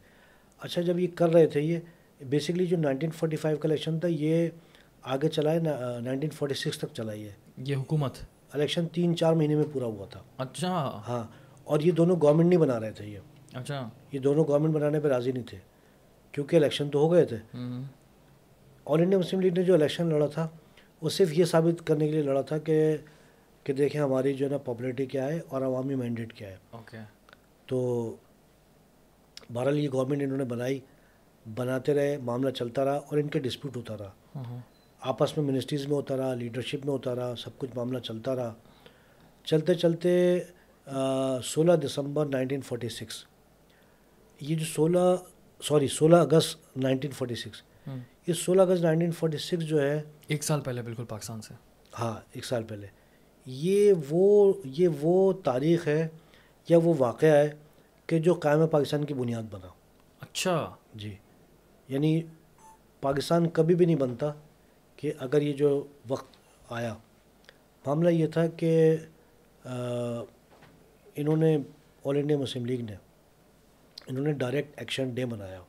اچھا 0.59 0.81
جب 0.81 0.99
یہ 0.99 1.07
کر 1.15 1.29
رہے 1.29 1.47
تھے 1.47 1.61
یہ 1.61 1.79
بیسکلی 2.29 2.65
جو 2.65 2.77
نائنٹین 2.77 3.11
فورٹی 3.11 3.35
فائیو 3.35 3.57
کا 3.57 3.67
الیکشن 3.67 3.99
تھا 3.99 4.07
یہ 4.07 4.49
آگے 5.01 5.29
چلا 5.29 5.51
ہے 5.51 5.59
نائنٹین 6.01 6.29
فورٹی 6.29 6.53
سکس 6.53 6.77
تک 6.77 6.87
چلا 6.93 7.11
ہے 7.11 7.29
یہ۔ 7.57 7.75
حکومت؟ 7.75 8.13
الیکشن 8.51 8.87
تین 8.87 9.15
چار 9.17 9.33
مہینے 9.33 9.55
میں 9.55 9.63
پورا 9.73 9.85
ہوا 9.85 10.05
تھا۔ 10.05 10.21
اچھا۔ 10.37 11.01
ہاں 11.07 11.23
اور 11.63 11.79
یہ 11.79 11.91
دونوں 11.91 12.15
گورنمنٹ 12.21 12.49
نہیں 12.49 12.59
بنا 12.59 12.79
رہے 12.79 12.91
تھے 12.91 13.05
یہ۔ 13.05 13.19
اچھا۔ 13.53 13.89
یہ 14.11 14.19
دونوں 14.19 14.45
گورنمنٹ 14.47 14.73
بنانے 14.73 14.99
پہ 14.99 15.07
راضی 15.07 15.31
نہیں 15.31 15.43
تھے 15.43 15.57
کیونکہ 16.31 16.55
الیکشن 16.55 16.89
تو 16.89 16.99
ہو 16.99 17.11
گئے 17.11 17.25
تھے۔ 17.25 17.37
آل 18.85 19.01
انڈیا 19.01 19.19
مسلم 19.19 19.39
لیگ 19.39 19.53
نے 19.53 19.63
جو 19.63 19.73
الیکشن 19.73 20.07
لڑا 20.07 20.27
تھا 20.27 20.47
وہ 21.01 21.09
صرف 21.09 21.33
یہ 21.33 21.45
ثابت 21.45 21.87
کرنے 21.87 22.05
کے 22.05 22.11
لیے 22.11 22.21
لڑا 22.21 22.41
تھا 22.41 22.57
کہ 22.57 22.97
کہ 23.63 23.73
دیکھیں 23.73 24.01
ہماری 24.01 24.33
جو 24.33 24.45
ہے 24.45 24.51
نا 24.51 24.57
پاپولیٹی 24.57 25.05
کیا 25.05 25.27
ہے 25.27 25.39
اور 25.47 25.61
عوامی 25.61 25.95
مینڈیٹ 25.95 26.33
کیا 26.33 26.47
ہے۔ 26.49 26.57
اوکے 26.71 26.97
تو 27.65 28.15
بہرحال 29.53 29.79
یہ 29.79 29.89
گورنمنٹ 29.93 30.21
انہوں 30.21 30.37
نے 30.37 30.43
بنائی 30.43 30.79
بناتے 31.55 31.93
رہے 31.93 32.17
معاملہ 32.17 32.49
چلتا 32.49 32.85
رہا 32.85 32.95
اور 32.95 33.17
ان 33.17 33.27
کے 33.27 33.39
ڈسپیوٹ 33.39 33.75
ہوتا 33.77 33.97
رہا۔ 33.97 34.11
آپس 34.99 35.37
میں 35.37 35.45
منسٹریز 35.45 35.87
میں 35.87 35.95
ہوتا 35.95 36.17
رہا 36.17 36.33
لیڈرشپ 36.33 36.85
میں 36.85 36.93
ہوتا 36.93 37.15
رہا 37.15 37.35
سب 37.35 37.57
کچھ 37.57 37.69
معاملہ 37.75 37.99
چلتا 37.99 38.35
رہا۔ 38.35 38.53
چلتے 39.43 39.73
چلتے 39.73 40.39
سولہ 41.43 41.73
دسمبر 41.73 42.25
نائنٹین 42.25 42.61
فورٹی 42.61 42.89
سکس 42.89 43.23
یہ 44.39 44.55
جو 44.55 44.65
سولہ 44.65 45.15
سوری 45.61 45.87
سولہ 45.87 46.15
اگست 46.15 46.77
نائنٹین 46.77 47.11
فورٹی 47.11 47.35
سکس 47.35 47.61
یہ 48.27 48.33
سولہ 48.33 48.61
اگست 48.61 48.83
نائنٹین 48.83 49.11
فورٹی 49.11 49.37
سکس 49.37 49.65
جو 49.65 49.81
ہے 49.81 50.01
ایک 50.27 50.43
سال 50.43 50.61
پہلے 50.61 50.81
بالکل 50.81 51.05
پاکستان 51.05 51.41
سے۔ 51.41 51.53
ہاں 51.99 52.19
ایک 52.33 52.45
سال 52.45 52.63
پہلے۔ 52.63 52.87
یہ 53.45 53.93
وہ 54.09 54.53
یہ 54.63 54.87
وہ 55.01 55.33
تاریخ 55.33 55.87
ہے 55.87 56.07
یا 56.69 56.77
وہ 56.77 56.93
واقعہ 56.97 57.29
ہے 57.29 57.53
کہ 58.07 58.19
جو 58.19 58.33
قائم 58.33 58.67
پاکستان 58.67 59.05
کی 59.05 59.13
بنیاد 59.13 59.43
بنا۔ 59.51 59.67
اچھا۔ 60.21 60.75
جی۔ 60.95 61.15
یعنی 61.87 62.21
پاکستان 63.01 63.49
کبھی 63.49 63.75
بھی 63.75 63.85
نہیں 63.85 63.95
بنتا 63.95 64.31
کہ 64.95 65.13
اگر 65.19 65.41
یہ 65.41 65.53
جو 65.53 65.83
وقت 66.07 66.27
آیا۔ 66.69 66.95
معاملہ 67.85 68.09
یہ 68.09 68.27
تھا 68.27 68.47
کہ 68.47 68.97
انہوں 71.15 71.37
نے 71.37 71.57
آل 72.05 72.17
انڈیا 72.17 72.37
مسلم 72.37 72.65
لیگ 72.65 72.81
نے 72.81 72.95
انہوں 74.07 74.23
نے 74.23 74.31
ڈائریکٹ 74.31 74.79
ایکشن 74.79 75.09
ڈے 75.09 75.25
منایا 75.25 75.59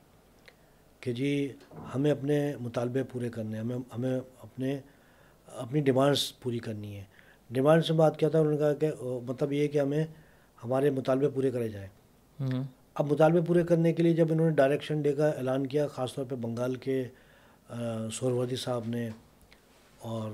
کہ 1.00 1.12
جی 1.12 1.52
ہمیں 1.94 2.10
اپنے 2.10 2.56
مطالبے 2.60 3.02
پورے 3.02 3.28
کرنے 3.28 3.58
ہمیں 3.58 3.76
ہمیں 3.76 4.20
اپنے 4.40 4.80
اپنی 5.46 5.80
ڈیمانڈس 5.80 6.40
پوری 6.40 6.58
کرنی 6.58 6.96
ہے 6.96 7.04
ڈیمانڈ 7.50 7.84
سے 7.84 7.92
بات 7.92 8.18
کیا 8.18 8.28
تھا 8.28 8.38
انہوں 8.38 8.52
نے 8.52 8.58
کہا 8.58 8.74
کہ 8.74 8.90
مطلب 9.02 9.52
یہ 9.52 9.68
کہ 9.68 9.80
ہمیں 9.80 10.06
ہمارے 10.64 10.90
مطالبے 10.90 11.28
پورے 11.28 11.50
کرے 11.50 11.68
جائیں۔ 11.68 11.88
اب 12.94 13.12
مطالبے 13.12 13.40
پورے 13.46 13.64
کرنے 13.64 13.92
کے 13.92 14.02
لیے 14.02 14.14
جب 14.14 14.32
انہوں 14.32 14.48
نے 14.50 14.54
ڈائریکشن 14.54 15.02
ڈے 15.02 15.12
کا 15.12 15.28
اعلان 15.28 15.66
کیا 15.66 15.86
خاص 15.86 16.14
طور 16.14 16.24
پہ 16.28 16.34
بنگال 16.34 16.74
کے 16.74 17.04
سوروردی 18.12 18.56
صاحب 18.56 18.82
نے 18.86 19.10
اور 19.98 20.30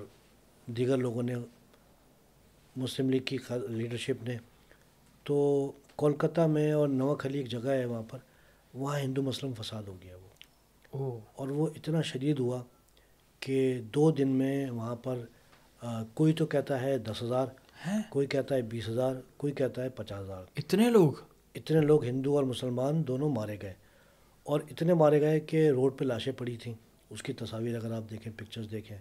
دیگر 0.67 0.97
لوگوں 0.97 1.23
نے 1.23 1.35
مسلم 2.77 3.11
لیگ 3.11 3.21
کی 3.21 3.39
لیڈرشپ 3.69 4.23
نے 4.23 4.37
تو 5.25 5.73
کولکتہ 5.97 6.41
میں 6.41 6.73
اور 6.73 6.89
نوک 6.89 7.27
علی 7.27 7.39
ایک 7.39 7.49
جگہ 7.49 7.71
ہے 7.71 7.85
وہاں 7.85 8.03
پر 8.11 8.19
وہاں 8.75 8.99
ہندو 9.01 9.23
مسلم 9.23 9.53
فساد 9.61 9.83
ہو 9.83 9.97
گیا 10.03 10.17
وہ۔ 10.17 11.19
اور 11.35 11.49
وہ 11.49 11.67
اتنا 11.77 12.03
شدید 12.03 12.39
ہوا 12.39 12.63
کہ 13.41 13.81
دو 13.95 14.11
دن 14.11 14.29
میں 14.29 14.71
وہاں 14.71 14.97
پر 14.97 15.19
کوئی 16.15 16.33
تو 16.33 16.47
کہتا 16.47 16.81
ہے 16.81 16.99
دس 16.99 17.23
ہزار 17.23 17.47
کوئی 18.11 18.27
کہتا 18.27 18.55
ہے 18.55 18.63
بیس 18.63 18.89
ہزار 18.89 19.15
کوئی 19.37 19.53
کہتا 19.53 19.83
ہے 19.83 19.89
پچاس 19.89 20.21
ہزار۔ 20.21 20.45
اتنے 20.57 20.91
لوگ؟ 20.91 21.13
اتنے 21.55 21.81
لوگ 21.81 22.05
ہندو 22.05 22.37
اور 22.37 22.45
مسلمان 22.45 23.07
دونوں 23.07 23.29
مارے 23.29 23.57
گئے۔ 23.63 23.75
اور 24.43 24.61
اتنے 24.71 24.95
مارے 24.95 25.21
گئے 25.21 25.41
کہ 25.41 25.71
روڈ 25.71 25.99
پہ 25.99 26.05
لاشیں 26.05 26.33
پڑی 26.33 26.57
تھیں۔ 26.57 26.75
اس 27.11 27.23
کی 27.23 27.33
تصاویر 27.33 27.77
اگر 27.77 27.93
آپ 27.93 28.03
دیکھیں 28.11 28.33
پکچرز 28.37 28.71
دیکھیں۔ 28.71 28.99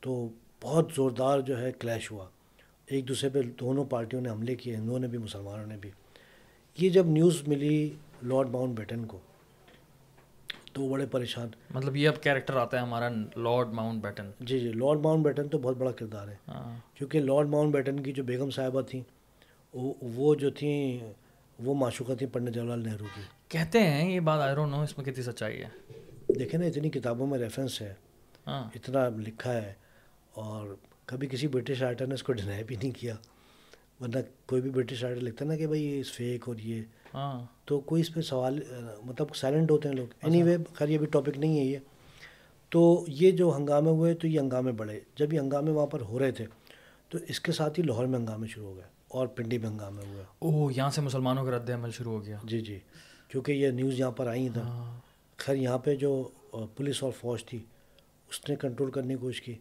تو 0.00 0.28
بہت 0.62 0.90
زوردار 0.94 1.40
جو 1.40 1.60
ہے 1.60 1.72
کلیش 1.72 2.10
ہوا۔ 2.10 2.26
ایک 2.86 3.08
دوسرے 3.08 3.30
پہ 3.30 3.42
دونوں 3.42 3.84
پارٹیوں 3.84 4.22
نے 4.22 4.30
حملے 4.30 4.54
کیے 4.54 4.76
ہندوؤں 4.76 4.98
نے 4.98 5.06
بھی 5.06 5.18
مسلمانوں 5.18 5.66
نے 5.66 5.76
بھی۔ 5.76 5.90
یہ 6.78 6.88
جب 6.88 7.06
نیوز 7.06 7.42
ملی 7.48 7.90
لارڈ 8.22 8.48
ماؤنٹ 8.48 8.76
بیٹن 8.78 9.04
کو 9.04 9.18
تو 10.72 10.82
وہ 10.82 10.90
بڑے 10.90 11.06
پریشان۔ 11.06 11.48
مطلب 11.70 11.96
یہ 11.96 12.08
اب 12.08 12.22
کیریکٹر 12.22 12.56
آتا 12.56 12.76
ہے 12.76 12.82
ہمارا 12.82 13.08
لارڈ 13.36 13.68
ماؤنٹ 13.68 14.02
بیٹن۔ 14.02 14.30
جی 14.40 14.58
جی 14.60 14.72
لارڈ 14.72 14.98
ماؤنٹ 14.98 15.24
بیٹن 15.24 15.48
تو 15.48 15.58
بہت 15.58 15.76
بڑا 15.76 15.90
کردار 15.90 16.28
ہے۔ 16.28 16.36
ہاں۔ 16.48 16.76
کیونکہ 16.94 17.20
لارڈ 17.20 17.46
ماؤنٹ 17.48 17.72
بیٹن 17.72 18.00
کی 18.00 18.12
جو 18.12 18.24
بیگم 18.24 18.50
صاحبہ 18.50 18.80
تھیں 18.80 19.02
وہ 20.02 20.34
جو 20.34 20.50
تھیں 20.50 20.98
وہ 21.58 21.74
معشوقہ 21.74 22.12
تھیں 22.12 22.28
پنڈت 22.28 22.52
جواہر 22.54 22.68
لال 22.68 22.82
نہرو 22.82 23.04
کی۔ 23.14 23.20
کہتے 23.48 23.80
ہیں 23.80 24.12
یہ 24.12 24.20
بات 24.20 24.40
آئی 24.40 24.54
نو 24.66 24.82
اس 24.82 24.98
میں 24.98 25.06
کتنی 25.06 25.24
سچائی 25.24 25.62
ہے۔ 25.62 25.68
دیکھیں 26.38 26.60
نا 26.60 26.66
اتنی 26.66 26.90
کتابوں 26.90 27.26
میں 27.26 27.38
ریفرنس 27.38 27.82
ہے۔ 27.82 27.94
ہاں۔ 28.46 28.70
اتنا 28.74 29.08
لکھا 29.08 29.52
ہے۔ 29.52 29.72
اور 30.32 30.74
کبھی 31.06 31.26
کسی 31.26 31.46
برٹش 31.48 31.82
رائٹر 31.82 32.06
نے 32.06 32.14
اس 32.14 32.22
کو 32.22 32.32
ڈینائی 32.32 32.64
بھی 32.64 32.76
نہیں 32.76 32.90
کیا۔ 32.90 33.14
ورنہ 34.00 34.18
کوئی 34.46 34.62
بھی 34.62 34.70
برٹش 34.70 35.04
رائٹر 35.04 35.20
لکھتا 35.20 35.44
نا 35.44 35.56
کہ 35.56 35.66
بھائی 35.66 35.84
یہ 35.84 36.02
فیک 36.02 36.48
اور 36.48 36.56
یہ 36.58 36.82
ہاں۔ 37.14 37.44
تو 37.64 37.80
کوئی 37.80 38.00
اس 38.02 38.14
پہ 38.14 38.20
سوال 38.20 38.60
مطلب 39.04 39.36
سائلنٹ 39.36 39.70
ہوتے 39.70 39.88
ہیں 39.88 39.96
لوگ۔ 39.96 40.06
اینی 40.22 40.42
وے 40.42 40.56
خیر 40.74 40.88
یہ 40.88 40.98
بھی 40.98 41.06
ٹاپک 41.06 41.38
نہیں 41.38 41.58
ہے 41.60 41.64
یہ۔ 41.64 41.78
تو 42.70 43.04
یہ 43.08 43.30
جو 43.30 43.56
ہنگامے 43.56 43.90
ہوئے 43.90 44.14
تو 44.14 44.26
یہ 44.26 44.40
ہنگامے 44.40 44.72
بڑھے۔ 44.72 45.00
جب 45.16 45.32
یہ 45.32 45.40
ہنگامے 45.40 45.70
وہاں 45.70 45.86
پر 45.86 46.00
ہو 46.00 46.18
رہے 46.18 46.30
تھے 46.30 46.46
تو 47.08 47.18
اس 47.28 47.40
کے 47.40 47.52
ساتھ 47.52 47.80
ہی 47.80 47.84
لاہور 47.84 48.06
میں 48.06 48.18
ہنگامے 48.18 48.46
شروع 48.46 48.66
ہو 48.66 48.76
گئے 48.76 48.84
اور 49.08 49.26
پنڈی 49.26 49.58
میں 49.58 49.68
ہنگامے 49.68 50.02
ہوئے۔ 50.06 50.24
اوہ 50.38 50.72
یہاں 50.76 50.90
سے 50.90 51.00
مسلمانوں 51.00 51.44
کا 51.44 51.50
رد 51.50 51.70
عمل 51.70 51.90
شروع 51.90 52.12
ہو 52.12 52.24
گیا۔ 52.24 52.38
جی 52.44 52.60
جی۔ 52.60 52.78
کیونکہ 53.28 53.52
یہ 53.52 53.70
نیوز 53.70 54.00
یہاں 54.00 54.10
پر 54.10 54.26
آئی 54.26 54.48
تھا۔ 54.52 54.60
ہاں۔ 54.60 55.00
خیر 55.36 55.54
یہاں 55.54 55.78
پہ 55.78 55.94
جو 55.94 56.28
پولیس 56.50 57.02
اور 57.02 57.12
فوج 57.20 57.44
تھی 57.44 57.58
اس 58.30 58.48
نے 58.48 58.56
کنٹرول 58.56 58.90
کرنے 58.90 59.14
کی 59.14 59.20
کوشش 59.20 59.42
کی۔ 59.42 59.54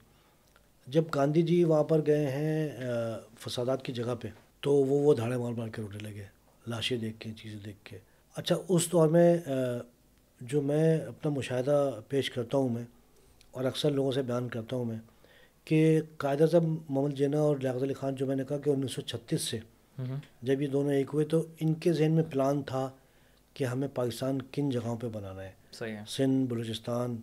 جب 0.88 1.04
گاندھی 1.16 1.42
جی 1.42 1.64
وہاں 1.64 1.84
پر 1.84 2.02
گئے 2.06 2.28
ہیں 2.28 2.70
فسادات 3.40 3.84
کی 3.84 3.94
جگہ 3.94 4.16
پہ 4.22 4.28
تو 4.62 4.74
وہ 4.74 5.00
وہ 5.00 5.14
دھاڑے 5.14 5.38
مار 5.38 5.52
مار 5.52 5.68
کے 5.68 5.82
رونے 5.82 5.98
لگے۔ 5.98 6.37
لاشیں 6.68 6.98
دیکھ 6.98 7.20
کے 7.20 7.30
چیزیں 7.38 7.60
دیکھ 7.66 7.78
کے۔ 7.84 7.98
اچھا 8.36 8.56
اس 8.70 8.92
دور 8.92 9.08
میں 9.08 9.38
جو 10.42 10.62
میں 10.62 11.02
اپنا 11.02 11.32
مشاہدہ 11.32 12.00
پیش 12.10 12.30
کرتا 12.32 12.58
ہوں 12.58 12.70
میں 12.70 12.84
اور 13.52 13.66
اکثر 13.66 13.92
لوگوں 13.92 14.12
سے 14.12 14.22
بیان 14.22 14.50
کرتا 14.50 14.76
ہوں 14.76 14.86
میں 14.86 14.98
کہ 15.66 16.02
قائد 16.18 16.42
اعظم 16.42 16.76
محمد 16.90 17.14
جینا 17.14 17.40
اور 17.40 17.58
لیاقت 17.58 17.84
علی 17.84 17.94
خان 17.94 18.16
جو 18.16 18.26
میں 18.26 18.36
نے 18.36 18.44
کہا 18.44 18.58
کہ 18.58 18.70
انیس 18.70 18.92
سو 18.92 19.02
چھتیس 19.02 19.42
سے 19.42 19.60
جب 20.42 20.62
یہ 20.62 20.68
دونوں 20.68 20.94
ایک 20.94 21.08
ہوئے 21.14 21.26
تو 21.26 21.46
ان 21.60 21.74
کے 21.74 21.94
ذہن 21.94 22.12
میں 22.12 22.24
پلان 22.32 22.62
تھا 22.64 22.90
کہ 23.54 23.64
ہمیں 23.64 23.88
پاکستان 23.94 24.42
کن 24.42 24.70
جگہوں 24.70 24.98
پہ 24.98 25.08
بنانا 25.14 25.44
ہے۔ 25.44 25.52
Sindh 26.08 26.50
Balochistan 26.50 27.16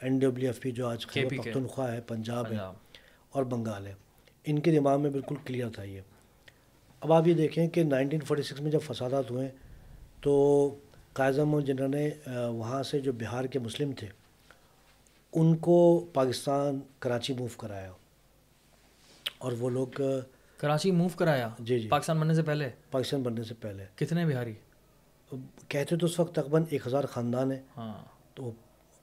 N 0.00 0.18
W 0.18 0.48
F 0.48 0.60
P 0.60 0.70
جو 0.70 0.86
آج 0.88 1.06
پختونخوا 1.06 1.92
ہے 1.92 2.00
پنجاب 2.00 2.46
ہے 2.46 2.56
اور 3.30 3.42
بنگال 3.44 3.86
ہے۔ 3.86 3.94
ان 4.44 4.58
کے 4.58 4.72
دماغ 4.72 5.00
میں 5.02 5.10
بالکل 5.10 5.34
کلیئر 5.44 5.68
تھا 5.68 5.82
یہ۔ 5.82 6.00
اب 7.00 7.12
آپ 7.12 7.26
یہ 7.26 7.34
دیکھیں 7.34 7.68
کہ 7.68 7.84
نائنٹین 7.84 8.20
فورٹی 8.20 8.42
سکس 8.42 8.60
میں 8.60 8.70
جب 8.70 8.78
فسادات 8.82 9.30
ہوئے 9.30 9.48
تو 10.20 10.74
قائم 11.12 11.60
جنرل 11.60 11.90
نے 11.90 12.10
وہاں 12.46 12.82
سے 12.82 13.00
جو 13.00 13.12
بہار 13.12 13.44
کے 13.44 13.58
مسلم 13.58 13.92
تھے 13.92 14.06
ان 15.32 15.56
کو 15.56 16.06
پاکستان 16.12 16.80
کراچی 16.98 17.34
موو 17.34 17.48
کرایا۔ 17.56 17.92
اور 19.38 19.52
وہ 19.52 19.70
لوگ 19.70 20.00
کراچی 20.56 20.90
موو 20.90 21.08
کرایا؟ 21.16 21.48
جی 21.58 21.78
جی۔ 21.80 21.88
پاکستان 21.88 22.20
بننے 22.20 22.34
سے 22.34 22.42
پہلے؟ 22.42 22.70
پاکستان 22.90 23.22
بننے 23.22 23.42
سے 23.42 23.54
پہلے۔ 23.54 23.84
کتنے 23.94 24.26
بہاری؟ 24.26 24.54
کہتے 25.68 25.96
تو 25.96 26.06
اس 26.06 26.20
وقت 26.20 26.34
تقریباً 26.34 26.64
ایک 26.70 26.86
ہزار 26.86 27.04
خاندان 27.04 27.52
ہے 27.52 27.62
ہاں۔ 27.76 28.04
تو 28.34 28.52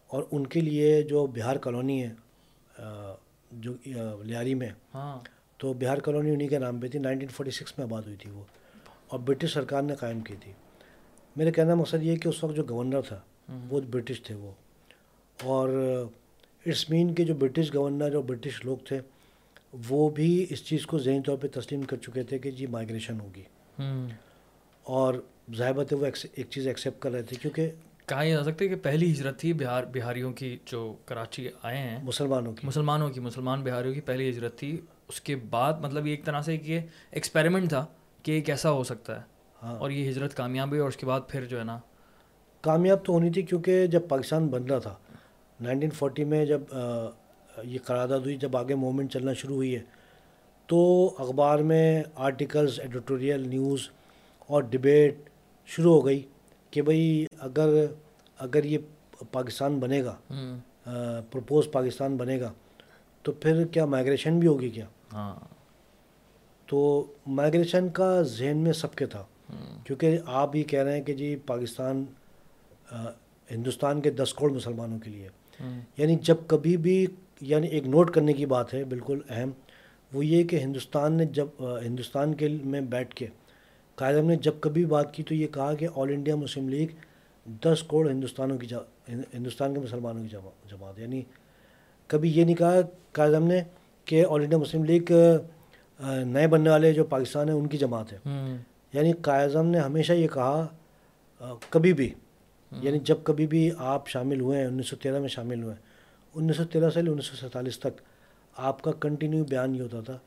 اور 0.07 0.23
ان 0.31 0.47
کے 0.47 0.61
لیے 0.61 1.01
جو 1.01 1.27
بہار 1.27 1.55
کالونی 1.55 2.03
ہے 2.03 2.13
جو 3.51 3.73
لیاری 4.23 4.53
میں 4.53 4.69
ہاں۔ 4.93 5.19
تو 5.57 5.73
بہار 5.73 5.97
کالونی 5.97 6.31
انہیں 6.31 6.47
کے 6.47 6.59
نام 6.59 6.79
پہ 6.79 6.87
تھی 6.87 6.99
نائنٹین 6.99 7.27
فورٹی 7.27 7.51
سکس 7.51 7.77
میں 7.77 7.85
آباد 7.85 8.01
ہوئی 8.01 8.15
تھی 8.15 8.31
وہ۔ 8.31 8.43
اور 9.07 9.19
برٹش 9.19 9.53
سرکار 9.53 9.81
نے 9.81 9.95
قائم 9.95 10.19
کی 10.19 10.35
تھی۔ 10.43 10.51
میرے 11.35 11.51
کہنا 11.51 11.75
مقصد 11.75 12.03
یہ 12.03 12.15
کہ 12.15 12.27
اس 12.27 12.43
وقت 12.43 12.55
جو 12.55 12.63
گورنر 12.69 13.01
تھا 13.01 13.19
وہ 13.69 13.81
برٹش 13.81 14.21
تھے 14.21 14.35
وہ۔ 14.35 14.51
اور 15.43 15.69
اٹس 16.65 16.89
مین 16.89 17.13
کے 17.13 17.25
جو 17.25 17.35
برٹش 17.35 17.75
گورنر 17.75 18.15
اور 18.15 18.23
برٹش 18.23 18.65
لوگ 18.65 18.77
تھے 18.77 18.99
وہ 19.89 20.09
بھی 20.09 20.45
اس 20.49 20.65
چیز 20.65 20.85
کو 20.85 20.97
ذہنی 20.99 21.21
طور 21.21 21.37
پہ 21.37 21.47
تسلیم 21.53 21.81
کر 21.81 21.97
چکے 21.97 22.23
تھے 22.23 22.39
کہ 22.39 22.51
جی 22.51 22.67
مائگریشن 22.67 23.19
ہوگی۔ 23.19 23.43
اور 24.83 25.13
ظاہر 25.55 25.83
تھے 25.83 25.95
وہ 25.95 26.05
ایک 26.05 26.49
چیز 26.49 26.67
ایکسیپٹ 26.67 27.01
کر 27.01 27.11
رہے 27.11 27.21
تھے 27.21 27.37
کیونکہ 27.41 27.69
کہا 28.05 28.21
یہ 28.21 28.35
جا 28.35 28.43
سکتا 28.43 28.63
ہے 28.63 28.69
کہ 28.69 28.75
پہلی 28.75 29.11
ہجرت 29.11 29.39
تھی 29.39 29.53
بہار 29.53 29.83
بہاریوں 29.93 30.33
کی 30.33 30.57
جو 30.65 30.95
کراچی 31.05 31.49
آئے 31.63 31.77
ہیں۔ 31.77 32.03
مسلمانوں 32.03 32.53
کی۔ 32.53 32.67
مسلمانوں 32.67 33.09
کی 33.09 33.19
مسلمان 33.19 33.63
بہاریوں 33.63 33.93
کی 33.93 34.01
پہلی 34.01 34.29
ہجرت 34.29 34.57
تھی۔ 34.57 34.81
اس 35.09 35.21
کے 35.21 35.35
بعد 35.49 35.73
مطلب 35.81 36.07
یہ 36.07 36.11
ایک 36.11 36.25
طرح 36.25 36.41
سے 36.41 36.57
کہ 36.57 36.79
ایکسپیریمنٹ 37.11 37.69
تھا 37.69 37.85
کہ 38.25 38.31
یہ 38.31 38.41
کیسا 38.41 38.71
ہو 38.71 38.83
سکتا 38.83 39.15
ہے 39.15 39.21
ہاں۔ 39.61 39.75
اور 39.77 39.91
یہ 39.91 40.09
ہجرت 40.09 40.35
کامیاب 40.35 40.69
ہوئی 40.69 40.79
اور 40.79 40.89
اس 40.89 40.97
کے 40.97 41.05
بعد 41.05 41.21
پھر 41.29 41.45
جو 41.45 41.59
ہے 41.59 41.63
نا 41.63 41.77
کامیاب 42.63 43.05
تو 43.05 43.13
ہونی 43.13 43.29
تھی 43.31 43.41
کیونکہ 43.43 43.85
جب 43.87 44.07
پاکستان 44.09 44.47
بن 44.47 44.63
رہا 44.63 44.79
تھا 44.79 44.95
نائنٹین 45.59 45.89
فورٹی 45.89 46.23
میں 46.23 46.45
جب 46.45 46.73
یہ 47.65 47.79
قرارداد 47.85 48.19
ہوئی 48.19 48.35
جب 48.37 48.57
آگے 48.57 48.75
موومنٹ 48.75 49.11
چلنا 49.13 49.33
شروع 49.33 49.55
ہوئی 49.55 49.75
ہے 49.75 49.81
تو 50.69 50.79
اخبار 51.19 51.59
میں 51.61 52.03
آرٹیکلز 52.17 52.79
ایڈیٹوریل 52.79 53.47
نیوز 53.49 53.87
اور 54.49 54.63
ڈبیٹ 54.63 55.29
شروع 55.69 55.93
ہو 55.93 56.05
گئی 56.05 56.21
کہ 56.73 56.81
بھائی 56.81 57.25
اگر 57.41 57.69
اگر 58.39 58.63
یہ 58.63 58.77
پاکستان 59.31 59.79
بنے 59.79 60.03
گا 60.03 60.15
پرپوز 61.31 61.71
پاکستان 61.71 62.17
بنے 62.17 62.39
گا 62.41 62.51
تو 63.25 63.31
پھر 63.33 63.65
کیا 63.67 63.85
مائگریشن 63.85 64.39
بھی 64.39 64.47
ہوگی 64.47 64.69
کیا؟ 64.69 64.85
ہاں۔ 65.17 65.35
تو 66.65 66.79
مائگریشن 67.27 67.89
کا 67.89 68.21
ذہن 68.21 68.57
میں 68.57 68.73
سب 68.73 68.95
کے 68.95 69.05
تھا۔ 69.05 69.23
کیونکہ 69.83 70.17
آپ 70.25 70.55
یہ 70.55 70.63
کہہ 70.63 70.83
رہے 70.83 70.97
ہیں 70.97 71.03
کہ 71.03 71.13
جی 71.13 71.35
پاکستان 71.35 72.05
ہندوستان 73.51 74.01
کے 74.01 74.11
دس 74.11 74.33
کروڑ 74.33 74.51
مسلمانوں 74.51 74.99
کے 74.99 75.09
لیے۔ 75.09 75.29
یعنی 75.97 76.15
جب 76.21 76.35
کبھی 76.47 76.77
بھی 76.77 77.05
یعنی 77.41 77.67
ایک 77.67 77.87
نوٹ 77.87 78.11
کرنے 78.11 78.33
کی 78.33 78.45
بات 78.45 78.73
ہے 78.73 78.83
بالکل 78.83 79.19
اہم 79.29 79.49
وہ 80.13 80.25
یہ 80.25 80.43
کہ 80.43 80.55
ہندوستان 80.55 81.13
نے 81.13 81.25
جب 81.25 81.47
ہندوستان 81.59 82.33
کے 82.33 82.47
میں 82.63 82.81
بیٹھ 82.81 83.15
کے 83.15 83.27
قائد 83.95 84.17
نے 84.17 84.35
جب 84.35 84.53
کبھی 84.59 84.85
بات 84.85 85.13
کی 85.13 85.23
تو 85.23 85.35
یہ 85.35 85.47
کہا 85.47 85.73
کہ 85.73 85.87
آل 85.95 86.09
انڈیا 86.09 86.35
مسلم 86.35 86.69
لیگ 86.69 86.87
دس 87.45 87.83
کروڑ 87.83 88.09
ہندوستانوں 88.09 88.57
کی 88.57 88.67
ہندوستان 89.09 89.73
کے 89.73 89.79
مسلمانوں 89.79 90.23
کی 90.23 90.29
جماعت 90.69 90.99
یعنی 90.99 91.21
کبھی 92.07 92.31
یہ 92.31 92.45
نہیں 92.45 92.55
کہا 92.55 92.81
قائد 93.11 93.33
نے 93.33 93.61
کہ 94.07 94.25
آل 94.29 94.41
انڈیا 94.41 94.57
مسلم 94.57 94.83
لیگ 94.83 95.11
نئے 96.25 96.47
بننے 96.47 96.69
والے 96.69 96.93
جو 96.93 97.03
پاکستان 97.03 97.49
ہیں 97.49 97.55
ان 97.55 97.67
کی 97.67 97.77
جماعت 97.77 98.13
ہے 98.13 98.17
یعنی 98.93 99.13
قائد 99.13 99.55
نے 99.55 99.79
ہمیشہ 99.79 100.13
یہ 100.13 100.27
کہا 100.27 100.67
کبھی 101.69 101.93
بھی۔ 101.93 102.13
یعنی 102.71 102.99
جب 102.99 103.15
کبھی 103.23 103.47
بھی 103.47 103.71
آپ 103.77 104.07
شامل 104.07 104.41
ہوئے 104.41 104.59
ہیں 104.59 104.67
انیس 104.67 104.87
سو 104.87 104.95
تیرہ 104.95 105.19
میں 105.19 105.27
شامل 105.27 105.63
ہوئے 105.63 105.73
ہیں 105.73 105.81
انیس 106.35 106.57
سو 106.57 106.63
تیرہ 106.65 106.89
سے 106.89 106.99
انیس 106.99 107.25
سو 107.25 107.35
سینتالیس 107.35 107.79
تک 107.79 108.01
آپ 108.57 108.81
کا 108.81 108.91
کنٹینیو 108.91 109.43
بیان 109.43 109.75
یہ 109.75 109.81
ہوتا 109.81 110.01
تھا 110.01 110.17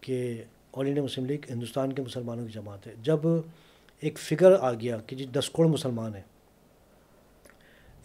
کہ 0.00 0.42
All 0.72 0.86
India 0.86 1.02
Muslim 1.02 1.24
League 1.24 1.38
Hindustan 1.50 1.92
کے 1.92 2.02
مسلمانوں 2.02 2.46
کی 2.46 2.52
جماعت 2.52 2.86
ہے۔ 2.86 2.94
جب 3.02 3.18
ایک 4.00 4.18
فگر 4.18 4.52
آ 4.60 4.72
گیا 4.72 4.98
کہ 5.06 5.16
جی 5.16 5.26
دس 5.32 5.50
کروڑ 5.50 5.66
مسلمان 5.66 6.14
ہیں 6.14 6.22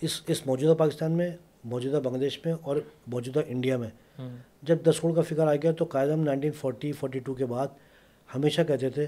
اس 0.01 0.21
اس 0.27 0.47
موجودہ 0.47 0.77
پاکستان 0.77 1.11
میں 1.11 1.29
موجودہ 1.63 1.99
بنگلہ 2.03 2.19
دیش 2.19 2.39
میں 2.45 2.53
اور 2.61 2.77
موجودہ 3.07 3.39
انڈیا 3.47 3.77
میں 3.77 3.89
جب 4.61 4.77
دس 4.83 4.99
کروڑ 4.99 5.15
کا 5.15 5.21
فگر 5.21 5.47
آ 5.47 5.55
گیا 5.55 5.71
تو 5.71 5.85
قائد 5.85 6.09
نائنٹین 6.09 6.51
فورٹی 6.51 6.91
فورٹی 6.91 7.19
ٹو 7.19 7.33
کے 7.33 7.45
بعد 7.45 7.67
ہمیشہ 8.35 8.61
کہتے 8.67 8.89
تھے 8.89 9.07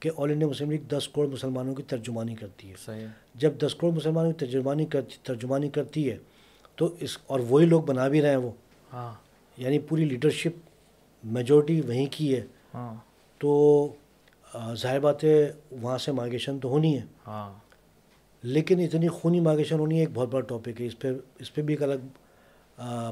کہ 0.00 0.10
آل 0.16 0.30
انڈیا 0.30 0.48
مسلم 0.48 0.70
لیگ 0.70 0.80
دس 0.88 1.08
کروڑ 1.08 1.26
مسلمانوں 1.26 1.74
کی 1.74 1.82
ترجمانی 1.82 2.34
کرتی 2.34 2.70
ہے۔ 2.70 2.74
صحیح 2.84 3.06
جب 3.34 3.52
دس 3.58 3.74
کروڑ 3.74 3.92
مسلمانوں 3.92 4.32
کی 4.32 4.46
ترجمانی 4.46 4.86
کرتی 4.86 5.16
ترجمانی 5.22 5.68
کرتی 5.68 6.10
ہے 6.10 6.18
تو 6.76 6.94
اس 7.00 7.18
اور 7.26 7.40
وہی 7.40 7.66
لوگ 7.66 7.82
بنا 7.82 8.08
بھی 8.08 8.22
رہے 8.22 8.30
ہیں 8.30 8.36
وہ۔ 8.36 8.50
ہاں۔ 8.92 9.14
یعنی 9.56 9.78
پوری 9.78 10.04
لیڈرشپ 10.04 10.68
میجورٹی 11.24 11.80
وہیں 11.80 12.06
کی 12.10 12.34
ہے۔ 12.34 12.44
ہاں۔ 12.74 12.94
تو 13.38 13.88
ظاہر 14.74 15.00
بات 15.00 15.24
ہے 15.24 15.52
وہاں 15.70 15.98
سے 15.98 16.12
مائگریشن 16.12 16.58
تو 16.58 16.68
ہونی 16.68 16.98
ہے۔ 16.98 17.04
ہاں۔ 17.26 17.54
لیکن 18.42 18.80
اتنی 18.80 19.08
خونی 19.08 19.40
مائگریشن 19.40 19.78
ہونی 19.78 19.94
ہے 19.94 20.00
ایک 20.00 20.08
بہت 20.14 20.28
بڑا 20.28 20.40
ٹاپک 20.40 20.80
ہے۔ 20.80 20.86
اس 20.86 20.98
پہ 20.98 21.08
اس 21.38 21.54
پہ 21.54 21.62
بھی 21.62 21.74
ایک 21.74 21.82
الگ 21.82 21.94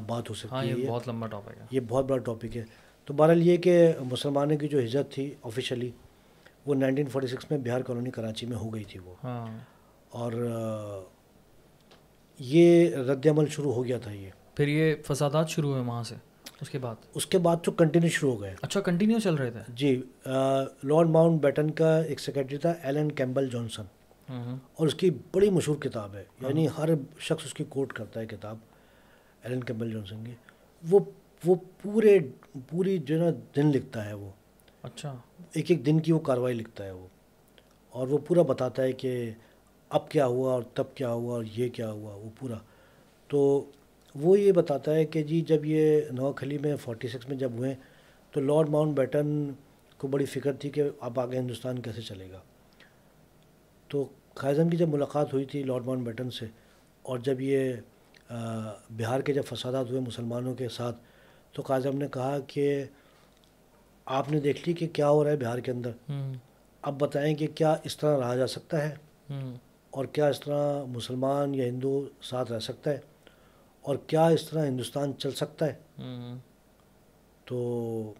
بات 0.07 0.29
ہو 0.29 0.33
ہاں 0.51 0.63
سکتی 0.63 0.79
ہے 0.79 0.85
یہ 0.85 0.89
بہت 0.89 1.07
لمبا 1.07 1.27
ٹاپک 1.27 1.57
ہے۔ 1.57 1.65
یہ 1.71 1.79
بہت 1.87 2.05
بڑا 2.05 2.17
ٹاپک 2.17 2.57
ہے۔ 2.57 2.63
تو 3.05 3.13
بہرحال 3.13 3.47
یہ 3.47 3.57
کہ 3.57 3.91
مسلمانوں 4.11 4.57
کی 4.57 4.67
جو 4.67 4.79
ہجرت 4.79 5.11
تھی 5.11 5.35
آفیشلی 5.43 5.91
وہ 6.65 6.75
نائنٹین 6.75 7.07
فورٹی 7.07 7.27
سکس 7.27 7.51
میں 7.51 7.59
بہار 7.59 7.81
کالونی 7.81 8.11
کراچی 8.11 8.45
میں 8.45 8.57
ہو 8.57 8.73
گئی 8.73 8.83
تھی 8.83 8.99
وہ۔ 8.99 9.15
ہاں۔ 9.23 9.57
اور 10.09 10.31
یہ 12.39 12.95
رد 12.95 13.27
عمل 13.27 13.47
شروع 13.47 13.73
ہو 13.73 13.85
گیا 13.85 13.97
تھا 13.97 14.11
یہ۔ 14.11 14.29
پھر 14.55 14.67
یہ 14.67 14.95
فسادات 15.07 15.49
شروع 15.49 15.69
ہوئے 15.69 15.81
وہاں 15.81 16.03
سے 16.03 16.15
اس 16.61 16.69
کے 16.69 16.79
بعد؟ 16.79 16.95
اس 17.15 17.25
کے 17.25 17.37
بعد 17.37 17.55
تو 17.63 17.71
کنٹینیو 17.71 18.09
شروع 18.09 18.31
ہو 18.31 18.41
گئے۔ 18.41 18.55
اچھا 18.61 18.81
کنٹینیو 18.81 19.19
چل 19.19 19.35
رہے 19.35 19.51
تھے؟ 19.51 19.59
جی 19.75 20.01
لارڈ 20.83 21.07
ماؤنٹ 21.09 21.41
بیٹن 21.41 21.71
کا 21.71 21.97
ایک 21.97 22.19
سیکرٹری 22.19 22.57
تھا 22.57 22.73
ایلن 22.83 23.11
کیمبل 23.11 23.49
جانسن 23.49 23.83
اور 24.75 24.87
اس 24.87 24.95
کی 24.95 25.09
بڑی 25.31 25.49
مشہور 25.49 25.75
کتاب 25.75 26.15
ہے 26.15 26.23
یعنی 26.41 26.67
ہر 26.77 26.89
شخص 27.19 27.45
اس 27.45 27.53
کی 27.53 27.63
کوٹ 27.69 27.93
کرتا 27.93 28.19
ہے 28.19 28.25
کتاب۔ 28.25 28.57
ایلن 29.43 29.63
کیمبل 29.63 29.91
جانسن 29.91 30.23
کی 30.23 30.31
وہ 30.89 30.99
وہ 31.45 31.55
پورے 31.81 32.19
پوری 32.69 32.97
جو 32.97 33.15
ہے 33.15 33.31
نا 33.31 33.39
دن 33.55 33.67
لکھتا 33.67 34.05
ہے 34.05 34.13
وہ۔ 34.13 34.29
اچھا۔ 34.83 35.15
ایک 35.53 35.71
ایک 35.71 35.85
دن 35.85 35.99
کی 35.99 36.11
وہ 36.11 36.19
کاروائی 36.19 36.55
لکھتا 36.55 36.85
ہے 36.85 36.91
وہ۔ 36.91 37.07
اور 37.89 38.07
وہ 38.07 38.17
پورا 38.17 38.41
بتاتا 38.41 38.83
ہے 38.83 38.91
کہ 38.91 39.31
اب 39.89 40.09
کیا 40.09 40.25
ہوا 40.25 40.53
اور 40.53 40.63
تب 40.73 40.83
کیا 40.95 41.11
ہوا 41.11 41.33
اور 41.33 41.43
یہ 41.55 41.69
کیا 41.69 41.91
ہوا 41.91 42.15
وہ 42.15 42.29
پورا۔ 42.39 42.55
تو 43.27 43.71
وہ 44.15 44.39
یہ 44.39 44.51
بتاتا 44.51 44.95
ہے 44.95 45.05
کہ 45.05 45.23
جی 45.23 45.41
جب 45.41 45.65
یہ 45.65 46.01
نو 46.11 46.33
خلی 46.33 46.57
میں 46.57 46.75
فورٹی 46.75 47.07
سکس 47.07 47.29
میں 47.29 47.37
جب 47.37 47.51
ہوئے 47.51 47.75
تو 48.31 48.41
لارڈ 48.41 48.69
ماؤنٹ 48.69 48.95
بیٹن 48.95 49.51
کو 49.97 50.07
بڑی 50.07 50.25
فکر 50.25 50.53
تھی 50.53 50.69
کہ 50.69 50.83
اب 50.99 51.19
آگے 51.19 51.37
ہندوستان 51.37 51.81
کیسے 51.81 52.01
چلے 52.01 52.29
گا۔ 52.31 52.39
تو 53.87 54.07
قائزم 54.33 54.69
کی 54.69 54.77
جب 54.77 54.89
ملاقات 54.89 55.33
ہوئی 55.33 55.45
تھی 55.45 55.63
لارڈ 55.63 55.85
ماؤنٹ 55.85 56.05
بیٹن 56.05 56.29
سے 56.29 56.45
اور 57.01 57.19
جب 57.19 57.41
یہ 57.41 57.73
بہار 58.89 59.19
کے 59.19 59.33
جب 59.33 59.43
فسادات 59.45 59.89
ہوئے 59.89 60.01
مسلمانوں 60.01 60.55
کے 60.55 60.69
ساتھ 60.69 60.95
تو 61.51 61.61
قائزم 61.61 61.97
نے 61.97 62.07
کہا 62.07 62.37
کہ 62.47 62.83
آپ 64.05 64.31
نے 64.31 64.39
دیکھ 64.39 64.69
لی 64.69 64.75
کہ 64.75 64.87
کیا 64.87 65.09
ہو 65.09 65.23
رہا 65.23 65.31
ہے 65.31 65.37
بہار 65.37 65.57
کے 65.57 65.71
اندر؟ 65.71 65.91
اب 66.81 66.99
بتائیں 66.99 67.35
کہ 67.35 67.47
کیا 67.55 67.75
اس 67.83 67.97
طرح 67.97 68.19
رہا 68.19 68.35
جا 68.35 68.47
سکتا 68.47 68.89
ہے؟ 68.89 68.95
اور 69.89 70.05
کیا 70.05 70.27
اس 70.27 70.39
طرح 70.39 70.83
مسلمان 70.83 71.55
یا 71.55 71.65
ہندو 71.65 72.07
ساتھ 72.21 72.51
رہ 72.51 72.59
سکتا 72.59 72.91
ہے؟ 72.91 72.99
اور 73.81 73.95
کیا 74.07 74.27
اس 74.27 74.49
طرح 74.49 74.65
ہندوستان 74.65 75.11
چل 75.17 75.31
سکتا 75.31 75.65
ہے؟ 75.65 75.73
تو 77.45 78.13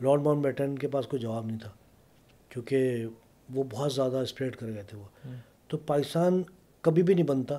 لارڈ 0.00 0.20
ماؤنٹ 0.20 0.42
بیٹن 0.42 0.78
کے 0.78 0.88
پاس 0.88 1.06
کوئی 1.06 1.22
جواب 1.22 1.46
نہیں 1.46 1.58
تھا 1.58 1.70
کیونکہ 2.48 3.06
وہ 3.54 3.64
بہت 3.70 3.92
زیادہ 3.92 4.16
اسپریڈ 4.16 4.56
کر 4.56 4.66
گئے 4.66 4.82
تھے 4.82 4.98
وہ۔ 4.98 5.04
تو 5.68 5.76
پاکستان 5.76 6.42
کبھی 6.80 7.02
بھی 7.02 7.14
نہیں 7.14 7.26
بنتا۔ 7.26 7.58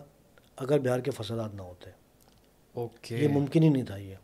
اگر 0.60 0.80
بہار 0.80 1.00
کے 1.00 1.12
فسادات 1.12 1.56
نہ 1.56 1.62
ہوتے۔ 1.62 1.90
اوکے۔ 2.74 3.18
یہ 3.18 3.28
ممکن 3.28 3.64
ہی 3.64 3.70
نہیں 3.70 3.84
تھا 3.84 3.98
یہ۔ 3.98 4.16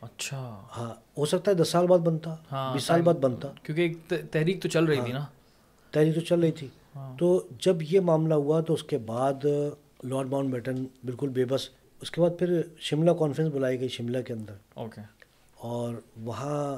اچھا۔ 0.00 0.62
ہاں 0.76 0.94
ہو 1.18 1.26
سکتا 1.26 1.50
ہے 1.50 1.56
دس 1.56 1.68
سال 1.68 1.86
بعد 1.86 1.98
بنتا 1.98 2.36
ہاں 2.52 2.72
بیس 2.72 2.84
سال 2.84 3.02
بعد 3.02 3.14
بنتا۔ 3.14 3.48
کیونکہ 3.62 3.82
ایک 3.82 4.12
تحریک 4.32 4.62
تو 4.62 4.68
چل 4.68 4.84
رہی 4.84 5.00
تھی 5.04 5.12
نا۔ 5.12 5.26
تحریک 5.90 6.14
تو 6.14 6.20
چل 6.20 6.40
رہی 6.40 6.52
تھی۔ 6.52 6.68
ہاں۔ 6.96 7.18
تو 7.18 7.46
جب 7.60 7.76
یہ 7.90 8.00
معاملہ 8.00 8.34
ہوا 8.34 8.60
تو 8.60 8.74
اس 8.74 8.82
کے 8.82 8.98
بعد 8.98 9.44
لارڈ 10.04 10.26
ماؤنٹ 10.26 10.52
بیٹن 10.52 10.84
بالکل 11.04 11.28
بے 11.28 11.44
بس 11.44 11.68
اس 12.00 12.10
کے 12.10 12.20
بعد 12.20 12.30
پھر 12.38 12.62
شملہ 12.78 13.10
کانفرنس 13.18 13.54
بلائی 13.54 13.80
گئی 13.80 13.88
شملہ 13.88 14.22
کے 14.22 14.32
اندر۔ 14.32 14.54
اوکے۔ 14.74 15.00
اور 15.54 15.94
وہاں 16.16 16.76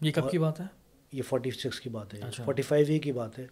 یہ 0.00 0.12
کب 0.12 0.30
کی 0.30 0.38
بات 0.38 0.60
ہے؟ 0.60 0.64
یہ 1.12 1.22
فورٹی 1.22 1.50
سکس 1.50 1.80
کی 1.80 1.88
بات 1.88 2.14
ہے۔ 2.14 2.20
فورٹی 2.44 2.62
فائیو 2.62 2.86
ای 2.88 2.98
کی 2.98 3.12
بات 3.12 3.38
ہے۔ 3.38 3.46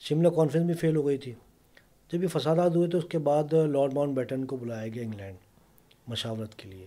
شملہ 0.00 0.28
کانفرنس 0.28 0.66
بھی 0.66 0.74
فیل 0.74 0.96
ہو 0.96 1.06
گئی 1.06 1.18
تھی۔ 1.18 1.34
جب 2.12 2.22
یہ 2.22 2.28
فسادات 2.28 2.76
ہوئے 2.76 2.88
تو 2.88 2.98
اس 2.98 3.04
کے 3.08 3.18
بعد 3.18 3.52
لارڈ 3.52 3.94
ماؤنٹ 3.94 4.16
بیٹن 4.16 4.44
کو 4.44 4.56
بلایا 4.56 4.88
گیا 4.88 5.02
انگلینڈ 5.02 5.36
مشاورت 6.08 6.54
کے 6.56 6.68
لیے۔ 6.68 6.86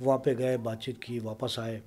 وہاں 0.00 0.18
پہ 0.18 0.34
گئے 0.38 0.56
بات 0.56 0.80
چیت 0.80 1.02
کی 1.02 1.18
واپس 1.18 1.58
آئے۔ 1.58 1.80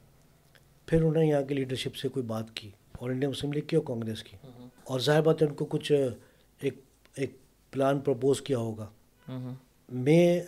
پھر 0.86 1.04
انہوں 1.04 1.24
نے 1.24 1.26
یہاں 1.26 1.42
کی 1.42 1.56
لیڈرشپ 1.56 1.96
سے 1.96 2.10
کوئی 2.10 2.26
بات 2.26 2.56
کی 2.56 2.70
اور 2.92 3.10
انڈین 3.10 3.30
مسلم 3.30 3.54
لیگ 3.54 3.62
کی 3.62 3.76
اور 3.76 3.84
کانگریس 3.86 4.24
کی۔ 4.24 4.38
اور 4.84 5.00
ظاہر 5.00 5.22
بات 5.22 5.42
ہے 5.42 5.48
ان 5.48 5.54
کو 5.54 5.66
کچھ 5.66 5.92
ایک 6.62 6.74
ایک 7.16 7.38
پلان 7.72 8.00
پرپوز 8.00 8.42
کیا 8.42 8.58
ہوگا۔ 8.58 8.90
مے 9.90 10.42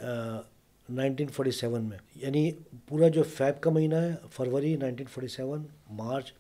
نائنٹین 0.89 1.27
فورٹی 1.27 1.51
سیون 1.51 1.83
میں 1.83 1.97
یعنی 2.15 2.51
پورا 2.87 3.07
جو 3.07 3.23
فیب 3.23 3.61
کا 3.61 3.69
مہینہ 3.69 3.95
ہے 3.95 4.15
فروری 4.31 4.75
نائنٹین 4.75 5.07
فورٹی 5.07 5.27
سیون 5.27 5.63
مارچ 5.89 6.31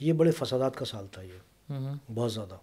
یہ 0.00 0.12
بڑے 0.12 0.30
فسادات 0.30 0.76
کا 0.76 0.84
سال 0.84 1.06
تھا 1.06 1.22
یہ۔ 1.22 1.38
بہت 2.14 2.32
زیادہ۔ 2.32 2.54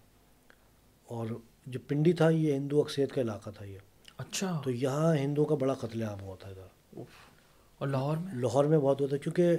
اور 1.04 1.26
جو 1.66 1.80
پنڈی 1.88 2.12
تھا 2.12 2.30
یہ 2.30 2.54
ہندو 2.54 2.80
اکثریت 2.80 3.12
کا 3.12 3.20
علاقہ 3.20 3.50
تھا 3.50 3.64
یہ۔ 3.64 3.78
اچھا۔ 4.18 4.60
تو 4.64 4.70
یہاں 4.70 5.16
ہندوؤں 5.16 5.46
کا 5.46 5.54
بڑا 5.54 5.74
قتل 5.74 6.02
عام 6.02 6.20
ہوا 6.20 6.36
تھا 6.36 6.48
ادھر۔ 6.48 7.00
اور 7.78 7.88
لاہور 7.88 8.16
میں؟ 8.16 8.34
لاہور 8.34 8.64
میں 8.64 8.78
بہت 8.78 9.00
ہوتا 9.00 9.16
کیونکہ 9.16 9.56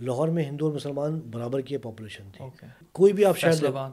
لاہور 0.00 0.28
میں 0.28 0.44
ہندو 0.44 0.66
اور 0.66 0.74
مسلمان 0.74 1.20
برابر 1.30 1.60
کی 1.60 1.76
پاپولیشن 1.76 2.24
تھی۔ 2.36 2.66
کوئی 2.92 3.12
بھی 3.12 3.24
آپ 3.24 3.38
شہر 3.38 3.50
فیصل 3.50 3.66
آباد؟ 3.66 3.90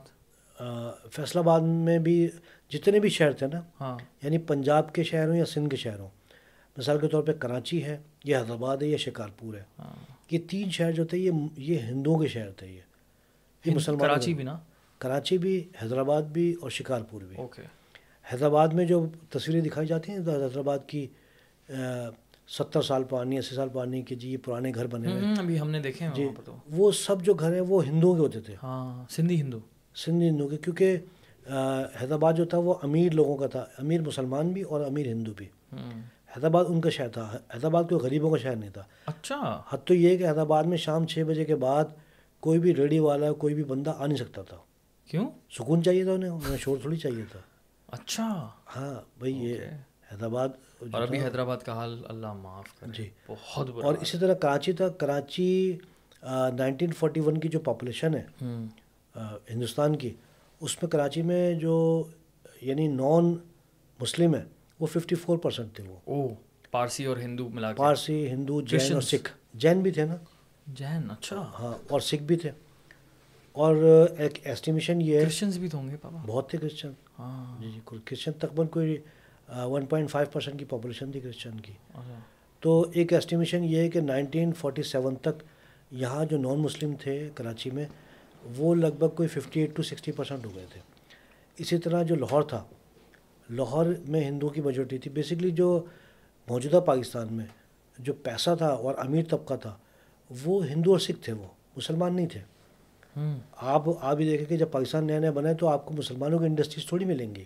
فیصلہ 1.12 1.40
آباد 1.40 1.62
میں 1.62 2.00
بھی 2.00 2.30
جتنے 2.70 3.00
بھی 3.00 3.10
شہر 3.10 3.32
تھے 3.32 3.48
نا 3.54 3.62
ہاں۔ 3.82 3.98
یعنی 4.24 4.38
پنجاب 4.38 4.94
کے 4.94 5.04
شہر 5.04 5.28
ہوں 5.28 5.36
یا 5.36 5.46
سندھ 5.46 5.70
کے 5.70 5.78
شہر 5.78 6.00
ہوں 6.00 6.10
مثال 6.78 7.00
کے 7.00 7.08
طور 7.08 7.24
پہ 7.24 7.32
کراچی 7.32 7.84
ہے 7.84 7.98
یا 8.24 8.40
حیدرآباد 8.40 8.78
ہے 8.78 8.88
یا 8.88 8.98
شکارپور 8.98 9.54
ہے۔ 9.54 9.64
ہاں۔ 9.80 9.96
یہ 10.32 10.40
تین 10.50 10.70
شہر 10.72 10.92
جو 10.92 11.06
تھے 11.06 11.18
یہ 11.18 11.32
یہ 11.58 11.80
ہندوؤں 11.80 12.20
کے 12.20 12.28
شہر 12.28 12.52
تھے 12.52 12.68
یہ۔ 12.68 12.82
مسلمان 13.66 14.00
کراچی 14.00 14.34
بھی 14.34 14.44
نا؟ 14.44 14.60
کراچی 15.04 15.38
بھی 15.38 15.56
حیدرآباد 15.82 16.22
بھی 16.22 16.54
اور 16.62 16.70
شکارپور 16.70 17.22
بھی۔ 17.22 17.36
اوکے 17.38 17.62
حیدرآباد 18.32 18.68
میں 18.68 18.86
جو 18.86 19.06
تصویریں 19.30 19.62
دکھائی 19.62 19.88
جاتی 19.88 20.12
ہیں 20.12 20.20
حیدرآباد 20.20 20.80
کی 20.88 21.08
ستر 22.48 22.82
سال 22.82 23.04
پرانی 23.04 23.38
اسی 23.38 23.56
سال 23.56 23.70
پرانی 23.70 24.02
کہ 24.02 24.16
جی 24.16 24.32
یہ 24.32 24.38
پرانے 24.46 24.72
گھر 24.76 24.88
بنے 24.88 25.12
ہوئے۔ 25.12 25.34
ابھی 25.40 25.60
ہم 25.60 25.70
نے 25.70 25.80
دیکھے 25.80 26.06
ہیں 26.06 26.14
جی 26.14 26.28
وہ 26.72 26.92
سب 26.92 27.24
جو 27.24 27.34
گھر 27.34 27.54
ہیں 27.54 27.62
وہ 27.62 27.86
ہندوؤں 27.86 28.16
کے 28.16 28.22
ہوتے 28.22 28.42
تھے۔ 28.42 28.56
ہاں 28.64 29.06
سندھی 29.10 29.42
ہندو۔ 29.42 29.60
سندھ 29.96 30.24
ہندو 30.24 30.48
کے 30.48 30.58
کیونکہ 30.58 30.98
حیدرآباد 32.02 32.34
جو 32.34 32.46
تھا 32.46 32.58
وہ 32.58 32.74
امیر 32.84 33.12
لوگوں 33.12 33.38
کا 33.38 33.48
تھا۔ 33.48 33.66
امیر 33.78 34.02
مسلمان 34.02 34.52
بھی 34.52 34.62
اور 34.62 34.82
امیر 34.82 35.08
ہندو 35.08 35.32
بھی۔ 35.38 35.48
حیدرآباد 36.36 36.66
ان 36.68 36.82
کا 36.82 36.90
شہر 36.90 37.08
تھا۔ 37.08 37.38
حیدرآباد 37.56 37.84
کوئی 37.84 38.02
غریبوں 38.02 38.30
کا 38.32 38.38
شہر 38.38 38.56
نہیں 38.56 38.70
تھا۔ 38.70 38.84
اچھا۔ 39.06 39.62
حد 39.70 39.78
تو 39.86 39.94
یہ 39.94 40.18
کہ 40.18 40.28
حیدرآباد 40.28 40.64
میں 40.64 40.78
شام 40.78 41.08
چھ 41.08 41.24
بجے 41.28 41.46
کے 41.46 41.56
بعد 41.56 41.86
کوئی 42.40 42.60
بھی 42.60 42.76
ریڈی 42.76 43.00
والا 43.00 43.32
کوئی 43.34 43.54
بھی 43.56 43.64
بندہ 43.64 43.94
آ 43.98 44.06
نہیں 44.06 44.18
سکتا 44.18 44.42
تھا۔ 44.42 44.58
کیوں 45.10 45.30
سکون 45.52 45.84
چاہیے 45.84 46.04
تھا 46.04 46.12
انہیں 46.12 46.30
انہیں 46.30 46.58
شور 46.58 46.78
تھوڑی 46.82 46.98
چاہیے 46.98 47.24
تھا 47.32 47.40
اچھا 47.88 48.28
ہاں 48.76 48.94
بھائی 49.20 49.34
یہ 49.34 49.58
حیدرآباد 50.12 50.50
اور 50.94 51.02
ابھی 51.02 51.22
حیدرآباد 51.22 51.58
کا 51.58 51.74
حال 51.74 52.02
اللہ 52.08 52.34
معاف 52.34 52.80
کرے 52.80 52.92
جی 52.92 53.10
بہت 53.28 53.70
اور 53.84 53.96
اسی 54.02 54.18
طرح 54.18 54.34
کراچی 54.34 54.74
تھا 54.74 54.90
کراچی 54.90 55.78
نائنٹین 56.24 56.92
فورٹی 56.92 57.20
ون 57.20 57.40
کی 57.40 57.48
جو 57.48 57.60
پاپولیشن 57.60 58.16
ہے 58.16 58.24
ہندوستان 59.50 59.96
کی 59.96 60.14
اس 60.62 60.82
میں 60.84 60.90
کراچی 60.90 61.22
میں 61.22 61.54
جو 61.54 62.04
یعنی 62.62 62.88
نان 62.88 63.36
مسلم 64.00 64.36
ہے 64.36 64.44
وہ 64.80 64.88
ففٹی 64.88 65.16
فور 65.16 65.38
پرسینٹ 65.38 65.76
تھے 65.76 65.84
وہ 65.84 65.98
او 66.06 66.28
پارسی 66.72 67.06
اور 67.06 67.18
ہندو 67.18 67.50
ملا 67.50 67.74
پارسی 67.74 68.28
ہندو 68.32 68.62
جین 68.62 68.94
اور 68.94 69.02
سکھ 69.02 69.30
جین 69.54 69.82
بھی 69.82 69.92
تھے 69.92 70.06
نا 70.06 70.16
جین 70.74 71.12
اچھا 71.12 71.38
ہاں 71.60 71.74
اور 71.88 72.00
سکھ 72.00 72.24
بھی 72.24 72.36
تھے 72.36 72.52
اور 73.56 73.76
ایک 74.18 74.40
ایسٹیمیشن 74.44 75.02
یہ 75.02 75.20
ہے 75.20 75.46
بھی 75.60 75.68
تو 75.68 75.78
ہوں 75.78 75.90
گے 75.90 75.96
بہت 76.04 76.50
تھے 76.50 76.58
کرسچن 76.58 76.92
ہاں۔ 77.20 77.62
جی 77.62 77.72
جی 77.72 77.80
کرسچن 77.86 78.32
تقریباً 78.32 78.68
کوئی 78.68 78.98
ون 79.50 79.86
پوائنٹ 79.86 80.10
فائیو 80.10 80.28
پرسینٹ 80.32 80.60
کی 80.60 80.66
پاپولیشن 80.66 81.12
تھی 81.12 81.20
کرسچن 81.20 81.60
کی۔ 81.60 81.74
اچھا۔ 81.94 82.20
تو 82.64 82.86
ایک 82.94 83.14
ایسٹیمیشن 83.14 83.64
یہ 83.64 83.78
ہے 83.78 83.90
کہ 83.90 84.02
نائنٹین 84.02 84.54
فورٹی 84.54 84.84
سیون 84.84 85.16
تک 85.16 85.44
یہاں 85.92 86.26
جو 86.26 86.38
نان 86.38 86.60
مسلم 86.60 86.94
تھے 87.00 87.30
کراچی 87.36 87.72
میں 87.72 87.86
وہ 88.58 88.76
لگ 88.76 88.96
بھگ 89.00 89.10
کوئی 89.10 89.30
fifty 89.30 89.60
eight 89.60 89.76
two 89.76 89.84
sixty 89.84 90.12
percent 90.12 90.46
ہو 90.46 90.56
گئے 90.56 90.66
تھے۔ 90.74 90.82
اسی 91.58 91.78
طرح 91.78 92.04
جو 92.04 92.16
لاہور 92.16 92.44
تھا 92.44 92.64
لاہور 93.50 93.86
میں 94.08 94.24
ہندوؤں 94.24 94.54
کی 94.54 94.62
میجورٹی 94.62 94.98
تھی۔ 94.98 95.12
بیسکلی 95.12 95.52
جو 95.52 95.86
موجودہ 96.50 96.80
پاکستان 96.86 97.34
میں 97.34 97.46
جو 98.00 98.14
پیسہ 98.14 98.56
تھا 98.58 98.68
اور 98.68 98.96
امیر 98.98 99.24
طبقہ 99.30 99.54
تھا 99.54 99.76
وہ 100.46 100.66
ہندو 100.68 100.92
اور 100.92 101.00
سکھ 101.00 101.22
تھے 101.22 101.34
وہ 101.34 101.48
مسلمان 101.78 102.16
نہیں 102.16 102.28
تھے۔ 102.28 102.42
آپ 103.56 103.84
آپ 104.02 104.20
ہی 104.20 104.26
دیکھیں 104.26 104.46
کہ 104.46 104.58
جب 104.58 104.72
پاکستان 104.72 105.08
نیا 105.08 105.20
نیا 105.20 105.32
بنا 105.32 105.54
تو 105.54 105.68
آپ 105.68 105.86
کو 105.86 105.94
مسلمانوں 105.94 106.40
کی 106.40 106.46
انڈسٹریز 106.46 106.86
تھوڑی 106.86 107.06
ملیں 107.06 107.36
گی۔ 107.36 107.44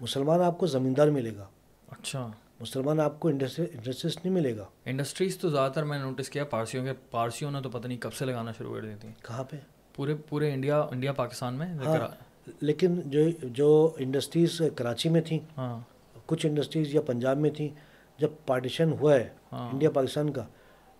مسلمان 0.00 0.40
آپ 0.40 0.58
کو 0.58 0.66
زمیندار 0.66 1.08
ملے 1.08 1.30
گا۔ 1.36 1.44
اچھا۔ 1.88 2.30
مسلمان 2.60 3.00
آپ 3.00 3.20
کو 3.20 3.28
انڈسٹریز 3.28 4.16
نہیں 4.16 4.30
ملے 4.30 4.56
گا۔ 4.56 4.64
انڈسٹریز 4.84 5.38
تو 5.38 5.48
زیادہ 5.48 5.72
تر 5.72 5.84
میں 5.84 5.98
نوٹس 5.98 6.28
کیا 6.28 6.44
پارسیوں 6.44 6.84
کے 6.84 6.92
پارسیوں 7.10 7.50
نے 7.50 7.60
تو 7.60 7.70
پتہ 7.70 7.86
نہیں 7.86 7.98
کب 7.98 8.14
سے 8.14 8.24
لگانا 8.24 8.52
شروع 8.52 8.74
کر 8.74 8.80
دی 8.80 8.94
تھی۔ 9.00 9.08
کہاں 9.22 9.44
پہ؟ 9.44 9.56
پورے 9.94 10.14
پورے 10.14 10.52
انڈیا 10.52 10.80
انڈیا 10.80 11.12
پاکستان 11.12 11.54
میں 11.54 11.66
ہاں 11.66 12.08
لیکن 12.60 13.00
جو 13.04 13.20
جو 13.42 13.94
انڈسٹریز 13.98 14.62
کراچی 14.76 15.08
میں 15.08 15.20
تھیں 15.20 15.38
ہاں۔ 15.56 15.80
کچھ 16.26 16.46
انڈسٹریز 16.46 16.94
یا 16.94 17.00
پنجاب 17.00 17.38
میں 17.38 17.50
تھیں 17.50 17.68
جب 18.18 18.28
پارٹیشن 18.46 18.92
ہوا 18.92 19.14
ہے 19.14 19.28
ہاں۔ 19.52 19.70
انڈیا 19.70 19.90
پاکستان 19.90 20.32
کا 20.32 20.44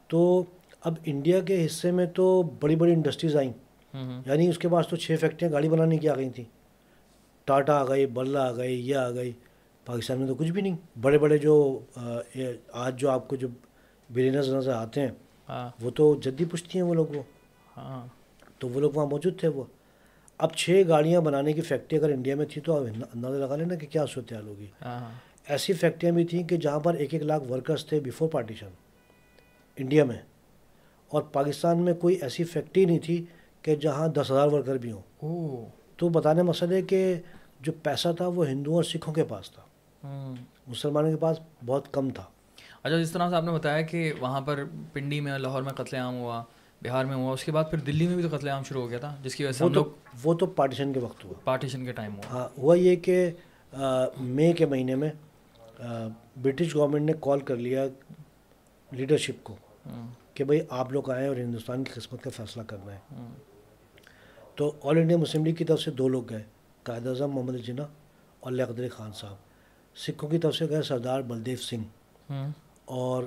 تو 0.06 0.44
اب 0.81 0.94
انڈیا 1.05 1.40
کے 1.40 1.66
حصے 1.66 1.90
میں 1.90 2.06
تو 2.06 2.43
بڑی 2.43 2.77
بڑی 2.77 2.93
انڈسٹریز 2.93 3.36
آئیں۔ 3.36 3.52
یعنی 3.94 4.48
اس 4.48 4.59
کے 4.59 4.69
پاس 4.69 4.89
تو 4.89 4.97
چھ 4.97 5.16
فیکٹریاں 5.20 5.52
گاڑی 5.52 5.69
بنانے 5.69 5.98
کی 5.98 6.09
آ 6.09 6.16
گئی 6.16 6.31
تھیں۔ 6.31 6.44
ٹاٹا 7.44 7.78
آ 7.81 7.89
گئی 7.89 8.06
برلا 8.06 8.48
آ 8.48 8.56
گئی 8.56 8.89
یہ 8.89 8.97
آ 8.97 9.10
گئی۔ 9.10 9.32
پاکستان 9.86 10.19
میں 10.19 10.27
تو 10.27 10.35
کچھ 10.35 10.51
بھی 10.51 10.62
نہیں۔ 10.62 10.77
بڑے 11.01 11.19
بڑے 11.19 11.39
جو 11.39 11.81
آج 12.73 13.01
جو 13.01 13.10
آپ 13.10 13.28
کو 13.28 13.36
جو 13.36 13.48
بلینرز 14.10 14.48
نظر 14.55 14.73
آتے 14.73 15.01
ہیں 15.01 15.10
ہاں۔ 15.48 15.70
وہ 15.82 15.90
تو 15.90 16.15
جدی 16.20 16.44
پشتی 16.44 16.78
ہیں 16.78 16.86
وہ 16.86 16.94
لوگ 16.94 17.06
وہ۔ 17.15 17.23
ہاں۔ 17.77 18.06
تو 18.59 18.69
وہ 18.69 18.81
لوگ 18.81 18.93
وہاں 18.94 19.06
موجود 19.06 19.40
تھے 19.40 19.48
وہ۔ 19.48 19.65
اب 20.39 20.55
چھ 20.55 20.82
گاڑیاں 20.89 21.20
بنانے 21.20 21.52
کی 21.52 21.60
فیکٹری 21.60 21.98
اگر 21.98 22.09
انڈیا 22.09 22.36
میں 22.36 22.47
تھی 22.47 22.60
تو 22.60 22.77
اندازہ 22.77 23.36
لگا 23.36 23.56
لینا 23.56 23.74
کہ 23.74 23.86
کیا 23.86 24.05
صورتحال 24.06 24.47
ہوگی۔ 24.47 24.66
ہاں 24.82 25.10
ایسی 25.48 25.73
فیکٹریاں 25.73 26.15
بھی 26.15 26.24
تھیں 26.24 26.48
کہ 26.48 26.56
جہاں 26.56 26.81
پر 26.81 26.94
ایک 26.94 27.15
ایک 27.15 27.23
لاکھ 27.23 27.52
ورکرز 27.52 27.86
تھے 27.86 28.01
بیفور 28.01 28.28
پارٹیشن 28.28 28.69
انڈیا 29.77 30.05
میں۔ 30.05 30.19
اور 31.09 31.23
پاکستان 31.23 31.78
میں 31.78 31.94
کوئی 31.94 32.15
ایسی 32.15 32.44
فیکٹری 32.44 32.85
نہیں 32.85 32.98
تھی 32.98 33.24
کہ 33.69 33.77
جہاں 33.77 34.09
دس 34.09 34.31
ہزار 34.31 34.49
ورکر 34.49 34.77
بھی 34.77 34.93
ہوں۔ 34.93 35.66
تو 35.97 36.09
بتانے 36.09 36.43
مقصد 36.43 36.73
ہے 36.73 36.82
کہ 36.82 37.15
جو 37.61 37.73
پیسہ 37.82 38.09
تھا 38.16 38.27
وہ 38.27 38.49
ہندوؤں 38.49 38.77
اور 38.77 38.85
سکھوں 38.85 39.15
کے 39.15 39.24
پاس 39.24 39.51
تھا۔ 39.51 39.62
مسلمانوں 40.66 41.11
کے 41.11 41.16
پاس 41.16 41.36
بہت 41.66 41.93
کم 41.93 42.11
تھا۔ 42.11 42.23
اچھا 42.82 43.01
جس 43.01 43.11
طرح 43.12 43.31
سے 43.31 43.36
آپ 43.36 43.45
نے 43.45 43.51
بتایا 43.51 43.81
کہ 43.81 44.12
وہاں 44.20 44.40
پر 44.40 44.65
پنڈی 44.93 45.20
میں 45.20 45.39
لاہور 45.39 45.62
میں 45.62 45.73
قتل 45.73 45.97
عام 45.97 46.19
ہوا 46.19 46.45
بہار 46.82 47.05
میں 47.05 47.16
ہوا 47.16 47.32
اس 47.32 47.45
کے 47.45 47.53
بعد 47.53 47.65
پھر 47.70 47.78
دلی 47.78 48.07
میں 48.07 48.16
بھی 48.16 48.28
تو 48.28 48.36
قتل 48.36 48.49
عام 48.49 48.62
شروع 48.62 48.82
ہو 48.82 48.90
گیا 48.90 48.99
تھا 48.99 49.16
جس 49.23 49.35
کی 49.35 49.45
وجہ 49.45 49.53
سے 49.53 49.65
تو 49.74 49.93
وہ 50.24 50.35
تو 50.35 50.47
پارٹیشن 50.47 50.93
کے 50.93 51.01
وقت 51.01 51.24
ہوا۔ 51.24 51.35
پارٹیشن 51.45 51.85
کے 51.85 51.93
ٹائم 51.93 52.15
ہوا۔ 52.15 52.31
ہاں 52.31 52.49
ہوا 52.59 52.77
یہ 52.77 52.97
کہ 52.97 53.31
مئی 54.20 54.53
کے 54.53 54.66
مہینے 54.66 54.95
میں 54.95 55.11
برٹش 56.43 56.74
گورنمنٹ 56.74 57.03
نے 57.03 57.12
کال 57.20 57.40
کر 57.40 57.57
لیا 57.57 57.85
لیڈرشپ 58.90 59.45
کو 59.45 59.57
کہ 60.35 60.45
بھائی 60.45 60.61
آپ 60.70 60.93
لوگ 60.93 61.11
آئیں 61.11 61.28
اور 61.28 61.36
ہندوستان 61.36 61.85
کی 61.85 61.93
قسمت 62.01 62.23
کا 62.23 62.31
فیصلہ 62.36 62.62
کرنا 62.62 62.95
ہے 62.95 62.99
تو 64.59 64.72
آل 64.82 64.97
انڈیا 64.98 65.16
مسلم 65.16 65.44
لیگ 65.44 65.55
کی 65.55 65.64
طرف 65.64 65.80
سے 65.80 65.90
دو 65.90 66.09
لوگ 66.09 66.28
گئے 66.30 66.43
قائد 66.82 67.06
اعظم 67.06 67.30
محمد 67.30 67.56
جناح 67.56 67.86
اور 68.40 68.52
علی 68.52 68.89
خان 68.89 69.12
صاحب۔ 69.12 69.36
سکھوں 69.97 70.28
کی 70.30 70.39
طرف 70.39 70.56
سے 70.56 70.68
گئے 70.68 70.82
سردار 70.82 71.20
بلدیو 71.22 71.56
سنگھ 71.56 72.32
اور 72.85 73.22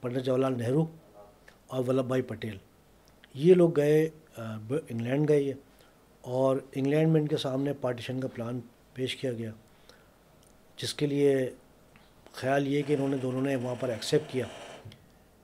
پنڈت 0.00 0.24
جواہر 0.24 0.40
لال 0.40 0.58
نہرو 0.58 0.86
اور 1.66 1.84
ولبھ 1.88 2.06
بھائی 2.06 2.22
پٹیل۔ 2.22 2.56
یہ 3.34 3.54
لوگ 3.54 3.76
گئے 3.76 4.08
انگلینڈ 4.36 5.28
گئے 5.28 5.40
یہ۔ 5.40 5.52
اور 6.20 6.56
انگلینڈ 6.72 7.12
میں 7.12 7.20
ان 7.20 7.28
کے 7.28 7.36
سامنے 7.36 7.72
پارٹیشن 7.72 8.20
کا 8.20 8.28
پلان 8.28 8.60
پیش 8.94 9.16
کیا 9.16 9.32
گیا 9.32 9.50
جس 10.76 10.94
کے 10.94 11.06
لیے 11.06 11.50
خیال 12.32 12.68
یہ 12.68 12.82
کہ 12.86 12.92
انہوں 12.92 13.08
نے 13.08 13.16
دونوں 13.16 13.42
نے 13.42 13.56
وہاں 13.56 13.74
پر 13.80 13.88
ایکسیپٹ 13.88 14.32
کیا 14.32 14.46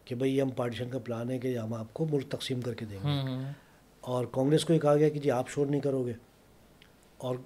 کہ 0.05 0.15
بھئی 0.15 0.41
ہم 0.41 0.51
پارٹیشن 0.51 0.91
کا 0.91 0.99
پلان 0.99 1.31
ہے 1.31 1.39
کہ 1.39 1.59
ہم 1.59 1.75
آپ 1.75 1.95
کو 1.95 2.07
ملک 2.11 2.29
تقسیم 2.29 2.61
کر 2.61 2.75
کے 2.75 2.85
دیں 2.85 2.99
گے۔ 2.99 3.09
اور 4.07 4.25
کانگریس 4.33 4.65
کو 4.65 4.73
یہ 4.73 4.79
کہا 4.79 4.97
گیا 4.97 5.09
کہ 5.09 5.21
جی 5.21 5.31
آپ 5.31 5.49
شور 5.49 5.67
نہیں 5.67 5.81
کرو 5.81 6.07
گے 6.07 6.13
اور 7.17 7.37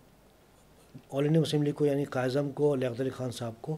آل 1.10 1.24
انڈیا 1.24 1.40
مسلم 1.40 1.62
لیگ 1.62 1.72
کو 1.72 1.86
یعنی 1.86 2.04
قائزم 2.04 2.50
کو 2.50 2.68
اور 2.68 2.78
لیاقت 2.78 3.00
علی 3.00 3.10
خان 3.10 3.30
صاحب 3.30 3.52
کو 3.60 3.76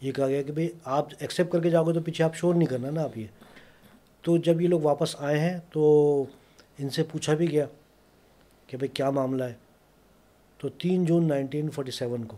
یہ 0.00 0.12
کہا 0.12 0.26
گیا 0.28 0.42
کہ 0.42 0.52
بھئی 0.52 0.68
آپ 0.84 1.08
ایکسیپٹ 1.18 1.52
کر 1.52 1.60
کے 1.60 1.70
جاؤ 1.70 1.84
گے 1.84 1.92
تو 1.92 2.00
پیچھے 2.00 2.24
آپ 2.24 2.36
شور 2.36 2.54
نہیں 2.54 2.68
کرنا 2.68 2.90
نا 2.90 3.02
آپ 3.02 3.18
یہ۔ 3.18 3.26
تو 4.24 4.36
جب 4.36 4.60
یہ 4.60 4.68
لوگ 4.68 4.80
واپس 4.82 5.16
آئے 5.18 5.38
ہیں 5.38 5.58
تو 5.72 6.24
ان 6.78 6.90
سے 6.90 7.02
پوچھا 7.02 7.34
بھی 7.34 7.50
گیا 7.50 7.66
کہ 8.66 8.76
بھئی 8.76 8.88
کیا 8.88 9.10
معاملہ 9.10 9.44
ہے۔ 9.44 9.54
تو 10.58 10.68
تین 10.68 11.04
جون 11.04 11.28
نائنٹین 11.28 11.70
فورٹی 11.70 11.90
سیون 11.90 12.24
کو 12.24 12.36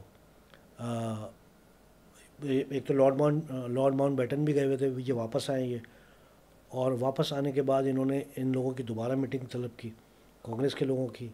ایک 2.42 2.86
تو 2.86 2.94
lord 2.94 3.16
Mount 3.16 3.50
lord 3.50 3.94
Mount 3.94 4.16
beaten 4.16 4.44
بھی 4.44 4.54
گئے 4.54 4.64
ہوئے 4.64 4.76
تھے، 4.76 4.90
یہ 4.96 5.12
واپس 5.12 5.50
آئیں 5.50 5.66
یہ۔ 5.66 5.78
اور 6.72 6.92
واپس 7.00 7.32
آنے 7.32 7.52
کے 7.52 7.62
بعد 7.62 7.82
انہوں 7.82 8.04
نے 8.04 8.22
ان 8.36 8.52
لوگوں 8.52 8.70
کی 8.70 8.82
دوبارہ 8.82 9.14
میٹنگ 9.14 9.46
طلب 9.50 9.70
کی 9.76 9.90
کانگریس 10.42 10.74
کے 10.74 10.84
لوگوں 10.84 11.08
کی 11.08 11.28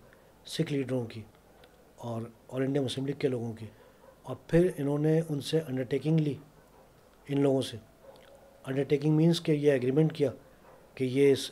سکھ 0.46 0.72
لیڈروں 0.72 1.04
کی 1.04 1.22
اور 1.96 2.22
آل 2.48 2.62
انڈیا 2.62 2.82
مسلم 2.82 3.06
لیگ 3.06 3.18
کے 3.18 3.28
لوگوں 3.28 3.52
کی۔ 3.52 3.66
اور 4.22 4.36
پھر 4.46 4.70
انہوں 4.78 4.98
نے 4.98 5.20
ان 5.28 5.40
سے 5.40 5.60
انڈرٹیکنگ 5.68 6.20
لی 6.20 6.34
ان 7.28 7.40
لوگوں 7.40 7.62
سے۔ 7.62 7.76
انڈرٹیکنگ 8.66 9.16
مینس 9.16 9.40
کہ 9.40 9.52
یہ 9.52 9.72
ایگریمنٹ 9.72 10.12
کیا 10.12 10.30
کہ 10.94 11.04
یہ 11.04 11.32
اس 11.32 11.50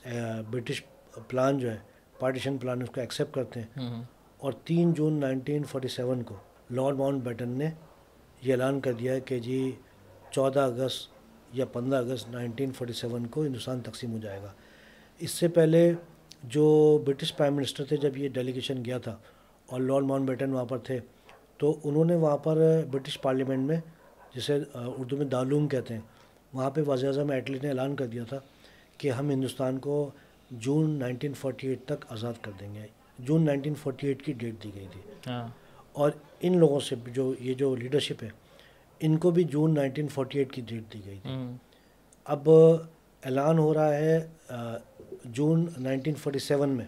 برٹش 0.51 0.83
پلان 1.29 1.59
جو 1.59 1.71
ہے 1.71 1.79
پارٹیشن 2.19 2.59
پلان 2.59 2.83
اس 2.83 2.89
کو 2.91 3.01
ایکسیپٹ 3.01 3.35
کرتے 3.35 3.61
ہیں۔ 3.61 4.03
اور 4.39 4.53
تین 4.65 4.93
جون 4.93 5.21
نائنٹین 5.21 5.65
فورٹی 5.65 5.89
سیون 5.89 6.23
کو 6.23 6.35
لارڈ 6.71 6.97
ماؤنٹ 6.97 7.23
بیٹن 7.23 7.49
نے 7.49 7.71
یہ 8.43 8.53
اعلان 8.53 8.81
کر 8.81 8.93
دیا 8.93 9.19
کہ 9.19 9.39
جی 9.39 9.73
چودہ 10.31 10.61
اگست 10.61 11.16
یا 11.57 11.65
پندرہ 11.65 11.99
اگست 11.99 12.29
نائنٹین 12.29 12.73
فورٹی 12.73 12.93
سیون 12.93 13.27
کو 13.27 13.45
ہندوستان 13.45 13.81
تقسیم 13.81 14.13
ہو 14.13 14.19
جائے 14.19 14.43
گا۔ 14.43 14.53
اس 15.19 15.31
سے 15.31 15.49
پہلے 15.49 15.93
جو 16.45 16.99
برٹش 17.07 17.37
پرائم 17.37 17.55
منسٹر 17.55 17.85
تھے 17.85 17.97
جب 17.97 18.17
یہ 18.17 18.29
ڈیلیگیشن 18.29 18.85
گیا 18.85 18.99
تھا 18.99 19.17
اور 19.67 19.81
لارڈ 19.81 20.05
ماؤنٹ 20.05 20.29
بیٹن 20.29 20.53
وہاں 20.53 20.65
پر 20.65 20.79
تھے 20.79 21.01
تو 21.57 21.79
انہوں 21.85 22.05
نے 22.05 22.15
وہاں 22.15 22.37
پر 22.37 22.83
برٹش 22.91 23.21
پارلیمنٹ 23.21 23.59
میں 23.59 23.81
جسے 24.35 24.59
اردو 24.75 25.17
میں 25.17 25.27
دالوم 25.27 25.69
کہتے 25.69 25.95
ہیں 25.95 26.01
وہاں 26.53 26.71
پہ 26.71 26.81
وزیر 26.87 27.07
اعظم 27.07 27.31
ایٹلی 27.31 27.59
نے 27.63 27.69
اعلان 27.69 27.97
کر 27.97 28.07
دیا 28.07 28.25
تھا 28.25 28.39
کہ 28.99 29.11
ہم 29.11 29.31
ہندوستان 29.31 29.79
کو 29.79 30.11
جون 30.51 30.91
نائنٹین 30.91 31.35
فورٹی 31.35 31.69
ایٹ 31.69 31.79
تک 31.85 32.05
آزاد 32.09 32.33
کر 32.41 32.53
دیں 32.61 32.75
گے۔ 32.75 32.87
جون 33.19 33.47
نائنٹین 33.47 33.75
فورٹی 33.75 34.07
ایٹ 34.07 34.23
کی 34.23 34.33
ڈیٹ 34.33 34.55
دی 34.65 34.71
گئی 34.75 34.87
تھی۔ 34.93 35.31
اور 35.93 36.11
ان 36.41 36.59
لوگوں 36.59 36.81
سے 36.81 36.97
جو 37.07 37.35
یہ 37.41 37.55
جو 37.55 37.77
لیڈرشپ 37.77 38.23
ہے 38.23 38.29
ان 39.01 39.17
کو 39.17 39.31
بھی 39.31 39.45
جون 39.45 39.75
نائنٹین 39.75 40.09
فورٹی 40.09 40.39
ایٹ 40.39 40.53
کی 40.53 40.63
ڈیٹ 40.67 40.93
دی 40.93 41.01
گئی 41.07 41.19
تھی۔ 41.23 41.31
اب 42.25 42.51
اعلان 42.51 43.59
ہو 43.59 43.75
رہا 43.75 43.95
ہے 43.95 44.19
جون 45.25 45.67
نائنٹین 45.79 46.15
فورٹی 46.15 46.39
سیون 46.39 46.69
میں۔ 46.69 46.87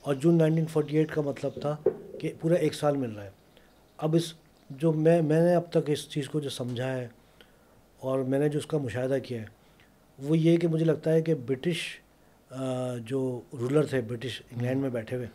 اور 0.00 0.14
جون 0.14 0.38
نائنٹین 0.38 0.66
فورٹی 0.66 0.96
ایٹ 0.96 1.14
کا 1.14 1.20
مطلب 1.20 1.60
تھا 1.60 1.76
کہ 2.20 2.32
پورا 2.40 2.54
ایک 2.54 2.74
سال 2.74 2.96
مل 2.96 3.10
رہا 3.10 3.24
ہے۔ 3.24 3.30
اب 3.96 4.14
اس 4.14 4.32
جو 4.70 4.92
میں 4.92 5.22
میں 5.22 5.40
نے 5.40 5.54
اب 5.54 5.70
تک 5.70 5.90
اس 5.90 6.08
چیز 6.08 6.28
کو 6.28 6.40
جو 6.40 6.50
سمجھا 6.50 6.92
ہے 6.92 7.08
اور 7.98 8.18
میں 8.18 8.38
نے 8.38 8.48
جو 8.48 8.58
اس 8.58 8.66
کا 8.66 8.78
مشاہدہ 8.78 9.18
کیا 9.24 9.40
ہے 9.40 9.46
وہ 10.18 10.38
یہ 10.38 10.56
کہ 10.56 10.68
مجھے 10.68 10.84
لگتا 10.84 11.12
ہے 11.12 11.22
کہ 11.22 11.34
برٹش 11.34 12.00
جو 13.06 13.40
رولر 13.52 13.86
تھے 13.86 14.00
برٹش 14.00 14.42
انگلینڈ 14.50 14.80
میں 14.80 14.90
بیٹھے 14.90 15.16
ہوئے 15.16 15.26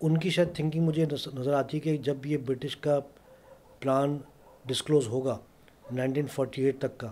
ان 0.00 0.18
کی 0.18 0.30
شاید 0.30 0.48
تھنکنگ 0.54 0.82
مجھے 0.82 1.06
نظر 1.34 1.52
آتی 1.52 1.76
ہے 1.76 1.80
کہ 1.80 1.96
جب 1.96 2.26
یہ 2.26 2.36
برٹش 2.46 2.76
کا 2.76 2.98
پلان 3.80 4.18
ڈسکلوز 4.70 5.08
ہوگا 5.08 5.38
نائنٹین 5.92 6.26
فورٹی 6.26 6.62
ایٹ 6.64 6.78
تک 6.78 6.98
کا۔ 6.98 7.10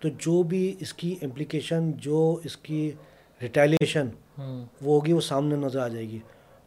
تو 0.00 0.08
جو 0.18 0.42
بھی 0.42 0.62
اس 0.80 0.92
کی 0.94 1.14
امپلیکیشن 1.22 1.90
جو 2.06 2.18
اس 2.44 2.56
کی 2.56 2.90
ریٹیلیشن 3.42 4.08
وہ 4.38 4.94
ہوگی 4.94 5.12
وہ 5.12 5.20
سامنے 5.20 5.56
نظر 5.56 5.80
آ 5.80 5.88
جائے 5.88 6.08
گی۔ 6.08 6.18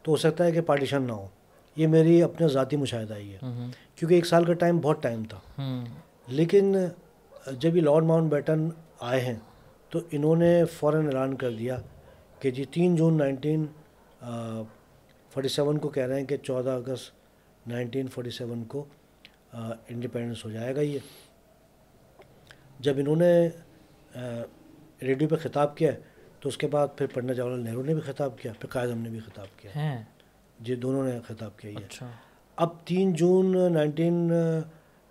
تو 0.05 0.11
ہو 0.11 0.17
سکتا 0.17 0.45
ہے 0.45 0.51
کہ 0.51 0.61
پارٹیشن 0.61 1.03
نہ 1.03 1.11
ہو۔ 1.11 1.27
یہ 1.75 1.87
میری 1.87 2.21
اپنے 2.23 2.47
ذاتی 2.47 2.75
مشاہدہ 2.75 3.15
ہی 3.15 3.31
ہے 3.33 3.37
کیونکہ 3.95 4.13
ایک 4.15 4.25
سال 4.25 4.45
کا 4.45 4.53
ٹائم 4.53 4.79
بہت 4.79 5.01
ٹائم 5.03 5.23
تھا۔ 5.23 5.39
لیکن 6.27 6.75
جب 7.59 7.75
یہ 7.75 7.81
لارڈ 7.81 8.03
ماؤنٹ 8.03 8.31
بیٹن 8.31 8.69
آئے 8.99 9.21
ہیں 9.21 9.35
تو 9.89 9.99
انہوں 10.11 10.35
نے 10.35 10.65
فوراً 10.65 11.05
اعلان 11.05 11.35
کر 11.35 11.51
دیا 11.51 11.77
کہ 12.39 12.51
جی 12.51 12.65
تین 12.71 12.95
جون 12.95 13.17
نائنٹین 13.17 13.65
فورٹی 15.33 15.47
سیون 15.47 15.77
کو 15.77 15.89
کہہ 15.89 16.03
رہے 16.03 16.19
ہیں 16.19 16.27
کہ 16.27 16.37
چودہ 16.37 16.69
اگست 16.69 17.67
نائنٹین 17.67 18.07
فورٹی 18.07 18.29
سیون 18.29 18.63
کو 18.63 18.85
انڈیپینڈنس 19.53 20.45
ہو 20.45 20.49
جائے 20.49 20.75
گا 20.75 20.81
یہ۔ 20.81 20.99
جب 22.79 22.93
انہوں 22.97 23.15
نے 23.15 23.49
ریڈیو 25.01 25.27
پہ 25.27 25.35
خطاب 25.35 25.77
کیا 25.77 25.91
تو 26.39 26.49
اس 26.49 26.57
کے 26.57 26.67
بعد 26.67 26.87
پھر 26.97 27.07
پنڈت 27.13 27.35
جواہر 27.35 27.51
لال 27.51 27.63
نہرو 27.63 27.83
نے 27.83 27.93
بھی 27.93 28.01
خطاب 28.01 28.37
کیا 28.37 28.51
پھر 28.59 28.69
قائد 28.69 28.89
نے 28.89 29.09
بھی 29.09 29.19
خطاب 29.19 29.47
کیا۔ 29.59 29.71
جی 30.59 30.75
دونوں 30.75 31.03
نے 31.03 31.19
خطاب 31.27 31.57
کیا 31.57 31.71
یہ۔ 31.71 31.77
اچھا۔ 31.77 32.09
اب 32.55 32.69
تین 32.85 33.13
جون 33.13 33.73
نائنٹین 33.73 34.31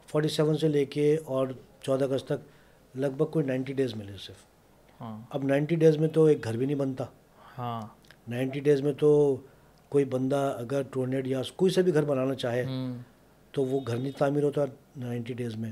فورٹی 0.09 0.29
سیون 0.29 0.59
سے 0.59 0.69
لے 0.69 0.85
کے 0.85 1.17
اور 1.25 1.47
چودہ 1.81 2.05
اگست 2.05 2.27
تک 2.27 2.97
لگ 2.97 3.07
بھگ 3.07 3.25
کوئی 3.25 3.47
نائنٹی 3.47 3.73
ڈیز 3.73 3.95
ملے 3.95 4.13
صرف۔ 4.19 4.37
ہاں۔ 5.01 5.23
اب 5.31 5.45
نائنٹی 5.45 5.77
ڈیز 5.77 5.97
میں 5.97 6.09
تو 6.09 6.25
ایک 6.25 6.45
گھر 6.45 6.57
بھی 6.57 6.67
نہیں 6.67 6.77
بنتا۔ 6.77 7.05
ہاں۔ 7.59 7.81
نائنٹی 8.29 8.61
ڈیز 8.61 8.81
میں 8.81 8.93
تو 8.93 9.37
کوئی 9.89 10.05
بندہ 10.05 10.57
اگر 10.59 10.83
ٹو 10.91 11.05
ہنڈریڈ 11.05 11.27
یا 11.27 11.43
کوئی 11.57 11.73
سا 11.73 11.81
بھی 11.81 11.95
گھر 11.95 12.03
بنانا 12.05 12.35
چاہے 12.35 12.65
تو 13.57 13.65
وہ 13.65 13.81
گھر 13.87 13.97
نہیں 13.97 14.13
تعمیر 14.19 14.43
ہوتا 14.43 14.65
نائنٹی 14.97 15.35
ڈیز 15.35 15.57
میں 15.57 15.71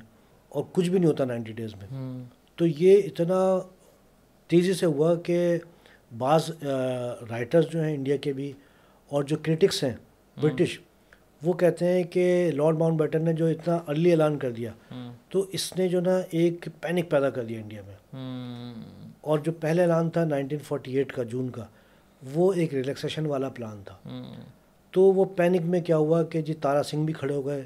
اور 0.48 0.64
کچھ 0.72 0.88
بھی 0.90 0.98
نہیں 0.98 1.08
ہوتا 1.08 1.24
نائنٹی 1.24 1.52
ڈیز 1.52 1.74
میں۔ 1.74 1.88
تو 2.58 2.66
یہ 2.66 3.00
اتنا 3.04 3.38
تیزی 4.50 4.72
سے 4.72 4.86
ہوا 4.86 5.14
کہ 5.14 5.58
بعض 6.18 6.50
رائٹرز 7.30 7.64
جو 7.70 7.82
ہیں 7.82 7.94
انڈیا 7.94 8.16
کے 8.16 8.32
بھی 8.32 8.52
اور 9.10 9.22
جو 9.22 9.36
کرٹکس 9.42 9.82
ہیں 9.84 9.94
برٹش 10.36 10.78
وہ 11.42 11.52
کہتے 11.52 11.88
ہیں 11.88 12.02
کہ 12.02 12.50
لارڈ 12.54 12.78
ماؤنٹ 12.78 12.98
بیٹن 12.98 13.24
نے 13.24 13.32
جو 13.32 13.46
اتنا 13.46 13.78
ارلی 13.88 14.10
اعلان 14.10 14.38
کر 14.38 14.50
دیا 14.50 14.70
تو 15.28 15.44
اس 15.52 15.72
نے 15.76 15.88
جو 15.88 16.00
نا 16.00 16.18
ایک 16.30 16.68
پینک 16.80 17.10
پیدا 17.10 17.30
کر 17.30 17.44
دیا 17.44 17.60
انڈیا 17.60 17.82
میں۔ 17.86 17.96
اور 19.20 19.38
جو 19.38 19.52
پہلے 19.60 19.82
اعلان 19.82 20.10
تھا 20.10 20.24
نائنٹین 20.24 20.58
فورٹی 20.58 20.96
ایٹ 20.96 21.12
کا 21.12 21.22
جون 21.22 21.50
کا 21.50 21.64
وہ 22.22 22.52
ایک 22.52 22.74
ریلیکسیشن 22.74 23.26
والا 23.26 23.48
پلان 23.48 23.82
تھا۔ 23.84 23.96
تو 24.94 25.02
وہ 25.02 25.24
پینک 25.24 25.60
میں 25.60 25.80
کیا 25.80 25.96
ہوا 25.96 26.22
کہ 26.22 26.42
جی 26.42 26.54
تارا 26.54 26.82
سنگھ 26.82 27.04
بھی 27.04 27.12
کھڑے 27.12 27.34
ہو 27.34 27.46
گئے 27.46 27.62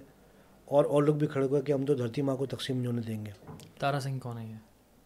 اور 0.69 0.85
اور 0.85 1.03
لوگ 1.03 1.15
بھی 1.15 1.27
کھڑے 1.27 1.47
ہو 1.47 1.53
گئے 1.53 1.63
کہ 1.63 1.73
ہم 1.73 1.85
تو 1.85 1.95
دھرتی 1.95 2.23
ماں 2.23 2.37
کو 2.37 2.47
تقسیم 2.47 2.77
نہیں 2.77 2.87
ہونے 2.87 3.03
دیں 3.03 3.27
گے۔ 3.27 3.31
تارا 3.79 4.01
سنگھ 4.01 4.21
کون 4.21 4.39
ہے 4.39 4.47
یہ؟ 4.47 4.55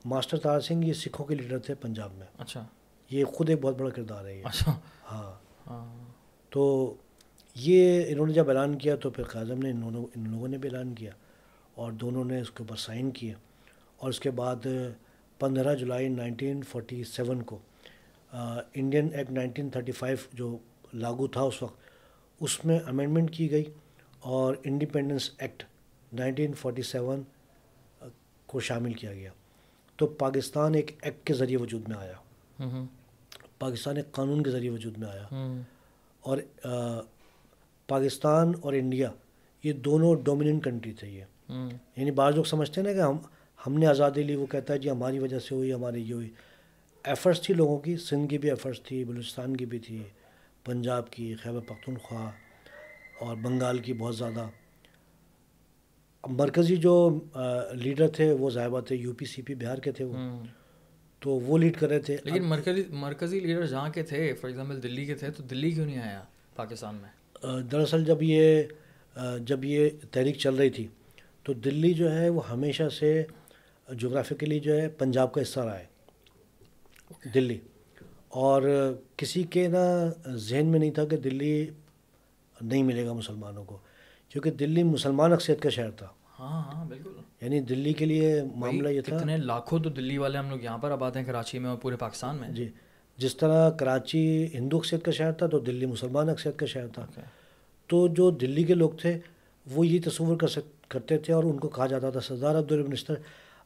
ماسٹر 0.05 0.39
تارا 0.39 0.61
سنگھ 0.61 0.87
یہ 0.87 0.93
سکھوں 0.93 1.27
کے 1.27 1.35
لیڈر 1.35 1.59
تھے 1.59 1.75
پنجاب 1.75 2.13
میں۔ 2.15 2.27
اچھا۔ 2.39 2.67
یہ 3.11 3.25
خود 3.25 3.51
ایک 3.51 3.59
بہت 3.63 3.79
بڑا 3.79 3.91
کردار 3.91 4.25
ہے 4.25 4.39
یہ۔ 4.39 4.45
اچھا۔ 4.45 4.81
ہاں۔ 5.11 5.33
ہاں۔ 5.67 6.05
تو 6.51 6.95
یہ 7.55 8.05
انہوں 8.09 8.27
نے 8.27 8.33
جب 8.33 8.49
اعلان 8.49 8.79
کیا 8.79 8.97
تو 8.97 9.11
پھر 9.11 9.23
اعظم 9.35 9.59
نے 9.59 9.71
انہوں 9.71 10.07
ان 10.17 10.31
لوگوں 10.31 10.49
نے 10.49 10.59
بھی 10.59 10.69
اعلان 10.69 10.95
کیا 10.95 11.11
اور 11.75 11.93
دونوں 11.93 12.25
نے 12.25 12.41
اس 12.41 12.51
کے 12.51 12.63
اوپر 12.63 12.77
سائن 12.77 13.11
کیے 13.11 13.35
اور 13.97 14.09
اس 14.09 14.21
کے 14.21 14.31
بعد 14.31 14.67
پندرہ 15.39 15.75
جولائی 15.75 16.09
نائنٹین 16.09 16.63
فورٹی 16.63 17.05
سیون 17.05 17.43
کو 17.43 17.59
Indian 18.75 19.09
act 19.15 19.31
nineteen 19.31 19.71
thirty 19.71 19.93
five 19.93 20.17
جو 20.33 20.59
لاگو 20.95 21.27
تھا 21.27 21.41
اس 21.41 21.63
وقت 21.63 21.81
اس 22.41 22.65
میں 22.65 22.79
امینڈمنٹ 22.87 23.35
کی 23.35 23.51
گئی۔ 23.51 23.65
اور 24.23 24.55
independence 24.65 25.31
act 25.39 25.63
nineteen 26.13 26.53
forty 26.53 26.83
seven 26.83 27.23
کو 28.47 28.61
شامل 28.61 28.93
کیا 28.93 29.15
گیا۔ 29.15 29.31
تو 29.97 30.07
پاکستان 30.07 30.75
ایک 30.75 30.91
ایکٹ 31.03 31.27
کے 31.27 31.35
ذریعے 31.35 31.59
وجود 31.59 31.89
میں 31.89 31.97
آیا۔ 31.97 32.13
پاکستان 33.59 33.97
ایک 33.97 34.13
قانون 34.13 34.43
کے 34.43 34.51
ذریعے 34.51 34.71
وجود 34.71 34.99
میں 34.99 35.09
آیا۔ 35.09 35.27
اور 36.21 36.39
پاکستان 37.89 38.53
اور 38.61 38.73
انڈیا 38.73 39.11
یہ 39.63 39.73
دونوں 39.73 40.15
ڈومیننٹ 40.15 40.65
کنٹری 40.65 40.93
تھے 40.93 41.09
یہ۔ 41.09 41.25
یعنی 41.97 42.11
بعض 42.11 42.35
لوگ 42.35 42.45
سمجھتے 42.45 42.81
ہیں 42.81 42.89
نا 42.89 42.95
کہ 42.95 43.01
ہم 43.01 43.17
ہم 43.67 43.79
نے 43.79 43.87
آزادی 43.87 44.23
لی 44.23 44.35
وہ 44.35 44.47
کہتا 44.47 44.75
ہے 44.75 44.79
جی 44.79 44.91
ہماری 44.91 45.19
وجہ 45.19 45.39
سے 45.39 45.55
ہوئی 45.55 45.73
ہماری 45.73 46.03
یہ 46.03 46.15
ہوئی۔ 46.15 46.31
ایفرٹس 47.05 47.41
تھی 47.41 47.55
لوگوں 47.55 47.79
کی 47.79 47.97
سندھ 47.97 48.31
کی 48.31 48.39
بھی 48.39 48.51
ایفرٹس 48.51 48.83
تھی 48.83 49.05
بلوچستان 49.05 49.57
کی 49.57 49.67
بھی 49.67 49.79
تھی 49.79 50.03
پنجاب 50.65 51.11
کی 51.11 51.35
خیبر 51.35 51.61
پختونخوا 51.61 52.31
اور 53.23 53.37
بنگال 53.37 53.79
کی 53.79 53.93
بہت 53.93 54.17
زیادہ 54.17 54.49
مرکزی 56.29 56.77
جو 56.77 57.21
لیڈر 57.73 58.09
تھے 58.09 58.33
وہ 58.33 58.51
ذائبہ 58.51 58.81
تھے 58.81 58.97
یو 58.97 59.13
پی 59.13 59.25
سی 59.25 59.43
پی 59.43 59.55
بہار 59.55 59.79
کے 59.79 59.93
تھے 59.93 60.05
وہ۔ 60.05 60.17
تو 61.19 61.31
وہ 61.31 61.59
لیڈ 61.59 61.77
کر 61.77 61.89
رہے 61.89 61.99
تھے۔ 61.99 62.17
لیکن 62.25 62.45
مرکزی 62.45 62.83
مرکزی 62.91 63.41
لیڈر 63.41 63.67
جہاں 63.67 63.91
کے 63.91 64.03
تھے 64.03 64.35
فار 64.41 64.51
ایگزامپل 64.51 64.83
دلی 64.83 65.05
کے 65.05 65.15
تھے 65.15 65.31
تو 65.31 65.43
دلی 65.43 65.71
کیوں 65.71 65.87
نہیں 65.87 65.99
آیا 65.99 66.23
پاکستان 66.57 66.95
میں؟ 66.95 67.63
دراصل 67.63 68.05
جب 68.05 68.19
یہ 68.21 68.63
جب 69.41 69.65
یہ 69.65 69.89
تحریک 70.11 70.39
چل 70.39 70.55
رہی 70.55 70.71
تھی 70.71 70.87
تو 71.43 71.53
دلی 71.53 71.95
جو 71.95 72.13
ہے 72.15 72.29
وہ 72.29 72.51
ہمیشہ 72.51 72.89
سے 72.89 73.25
جغرافیکلی 73.99 74.61
جو 74.61 74.81
ہے 74.81 74.89
پنجاب 74.89 75.33
کا 75.33 75.43
حصہ 75.43 75.61
رہا 75.61 75.79
ہے۔ 75.79 75.85
دلی۔ 77.35 77.59
اور 78.29 78.63
کسی 79.17 79.43
کے 79.43 79.69
نا 79.69 80.13
ذہن 80.35 80.67
میں 80.67 80.81
نہیں 80.81 80.91
تھا 80.91 81.05
کہ 81.05 81.17
دلی 81.17 81.67
نہیں 82.63 82.83
ملے 82.83 83.07
گا 83.07 83.13
مسلمانوں 83.13 83.65
کو 83.65 83.79
کیونکہ 84.29 84.51
دلی 84.51 84.83
مسلمان 84.83 85.33
اکثریت 85.33 85.63
کا 85.63 85.71
شہر 85.71 85.91
تھا۔ 85.91 86.07
ہاں 86.39 86.63
ہاں 86.63 86.85
بالکل۔ 86.85 87.11
یعنی 87.41 87.61
دلی 87.61 87.93
کے 87.93 88.05
لیے 88.05 88.43
معاملہ 88.57 88.89
یہ 88.89 89.01
تھا۔ 89.01 89.37
لاکھوں 89.37 89.79
تو 89.79 89.91
دلی 89.91 90.19
والے 90.19 90.39
ہم 90.39 90.51
لوگ 90.51 90.59
یہاں 90.63 90.79
پر 90.79 90.91
آباد 90.91 91.11
ہیں 91.17 91.25
کراچی 91.25 91.59
میں 91.59 91.71
اور 91.71 91.79
پورے 91.79 91.97
پاکستان 91.97 92.37
میں۔ 92.37 92.49
جی 92.49 92.69
جس 93.17 93.37
طرح 93.37 93.71
کراچی 93.71 94.47
ہندو 94.55 94.77
اکثریت 94.77 95.05
کا 95.05 95.11
شہر 95.11 95.33
تھا 95.33 95.47
تو 95.47 95.59
دلی 95.59 95.87
مسلمان 95.87 96.29
اکثریت 96.29 96.59
کا 96.59 96.67
شہر 96.67 96.87
تھا۔ 96.87 97.07
تو 97.87 98.09
جو 98.09 98.31
دلی 98.31 98.65
کے 98.65 98.75
لوگ 98.75 98.91
تھے 98.91 99.19
وہ 99.67 99.87
یہ 99.87 100.01
تصور 100.05 100.37
کر 100.37 100.49
سک 100.49 100.91
کرتے 100.91 101.19
تھے 101.19 101.33
اور 101.33 101.45
ان 101.45 101.59
کو 101.59 101.69
کہا 101.69 101.87
جاتا 101.87 102.11
تھا 102.11 102.21
سردار 102.21 102.59
عبدالمنستر 102.59 103.15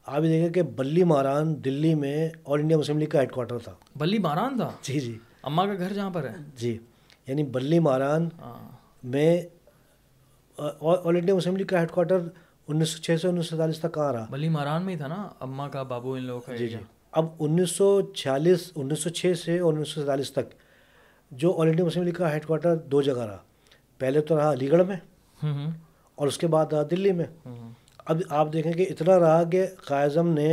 آپ 0.05 0.19
بھی 0.21 0.29
دیکھیں 0.29 0.49
کہ 0.49 0.61
بلی 0.61 1.03
ماران 1.03 1.65
دلی 1.65 1.95
میں 1.95 2.29
آل 2.45 2.59
انڈیا 2.59 2.77
مسلم 2.77 2.97
لیگ 2.97 3.07
کا 3.07 3.21
ہیڈ 3.21 3.31
کوارٹر 3.31 3.57
تھا۔ 3.57 3.73
بلی 3.95 4.17
ماران 4.17 4.57
تھا؟ 4.57 4.71
جی 4.81 4.99
جی۔ 4.99 5.17
اماں 5.43 5.65
کا 5.65 5.73
گھر 5.73 5.93
جہاں 5.93 6.09
پر 6.09 6.23
ہے؟ 6.29 6.35
جی 6.55 6.77
یعنی 7.27 7.43
بلی 7.43 7.79
ماران 7.79 8.29
میں 9.03 9.41
آل 10.57 11.15
انڈیا 11.17 11.35
مسلم 11.35 11.55
لیگ 11.57 11.65
کا 11.65 11.79
ہیڈ 11.81 11.91
کوارٹر 11.91 12.19
انیس 12.67 12.89
سو 12.89 13.01
چھ 13.03 13.19
سے 13.21 13.27
انیس 13.27 13.45
سو 13.45 13.49
سینتالیس 13.49 13.79
تک 13.79 13.93
کہاں 13.93 14.11
رہا۔ 14.13 14.25
بلی 14.29 14.49
ماران 14.49 14.85
میں 14.85 14.93
ہی 14.93 14.97
تھا 14.97 15.07
نا 15.07 15.27
اماں 15.39 15.67
کا 15.69 15.83
بابو 15.83 16.13
ان 16.13 16.23
لوگوں 16.23 16.41
کا 16.45 16.55
جی 16.55 16.67
جی۔ 16.67 16.77
اب 17.11 17.25
انیس 17.39 17.71
سو 17.71 18.01
چھیالیس 18.01 18.71
انیس 18.75 18.99
سو 18.99 19.09
چھ 19.09 19.33
سے 19.43 19.59
انیس 19.59 19.89
سو 19.89 19.99
سینتالیس 19.99 20.31
تک 20.31 20.53
جو 21.31 21.53
آل 21.61 21.67
انڈیا 21.67 21.85
مسلم 21.85 22.03
لیگ 22.03 22.13
کا 22.13 22.31
ہیڈ 22.33 22.45
کوارٹر 22.45 22.75
دو 22.91 23.01
جگہ 23.01 23.25
رہا۔ 23.25 23.37
پہلے 23.99 24.21
تو 24.21 24.37
رہا 24.37 24.51
علی 24.51 24.71
گڑھ 24.71 24.85
میں 24.87 24.95
اور 26.17 26.27
اس 26.27 26.37
کے 26.37 26.47
بعد 26.47 26.73
رہا 26.73 26.83
دلی 26.91 27.11
میں۔ 27.11 27.25
اب 28.05 28.17
آپ 28.29 28.51
دیکھیں 28.53 28.71
کہ 28.73 28.85
اتنا 28.89 29.19
رہا 29.19 29.43
کہ 29.43 29.65
قائزم 29.85 30.27
نے 30.33 30.51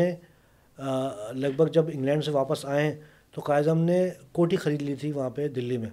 لگ 1.32 1.56
بھگ 1.56 1.68
جب 1.72 1.84
انگلینڈ 1.92 2.24
سے 2.24 2.30
واپس 2.30 2.64
آئے 2.66 2.88
تو 3.34 3.40
قائزم 3.40 3.78
نے 3.80 3.98
کوٹی 4.32 4.56
خرید 4.56 4.82
لی 4.82 4.94
تھی 4.94 5.12
وہاں 5.12 5.30
پہ 5.30 5.48
دلی 5.48 5.76
میں۔ 5.78 5.90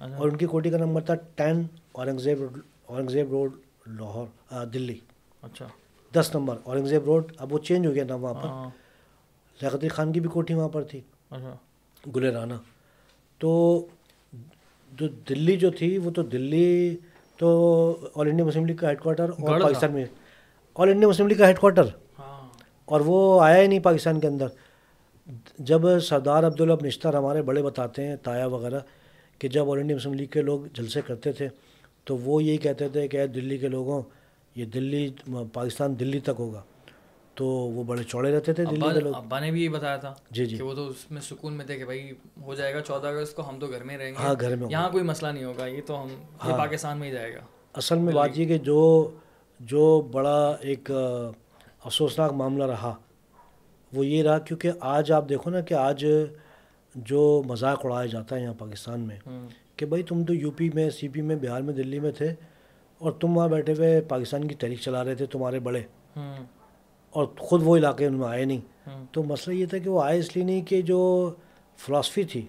اور 0.00 0.28
ان 0.28 0.36
کی 0.36 0.46
کوٹی 0.46 0.70
کا 0.70 0.76
نمبر 0.76 1.00
تھا 1.00 1.14
ten 1.14 1.62
Aurangzeb 1.92 2.38
road 2.40 2.60
Aurangzeb 2.86 3.30
road 3.30 3.52
Lahore 3.86 4.64
Delhi. 4.66 4.98
اچھا۔ 5.42 5.66
دس 6.14 6.30
نمبر 6.34 6.56
اورنگزیب 6.64 7.04
روڈ 7.04 7.32
اب 7.38 7.52
وہ 7.52 7.58
چینج 7.58 7.86
ہو 7.86 7.94
گیا 7.94 8.04
نام 8.04 8.24
وہاں 8.24 8.34
پر۔ 8.34 8.48
ہاں۔ 8.48 8.70
لیاقت 9.60 9.84
خان 9.90 10.12
کی 10.12 10.20
بھی 10.20 10.28
کوٹھی 10.28 10.54
وہاں 10.54 10.68
پر 10.68 10.82
تھی۔ 10.82 11.00
اچھا۔ 11.30 11.54
گل 12.16 12.24
رانا 12.24 12.58
تو 13.38 13.86
جو 14.92 15.08
دلی 15.08 15.56
جو 15.56 15.70
تھی 15.70 15.98
وہ 15.98 16.10
تو 16.10 16.22
دلی 16.22 16.96
تو 17.36 17.50
آل 18.14 18.28
انڈیا 18.28 18.44
مسلم 18.44 18.66
لیگ 18.66 18.76
کا 18.76 18.88
ہیڈ 18.88 19.00
کوارٹر 19.00 19.28
اور 19.28 19.60
پاکستان 19.60 19.92
میں۔ 19.92 20.04
آل 20.74 20.88
انڈیا 20.88 21.08
مسلم 21.08 21.26
لیگ 21.26 21.36
کا 21.36 21.48
ہیڈ 21.48 21.58
کوارٹر 21.58 21.84
ہاں۔ 22.18 22.48
اور 22.84 23.00
وہ 23.00 23.40
آیا 23.42 23.62
ہی 23.62 23.66
نہیں 23.66 23.80
پاکستان 23.80 24.20
کے 24.20 24.26
اندر۔ 24.26 24.46
جب 25.58 25.98
سردار 25.98 26.44
عبداللہ 26.44 26.72
نشتر 26.82 27.14
ہمارے 27.14 27.42
بڑے 27.42 27.62
بتاتے 27.62 28.06
ہیں 28.06 28.16
تایا 28.16 28.46
وغیرہ 28.46 28.80
کہ 29.40 29.48
جب 29.48 29.70
آل 29.70 29.78
انڈیا 29.78 29.96
مسلم 29.96 30.14
لیگ 30.14 30.26
کے 30.26 30.42
لوگ 30.42 30.60
جلسے 30.74 31.00
کرتے 31.06 31.32
تھے 31.32 31.48
تو 32.04 32.16
وہ 32.16 32.42
یہی 32.42 32.56
کہتے 32.56 32.88
تھے 32.88 33.08
کہ 33.08 33.26
دلی 33.26 33.58
کے 33.58 33.68
لوگوں 33.68 34.02
یہ 34.54 34.64
دلی 34.64 35.10
پاکستان 35.52 36.00
دلی 36.00 36.20
تک 36.20 36.36
ہوگا۔ 36.38 36.62
تو 37.34 37.46
وہ 37.46 37.84
بڑے 37.84 38.02
چوڑے 38.02 38.36
رہتے 38.36 38.52
تھے 38.52 38.64
دلی 38.64 38.94
کے 38.94 39.00
لوگ۔ 39.00 39.14
ابا 39.14 39.40
نے 39.40 39.50
بھی 39.50 39.64
یہ 39.64 39.68
بتایا 39.68 39.96
تھا 39.96 40.14
جی 40.30 40.46
جی۔ 40.46 40.56
کہ 40.56 40.62
وہ 40.62 40.74
تو 40.74 40.86
اس 40.88 41.10
میں 41.10 41.20
سکون 41.20 41.52
میں 41.52 41.64
تھے 41.66 41.78
کہ 41.78 41.84
بھائی 41.84 42.10
ہو 42.42 42.54
جائے 42.54 42.74
گا 42.74 42.80
چودہ 42.80 43.06
اگست 43.06 43.36
کو 43.36 43.48
ہم 43.48 43.58
تو 43.58 43.66
گھر 43.66 43.84
میں 43.84 43.98
رہیں 43.98 44.10
گے۔ 44.10 44.16
ہاں 44.18 44.34
گھر 44.40 44.56
میں 44.56 44.68
یہاں 44.70 44.90
کوئی 44.90 45.04
مسئلہ 45.04 45.30
نہیں 45.30 45.44
ہوگا 45.44 45.66
یہ 45.66 45.80
تو 45.86 46.02
ہم 46.02 46.08
یہ 46.48 46.56
پاکستان 46.58 46.98
میں 46.98 47.08
ہی 47.08 47.12
جائے 47.14 47.34
گا۔ 47.34 47.40
اصل 47.74 47.98
میں 47.98 48.12
بات 48.12 48.38
یہ 48.38 48.46
کہ 48.46 48.58
جو 48.58 49.10
جو 49.60 50.00
بڑا 50.12 50.56
ایک 50.60 50.90
افسوسناک 51.84 52.32
معاملہ 52.32 52.64
رہا 52.64 52.94
وہ 53.92 54.06
یہ 54.06 54.22
رہا 54.22 54.38
کیونکہ 54.38 54.70
آج 54.80 55.12
آپ 55.12 55.28
دیکھو 55.28 55.50
نا 55.50 55.60
کہ 55.60 55.74
آج 55.74 56.06
جو 56.94 57.42
مذاق 57.46 57.84
اڑایا 57.84 58.06
جاتا 58.06 58.36
ہے 58.36 58.42
یہاں 58.42 58.54
پاکستان 58.58 59.00
میں 59.00 59.16
کہ 59.76 59.86
بھائی 59.86 60.02
تم 60.02 60.24
تو 60.24 60.34
یو 60.34 60.50
پی 60.50 60.70
میں 60.74 60.90
سی 60.90 61.08
پی 61.08 61.20
میں 61.20 61.36
بہار 61.36 61.60
میں 61.60 61.74
دلی 61.74 62.00
میں 62.00 62.10
تھے 62.10 62.34
اور 62.98 63.12
تم 63.12 63.36
وہاں 63.36 63.48
بیٹھے 63.48 63.72
ہوئے 63.72 64.00
پاکستان 64.00 64.48
کی 64.48 64.54
تحریک 64.54 64.78
چلا 64.80 65.04
رہے 65.04 65.14
تھے 65.14 65.26
تمہارے 65.26 65.60
بڑے۔ 65.60 65.82
اور 67.10 67.26
خود 67.38 67.60
وہ 67.64 67.76
علاقے 67.76 68.06
ان 68.06 68.14
میں 68.14 68.28
آئے 68.28 68.44
نہیں۔ 68.44 68.60
تو 69.12 69.22
مسئلہ 69.22 69.54
یہ 69.54 69.66
تھا 69.66 69.78
کہ 69.78 69.90
وہ 69.90 70.02
آئے 70.02 70.18
اس 70.18 70.36
لیے 70.36 70.44
نہیں 70.44 70.62
کہ 70.62 70.82
جو 70.82 71.30
فلاسفی 71.76 72.22
تھی 72.22 72.46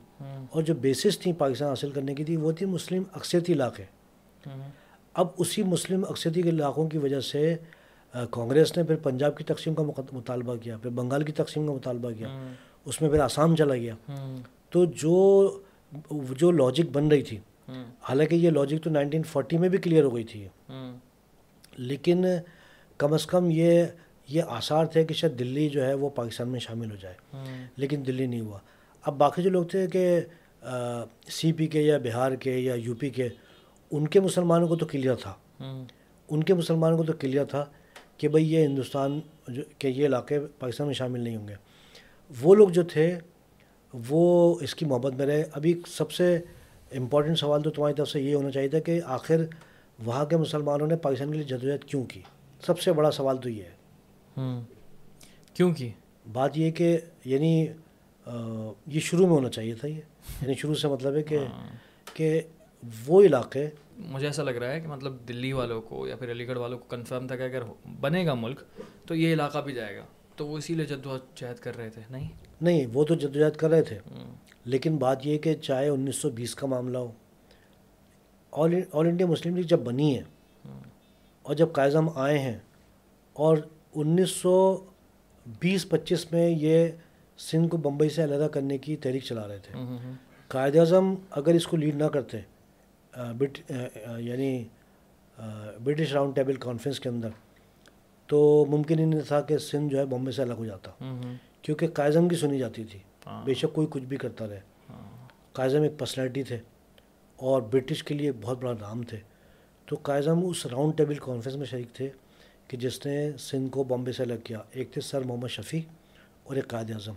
اور 0.51 0.61
جو 0.61 0.73
بیسس 0.75 1.19
تھیں 1.19 1.33
پاکستان 1.33 1.69
حاصل 1.69 1.91
کرنے 1.91 2.15
کی 2.15 2.23
تھی 2.23 2.37
وہ 2.37 2.51
تھی 2.51 2.65
مسلم 2.65 3.03
اکثریتی 3.13 3.53
علاقے۔ 3.53 3.83
اب 5.13 5.27
اسی 5.37 5.63
مسلم 5.63 6.03
اکثریتی 6.09 6.41
کے 6.41 6.49
علاقوں 6.49 6.89
کی 6.89 6.97
وجہ 6.97 7.19
سے 7.19 7.55
کانگریس 8.29 8.77
نے 8.77 8.83
پھر 8.83 8.95
پنجاب 8.95 9.37
کی 9.37 9.43
تقسیم 9.43 9.75
کا 9.75 9.83
مطالبہ 10.11 10.55
کیا 10.55 10.77
پھر 10.77 10.89
بنگال 10.89 11.23
کی 11.23 11.31
تقسیم 11.31 11.67
کا 11.67 11.73
مطالبہ 11.73 12.11
کیا۔ 12.11 12.27
اس 12.85 13.01
میں 13.01 13.09
پھر 13.09 13.19
آسام 13.19 13.55
چلا 13.55 13.75
گیا۔ 13.75 13.95
تو 14.69 14.85
جو 14.85 15.59
جو 16.37 16.51
لاجک 16.51 16.89
بن 16.91 17.07
رہی 17.07 17.21
تھی 17.21 17.37
حالانکہ 18.01 18.35
یہ 18.35 18.49
لاجک 18.49 18.83
تو 18.83 18.89
نائنٹین 18.89 19.23
فورٹی 19.23 19.57
میں 19.57 19.69
بھی 19.69 19.77
کلیئر 19.77 20.03
ہو 20.03 20.15
گئی 20.15 20.23
تھی۔ 20.23 20.47
لیکن 21.77 22.25
کم 22.97 23.13
از 23.13 23.25
کم 23.25 23.47
یہ 23.51 23.85
یہ 24.27 24.41
آثار 24.47 24.85
تھے 24.85 25.03
کہ 25.03 25.13
شاید 25.13 25.39
دلی 25.39 25.69
جو 25.69 25.85
ہے 25.85 25.93
وہ 25.93 26.09
پاکستان 26.09 26.49
میں 26.49 26.59
شامل 26.59 26.91
ہو 26.91 26.95
جائے۔ 26.95 27.15
لیکن 27.75 28.03
دلی 28.07 28.25
نہیں 28.25 28.41
ہوا۔ 28.41 28.59
اب 29.01 29.17
باقی 29.17 29.41
جو 29.41 29.49
لوگ 29.49 29.65
تھے 29.65 29.87
کہ 29.87 30.19
سی 31.29 31.51
پی 31.51 31.67
کے 31.67 31.81
یا 31.81 31.97
بہار 31.97 32.31
کے 32.31 32.57
یا 32.57 32.75
یو 32.75 32.95
پی 32.95 33.09
کے 33.09 33.29
ان 33.91 34.07
کے 34.07 34.19
مسلمانوں 34.19 34.67
کو 34.67 34.75
تو 34.75 34.85
کلیئر 34.85 35.15
تھا۔ 35.15 35.33
ان 36.29 36.43
کے 36.43 36.53
مسلمانوں 36.53 36.97
کو 36.97 37.03
تو 37.03 37.13
کلیئر 37.13 37.45
تھا 37.45 37.65
کہ 38.17 38.27
بھئی 38.27 38.53
یہ 38.53 38.65
ہندوستان 38.65 39.19
جو 39.47 39.61
کہ 39.77 39.87
یہ 39.87 40.05
علاقے 40.05 40.39
پاکستان 40.59 40.87
میں 40.87 40.95
شامل 40.95 41.19
نہیں 41.19 41.35
ہوں 41.35 41.47
گے۔ 41.47 41.55
وہ 42.41 42.55
لوگ 42.55 42.69
جو 42.69 42.83
تھے 42.83 43.19
وہ 44.09 44.55
اس 44.61 44.75
کی 44.75 44.85
محبت 44.85 45.13
میں 45.13 45.25
رہے۔ 45.25 45.43
ابھی 45.51 45.81
سب 45.87 46.11
سے 46.11 46.39
امپورٹنٹ 46.91 47.39
سوال 47.39 47.61
تو 47.61 47.69
تمہاری 47.69 47.93
طرف 47.93 48.09
سے 48.09 48.21
یہ 48.21 48.35
ہونا 48.35 48.51
چاہیے 48.51 48.69
تھا 48.69 48.79
کہ 48.79 49.01
آخر 49.05 49.41
وہاں 50.05 50.25
کے 50.25 50.37
مسلمانوں 50.37 50.87
نے 50.87 50.95
پاکستان 50.95 51.27
کے 51.27 51.33
لیے 51.33 51.43
جدوجہد 51.43 51.83
کیوں 51.83 52.03
کی؟ 52.03 52.21
سب 52.65 52.79
سے 52.79 52.93
بڑا 52.93 53.11
سوال 53.11 53.37
تو 53.37 53.49
یہ 53.49 53.63
ہے۔ 53.63 53.71
کیوں 55.53 55.73
کی؟ 55.73 55.89
بات 56.31 56.57
یہ 56.57 56.71
کہ 56.71 56.97
یعنی 57.25 57.67
یہ 58.87 58.99
شروع 58.99 59.25
میں 59.25 59.35
ہونا 59.35 59.49
چاہیے 59.49 59.75
تھا 59.75 59.87
یہ۔ 59.87 60.01
یعنی 60.41 60.53
شروع 60.53 60.75
سے 60.75 60.87
مطلب 60.87 61.15
ہے 61.15 61.23
کہ 61.23 61.37
ہاں۔ 61.37 61.69
کہ 62.13 62.41
وہ 63.07 63.21
علاقے 63.21 63.69
مجھے 63.97 64.27
ایسا 64.27 64.43
لگ 64.43 64.51
رہا 64.51 64.71
ہے 64.71 64.79
کہ 64.79 64.87
مطلب 64.87 65.15
دلی 65.27 65.53
والوں 65.53 65.81
کو 65.81 66.07
یا 66.07 66.15
پھر 66.15 66.31
علی 66.31 66.47
گڑھ 66.47 66.57
والوں 66.57 66.79
کو 66.79 66.85
کنفرم 66.85 67.27
تھا 67.27 67.35
کہ 67.35 67.41
اگر 67.41 67.61
بنے 68.01 68.25
گا 68.25 68.33
ملک 68.33 68.59
تو 69.07 69.15
یہ 69.15 69.33
علاقہ 69.33 69.57
بھی 69.57 69.73
جائے 69.73 69.97
گا۔ 69.97 70.05
تو 70.41 70.47
وہ 70.47 70.57
اسی 70.57 70.73
لیے 70.73 70.85
جد 70.85 71.07
جہد 71.35 71.59
کر 71.59 71.77
رہے 71.77 71.89
تھے 71.89 72.01
نہیں؟ 72.09 72.29
نہیں 72.61 72.85
وہ 72.93 73.03
تو 73.03 73.15
جد 73.15 73.35
و 73.35 73.39
جہد 73.39 73.55
کر 73.55 73.69
رہے 73.69 73.81
تھے۔ 73.81 73.99
لیکن 74.65 74.97
بات 74.97 75.27
یہ 75.27 75.37
کہ 75.37 75.53
چاہے 75.53 75.87
انیس 75.87 76.15
سو 76.15 76.29
بیس 76.29 76.55
کا 76.55 76.67
معاملہ 76.67 76.97
ہو 76.97 77.11
آل 78.51 78.73
آل 78.91 79.07
انڈیا 79.07 79.27
مسلم 79.27 79.55
لیگ 79.55 79.63
جب 79.63 79.79
بنی 79.79 80.19
ہے 80.19 80.23
اور 81.41 81.55
جب 81.55 81.71
قائزم 81.71 82.09
آئے 82.15 82.39
ہیں 82.39 82.57
اور 83.33 83.57
انیس 83.95 84.29
سو 84.29 84.85
بیس 85.59 85.89
پچیس 85.89 86.31
میں 86.31 86.49
یہ 86.49 86.87
سندھ 87.37 87.69
کو 87.69 87.77
بمبئی 87.77 88.09
سے 88.09 88.23
علیحدہ 88.23 88.47
کرنے 88.51 88.77
کی 88.77 88.95
تحریک 88.95 89.23
چلا 89.23 89.47
رہے 89.47 89.59
تھے۔ 89.59 89.73
قائد 90.47 90.75
اعظم 90.75 91.15
اگر 91.31 91.53
اس 91.53 91.67
کو 91.67 91.77
لیڈ 91.77 91.95
نہ 91.95 92.05
کرتے 92.05 92.37
یعنی 94.17 94.63
برٹش 95.83 96.13
راؤنڈ 96.13 96.35
ٹیبل 96.35 96.55
کانفرنس 96.55 96.99
کے 96.99 97.09
اندر 97.09 97.29
تو 98.31 98.65
ممکن 98.69 98.99
ہی 98.99 99.05
نہیں 99.05 99.19
تھا 99.27 99.41
کہ 99.41 99.57
سندھ 99.57 99.91
جو 99.91 99.99
ہے 99.99 100.05
بمبئی 100.05 100.33
سے 100.33 100.41
الگ 100.41 100.53
ہو 100.53 100.65
جاتا۔ 100.65 100.91
کیونکہ 101.61 101.87
قائزم 101.87 102.27
کی 102.27 102.35
سنی 102.35 102.59
جاتی 102.59 102.83
تھی۔ 102.83 102.99
ہاں۔ 103.27 103.45
بے 103.45 103.53
شک 103.53 103.73
کوئی 103.73 103.87
کچھ 103.89 104.03
بھی 104.03 104.17
کرتا 104.17 104.47
رہے۔ 104.47 104.59
ہاں۔ 104.89 105.27
قائزم 105.53 105.81
ایک 105.81 105.91
پرسنالٹی 105.97 106.43
تھے 106.43 106.57
اور 107.35 107.61
برٹش 107.61 108.03
کے 108.03 108.13
لیے 108.15 108.31
بہت 108.41 108.57
بڑا 108.57 108.73
نام 108.73 109.03
تھے۔ 109.03 109.17
تو 109.85 109.95
قائزم 110.03 110.45
اس 110.45 110.65
راؤنڈ 110.65 110.97
ٹیبل 110.97 111.15
کانفرنس 111.15 111.55
میں 111.55 111.65
شریک 111.65 111.93
تھے 111.93 112.09
کہ 112.67 112.77
جس 112.77 113.05
نے 113.05 113.31
سندھ 113.37 113.69
کو 113.69 113.83
بامبے 113.83 114.11
سے 114.11 114.23
الگ 114.23 114.33
کیا۔ 114.43 114.59
ایک 114.71 114.91
تھے 114.91 115.01
سر 115.01 115.21
محمد 115.21 115.47
شفیع 115.47 115.81
اور 116.43 116.55
ایک 116.55 116.67
قائد 116.67 116.91
اعظم۔ 116.91 117.13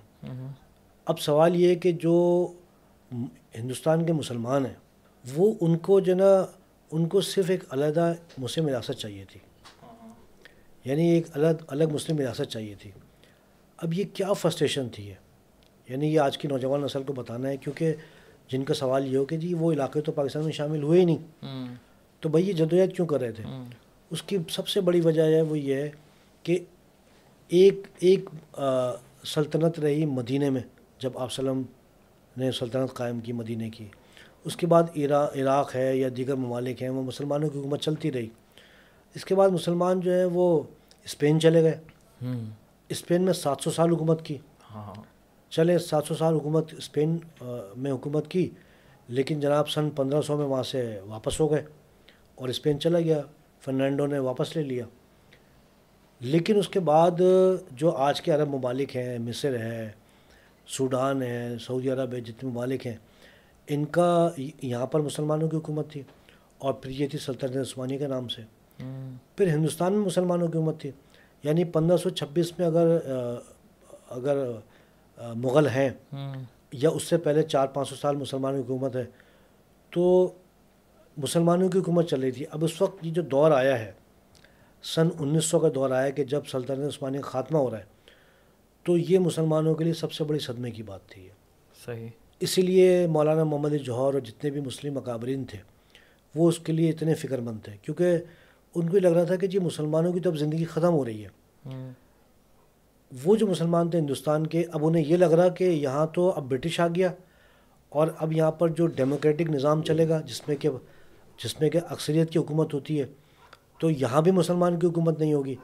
اب 1.05 1.20
سوال 1.20 1.57
یہ 1.57 1.69
ہے 1.69 1.74
کہ 1.74 1.93
جو 1.93 2.47
ہندوستان 3.55 4.07
کے 4.07 4.12
مسلمان 4.12 4.66
ہیں 4.66 4.74
وہ 5.35 5.55
ان 5.61 5.78
کو 5.78 6.01
جو 6.01 6.15
نا 6.15 6.47
ان 6.93 7.09
کو 7.09 7.20
صرف 7.20 7.51
ایک 7.51 7.65
علیحدہ 7.70 8.12
مسلم 8.39 8.69
ریاست 8.69 8.93
چاہیے 8.93 9.24
تھی۔ 9.32 9.41
یعنی 10.85 11.09
ایک 11.09 11.27
الگ 11.32 11.62
الگ 11.66 11.85
مسلم 11.93 12.19
ریاست 12.19 12.51
چاہیے 12.51 12.74
تھی۔ 12.81 12.90
اب 13.77 13.94
یہ 13.94 14.05
کیا 14.15 14.32
فرسٹریشن 14.32 14.89
تھی 14.89 15.09
ہے 15.11 15.15
یعنی 15.89 16.15
یہ 16.15 16.20
آج 16.20 16.39
کی 16.39 16.48
نوجوان 16.48 16.81
نسل 16.81 17.02
کو 17.02 17.12
بتانا 17.12 17.48
ہے 17.48 17.56
کیونکہ 17.56 17.94
جن 18.48 18.65
کا 18.65 18.74
سوال 18.74 19.12
یہ 19.12 19.19
ہو 19.19 19.24
کہ 19.24 19.36
جی 19.36 19.55
وہ 19.55 19.73
علاقے 19.73 20.01
تو 20.01 20.12
پاکستان 20.12 20.44
میں 20.44 20.52
شامل 20.52 20.82
ہوئے 20.82 21.01
ہی 21.01 21.05
نہیں۔ 21.05 21.19
تو 22.20 22.28
بھائی 22.28 22.48
یہ 22.48 22.52
جدوجہد 22.52 22.94
کیوں 22.97 23.06
کر 23.06 23.20
رہے 23.20 23.32
تھے؟ 23.32 23.44
اس 24.11 24.23
کی 24.23 24.39
سب 24.51 24.69
سے 24.69 24.81
بڑی 24.81 25.01
وجہ 25.01 25.23
ہے 25.23 25.43
وہ 25.43 25.59
یہ 25.59 25.74
ہے 25.74 25.90
کہ 26.43 26.59
ایک 27.48 27.74
ایک 27.98 28.28
سلطنت 29.24 29.78
رہی 29.78 30.05
مدینہ 30.05 30.51
میں 30.51 30.62
جب 30.98 31.19
آپ 31.19 31.27
وسلم 31.27 31.62
نے 32.36 32.51
سلطنت 32.52 32.94
قائم 32.94 33.20
کی 33.20 33.32
مدینہ 33.32 33.69
کی۔ 33.74 33.89
اس 34.44 34.56
کے 34.56 34.66
بعد 34.66 34.82
عراق 34.97 35.74
ہے 35.77 35.97
یا 35.97 36.09
دیگر 36.16 36.35
ممالک 36.35 36.82
ہیں 36.82 36.90
وہ 36.90 37.02
مسلمانوں 37.02 37.48
کی 37.51 37.59
حکومت 37.59 37.81
چلتی 37.81 38.12
رہی۔ 38.12 38.28
اس 39.15 39.24
کے 39.24 39.35
بعد 39.35 39.49
مسلمان 39.49 40.01
جو 40.01 40.12
ہیں 40.12 40.24
وہ 40.24 40.62
اسپین 41.05 41.41
چلے 41.41 41.62
گئے۔ 41.62 41.78
اسپین 42.89 43.23
میں 43.23 43.32
سات 43.32 43.57
سو 43.61 43.70
سال 43.70 43.91
حکومت 43.93 44.24
کی۔ 44.24 44.39
ہاں۔ 44.74 44.95
چلے 45.51 45.78
سات 45.78 46.05
سو 46.07 46.15
سال 46.15 46.35
حکومت 46.35 46.74
اسپین 46.74 47.19
میں 47.77 47.93
حکومت 47.93 48.28
کی 48.28 48.51
لیکن 49.09 49.41
جناب 49.41 49.69
سن 49.69 49.91
پندرہ 49.91 50.23
سو 50.23 50.36
میں 50.36 50.47
وہاں 50.47 50.62
سے 50.62 51.01
واپس 51.07 51.41
ہو 51.41 51.51
گئے 51.51 51.65
اور 52.35 52.49
اسپین 52.49 52.81
چلا 52.81 53.01
گیا۔ 53.01 53.21
فرنینڈو 53.61 54.06
نے 54.06 54.19
واپس 54.19 54.56
لے 54.56 54.63
لیا۔ 54.63 54.85
لیکن 56.21 56.59
اس 56.59 56.69
کے 56.69 56.80
بعد 56.80 57.21
جو 57.71 57.90
آج 57.90 58.21
کے 58.21 58.32
عرب 58.32 58.48
ممالک 58.48 58.97
ہیں 58.97 59.19
مصر 59.19 59.59
ہے 59.59 59.90
سوڈان 60.66 61.22
ہے 61.22 61.55
سعودی 61.66 61.90
عرب 61.90 62.13
ہے 62.13 62.21
جتنے 62.21 62.51
ممالک 62.51 62.87
ہیں 62.87 62.97
ان 63.66 63.85
کا 63.85 64.30
یہاں 64.63 64.87
پر 64.87 65.01
مسلمانوں 65.01 65.48
کی 65.48 65.56
حکومت 65.56 65.90
تھی 65.90 66.03
اور 66.59 66.72
پھر 66.72 66.90
یہ 66.90 67.06
تھی 67.06 67.19
سلطنت 67.19 67.56
عثمانی 67.56 67.98
کے 67.98 68.06
نام 68.06 68.29
سے۔ 68.29 68.43
پھر 69.36 69.46
ہندوستان 69.46 69.93
میں 69.93 70.06
مسلمانوں 70.06 70.48
کی 70.48 70.59
حکومت 70.59 70.80
تھی۔ 70.80 70.90
یعنی 71.43 71.64
پندرہ 71.64 71.96
سو 71.96 72.11
چھبیس 72.11 72.59
میں 72.59 72.66
اگر 72.66 72.98
اگر 74.09 74.51
مغل 75.35 75.69
ہیں 75.69 75.88
یا 76.72 76.90
اس 76.90 77.03
سے 77.03 77.16
پہلے 77.19 77.43
چار 77.43 77.66
پانچ 77.66 77.88
سو 77.88 77.94
سال 77.94 78.16
مسلمانوں 78.16 78.62
کی 78.62 78.72
حکومت 78.72 78.96
ہے 78.96 79.04
تو 79.90 80.32
مسلمانوں 81.16 81.69
کی 81.69 81.78
حکومت 81.78 82.09
چل 82.11 82.20
رہی 82.20 82.30
تھی۔ 82.30 82.44
اب 82.51 82.64
اس 82.64 82.82
وقت 82.82 83.06
یہ 83.06 83.11
جو 83.12 83.22
دور 83.22 83.51
آیا 83.51 83.78
ہے 83.78 83.93
سن 84.82 85.09
انیس 85.19 85.44
سو 85.44 85.59
کا 85.59 85.69
دور 85.74 85.90
آیا 85.90 86.11
کہ 86.11 86.24
جب 86.24 86.40
سلطنت 86.46 86.94
عثمانی 86.94 87.19
کا 87.19 87.28
خاتمہ 87.28 87.59
ہو 87.59 87.70
رہا 87.70 87.78
ہے 87.78 87.85
تو 88.82 88.98
یہ 88.98 89.19
مسلمانوں 89.19 89.74
کے 89.74 89.85
لیے 89.85 89.93
سب 89.93 90.12
سے 90.12 90.24
بڑی 90.24 90.38
صدمے 90.38 90.70
کی 90.70 90.82
بات 90.82 91.06
تھی۔ 91.09 91.28
صحیح۔ 91.86 92.09
اسی 92.40 92.62
لیے 92.62 93.06
مولانا 93.06 93.44
محمد 93.44 93.72
جوہر 93.82 94.01
اور 94.01 94.20
جتنے 94.20 94.51
بھی 94.51 94.61
مسلم 94.61 94.96
اکابرین 94.96 95.44
تھے 95.44 95.59
وہ 96.35 96.48
اس 96.48 96.59
کے 96.59 96.72
لیے 96.72 96.90
اتنے 96.90 97.14
فکر 97.14 97.38
مند 97.38 97.59
تھے 97.62 97.72
کیونکہ 97.82 98.19
ان 98.74 98.88
کو 98.88 98.98
لگ 98.98 99.09
رہا 99.09 99.24
تھا 99.24 99.36
کہ 99.36 99.46
جی 99.46 99.59
مسلمانوں 99.59 100.12
کی 100.12 100.20
تو 100.20 100.30
اب 100.30 100.36
زندگی 100.36 100.64
ختم 100.64 100.93
ہو 100.93 101.04
رہی 101.04 101.24
ہے۔ 101.24 101.28
وہ 103.24 103.36
جو 103.36 103.46
مسلمان 103.46 103.90
تھے 103.90 103.98
ہندوستان 103.98 104.46
کے 104.46 104.64
اب 104.72 104.86
انہیں 104.86 105.04
یہ 105.06 105.16
لگ 105.16 105.24
رہا 105.24 105.48
کہ 105.48 105.64
یہاں 105.64 106.06
تو 106.06 106.30
اب 106.30 106.51
برٹش 106.51 106.80
آ 106.80 106.86
گیا 106.88 107.12
اور 107.88 108.09
اب 108.19 108.32
یہاں 108.32 108.51
پر 108.51 108.69
جو 108.69 108.86
ڈیموکریٹک 108.86 109.51
نظام 109.51 109.82
چلے 109.82 110.09
گا 110.09 110.20
جس 110.20 110.48
میں 110.48 110.56
کہ 110.56 110.69
جس 111.44 111.61
میں 111.61 111.70
کہ 111.70 111.80
اکثریت 111.88 112.30
کی 112.30 112.38
حکومت 112.38 112.74
ہوتی 112.74 113.01
ہے 113.01 113.06
تو 113.78 113.90
یہاں 113.90 114.22
بھی 114.22 114.30
مسلمان 114.30 114.78
کی 114.78 114.86
حکومت 114.86 115.19
نہیں 115.19 115.35
ہوگی۔ 115.35 115.54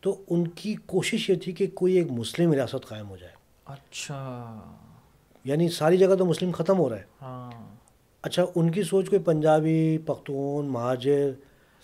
تو 0.00 0.22
ان 0.30 0.48
کی 0.48 0.74
کوشش 0.86 1.30
یہ 1.30 1.34
تھی 1.34 1.52
کہ 1.52 1.66
کوئی 1.66 1.94
ایک 1.94 2.12
مسلم 2.12 2.52
ریاست 2.52 2.88
قائم 2.88 3.08
ہو 3.08 3.16
جائے۔ 3.16 3.32
اچھا۔ 3.64 4.60
یعنی 5.44 5.68
ساری 5.68 5.96
جگہ 5.96 6.14
تو 6.14 6.26
مسلم 6.26 6.50
ختم 6.50 6.78
ہو 6.78 6.90
رہا 6.90 6.96
ہے۔ 6.96 7.02
ہاں۔ 7.22 7.76
اچھا 8.22 8.44
ان 8.54 8.70
کی 8.70 8.82
سوچ 8.82 9.10
کوئی 9.10 9.22
پنجابی 9.22 9.98
پختون 10.06 10.66
مہاجر 10.66 11.30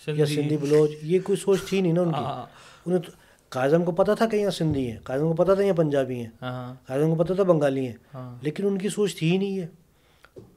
یا 0.06 0.26
سندھی 0.26 0.56
بلوچ 0.56 0.90
یہ 1.02 1.18
کوئی 1.24 1.36
سوچ 1.36 1.58
تھی 1.68 1.80
نہیں 1.80 1.92
نا 1.92 2.00
ان 2.00 2.08
کی۔ 2.08 2.18
ہاں۔ 2.18 2.46
انہیں 2.86 3.00
قائزم 3.48 3.84
کو 3.84 3.92
پتہ 3.92 4.12
تھا 4.12 4.26
کہ 4.26 4.36
یہاں 4.36 4.50
سندھی 4.50 4.90
ہیں 4.90 4.98
قائزم 5.04 5.28
کو 5.28 5.44
پتہ 5.44 5.52
تھا 5.52 5.62
یہاں 5.62 5.74
پنجابی 5.74 6.14
ہیں۔ 6.14 6.30
ہاں۔ 6.42 6.74
قائزم 6.86 7.16
کو 7.16 7.24
پتہ 7.24 7.32
تھا 7.32 7.42
بنگالی 7.42 7.86
ہیں۔ 7.86 7.92
ہاں۔ 8.14 8.38
لیکن 8.40 8.66
ان 8.66 8.78
کی 8.78 8.88
سوچ 8.88 9.16
تھی 9.16 9.30
ہی 9.30 9.36
نہیں 9.38 9.60
ہے 9.60 9.66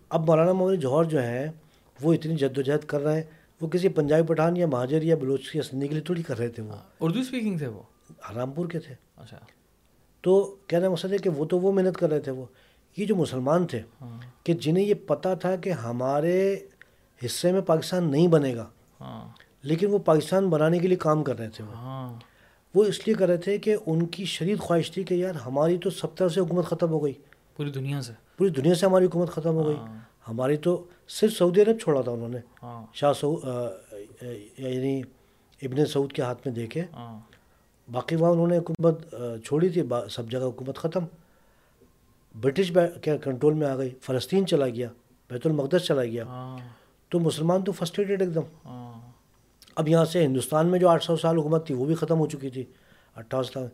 اب 0.10 0.28
مولانا 0.28 0.54
محمد 0.54 0.76
جوہر 0.76 1.04
جو 1.04 1.22
ہیں 1.24 1.48
وہ 2.02 2.14
اتنی 2.14 2.36
جد 2.36 2.58
و 2.58 2.62
جہد 2.62 2.86
کر 2.86 3.02
رہے 3.02 3.16
ہیں۔ 3.16 3.24
وہ 3.62 3.68
کسی 3.68 3.90
پنجابی 3.90 4.28
پٹھان 4.28 4.58
یا 4.58 4.68
مہاجر 4.68 5.02
یا 5.02 5.16
بلوچ 5.16 5.56
یا 5.56 5.62
سندھی 5.64 5.88
کے 5.88 5.94
لیے 5.94 6.04
تھوڑی 6.04 6.22
کر 6.24 6.38
رہے 6.38 6.48
تھے 6.48 6.64
وہ۔ 6.64 6.72
اردو 7.00 7.20
اسپیکنگ 7.20 7.58
تھے 7.58 7.68
وہ؟ 7.68 7.82
رام 8.36 8.52
پور 8.52 8.66
کے 8.68 8.80
تھے۔ 8.80 8.96
اچھا۔ 9.18 9.38
تو 10.22 10.56
کہنا 10.68 10.90
مقصد 10.90 11.12
ہے 11.12 11.18
کہ 11.18 11.30
وہ 11.30 11.46
تو 11.46 11.60
وہ 11.60 11.72
محنت 11.72 11.98
کر 11.98 12.10
رہے 12.10 12.20
تھے 12.20 12.32
وہ۔ 12.32 12.46
یہ 12.98 13.06
جو 13.06 13.16
مسلمان 13.16 13.68
تھے 13.68 13.82
کہ 14.44 14.54
جنہیں 14.54 14.86
یہ 14.86 14.94
پتہ 14.94 15.30
تھا 15.42 15.56
کہ 15.56 15.70
ہمارے 15.70 16.60
حصے 17.26 17.52
میں 17.52 17.62
پاکستان 17.62 18.12
نہیں 18.12 18.28
بنے 18.28 18.56
گا۔ 18.56 18.70
لیکن 19.62 19.88
وہ 19.88 19.98
پاکستان 19.98 20.50
بنانے 20.50 20.80
کے 20.80 20.88
لیے 20.88 20.98
کام 20.98 21.24
کر 21.24 21.38
رہے 21.40 21.50
تھے 21.50 21.64
وہ۔ 21.64 21.74
ہاں۔ 21.74 22.20
وہ 22.76 22.84
اس 22.84 23.08
لیے 23.08 23.16
کر 23.16 23.28
رہے 23.28 23.38
تھے 23.38 23.58
کہ 23.58 23.76
ان 23.86 24.06
کی 24.06 24.26
شدید 24.26 24.60
خواہش 24.60 24.92
تھی 24.92 25.04
کہ 25.04 25.14
یار 25.14 25.36
ہماری 25.36 25.78
تو 25.78 25.90
سب 25.90 26.16
طرح 26.16 26.30
سے 26.30 26.40
حکومت 26.40 26.66
ختم 26.66 26.90
ہو 26.90 27.04
گئی۔ 27.04 27.14
پوری 27.56 27.72
دنیا 27.72 28.02
سے۔ 28.02 28.14
پوری 28.38 28.50
دنیا 28.50 28.76
سے 28.76 28.86
ہماری 28.86 29.06
حکومت 29.06 29.30
ختم 29.30 29.56
ہو 29.56 29.68
گئی۔ 29.68 29.76
ہاں۔ 29.76 30.00
ہماری 30.28 30.58
تو 30.58 30.86
صرف 31.08 31.34
سعودی 31.34 31.62
عرب 31.62 31.80
چھوڑا 31.80 32.02
تھا 32.02 32.12
انہوں 32.12 32.30
نے۔ 32.30 32.38
ہاں۔ 32.64 32.86
شاہ 32.94 33.14
سعود 33.14 33.40
یعنی 34.58 35.02
ابن 35.62 35.86
سعود 35.86 36.12
کے 36.14 36.22
ہاتھ 36.22 36.42
میں 36.46 36.56
دیکھے 36.56 36.86
باقی 37.92 38.16
وہاں 38.16 38.32
انہوں 38.32 38.48
نے 38.48 38.58
حکومت 38.58 39.16
چھوڑی 39.46 39.70
تھی۔ 39.70 39.82
سب 40.12 40.30
جگہ 40.30 40.44
حکومت 40.44 40.78
ختم۔ 40.78 41.04
برٹش 42.42 42.72
کے 43.02 43.18
کنٹرول 43.18 43.54
میں 43.54 43.68
آ 43.68 43.78
گئی۔ 43.78 43.90
فلسطین 44.02 44.48
چلا 44.48 44.68
گیا۔ 44.68 44.90
بیت 45.30 45.48
المقدس 45.48 45.86
چلا 45.86 46.04
گیا۔ 46.04 46.24
تو 47.10 47.20
مسلمان 47.20 47.64
تو 47.64 47.72
فرسٹریٹڈ 47.72 48.22
ایک 48.22 48.36
دم۔ 48.36 48.70
اب 49.76 49.88
یہاں 49.88 50.06
سے 50.06 50.26
ہندوستان 50.26 50.68
میں 50.68 50.80
جو 50.80 50.90
آٹھ 50.90 51.04
سو 51.04 51.18
سال 51.18 51.38
حکومت 51.38 51.68
تھی 51.68 51.76
وہ 51.76 51.86
بھی 51.86 51.96
ختم 51.96 52.20
ہو 52.20 52.28
چکی 52.28 52.50
تھی 52.50 52.64
اٹھارہ 53.16 53.44
سال۔ 53.44 53.68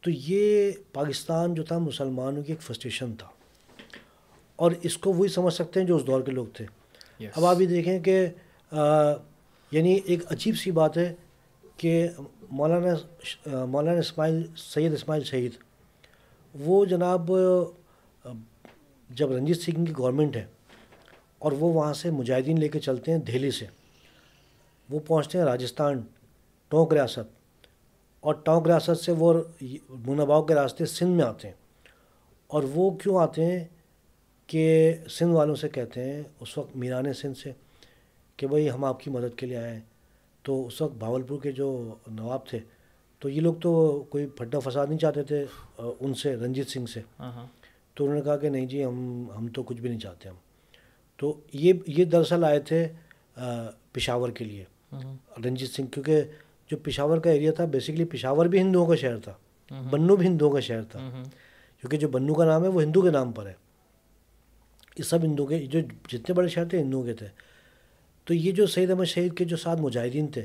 تو 0.00 0.10
یہ 0.10 0.72
پاکستان 0.92 1.54
جو 1.54 1.62
تھا 1.62 1.78
مسلمانوں 1.78 2.42
کی 2.42 2.52
ایک 2.52 2.62
فرسٹریشن 2.62 3.16
تھا۔ 3.16 3.28
اور 4.56 4.72
اس 4.82 4.98
کو 4.98 5.12
وہی 5.12 5.28
سمجھ 5.28 5.54
سکتے 5.54 5.80
ہیں 5.80 5.86
جو 5.86 5.96
اس 5.96 6.06
دور 6.06 6.20
کے 6.20 6.30
لوگ 6.32 6.46
تھے۔ 6.54 6.66
اب 7.34 7.44
آپ 7.44 7.60
یہ 7.60 7.66
دیکھیں 7.66 8.00
کہ 8.00 8.26
یعنی 9.70 10.00
ایک 10.04 10.32
عجیب 10.32 10.56
سی 10.56 10.70
بات 10.70 10.96
ہے 10.96 11.14
کہ 11.76 12.08
مولانا 12.50 12.94
مولانا 13.64 13.98
اسماعیل 13.98 14.46
سید 14.56 14.92
اسماعیل 14.92 15.24
شہید 15.24 15.52
وہ 16.54 16.84
جناب 16.84 17.30
جب 19.10 19.32
رنجیت 19.32 19.60
سنگھ 19.60 19.86
کی 19.86 19.92
گورنمنٹ 19.98 20.36
ہے 20.36 20.46
اور 21.38 21.52
وہ 21.52 21.72
وہاں 21.72 21.94
سے 21.94 22.10
مجاہدین 22.10 22.60
لے 22.60 22.68
کے 22.68 22.80
چلتے 22.80 23.12
ہیں 23.12 23.18
دہلی 23.18 23.50
سے۔ 23.50 23.66
وہ 24.90 24.98
پہنچتے 25.06 25.38
ہیں 25.38 25.44
راجستھان 25.44 26.02
ٹونک 26.68 26.92
ریاست۔ 26.92 27.56
اور 28.20 28.34
ٹونک 28.34 28.66
ریاست 28.66 29.00
سے 29.00 29.12
وہ 29.12 29.34
مناباؤ 29.88 30.42
کے 30.42 30.54
راستے 30.54 30.86
سندھ 30.86 31.10
میں 31.10 31.24
آتے 31.24 31.48
ہیں۔ 31.48 31.54
اور 32.46 32.62
وہ 32.62 32.90
کیوں 32.90 33.22
آتے 33.22 33.44
ہیں 33.46 33.64
کہ 34.46 34.94
سندھ 35.10 35.34
والوں 35.34 35.54
سے 35.54 35.68
کہتے 35.68 36.12
ہیں 36.12 36.22
اس 36.40 36.58
وقت 36.58 36.76
میران 36.76 37.12
سندھ 37.12 37.38
سے 37.38 37.52
کہ 38.36 38.46
بھائی 38.46 38.70
ہم 38.70 38.84
آپ 38.84 39.00
کی 39.00 39.10
مدد 39.10 39.38
کے 39.38 39.46
لیے 39.46 39.56
آئے 39.56 39.74
ہیں۔ 39.74 39.80
تو 40.42 40.66
اس 40.66 40.82
وقت 40.82 40.94
بھاولپور 40.94 41.40
کے 41.40 41.52
جو 41.52 41.94
نواب 42.06 42.46
تھے 42.46 42.58
تو 43.18 43.28
یہ 43.28 43.40
لوگ 43.40 43.54
تو 43.54 44.04
کوئی 44.08 44.26
پھڈا 44.26 44.58
فساد 44.58 44.86
نہیں 44.86 44.98
چاہتے 44.98 45.22
تھے 45.22 45.44
ان 45.78 46.14
سے 46.14 46.36
رنجیت 46.36 46.68
سنگھ 46.68 46.90
سے۔ 46.90 47.00
ہاں، 47.20 47.32
ہاں۔ 47.32 47.46
تو 47.94 48.04
انہوں 48.04 48.16
نے 48.16 48.22
کہا 48.22 48.36
کہ 48.36 48.48
نہیں 48.48 48.66
جی 48.66 48.84
ہم 48.84 49.26
ہم 49.36 49.48
تو 49.48 49.62
کچھ 49.62 49.80
بھی 49.80 49.88
نہیں 49.88 50.00
چاہتے 50.00 50.28
ہم 50.28 50.34
تو 51.18 51.40
یہ 51.52 51.72
یہ 51.86 52.04
دراصل 52.04 52.44
آئے 52.44 52.60
تھے 52.60 52.88
پشاور 53.92 54.28
کے 54.28 54.44
لیے۔ 54.44 54.64
رنجیت 55.44 55.70
سنگھ 55.70 55.90
کیونکہ 55.92 56.22
جو 56.70 56.76
پشاور 56.76 57.18
کا 57.18 57.30
ایریا 57.30 57.52
تھا 57.52 57.64
بیسکلی 57.64 58.04
پشاور 58.04 58.46
بھی 58.46 58.58
ہندوؤں 58.58 58.86
کا 58.86 58.94
شہر 58.94 59.18
تھا۔ 59.18 59.34
بنو 59.90 60.16
بھی 60.16 60.26
ہندوؤں 60.26 60.52
کا 60.52 60.60
شہر 60.60 60.82
تھا۔ 60.82 60.98
کیونکہ 61.80 61.96
جو 61.96 62.08
بنو 62.08 62.34
کا 62.34 62.44
نام 62.44 62.62
ہے 62.62 62.68
وہ 62.68 62.82
ہندو 62.82 63.02
کے 63.02 63.10
نام 63.10 63.32
پر 63.32 63.46
ہے۔ 63.46 63.52
یہ 64.98 65.02
سب 65.02 65.22
ہندو 65.22 65.46
کے 65.46 65.58
جو 65.58 65.80
جتنے 65.80 66.32
بڑے 66.32 66.48
شہر 66.48 66.64
تھے 66.64 66.78
ہندوؤں 66.78 67.04
کے 67.04 67.14
تھے۔ 67.14 67.26
تو 68.24 68.34
یہ 68.34 68.52
جو 68.52 68.66
سید 68.66 68.90
احمد 68.90 69.04
شہید 69.04 69.34
کے 69.34 69.44
جو 69.44 69.56
سات 69.56 69.80
مجاہدین 69.80 70.26
تھے 70.26 70.44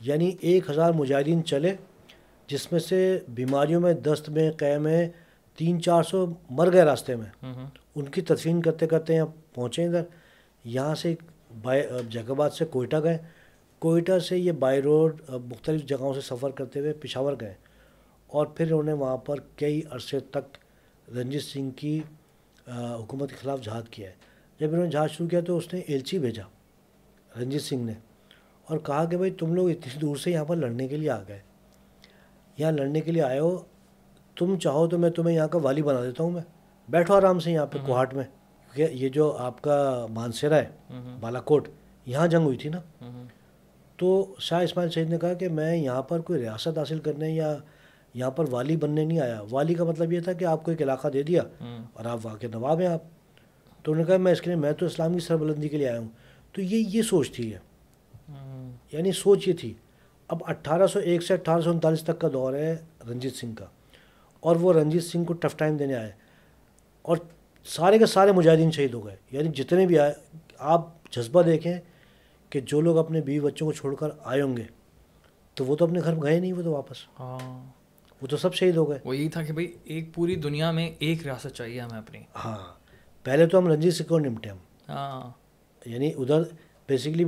یعنی 0.00 0.36
ایک 0.40 0.70
ہزار 0.70 0.92
مجاہدین 0.92 1.44
چلے 1.44 1.76
جس 2.46 2.72
میں 2.72 2.80
سے 2.80 3.18
بیماریوں 3.28 3.80
میں 3.80 3.92
دست 3.92 4.28
میں 4.28 4.52
قے 4.52 4.78
میں 4.78 5.08
تین 5.58 5.82
چار 5.82 6.02
سو 6.02 6.26
مر 6.50 6.72
گئے 6.72 6.82
راستے 6.82 7.16
میں۔ 7.16 7.26
ان 7.94 8.04
کی 8.04 8.20
تدفین 8.20 8.62
کرتے 8.62 8.86
کرتے 8.86 9.14
یہاں 9.14 9.26
پہنچے 9.54 9.84
ادھر۔ 9.84 10.02
یہاں 10.64 10.94
سے 10.94 11.14
بائی 11.62 11.82
جگ 12.10 12.30
آباد 12.30 12.50
سے 12.50 12.64
کوئٹہ 12.64 12.96
گئے۔ 13.02 13.18
کوئٹہ 13.78 14.18
سے 14.18 14.38
یہ 14.38 14.52
بائی 14.52 14.82
روڈ 14.82 15.20
مختلف 15.28 15.84
جگہوں 15.84 16.14
سے 16.14 16.20
سفر 16.20 16.50
کرتے 16.50 16.80
ہوئے 16.80 16.92
پشاور 16.92 17.32
گئے۔ 17.40 17.54
اور 18.26 18.46
پھر 18.46 18.66
انہوں 18.66 18.82
نے 18.82 18.92
وہاں 18.92 19.16
پر 19.16 19.36
کئی 19.56 19.82
عرصے 19.90 20.20
تک 20.20 20.58
رنجیت 21.16 21.42
سنگھ 21.42 21.70
کی 21.76 22.00
حکومت 22.68 23.30
کے 23.30 23.36
خلاف 23.36 23.60
جہاد 23.62 23.82
کیا 23.90 24.08
ہے۔ 24.08 24.14
جب 24.60 24.68
انہوں 24.68 24.84
نے 24.84 24.90
جہاد 24.90 25.08
شروع 25.08 25.28
کیا 25.28 25.40
تو 25.40 25.56
اس 25.56 25.74
نے 25.74 25.80
ایلچی 25.80 26.18
بھیجا 26.18 26.42
رنجیت 27.40 27.62
سنگھ 27.62 27.82
نے۔ 27.82 27.92
اور 28.64 28.78
کہا 28.78 29.04
کہ 29.04 29.16
بھائی 29.16 29.30
تم 29.30 29.54
لوگ 29.54 29.70
اتنی 29.70 29.98
دور 29.98 30.16
سے 30.16 30.30
یہاں 30.30 30.44
پر 30.44 30.56
لڑنے 30.56 30.88
کے 30.88 30.96
لیے 30.96 31.10
آ 31.10 31.22
گئے۔ 31.28 31.40
یہاں 32.56 32.72
لڑنے 32.72 33.00
کے 33.00 33.12
لیے 33.12 33.22
آئے 33.22 33.38
ہو 33.38 33.64
تم 34.38 34.58
چاہو 34.58 34.86
تو 34.86 34.98
میں 34.98 35.10
تمہیں 35.10 35.36
یہاں 35.36 35.48
کا 35.48 35.58
والی 35.58 35.82
بنا 35.82 36.02
دیتا 36.02 36.24
ہوں 36.24 36.30
میں۔ 36.30 36.42
بیٹھو 36.88 37.14
آرام 37.14 37.38
سے 37.40 37.52
یہاں 37.52 37.66
پہ 37.66 37.78
کوہاٹ 37.86 38.14
میں۔ 38.14 38.24
کیونکہ 38.74 38.94
یہ 38.94 39.08
جو 39.08 39.36
آپ 39.36 39.62
کا 39.62 40.06
مانسیرا 40.10 40.56
ہے 40.56 40.68
بالا 41.20 41.40
کوٹ 41.40 41.68
یہاں 42.06 42.26
جنگ 42.26 42.42
ہوئی 42.42 42.56
تھی 42.56 42.70
نا۔ 42.70 42.80
تو 43.96 44.34
شاہ 44.38 44.62
اسماعیل 44.62 44.90
سعید 44.90 45.10
نے 45.10 45.18
کہا 45.18 45.34
کہ 45.34 45.48
میں 45.48 45.76
یہاں 45.76 46.02
پر 46.02 46.20
کوئی 46.20 46.40
ریاست 46.40 46.78
حاصل 46.78 46.98
کرنے 46.98 47.30
یا 47.30 47.56
یہاں 48.14 48.30
پر 48.30 48.44
والی 48.50 48.76
بننے 48.76 49.04
نہیں 49.04 49.20
آیا۔ 49.20 49.42
والی 49.50 49.74
کا 49.74 49.84
مطلب 49.84 50.12
یہ 50.12 50.20
تھا 50.20 50.32
کہ 50.32 50.44
آپ 50.44 50.64
کو 50.64 50.70
ایک 50.70 50.82
علاقہ 50.82 51.08
دے 51.08 51.22
دیا 51.22 51.42
اور 51.92 52.04
آپ 52.04 52.18
واقع 52.22 52.46
نواب 52.54 52.80
ہیں 52.80 52.86
آپ۔ 52.86 53.02
تو 53.82 53.92
انہوں 53.92 54.04
نے 54.04 54.08
کہا 54.08 54.16
میں 54.16 54.32
اس 54.32 54.40
کے 54.40 54.50
لیے 54.50 54.60
میں 54.60 54.72
تو 54.72 54.86
اسلام 54.86 55.12
کی 55.12 55.20
سربلندی 55.20 55.68
کے 55.68 55.76
لیے 55.76 55.88
آیا 55.88 56.00
ہوں۔ 56.00 56.08
تو 56.52 56.62
یہ 56.62 56.84
یہ 56.88 57.02
سوچ 57.02 57.32
تھی 57.32 57.54
ہے 57.54 57.58
یعنی 58.92 59.12
سوچ 59.12 59.48
یہ 59.48 59.52
تھی۔ 59.52 59.74
اب 60.28 60.42
اٹھارہ 60.46 60.86
سو 60.86 60.98
ایک 60.98 61.22
سے 61.22 61.34
اٹھارہ 61.34 61.60
سو 61.60 61.70
انتالیس 61.70 62.02
تک 62.02 62.18
کا 62.18 62.28
دور 62.32 62.54
ہے 62.54 62.76
رنجیت 63.10 63.34
سنگھ 63.34 63.56
کا۔ 63.56 63.64
اور 64.40 64.56
وہ 64.56 64.72
رنجیت 64.72 65.04
سنگھ 65.04 65.26
کو 65.26 65.32
ٹف 65.32 65.56
ٹائم 65.56 65.76
دینے 65.76 65.94
آئے 65.94 66.12
اور 67.02 67.16
سارے 67.64 67.98
کے 67.98 68.06
سارے 68.06 68.32
مجاہدین 68.32 68.70
شہید 68.70 68.94
ہو 68.94 69.06
گئے۔ 69.06 69.16
یعنی 69.30 69.48
جتنے 69.48 69.86
بھی 69.86 69.98
آئے 69.98 70.12
آپ 70.58 70.86
جذبہ 71.10 71.42
دیکھیں 71.42 71.78
کہ 72.50 72.60
جو 72.60 72.80
لوگ 72.80 72.98
اپنے 72.98 73.20
بیوی 73.20 73.40
بچوں 73.40 73.66
کو 73.66 73.72
چھوڑ 73.72 73.94
کر 73.94 74.08
آئے 74.24 74.42
ہوں 74.42 74.56
گے 74.56 74.64
تو 75.54 75.64
وہ 75.64 75.76
تو 75.76 75.84
اپنے 75.84 76.00
گھر 76.04 76.22
گئے 76.22 76.40
نہیں 76.40 76.52
وہ 76.52 76.62
تو 76.62 76.72
واپس۔ 76.72 76.96
ہاں۔ 77.20 77.70
وہ 78.22 78.26
تو 78.26 78.36
سب 78.36 78.54
شہید 78.54 78.76
ہو 78.76 78.90
گئے۔ 78.90 78.98
وہ 79.04 79.16
یہی 79.16 79.28
تھا 79.28 79.42
کہ 79.42 79.52
بھائی 79.52 79.72
ایک 79.84 80.14
پوری 80.14 80.36
دنیا 80.36 80.70
میں 80.70 80.90
ایک 80.98 81.22
ریاست 81.22 81.48
چاہیے 81.48 81.80
ہمیں 81.80 81.98
اپنی۔ 81.98 82.18
ہاں۔ 82.44 82.74
پہلے 83.24 83.46
تو 83.46 83.58
ہم 83.58 83.68
رنجیت 83.68 83.94
سنگھ 83.94 84.08
کو 84.08 84.18
نمٹے 84.18 84.50
ہم۔ 84.50 84.56
ہاں۔ 84.88 85.30
یعنی 85.86 86.12
ادھر 86.16 86.42
بیسکلی 86.88 87.24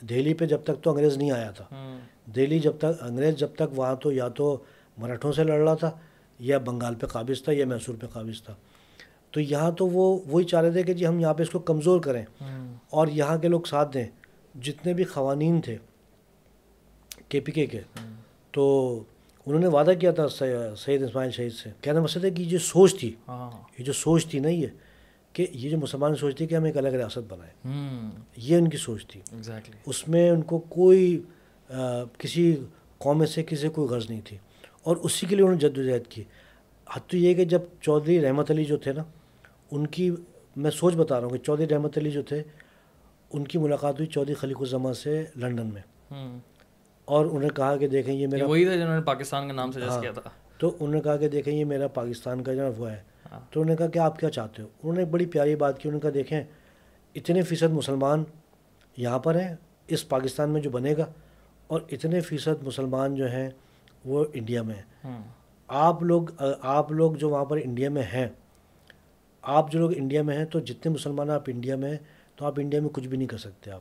دہلی 0.00 0.34
پہ 0.34 0.46
جب 0.46 0.60
تک 0.64 0.82
تو 0.82 0.90
انگریز 0.90 1.16
نہیں 1.16 1.30
آیا 1.30 1.50
تھا۔ 1.50 1.98
دہلی 2.36 2.58
جب 2.58 2.72
تک 2.78 3.02
انگریز 3.02 3.36
جب 3.36 3.48
تک 3.54 3.78
وہاں 3.78 3.94
تو 3.94 4.12
یا 4.12 4.28
تو 4.28 4.62
مراٹھوں 4.98 5.32
سے 5.32 5.44
لڑ 5.44 5.58
رہا 5.58 5.74
تھا 5.74 5.90
یا 6.40 6.58
بنگال 6.58 6.94
پہ 6.94 7.06
قابض 7.06 7.42
تھا 7.42 7.52
یا 7.52 7.66
میسور 7.66 7.94
پہ 7.94 8.06
قابض 8.06 8.42
تھا۔ 8.42 8.54
تو 9.30 9.40
یہاں 9.40 9.70
تو 9.70 9.86
وہ 9.88 10.18
وہی 10.26 10.44
چاہ 10.44 10.60
رہے 10.60 10.70
تھے 10.70 10.82
کہ 10.82 10.92
جی 10.92 11.06
ہم 11.06 11.20
یہاں 11.20 11.34
پہ 11.34 11.42
اس 11.42 11.50
کو 11.50 11.58
کمزور 11.58 12.00
کریں۔ 12.00 12.24
اور 12.90 13.06
یہاں 13.08 13.38
کے 13.38 13.48
لوگ 13.48 13.60
ساتھ 13.60 13.94
دیں۔ 13.94 14.06
جتنے 14.62 14.94
بھی 14.94 15.04
قوانین 15.04 15.60
تھے 15.60 15.76
کے 17.28 17.40
پی 17.40 17.52
کے 17.52 17.66
کے۔ 17.66 17.80
تو 18.50 18.94
انہوں 19.46 19.60
نے 19.60 19.66
وعدہ 19.66 19.92
کیا 20.00 20.10
تھا 20.10 20.28
سید 20.76 21.02
اسماعیل 21.02 21.30
شہید 21.30 21.52
سے۔ 21.52 21.70
کہنا 21.80 22.00
مقصد 22.00 22.24
ہے 22.24 22.30
کہ 22.30 22.42
یہ 22.42 22.48
جو 22.48 22.58
سوچ 22.58 23.00
تھی 23.00 23.14
ہاں۔ 23.28 23.50
یہ 23.78 23.84
جو 23.84 23.92
سوچ 23.92 24.26
تھی 24.26 24.38
نا 24.38 24.48
یہ 24.48 24.66
کہ 25.32 25.46
یہ 25.52 25.70
جو 25.70 25.78
مسلمان 25.78 26.14
سوچ 26.14 26.36
تھی 26.36 26.46
کہ 26.46 26.54
ہم 26.54 26.64
ایک 26.64 26.76
الگ 26.76 26.88
ریاست 26.88 27.18
بنائیں۔ 27.18 27.70
یہ 28.36 28.56
ان 28.56 28.70
کی 28.70 28.76
سوچ 28.76 29.06
تھی۔ 29.06 29.20
اس 29.86 30.08
میں 30.08 30.30
ان 30.30 30.42
کو 30.42 30.58
کوئی 30.58 31.22
کسی 32.18 32.56
قوم 32.98 33.26
سے 33.26 33.42
کسی 33.42 33.68
کوئی 33.68 33.88
غرض 33.88 34.10
نہیں 34.10 34.20
تھی۔ 34.24 34.36
اور 34.82 34.96
اسی 34.96 35.26
کے 35.26 35.36
لیے 35.36 35.44
انہوں 35.44 35.58
نے 35.62 35.68
جد 35.68 35.78
و 35.78 35.82
جہد 35.82 36.06
کی۔ 36.06 36.24
حد 36.94 37.10
تو 37.10 37.16
یہ 37.16 37.34
کہ 37.34 37.44
جب 37.44 37.60
چودھری 37.80 38.20
رحمت 38.20 38.50
علی 38.50 38.64
جو 38.64 38.76
تھے 38.76 38.92
نا 38.92 39.02
ان 39.70 39.86
کی 39.86 40.10
میں 40.56 40.70
سوچ 40.70 40.94
بتا 40.94 41.20
رہا 41.20 41.26
ہوں 41.26 41.36
کہ 41.36 41.44
چودھری 41.44 41.68
رحمت 41.68 41.98
علی 41.98 42.10
جو 42.10 42.22
تھے 42.22 42.42
ان 43.32 43.44
کی 43.44 43.58
ملاقات 43.58 43.94
ہوئی 43.94 44.06
چودھری 44.06 44.34
خلیق 44.34 44.60
الزما 44.60 44.92
سے 44.94 45.24
لنڈن 45.36 45.66
میں۔ 45.66 45.82
اور 47.04 47.24
انہوں 47.26 47.40
نے 47.40 47.48
کہا 47.56 47.76
کہ 47.76 47.88
دیکھیں 47.88 48.14
یہ 48.14 48.26
میرا 48.26 48.46
وہی 48.46 48.64
تھا 48.64 48.74
جنہوں 48.74 48.96
نے 48.96 49.02
پاکستان 49.02 49.46
کا 49.46 49.52
نام 49.52 49.72
سجیسٹ 49.72 49.88
ہاں۔ 49.90 50.00
کیا 50.00 50.12
تھا۔ 50.12 50.30
تو 50.58 50.68
انہوں 50.68 50.94
نے 50.94 51.00
کہا 51.00 51.16
کہ 51.16 51.28
دیکھیں 51.28 51.54
یہ 51.54 51.64
میرا 51.64 51.88
پاکستان 51.88 52.42
کا 52.42 52.54
جو 52.54 52.72
وہ 52.76 52.90
ہے۔ 52.90 53.00
ہاں۔ 53.32 53.40
تو 53.50 53.60
انہوں 53.60 53.70
نے 53.70 53.76
کہا 53.76 53.86
کہ 53.86 53.98
آپ 53.98 54.18
کیا 54.18 54.30
چاہتے 54.30 54.62
ہو؟ 54.62 54.68
انہوں 54.82 54.96
نے 54.96 55.04
بڑی 55.04 55.26
پیاری 55.26 55.56
بات 55.56 55.78
کی 55.78 55.88
انہوں 55.88 55.98
نے 55.98 56.02
کہا 56.02 56.14
دیکھیں 56.14 56.42
اتنے 57.14 57.42
فیصد 57.42 57.72
مسلمان 57.72 58.24
یہاں 58.96 59.18
پر 59.18 59.40
ہیں 59.40 59.54
اس 59.88 60.08
پاکستان 60.08 60.50
میں 60.50 60.60
جو 60.60 60.70
بنے 60.70 60.94
گا 60.98 61.06
اور 61.66 61.80
اتنے 61.90 62.20
فیصد 62.20 62.62
مسلمان 62.62 63.14
جو 63.14 63.30
ہیں 63.30 63.50
وہ 64.04 64.24
انڈیا 64.32 64.62
میں 64.62 64.74
ہیں۔ 64.74 64.82
ہاں۔ 65.04 65.22
آپ 65.68 66.02
لوگ 66.02 66.22
آپ 66.60 66.92
لوگ 66.92 67.12
جو 67.12 67.30
وہاں 67.30 67.44
پر 67.44 67.56
انڈیا 67.56 67.90
میں 67.90 68.02
ہیں 68.02 68.28
آپ 69.42 69.72
جو 69.72 69.78
لوگ 69.78 69.90
انڈیا 69.96 70.22
میں 70.22 70.36
ہیں 70.36 70.44
تو 70.44 70.60
جتنے 70.60 70.92
مسلمان 70.92 71.30
آپ 71.30 71.42
انڈیا 71.46 71.76
میں 71.76 71.90
ہیں 71.90 71.98
تو 72.36 72.46
آپ 72.46 72.54
انڈیا 72.56 72.80
میں 72.80 72.88
کچھ 72.88 73.08
بھی 73.08 73.16
نہیں 73.16 73.28
کر 73.28 73.38
سکتے 73.38 73.70
آپ۔ 73.70 73.80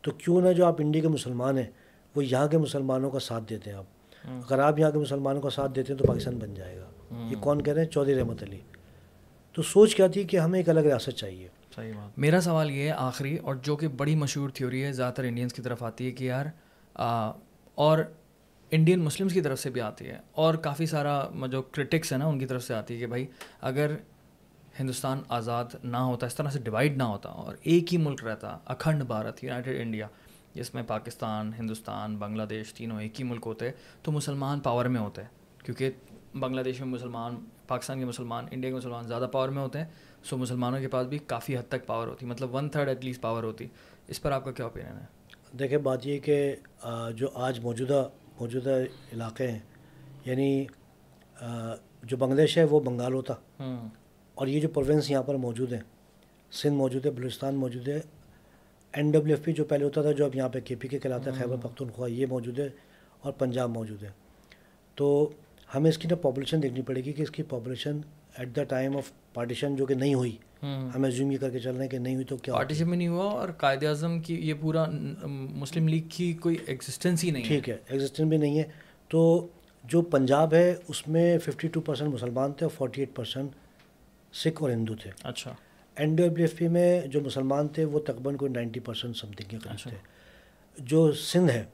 تو 0.00 0.10
کیوں 0.10 0.40
نہ 0.40 0.52
جو 0.52 0.66
آپ 0.66 0.74
انڈیا 0.78 1.02
کے 1.02 1.08
مسلمان 1.08 1.58
ہیں 1.58 1.70
وہ 2.14 2.24
یہاں 2.24 2.48
کے 2.48 2.58
مسلمانوں 2.58 3.10
کا 3.10 3.18
ساتھ 3.18 3.44
دیتے 3.50 3.70
ہیں 3.70 3.76
آپ۔ 3.76 3.84
اگر 4.24 4.58
آپ 4.58 4.78
یہاں 4.78 4.90
کے 4.90 4.98
مسلمانوں 4.98 5.40
کا 5.40 5.50
ساتھ 5.50 5.72
دیتے 5.74 5.92
ہیں 5.92 5.98
تو 6.00 6.06
پاکستان 6.06 6.38
بن 6.38 6.54
جائے 6.54 6.78
گا۔ 6.78 6.88
یہ 7.30 7.36
کون 7.40 7.62
کہہ 7.62 7.72
رہے 7.72 7.82
ہیں؟ 7.82 7.88
چودھری 7.88 8.18
رحمت 8.18 8.42
علی۔ 8.42 8.58
تو 9.52 9.62
سوچ 9.62 9.94
کیا 9.94 10.06
تھی 10.06 10.24
کہ 10.24 10.36
ہمیں 10.36 10.58
ایک 10.58 10.68
الگ 10.68 10.80
ریاست 10.80 11.10
چاہیے۔ 11.10 11.48
میرا 12.16 12.40
سوال 12.40 12.70
یہ 12.70 12.82
ہے 12.82 12.90
آخری 12.90 13.36
اور 13.36 13.54
جو 13.54 13.76
کہ 13.76 13.88
بڑی 13.88 14.16
مشہور 14.16 14.48
تھیوری 14.48 14.84
ہے 14.84 14.92
زیادہ 14.92 15.14
تر 15.14 15.24
انڈینس 15.24 15.52
کی 15.52 15.62
طرف 15.62 15.82
آتی 15.82 16.06
ہے 16.06 16.10
کہ 16.10 16.24
یار 16.24 16.46
اور 17.74 17.98
انڈین 18.74 19.00
مسلمس 19.00 19.32
کی 19.32 19.40
طرف 19.40 19.58
سے 19.60 19.70
بھی 19.70 19.80
آتی 19.80 20.06
ہے 20.06 20.18
اور 20.32 20.54
کافی 20.62 20.86
سارا 20.86 21.46
جو 21.50 21.62
کرٹکس 21.62 22.12
ہے 22.12 22.18
نا، 22.18 22.26
ان 22.26 22.38
کی 22.38 22.46
طرف 22.46 22.64
سے 22.64 22.74
آتی 22.74 22.94
ہے 22.94 22.98
کہ 23.00 23.06
بھائی، 23.06 23.26
اگر 23.60 23.94
ہندوستان 24.80 25.20
آزاد 25.28 25.74
نہ 25.84 25.96
ہوتا، 25.96 26.26
اس 26.26 26.34
طرح 26.34 26.50
سے 26.50 26.58
ڈیوائڈ 26.58 26.96
نہ 26.96 27.02
ہوتا 27.02 27.28
اور 27.30 27.54
ایک 27.62 27.92
ہی 27.92 27.98
ملک 27.98 28.24
رہتا، 28.24 28.56
اکھنڈ 28.66 29.02
بھارت 29.02 29.42
یونائٹیڈ 29.44 29.80
انڈیا 29.80 30.06
جس 30.54 30.74
میں 30.74 30.82
پاکستان، 30.86 31.50
ہندوستان، 31.58 32.16
بنگلہ 32.16 32.42
دیش 32.50 32.72
تینوں 32.74 33.00
ایک 33.02 33.20
ہی 33.20 33.24
ملک 33.24 33.42
ہوتے، 33.46 33.70
تو 34.02 34.12
مسلمان 34.12 34.60
پاور 34.60 34.84
میں 34.84 35.00
ہوتے۔ 35.00 35.22
کیونکہ 35.64 35.90
بنگلہ 36.34 36.60
دیش 36.62 36.80
میں 36.80 36.88
مسلمان، 36.88 37.36
پاکستان 37.66 37.98
کے 37.98 38.04
مسلمان 38.04 38.46
انڈیا 38.50 38.70
کے 38.70 38.76
مسلمان 38.76 39.06
زیادہ 39.08 39.26
پاور 39.32 39.48
میں 39.48 39.62
ہوتے 39.62 39.78
ہیں 39.78 39.86
سو 40.24 40.36
مسلمانوں 40.36 40.80
کے 40.80 40.88
پاس 40.88 41.06
بھی 41.06 41.18
کافی 41.26 41.56
حد 41.56 41.68
تک 41.68 41.86
پاور 41.86 42.08
ہوتی 42.08 42.26
مطلب 42.26 42.54
one 42.54 42.68
third 42.68 42.88
at 42.88 43.04
least 43.04 43.20
power 43.22 43.42
ہوتی۔ 43.42 43.66
اس 44.08 44.22
پر 44.22 44.32
آپ 44.32 44.44
کا 44.44 44.52
کیا 44.52 44.64
اوپینین 44.64 44.98
ہے؟ 44.98 45.06
دیکھیں، 45.58 45.78
بات 45.78 46.06
یہ 46.06 46.18
کہ 46.18 46.54
جو 47.16 47.28
آج 47.34 47.60
موجودہ 47.60 48.06
موجودہ 48.40 48.82
علاقے 49.12 49.50
ہیں۔ 49.50 49.58
یعنی 50.24 50.64
جو 52.02 52.16
بنگلہ 52.16 52.40
دیش 52.40 52.58
ہے 52.58 52.64
وہ 52.64 52.80
بنگال 52.80 53.12
ہوتا 53.12 53.34
اور 54.34 54.46
یہ 54.46 54.60
جو 54.60 54.68
پروونس 54.68 55.10
یہاں 55.10 55.22
پر 55.22 55.34
موجود 55.34 55.72
ہیں 55.72 55.80
سندھ 56.52 56.74
موجود 56.74 57.06
ہے 57.06 57.10
بلوچستان 57.10 57.54
موجود 57.54 57.88
ہے 57.88 58.00
این 58.92 59.10
ڈبلیو 59.10 59.36
ایف 59.36 59.44
پی 59.44 59.52
جو 59.52 59.64
پہلے 59.64 59.84
ہوتا 59.84 60.02
تھا 60.02 60.12
جو 60.12 60.24
اب 60.24 60.34
یہاں 60.34 60.48
پہ 60.48 60.60
کے 60.64 60.74
پی 60.74 60.88
کے 60.88 60.98
کہلاتا 60.98 61.30
ہے 61.30 61.36
خیبر 61.36 61.56
پختونخوا 61.56 62.06
یہ 62.06 62.26
موجود 62.26 62.58
ہے 62.58 62.68
اور 63.20 63.32
پنجاب 63.32 63.70
موجود 63.70 64.02
ہے۔ 64.02 64.10
تو 64.94 65.30
ہمیں 65.74 65.90
اس 65.90 65.98
کی 65.98 66.08
نا 66.08 66.16
پاپولیشن 66.16 66.62
دیکھنی 66.62 66.82
پڑے 66.82 67.00
گی 67.00 67.12
کہ 67.12 67.22
اس 67.22 67.30
کی 67.30 67.42
population 67.42 68.00
at 68.38 68.56
the 68.56 68.64
time 68.64 68.96
of 68.96 69.02
partition 69.34 69.76
جو 69.76 69.86
کہ 69.86 69.94
نہیں 69.94 70.14
ہوئی۔ 70.14 70.36
ہمیں 70.62 71.10
زوم 71.10 71.30
یہ 71.30 71.38
کر 71.38 71.50
کے 71.50 71.58
چل 71.58 71.74
رہے 71.74 71.82
ہیں 71.82 71.90
کہ 71.90 71.98
نہیں 71.98 72.14
ہوئی 72.14 72.24
تو 72.24 72.36
کیا 72.36 72.54
پارٹیشن 72.54 72.88
میں 72.88 72.96
نہیں 72.96 73.08
ہوا 73.08 73.24
اور 73.24 73.48
قائد 73.48 73.84
اعظم 73.84 74.20
کی 74.20 74.34
یہ 74.34 74.54
پورا 74.60 74.84
مسلم 75.28 75.88
لیگ 75.88 76.02
کی 76.08 76.32
کوئی 76.32 76.56
ایگزسٹنس 76.66 77.24
ہی 77.24 77.30
نہیں 77.30 77.44
ٹھیک 77.44 77.68
ہے 77.68 77.76
ایگزسٹنس 77.88 78.28
بھی 78.28 78.36
نہیں 78.36 78.58
ہے۔ 78.58 78.64
تو 79.08 79.46
جو 79.84 80.02
پنجاب 80.02 80.54
ہے 80.54 80.74
اس 80.88 81.08
میں 81.08 81.38
ففٹی 81.38 81.68
ٹو 81.68 81.80
پرسینٹ 81.80 82.14
مسلمان 82.14 82.52
تھے 82.52 82.66
اور 82.66 82.70
فورٹی 82.76 83.02
ایٹ 83.02 83.10
پرسینٹ 83.14 83.50
سکھ 84.34 84.62
اور 84.62 84.70
ہندو 84.70 84.94
تھے۔ 84.94 85.10
اچھا۔ 85.22 85.54
N 85.96 86.14
D 86.16 86.28
W 86.28 86.46
F 86.50 86.58
P 86.58 86.68
میں 86.68 87.00
جو 87.00 87.20
مسلمان 87.20 87.68
تھے 87.68 87.84
وہ 87.84 87.98
تقریباً 87.98 88.36
کوئی 88.36 88.52
نائنٹی 88.52 88.80
پرسینٹ 88.80 89.16
سم 89.16 89.26
تھنگ 89.26 89.48
کے 89.48 89.58
قریب 89.58 89.72
اچھا۔ 89.72 89.90
تھے۔ 89.90 89.98
جو 90.78 91.12
سندھ 91.12 91.50
ہے 91.50 91.64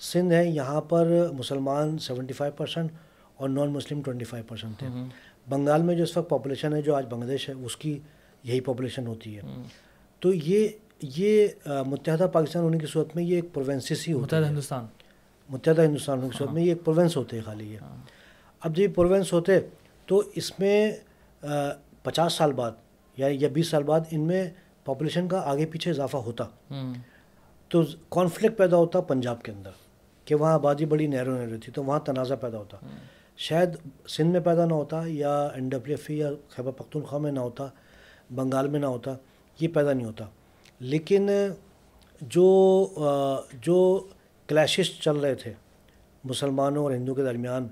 سندھ 0.00 0.34
ہے 0.34 0.48
یہاں 0.48 0.80
پر 0.80 1.28
مسلمان 1.32 1.98
سیونٹی 1.98 2.34
فائیو 2.34 2.52
پرسینٹ 2.56 2.90
اور 3.36 3.48
non 3.48 3.68
Muslim 3.70 4.02
twenty 4.02 4.24
five 4.24 4.44
percent 4.48 4.78
تھے 4.78 4.86
بنگال 5.48 5.82
میں 5.82 5.94
جو 5.94 6.02
اس 6.02 6.16
وقت 6.16 6.28
پاپولیشن 6.28 6.74
ہے 6.74 6.82
جو 6.82 6.94
آج 6.94 7.06
بنگلہ 7.10 7.28
دیش 7.28 7.48
ہے 7.48 7.54
اس 7.54 7.76
کی 7.76 7.98
یہی 8.42 8.60
پاپولیشن 8.60 9.06
ہوتی 9.06 9.36
ہے۔ 9.36 9.40
تو 10.20 10.34
یہ 10.34 10.68
یہ 11.02 11.48
متحدہ 11.86 12.26
پاکستان 12.32 12.62
ہونے 12.62 12.78
کی 12.78 12.86
صورت 12.86 13.16
میں 13.16 13.24
یہ 13.24 13.34
ایک 13.34 13.44
پروینسس 13.52 14.08
ہی 14.08 14.12
ہوتا 14.12 14.36
ہے 14.36 14.44
ہندوستان۔ 14.44 14.86
متحدہ 15.48 15.82
ہندوستان 15.82 16.18
ہونے 16.18 16.30
کی 16.30 16.38
صورت 16.38 16.50
میں 16.50 16.62
یہ 16.62 16.68
ایک 16.68 16.84
پروونس 16.84 17.16
ہوتے 17.16 17.36
ہیں 17.36 17.44
خالی 17.44 17.72
یہ۔ 17.72 17.78
ہاں۔ 17.78 17.96
اب 18.60 18.76
جب 18.76 18.82
یہ 18.82 18.88
پروونس 18.88 19.32
ہوتے 19.32 19.60
تو 20.06 20.22
اس 20.34 20.58
میں 20.58 20.92
پچاس 22.02 22.32
سال 22.32 22.52
بعد 22.52 22.70
یا 23.16 23.28
یا 23.30 23.48
بیس 23.52 23.66
سال 23.68 23.82
بعد 23.82 24.00
ان 24.10 24.20
میں 24.20 24.50
پاپولیشن 24.84 25.28
کا 25.28 25.40
آگے 25.44 25.66
پیچھے 25.66 25.90
اضافہ 25.90 26.16
ہوتا۔ 26.16 26.44
تو 27.68 27.82
کانفلکٹ 28.08 28.58
پیدا 28.58 28.76
ہوتا 28.76 29.00
پنجاب 29.00 29.42
کے 29.42 29.52
اندر 29.52 29.70
کہ 30.24 30.34
وہاں 30.34 30.52
آبادی 30.52 30.84
بڑی 30.84 31.06
نیرو 31.06 31.38
نیرو 31.38 31.56
تھی 31.64 31.72
تو 31.72 31.84
وہاں 31.84 32.00
تنازع 32.00 32.34
پیدا 32.34 32.58
ہوتا۔ 32.58 32.76
شاید 33.42 33.70
سندھ 34.08 34.28
میں 34.28 34.40
پیدا 34.40 34.64
نہ 34.66 34.72
ہوتا 34.72 35.02
یا 35.06 35.46
این 35.46 35.68
ڈبلیو 35.68 35.96
ایف 35.98 36.10
ای 36.10 36.16
یا 36.16 36.30
خیبر 36.48 36.70
پختونخوا 36.70 37.18
میں 37.18 37.32
نہ 37.32 37.40
ہوتا، 37.40 37.68
بنگال 38.34 38.68
میں 38.68 38.80
نہ 38.80 38.86
ہوتا، 38.86 39.14
یہ 39.60 39.68
پیدا 39.68 39.92
نہیں 39.92 40.06
ہوتا۔ 40.06 40.24
لیکن 40.80 41.28
جو 42.20 42.46
جو 43.52 44.08
کلیشز 44.46 45.00
چل 45.00 45.16
رہے 45.16 45.34
تھے 45.34 45.52
مسلمانوں 46.24 46.82
اور 46.84 46.92
ہندو 46.92 47.14
کے 47.14 47.22
درمیان، 47.22 47.68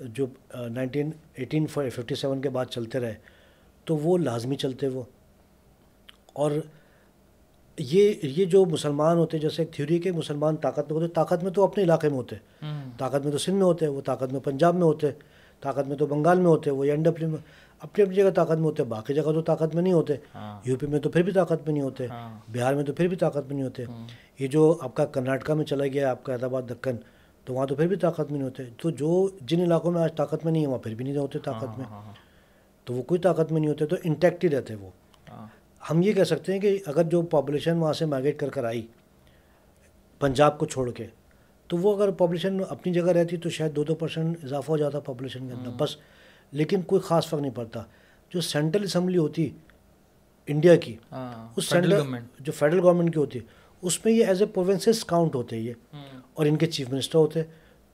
جو 0.00 0.26
نائنٹین 0.70 1.10
ایٹین 1.34 1.66
ففٹی 1.66 2.14
سیون 2.14 2.40
کے 2.40 2.48
بعد 2.48 2.66
چلتے 2.66 2.98
رہے، 3.00 3.14
تو 3.84 3.96
وہ 3.96 4.18
لازمی 4.18 4.56
چلتے 4.56 4.88
وہ۔ 4.88 5.02
اور 6.32 6.50
یہ 7.78 8.12
یہ 8.22 8.44
جو 8.44 8.64
مسلمان 8.64 9.18
ہوتے 9.18 9.38
جیسے 9.38 9.62
ایک 9.62 9.72
تھیوری 9.72 9.98
کے 9.98 10.12
مسلمان 10.12 10.56
طاقت 10.56 10.92
میں 10.92 11.00
ہوتے 11.00 11.12
طاقت 11.14 11.42
میں 11.42 11.52
تو 11.52 11.64
اپنے 11.64 11.82
علاقے 11.84 12.08
میں 12.08 12.16
ہوتے 12.16 12.36
طاقت 12.98 13.24
میں 13.24 13.32
تو 13.32 13.38
سندھ 13.38 13.56
میں 13.56 13.64
ہوتے 13.64 13.88
وہ 13.88 14.00
طاقت 14.00 14.32
میں 14.32 14.40
پنجاب 14.40 14.74
میں 14.74 14.82
ہوتے 14.82 15.10
طاقت 15.62 15.88
میں 15.88 15.96
تو 15.96 16.06
بنگال 16.06 16.38
میں 16.38 16.46
ہوتے 16.46 16.70
وہ 16.70 16.84
این 16.84 17.02
ڈبلیو 17.02 17.28
میں 17.28 17.38
اپنی 17.82 18.02
اپنی 18.02 18.14
جگہ 18.14 18.30
طاقت 18.30 18.56
میں 18.56 18.64
ہوتے 18.64 18.82
باقی 18.84 19.14
جگہ 19.14 19.32
تو 19.32 19.40
طاقت 19.42 19.74
میں 19.74 19.82
نہیں 19.82 19.92
ہوتے 19.92 20.14
ہاں۔ 20.34 20.58
یو 20.64 20.76
پی 20.76 20.86
میں 20.86 21.00
تو 21.00 21.10
پھر 21.10 21.22
بھی 21.22 21.32
طاقت 21.32 21.66
میں 21.66 21.72
نہیں 21.74 21.84
ہوتے 21.84 22.06
ہاں۔ 22.06 22.28
بہار 22.48 22.74
میں 22.74 22.84
تو 22.84 22.92
پھر 22.92 23.08
بھی 23.08 23.16
طاقت 23.16 23.46
میں 23.46 23.54
نہیں 23.54 23.64
ہوتے 23.64 23.84
ہاں۔ 23.84 24.06
یہ 24.38 24.48
جو 24.48 24.76
آپ 24.80 24.94
کا 24.94 25.04
کرناٹکا 25.06 25.54
میں 25.54 25.64
چلا 25.64 25.86
گیا 25.86 26.10
آپ 26.10 26.22
کا 26.24 26.32
حیدرآباد 26.32 26.70
دکن 26.70 26.96
تو 27.46 27.54
وہاں 27.54 27.66
تو 27.66 27.74
پھر 27.74 27.86
بھی 27.86 27.96
طاقت 27.96 28.30
میں 28.30 28.38
نہیں 28.38 28.48
ہوتے 28.48 28.64
تو 28.78 28.90
جو 28.92 29.28
جن 29.40 29.60
علاقوں 29.60 29.90
میں 29.92 30.02
آج 30.02 30.14
طاقت 30.16 30.44
میں 30.44 30.52
نہیں 30.52 30.62
ہے 30.62 30.68
وہاں 30.68 30.78
پھر 30.78 30.94
بھی 30.94 31.04
نہیں 31.04 31.16
ہوتے 31.16 31.38
طاقت 31.38 31.78
میں 31.78 31.86
تو 32.86 32.94
وہ 32.94 33.02
کوئی 33.02 33.20
طاقت 33.20 33.52
میں 33.52 33.60
نہیں 33.60 33.70
ہوتے 33.70 33.86
تو 33.86 33.96
انٹیکٹ 34.04 34.44
ہی 34.44 34.48
رہتے 34.48 34.74
وہ 34.74 34.90
ہم 35.90 36.02
یہ 36.02 36.12
کہہ 36.12 36.24
سکتے 36.24 36.52
ہیں 36.52 36.60
کہ 36.60 36.78
اگر 36.86 37.02
جو 37.02 37.22
پاپولیشن 37.22 37.76
وہاں 37.76 37.92
سے 37.92 38.06
مائگریٹ 38.06 38.38
کر 38.38 38.48
کر 38.48 38.64
آئی 38.64 38.86
پنجاب 40.18 40.58
کو 40.58 40.66
چھوڑ 40.66 40.90
کے 40.90 41.06
تو 41.66 41.76
وہ 41.76 41.96
اگر 41.96 42.10
پاپولیشن 42.10 42.58
اپنی 42.68 42.92
جگہ 42.92 43.06
رہتی 43.06 43.36
تو 43.36 43.50
شاید 43.50 43.76
دو 43.76 43.84
دو 43.84 43.94
پرسینٹ 43.94 44.44
اضافہ 44.44 44.70
ہو 44.70 44.76
جاتا 44.76 45.00
پاپولیشن 45.00 45.48
کے 45.48 45.54
اندر 45.54 45.70
بس۔ 45.78 45.96
لیکن 46.52 46.82
کوئی 46.82 47.00
خاص 47.00 47.26
فرق 47.26 47.40
نہیں 47.40 47.54
پڑتا۔ 47.54 47.82
جو 48.30 48.40
سینٹرل 48.40 48.84
اسمبلی 48.84 49.18
ہوتی 49.18 49.50
انڈیا 50.46 50.76
کی 50.76 50.96
ہاں، 51.12 51.48
اس 51.56 51.68
سینٹرل 51.68 51.92
جو 52.40 52.52
فیڈرل 52.52 52.80
گورنمنٹ 52.80 53.14
کی 53.14 53.20
ہوتی 53.20 53.38
اس 53.82 54.04
میں 54.04 54.12
یہ 54.12 54.26
ایز 54.26 54.40
اے 54.42 54.46
پروونسز 54.46 55.04
کاؤنٹ 55.04 55.34
ہوتے 55.34 55.56
یہ۔ 55.56 55.72
اور 56.34 56.46
ان 56.46 56.56
کے 56.56 56.66
چیف 56.66 56.90
منسٹر 56.90 57.18
ہوتے۔ 57.18 57.42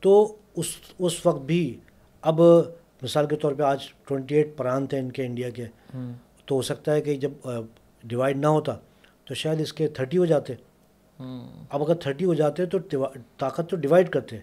تو 0.01 0.37
اس 0.57 0.67
اس 0.99 1.27
وقت 1.27 1.41
بھی 1.41 1.79
اب 2.21 2.41
مثال 3.03 3.27
کے 3.27 3.37
طور 3.37 3.53
پہ 3.53 3.63
آج 3.63 3.79
ٹوئنٹی 4.05 4.35
ایٹ 4.35 4.57
پرانت 4.57 4.95
ہیں 4.95 5.01
ان 5.01 5.13
کے 5.13 5.27
انڈیا 5.27 5.51
کے۔ 5.51 5.67
تو 6.47 6.55
ہو 6.55 6.63
سکتا 6.63 6.95
ہے 6.95 7.01
کہ 7.01 7.15
جب 7.15 7.31
ڈیوائڈ 8.05 8.37
نہ 8.37 8.47
ہوتا 8.47 8.77
تو 9.25 9.35
شاید 9.35 9.61
اس 9.61 9.73
کے 9.73 9.89
تھرٹی 9.89 10.19
ہو 10.19 10.25
جاتے۔ 10.25 10.53
اب 11.71 11.83
اگر 11.83 11.95
تھرٹی 11.95 12.25
ہو 12.25 12.35
جاتے 12.35 12.67
تو 12.67 12.79
طاقت 13.39 13.71
تو 13.71 13.77
ڈیوائڈ 13.77 14.09
کرتے۔ 14.09 14.37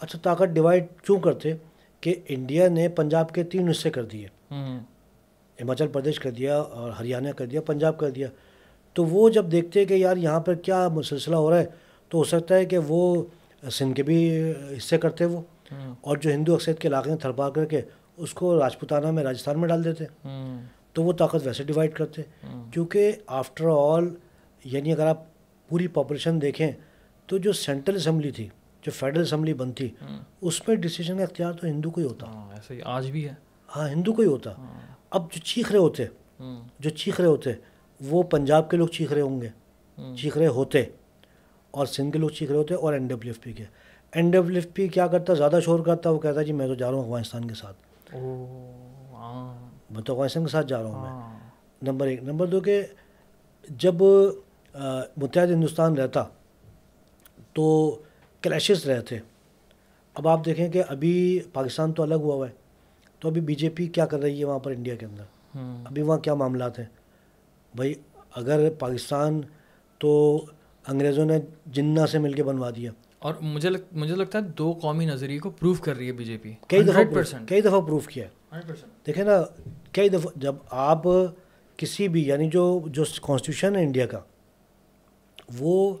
اچھا 0.00 0.18
طاقت 0.22 0.42
ڈیوائڈ 0.42 0.84
کیوں 1.02 1.20
کرتے؟ 1.20 1.52
کہ 2.00 2.14
انڈیا 2.28 2.68
نے 2.68 2.88
پنجاب 2.88 3.32
کے 3.32 3.44
تین 3.44 3.68
حصے 3.68 3.90
کر 3.90 4.04
دیے۔ 4.04 4.26
ہماچل 5.62 5.88
پردیش 5.88 6.20
کر 6.20 6.30
دیا 6.30 6.58
اور 6.58 6.90
ہریانہ 6.90 7.28
کر 7.28 7.46
دیا 7.46 7.60
پنجاب 7.60 7.98
کر 7.98 8.10
دیا۔ 8.10 8.28
تو 8.92 9.04
وہ 9.04 9.30
جب 9.30 9.52
دیکھتے 9.52 9.84
کہ 9.84 9.94
یار 9.94 10.16
یہاں 10.16 10.40
پر 10.40 10.54
کیا 10.54 10.88
سلسلہ 11.04 11.36
ہو 11.36 11.50
رہا 11.50 11.58
ہے 11.58 11.66
تو 12.08 12.18
ہو 12.18 12.24
سکتا 12.24 12.54
ہے 12.54 12.64
کہ 12.64 12.78
وہ 12.78 13.24
سندھ 13.70 13.94
کے 13.94 14.02
بھی 14.02 14.50
حصے 14.50 14.98
کرتے 14.98 15.24
وہ۔ 15.24 15.40
اور 16.00 16.16
جو 16.16 16.30
ہندو 16.30 16.54
اکثریت 16.54 16.78
کے 16.78 16.88
علاقے 16.88 17.10
میں 17.10 17.18
تھرپا 17.18 17.50
کر 17.50 17.64
کے 17.64 17.80
اس 18.16 18.34
کو 18.34 18.60
راجپوتانہ 18.60 19.10
میں 19.10 19.22
راجستھان 19.24 19.60
میں 19.60 19.68
ڈال 19.68 19.84
دیتے۔ 19.84 20.04
تو 20.92 21.02
وہ 21.02 21.12
طاقت 21.12 21.46
ویسے 21.46 21.64
ڈیوائڈ 21.64 21.94
کرتے 21.94 22.22
کیونکہ 22.70 23.12
آفٹر 23.26 23.64
آل 23.78 24.08
یعنی 24.64 24.92
اگر 24.92 25.06
آپ 25.06 25.24
پوری 25.68 25.86
پاپولیشن 25.88 26.42
دیکھیں 26.42 26.72
تو 27.26 27.38
جو 27.38 27.52
سینٹرل 27.52 27.96
اسمبلی 27.96 28.30
تھی 28.30 28.48
جو 28.82 28.90
فیڈرل 28.90 29.22
اسمبلی 29.22 29.54
بنتی 29.54 29.88
اس 30.40 30.68
میں 30.68 30.76
ڈسیزن 30.76 31.16
کا 31.16 31.22
اختیار 31.22 31.52
تو 31.52 31.66
ہندو 31.66 31.90
کو 31.90 32.00
ہی 32.00 32.06
ہوتا۔ 32.06 32.26
ہاں، 32.26 32.54
ایسے 32.54 32.74
ہی 32.74 32.80
آج 32.84 33.10
بھی 33.10 33.28
ہے۔ 33.28 33.34
ہاں 33.76 33.88
ہندو 33.88 34.12
کو 34.12 34.22
ہی 34.22 34.26
ہوتا۔ 34.26 34.52
ہاں۔ 34.58 34.80
اب 35.10 35.32
جو 35.32 35.40
چیخ 35.40 35.70
رہے 35.70 35.78
ہوتے 35.78 36.04
جو 36.78 36.90
چیخ 36.90 37.20
رہے 37.20 37.28
ہوتے 37.28 37.52
وہ 38.00 38.22
پنجاب 38.22 38.70
کے 38.70 38.76
لوگ 38.76 38.88
چیخ 38.88 39.12
رہے 39.12 39.20
ہوں 39.20 39.40
گے۔ 39.40 39.48
چیخ 40.16 40.38
رہے 40.38 40.46
ہوتے۔ 40.46 40.84
اور 41.70 41.86
سندھ 41.86 42.12
کے 42.12 42.18
لوگ 42.18 42.28
چیخ 42.28 42.50
رہے 42.50 42.58
ہوتے 42.58 42.74
اور 42.74 42.92
این 42.92 43.06
ڈبلیو 43.06 43.32
ایف 43.32 43.44
پی 43.44 43.52
کے۔ 43.52 43.64
این 44.12 44.30
ڈبلیو 44.30 44.54
ایف 44.54 44.74
پی 44.74 44.88
کیا 44.88 45.06
کرتا؟ 45.06 45.34
زیادہ 45.34 45.58
شور 45.64 45.80
کرتا 45.80 46.10
وہ 46.10 46.18
کہتا 46.18 46.42
جی 46.42 46.52
میں 46.52 46.66
تو 46.66 46.74
جا 46.74 46.90
رہا 46.90 46.98
ہوں 46.98 47.04
افغانستان 47.04 47.48
کے 47.48 47.54
ساتھ۔ 47.54 47.76
ہاں۔ 49.90 49.96
میں 49.96 50.02
تو 50.02 50.12
افغانستان 50.12 50.44
کے 50.44 50.50
ساتھ 50.50 50.66
جا 50.66 50.82
رہا 50.82 50.88
ہوں 50.88 51.02
میں۔ 51.02 51.38
نمبر 51.82 52.06
ایک۔ 52.06 52.22
نمبر 52.22 52.46
دو 52.46 52.60
کہ 52.60 52.82
جب 53.68 53.94
متحد 55.16 55.46
ہندوستان 55.46 55.96
رہتا 55.96 56.24
تو 57.52 57.98
کلیشز 58.42 58.90
رہتے 58.90 59.18
اب 60.14 60.28
آپ 60.28 60.44
دیکھیں 60.44 60.68
کہ 60.68 60.82
ابھی 60.88 61.40
پاکستان 61.52 61.92
تو 61.92 62.02
الگ 62.02 62.14
ہوا 62.14 62.34
ہوا 62.34 62.48
ہے۔ 62.48 62.52
تو 63.18 63.28
ابھی 63.28 63.40
بی 63.40 63.54
جے 63.54 63.68
پی 63.68 63.86
کیا 63.86 64.06
کر 64.06 64.20
رہی 64.20 64.40
ہے 64.40 64.44
وہاں 64.44 64.58
پر 64.58 64.70
انڈیا 64.70 64.94
کے 64.96 65.06
اندر؟ 65.06 65.24
ابھی 65.84 66.02
وہاں 66.02 66.18
کیا 66.18 66.34
معاملات 66.34 66.78
ہیں؟ 66.78 66.86
بھائی 67.74 67.94
اگر 68.34 68.70
پاکستان 68.78 69.40
تو 69.98 70.44
انگریزوں 70.86 71.24
نے 71.24 71.38
جنہ 71.66 72.06
سے 72.06 72.18
مل 72.18 72.32
کے 72.32 72.42
بنوا 72.42 72.70
دیا۔ 72.76 72.90
اور 73.18 73.34
مجھے 73.40 73.68
لگ 73.70 73.78
مجھے 73.92 74.16
لگتا 74.16 74.38
ہے 74.38 74.42
دو 74.42 74.78
قومی 74.82 75.06
نظریے 75.06 75.38
کو 75.38 75.50
پروف 75.50 75.80
کر 75.80 75.96
رہی 75.96 76.06
ہے 76.06 76.12
بی 76.12 76.24
جے 76.24 76.36
پی۔ 76.42 76.52
کئی 76.68 76.82
دفعہ 76.82 77.02
کئی 77.46 77.60
دفعہ 77.60 77.80
پروف 77.80 78.06
کیا 78.06 78.24
ہے۔ 78.24 78.39
دیکھیں 79.06 79.24
نا 79.24 79.42
کئی 79.92 80.08
دفعہ 80.08 80.30
جب 80.36 80.54
آپ 80.70 81.02
کسی 81.76 82.08
بھی 82.08 82.28
یعنی 82.28 82.48
جو 82.48 82.80
جو 82.86 83.04
کانسٹیٹیوشن 83.22 83.76
ہے 83.76 83.82
انڈیا 83.82 84.06
کا 84.06 84.20
وہ 85.58 85.96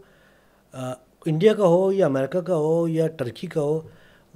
انڈیا 1.26 1.54
کا 1.54 1.66
ہو 1.66 1.92
یا 1.92 2.06
امریکہ 2.06 2.40
کا 2.40 2.56
ہو 2.56 2.88
یا 2.88 3.06
ٹرکی 3.06 3.46
کا 3.46 3.60
ہو 3.60 3.80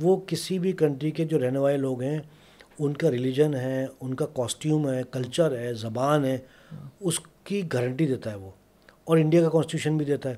وہ 0.03 0.17
کسی 0.27 0.59
بھی 0.59 0.73
کنٹری 0.73 1.11
کے 1.11 1.25
جو 1.25 1.39
رہنے 1.39 1.59
والے 1.59 1.77
لوگ 1.77 2.03
ہیں 2.03 2.19
ان 2.79 2.93
کا 2.93 3.11
ریلیجن 3.11 3.55
ہے 3.55 3.87
ان 4.01 4.15
کا 4.15 4.27
کاسٹیوم 4.27 4.91
ہے 4.91 5.03
کلچر 5.11 5.59
ہے 5.59 5.75
زبان 5.75 6.25
ہے 6.25 6.39
اس 7.01 7.21
کی 7.45 7.63
گارنٹی 7.73 8.07
دیتا 8.07 8.31
ہے 8.31 8.37
وہ۔ 8.37 8.51
اور 9.05 9.17
انڈیا 9.17 9.43
کا 9.43 9.49
کانسٹیٹیوشن 9.49 9.97
بھی 9.97 10.05
دیتا 10.05 10.31
ہے۔ 10.31 10.35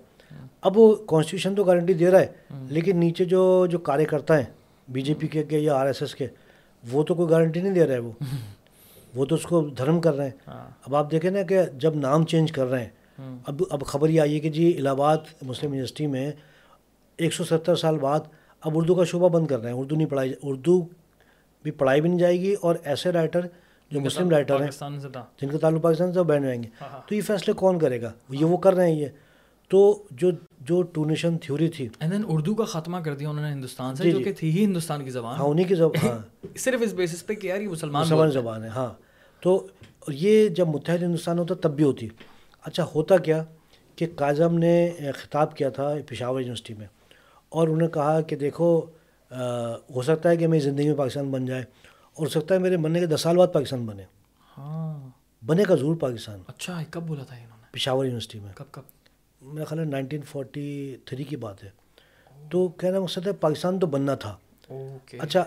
اب 0.60 0.78
وہ 0.78 0.94
کانسٹیٹیوشن 0.94 1.54
تو 1.54 1.64
گارنٹی 1.64 1.92
دے 1.92 2.10
رہا 2.10 2.20
ہے 2.20 2.26
لیکن 2.68 2.96
نیچے 2.96 3.24
جو 3.24 3.66
جو 3.70 3.78
کاریہ 3.78 4.06
کرتا 4.06 4.38
ہیں 4.38 4.44
بی 4.88 5.00
جے 5.00 5.14
پی 5.14 5.26
کے 5.26 5.58
یا 5.58 5.74
آر 5.74 5.86
ایس 5.86 6.02
ایس 6.02 6.14
کے 6.14 6.26
وہ 6.92 7.02
تو 7.02 7.14
کوئی 7.14 7.30
گارنٹی 7.30 7.60
نہیں 7.60 7.74
دے 7.74 7.86
رہا 7.86 7.94
ہے 7.94 7.98
وہ۔ 7.98 8.12
وہ 9.14 9.24
تو 9.24 9.34
اس 9.34 9.42
کو 9.42 9.68
دھرم 9.78 10.00
کر 10.00 10.14
رہے 10.14 10.24
ہیں۔ 10.24 10.30
ہاں۔ 10.46 10.70
اب 10.86 10.96
آپ 10.96 11.10
دیکھیں 11.10 11.30
نا 11.30 11.42
کہ 11.42 11.58
جب 11.78 11.96
نام 11.96 12.24
چینج 12.26 12.52
کر 12.52 12.66
رہے 12.66 12.84
ہیں 12.84 12.90
اب 13.46 13.62
اب 13.70 13.86
خبر 13.86 14.08
یہ 14.08 14.20
آئی 14.20 14.34
ہے 14.34 14.40
کہ 14.40 14.50
جی 14.50 14.78
الہ 14.78 14.88
آباد 14.88 15.16
مسلم 15.42 15.70
یونیورسٹی 15.70 16.06
میں 16.06 16.32
ایک 17.16 17.34
سو 17.34 17.44
ستر 17.44 17.74
سال 17.74 17.98
بعد 17.98 18.20
اب 18.60 18.78
اردو 18.78 18.94
کا 18.94 19.04
شعبہ 19.04 19.28
بند 19.28 19.46
کر 19.46 19.60
رہے 19.60 19.72
ہیں۔ 19.72 19.78
اردو 19.78 19.96
نہیں 19.96 20.06
پڑھائی 20.06 20.32
اردو 20.42 20.86
بھی 21.62 21.70
پڑھائی 21.70 22.00
بھی 22.00 22.08
نہیں 22.08 22.18
جائے 22.18 22.40
گی 22.40 22.54
اور 22.60 22.76
ایسے 22.84 23.12
رائٹر 23.12 23.40
جو 23.90 24.00
مسلم 24.00 24.30
رائٹر 24.30 24.60
ہیں 24.60 24.70
جن 25.40 25.48
کا 25.48 25.58
تعلق 25.58 25.82
پاکستان 25.82 26.12
سے 26.12 26.22
بین 26.22 26.42
جائیں 26.42 26.62
گے۔ 26.62 26.68
ہاں، 26.80 26.88
ہاں۔ 26.88 27.00
تو 27.08 27.14
یہ 27.14 27.20
فیصلے 27.20 27.52
کون 27.54 27.78
کرے 27.78 28.02
گا؟ 28.02 28.12
یہ 28.30 28.44
وہ 28.44 28.56
کر 28.56 28.74
رہے 28.74 28.90
ہیں 28.90 29.00
یہ۔ 29.00 29.06
تو 29.68 30.02
جو 30.10 30.30
جو 30.60 30.82
ٹونیشن 30.82 31.38
تھیوری 31.38 31.68
تھی۔ 31.68 31.88
اردو 32.26 32.54
کا 32.54 32.64
خاتمہ 32.64 32.96
کر 32.96 33.14
دیا 33.14 33.28
انہوں 33.28 33.44
نے 33.46 33.52
ہندوستان 33.52 33.96
سے 33.96 34.02
جی، 34.02 34.10
جو 34.10 34.18
جی۔ 34.18 34.24
کہ 34.24 34.32
تھی 34.32 34.50
ہی 34.50 34.64
ہندوستان 34.64 35.04
کی 35.04 35.10
زبان۔ 35.10 35.36
ہاں 35.36 35.46
انہیں 35.46 35.68
کی 35.68 35.74
زبان 35.74 36.06
ہاں۔ 36.08 36.46
صرف 36.58 36.82
اس 36.82 36.92
بیسس 36.92 37.26
پہ 37.26 37.34
کہ 37.34 37.46
یار 37.46 37.60
یہ 37.60 37.68
مسلمان 37.68 38.30
زبان 38.30 38.62
ہے 38.62 38.68
ہاں۔ 38.68 38.92
تو 39.40 39.66
یہ 40.08 40.48
جب 40.48 40.68
متحد 40.68 41.02
ہندوستان 41.02 41.38
ہوتا 41.38 41.54
تب 41.54 41.76
بھی 41.76 41.84
ہوتی۔ 41.84 42.08
اچھا 42.62 42.86
ہوتا 42.94 43.16
کیا 43.16 43.44
کہ 43.96 44.06
کاظم 44.16 44.58
نے 44.58 44.90
خطاب 45.14 45.56
کیا 45.56 45.68
تھا 45.68 45.94
پشاور 46.08 46.40
یونیورسٹی 46.40 46.74
میں 46.74 46.86
اور 47.48 47.68
انہوں 47.68 47.80
نے 47.80 47.88
کہا 47.88 48.20
کہ 48.20 48.36
دیکھو 48.36 48.80
ہو 49.94 50.02
سکتا 50.02 50.28
ہے 50.30 50.36
کہ 50.36 50.46
میری 50.46 50.60
زندگی 50.60 50.88
میں 50.88 50.96
پاکستان 50.96 51.30
بن 51.30 51.46
جائے 51.46 51.62
اور 52.14 52.26
ہو 52.26 52.30
سکتا 52.30 52.54
ہے 52.54 52.58
میرے 52.60 52.76
بننے 52.76 53.00
کے 53.00 53.06
دس 53.06 53.20
سال 53.20 53.36
بعد 53.36 53.46
پاکستان 53.52 53.86
بنے۔ 53.86 54.02
ہاں۔ 54.58 55.08
بنے 55.46 55.64
کا 55.64 55.74
ضرور 55.74 55.96
پاکستان۔ 55.96 56.40
اچھا 56.46 56.82
کب 56.90 57.02
بولا 57.02 57.24
تھا 57.24 57.36
انہوں 57.36 57.50
نے؟ 57.50 57.66
پشاور 57.72 58.04
یونیورسٹی 58.04 58.38
میں۔ 58.38 58.52
کب 58.54 58.64
کب؟ 58.70 58.82
میرا 59.46 59.64
خیال 59.64 59.80
ہے 59.80 59.84
نائنٹین 59.84 60.20
فورٹی 60.22 60.96
تھری 61.04 61.24
کی 61.24 61.36
بات 61.36 61.64
ہے۔ 61.64 61.70
تو 62.50 62.68
کہنا 62.68 63.00
مقصد 63.00 63.26
ہے 63.26 63.32
پاکستان 63.32 63.78
تو 63.78 63.86
بننا 63.86 64.14
تھا۔ 64.14 64.36
اچھا 65.18 65.44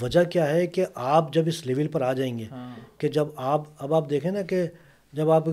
وجہ 0.00 0.24
کیا 0.24 0.50
ہے 0.50 0.66
کہ 0.66 0.84
آپ 0.94 1.32
جب 1.32 1.42
اس 1.46 1.66
لیول 1.66 1.88
پر 1.88 2.00
آ 2.02 2.12
جائیں 2.12 2.38
گے 2.38 2.44
ہاں۔ 2.50 2.74
کہ 3.00 3.08
جب 3.08 3.26
آپ 3.36 3.62
اب 3.78 3.94
آپ 3.94 4.10
دیکھیں 4.10 4.30
نا 4.30 4.42
کہ 4.42 4.66
جب 5.12 5.30
آپ 5.30 5.44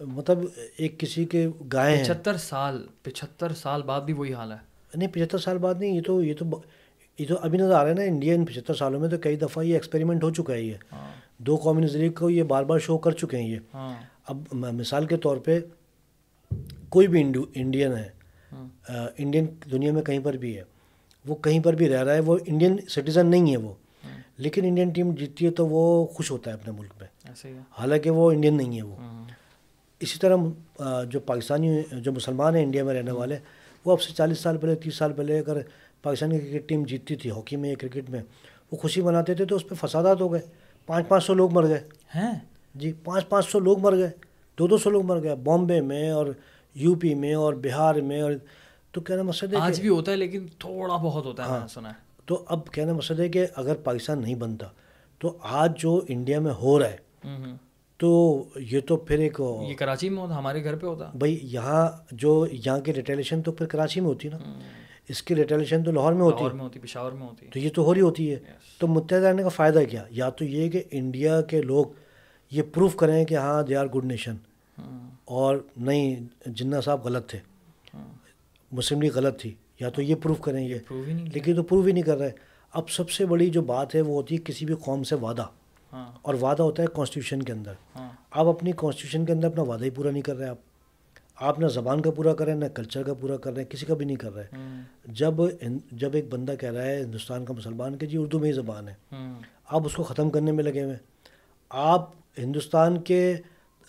مطلب 0.00 0.38
ایک 0.76 1.00
کسی 1.00 1.24
کے 1.24 1.48
گائے 1.72 2.02
پچہتر 2.02 2.36
سال 2.36 2.86
پچہتر 3.02 3.52
سال 3.52 3.82
بعد 3.82 4.00
بھی 4.00 4.12
وہی 4.12 4.34
حال 4.34 4.52
ہے۔ 4.52 4.56
نہیں 4.94 5.08
پچہتر 5.12 5.38
سال 5.38 5.58
بعد 5.58 5.74
نہیں 5.78 5.96
یہ 5.96 6.02
تو 6.02 6.22
یہ 6.22 6.34
تو 6.38 6.44
یہ 7.18 7.26
تو 7.28 7.34
ابھی 7.40 7.58
نظر 7.58 7.72
آ 7.72 7.82
رہا 7.82 7.90
ہے 7.90 7.94
نا 7.94 8.02
انڈیا 8.02 8.34
ان 8.34 8.44
پچہتر 8.44 8.74
سالوں 8.74 9.00
میں 9.00 9.08
تو 9.08 9.18
کئی 9.18 9.36
دفعہ 9.36 9.64
یہ 9.64 9.74
ایکسپیریمنٹ 9.74 10.24
ہو 10.24 10.30
چکا 10.30 10.52
ہے 10.52 10.62
یہ۔ 10.62 10.74
ہاں۔ 10.92 11.12
دو 11.38 11.56
قومی 11.56 11.82
نظریے 11.82 12.08
کو 12.08 12.30
یہ 12.30 12.42
بار 12.42 12.62
بار 12.64 12.78
شو 12.78 12.98
کر 12.98 13.12
چکے 13.12 13.36
ہیں 13.36 13.48
یہ۔ 13.48 13.58
ہاں۔ 13.74 13.96
اب 14.26 14.36
مثال 14.52 15.06
کے 15.06 15.16
طور 15.16 15.36
پہ 15.36 15.60
کوئی 16.88 17.08
بھی 17.08 17.32
انڈین 17.54 17.92
ہے 17.92 18.08
انڈین 19.18 19.46
دنیا 19.72 19.92
میں 19.92 20.02
کہیں 20.02 20.18
پر 20.18 20.32
بھی 20.32 20.56
ہے 20.58 20.62
وہ 21.26 21.34
کہیں 21.34 21.60
پر 21.60 21.72
بھی 21.72 21.88
رہ 21.88 22.02
رہا 22.02 22.14
ہے 22.14 22.20
وہ 22.20 22.38
انڈین 22.46 22.76
سٹیزن 22.88 23.26
نہیں 23.26 23.52
ہے 23.52 23.56
وہ۔ 23.56 23.72
لیکن 24.36 24.64
انڈین 24.64 24.90
ٹیم 24.90 25.14
جیتتی 25.14 25.46
ہے 25.46 25.50
تو 25.50 25.66
وہ 25.66 26.06
خوش 26.06 26.30
ہوتا 26.30 26.50
ہے 26.50 26.54
اپنے 26.54 26.72
ملک 26.72 26.90
میں۔ 27.00 27.08
حالانکہ 27.78 28.10
وہ 28.10 28.32
انڈین 28.32 28.56
نہیں 28.56 28.76
ہے 28.76 28.82
وہ۔ 28.82 28.96
اسی 30.00 30.18
طرح 30.18 30.36
جو 31.10 31.20
پاکستانی 31.20 31.82
جو 31.92 32.12
مسلمان 32.12 32.56
ہیں 32.56 32.62
انڈیا 32.62 32.84
میں 32.84 32.94
رہنے 32.94 33.10
والے 33.10 33.38
وہ 33.84 33.92
اب 33.92 34.00
سے 34.02 34.12
چالیس 34.12 34.38
سال 34.38 34.56
پہلے 34.56 34.74
تیس 34.74 34.94
سال 34.94 35.12
پہلے 35.12 35.38
اگر 35.38 35.56
پاکستانی 36.02 36.38
کرکٹ 36.38 36.68
ٹیم 36.68 36.84
جیتتی 36.84 37.16
تھی 37.16 37.30
ہاکی 37.30 37.56
میں 37.56 37.70
یا 37.70 37.74
کرکٹ 37.78 38.10
میں 38.10 38.20
وہ 38.72 38.76
خوشی 38.76 39.00
مناتے 39.00 39.34
تھے 39.34 39.44
تو 39.44 39.56
اس 39.56 39.68
پہ 39.68 39.74
فسادات 39.74 40.20
ہو 40.20 40.32
گئے۔ 40.32 40.40
پانچ 40.86 41.08
پانچ 41.08 41.24
سو 41.24 41.34
لوگ 41.34 41.52
مر 41.52 41.66
گئے۔ 41.68 41.80
ہیں؟ 42.14 42.38
جی 42.74 42.92
پانچ 43.04 43.28
پانچ 43.28 43.48
سو 43.48 43.58
لوگ 43.58 43.78
مر 43.78 43.96
گئے 43.96 44.10
دو 44.58 44.66
دو 44.66 44.78
سو 44.78 44.90
لوگ 44.90 45.04
مر 45.04 45.22
گئے۔ 45.22 45.34
بامبے 45.34 45.80
میں 45.80 46.10
اور 46.10 46.26
یو 46.76 46.94
پی 46.94 47.14
میں 47.14 47.34
اور 47.34 47.54
بہار 47.54 47.94
میں 47.94 48.20
اور 48.20 48.32
تو 48.92 49.00
کہنا 49.00 49.22
مقصد 49.22 49.52
ہے 49.52 49.58
آج 49.58 49.80
بھی 49.80 49.88
ہوتا 49.88 50.12
ہے 50.12 50.16
لیکن 50.16 50.46
تھوڑا 50.58 50.96
بہت 50.96 51.24
ہوتا 51.26 51.44
ہے 51.44 51.48
ہاں 51.48 51.66
سنا 51.68 51.88
ہے۔ 51.88 51.94
تو 52.24 52.44
اب 52.48 52.70
کہنا 52.70 52.92
مقصد 52.92 53.20
ہے 53.20 53.28
کہ 53.28 53.46
اگر 53.56 53.74
پاکستان 53.74 54.20
نہیں 54.20 54.34
بنتا 54.34 54.66
تو 55.18 55.38
آج 55.42 55.78
جو 55.78 56.00
انڈیا 56.08 56.40
میں 56.40 56.52
ہو 56.52 56.78
رہا 56.78 56.90
ہے 56.90 56.96
تو 57.96 58.10
یہ 58.56 58.80
تو 58.80 58.96
پھر 58.96 59.18
ایک 59.18 59.40
یہ 59.68 59.74
کراچی 59.74 60.08
میں 60.08 60.22
ہوتا 60.22 60.38
ہمارے 60.38 60.64
گھر 60.64 60.76
پہ 60.76 60.86
ہوتا۔ 60.86 61.10
بھائی 61.14 61.38
یہاں 61.42 61.88
جو 62.12 62.46
یہاں 62.52 62.80
کی 62.80 62.94
ریٹیلیشن 62.94 63.42
تو 63.42 63.52
پھر 63.52 63.66
کراچی 63.66 64.00
میں 64.00 64.08
ہوتی 64.08 64.28
نا۔ 64.28 64.38
اس 65.08 65.22
کی 65.22 65.34
ریٹیلیشن 65.34 65.82
تو 65.84 65.90
لاہور 65.90 66.12
میں 66.12 66.22
ہوتی۔ 66.22 66.44
ہے 66.44 66.78
پشاور 66.82 67.12
میں 67.12 67.26
ہوتی۔ 67.26 67.46
ہے 67.46 67.50
تو 67.50 67.58
یہ 67.58 67.68
تو 67.74 67.82
ہو 67.82 67.94
رہی 67.94 68.00
ہوتی 68.00 68.30
ہے۔ 68.30 68.36
تو 68.78 68.86
متحدہ 68.86 69.26
رہنے 69.26 69.42
کا 69.42 69.48
فائدہ 69.48 69.80
کیا؟ 69.90 70.04
یا 70.10 70.30
تو 70.30 70.44
یہ 70.44 70.70
کہ 70.70 70.82
انڈیا 70.90 71.40
کے 71.40 71.62
لوگ 71.62 71.86
یہ 72.50 72.62
پروف 72.74 72.96
کریں 72.96 73.24
کہ 73.24 73.34
ہاں 73.34 73.62
دے 73.62 73.76
آر 73.76 73.86
گڈ 73.86 74.04
نیشن 74.04 74.36
اور 75.26 75.56
نہیں 75.76 76.16
جنا 76.46 76.80
صاحب 76.80 77.04
غلط 77.04 77.30
تھے۔ 77.30 77.38
مسلم 78.72 79.02
لیگ 79.02 79.10
غلط 79.14 79.40
تھی۔ 79.40 79.54
یا 79.80 79.88
تو 79.88 80.02
یہ 80.02 80.14
پروف 80.14 80.40
کریں 80.40 80.68
یہ 80.68 80.78
لیکن 81.34 81.56
تو 81.56 81.62
پروف 81.62 81.86
ہی 81.86 81.92
نہیں 81.92 82.04
کر 82.04 82.18
رہے۔ 82.18 82.30
اب 82.72 82.90
سب 82.90 83.10
سے 83.10 83.26
بڑی 83.26 83.50
جو 83.50 83.62
بات 83.62 83.94
ہے 83.94 84.00
وہ 84.00 84.14
ہوتی 84.14 84.36
ہے 84.36 84.40
کسی 84.44 84.66
بھی 84.66 84.74
قوم 84.74 85.02
سے 85.02 85.14
وعدہ۔ 85.14 85.46
ہاں۔ 85.92 86.18
اور 86.22 86.34
وعدہ 86.34 86.62
ہوتا 86.62 86.82
ہے 86.82 86.88
کانسٹیٹیوشن 86.94 87.42
کے 87.42 87.52
اندر۔ 87.52 87.72
ہاں۔ 87.96 88.10
آپ 88.30 88.46
اپنی 88.46 88.72
کانسٹیٹیوشن 88.76 89.26
کے 89.26 89.32
اندر 89.32 89.46
اپنا 89.46 89.62
وعدہ 89.62 89.84
ہی 89.84 89.90
پورا 89.90 90.10
نہیں 90.10 90.22
کر 90.22 90.36
رہے 90.36 90.48
آپ۔ 90.48 90.56
آپ 91.36 91.58
نہ 91.58 91.66
زبان 91.66 92.02
کا 92.02 92.10
پورا 92.10 92.34
کر 92.34 92.44
رہے 92.44 92.52
ہیں 92.52 92.60
نہ 92.60 92.64
کلچر 92.64 93.02
کا 93.02 93.14
پورا 93.14 93.36
کر 93.36 93.52
رہے 93.54 93.62
ہیں 93.62 93.70
کسی 93.70 93.86
کا 93.86 93.94
بھی 93.94 94.04
نہیں 94.04 94.16
کر 94.16 94.34
رہے۔ 94.34 94.46
جب 95.04 95.34
جب 95.92 96.10
ایک 96.14 96.28
بندہ 96.30 96.54
کہہ 96.60 96.72
رہا 96.72 96.82
ہے 96.82 97.02
ہندوستان 97.02 97.44
کا 97.44 97.54
مسلمان 97.54 97.98
کہ 97.98 98.06
جی 98.06 98.16
اردو 98.16 98.38
میں 98.38 98.48
ہی 98.48 98.52
زبان 98.52 98.88
ہے۔ 98.88 98.94
آپ 99.66 99.82
اس 99.84 99.94
کو 99.94 100.02
ختم 100.02 100.30
کرنے 100.30 100.52
میں 100.52 100.64
لگے 100.64 100.82
ہوئے۔ 100.82 100.96
آپ 101.70 102.10
ہندوستان 102.38 103.00
کے 103.00 103.36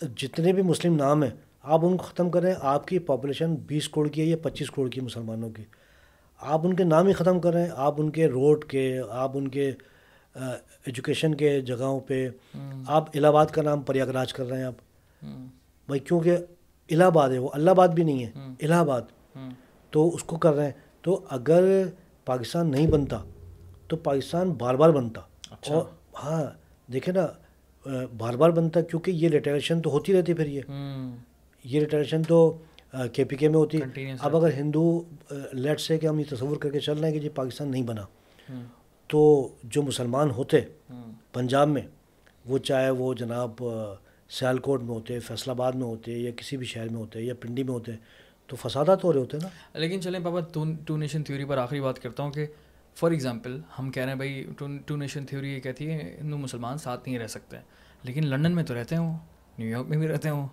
جتنے 0.00 0.52
بھی 0.52 0.62
مسلم 0.62 0.94
نام 0.96 1.22
ہیں 1.22 1.30
آپ 1.62 1.80
ان 1.82 1.96
کو 1.96 2.02
ختم 2.02 2.30
کریں 2.30 2.54
آپ 2.60 2.86
کی 2.88 2.98
پاپولیشن 2.98 3.54
بیس 3.54 3.88
کروڑ 3.88 4.08
کی 4.08 4.20
ہے 4.20 4.26
یا 4.26 4.36
پچیس 4.42 4.70
کروڑ 4.70 4.88
کی 4.88 5.00
مسلمانوں 5.00 5.50
کی۔ 5.50 5.64
آپ 6.40 6.60
ان 6.64 6.76
کے 6.76 6.84
نام 6.84 7.06
ہی 7.06 7.12
ختم 7.12 7.40
کریں 7.40 7.66
آپ 7.74 7.94
ان 7.98 8.10
کے 8.10 8.26
روڈ 8.28 8.64
کے 8.64 9.00
آپ 9.10 9.30
ان 9.34 9.48
کے 9.48 9.72
ایجوکیشن 10.86 11.34
کے 11.34 11.60
جگہوں 11.60 12.00
پہ۔ 12.00 12.28
آپ 12.86 13.16
الہ 13.16 13.26
آباد 13.26 13.46
کا 13.46 13.62
نام 13.62 13.80
پریاگ 13.80 14.08
راج 14.08 14.32
کر 14.32 14.46
رہے 14.46 14.56
ہیں 14.56 14.64
آپ۔ 14.64 14.74
بھائی 15.86 15.98
کیونکہ 15.98 16.36
الہ 16.90 17.04
آباد 17.04 17.30
ہے 17.30 17.38
وہ 17.38 17.48
اللہ 17.52 17.70
آباد 17.70 17.88
بھی 17.88 18.04
نہیں 18.04 18.24
ہے 18.24 18.30
الہ 18.62 18.74
آباد 18.74 19.02
تو 19.90 20.14
اس 20.14 20.24
کو 20.24 20.36
کر 20.36 20.52
رہے 20.52 20.64
ہیں۔ 20.64 20.72
تو 21.02 21.20
اگر 21.30 21.84
پاکستان 22.24 22.70
نہیں 22.70 22.86
بنتا 22.86 23.18
تو 23.88 23.96
پاکستان 23.96 24.50
بار 24.50 24.74
بار 24.74 24.90
بنتا۔ 24.90 25.20
اچھا۔ 25.50 25.74
اور 25.74 25.82
ہاں 26.22 26.44
دیکھیں 26.92 27.14
نا 27.14 27.26
بار 28.18 28.34
بار 28.34 28.50
بنتا 28.50 28.80
کیونکہ 28.80 29.10
یہ 29.10 29.28
ریٹریشن 29.28 29.80
تو 29.82 29.90
ہوتی 29.90 30.12
رہتی 30.12 30.34
پھر 30.34 30.46
یہ۔ 30.46 30.60
یہ 31.64 31.80
ریٹریشن 31.80 32.22
تو 32.22 32.58
کے 33.12 33.24
پی 33.24 33.36
کے 33.36 33.48
میں 33.48 33.56
ہوتی۔ 33.56 33.80
اب 34.20 34.36
اگر 34.36 34.52
ہندو 34.52 35.02
لیٹ 35.52 35.80
سے 35.80 35.98
کہ 35.98 36.06
ہم 36.06 36.18
یہ 36.18 36.24
تصور 36.30 36.56
کر 36.56 36.70
کے 36.70 36.80
چل 36.80 36.98
رہے 36.98 37.08
ہیں 37.08 37.14
کہ 37.14 37.20
جی 37.20 37.28
پاکستان 37.28 37.70
نہیں 37.70 37.82
بنا 37.82 38.02
تو 39.06 39.48
جو 39.64 39.82
مسلمان 39.82 40.30
ہوتے 40.30 40.60
پنجاب 41.32 41.68
میں 41.68 41.82
وہ 42.44 42.58
چاہے 42.58 42.90
وہ 42.90 43.14
جناب 43.14 43.50
سیال 44.30 44.58
کوٹ 44.58 44.82
میں 44.82 44.94
ہوتے 44.94 45.20
فیصل 45.20 45.50
آباد 45.50 45.72
میں 45.72 45.86
ہوتے 45.86 46.12
یا 46.12 46.30
کسی 46.36 46.56
بھی 46.56 46.66
شہر 46.66 46.88
میں 46.88 47.00
ہوتے 47.00 47.20
یا 47.20 47.34
پنڈی 47.40 47.62
میں 47.62 47.72
ہوتے 47.72 47.92
تو 48.46 48.56
فسادات 48.56 49.04
ہو 49.04 49.12
رہے 49.12 49.20
ہوتے 49.20 49.38
نا۔ 49.42 49.78
لیکن 49.78 50.00
چلیں 50.00 50.20
پاپا 50.20 50.64
ٹو 50.84 50.96
نیشن 50.96 51.22
تھیوری 51.22 51.44
پر 51.44 51.58
آخری 51.58 51.80
بات 51.80 51.98
کرتا 51.98 52.22
ہوں 52.22 52.30
کہ 52.30 52.46
فار 52.98 53.10
ایگزامپل 53.10 53.60
ہم 53.78 53.90
کہہ 53.90 54.02
رہے 54.02 54.10
ہیں 54.10 54.16
بھائی 54.16 54.46
ٹو 54.86 54.96
نیشن 54.96 55.26
تھیوری 55.26 55.54
یہ 55.54 55.60
کہتی 55.60 55.90
ہے 55.90 56.16
ہندو 56.20 56.38
مسلمان 56.38 56.78
ساتھ 56.78 57.08
نہیں 57.08 57.18
رہ 57.18 57.26
سکتے۔ 57.26 57.56
لیکن 58.02 58.26
لنڈن 58.26 58.52
میں 58.52 58.64
تو 58.64 58.80
رہتے 58.80 58.96
ہوں 58.96 59.18
نیو 59.58 59.68
یارک 59.68 59.86
میں 59.88 59.98
بھی 59.98 60.08
رہتے 60.08 60.28
ہوں 60.28 60.48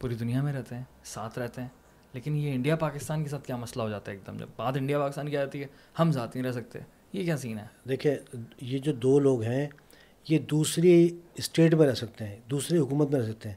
پوری 0.00 0.14
دنیا 0.14 0.42
میں 0.42 0.52
رہتے 0.52 0.74
ہیں 0.74 0.82
ساتھ 1.04 1.38
رہتے 1.38 1.60
ہیں۔ 1.60 1.68
لیکن 2.12 2.36
یہ 2.36 2.54
انڈیا 2.54 2.76
پاکستان 2.76 3.22
کے 3.24 3.30
ساتھ 3.30 3.46
کیا 3.46 3.56
مسئلہ 3.56 3.82
ہو 3.82 3.88
جاتا 3.88 4.12
ہے 4.12 4.16
ایک 4.16 4.26
دم؟ 4.26 4.36
جب 4.36 4.46
بات 4.56 4.76
انڈیا 4.76 4.98
پاکستان 4.98 5.28
کی 5.28 5.36
آتی 5.36 5.60
ہے 5.60 5.66
ہم 5.98 6.12
ساتھ 6.12 6.36
نہیں 6.36 6.46
رہ 6.46 6.52
سکتے۔ 6.52 6.78
یہ 7.12 7.24
کیا 7.24 7.36
سین 7.36 7.58
ہے؟ 7.58 7.66
دیکھیں 7.88 8.14
یہ 8.60 8.78
جو 8.78 8.92
دو 8.92 9.18
لوگ 9.18 9.42
ہیں 9.42 9.68
یہ 10.28 10.38
دوسری 10.38 11.20
اسٹیٹ 11.34 11.74
میں 11.74 11.86
رہ 11.86 11.94
سکتے 11.94 12.26
ہیں 12.26 12.36
دوسری 12.50 12.78
حکومت 12.78 13.10
میں 13.10 13.20
رہ 13.20 13.26
سکتے 13.26 13.48
ہیں۔ 13.48 13.56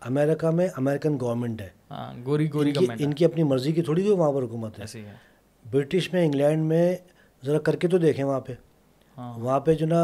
امریکہ 0.00 0.50
میں 0.50 0.68
امریکن 0.76 1.16
گورنمنٹ 1.20 1.60
ہے۔ 1.60 1.68
ہاں 1.90 2.14
گوری 2.24 2.52
گوری 2.52 2.72
ان 2.98 3.14
کی 3.14 3.24
اپنی 3.24 3.42
مرضی 3.42 3.72
کی 3.72 3.82
تھوڑی 3.82 4.10
وہاں 4.10 4.32
پر 4.32 4.42
حکومت 4.42 4.78
ہے۔ 4.78 5.14
برٹش 5.70 6.12
میں 6.12 6.24
انگلینڈ 6.24 6.64
میں 6.64 6.96
ذرا 7.46 7.58
کر 7.58 7.76
کے 7.76 7.88
تو 7.88 7.98
دیکھیں 7.98 8.24
وہاں 8.24 8.40
پہ۔ 8.40 8.52
ہاں۔ 9.18 9.38
وہاں 9.38 9.60
پہ 9.60 9.74
جو 9.74 9.86
نا 9.86 10.02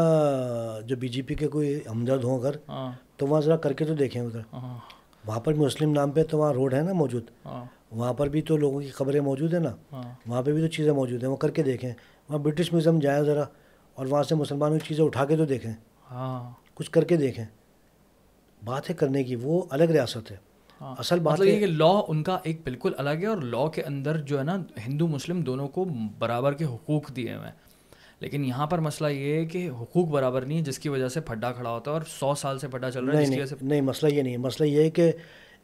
جو 0.85 0.95
بی 0.95 1.07
جے 1.07 1.21
پی 1.21 1.35
کے 1.35 1.47
کوئی 1.47 1.79
ہمدرد 1.91 2.23
ہوں 2.23 2.39
اگر 2.39 2.51
ہاں۔ 2.69 2.91
تو 3.17 3.27
وہاں 3.27 3.41
ذرا 3.41 3.57
کر 3.57 3.73
کے 3.73 3.85
تو 3.85 3.93
دیکھیں 3.93 4.21
ادھر۔ 4.21 4.39
ہاں۔ 4.53 4.77
وہاں 5.25 5.39
پر 5.39 5.53
مسلم 5.53 5.91
نام 5.91 6.11
پہ 6.11 6.23
تو 6.23 6.37
وہاں 6.37 6.53
روڈ 6.53 6.73
ہے 6.73 6.81
نا 6.81 6.93
موجود۔ 6.93 7.23
وہاں 7.91 8.13
پر 8.13 8.27
بھی 8.27 8.41
تو 8.41 8.57
لوگوں 8.57 8.81
کی 8.81 8.89
خبریں 8.89 9.21
موجود 9.21 9.53
ہیں 9.53 9.61
نا۔ 9.61 10.01
وہاں 10.27 10.41
پہ 10.41 10.51
بھی 10.51 10.61
تو 10.61 10.67
چیزیں 10.67 10.93
موجود 10.93 11.23
ہیں 11.23 11.29
وہ 11.29 11.35
کر 11.35 11.51
کے 11.51 11.63
دیکھیں۔ 11.63 11.93
وہاں 12.29 12.39
برٹش 12.39 12.73
میوزیم 12.73 12.99
جائیں 12.99 13.23
ذرا 13.23 13.43
اور 13.93 14.05
وہاں 14.05 14.23
سے 14.23 14.35
مسلمانوں 14.35 14.79
کی 14.79 14.85
چیزیں 14.87 15.05
اٹھا 15.05 15.25
کے 15.25 15.37
تو 15.37 15.45
دیکھیں۔ 15.45 15.73
کچھ 16.73 16.91
کر 16.91 17.03
کے 17.03 17.17
دیکھیں۔ 17.17 17.45
بات 18.65 18.89
ہے 18.89 18.95
کرنے 18.95 19.23
کی 19.23 19.35
وہ 19.35 19.63
الگ 19.69 19.83
ریاست 19.83 20.31
ہے۔ 20.31 20.48
اصل 20.79 21.19
بات 21.19 21.33
مطلب 21.33 21.47
یہ 21.47 21.59
کہ 21.59 21.65
لا 21.65 22.01
ان 22.07 22.23
کا 22.23 22.39
ایک 22.43 22.61
بالکل 22.63 22.91
الگ 22.97 23.09
ہے 23.09 23.25
اور 23.25 23.37
لا 23.37 23.69
کے 23.69 23.83
اندر 23.83 24.17
جو 24.17 24.39
ہے 24.39 24.43
نا 24.43 24.55
ہندو 24.87 25.07
مسلم 25.07 25.41
دونوں 25.41 25.67
کو 25.67 25.85
برابر 26.19 26.53
کے 26.53 26.65
حقوق 26.65 27.15
دیے 27.15 27.33
ہوئے 27.33 27.45
ہیں۔ 27.45 27.55
لیکن 28.19 28.45
یہاں 28.45 28.67
پر 28.67 28.79
مسئلہ 28.79 29.09
یہ 29.09 29.33
ہے 29.33 29.45
کہ 29.45 29.69
حقوق 29.69 30.07
برابر 30.07 30.41
نہیں 30.41 30.57
ہے 30.57 30.63
جس 30.63 30.79
کی 30.79 30.89
وجہ 30.89 31.07
سے 31.07 31.21
پھڈا 31.21 31.51
کھڑا 31.51 31.69
ہوتا 31.69 31.91
ہے 31.91 31.93
اور 31.93 32.01
سو 32.07 32.35
سال 32.35 32.59
سے 32.59 32.67
پھڈا 32.67 32.91
چل 32.91 33.05
رہا 33.05 33.19
ہے 33.19 33.25
نہیں 33.25 33.39
نہیں 33.61 33.81
مسئلہ 33.81 34.13
یہ 34.13 34.21
نہیں 34.21 34.33
ہے۔ 34.33 34.37
مسئلہ 34.37 34.67
یہ 34.67 34.83
ہے 34.83 34.89
کہ 34.89 35.11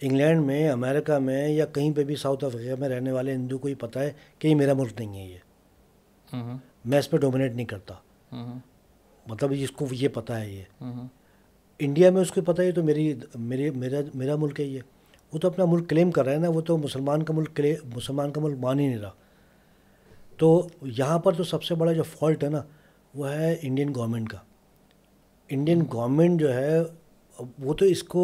انگلینڈ 0.01 0.45
میں 0.45 0.69
امریکہ 0.69 1.19
میں 1.19 1.49
یا 1.49 1.65
کہیں 1.65 1.91
پہ 1.93 2.03
بھی 2.03 2.15
ساؤتھ 2.15 2.43
افریقہ 2.43 2.79
میں 2.79 2.89
رہنے 2.89 3.11
والے 3.11 3.33
ہندو 3.33 3.57
کو 3.57 3.67
ہی 3.67 3.75
پتہ 3.75 3.99
ہے 3.99 4.11
کہ 4.39 4.47
یہ 4.47 4.55
میرا 4.55 4.73
ملک 4.73 5.01
نہیں 5.01 5.19
ہے 5.19 5.27
یہ۔ 5.27 5.37
میں 6.85 6.99
اس 6.99 7.09
پہ 7.09 7.17
ڈومینیٹ 7.17 7.53
نہیں 7.53 7.65
کرتا۔ 7.65 7.93
مطلب 9.27 9.53
اس 9.59 9.71
کو 9.71 9.85
یہ 9.91 10.07
پتہ 10.07 10.33
ہے 10.33 10.49
یہ۔ 10.51 10.83
انڈیا 11.79 12.11
میں 12.11 12.21
اس 12.21 12.31
کو 12.31 12.41
پتہ 12.41 12.61
ہے 12.61 12.71
تو 12.71 12.83
میری 12.83 13.13
میری 13.35 13.69
میرا 13.69 13.99
میرا 14.13 14.35
ملک 14.35 14.59
ہے 14.59 14.65
یہ۔ 14.65 14.79
وہ 15.35 15.39
تو 15.39 15.47
اپنا 15.47 15.65
ملک 15.65 15.89
کلیم 15.89 16.11
کر 16.11 16.25
رہا 16.25 16.31
ہے 16.31 16.37
نا 16.37 16.49
وہ 16.49 16.61
تو 16.61 16.77
مسلمان 16.77 17.23
کا 17.23 17.33
ملک 17.33 17.61
مسلمان 17.95 18.31
کا 18.31 18.41
ملک 18.41 18.57
مان 18.59 18.79
ہی 18.79 18.87
نہیں 18.87 18.97
رہا۔ 18.97 19.11
تو 20.37 20.67
یہاں 20.97 21.19
پر 21.19 21.33
تو 21.33 21.43
سب 21.43 21.63
سے 21.63 21.75
بڑا 21.75 21.93
جو 21.93 22.03
فالٹ 22.03 22.43
ہے 22.43 22.49
نا 22.49 22.61
وہ 23.15 23.31
ہے 23.31 23.55
انڈین 23.61 23.91
گورنمنٹ 23.95 24.29
کا۔ 24.29 24.37
انڈین 25.49 25.83
گورنمنٹ 25.93 26.39
جو 26.39 26.53
ہے 26.53 26.81
وہ 27.59 27.73
تو 27.73 27.85
اس 27.85 28.03
کو 28.03 28.23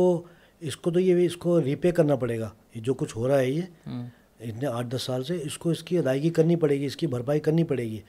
اس 0.59 0.77
کو 0.77 0.91
تو 0.91 0.99
یہ 0.99 1.25
اس 1.25 1.37
کو 1.37 1.61
ریپے 1.63 1.91
کرنا 1.91 2.15
پڑے 2.15 2.39
گا۔ 2.39 2.49
یہ 2.75 2.81
جو 2.81 2.93
کچھ 2.93 3.17
ہو 3.17 3.27
رہا 3.27 3.39
ہے 3.39 3.49
یہ 3.49 3.61
اتنے 3.87 4.67
آٹھ 4.67 4.87
دس 4.87 5.01
سال 5.01 5.23
سے 5.23 5.37
اس 5.43 5.57
کو 5.57 5.69
اس 5.69 5.83
کی 5.83 5.97
ادائیگی 5.97 6.29
کرنی 6.29 6.55
پڑے 6.55 6.79
گی 6.79 6.85
اس 6.85 6.95
کی 6.95 7.07
بھرپائی 7.07 7.39
کرنی 7.39 7.63
پڑے 7.63 7.83
گی۔ 7.83 7.99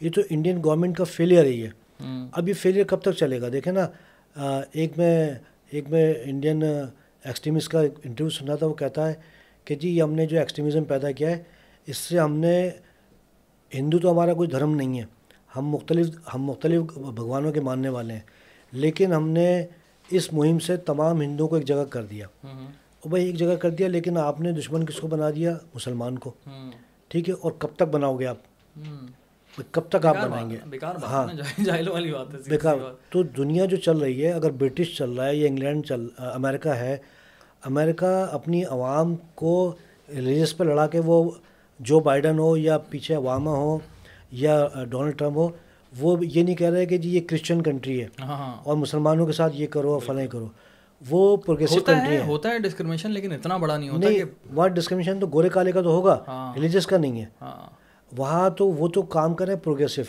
یہ 0.00 0.10
تو 0.10 0.20
انڈین 0.30 0.60
گورنمنٹ 0.64 0.96
کا 0.96 1.04
فیلئر 1.04 1.44
ہے 1.44 1.50
یہ۔ 1.50 1.68
اب 2.32 2.48
یہ 2.48 2.54
فیلئر 2.54 2.84
کب 2.84 3.00
تک 3.00 3.12
چلے 3.18 3.40
گا؟ 3.40 3.48
دیکھیں 3.52 3.72
نا 3.72 3.88
ایک 4.72 4.98
میں 4.98 5.34
ایک 5.70 5.88
میں 5.88 6.14
انڈین 6.24 6.62
ایکسٹریمسٹ 7.24 7.68
کا 7.68 7.80
انٹرویو 7.80 8.30
سنا 8.30 8.54
تھا 8.54 8.66
وہ 8.66 8.74
کہتا 8.74 9.08
ہے 9.08 9.14
کہ 9.64 9.74
جی 9.74 10.02
ہم 10.02 10.12
نے 10.12 10.26
جو 10.26 10.38
ایکسٹریمزم 10.38 10.84
پیدا 10.84 11.10
کیا 11.10 11.30
ہے 11.30 11.42
اس 11.86 11.96
سے 11.96 12.18
ہم 12.18 12.36
نے 12.36 12.70
ہندو 13.74 13.98
تو 13.98 14.12
ہمارا 14.12 14.34
کوئی 14.34 14.48
دھرم 14.48 14.74
نہیں 14.74 15.00
ہے 15.00 15.04
ہم 15.56 15.66
مختلف 15.66 16.06
ہم 16.34 16.42
مختلف 16.42 16.82
بھگوانوں 16.96 17.52
کے 17.52 17.60
ماننے 17.60 17.88
والے 17.88 18.14
ہیں 18.14 18.20
لیکن 18.72 19.12
ہم 19.12 19.28
نے 19.28 19.66
اس 20.10 20.32
مہم 20.32 20.58
سے 20.58 20.76
تمام 20.76 21.20
ہندوؤں 21.20 21.48
کو 21.48 21.56
ایک 21.56 21.64
جگہ 21.64 21.84
کر 21.84 22.04
دیا۔ 22.04 22.26
اور 23.00 23.08
بھائی 23.08 23.26
ایک 23.26 23.34
جگہ 23.34 23.56
کر 23.56 23.70
دیا 23.70 23.88
لیکن 23.88 24.16
آپ 24.16 24.40
نے 24.40 24.52
دشمن 24.52 24.86
کس 24.86 24.94
کو 24.94 25.08
بنا 25.08 25.30
دیا؟ 25.30 25.56
مسلمان 25.74 26.18
کو۔ 26.18 26.30
ٹھیک 27.08 27.28
ہے 27.28 27.34
اور 27.34 27.52
کب 27.58 27.68
تک 27.76 27.82
بناؤ 27.82 28.18
گے 28.18 28.26
آپ؟ 28.26 28.36
کب 29.72 29.82
تک 29.88 30.06
آپ 30.06 30.16
بنائیں 30.22 30.50
گے؟ 30.50 30.56
ہاں۔ 31.02 31.26
بیکار۔ 32.48 32.76
تو 33.10 33.22
دنیا 33.22 33.64
جو 33.64 33.76
چل 33.76 33.98
رہی 33.98 34.24
ہے 34.26 34.32
اگر 34.32 34.50
برٹش 34.50 34.96
چل 34.96 35.10
رہا 35.10 35.26
ہے 35.26 35.36
یا 35.36 35.46
انگلینڈ 35.48 35.86
چل 35.86 36.06
امریکہ 36.18 36.68
ہے 36.68 36.96
امریکہ 37.62 38.04
اپنی 38.32 38.64
عوام 38.64 39.14
کو 39.34 39.72
ریلیجس 40.08 40.56
پہ 40.56 40.64
لڑا 40.64 40.86
کے 40.86 41.00
وہ 41.04 41.30
جو 41.80 42.00
بائیڈن 42.00 42.38
ہو 42.38 42.56
یا 42.56 42.78
پیچھے 42.78 43.14
عوامہ 43.14 43.50
ہو 43.50 43.78
یا 44.32 44.66
ڈونلڈ 44.88 45.18
ٹرمپ 45.18 45.36
ہو 45.36 45.48
وہ 45.92 46.16
یہ 46.24 46.42
نہیں 46.42 46.56
کہہ 46.56 46.70
رہے 46.70 46.86
کہ 46.86 46.98
جی 46.98 47.10
یہ 47.10 47.20
کرسچن 47.28 47.62
کنٹری 47.62 48.00
ہے 48.02 48.06
ہاں، 48.20 48.36
ہاں۔ 48.36 48.56
اور 48.64 48.76
مسلمانوں 48.76 49.26
کے 49.26 49.32
ساتھ 49.32 49.56
یہ 49.56 49.66
کرو 49.66 49.92
اور 49.92 50.00
فلاں 50.00 50.26
کرو۔ 50.26 50.46
وہ 51.10 51.36
پروگریسو 51.36 51.80
کنٹری 51.80 52.16
ہے۔ 52.16 52.22
ہوتا 52.26 52.48
ہے 52.48 52.58
ڈسکریمنیشن 52.58 53.10
لیکن 53.10 53.32
اتنا 53.32 53.56
بڑا 53.56 53.76
نہیں 53.76 53.88
ہوتا 53.88 54.08
نہیں 54.08 54.22
وہاں 54.52 54.68
ڈسکریمنیشن 54.68 55.20
تو 55.20 55.26
گورے 55.26 55.48
کالے 55.48 55.72
کا 55.72 55.82
تو 55.82 55.90
ہوگا۔ 55.90 56.18
ریلیجس 56.54 56.86
کا 56.86 56.96
نہیں 56.96 57.20
ہے۔ 57.20 57.26
وہاں 58.16 58.50
تو 58.50 58.68
وہ 58.68 58.88
تو 58.88 59.02
کام 59.02 59.34
کریں 59.34 59.56
پروگریسو 59.56 60.02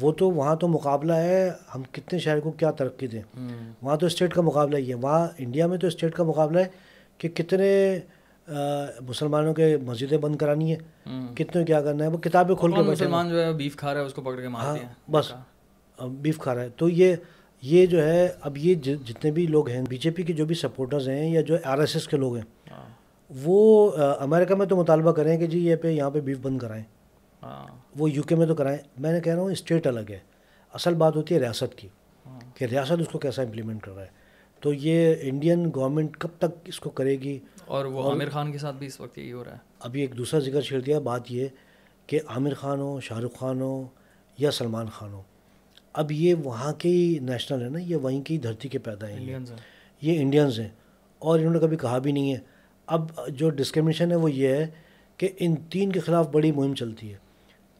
وہ 0.00 0.12
تو 0.12 0.30
وہاں 0.30 0.56
تو 0.56 0.68
مقابلہ 0.68 1.12
ہے 1.12 1.50
ہم 1.74 1.82
کتنے 1.92 2.18
شہر 2.18 2.40
کو 2.40 2.50
کیا 2.50 2.70
ترقی 2.70 3.06
دیں۔ 3.06 3.22
وہاں 3.82 3.96
تو 3.96 4.06
اسٹیٹ 4.06 4.34
کا 4.34 4.42
مقابلہ 4.42 4.76
ہی 4.76 4.88
ہے۔ 4.88 4.94
وہاں 4.94 5.28
انڈیا 5.38 5.66
میں 5.66 5.78
تو 5.78 5.86
اسٹیٹ 5.86 6.14
کا 6.14 6.24
مقابلہ 6.24 6.58
ہے 6.58 6.64
کہ 7.18 7.28
کتنے 7.28 7.98
مسلمانوں 9.00 9.54
کے 9.54 9.76
مسجدیں 9.76 10.18
بند 10.18 10.36
کرانی 10.36 10.74
ہے 10.74 10.78
کتنے 11.34 11.64
کیا 11.64 11.82
کرنا 11.82 12.04
ہے؟ 12.04 12.08
وہ 12.08 12.18
کتابیں 12.18 12.54
کھول 12.54 12.70
کے 12.70 12.82
مسلمان 12.82 13.28
جو 13.28 13.40
ہے 13.42 13.52
بیف 13.52 13.76
کھا 13.76 13.94
رہا 13.94 14.00
ہے 14.00 14.06
اس 14.06 14.14
کو 14.14 14.22
پکڑ 14.22 14.36
کے 14.36 14.48
دیا۔ 14.74 14.86
بس۔ 15.10 15.32
بیف 16.10 16.38
کھا 16.38 16.54
رہا 16.54 16.62
ہے۔ 16.62 16.68
تو 16.76 16.88
یہ 16.88 17.16
یہ 17.62 17.86
جو 17.86 18.04
ہے 18.06 18.28
اب 18.40 18.58
یہ 18.58 18.74
جتنے 18.74 19.30
بھی 19.30 19.46
لوگ 19.46 19.68
ہیں 19.68 19.82
بی 19.88 19.96
جے 19.96 20.10
پی 20.10 20.22
کے 20.22 20.32
جو 20.32 20.44
بھی 20.46 20.54
سپورٹرز 20.54 21.08
ہیں 21.08 21.30
یا 21.32 21.40
جو 21.40 21.56
آر 21.64 21.78
ایس 21.78 21.94
ایس 21.94 22.08
کے 22.08 22.16
لوگ 22.16 22.36
ہیں 22.36 22.44
وہ 23.44 23.90
امریکہ 24.20 24.54
میں 24.54 24.66
تو 24.66 24.76
مطالبہ 24.76 25.12
کریں 25.12 25.38
کہ 25.38 25.46
جی 25.46 25.58
یہ 25.66 25.76
پہ 25.76 25.88
یہاں 25.88 26.10
پہ 26.10 26.20
بیف 26.20 26.38
بند 26.42 26.58
کرائیں۔ 26.58 26.84
وہ 27.96 28.10
یو 28.10 28.22
کے 28.22 28.34
میں 28.36 28.46
تو 28.46 28.54
کرائیں 28.54 28.78
میں 28.98 29.12
نے 29.12 29.20
کہہ 29.20 29.34
رہا 29.34 29.42
ہوں 29.42 29.50
اسٹیٹ 29.50 29.86
الگ 29.86 30.00
ہے۔ 30.10 30.18
اصل 30.72 30.94
بات 30.94 31.16
ہوتی 31.16 31.34
ہے 31.34 31.40
ریاست 31.40 31.78
کی 31.78 31.88
کہ 32.54 32.64
ریاست 32.64 32.92
اس 32.92 33.08
کو 33.12 33.18
کیسا 33.18 33.42
امپلیمنٹ 33.42 33.82
کر 33.82 33.92
رہا 33.92 34.02
ہے۔ 34.02 34.18
تو 34.60 34.72
یہ 34.72 35.14
انڈین 35.20 35.70
گورنمنٹ 35.74 36.16
کب 36.16 36.28
تک 36.38 36.44
اس 36.64 36.80
کو 36.80 36.90
کرے 36.90 37.16
گی؟ 37.16 37.38
اور 37.66 37.84
وہ 37.84 38.10
عامر 38.10 38.30
خان 38.30 38.52
کے 38.52 38.58
ساتھ 38.58 38.76
بھی 38.76 38.86
اس 38.86 39.00
وقت 39.00 39.18
یہی 39.18 39.32
ہو 39.32 39.44
رہا 39.44 39.52
ہے۔ 39.52 39.56
ابھی 39.80 40.00
ایک 40.00 40.18
دوسرا 40.18 40.40
ذکر 40.40 40.60
چھیڑ 40.60 40.80
دیا۔ 40.80 40.98
بات 40.98 41.32
یہ 41.32 41.46
کہ 42.06 42.20
عامر 42.28 42.54
خان 42.54 42.80
ہو 42.80 43.00
شاہ 43.00 43.18
رخ 43.18 43.38
خان 43.38 43.60
ہو 43.60 43.86
یا 44.38 44.50
سلمان 44.50 44.86
خان 44.86 45.12
ہو 45.12 45.22
اب 45.92 46.12
یہ 46.12 46.34
وہاں 46.34 46.72
کے 46.72 46.88
ہی 46.88 47.18
نیشنل 47.22 47.62
ہے 47.62 47.68
نا 47.68 47.78
یہ 47.78 47.96
وہیں 47.96 48.22
کی 48.22 48.38
دھرتی 48.38 48.68
کے 48.68 48.78
پیدا 48.78 49.08
ہیں۔ 49.08 49.38
یہ 50.00 50.20
انڈینز 50.20 50.60
ہیں۔ 50.60 50.68
اور 51.18 51.38
انہوں 51.38 51.52
نے 51.52 51.58
کبھی 51.58 51.76
کہا 51.76 51.98
بھی 51.98 52.12
نہیں 52.12 52.34
ہے۔ 52.34 52.38
اب 52.86 53.10
جو 53.28 53.50
ڈسکرمنیشن 53.50 54.10
ہے 54.10 54.16
وہ 54.16 54.30
یہ 54.30 54.48
ہے 54.48 54.66
کہ 55.16 55.28
ان 55.38 55.54
تین 55.70 55.92
کے 55.92 56.00
خلاف 56.00 56.28
بڑی 56.28 56.52
مہم 56.52 56.74
چلتی 56.74 57.12
ہے۔ 57.12 57.27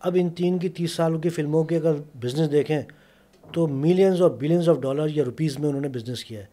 اب 0.01 0.17
ان 0.20 0.31
تین 0.31 0.59
کی 0.59 0.68
تیس 0.68 0.93
سالوں 0.93 1.20
کی 1.20 1.28
فلموں 1.28 1.65
کے 1.65 1.77
اگر 1.77 1.93
بزنس 2.20 2.52
دیکھیں 2.52 2.83
تو 3.52 3.67
ملینز 3.67 4.23
اور 4.23 4.31
بلینز 4.31 4.68
آف 4.68 4.78
ڈالر 4.78 5.07
یا 5.10 5.25
روپیز 5.25 5.59
میں 5.59 5.68
انہوں 5.68 5.81
نے 5.81 5.89
بزنس 5.89 6.25
کیا 6.25 6.41
ہے۔ 6.41 6.47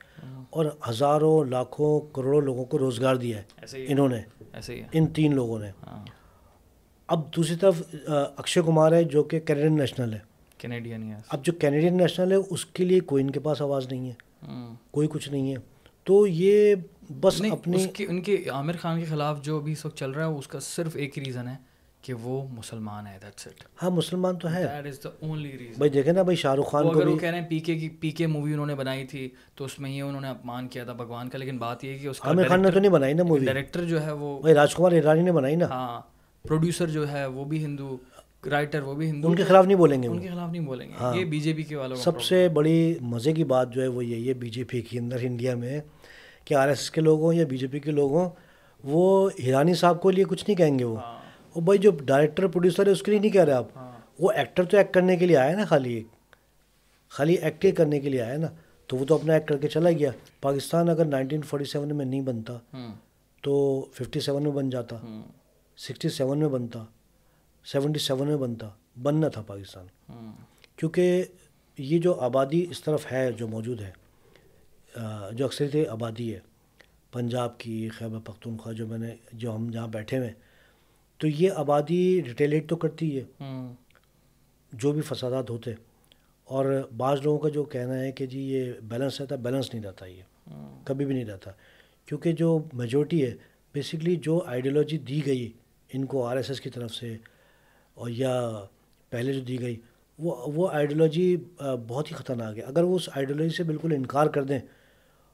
اور 0.49 0.65
ہزاروں 0.89 1.45
لاکھوں 1.45 2.15
کروڑوں 2.15 2.41
لوگوں 2.41 2.65
کو 2.65 2.79
روزگار 2.79 3.15
دیا 3.15 3.37
ہے۔ 3.37 3.43
انہوں 3.87 4.09
نے۔ 4.09 4.21
ان 4.93 5.07
تین 5.07 5.35
لوگوں 5.35 5.59
نے۔ 5.59 5.69
ہاں۔ 5.87 6.05
اب 7.07 7.35
دوسری 7.35 7.55
طرف 7.55 7.81
اکشے 8.35 8.61
کمار 8.61 8.91
ہے 8.91 9.03
جو 9.03 9.23
کہ 9.23 9.39
کینیڈین 9.39 9.77
نیشنل 9.77 10.13
ہے۔ 10.13 10.19
کینیڈین 10.57 11.13
اب 11.29 11.45
جو 11.45 11.53
کینیڈین 11.53 11.97
نیشنل 11.97 12.31
ہے 12.31 12.37
اس 12.49 12.65
کے 12.65 12.85
لیے 12.85 12.99
کوئی 12.99 13.23
ان 13.23 13.31
کے 13.31 13.39
پاس 13.39 13.61
آواز 13.61 13.87
نہیں 13.91 14.09
ہے۔ 14.09 14.13
کوئی 14.91 15.07
کچھ 15.07 15.29
نہیں 15.29 15.51
ہے۔ 15.51 15.57
تو 16.03 16.27
یہ 16.27 16.75
بس 17.21 17.41
اپنی 17.51 17.85
ان 17.99 18.21
کے 18.21 18.37
عامر 18.49 18.73
خان 18.81 18.99
کے 18.99 19.05
خلاف 19.05 19.41
جو 19.41 19.57
ابھی 19.57 19.71
اس 19.71 19.85
وقت 19.85 19.97
چل 19.97 20.11
رہا 20.11 20.27
ہے 20.27 20.33
اس 20.33 20.47
کا 20.47 20.59
صرف 20.59 20.95
ایک 20.95 21.17
ہی 21.19 21.25
ریزن 21.25 21.47
ہے۔ 21.47 21.74
کہ 22.05 22.13
وہ 22.15 22.41
مسلمان 22.49 23.07
ہے 23.07 23.17
ہاں 23.81 23.89
مسلمان 23.91 24.35
تو 24.37 24.51
ہے 24.51 24.63
بھائی 25.77 25.89
دیکھیں 25.89 26.11
نا 26.13 26.21
بھائی 26.21 26.35
شاہ 26.37 26.53
رخ 26.55 26.69
خان 26.71 26.83
کو 26.83 26.99
وہ 27.01 27.17
کہہ 27.17 27.29
رہے 27.29 27.39
ہیں 27.39 27.47
پی 27.47 27.59
کے 27.59 27.75
کی 27.75 27.89
پی 27.99 28.11
کے 28.11 28.27
مووی 28.27 28.53
انہوں 28.53 28.65
نے 28.65 28.75
بنائی 28.75 29.05
تھی 29.05 29.27
تو 29.55 29.65
اس 29.65 29.79
میں 29.79 29.89
یہ 29.91 30.01
انہوں 30.03 30.21
نے 30.21 30.29
اپمان 30.29 30.67
کیا 30.67 30.83
تھا 30.83 30.93
بھگوان 30.93 31.29
کا 31.29 31.37
لیکن 31.37 31.57
بات 31.57 31.83
یہ 31.83 31.91
ہے 31.91 31.97
کہ 31.97 32.07
اس 32.07 32.19
عامر 32.23 32.47
خان 32.47 32.61
نے 32.61 32.71
تو 32.71 32.79
نہیں 32.79 32.91
بنائی 32.91 33.13
نا 33.13 33.23
مووی 33.23 33.45
ڈائریکٹر 33.45 33.83
جو 33.85 34.03
ہے 34.05 34.11
وہ 34.13 34.39
بھائی 34.41 34.55
راج 34.55 34.75
کمار 34.75 34.91
ایرانی 34.91 35.21
نے 35.21 35.31
بنائی 35.31 35.55
نا۔ 35.55 35.67
ہاں 35.67 35.99
پروڈیوسر 36.45 36.87
جو 36.89 37.07
ہے 37.11 37.25
وہ 37.27 37.45
بھی 37.45 37.63
ہندو 37.65 37.95
رائٹر 38.45 38.81
وہ 38.81 38.93
بھی 38.95 39.09
ہندو 39.09 39.27
ان 39.27 39.35
کے 39.35 39.43
خلاف 39.43 39.65
نہیں 39.65 39.77
بولیں 39.77 40.01
گے 40.03 40.07
ان 40.07 40.19
کے 40.19 40.29
خلاف 40.29 40.51
نہیں 40.51 40.65
بولیں 40.65 40.87
گے۔ 40.87 40.93
ہاں۔ 40.99 41.15
یہ 41.15 41.25
بی 41.25 41.39
جے 41.39 41.53
پی 41.53 41.63
کے 41.63 41.75
والوں 41.75 41.95
سب 41.97 42.21
سے 42.21 42.47
بڑی 42.53 42.77
مزے 43.03 43.33
کی 43.33 43.43
بات 43.45 43.73
جو 43.73 43.81
ہے 43.81 43.87
وہ 43.87 44.05
یہی 44.05 44.27
ہے 44.27 44.33
بی 44.35 44.49
جے 44.49 44.63
پی 44.63 44.81
کے 44.81 44.99
اندر 44.99 45.19
انڈیا 45.21 45.55
میں 45.55 45.79
کہ 46.45 46.53
آر 46.53 46.67
ایس 46.67 46.79
ایس 46.79 46.91
کے 46.91 47.01
لوگ 47.01 47.21
ہوں 47.21 47.33
یا 47.33 47.45
بی 47.45 47.57
جے 47.57 47.67
پی 47.67 47.79
کے 47.79 47.91
لوگ 47.91 48.11
ہوں 48.11 48.29
وہ 48.83 49.29
ہیرانی 49.39 49.73
صاحب 49.73 50.01
کو 50.01 50.09
لیے 50.11 50.23
کچھ 50.23 50.43
نہیں 50.47 50.57
کہیں 50.57 50.77
گے 50.79 50.83
وہ۔ 50.83 50.97
وہ 51.55 51.61
بھائی 51.61 51.79
جو 51.79 51.91
ڈائریکٹر 51.91 52.47
پروڈیوسر 52.47 52.87
ہے 52.87 52.91
اس 52.91 53.03
کے 53.03 53.11
لیے 53.11 53.19
نہیں 53.19 53.31
کہہ 53.31 53.43
رہے 53.43 53.53
آپ۔ 53.53 53.67
ہاں۔ 53.75 53.91
وہ 54.19 54.31
ایکٹر 54.31 54.63
تو 54.63 54.77
ایکٹ 54.77 54.93
کرنے 54.93 55.17
کے 55.17 55.25
لیے 55.25 55.37
آیا 55.37 55.57
نا 55.57 55.65
خالی 55.65 55.93
ایک۔ 55.93 56.07
خالی 57.09 57.33
ایکٹ 57.33 57.77
کرنے 57.77 57.99
کے 57.99 58.09
لیے 58.09 58.21
آیا 58.21 58.37
نا۔ 58.37 58.47
تو 58.87 58.97
وہ 58.97 59.05
تو 59.05 59.15
اپنا 59.15 59.33
ایکٹ 59.33 59.47
کر 59.47 59.57
کے 59.57 59.67
چلا 59.67 59.91
گیا۔ 59.91 60.11
پاکستان 60.41 60.89
اگر 60.89 61.05
نائنٹین 61.05 61.41
فورٹی 61.41 61.65
سیون 61.65 61.95
میں 61.95 62.05
نہیں 62.05 62.21
بنتا 62.21 62.57
تو 63.41 63.85
ففٹی 63.93 64.19
سیون 64.19 64.43
میں 64.43 64.51
بن 64.51 64.69
جاتا۔ 64.69 64.95
سکسٹی 65.77 66.09
سیون 66.09 66.37
میں 66.37 66.47
بنتا۔ 66.47 66.83
سیونٹی 67.65 67.99
سیون 67.99 68.27
میں 68.27 68.37
بنتا۔ 68.37 68.69
بننا 69.01 69.27
تھا 69.27 69.41
پاکستان۔ 69.41 69.85
کیونکہ 70.75 71.23
یہ 71.77 71.99
جو 71.99 72.19
آبادی 72.19 72.65
اس 72.69 72.83
طرف 72.83 73.11
ہے 73.11 73.31
جو 73.31 73.47
موجود 73.47 73.81
ہے 73.81 73.91
جو 75.31 75.45
اکثریت 75.45 75.89
آبادی 75.89 76.33
ہے 76.33 76.39
پنجاب 77.11 77.57
کی 77.57 77.89
خیبر 77.89 78.19
پختونخوا 78.19 78.73
جو 78.73 78.87
میں 78.87 78.97
نے 78.97 79.15
جو 79.33 79.55
ہم 79.55 79.69
جہاں 79.71 79.87
بیٹھے 79.87 80.17
ہوئے 80.17 80.33
تو 81.17 81.27
یہ 81.27 81.51
آبادی 81.51 82.21
ریٹیلیٹ 82.23 82.69
تو 82.69 82.75
کرتی 82.75 83.19
ہے۔ 83.19 83.51
جو 84.73 84.91
بھی 84.91 85.01
فسادات 85.01 85.49
ہوتے 85.49 85.71
اور 86.43 86.87
بعض 86.97 87.19
لوگوں 87.23 87.39
کا 87.39 87.49
جو 87.49 87.63
کہنا 87.63 87.99
ہے 87.99 88.11
کہ 88.11 88.25
جی 88.25 88.39
یہ 88.41 88.73
بیلنس 88.83 89.21
رہتا 89.21 89.35
ہے 89.35 89.39
بیلنس 89.39 89.73
نہیں 89.73 89.83
رہتا 89.83 90.05
یہ۔ 90.05 90.21
کبھی 90.83 91.05
بھی 91.05 91.13
نہیں 91.13 91.25
رہتا۔ 91.25 91.51
کیونکہ 92.05 92.31
جو 92.31 92.63
میجورٹی 92.73 93.25
ہے 93.25 93.33
بیسکلی 93.73 94.15
جو 94.15 94.41
آئیڈیالوجی 94.45 94.97
دی 94.97 95.25
گئی 95.25 95.51
ان 95.93 96.05
کو 96.05 96.25
آر 96.25 96.35
ایس 96.37 96.49
ایس 96.49 96.61
کی 96.61 96.69
طرف 96.69 96.91
سے 96.91 97.17
اور 97.93 98.09
یا 98.09 98.63
پہلے 99.09 99.33
جو 99.33 99.39
دی 99.39 99.61
گئی 99.61 99.75
وہ 100.19 100.35
وہ 100.55 100.69
آئیڈیالوجی 100.71 101.37
بہت 101.87 102.11
ہی 102.11 102.15
خطرناک 102.15 102.57
ہے۔ 102.57 102.63
اگر 102.63 102.83
وہ 102.83 102.95
اس 102.95 103.09
آئیڈیالوجی 103.15 103.55
سے 103.55 103.63
بالکل 103.63 103.91
انکار 103.95 104.27
کر 104.27 104.43
دیں 104.43 104.59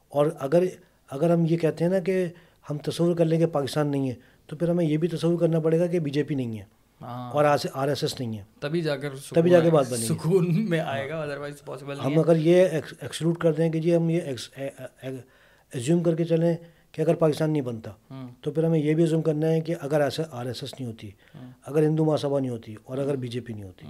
اور 0.10 0.28
اگر 0.40 0.64
اگر 1.10 1.30
ہم 1.30 1.46
یہ 1.50 1.58
کہتے 1.58 1.84
ہیں 1.84 1.92
نا 1.92 2.00
کہ 2.00 2.26
ہم 2.70 2.78
تصور 2.78 3.16
کر 3.16 3.26
لیں 3.26 3.40
کہ 3.40 3.46
پاکستان 3.46 3.88
نہیں 3.88 4.10
ہے 4.10 4.16
تو 4.52 4.58
پھر 4.58 4.70
ہمیں 4.70 4.86
یہ 4.86 4.98
بھی 4.98 5.08
تصور 5.08 5.40
کرنا 5.40 5.60
پڑے 5.60 5.80
گا 5.80 5.86
کہ 5.88 6.00
بی 6.00 6.10
جے 6.10 6.24
پی 6.24 6.36
نہیں 6.36 6.60
ہے 6.60 6.64
ہاں۔ 7.02 7.32
اور 7.32 7.46
آر 7.46 7.88
ایس 7.88 8.04
ایس 8.04 8.20
نہیں 8.20 8.38
ہے۔ 8.38 8.44
تبھی 8.60 8.82
جا 8.82 8.96
کر 8.96 9.10
تبھی 9.36 9.50
جا 9.50 9.60
کے 9.60 9.70
بات 9.70 9.90
بنے 9.90 10.06
سکون 10.06 10.70
میں 10.70 10.80
آئے 10.80 11.10
گا 11.10 11.22
ادروائز 11.22 11.62
پاسبل 11.66 12.00
ہم 12.00 12.20
اگر 12.20 12.36
یہ 12.36 12.68
ایکسکلوڈ 13.02 13.38
کر 13.38 13.54
دیں 13.54 13.70
کہ 13.70 13.80
جی 13.80 13.96
ہم 13.96 14.10
یہ 14.10 14.22
ایزیوم 15.72 16.04
کر 16.04 16.16
کے 16.16 16.24
چلیں 16.24 16.56
کہ 16.92 17.02
اگر 17.02 17.16
پاکستان 17.16 17.52
نہیں 17.52 17.62
بنتا 17.62 17.92
تو 18.42 18.52
پھر 18.52 18.64
ہمیں 18.64 18.80
یہ 18.80 18.94
بھی 18.94 19.04
ایزیوم 19.04 19.22
کرنا 19.22 19.48
ہے 19.48 19.62
کہ 19.62 19.76
اگر 19.82 20.02
ایسا 20.02 20.24
آر 20.32 20.46
ایس 20.46 20.64
ایس 20.64 20.74
نہیں 20.74 20.88
ہوتی 20.88 21.10
اگر 21.66 21.84
ہندو 21.84 22.06
مہاسبھا 22.06 22.40
نہیں 22.40 22.50
ہوتی 22.50 22.76
اور 22.84 22.98
اگر 22.98 23.16
بی 23.16 23.28
جے 23.28 23.40
پی 23.40 23.54
نہیں 23.54 23.64
ہوتی 23.64 23.86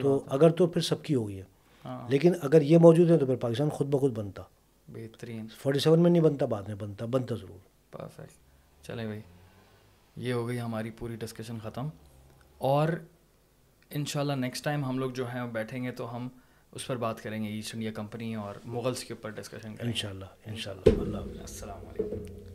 تو 0.00 0.24
اگر 0.26 0.50
تو 0.50 0.66
پھر 0.66 0.80
سب 0.80 1.02
کی 1.02 1.14
ہوگی 1.14 1.38
ہے۔ 1.38 1.42
ہاں۔ 1.84 2.08
لیکن 2.10 2.32
اگر 2.42 2.62
یہ 2.62 2.78
موجود 2.78 3.10
ہے 3.10 3.18
تو 3.18 3.26
پھر 3.26 3.36
پاکستان 3.36 3.70
خود 3.70 3.86
بخود 3.86 4.12
بنتا۔ 4.12 4.42
بہترین۔ 4.88 5.46
فورٹی 5.62 5.78
سیون 5.78 6.00
میں 6.02 6.10
نہیں 6.10 6.22
بنتا 6.22 6.46
بعد 6.46 6.62
میں 6.62 6.74
بنتا 6.74 7.06
بنتا 7.06 7.34
ضرور۔ 7.34 7.58
پرفیکٹ 7.90 8.86
چلے 8.86 9.06
بھائی۔ 9.06 9.20
یہ 10.16 10.32
ہو 10.32 10.48
گئی 10.48 10.60
ہماری 10.60 10.90
پوری 10.90 11.16
ڈسکشن 11.16 11.58
ختم۔ 11.62 11.88
اور 12.58 12.88
ان 13.90 14.04
شاء 14.04 14.20
اللہ 14.20 14.32
نیکسٹ 14.32 14.64
ٹائم 14.64 14.84
ہم 14.84 14.98
لوگ 14.98 15.10
جو 15.10 15.26
ہیں 15.26 15.46
بیٹھیں 15.46 15.84
گے 15.84 15.90
تو 15.90 16.16
ہم 16.16 16.28
اس 16.72 16.86
پر 16.86 16.96
بات 16.96 17.22
کریں 17.22 17.44
گے 17.44 17.48
ایسٹ 17.48 17.74
انڈیا 17.74 17.92
کمپنی 17.92 18.34
اور 18.34 18.54
مغلس 18.64 19.04
کے 19.04 19.14
اوپر 19.14 19.30
ڈسکشن 19.30 19.76
کریں 19.76 19.90
ان 19.90 19.96
شاء 19.96 20.08
اللہ 20.08 20.24
ان 20.46 20.56
شاء 20.56 20.72
اللہ 20.72 21.00
اللہ 21.00 21.40
السلام 21.40 21.78
علیکم۔ 21.78 22.46